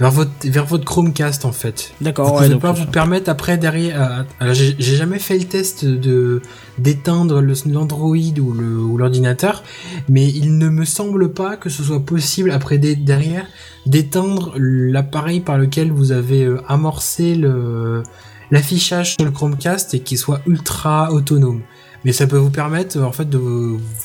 vers 0.00 0.10
votre 0.10 0.30
vers 0.44 0.64
votre 0.64 0.84
Chromecast 0.84 1.44
en 1.44 1.52
fait. 1.52 1.92
D'accord, 2.00 2.28
Vous 2.34 2.40
ouais, 2.40 2.46
pouvez 2.48 2.58
pas 2.58 2.72
vous 2.72 2.86
permettre 2.86 3.30
après 3.30 3.58
derrière. 3.58 4.00
euh, 4.00 4.22
alors 4.40 4.54
j'ai 4.54 4.76
jamais 4.96 5.18
fait 5.18 5.38
le 5.38 5.44
test 5.44 5.84
de 5.84 6.40
d'éteindre 6.78 7.40
l'Android 7.66 8.16
ou 8.40 8.52
le 8.52 8.78
ou 8.78 8.96
l'ordinateur, 8.96 9.62
mais 10.08 10.26
il 10.26 10.58
ne 10.58 10.68
me 10.68 10.84
semble 10.84 11.32
pas 11.32 11.56
que 11.56 11.68
ce 11.68 11.82
soit 11.82 12.00
possible 12.00 12.50
après 12.50 12.78
derrière 12.78 13.46
d'éteindre 13.86 14.54
l'appareil 14.56 15.40
par 15.40 15.58
lequel 15.58 15.92
vous 15.92 16.10
avez 16.12 16.44
euh, 16.44 16.60
amorcé 16.68 17.34
le 17.34 18.02
l'affichage 18.50 19.14
sur 19.16 19.24
le 19.24 19.30
Chromecast 19.30 19.94
et 19.94 20.00
qu'il 20.00 20.18
soit 20.18 20.40
ultra 20.46 21.12
autonome. 21.12 21.62
Mais 22.04 22.12
ça 22.12 22.26
peut 22.26 22.36
vous 22.36 22.50
permettre 22.50 22.98
euh, 22.98 23.04
en 23.04 23.12
fait 23.12 23.28
de 23.28 23.38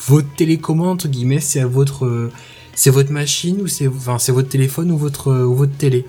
votre 0.07 0.28
télécommande 0.36 0.90
entre 0.90 1.07
guillemets, 1.07 1.40
c'est 1.40 1.64
votre 1.64 2.06
euh, 2.06 2.32
c'est 2.76 2.91
votre 2.91 3.11
machine 3.11 3.61
ou 3.61 3.68
c'est 3.68 3.88
enfin 3.88 4.19
c'est 4.19 4.32
votre 4.32 4.49
téléphone 4.49 4.91
ou 4.91 4.98
votre 4.98 5.34
ou 5.45 5.56
votre 5.56 5.76
télé. 5.78 6.06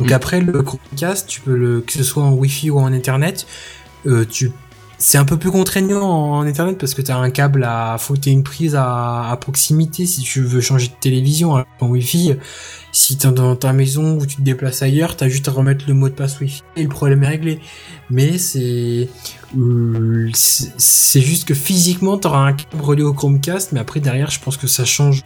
Donc 0.00 0.10
Mm. 0.10 0.14
après 0.14 0.40
le 0.40 0.62
Chromecast, 0.62 1.28
tu 1.28 1.40
peux 1.40 1.54
le 1.56 1.80
que 1.80 1.92
ce 1.92 2.02
soit 2.02 2.24
en 2.24 2.32
Wi-Fi 2.32 2.70
ou 2.70 2.78
en 2.78 2.92
Ethernet, 2.92 3.34
euh, 4.06 4.24
tu 4.28 4.50
c'est 4.98 5.16
un 5.16 5.24
peu 5.24 5.36
plus 5.36 5.52
contraignant 5.52 6.02
en, 6.02 6.44
Ethernet 6.44 6.74
parce 6.74 6.94
que 6.94 7.02
tu 7.02 7.12
as 7.12 7.16
un 7.16 7.30
câble 7.30 7.62
à 7.64 7.96
t'aies 8.20 8.30
une 8.30 8.42
prise 8.42 8.74
à, 8.76 9.36
proximité 9.40 10.06
si 10.06 10.22
tu 10.22 10.42
veux 10.42 10.60
changer 10.60 10.88
de 10.88 10.94
télévision 11.00 11.54
Alors, 11.54 11.66
en 11.80 11.86
Wi-Fi. 11.88 12.34
Si 12.90 13.16
t'es 13.16 13.30
dans 13.30 13.54
ta 13.54 13.72
maison 13.72 14.18
ou 14.18 14.26
tu 14.26 14.36
te 14.36 14.42
déplaces 14.42 14.82
ailleurs, 14.82 15.16
t'as 15.16 15.28
juste 15.28 15.46
à 15.46 15.52
remettre 15.52 15.84
le 15.86 15.94
mot 15.94 16.08
de 16.08 16.14
passe 16.14 16.40
Wi-Fi 16.40 16.62
et 16.76 16.82
le 16.82 16.88
problème 16.88 17.22
est 17.22 17.28
réglé. 17.28 17.60
Mais 18.10 18.38
c'est 18.38 19.08
euh, 19.56 20.30
c'est 20.34 21.20
juste 21.20 21.46
que 21.46 21.54
physiquement 21.54 22.18
t'auras 22.18 22.40
un 22.40 22.52
câble 22.52 22.82
relié 22.82 23.02
au 23.02 23.12
Chromecast, 23.12 23.72
mais 23.72 23.80
après 23.80 24.00
derrière 24.00 24.30
je 24.30 24.40
pense 24.40 24.56
que 24.56 24.66
ça 24.66 24.84
change 24.84 25.22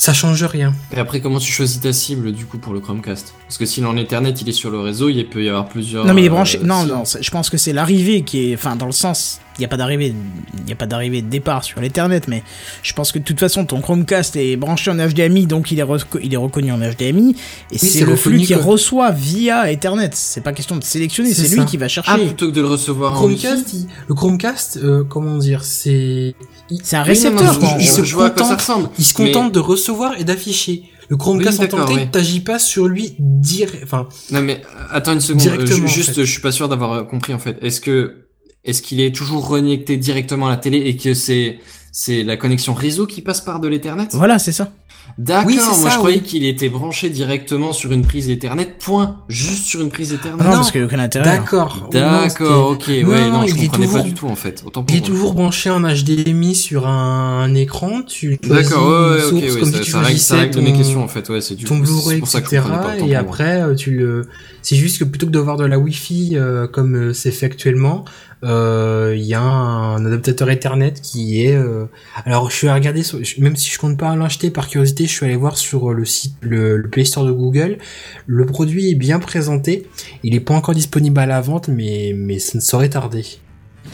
ça 0.00 0.14
change 0.14 0.42
rien. 0.44 0.72
Et 0.96 0.98
après, 0.98 1.20
comment 1.20 1.38
tu 1.38 1.52
choisis 1.52 1.78
ta 1.80 1.92
cible 1.92 2.32
du 2.32 2.46
coup 2.46 2.56
pour 2.56 2.72
le 2.72 2.80
Chromecast? 2.80 3.34
Parce 3.46 3.58
que 3.58 3.66
si 3.66 3.84
en 3.84 3.94
Ethernet 3.98 4.30
il 4.40 4.48
est 4.48 4.52
sur 4.52 4.70
le 4.70 4.80
réseau, 4.80 5.10
il 5.10 5.26
peut 5.28 5.44
y 5.44 5.48
avoir 5.50 5.68
plusieurs. 5.68 6.06
Non 6.06 6.14
mais 6.14 6.22
il 6.22 6.24
est 6.24 6.28
euh, 6.28 6.32
branché. 6.32 6.58
Non, 6.62 6.84
non, 6.86 7.02
je 7.20 7.30
pense 7.30 7.50
que 7.50 7.58
c'est 7.58 7.74
l'arrivée 7.74 8.22
qui 8.22 8.50
est. 8.50 8.54
Enfin, 8.54 8.76
dans 8.76 8.86
le 8.86 8.92
sens. 8.92 9.40
Il 9.58 9.60
n'y 9.62 9.66
a 9.66 9.68
pas 9.68 9.76
d'arrivée. 9.76 10.14
Il 10.56 10.64
n'y 10.64 10.72
a 10.72 10.76
pas 10.76 10.86
d'arrivée 10.86 11.20
de 11.20 11.28
départ 11.28 11.64
sur 11.64 11.82
l'Ethernet, 11.82 12.22
mais 12.28 12.42
je 12.82 12.94
pense 12.94 13.12
que 13.12 13.18
de 13.18 13.24
toute 13.24 13.38
façon, 13.38 13.66
ton 13.66 13.82
Chromecast 13.82 14.34
est 14.36 14.56
branché 14.56 14.90
en 14.90 14.94
HDMI, 14.96 15.46
donc 15.46 15.70
il 15.70 15.78
est, 15.78 15.84
reco- 15.84 16.18
il 16.22 16.32
est 16.32 16.36
reconnu 16.38 16.72
en 16.72 16.78
HDMI. 16.78 17.36
Et 17.70 17.76
c'est 17.76 17.86
c'est 17.88 18.04
le 18.06 18.16
flux 18.16 18.38
qu'il 18.40 18.56
que- 18.56 18.62
reçoit 18.62 19.10
via 19.10 19.70
Ethernet. 19.70 20.08
C'est 20.14 20.40
pas 20.40 20.54
question 20.54 20.76
de 20.76 20.84
sélectionner, 20.84 21.34
C'est 21.34 21.54
lui 21.54 21.66
qui 21.66 21.76
va 21.76 21.88
chercher. 21.88 22.10
Ah, 22.14 22.16
plutôt 22.16 22.46
que 22.48 22.54
de 22.54 22.62
le 22.62 22.68
recevoir 22.68 23.12
en 23.12 23.16
Chromecast, 23.16 23.74
il- 23.74 23.86
le 24.08 24.14
Chromecast, 24.14 24.78
euh, 24.82 25.04
comment 25.06 25.36
dire, 25.36 25.62
c'est 25.62 26.34
c'est 26.82 26.96
un 26.96 27.04
Oui, 27.06 27.18
non, 27.22 27.30
non, 27.30 27.36
récepteur. 27.38 27.52
je- 27.54 27.60
en 27.66 27.78
il 27.78 27.86
se 27.88 28.04
je 28.04 28.14
vois 28.14 28.26
à 28.26 28.30
quoi 28.30 28.44
ça 28.44 28.56
contente- 28.56 28.92
il 28.98 29.04
se 29.04 29.20
Mais- 29.22 29.32
contente 29.32 29.52
de 29.52 29.58
recevoir 29.60 30.18
et 30.18 30.24
d'afficher. 30.24 30.84
Le 31.08 31.16
Chromecast 31.16 31.58
Oui, 31.58 31.64
en 31.64 31.68
tant 31.86 32.06
t'agis 32.12 32.38
pas 32.40 32.60
sur 32.60 32.86
lui 32.86 33.16
direct, 33.18 33.80
enfin, 33.82 34.08
Non 34.30 34.42
mais 34.42 34.62
euh, 34.64 34.84
attends 34.92 35.12
une 35.12 35.20
seconde, 35.20 35.42
Directement, 35.42 35.78
Euh, 35.80 35.82
en 35.82 35.86
ju- 35.88 35.94
juste 35.94 36.14
fait. 36.14 36.24
je 36.24 36.30
suis 36.30 36.40
pas 36.40 36.52
sûr 36.52 36.68
d'avoir 36.68 36.92
euh, 36.92 37.02
compris 37.02 37.34
en 37.34 37.38
fait. 37.40 37.58
Est-ce 37.62 37.80
que 37.80 38.16
est-ce 38.64 38.80
qu'il 38.82 39.00
est 39.00 39.12
toujours 39.14 39.44
reconnecté 39.48 39.96
directement 39.96 40.46
à 40.46 40.50
la 40.50 40.56
télé 40.56 40.78
et 40.78 40.96
que 40.96 41.14
c'est 41.14 41.58
c'est 41.92 42.22
la 42.22 42.36
connexion 42.36 42.74
réseau 42.74 43.06
qui 43.06 43.22
passe 43.22 43.40
par 43.40 43.58
de 43.58 43.66
l'Ethernet? 43.66 44.06
Voilà, 44.12 44.38
c'est 44.38 44.52
ça. 44.52 44.70
D'accord, 45.18 45.46
Oui, 45.48 45.56
moi 45.56 45.74
ça, 45.74 45.90
je 45.90 45.96
croyais 45.98 46.18
oui. 46.18 46.22
qu'il 46.22 46.44
était 46.46 46.68
branché 46.70 47.10
directement 47.10 47.72
sur 47.72 47.92
une 47.92 48.02
prise 48.02 48.30
Ethernet, 48.30 48.64
point, 48.78 49.18
juste 49.28 49.64
sur 49.66 49.80
une 49.82 49.90
prise 49.90 50.12
Ethernet. 50.14 50.38
Ah 50.40 50.44
non, 50.44 50.50
non. 50.50 50.56
parce 50.58 50.70
qu'il 50.70 50.80
n'y 50.80 50.84
a 50.84 50.88
aucun 50.88 50.98
intérêt. 51.00 51.28
hein. 51.28 51.36
d'accord. 51.40 51.88
D'accord, 51.92 52.70
ok, 52.70 52.88
Non, 52.88 52.94
ouais, 53.08 53.20
non, 53.22 53.30
non, 53.40 53.46
je 53.46 53.54
comprenais 53.54 53.68
pas 53.86 53.92
toujours- 53.92 54.04
du 54.04 54.14
tout 54.14 54.26
en 54.28 54.36
fait. 54.36 54.62
Autant 54.64 54.82
pour 54.82 54.94
Il 54.94 54.98
est 54.98 55.00
moi. 55.00 55.08
toujours 55.08 55.34
branché 55.34 55.68
en 55.68 55.80
HDMI 55.82 56.54
sur 56.54 56.86
un, 56.86 57.42
un 57.42 57.54
écran, 57.54 58.02
tu 58.02 58.38
D'accord, 58.42 58.86
ouais, 58.88 58.94
ouais, 58.94 59.18
une 59.18 59.36
ok, 59.36 59.42
source 59.42 59.54
ouais, 59.54 59.60
comme 59.60 59.72
ça, 59.72 59.78
si 59.78 59.84
tu 59.84 59.90
ça 59.90 60.00
règle, 60.00 60.18
ça 60.20 60.36
règle 60.36 60.54
de 60.54 60.60
mes 60.60 60.72
ton- 60.72 60.78
questions 60.78 61.04
en 61.04 61.08
fait, 61.08 61.28
ouais, 61.28 61.40
c'est 61.42 61.54
du 61.54 61.64
ton 61.64 61.74
c'est 61.76 61.82
Blu-ray, 61.82 62.18
pour 62.20 62.28
ça 62.28 62.40
que 62.40 62.48
je 62.50 62.56
etc. 62.56 62.68
pas, 62.82 62.96
Et 62.96 63.02
moi. 63.08 63.18
après, 63.18 63.60
euh, 63.62 63.74
tu 63.74 63.90
le, 63.90 64.26
c'est 64.62 64.76
juste 64.76 64.98
que 64.98 65.04
plutôt 65.04 65.26
que 65.26 65.32
d'avoir 65.32 65.56
de 65.58 65.64
la 65.66 65.78
Wi-Fi 65.78 66.30
euh, 66.34 66.66
comme 66.66 66.94
euh, 66.94 67.12
c'est 67.12 67.32
fait 67.32 67.46
actuellement, 67.46 68.04
euh, 68.42 69.14
il 69.18 69.24
y 69.24 69.34
a 69.34 69.42
un 69.42 70.04
adaptateur 70.06 70.48
Ethernet 70.50 70.94
qui 71.02 71.44
est. 71.44 71.54
euh, 71.54 71.84
Alors, 72.24 72.50
je 72.50 72.56
suis 72.56 72.68
à 72.68 72.74
regarder, 72.74 73.02
même 73.38 73.54
si 73.56 73.70
je 73.70 73.78
compte 73.78 73.98
pas 73.98 74.16
l'acheter 74.16 74.48
par 74.50 74.66
curiosité, 74.68 74.79
je 74.84 75.04
suis 75.06 75.24
allé 75.26 75.36
voir 75.36 75.56
sur 75.56 75.92
le 75.92 76.04
site, 76.04 76.34
le, 76.40 76.76
le 76.76 76.88
Play 76.88 77.04
Store 77.04 77.24
de 77.24 77.32
Google. 77.32 77.78
Le 78.26 78.46
produit 78.46 78.90
est 78.90 78.94
bien 78.94 79.18
présenté. 79.18 79.86
Il 80.22 80.34
est 80.34 80.40
pas 80.40 80.54
encore 80.54 80.74
disponible 80.74 81.18
à 81.20 81.26
la 81.26 81.40
vente, 81.40 81.68
mais 81.68 82.12
mais 82.16 82.38
ça 82.38 82.52
ne 82.58 82.60
saurait 82.62 82.90
tarder. 82.90 83.24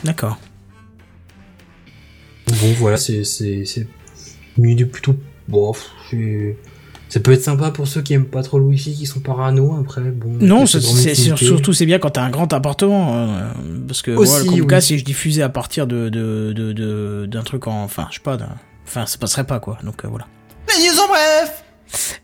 D'accord. 0.04 0.38
Bon, 2.48 2.72
voilà, 2.78 2.96
c'est 2.96 3.22
une 4.58 4.68
idée 4.68 4.84
plutôt. 4.86 5.16
Bon, 5.48 5.72
ça 7.08 7.20
peut 7.20 7.30
être 7.32 7.42
sympa 7.42 7.70
pour 7.70 7.86
ceux 7.86 8.02
qui 8.02 8.14
aiment 8.14 8.26
pas 8.26 8.42
trop 8.42 8.58
le 8.58 8.64
Wi-Fi, 8.64 8.94
qui 8.94 9.06
sont 9.06 9.20
parano. 9.20 9.76
Après, 9.80 10.00
bon. 10.02 10.38
Non, 10.40 10.66
c'est 10.66 10.80
surtout 11.14 11.72
c'est 11.72 11.86
bien 11.86 11.98
quand 11.98 12.10
t'as 12.10 12.22
un 12.24 12.30
grand 12.30 12.52
appartement, 12.52 13.14
euh, 13.16 13.50
parce 13.86 14.02
que 14.02 14.10
Aussi, 14.12 14.30
moi, 14.32 14.40
le 14.40 14.44
Chromecast, 14.46 14.90
oui. 14.90 14.94
si 14.94 14.98
je 15.00 15.04
diffusais 15.04 15.42
à 15.42 15.48
partir 15.48 15.86
de 15.86 16.08
de 16.08 16.52
de 16.52 16.72
de- 16.72 17.26
d'un 17.30 17.42
truc 17.42 17.66
en, 17.68 17.82
enfin, 17.84 18.06
je 18.10 18.16
sais 18.16 18.22
pas, 18.22 18.36
enfin, 18.84 19.06
ça 19.06 19.18
passerait 19.18 19.44
pas 19.46 19.60
quoi. 19.60 19.78
Donc 19.84 20.04
euh, 20.04 20.08
voilà. 20.08 20.26
Les 20.68 20.88
news 20.88 20.98
en 21.00 21.08
bref 21.08 21.62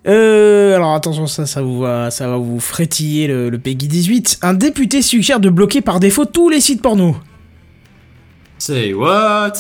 Euh, 0.07 0.75
alors 0.75 0.95
attention, 0.95 1.27
ça, 1.27 1.47
ça 1.47 1.63
vous 1.63 1.79
va, 1.81 2.11
ça 2.11 2.27
va 2.29 2.37
vous 2.37 2.59
frétiller 2.61 3.27
le, 3.29 3.49
le 3.51 3.59
Peggy 3.59 3.89
18. 3.89 4.39
Un 4.43 4.55
député 4.55 5.01
suggère 5.03 5.39
de 5.41 5.49
bloquer 5.49 5.81
par 5.81 6.01
défaut 6.01 6.25
tous 6.25 6.49
les 6.49 6.61
sites 6.61 6.83
porno. 6.83 7.17
Say 8.59 8.93
what? 8.93 9.53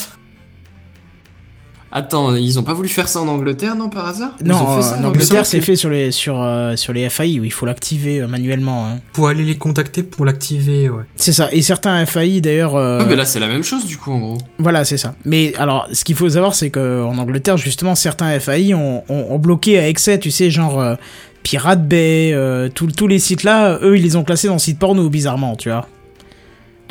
Attends, 1.94 2.34
ils 2.34 2.58
ont 2.58 2.62
pas 2.62 2.72
voulu 2.72 2.88
faire 2.88 3.06
ça 3.06 3.20
en 3.20 3.28
Angleterre, 3.28 3.74
non, 3.76 3.90
par 3.90 4.06
hasard? 4.08 4.30
Ils 4.40 4.46
Non, 4.48 4.62
ont 4.62 4.76
fait 4.76 4.82
ça 4.82 4.98
en 4.98 5.04
Angleterre, 5.04 5.44
c'est 5.44 5.60
fait 5.60 5.76
sur 5.76 5.90
les 5.90 6.10
sur 6.10 6.40
euh, 6.42 6.74
sur 6.74 6.92
les 6.94 7.08
FAI 7.10 7.38
où 7.38 7.44
il 7.44 7.52
faut 7.52 7.66
l'activer 7.66 8.20
euh, 8.22 8.26
manuellement. 8.28 8.86
hein. 8.86 8.98
Faut 9.14 9.26
aller 9.26 9.44
les 9.44 9.56
contacter 9.56 10.02
pour 10.02 10.24
l'activer, 10.24 10.88
ouais. 10.88 11.02
C'est 11.16 11.32
ça. 11.34 11.48
Et 11.52 11.60
certains 11.60 12.04
FAI 12.06 12.40
d'ailleurs. 12.40 12.76
euh, 12.76 13.00
Ah, 13.02 13.06
mais 13.06 13.14
là, 13.16 13.24
c'est 13.26 13.40
la 13.40 13.46
même 13.48 13.62
chose, 13.62 13.84
du 13.84 13.98
coup, 13.98 14.10
en 14.10 14.18
gros. 14.20 14.38
Voilà, 14.58 14.84
c'est 14.86 14.96
ça. 14.96 15.14
Mais 15.26 15.52
alors, 15.58 15.86
ce 15.92 16.02
qu'il 16.04 16.16
faut 16.16 16.30
savoir, 16.30 16.54
c'est 16.54 16.70
que 16.70 17.02
en 17.04 17.18
Angleterre, 17.18 17.58
justement, 17.58 17.94
certains 17.94 18.40
FAI 18.40 18.72
ont, 18.74 19.04
ont, 19.10 19.26
ont 19.30 19.38
bloqué 19.38 19.78
à 19.78 19.86
excès, 19.88 20.18
tu 20.18 20.30
sais, 20.30 20.50
genre 20.50 20.80
euh, 20.80 20.94
Pirate 21.42 21.86
Bay, 21.86 22.30
euh, 22.32 22.68
tous 22.74 22.86
tous 22.86 23.06
les 23.08 23.18
sites 23.18 23.42
là, 23.42 23.78
eux, 23.82 23.98
ils 23.98 24.02
les 24.02 24.16
ont 24.16 24.24
classés 24.24 24.48
dans 24.48 24.58
site 24.58 24.78
porno, 24.78 25.08
bizarrement, 25.10 25.56
tu 25.56 25.68
vois. 25.68 25.86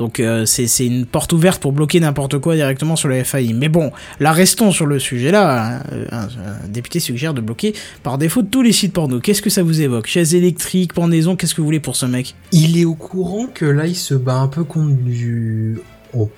Donc 0.01 0.19
euh, 0.19 0.47
c'est 0.47 0.87
une 0.87 1.05
porte 1.05 1.31
ouverte 1.31 1.61
pour 1.61 1.73
bloquer 1.73 1.99
n'importe 1.99 2.39
quoi 2.39 2.55
directement 2.55 2.95
sur 2.95 3.07
le 3.07 3.23
FAI. 3.23 3.53
Mais 3.53 3.69
bon, 3.69 3.91
là 4.19 4.31
restons 4.31 4.71
sur 4.71 4.87
le 4.87 4.97
sujet 4.97 5.29
là. 5.29 5.77
hein. 5.77 5.81
Un, 6.11 6.23
un 6.23 6.67
député 6.67 6.99
suggère 6.99 7.35
de 7.35 7.41
bloquer 7.41 7.75
par 8.01 8.17
défaut 8.17 8.41
tous 8.41 8.63
les 8.63 8.71
sites 8.71 8.93
porno. 8.93 9.19
Qu'est-ce 9.19 9.43
que 9.43 9.51
ça 9.51 9.61
vous 9.61 9.79
évoque? 9.79 10.07
Chaise 10.07 10.33
électrique, 10.33 10.93
pendaison, 10.93 11.35
qu'est-ce 11.35 11.53
que 11.53 11.61
vous 11.61 11.67
voulez 11.67 11.79
pour 11.79 11.95
ce 11.95 12.07
mec? 12.07 12.33
Il 12.51 12.79
est 12.79 12.85
au 12.85 12.95
courant 12.95 13.45
que 13.53 13.65
là, 13.65 13.85
il 13.85 13.95
se 13.95 14.15
bat 14.15 14.37
un 14.37 14.47
peu 14.47 14.63
contre 14.63 14.95
du. 14.95 15.77
oh, 16.15 16.31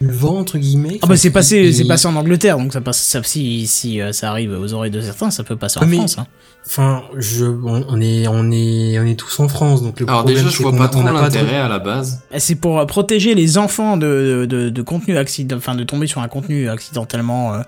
du 0.00 0.10
vent, 0.10 0.38
entre 0.38 0.58
guillemets. 0.58 0.98
Ah 1.02 1.06
bah 1.06 1.16
c'est 1.16 1.30
passé, 1.30 1.58
il- 1.62 1.74
c'est 1.74 1.84
passé 1.84 2.06
en 2.06 2.16
Angleterre, 2.16 2.58
donc 2.58 2.72
ça 2.72 2.80
passe. 2.80 3.00
Ça, 3.00 3.22
si 3.22 3.66
si 3.66 4.00
euh, 4.00 4.12
ça 4.12 4.30
arrive 4.30 4.52
aux 4.52 4.72
oreilles 4.72 4.90
de 4.90 5.00
certains, 5.00 5.30
ça 5.30 5.44
peut 5.44 5.56
passer 5.56 5.78
en 5.80 5.86
Mais- 5.86 5.96
France. 5.96 6.16
hein. 6.18 6.26
Enfin, 6.64 7.02
je, 7.18 7.44
on, 7.44 7.84
on 7.88 8.00
est, 8.00 8.28
on 8.28 8.52
est, 8.52 8.96
on 9.00 9.04
est 9.04 9.16
tous 9.18 9.40
en 9.40 9.48
France, 9.48 9.82
donc 9.82 9.98
le 9.98 10.06
Alors 10.06 10.20
problème, 10.20 10.38
déjà, 10.38 10.48
je 10.48 10.56
c'est 10.56 10.62
vois 10.62 10.70
qu'on 10.70 10.78
pas 10.78 10.84
a- 10.84 10.88
trop 10.88 11.00
on 11.00 11.02
n'a 11.02 11.12
pas 11.12 11.28
de- 11.28 11.34
l'intérêt 11.34 11.56
à 11.56 11.66
la 11.68 11.80
base. 11.80 12.20
C'est 12.38 12.54
pour 12.54 12.78
euh, 12.78 12.84
protéger 12.86 13.34
les 13.34 13.58
enfants 13.58 13.96
de, 13.96 14.46
de, 14.48 14.70
de 14.70 14.82
contenu 14.82 15.16
accident, 15.18 15.56
enfin 15.56 15.74
de 15.74 15.82
tomber 15.82 16.06
sur 16.06 16.20
un 16.20 16.28
contenu 16.28 16.68
accidentellement 16.68 17.52
euh, 17.54 17.58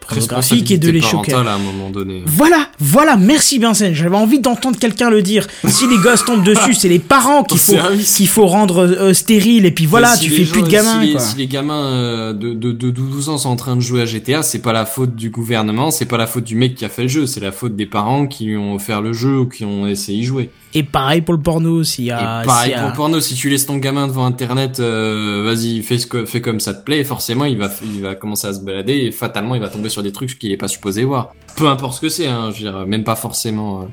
pornographique 0.00 0.70
et 0.70 0.78
de 0.78 0.90
les 0.90 1.02
choquer. 1.02 1.32
parentale, 1.32 1.52
à 1.52 1.56
un 1.56 1.58
moment 1.58 1.90
donné. 1.90 2.22
Voilà, 2.26 2.68
voilà, 2.78 3.16
merci 3.16 3.58
Vincent. 3.58 3.92
J'avais 3.92 4.16
envie 4.16 4.40
d'entendre 4.40 4.78
quelqu'un 4.78 5.10
le 5.10 5.20
dire. 5.20 5.46
Si 5.66 5.86
les 5.86 5.98
gosses 5.98 6.24
tombent 6.24 6.44
dessus, 6.44 6.72
c'est 6.78 6.88
les 6.88 6.98
parents 6.98 7.42
qu'il 7.42 7.58
faut 7.58 7.74
qu'il 8.02 8.28
faut 8.28 8.46
rendre 8.46 8.86
euh, 8.86 9.12
stériles 9.12 9.66
et 9.66 9.70
puis 9.72 9.84
voilà, 9.84 10.14
si 10.16 10.24
tu 10.24 10.30
fais 10.30 10.44
gens- 10.44 10.52
plus 10.52 10.62
de 10.62 10.68
gamins 10.68 11.02
Si 11.02 11.10
les, 11.38 11.46
gamins 11.46 11.84
euh, 11.86 12.32
de, 12.32 12.52
de, 12.52 12.72
de 12.72 12.90
12 12.90 13.28
ans 13.30 13.38
sont 13.38 13.48
en 13.48 13.56
train 13.56 13.76
de 13.76 13.80
jouer 13.80 14.02
à 14.02 14.04
GTA, 14.04 14.42
c'est 14.42 14.60
pas 14.60 14.72
la 14.72 14.84
faute 14.84 15.14
du 15.14 15.30
gouvernement, 15.30 15.90
c'est 15.90 16.04
pas 16.06 16.18
la 16.18 16.26
faute 16.26 16.44
du 16.44 16.54
mec 16.56 16.74
qui 16.74 16.84
a 16.84 16.88
fait 16.88 17.02
le 17.02 17.08
jeu, 17.08 17.26
c'est 17.26 17.40
la 17.40 17.52
faute 17.52 17.76
des 17.76 17.86
parents 17.86 18.26
qui 18.26 18.44
lui 18.46 18.56
ont 18.56 18.74
offert 18.74 19.00
le 19.00 19.12
jeu 19.12 19.38
ou 19.40 19.46
qui 19.48 19.64
ont 19.64 19.86
essayé 19.86 20.18
d'y 20.18 20.24
jouer. 20.24 20.50
Et 20.74 20.82
pareil 20.82 21.22
pour 21.22 21.34
le 21.34 21.40
porno, 21.40 21.82
s'il 21.82 22.04
y 22.06 22.10
a 22.10 22.42
Et 22.42 22.46
pareil 22.46 22.64
s'il 22.64 22.72
y 22.72 22.74
a- 22.74 22.80
pour 22.80 22.88
le 22.90 22.94
porno, 22.96 23.20
si 23.20 23.34
tu 23.34 23.48
laisses 23.48 23.66
ton 23.66 23.78
gamin 23.78 24.06
devant 24.06 24.26
internet, 24.26 24.80
euh, 24.80 25.42
vas-y, 25.44 25.82
fais, 25.82 25.98
ce 25.98 26.06
que, 26.06 26.26
fais 26.26 26.40
comme 26.42 26.60
ça 26.60 26.74
te 26.74 26.84
plaît, 26.84 27.04
forcément 27.04 27.46
il 27.46 27.56
va, 27.56 27.70
il 27.82 28.02
va 28.02 28.14
commencer 28.14 28.46
à 28.48 28.52
se 28.52 28.60
balader 28.60 28.94
et 28.94 29.10
fatalement 29.12 29.54
il 29.54 29.60
va 29.60 29.68
tomber 29.68 29.88
sur 29.88 30.02
des 30.02 30.12
trucs 30.12 30.38
qu'il 30.38 30.52
est 30.52 30.56
pas 30.58 30.68
supposé 30.68 31.04
voir. 31.04 31.32
Peu 31.56 31.68
importe 31.68 31.94
ce 31.94 32.00
que 32.00 32.08
c'est, 32.08 32.26
hein, 32.26 32.50
je 32.54 32.64
veux 32.64 32.70
dire, 32.70 32.86
même 32.86 33.04
pas 33.04 33.16
forcément 33.16 33.82
euh, 33.82 33.84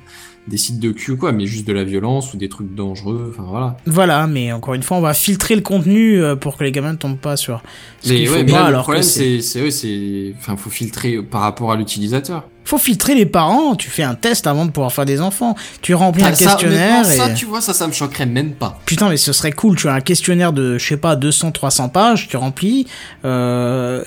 des 0.48 0.58
sites 0.58 0.80
de 0.80 0.92
cul 0.92 1.12
ou 1.12 1.18
quoi, 1.18 1.32
mais 1.32 1.48
juste 1.48 1.68
de 1.68 1.74
la 1.74 1.84
violence 1.84 2.34
ou 2.34 2.38
des 2.38 2.50
trucs 2.50 2.74
dangereux, 2.74 3.34
enfin 3.34 3.48
voilà. 3.50 3.78
Voilà, 3.86 4.28
mais 4.28 4.52
encore 4.52 4.76
une 4.76 4.84
fois, 4.84 4.98
on 4.98 5.02
va 5.02 5.14
filtrer 5.14 5.56
le 5.56 5.62
contenu 5.62 6.22
euh, 6.22 6.36
pour 6.36 6.58
que 6.58 6.64
les 6.64 6.72
gamins 6.72 6.92
ne 6.92 6.98
tombent 6.98 7.18
pas 7.18 7.36
sur 7.36 7.62
ce 8.02 8.14
Mais 8.14 8.26
faut 8.26 8.36
ouais, 8.36 8.44
mais 8.44 8.52
pas, 8.52 8.62
le 8.62 8.68
alors 8.68 8.84
problème 8.84 9.04
c'est... 9.04 9.42
c'est, 9.42 9.72
c'est, 9.72 10.36
enfin, 10.38 10.56
faut 10.56 10.70
filtrer 10.70 11.22
par 11.24 11.42
rapport 11.42 11.72
à 11.72 11.76
l'utilisateur. 11.76 12.44
Faut 12.64 12.78
filtrer 12.80 13.14
les 13.14 13.28
parents, 13.28 13.76
tu 13.76 13.92
fais 13.92 14.02
un 14.02 14.16
test 14.16 14.48
avant 14.48 14.66
de 14.66 14.72
pouvoir 14.72 14.92
faire 14.92 15.06
des 15.06 15.22
enfants. 15.22 15.56
Tu 15.82 15.94
remplis 15.94 16.24
un 16.24 16.34
ça, 16.34 16.46
questionnaire 16.46 17.02
et... 17.08 17.16
ça, 17.16 17.30
tu 17.30 17.46
vois, 17.46 17.62
ça, 17.62 17.74
ça 17.74 17.86
me 17.86 17.94
choquerait 17.94 18.26
même 18.26 18.54
pas. 18.54 18.80
Putain, 18.86 19.10
mais 19.10 19.18
ce 19.18 19.34
serait 19.34 19.52
cool, 19.52 19.76
tu 19.76 19.88
as 19.88 19.94
un 19.94 20.02
questionnaire 20.02 20.52
de, 20.52 20.80
je 20.80 20.86
sais 20.86 20.98
pas, 20.98 21.16
200, 21.16 21.52
300 21.52 21.90
pages, 21.90 22.28
tu 22.28 22.38
remplis, 22.38 22.88
euh, 23.24 24.04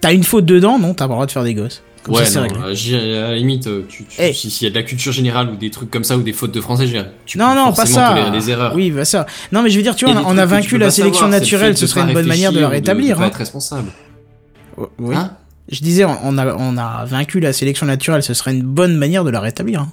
t'as 0.00 0.12
une 0.12 0.24
faute 0.24 0.44
dedans, 0.44 0.80
non, 0.80 0.94
t'as 0.94 1.04
pas 1.04 1.10
le 1.10 1.14
droit 1.14 1.26
de 1.26 1.30
faire 1.32 1.44
des 1.44 1.54
gosses. 1.54 1.82
Comme 2.02 2.14
ouais, 2.16 2.24
ça, 2.24 2.40
non, 2.40 2.48
réglé. 2.48 2.94
euh, 2.94 3.26
à 3.28 3.30
la 3.30 3.36
limite, 3.36 3.66
euh, 3.68 3.86
tu, 3.88 4.04
Eh. 4.18 4.32
si- 4.32 4.50
s'il 4.50 4.64
y 4.66 4.68
a 4.68 4.70
de 4.70 4.74
la 4.74 4.82
culture 4.82 5.12
générale 5.12 5.50
ou 5.50 5.56
des 5.56 5.70
trucs 5.70 5.88
comme 5.90 6.02
ça 6.02 6.16
ou 6.16 6.22
des 6.22 6.32
fautes 6.32 6.50
de 6.52 6.60
français, 6.60 6.86
tu 7.26 7.38
Non, 7.38 7.50
peux 7.50 7.54
non, 7.56 7.72
pas 7.72 7.86
ça. 7.86 8.08
tolérer 8.08 8.30
des 8.32 8.50
erreurs. 8.50 8.74
Oui, 8.74 8.90
bah 8.90 9.04
ça. 9.04 9.24
Non, 9.52 9.62
mais 9.62 9.70
je 9.70 9.76
veux 9.76 9.82
dire, 9.84 9.94
tu 9.94 10.04
vois, 10.06 10.14
on 10.14 10.36
a- 10.36 10.42
on 10.42 10.46
vaincu 10.46 10.78
la 10.78 10.90
sélection 10.90 11.26
savoir, 11.26 11.40
naturelle, 11.40 11.76
ce 11.76 11.86
serait 11.86 12.00
une 12.02 12.12
bonne 12.12 12.26
manière 12.26 12.52
de 12.52 12.58
la 12.58 12.68
rétablir. 12.68 13.14
De, 13.16 13.20
pas 13.20 13.26
hein. 13.26 13.28
être 13.28 13.36
responsable. 13.36 13.90
Oui. 14.98 15.14
Hein? 15.14 15.32
Je 15.70 15.80
disais, 15.80 16.04
on 16.04 16.38
a, 16.38 16.54
on 16.56 16.76
a 16.76 17.04
vaincu 17.04 17.38
la 17.40 17.52
sélection 17.52 17.86
naturelle, 17.86 18.22
ce 18.24 18.34
serait 18.34 18.52
une 18.52 18.62
bonne 18.62 18.96
manière 18.96 19.22
de 19.22 19.30
la 19.30 19.40
rétablir. 19.40 19.82
hein. 19.82 19.92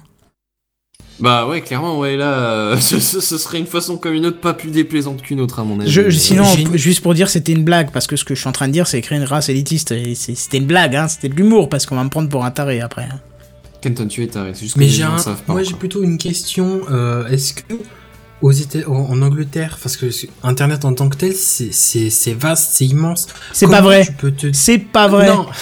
Bah 1.20 1.46
ouais, 1.46 1.60
clairement, 1.60 1.98
ouais, 1.98 2.16
là, 2.16 2.32
euh, 2.32 2.76
ce, 2.80 2.98
ce- 2.98 3.20
ce 3.20 3.36
serait 3.38 3.58
une 3.58 3.66
façon 3.66 3.96
comme 3.98 4.14
une 4.14 4.26
autre 4.26 4.40
pas 4.40 4.54
plus 4.54 4.70
déplaisante 4.70 5.22
qu'une 5.22 5.40
autre, 5.40 5.58
à 5.58 5.64
mon 5.64 5.78
avis. 5.80 5.90
Je, 5.90 6.08
je- 6.10 6.18
sinon, 6.18 6.44
juste 6.74 7.02
pour 7.02 7.14
dire, 7.14 7.28
c'était 7.28 7.52
une 7.52 7.64
blague, 7.64 7.90
parce 7.92 8.06
que 8.06 8.16
ce 8.16 8.24
que 8.24 8.34
je 8.34 8.40
suis 8.40 8.48
en 8.48 8.52
train 8.52 8.68
de 8.68 8.72
dire, 8.72 8.86
c'est 8.86 9.00
créer 9.02 9.18
une 9.18 9.24
race 9.24 9.48
élitiste. 9.48 9.94
C'était 10.14 10.58
une 10.58 10.66
blague, 10.66 10.96
hein, 10.96 11.08
c'était 11.08 11.28
de 11.28 11.34
l'humour, 11.34 11.68
parce 11.68 11.84
qu'on 11.86 11.96
va 11.96 12.04
me 12.04 12.10
prendre 12.10 12.28
pour 12.28 12.44
un 12.44 12.50
taré 12.50 12.80
après. 12.80 13.02
hein. 13.10 13.20
Kenton, 13.82 14.06
tu 14.08 14.22
es 14.22 14.26
taré. 14.26 14.52
C'est 14.54 14.62
juste 14.62 14.74
que 14.74 14.78
Mais 14.80 14.86
les 14.86 14.90
j'ai 14.92 15.02
gens 15.04 15.12
un, 15.14 15.18
savent 15.18 15.42
pas. 15.42 15.52
moi 15.54 15.62
j'ai 15.62 15.72
plutôt 15.74 16.02
une 16.02 16.18
question. 16.18 16.80
euh, 16.90 17.26
Est-ce 17.28 17.54
que 17.54 17.62
aux 18.42 18.52
Éta- 18.52 18.86
en, 18.86 19.20
Angleterre, 19.22 19.78
parce 19.82 19.96
que 19.98 20.06
Internet 20.42 20.84
en 20.84 20.92
tant 20.94 21.08
que 21.08 21.16
tel, 21.16 21.34
c'est 21.34 21.72
c'est 21.72 22.08
c'est 22.10 22.32
vaste, 22.34 22.70
c'est 22.74 22.86
immense. 22.86 23.26
C'est 23.52 23.66
pas 23.68 23.80
vrai. 23.80 24.06
Te... 24.36 24.48
C'est 24.52 24.78
pas 24.78 25.08
vrai. 25.08 25.28
Non. 25.28 25.46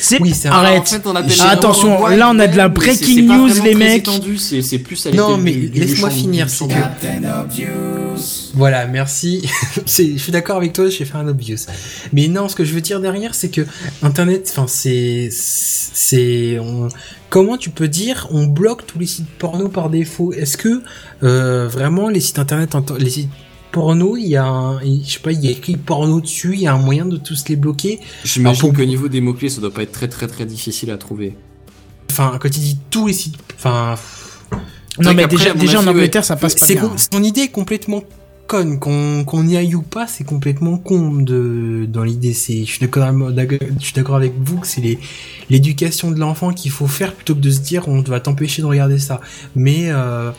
C'est 0.00 0.20
Oui, 0.20 0.32
c'est 0.34 0.48
un- 0.48 0.52
arrête. 0.52 0.82
En 0.82 0.84
fait, 0.84 1.06
on 1.06 1.14
Attention, 1.48 2.06
là, 2.06 2.30
on 2.32 2.38
a 2.38 2.46
de 2.46 2.56
la 2.56 2.68
breaking 2.68 3.26
news, 3.26 3.48
les 3.64 3.74
mecs. 3.74 3.98
étendu, 4.08 4.36
C'est 4.38 4.62
c'est 4.62 4.78
plus 4.78 5.06
à 5.06 5.10
Non, 5.12 5.38
mais 5.38 5.52
laisse-moi 5.52 6.10
finir, 6.10 6.48
c'est 6.50 6.64
Voilà, 8.54 8.86
merci. 8.86 9.48
Je 9.86 10.16
suis 10.16 10.32
d'accord 10.32 10.56
avec 10.56 10.72
toi, 10.72 10.88
j'ai 10.88 11.04
fait 11.04 11.16
un 11.16 11.28
obvious. 11.28 11.56
Mais 12.12 12.28
non, 12.28 12.48
ce 12.48 12.56
que 12.56 12.64
je 12.64 12.72
veux 12.72 12.80
dire 12.80 13.00
derrière, 13.00 13.34
c'est 13.34 13.48
que 13.50 13.62
Internet, 14.02 14.48
enfin, 14.50 14.66
c'est, 14.68 15.28
c'est, 15.30 16.58
on- 16.60 16.88
comment 17.30 17.56
tu 17.56 17.70
peux 17.70 17.88
dire, 17.88 18.26
on 18.30 18.46
bloque 18.46 18.86
tous 18.86 18.98
les 18.98 19.06
sites 19.06 19.28
porno 19.38 19.68
par 19.68 19.90
défaut? 19.90 20.32
Est-ce 20.32 20.56
que 20.56 20.82
euh, 21.22 21.68
vraiment 21.68 22.08
les 22.08 22.20
sites 22.20 22.38
Internet, 22.38 22.74
en 22.74 22.82
tant- 22.82 22.96
les 22.96 23.10
sites 23.10 23.30
porno, 23.72 24.16
il 24.16 24.26
y 24.28 24.36
a, 24.36 24.44
un, 24.44 24.80
il- 24.82 25.04
je 25.06 25.12
sais 25.14 25.18
pas, 25.20 25.32
il 25.32 25.44
y 25.44 25.48
a 25.48 25.50
écrit 25.50 25.76
porno 25.76 26.20
dessus, 26.20 26.54
il 26.54 26.60
y 26.60 26.66
a 26.66 26.74
un 26.74 26.78
moyen 26.78 27.06
de 27.06 27.16
tous 27.16 27.44
les 27.48 27.56
bloquer. 27.56 28.00
J'imagine 28.24 28.60
pour- 28.60 28.72
qu'au 28.74 28.84
niveau 28.84 29.08
des 29.08 29.20
mots-clés, 29.20 29.48
ça 29.48 29.60
doit 29.60 29.70
pas 29.72 29.82
être 29.82 29.92
très 29.92 30.08
très 30.08 30.26
très 30.26 30.46
difficile 30.46 30.90
à 30.90 30.96
trouver. 30.98 31.36
Enfin, 32.10 32.38
quand 32.40 32.48
il 32.56 32.60
dit 32.60 32.78
tous 32.90 33.06
les 33.08 33.12
sites, 33.12 33.36
enfin, 33.56 33.94
Non, 35.00 35.14
mais 35.14 35.26
déjà, 35.28 35.52
en 35.52 35.82
ouais, 35.84 35.88
Angleterre, 35.90 36.24
ça 36.24 36.36
passe 36.36 36.54
pas 36.54 36.66
c'est 36.66 36.74
bien. 36.74 36.88
con- 36.88 36.96
son 36.96 37.22
idée 37.22 37.42
est 37.42 37.48
complètement 37.48 38.02
conne 38.48 38.78
qu'on 38.78 39.24
qu'on 39.24 39.46
y 39.46 39.58
aille 39.58 39.74
ou 39.74 39.82
pas 39.82 40.06
c'est 40.06 40.24
complètement 40.24 40.78
con 40.78 41.16
de 41.16 41.84
dans 41.86 42.02
l'idée 42.02 42.32
c'est 42.32 42.64
je 42.64 42.70
suis 42.70 42.80
d'accord 42.80 43.04
avec- 43.04 44.32
vous 44.42 44.56
que 44.60 44.66
c'est 44.66 44.98
l'éducation 45.50 46.10
de 46.10 46.18
l'enfant 46.18 46.54
qu'il 46.54 46.70
faut 46.70 46.86
faire 46.86 47.12
plutôt 47.12 47.34
que 47.34 47.40
de 47.40 47.50
se 47.50 47.60
dire 47.60 47.86
on 47.88 48.00
va 48.00 48.20
t'empêcher 48.20 48.62
de 48.62 48.66
regarder 48.66 48.98
ça 48.98 49.20
mais 49.54 49.88
euh, 49.90 50.30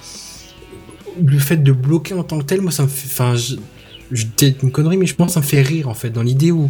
le 1.23 1.38
fait 1.40 1.57
de 1.57 1.72
bloquer 1.72 2.14
en 2.14 2.23
tant 2.23 2.40
que 2.40 2.44
tel 2.45 2.61
moi 2.61 2.72
ça 2.72 2.84
me 2.84 2.88
fait 2.88 3.07
enfin 3.11 3.36
je, 3.36 3.56
une 4.64 4.72
connerie 4.72 4.98
mais 4.98 5.06
je 5.06 5.15
pense 5.15 5.27
que 5.27 5.34
ça 5.34 5.40
me 5.41 5.45
fait 5.45 5.61
rire 5.61 5.88
en 5.90 5.94
fait 5.94 6.10
dans 6.10 6.23
l'idée 6.23 6.52
où 6.52 6.69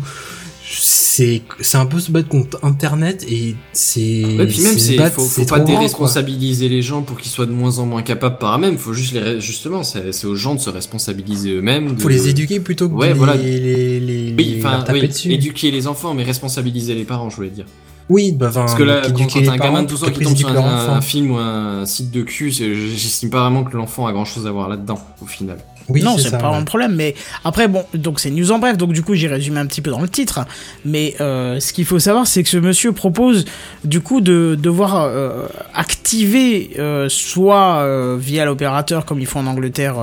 c'est 0.72 1.42
un 1.74 1.86
peu 1.88 2.00
se 2.00 2.12
battre 2.12 2.28
contre 2.28 2.60
internet 2.64 3.26
et 3.28 3.56
c'est 3.74 4.24
Ouais, 4.38 4.46
puis 4.46 4.62
même, 4.62 4.78
c'est, 4.78 4.98
faut, 5.10 5.24
faut 5.24 5.46
pas 5.46 5.58
quoi. 5.58 5.66
déresponsabiliser 5.66 6.70
les 6.70 6.82
gens 6.84 7.02
pour 7.02 7.18
qu'ils 7.18 7.32
soient 7.32 7.48
de 7.48 7.52
moins 7.52 7.80
en 7.80 7.86
moins 7.88 8.04
capables 8.04 8.38
par 8.38 8.56
eux-mêmes. 8.56 8.78
Faut 8.78 8.94
juste 8.94 9.14
les, 9.14 9.42
justement, 9.42 9.82
c'est, 9.84 10.26
aux 10.26 10.36
gens 10.36 10.54
de 10.54 10.60
se 10.60 10.70
responsabiliser 10.70 11.54
eux-mêmes. 11.56 11.96
de- 11.96 12.02
faut 12.02 12.08
les 12.10 12.28
éduquer 12.30 12.60
plutôt 12.60 12.88
que 12.88 12.94
Ouais, 12.94 13.10
de 13.10 13.14
voilà. 13.16 13.36
les, 13.36 13.60
les, 13.60 14.00
les, 14.00 14.36
Oui, 14.38 14.62
taper 14.62 15.08
dessus. 15.08 15.32
éduquer 15.32 15.72
les 15.72 15.88
enfants, 15.88 16.14
mais 16.14 16.24
responsabiliser 16.24 16.94
les 16.94 17.04
parents, 17.06 17.32
je 17.32 17.36
voulais 17.38 17.50
dire. 17.50 17.66
Oui, 18.10 18.32
bah, 18.32 18.50
Parce 18.54 18.74
que 18.74 18.84
là, 18.84 19.02
quand, 19.16 19.28
quand 19.32 19.42
t'as 19.44 19.52
un 19.52 19.58
gamin 19.58 19.84
de 19.84 19.88
12 19.88 20.04
ans 20.04 20.08
pour 20.08 20.18
qui 20.18 20.24
tombe 20.24 20.36
sur 20.36 20.50
un, 20.50 21.02
film 21.02 21.32
ou 21.32 21.38
un 21.38 21.86
site 21.86 22.12
de 22.12 22.24
cul, 22.24 22.52
j'estime 22.52 23.30
pas 23.30 23.42
vraiment 23.42 23.64
que 23.64 23.78
l'enfant 23.78 24.08
a 24.08 24.12
grand 24.12 24.26
chose 24.26 24.48
à 24.48 24.52
voir 24.52 24.68
là-dedans, 24.68 25.00
au 25.22 25.26
final. 25.26 25.58
Oui, 25.90 26.04
non, 26.04 26.18
c'est 26.18 26.32
pas 26.32 26.52
ouais. 26.52 26.58
un 26.58 26.64
problème. 26.64 26.96
Mais 26.96 27.16
après, 27.44 27.68
bon, 27.68 27.84
donc 27.94 28.20
c'est 28.20 28.30
news 28.30 28.52
en 28.52 28.60
bref. 28.60 28.78
Donc 28.78 28.94
du 28.94 29.04
coup, 29.04 29.16
j'ai 29.16 29.28
résumé 29.28 29.60
un 29.60 29.66
petit 29.66 29.82
peu 29.82 29.92
dans 29.92 30.02
le 30.02 30.10
titre. 30.10 30.42
Mais 30.86 31.16
euh, 31.20 31.60
ce 31.60 31.74
qu'il 31.74 31.86
faut 31.86 32.00
savoir, 32.00 32.28
c'est 32.28 32.44
que 32.44 32.50
ce 32.50 32.58
monsieur 32.58 32.92
propose 32.92 33.46
du 33.84 34.02
coup 34.02 34.22
de 34.22 34.58
devoir 34.60 35.04
euh, 35.04 35.48
activer 35.74 36.72
euh, 36.80 37.10
soit 37.10 37.80
euh, 37.80 38.18
via 38.20 38.46
l'opérateur 38.46 39.06
comme 39.06 39.20
ils 39.20 39.28
font 39.28 39.40
en 39.40 39.48
Angleterre. 39.48 39.96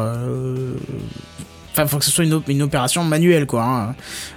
Enfin, 1.78 1.86
faut 1.86 1.98
que 1.98 2.04
ce 2.06 2.10
soit 2.10 2.24
une, 2.24 2.32
op- 2.34 2.48
une 2.48 2.62
opération 2.62 3.04
manuelle, 3.04 3.44
quoi, 3.44 3.62
hein, 3.64 3.94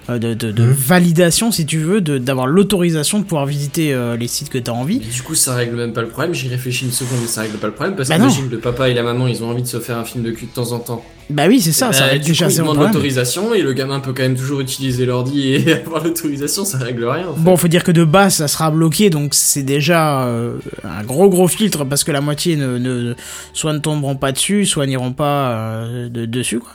euh, 0.09 0.19
de, 0.19 0.33
de, 0.33 0.51
de 0.51 0.63
Mhm. 0.63 0.71
validation, 0.73 1.51
si 1.53 1.65
tu 1.65 1.77
veux, 1.79 2.01
de- 2.01 2.17
d'avoir 2.17 2.47
l'autorisation 2.47 3.19
de 3.19 3.23
pouvoir 3.23 3.45
visiter 3.45 3.93
euh, 3.93 4.17
les 4.17 4.27
sites 4.27 4.49
que 4.49 4.57
tu 4.57 4.69
as 4.69 4.73
envie. 4.73 4.99
Mais 4.99 5.05
du 5.13 5.21
coup, 5.21 5.35
ça 5.35 5.55
règle 5.55 5.75
même 5.77 5.93
pas 5.93 6.01
le 6.01 6.09
problème. 6.09 6.33
J'y 6.33 6.49
réfléchis 6.49 6.83
une 6.85 6.91
seconde, 6.91 7.19
mais 7.21 7.27
ça 7.27 7.41
règle 7.41 7.57
pas 7.57 7.67
le 7.67 7.73
problème 7.73 7.95
parce 7.95 8.09
Bah 8.09 8.17
que 8.17 8.21
imagine 8.23 8.49
le 8.49 8.59
papa 8.59 8.89
et 8.89 8.93
la 8.93 9.03
maman, 9.03 9.27
ils 9.27 9.41
ont 9.43 9.49
envie 9.49 9.61
de 9.63 9.67
se 9.67 9.79
faire 9.79 9.97
un 9.97 10.03
film 10.03 10.23
de 10.23 10.31
cul 10.31 10.47
de 10.47 10.51
temps 10.51 10.71
en 10.73 10.79
temps. 10.79 11.03
Bah 11.29 11.43
oui, 11.47 11.61
c'est 11.61 11.71
ça, 11.71 11.89
Eh 11.91 11.93
ça 11.93 11.99
ben, 12.05 12.09
règle 12.13 12.23
du 12.25 12.31
déjà 12.31 12.47
coup, 12.47 12.57
demande 12.57 12.79
l'autorisation 12.79 13.53
et 13.53 13.61
le 13.61 13.73
gamin 13.73 13.99
peut 13.99 14.13
quand 14.13 14.23
même 14.23 14.35
toujours 14.35 14.61
utiliser 14.61 15.05
l'ordi 15.05 15.53
et 15.53 15.73
avoir 15.85 16.03
l'autorisation, 16.03 16.65
ça 16.65 16.79
règle 16.79 17.05
rien. 17.05 17.27
en 17.27 17.35
fait. 17.35 17.41
Bon, 17.41 17.55
faut 17.55 17.67
dire 17.67 17.83
que 17.83 17.91
de 17.91 18.03
base, 18.03 18.33
ça 18.35 18.47
sera 18.47 18.71
bloqué, 18.71 19.11
donc 19.11 19.35
c'est 19.35 19.61
déjà 19.61 20.23
euh, 20.25 20.53
un 20.83 21.03
gros 21.03 21.29
gros 21.29 21.47
filtre 21.47 21.85
parce 21.85 22.03
que 22.03 22.11
la 22.11 22.21
moitié 22.21 22.55
ne, 22.55 22.79
ne 22.79 23.13
soit 23.53 23.73
ne 23.73 23.77
tomberont 23.77 24.15
pas 24.15 24.31
dessus, 24.31 24.65
soit 24.65 24.87
n'iront 24.87 25.13
pas 25.13 25.51
euh, 25.51 26.09
de- 26.09 26.25
dessus, 26.25 26.57
quoi. 26.59 26.71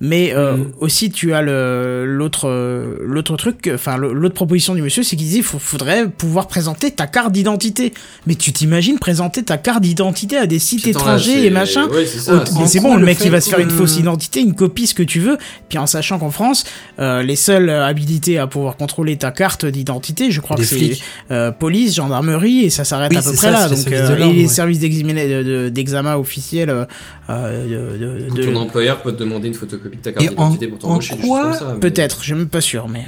Mais 0.00 0.34
euh, 0.34 0.56
Mhm. 0.58 0.72
aussi, 0.80 1.10
tu 1.10 1.32
as 1.32 1.40
le 1.40 2.04
l'autre 2.06 2.48
euh, 2.48 2.96
l'autre 3.06 3.34
truc, 3.38 3.70
enfin 3.72 3.96
l'autre 3.96 4.34
proposition 4.34 4.74
du 4.74 4.82
monsieur, 4.82 5.02
c'est 5.02 5.16
qu'il 5.16 5.26
dit 5.28 5.40
faut, 5.40 5.58
faudrait 5.58 6.06
pouvoir 6.08 6.48
présenter 6.48 6.90
ta 6.90 7.06
carte 7.06 7.32
d'identité. 7.32 7.94
Mais 8.26 8.34
tu 8.34 8.52
t'imagines 8.52 8.98
présenter 8.98 9.42
ta 9.42 9.56
carte 9.56 9.80
d'identité 9.82 10.36
à 10.36 10.46
des 10.46 10.58
sites 10.58 10.86
étrangers 10.86 11.46
et 11.46 11.50
machin 11.50 11.88
Ouais, 11.88 12.04
c'est 12.04 12.18
Oh, 12.30 12.44
ça. 12.44 12.52
mais 12.56 12.64
en 12.64 12.66
c'est 12.66 12.78
gros, 12.80 12.88
bon, 12.88 12.94
le 12.96 13.00
le 13.00 13.06
mec 13.06 13.18
il 13.24 13.30
va 13.30 13.40
se 13.40 13.48
faire 13.48 13.58
une 13.60 13.70
fausse 13.70 13.96
identité, 13.96 14.40
une 14.40 14.54
copie, 14.54 14.86
ce 14.86 14.94
que 14.94 15.02
tu 15.02 15.20
veux, 15.20 15.38
puis 15.70 15.78
en 15.78 15.86
sachant 15.86 16.18
qu'en 16.18 16.30
France, 16.30 16.64
euh, 16.98 17.22
les 17.22 17.36
seuls 17.36 17.70
euh, 17.70 17.86
habilités 17.86 18.38
à 18.38 18.46
pouvoir 18.46 18.76
contrôler 18.76 19.16
ta 19.16 19.30
carte 19.30 19.64
d'identité, 19.64 20.30
je 20.30 20.40
crois 20.42 20.56
Des 20.56 20.62
que 20.64 20.68
c'est 20.68 20.98
euh, 21.30 21.52
police, 21.52 21.94
gendarmerie, 21.94 22.64
et 22.64 22.70
ça 22.70 22.84
s'arrête 22.84 23.12
Oui, 23.12 23.16
à 23.18 23.22
peu 23.22 23.28
près 23.32 23.36
ça, 23.36 23.50
là. 23.50 23.68
Donc, 23.68 23.78
services 23.78 23.92
euh, 24.10 24.16
et 24.28 24.32
les 24.34 24.42
ouais. 24.42 24.48
services 24.48 24.78
d'examen 24.80 25.14
de- 25.14 25.42
de- 25.42 25.68
d'examen 25.70 26.16
officiels 26.16 26.68
euh, 26.70 26.84
euh, 27.30 27.88
de, 27.96 28.32
de- 28.34 28.36
de- 28.36 28.42
Ton 28.52 28.56
employeur 28.56 29.00
peut 29.02 29.12
te 29.12 29.18
demander 29.20 29.48
une 29.48 29.54
photocopie 29.54 29.85
de 29.90 29.96
ta 29.96 30.12
carte 30.12 30.28
d'identité 30.28 30.66
pour 30.68 30.78
t'embaucher, 30.78 31.14
mais- 31.22 31.80
Peut-être, 31.80 32.18
je 32.20 32.24
suis 32.26 32.34
même 32.34 32.48
pas 32.48 32.60
sûr, 32.60 32.88
mais. 32.88 33.04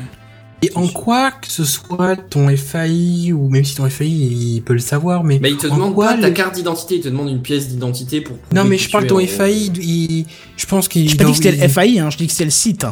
Et 0.60 0.72
en 0.74 0.88
quoi 0.88 1.30
que 1.30 1.48
ce 1.48 1.64
soit 1.64 2.16
ton 2.16 2.48
FAI, 2.56 3.32
ou 3.32 3.48
même 3.48 3.64
si 3.64 3.76
ton 3.76 3.88
FAI, 3.88 4.08
il 4.08 4.60
peut 4.62 4.72
le 4.72 4.80
savoir, 4.80 5.22
mais. 5.22 5.38
Mais 5.40 5.50
il 5.50 5.56
te 5.56 5.68
en 5.68 5.74
demande 5.76 5.94
quoi 5.94 6.08
pas 6.14 6.20
ta 6.20 6.30
carte 6.32 6.56
d'identité, 6.56 6.96
il 6.96 7.00
te 7.00 7.08
demande 7.08 7.28
une 7.28 7.42
pièce 7.42 7.68
d'identité 7.68 8.20
pour. 8.20 8.36
Non, 8.52 8.64
mais 8.64 8.76
je 8.76 8.90
parle 8.90 9.04
de 9.04 9.08
ton 9.08 9.20
FAI, 9.24 9.66
il... 9.80 10.26
je 10.56 10.66
pense 10.66 10.88
qu'il. 10.88 11.08
J'ai 11.08 11.16
pas 11.16 11.24
dit 11.24 11.30
que 11.30 11.36
c'était 11.36 11.52
le 11.62 11.68
FAI, 11.68 12.00
hein, 12.00 12.10
je 12.10 12.16
dis 12.16 12.26
que 12.26 12.32
c'est 12.32 12.44
le 12.44 12.50
site. 12.50 12.84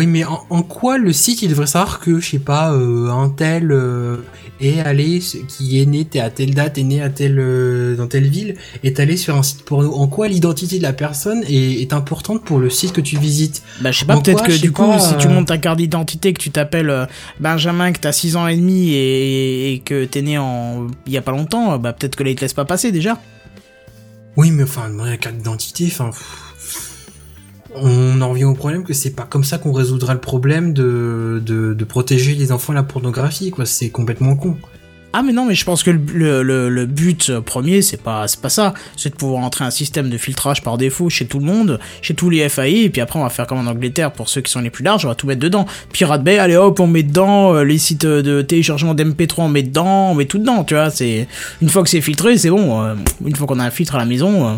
Oui, 0.00 0.06
mais 0.06 0.24
en, 0.24 0.44
en 0.50 0.62
quoi 0.62 0.98
le 0.98 1.12
site, 1.12 1.42
il 1.42 1.50
devrait 1.50 1.66
savoir 1.66 1.98
que, 2.00 2.20
je 2.20 2.30
sais 2.30 2.38
pas, 2.38 2.72
euh, 2.72 3.10
un 3.10 3.30
tel 3.30 3.72
euh, 3.72 4.18
est 4.60 4.80
allé, 4.80 5.20
qui 5.48 5.80
est 5.80 5.86
né 5.86 6.04
t'es 6.04 6.20
à 6.20 6.30
telle 6.30 6.54
date, 6.54 6.78
est 6.78 6.84
né 6.84 7.02
à 7.02 7.08
telle, 7.10 7.38
euh, 7.38 7.96
dans 7.96 8.06
telle 8.06 8.28
ville, 8.28 8.56
est 8.82 9.00
allé 9.00 9.16
sur 9.16 9.36
un 9.36 9.42
site 9.42 9.64
porno. 9.64 9.92
En 9.94 10.06
quoi 10.08 10.28
l'identité 10.28 10.78
de 10.78 10.82
la 10.82 10.92
personne 10.92 11.42
est, 11.48 11.80
est 11.80 11.92
importante 11.92 12.44
pour 12.44 12.58
le 12.58 12.70
site 12.70 12.92
que 12.92 13.00
tu 13.00 13.18
visites? 13.18 13.62
Bah, 13.80 13.90
je 13.90 14.00
sais 14.00 14.04
pas, 14.04 14.16
peut-être 14.20 14.44
que 14.44 14.60
du 14.60 14.72
coup, 14.72 14.86
pas, 14.86 14.98
si 14.98 15.16
tu 15.16 15.26
euh, 15.26 15.30
montes 15.30 15.48
ta 15.48 15.58
carte 15.58 15.78
d'identité, 15.78 16.32
que 16.32 16.40
tu 16.40 16.50
t'appelles 16.50 16.90
euh, 16.90 17.06
Benjamin, 17.40 17.92
que 17.92 18.00
t'as 18.00 18.12
6 18.12 18.36
ans 18.36 18.46
et 18.46 18.56
demi 18.56 18.90
et, 18.90 19.72
et 19.74 19.78
que 19.80 20.04
t'es 20.04 20.22
né 20.22 20.38
en. 20.38 20.86
il 21.06 21.12
y 21.12 21.16
a 21.16 21.22
pas 21.22 21.32
longtemps, 21.32 21.72
euh, 21.72 21.78
bah, 21.78 21.92
peut-être 21.92 22.16
que 22.16 22.24
là, 22.24 22.30
ils 22.30 22.36
te 22.36 22.42
laissent 22.42 22.52
pas 22.54 22.64
passer 22.64 22.92
déjà. 22.92 23.20
Oui, 24.36 24.50
mais 24.52 24.62
enfin, 24.62 24.88
la 25.04 25.16
carte 25.16 25.36
d'identité, 25.36 25.86
enfin. 25.90 26.10
pff, 26.10 26.47
On 27.74 28.20
en 28.20 28.30
revient 28.30 28.44
au 28.44 28.54
problème 28.54 28.84
que 28.84 28.94
c'est 28.94 29.10
pas 29.10 29.24
comme 29.24 29.44
ça 29.44 29.58
qu'on 29.58 29.72
résoudra 29.72 30.14
le 30.14 30.20
problème 30.20 30.72
de, 30.72 31.76
protéger 31.88 32.34
les 32.34 32.52
enfants 32.52 32.72
de 32.72 32.78
la 32.78 32.82
pornographie, 32.82 33.50
quoi. 33.50 33.66
C'est 33.66 33.90
complètement 33.90 34.36
con. 34.36 34.56
Ah 35.14 35.22
mais 35.22 35.32
non 35.32 35.46
mais 35.46 35.54
je 35.54 35.64
pense 35.64 35.82
que 35.82 35.90
le, 35.90 36.84
but 36.84 37.38
premier 37.40 37.80
c'est 37.80 38.02
pas 38.02 38.26
pas 38.42 38.48
ça 38.50 38.74
c'est 38.94 39.08
de 39.08 39.14
pouvoir 39.14 39.42
entrer 39.42 39.64
un 39.64 39.70
système 39.70 40.10
de 40.10 40.18
filtrage 40.18 40.62
par 40.62 40.76
défaut 40.76 41.08
chez 41.08 41.24
tout 41.24 41.38
le 41.38 41.46
monde 41.46 41.80
chez 42.02 42.12
tous 42.12 42.28
les 42.28 42.46
FAI 42.46 42.84
et 42.84 42.90
puis 42.90 43.00
après 43.00 43.18
on 43.18 43.22
va 43.22 43.30
faire 43.30 43.46
comme 43.46 43.56
en 43.56 43.70
Angleterre 43.70 44.12
pour 44.12 44.28
ceux 44.28 44.42
qui 44.42 44.52
sont 44.52 44.60
les 44.60 44.68
plus 44.68 44.84
larges 44.84 45.06
on 45.06 45.08
va 45.08 45.14
tout 45.14 45.26
mettre 45.26 45.40
dedans 45.40 45.64
Pirate 45.94 46.22
Bay 46.22 46.38
allez 46.38 46.56
hop 46.56 46.78
on 46.78 46.86
met 46.86 47.04
dedans 47.04 47.54
euh, 47.54 47.64
les 47.64 47.78
sites 47.78 48.04
de 48.04 48.42
téléchargement 48.42 48.94
d'MP3 48.94 49.34
on 49.38 49.48
met 49.48 49.62
dedans 49.62 50.10
on 50.10 50.14
met 50.14 50.26
tout 50.26 50.38
dedans 50.38 50.62
tu 50.62 50.74
vois 50.74 50.90
une 51.00 51.68
fois 51.70 51.82
que 51.82 51.88
c'est 51.88 52.02
filtré 52.02 52.36
c'est 52.36 52.50
bon 52.50 52.82
euh, 52.82 52.94
une 53.24 53.34
fois 53.34 53.46
qu'on 53.46 53.60
a 53.60 53.64
un 53.64 53.70
filtre 53.70 53.94
à 53.94 53.98
la 53.98 54.04
maison 54.04 54.46
euh, 54.46 54.52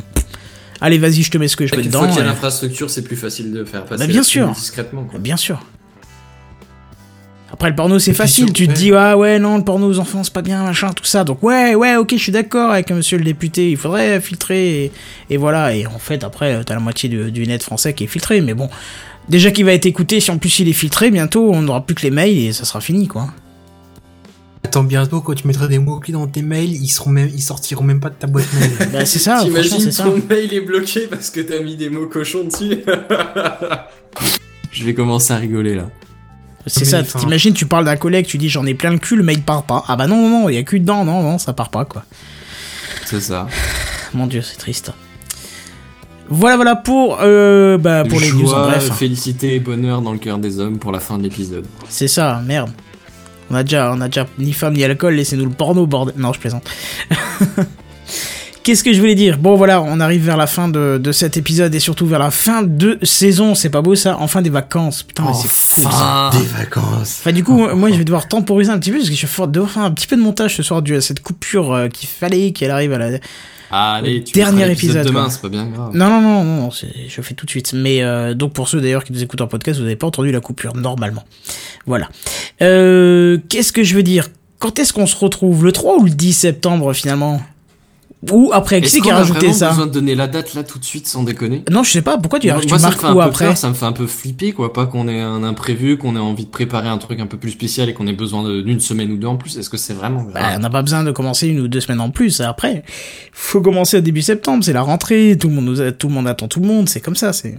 allez 0.81 0.99
vas-y 0.99 1.23
je 1.23 1.31
te 1.31 1.39
mets 1.39 1.49
ce 1.49 1.57
que 1.57 1.67
je 1.67 1.75
veux 1.75 1.81
Une 1.81 1.87
dedans 1.89 2.01
fois 2.01 2.09
qu'il 2.09 2.19
y 2.19 2.21
a 2.21 2.25
l'infrastructure, 2.25 2.89
c'est 2.91 3.03
plus 3.03 3.17
facile 3.17 3.53
de 3.53 3.65
faire 3.65 3.85
passer 3.85 4.05
Bah, 4.07 4.13
bien 4.13 4.23
sûr. 4.23 4.51
discrètement. 4.53 5.05
quoi. 5.05 5.19
Bien 5.19 5.37
sûr. 5.37 5.61
Après 7.53 7.69
le 7.69 7.75
porno 7.75 7.99
c'est 7.99 8.15
facile, 8.15 8.53
tu 8.53 8.67
te 8.67 8.71
ouais. 8.71 8.77
dis 8.77 8.93
ah 8.95 9.19
ouais 9.19 9.39
non 9.41 9.59
le 9.59 9.65
porno 9.65 9.89
aux 9.89 9.99
enfants 9.99 10.23
c'est 10.23 10.33
pas 10.33 10.41
bien 10.41 10.63
machin 10.63 10.93
tout 10.93 11.05
ça 11.05 11.25
donc 11.25 11.43
ouais 11.43 11.75
ouais 11.75 11.97
ok 11.97 12.13
je 12.13 12.23
suis 12.23 12.33
d'accord 12.33 12.71
avec 12.71 12.91
monsieur 12.93 13.19
le 13.19 13.25
député 13.25 13.71
il 13.73 13.77
faudrait 13.77 14.21
filtrer 14.21 14.85
et, 14.85 14.93
et 15.31 15.37
voilà 15.37 15.75
et 15.75 15.85
en 15.85 15.99
fait 15.99 16.23
après 16.23 16.63
t'as 16.65 16.75
la 16.75 16.81
moitié 16.81 17.09
du, 17.09 17.33
du 17.33 17.45
net 17.49 17.63
français 17.63 17.93
qui 17.93 18.05
est 18.05 18.07
filtré 18.07 18.41
mais 18.41 18.55
bon 18.55 18.71
déjà 19.29 19.51
qu'il 19.51 19.65
va 19.65 19.73
être 19.73 19.85
écouté 19.87 20.21
si 20.21 20.31
en 20.31 20.39
plus 20.39 20.61
il 20.61 20.69
est 20.69 20.73
filtré 20.73 21.11
bientôt 21.11 21.51
on 21.53 21.63
n'aura 21.63 21.85
plus 21.85 21.97
que 21.97 22.03
les 22.03 22.11
mails 22.13 22.39
et 22.39 22.53
ça 22.53 22.65
sera 22.65 22.81
fini 22.81 23.09
quoi. 23.09 23.27
Attends, 24.63 24.83
bientôt, 24.85 25.21
quand 25.23 25.35
tu 25.35 25.47
mettras 25.47 25.69
des 25.69 25.79
mots-clés 25.79 26.13
dans 26.13 26.27
tes 26.27 26.43
mails, 26.43 26.71
ils 26.71 26.89
seront 26.89 27.11
même, 27.11 27.31
ils 27.33 27.43
sortiront 27.43 27.83
même 27.83 27.99
pas 28.01 28.11
de 28.11 28.15
ta 28.15 28.27
boîte 28.27 28.47
mail. 28.53 28.71
Bah 28.93 29.05
c'est 29.07 29.19
ça 29.19 29.41
T'imagines 29.43 29.81
c'est 29.81 29.91
ça. 29.93 30.05
ton 30.05 30.21
mail 30.29 30.53
est 30.53 30.61
bloqué 30.61 31.07
parce 31.07 31.31
que 31.31 31.41
t'as 31.41 31.61
mis 31.63 31.77
des 31.77 31.89
mots 31.89 32.07
cochons 32.07 32.45
dessus 32.45 32.79
Je 34.73 34.85
vais 34.85 34.95
commencer 34.95 35.33
à 35.33 35.37
rigoler 35.37 35.75
là. 35.75 35.89
C'est 36.67 36.81
Mais 36.81 36.87
ça, 36.87 37.03
t'imagines 37.03 37.55
tu 37.55 37.65
parles 37.65 37.87
d'un 37.87 37.97
collègue 37.97 38.27
tu 38.27 38.37
dis 38.37 38.51
j'en 38.51 38.67
ai 38.67 38.75
plein 38.75 38.91
le 38.91 38.99
cul 38.99 39.17
le 39.17 39.23
mail 39.23 39.41
part 39.41 39.63
pas 39.63 39.83
ah 39.89 39.97
bah 39.97 40.07
non 40.07 40.17
non 40.29 40.43
non 40.43 40.49
il 40.51 40.55
y 40.57 40.59
a 40.59 40.63
que 40.63 40.77
dedans 40.77 41.07
non 41.07 41.23
non 41.23 41.39
ça 41.39 41.55
part 41.55 41.71
pas 41.71 41.87
quoi. 41.87 42.05
C'est 43.07 43.21
ça. 43.21 43.49
Mon 44.15 44.27
dieu 44.27 44.43
c'est 44.43 44.59
triste. 44.59 44.93
Voilà 46.29 46.57
voilà 46.57 46.77
pour 46.77 47.19
euh, 47.23 47.79
bah 47.79 48.05
pour 48.09 48.21
les 48.21 48.31
news 48.31 48.53
en 48.53 48.67
bref. 48.69 48.93
félicité 48.93 49.55
et 49.55 49.59
bonheur 49.61 50.03
dans 50.03 50.13
le 50.13 50.19
cœur 50.19 50.37
des 50.39 50.61
hommes 50.61 50.79
pour 50.79 50.93
la 50.93 51.01
fin 51.01 51.17
de 51.17 51.23
l'épisode. 51.23 51.65
C'est 51.89 52.09
ça, 52.09 52.43
merde. 52.47 52.71
On 53.51 53.55
a 53.55 53.63
déjà, 53.63 53.93
on 53.93 54.01
a 54.01 54.07
déjà 54.07 54.27
ni 54.39 54.53
femme 54.53 54.75
ni 54.75 54.85
alcool, 54.85 55.15
laissez-nous 55.15 55.45
le 55.45 55.51
porno, 55.51 55.87
bordel. 55.87 56.15
Non, 56.19 56.33
je 56.33 56.39
plaisante. 56.41 56.69
Qu'est-ce 58.63 58.85
que 58.85 58.93
je 58.93 59.01
voulais 59.01 59.15
dire? 59.15 59.39
Bon 59.39 59.57
voilà, 59.57 59.81
on 59.81 60.01
arrive 60.01 60.23
vers 60.27 60.37
la 60.37 60.47
fin 60.47 60.69
de, 60.69 61.01
de 61.03 61.13
cet 61.13 61.39
épisode 61.39 61.75
et 61.75 61.81
surtout 61.81 62.07
vers 62.07 62.19
la 62.19 62.31
fin 62.31 62.63
de 62.63 62.99
saison. 63.03 63.55
C'est 63.55 63.71
pas 63.71 63.81
beau 63.81 63.95
ça? 63.95 64.19
Enfin 64.21 64.43
des 64.43 64.51
vacances. 64.51 65.03
Putain, 65.03 65.25
mais 65.25 65.33
c'est 65.35 65.81
cool 65.81 65.91
ça. 65.91 66.31
Des 66.35 66.45
vacances. 66.47 67.17
Enfin 67.21 67.33
du 67.33 67.43
coup, 67.43 67.57
moi 67.75 67.91
je 67.91 67.97
vais 67.97 68.05
devoir 68.05 68.29
temporiser 68.29 68.71
un 68.71 68.79
petit 68.79 68.91
peu 68.91 68.99
parce 68.99 69.09
que 69.09 69.17
je 69.17 69.23
vais 69.23 69.27
faire- 69.33 69.49
devoir 69.49 69.71
faire 69.71 69.83
un 69.85 69.91
petit 69.91 70.07
peu 70.07 70.15
de 70.17 70.21
montage 70.21 70.57
ce 70.57 70.63
soir 70.63 70.83
dû 70.83 70.95
à 70.95 71.01
cette 71.01 71.21
coupure 71.21 71.73
euh, 71.73 71.89
qu'il 71.89 72.09
fallait 72.09 72.53
qu'elle 72.53 72.71
arrive 72.71 72.93
à 72.93 72.99
la... 72.99 73.19
Allez, 73.71 74.25
tu 74.25 74.33
Dernier 74.33 74.71
épisode, 74.73 75.07
demain, 75.07 75.31
c'est 75.31 75.41
pas 75.41 75.49
bien 75.49 75.67
grave. 75.67 75.91
Non, 75.95 76.09
non, 76.09 76.21
non, 76.21 76.45
non, 76.45 76.71
je 76.71 77.23
fais 77.23 77.35
tout 77.35 77.47
de 77.47 77.51
suite. 77.51 77.73
Mais 77.73 78.03
euh, 78.03 78.35
donc 78.35 78.53
pour 78.53 78.69
ceux 78.69 78.81
d'ailleurs 78.81 79.05
qui 79.05 79.13
nous 79.13 79.23
écoutent 79.23 79.41
en 79.41 79.47
podcast, 79.47 79.79
vous 79.79 79.85
n'avez 79.85 79.97
pas 79.97 80.07
entendu 80.09 80.33
la 80.33 80.41
coupure, 80.41 80.75
normalement. 80.75 81.25
Voilà. 81.87 82.09
Euh, 82.63 83.39
Qu'est-ce 83.49 83.73
que 83.73 83.85
je 83.85 83.95
veux 83.95 84.03
dire? 84.03 84.29
Quand 84.59 84.79
est-ce 84.79 84.93
qu'on 84.93 85.07
se 85.07 85.17
retrouve? 85.17 85.65
Le 85.65 85.73
3 85.73 85.99
ou 85.99 86.05
le 86.05 86.11
10 86.11 86.33
septembre 86.33 86.93
finalement? 86.93 87.41
Ou 88.31 88.51
après 88.53 88.81
Qui 88.81 88.87
Est-ce 88.87 88.97
c'est 88.97 89.01
qui 89.01 89.11
a 89.11 89.17
rajouté 89.17 89.51
ça 89.55 89.71
besoin 89.71 89.87
de 89.87 89.93
donner 89.93 90.15
la 90.15 90.27
date 90.27 90.53
là 90.55 90.63
tout 90.63 90.79
de 90.79 90.85
suite 90.85 91.07
sans 91.07 91.23
déconner 91.23 91.65
Non, 91.71 91.83
je 91.83 91.91
sais 91.91 92.03
pas, 92.03 92.19
pourquoi 92.19 92.39
tu, 92.39 92.49
Moi, 92.49 92.61
tu 92.61 92.69
moi, 92.69 92.79
marques 92.79 93.01
peu 93.01 93.19
après 93.21 93.47
peur, 93.47 93.57
ça 93.57 93.71
me 93.71 93.75
fait 93.75 93.87
un 93.87 93.93
peu 93.93 94.07
flipper, 94.07 94.53
quoi. 94.53 94.75
Pas 94.75 94.85
qu'on 94.85 95.09
ait 95.09 95.21
un 95.23 95.43
imprévu, 95.43 95.97
qu'on 95.97 96.17
ait 96.17 96.21
envie 96.21 96.45
de 96.45 96.51
préparer 96.51 96.89
un 96.89 96.99
truc 96.99 97.19
un 97.21 97.27
peu 97.27 97.39
plus 97.39 97.53
spécial 97.53 97.89
et 97.89 97.95
qu'on 97.95 98.07
ait 98.07 98.13
besoin 98.13 98.43
d'une 98.63 98.81
semaine 98.81 99.11
ou 99.13 99.17
deux 99.17 99.27
en 99.27 99.37
plus. 99.37 99.57
Est-ce 99.57 99.71
que 99.71 99.79
c'est 99.79 99.95
vraiment 99.95 100.23
grave 100.23 100.35
Bah, 100.35 100.53
on 100.57 100.59
n'a 100.59 100.69
pas 100.71 100.83
besoin 100.83 101.03
de 101.03 101.13
commencer 101.13 101.49
une 101.49 101.61
ou 101.61 101.69
deux 101.69 101.81
semaines 101.81 102.01
en 102.01 102.11
plus. 102.11 102.43
Après, 102.43 102.85
faut 103.33 103.63
commencer 103.63 103.97
au 103.97 104.01
début 104.03 104.21
septembre, 104.23 104.63
c'est 104.65 104.75
la 104.75 104.83
rentrée, 104.83 105.39
tout 105.41 105.49
le 105.49 105.55
monde 105.55 105.97
tout 105.99 106.09
le 106.09 106.15
monde 106.15 106.29
attend 106.29 106.47
tout 106.47 106.61
le 106.61 106.67
monde, 106.67 106.91
c'est 106.91 107.01
comme 107.01 107.17
ça. 107.17 107.33
C'est 107.33 107.59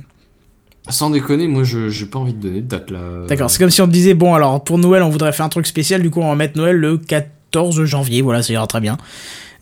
Sans 0.90 1.10
déconner, 1.10 1.48
moi, 1.48 1.64
je 1.64 1.90
j'ai 1.90 2.06
pas 2.06 2.20
envie 2.20 2.34
de 2.34 2.40
donner 2.40 2.62
de 2.62 2.68
date 2.68 2.92
là. 2.92 3.00
d'accord. 3.28 3.50
C'est 3.50 3.58
comme 3.58 3.72
si 3.72 3.82
on 3.82 3.88
te 3.88 3.92
disait 3.94 4.14
bon 4.14 4.36
alors 4.36 4.64
pour 4.64 4.78
Noël 4.78 5.02
on 5.02 5.10
voudrait 5.10 5.34
faire 5.34 5.46
un 5.48 5.50
truc 5.50 5.66
spécial, 5.66 6.04
du 6.04 6.12
coup 6.12 6.22
on 6.22 6.30
va 6.30 6.36
mettre 6.36 6.56
Noël 6.56 6.76
le 6.76 6.98
14 7.00 7.84
janvier. 7.86 8.22
Voilà, 8.22 8.44
ça 8.44 8.54
ira 8.54 8.68
très 8.68 8.80
bien. 8.80 8.98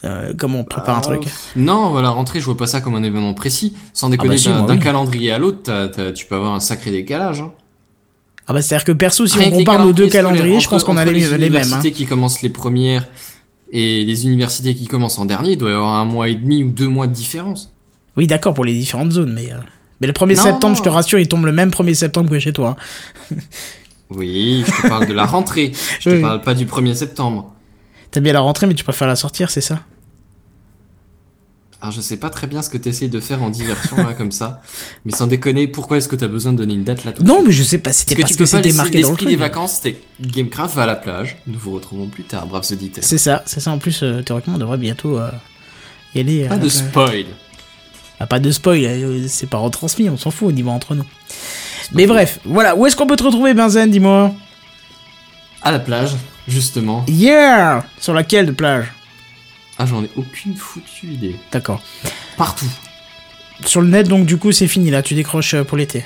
Euh, 0.06 0.34
comme 0.34 0.56
on 0.56 0.64
prépare 0.64 0.96
un 0.96 1.00
Ah, 1.00 1.02
truc. 1.02 1.24
Non, 1.58 1.90
voilà, 1.90 2.10
rentrée, 2.10 2.40
je 2.40 2.46
vois 2.46 2.56
pas 2.56 2.68
ça 2.68 2.80
comme 2.80 2.96
un 2.96 3.04
événement 3.04 3.34
précis. 3.34 3.76
Sans 3.94 4.10
déconner, 4.10 4.36
bah 4.36 4.38
si, 4.38 4.48
d'un 4.48 4.66
oui. 4.68 4.80
calendrier 4.80 5.32
à 5.32 5.40
l'autre, 5.40 5.60
t'as- 5.64 5.90
t'as- 5.90 6.14
tu 6.14 6.26
peux 6.26 6.36
avoir 6.36 6.54
un 6.54 6.62
sacré 6.62 6.90
décalage. 6.92 7.42
Hein. 7.42 7.52
Ah 8.48 8.54
bah 8.54 8.62
c'est 8.62 8.76
à 8.76 8.78
dire 8.78 8.86
que 8.86 8.92
perso 8.94 9.28
si 9.28 9.38
Rien 9.38 9.48
on 9.48 9.52
les 9.52 9.58
compare 9.58 9.86
nos 9.86 9.92
deux 9.94 10.08
calendriers, 10.08 10.60
je 10.62 10.70
pense 10.70 10.84
qu'on 10.84 10.98
a 10.98 11.04
les, 11.06 11.12
les 11.12 11.20
mêmes. 11.22 11.34
hein. 11.34 11.48
universités 11.48 11.92
qui 11.92 12.06
commencent 12.06 12.42
les 12.42 12.50
premières 12.50 13.08
et 13.72 14.04
les 14.06 14.26
universités 14.26 14.74
qui 14.74 14.88
commencent 14.88 15.20
en 15.20 15.26
dernier, 15.26 15.52
il 15.52 15.58
doit 15.58 15.70
y 15.70 15.74
avoir 15.74 15.94
un 15.96 16.06
mois 16.06 16.30
et 16.30 16.36
demi 16.36 16.64
ou 16.64 16.70
deux 16.72 16.88
mois 16.88 17.06
de 17.06 17.14
différence. 17.14 17.72
Oui 18.18 18.26
d'accord 18.26 18.54
pour 18.56 18.66
les 18.66 18.74
différentes 18.74 19.12
zones, 19.12 19.34
mais 19.34 19.52
euh, 19.52 19.58
mais 20.02 20.08
le 20.08 20.14
1er 20.14 20.36
Non, 20.38 20.44
septembre, 20.44 20.78
je 20.78 20.82
te 20.82 20.90
rassure, 20.90 21.20
il 21.20 21.28
tombe 21.28 21.46
le 21.46 21.52
même 21.52 21.70
1er 21.70 21.94
septembre 21.94 22.30
que 22.32 22.40
chez 22.40 22.54
toi. 22.54 22.76
hein. 23.32 23.36
Oui, 24.10 24.64
je 24.66 24.82
te 24.82 24.88
parle 24.88 25.06
de 25.08 25.14
la 25.14 25.26
rentrée. 25.26 25.72
Je 26.00 26.10
te 26.10 26.16
Oui. 26.16 26.22
parle 26.22 26.42
pas 26.42 26.56
du 26.56 26.66
1er 26.66 26.96
septembre. 26.96 27.54
T'as 28.12 28.20
bien 28.22 28.34
la 28.34 28.40
rentrée, 28.42 28.68
mais 28.68 28.74
tu 28.74 28.84
préfères 28.84 29.08
la 29.08 29.16
sortir, 29.16 29.50
c'est 29.52 29.62
ça? 29.62 29.80
Alors 31.82 31.94
je 31.94 32.02
sais 32.02 32.18
pas 32.18 32.30
très 32.30 32.46
bien 32.46 32.62
ce 32.62 32.70
que 32.70 32.78
tu 32.78 32.90
essayes 32.90 33.08
de 33.08 33.22
faire 33.22 33.42
en 33.42 33.50
diversion 33.50 33.96
là 33.98 34.14
comme 34.14 34.34
ça, 34.34 34.62
mais 35.06 35.14
sans 35.14 35.28
déconner, 35.28 35.66
pourquoi 35.66 35.96
est-ce 35.96 36.10
que 36.10 36.18
tu 36.18 36.26
as 36.26 36.28
besoin 36.28 36.52
de 36.52 36.58
donner 36.58 36.74
une 36.74 36.84
date 36.84 37.06
là 37.06 37.14
tout 37.14 37.24
de 37.24 37.28
Non, 37.28 37.42
mais 37.42 37.54
je 37.54 37.64
sais 37.64 37.78
pas, 37.78 37.94
c'était 37.94 38.16
Parce 38.16 38.36
parce 38.36 38.38
que 38.38 38.44
pas 38.44 38.64
c'était 38.64 38.76
marqué 38.76 38.92
dans 39.02 39.08
le 39.08 39.14
l'esprit 39.14 39.16
truc. 39.26 39.30
des 39.30 39.36
vacances, 39.38 39.74
c'était 39.82 40.02
Gamecraft 40.20 40.76
va 40.76 40.84
à 40.84 40.86
la 40.88 40.96
plage. 40.98 41.38
Nous 41.48 41.58
vous 41.58 41.72
retrouvons 41.72 42.08
plus 42.08 42.24
tard, 42.26 42.48
braves 42.48 42.66
auditeurs. 42.70 43.02
C'est 43.06 43.18
ça, 43.18 43.44
c'est 43.46 43.62
ça 43.62 43.72
en 43.72 43.78
plus, 43.78 44.04
euh, 44.04 44.22
théoriquement, 44.24 44.56
on 44.56 44.58
devrait 44.58 44.78
bientôt 44.78 45.20
euh, 45.20 45.32
y 46.16 46.20
aller. 46.20 46.48
Pas 46.50 46.56
euh, 46.56 46.58
de 46.58 46.66
euh, 46.66 46.70
spoil. 46.70 47.26
ah, 48.20 48.28
pas 48.28 48.40
de 48.40 48.52
spoil, 48.52 49.30
c'est 49.30 49.48
pas 49.50 49.58
retransmis, 49.60 50.10
on 50.10 50.18
s'en 50.18 50.32
fout 50.32 50.50
au 50.50 50.52
niveau 50.52 50.72
entre 50.72 50.96
nous. 50.96 51.06
Mais 51.94 52.08
bref, 52.08 52.40
voilà, 52.44 52.76
où 52.76 52.86
est-ce 52.88 52.98
qu'on 52.98 53.08
peut 53.08 53.16
te 53.16 53.24
retrouver, 53.24 53.54
Benzen, 53.54 53.90
dis-moi? 53.90 54.34
À 55.62 55.72
la 55.72 55.80
plage, 55.80 56.12
justement. 56.50 57.06
Yeah 57.08 57.86
Sur 58.00 58.14
laquelle 58.14 58.46
de 58.46 58.52
plage? 58.52 58.92
Ah, 59.78 59.86
j'en 59.86 60.04
ai 60.04 60.10
aucune 60.18 60.56
foutue 60.56 61.08
idée. 61.08 61.36
D'accord. 61.52 61.82
Partout. 62.38 62.70
Sur 63.66 63.82
le 63.82 63.88
net, 63.88 64.08
donc, 64.08 64.26
du 64.26 64.38
coup, 64.38 64.52
c'est 64.52 64.68
fini, 64.68 64.90
là, 64.90 65.02
tu 65.02 65.14
décroches 65.14 65.54
euh, 65.54 65.64
pour 65.64 65.78
l'été. 65.78 66.04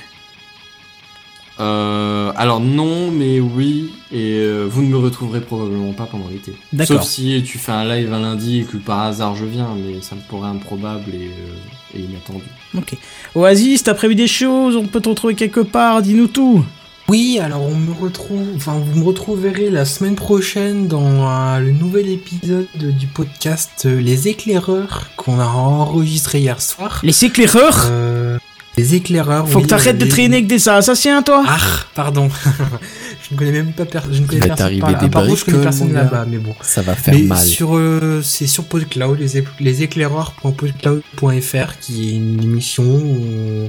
Euh, 1.59 2.31
alors 2.35 2.59
non, 2.59 3.11
mais 3.11 3.39
oui, 3.39 3.93
et 4.11 4.37
euh, 4.39 4.65
vous 4.67 4.81
ne 4.81 4.87
me 4.87 4.97
retrouverez 4.97 5.39
probablement 5.39 5.93
pas 5.93 6.05
pendant 6.05 6.27
l'été. 6.27 6.53
D'accord. 6.71 7.03
Sauf 7.03 7.07
si 7.07 7.43
tu 7.45 7.59
fais 7.59 7.71
un 7.71 7.85
live 7.85 8.11
un 8.11 8.21
lundi 8.21 8.61
et 8.61 8.63
que 8.63 8.77
par 8.77 9.01
hasard 9.01 9.35
je 9.35 9.45
viens, 9.45 9.69
mais 9.75 10.01
ça 10.01 10.15
me 10.15 10.21
paraît 10.21 10.49
improbable 10.49 11.11
et, 11.13 11.27
euh, 11.27 11.97
et 11.97 11.99
inattendu. 11.99 12.45
Ok. 12.75 12.95
Oasis, 13.35 13.83
t'as 13.83 13.93
prévu 13.93 14.15
des 14.15 14.27
choses 14.27 14.75
On 14.75 14.87
peut 14.87 14.99
te 14.99 15.09
retrouver 15.09 15.35
quelque 15.35 15.59
part 15.59 16.01
Dis-nous 16.01 16.27
tout 16.27 16.65
Oui, 17.09 17.37
alors 17.41 17.61
on 17.63 17.75
me 17.75 17.91
retrouve, 17.93 18.47
enfin 18.55 18.77
vous 18.79 18.99
me 18.99 19.05
retrouverez 19.05 19.69
la 19.69 19.83
semaine 19.85 20.15
prochaine 20.15 20.87
dans 20.87 21.29
euh, 21.29 21.59
le 21.59 21.71
nouvel 21.71 22.07
épisode 22.09 22.67
du 22.75 23.07
podcast 23.07 23.83
euh, 23.85 23.99
Les 23.99 24.29
éclaireurs 24.29 25.09
qu'on 25.17 25.37
a 25.39 25.45
enregistré 25.45 26.39
hier 26.39 26.61
soir. 26.61 27.01
Les 27.03 27.25
éclaireurs? 27.25 27.87
Euh, 27.91 28.37
les 28.77 28.95
éclaireurs. 28.95 29.47
Faut 29.49 29.57
oui, 29.57 29.63
que 29.65 29.67
t'arrêtes 29.69 29.97
euh, 29.97 29.99
de 29.99 30.05
les- 30.05 30.09
traîner 30.09 30.37
avec 30.37 30.47
des 30.47 30.67
assassins, 30.69 31.21
toi 31.21 31.43
Ah, 31.45 31.57
pardon. 31.93 32.29
je 33.21 33.33
ne 33.33 33.37
connais 33.37 33.51
même 33.51 33.73
pas 33.73 33.85
per- 33.85 33.99
je 34.09 34.21
ne 34.21 34.25
connais 34.25 34.39
personne 34.39 34.57
t'arriver 34.57 34.81
par 34.81 34.91
là. 34.93 34.97
des 34.99 35.09
par 35.09 35.25
contre, 35.25 35.37
je 35.39 35.45
connais 35.45 35.61
personne 35.61 35.91
là-bas, 35.93 36.25
mais 36.27 36.37
bon. 36.37 36.55
Ça 36.61 36.81
va 36.81 36.95
faire 36.95 37.13
Mais 37.13 37.21
mal. 37.23 37.37
sur 37.45 37.75
euh, 37.75 38.21
c'est 38.23 38.47
sur 38.47 38.63
PodCloud, 38.63 39.19
les, 39.19 39.43
les 39.59 39.83
éclaireurs.podcloud.fr 39.83 41.79
qui 41.81 42.09
est 42.09 42.15
une 42.15 42.41
émission 42.41 42.83
où- 42.85 43.67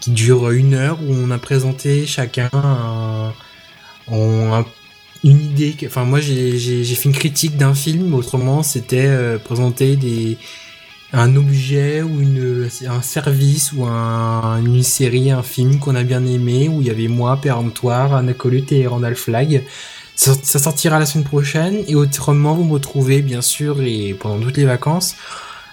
qui 0.00 0.10
dure 0.10 0.50
une 0.50 0.74
heure 0.74 0.98
où 1.02 1.12
on 1.14 1.30
a 1.30 1.38
présenté 1.38 2.06
chacun 2.06 2.48
un- 2.52 3.32
un- 4.12 4.64
une 5.24 5.40
idée. 5.40 5.76
Enfin 5.86 6.04
moi 6.04 6.20
j'ai 6.20 6.84
fait 6.84 7.08
une 7.08 7.14
critique 7.14 7.56
d'un 7.56 7.74
film. 7.74 8.14
Autrement 8.14 8.62
c'était 8.62 9.06
euh, 9.06 9.38
présenter 9.38 9.96
des 9.96 10.38
un 11.12 11.36
objet 11.36 12.02
ou 12.02 12.20
une, 12.20 12.68
un 12.88 13.00
service 13.02 13.72
ou 13.72 13.84
un- 13.86 14.60
une 14.64 14.82
série, 14.82 15.30
un 15.30 15.42
film 15.42 15.78
qu'on 15.78 15.94
a 15.94 16.02
bien 16.02 16.26
aimé 16.26 16.68
où 16.68 16.80
il 16.82 16.88
y 16.88 16.90
avait 16.90 17.08
moi, 17.08 17.36
Péremptoire, 17.40 18.14
Anna 18.14 18.34
Colute 18.34 18.72
et 18.72 18.86
Randall 18.86 19.14
Flagg. 19.16 19.62
Ça, 20.16 20.32
ça 20.42 20.58
sortira 20.58 20.98
la 20.98 21.06
semaine 21.06 21.24
prochaine 21.26 21.84
et 21.88 21.94
autrement 21.94 22.54
vous 22.54 22.64
me 22.64 22.72
retrouvez 22.72 23.22
bien 23.22 23.42
sûr 23.42 23.82
et 23.82 24.14
pendant 24.18 24.40
toutes 24.40 24.56
les 24.56 24.64
vacances 24.64 25.14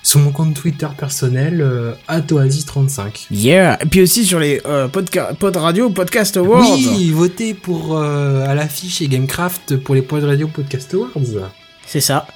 sur 0.03 0.19
mon 0.19 0.31
compte 0.31 0.53
Twitter 0.53 0.88
personnel 0.97 1.61
euh, 1.61 1.93
@oasis35. 2.09 3.27
Yeah 3.31 3.77
Et 3.81 3.85
puis 3.85 4.01
aussi 4.01 4.25
sur 4.25 4.38
les 4.39 4.61
euh, 4.65 4.88
podca- 4.89 5.34
pod 5.34 5.55
radio, 5.55 5.89
podcast 5.89 6.35
awards 6.38 6.69
Oui, 6.73 7.09
votez 7.11 7.53
pour 7.53 7.97
euh, 7.97 8.45
à 8.45 8.53
l'affiche 8.53 9.01
et 9.01 9.07
Gamecraft 9.07 9.77
pour 9.77 9.95
les 9.95 10.01
Pod 10.01 10.23
Radio 10.25 10.47
Podcast 10.49 10.93
Awards. 10.93 11.49
C'est 11.88 12.01
ça. 12.01 12.27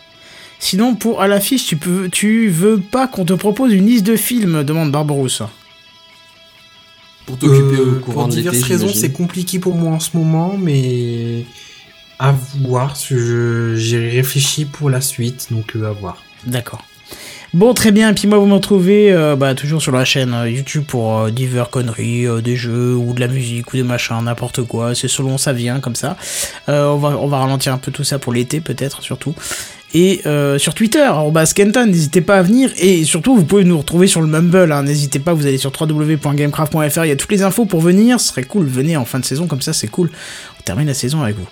Sinon, 0.59 0.95
pour 0.95 1.21
à 1.21 1.27
l'affiche, 1.27 1.67
tu 1.67 1.75
peux, 1.77 2.09
tu 2.09 2.49
veux 2.49 2.79
pas 2.79 3.07
qu'on 3.07 3.25
te 3.25 3.33
propose 3.33 3.73
une 3.73 3.85
liste 3.85 4.05
de 4.07 4.15
films 4.15 4.63
demande 4.63 4.91
Barberousse. 4.91 5.43
Pour 7.25 7.37
t'occuper 7.37 7.75
Euh, 7.81 7.97
au 7.97 7.99
courant 7.99 8.21
pour 8.23 8.27
diverses 8.29 8.63
raisons, 8.63 8.87
j'imagine. 8.87 9.01
c'est 9.01 9.11
compliqué 9.11 9.59
pour 9.59 9.75
moi 9.75 9.91
en 9.91 9.99
ce 9.99 10.15
moment, 10.15 10.57
mais 10.57 11.43
à 12.17 12.33
voir. 12.61 12.95
Je 12.95 13.75
j'ai 13.75 14.09
réfléchi 14.09 14.63
pour 14.65 14.89
la 14.89 15.01
suite, 15.01 15.47
donc 15.51 15.75
euh, 15.75 15.89
à 15.89 15.91
voir. 15.91 16.23
D'accord. 16.45 16.83
Bon, 17.53 17.73
très 17.73 17.91
bien. 17.91 18.09
Et 18.09 18.13
puis 18.13 18.27
moi, 18.27 18.37
vous 18.37 18.45
me 18.45 18.53
retrouvez 18.53 19.11
euh, 19.11 19.35
bah, 19.35 19.55
toujours 19.55 19.81
sur 19.81 19.91
la 19.93 20.03
chaîne 20.03 20.33
euh, 20.33 20.49
YouTube 20.49 20.83
pour 20.85 21.17
euh, 21.17 21.31
divers 21.31 21.69
conneries, 21.69 22.25
des 22.43 22.55
jeux 22.55 22.93
ou 22.95 23.13
de 23.13 23.19
la 23.21 23.27
musique 23.27 23.73
ou 23.73 23.77
des 23.77 23.83
machins, 23.83 24.21
n'importe 24.21 24.63
quoi. 24.63 24.93
C'est 24.95 25.07
selon 25.07 25.37
ça 25.37 25.53
vient 25.53 25.79
comme 25.79 25.95
ça. 25.95 26.17
On 26.67 26.97
va 26.97 27.37
ralentir 27.37 27.73
un 27.73 27.77
peu 27.77 27.91
tout 27.91 28.03
ça 28.03 28.19
pour 28.19 28.33
l'été 28.33 28.59
peut-être 28.59 29.01
surtout. 29.01 29.33
Et 29.93 30.21
sur 30.57 30.73
Twitter, 30.73 31.09
Kenton, 31.55 31.85
n'hésitez 31.87 32.21
pas 32.21 32.37
à 32.37 32.41
venir. 32.41 32.71
Et 32.77 33.03
surtout, 33.05 33.35
vous 33.35 33.45
pouvez 33.45 33.63
nous 33.63 33.77
retrouver 33.77 34.07
sur 34.07 34.21
le 34.21 34.27
Mumble. 34.27 34.71
hein. 34.71 34.83
N'hésitez 34.83 35.19
pas, 35.19 35.33
vous 35.33 35.47
allez 35.47 35.57
sur 35.57 35.71
www.gamecraft.fr. 35.79 37.05
Il 37.05 37.07
y 37.07 37.11
a 37.11 37.15
toutes 37.15 37.31
les 37.31 37.43
infos 37.43 37.65
pour 37.65 37.81
venir. 37.81 38.19
Ce 38.19 38.27
serait 38.27 38.43
cool. 38.43 38.67
Venez 38.67 38.97
en 38.97 39.05
fin 39.05 39.19
de 39.19 39.25
saison, 39.25 39.47
comme 39.47 39.61
ça, 39.61 39.73
c'est 39.73 39.87
cool. 39.87 40.11
Termine 40.67 40.87
la 40.87 40.93
saison 40.93 41.21
avec 41.21 41.37
vous. 41.37 41.47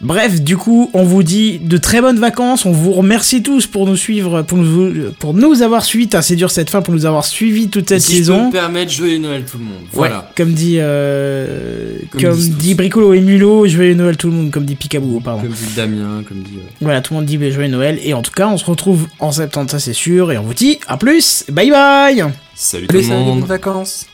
Bref, 0.00 0.40
du 0.40 0.56
coup, 0.56 0.88
on 0.94 1.02
vous 1.02 1.24
dit 1.24 1.58
de 1.58 1.76
très 1.78 2.00
bonnes 2.00 2.20
vacances. 2.20 2.64
On 2.64 2.70
vous 2.70 2.92
remercie 2.92 3.42
tous 3.42 3.66
pour 3.66 3.88
nous 3.88 3.96
suivre, 3.96 4.42
pour 4.42 4.56
nous, 4.58 5.10
pour 5.18 5.34
nous 5.34 5.62
avoir 5.62 5.84
suivis. 5.84 6.08
C'est 6.22 6.36
dur 6.36 6.48
cette 6.52 6.70
fin 6.70 6.80
pour 6.80 6.94
nous 6.94 7.04
avoir 7.04 7.24
suivis 7.24 7.68
toute 7.68 7.88
cette 7.88 8.02
si 8.02 8.12
je 8.12 8.18
peux 8.18 8.24
saison. 8.24 8.46
me 8.46 8.52
permettre, 8.52 8.92
joyeux 8.92 9.18
Noël 9.18 9.42
tout 9.44 9.58
le 9.58 9.64
monde. 9.64 9.82
Voilà. 9.92 10.18
Ouais, 10.18 10.24
comme 10.36 10.52
dit, 10.52 10.76
euh, 10.78 11.96
Comme 12.12 12.36
dit 12.36 12.74
Bricolo 12.76 13.14
et 13.14 13.20
Mulot, 13.20 13.66
joyeux 13.66 13.94
Noël 13.94 14.16
tout 14.16 14.28
le 14.28 14.34
monde, 14.34 14.50
comme 14.52 14.64
dit 14.64 14.76
Picaboo, 14.76 15.18
pardon. 15.18 15.42
Comme 15.42 15.50
dit 15.50 15.74
Damien, 15.74 16.22
comme 16.28 16.42
dit. 16.42 16.58
euh, 16.58 16.68
Voilà, 16.80 17.00
tout 17.00 17.14
le 17.14 17.18
monde 17.18 17.26
dit 17.26 17.38
bah, 17.38 17.50
joyeux 17.50 17.68
Noël. 17.68 17.98
Et 18.04 18.14
en 18.14 18.22
tout 18.22 18.30
cas, 18.30 18.46
on 18.46 18.58
se 18.58 18.64
retrouve 18.64 19.08
en 19.18 19.32
septembre, 19.32 19.68
ça 19.72 19.80
c'est 19.80 19.92
sûr. 19.92 20.30
Et 20.30 20.38
on 20.38 20.42
vous 20.44 20.54
dit 20.54 20.78
à 20.86 20.96
plus. 20.98 21.44
Bye 21.50 21.70
bye 21.70 22.24
Salut 22.54 22.86
tout 22.86 22.94
le 22.94 23.02
salut, 23.02 23.14
monde. 23.24 23.40
bonnes 23.40 23.48
vacances. 23.48 24.06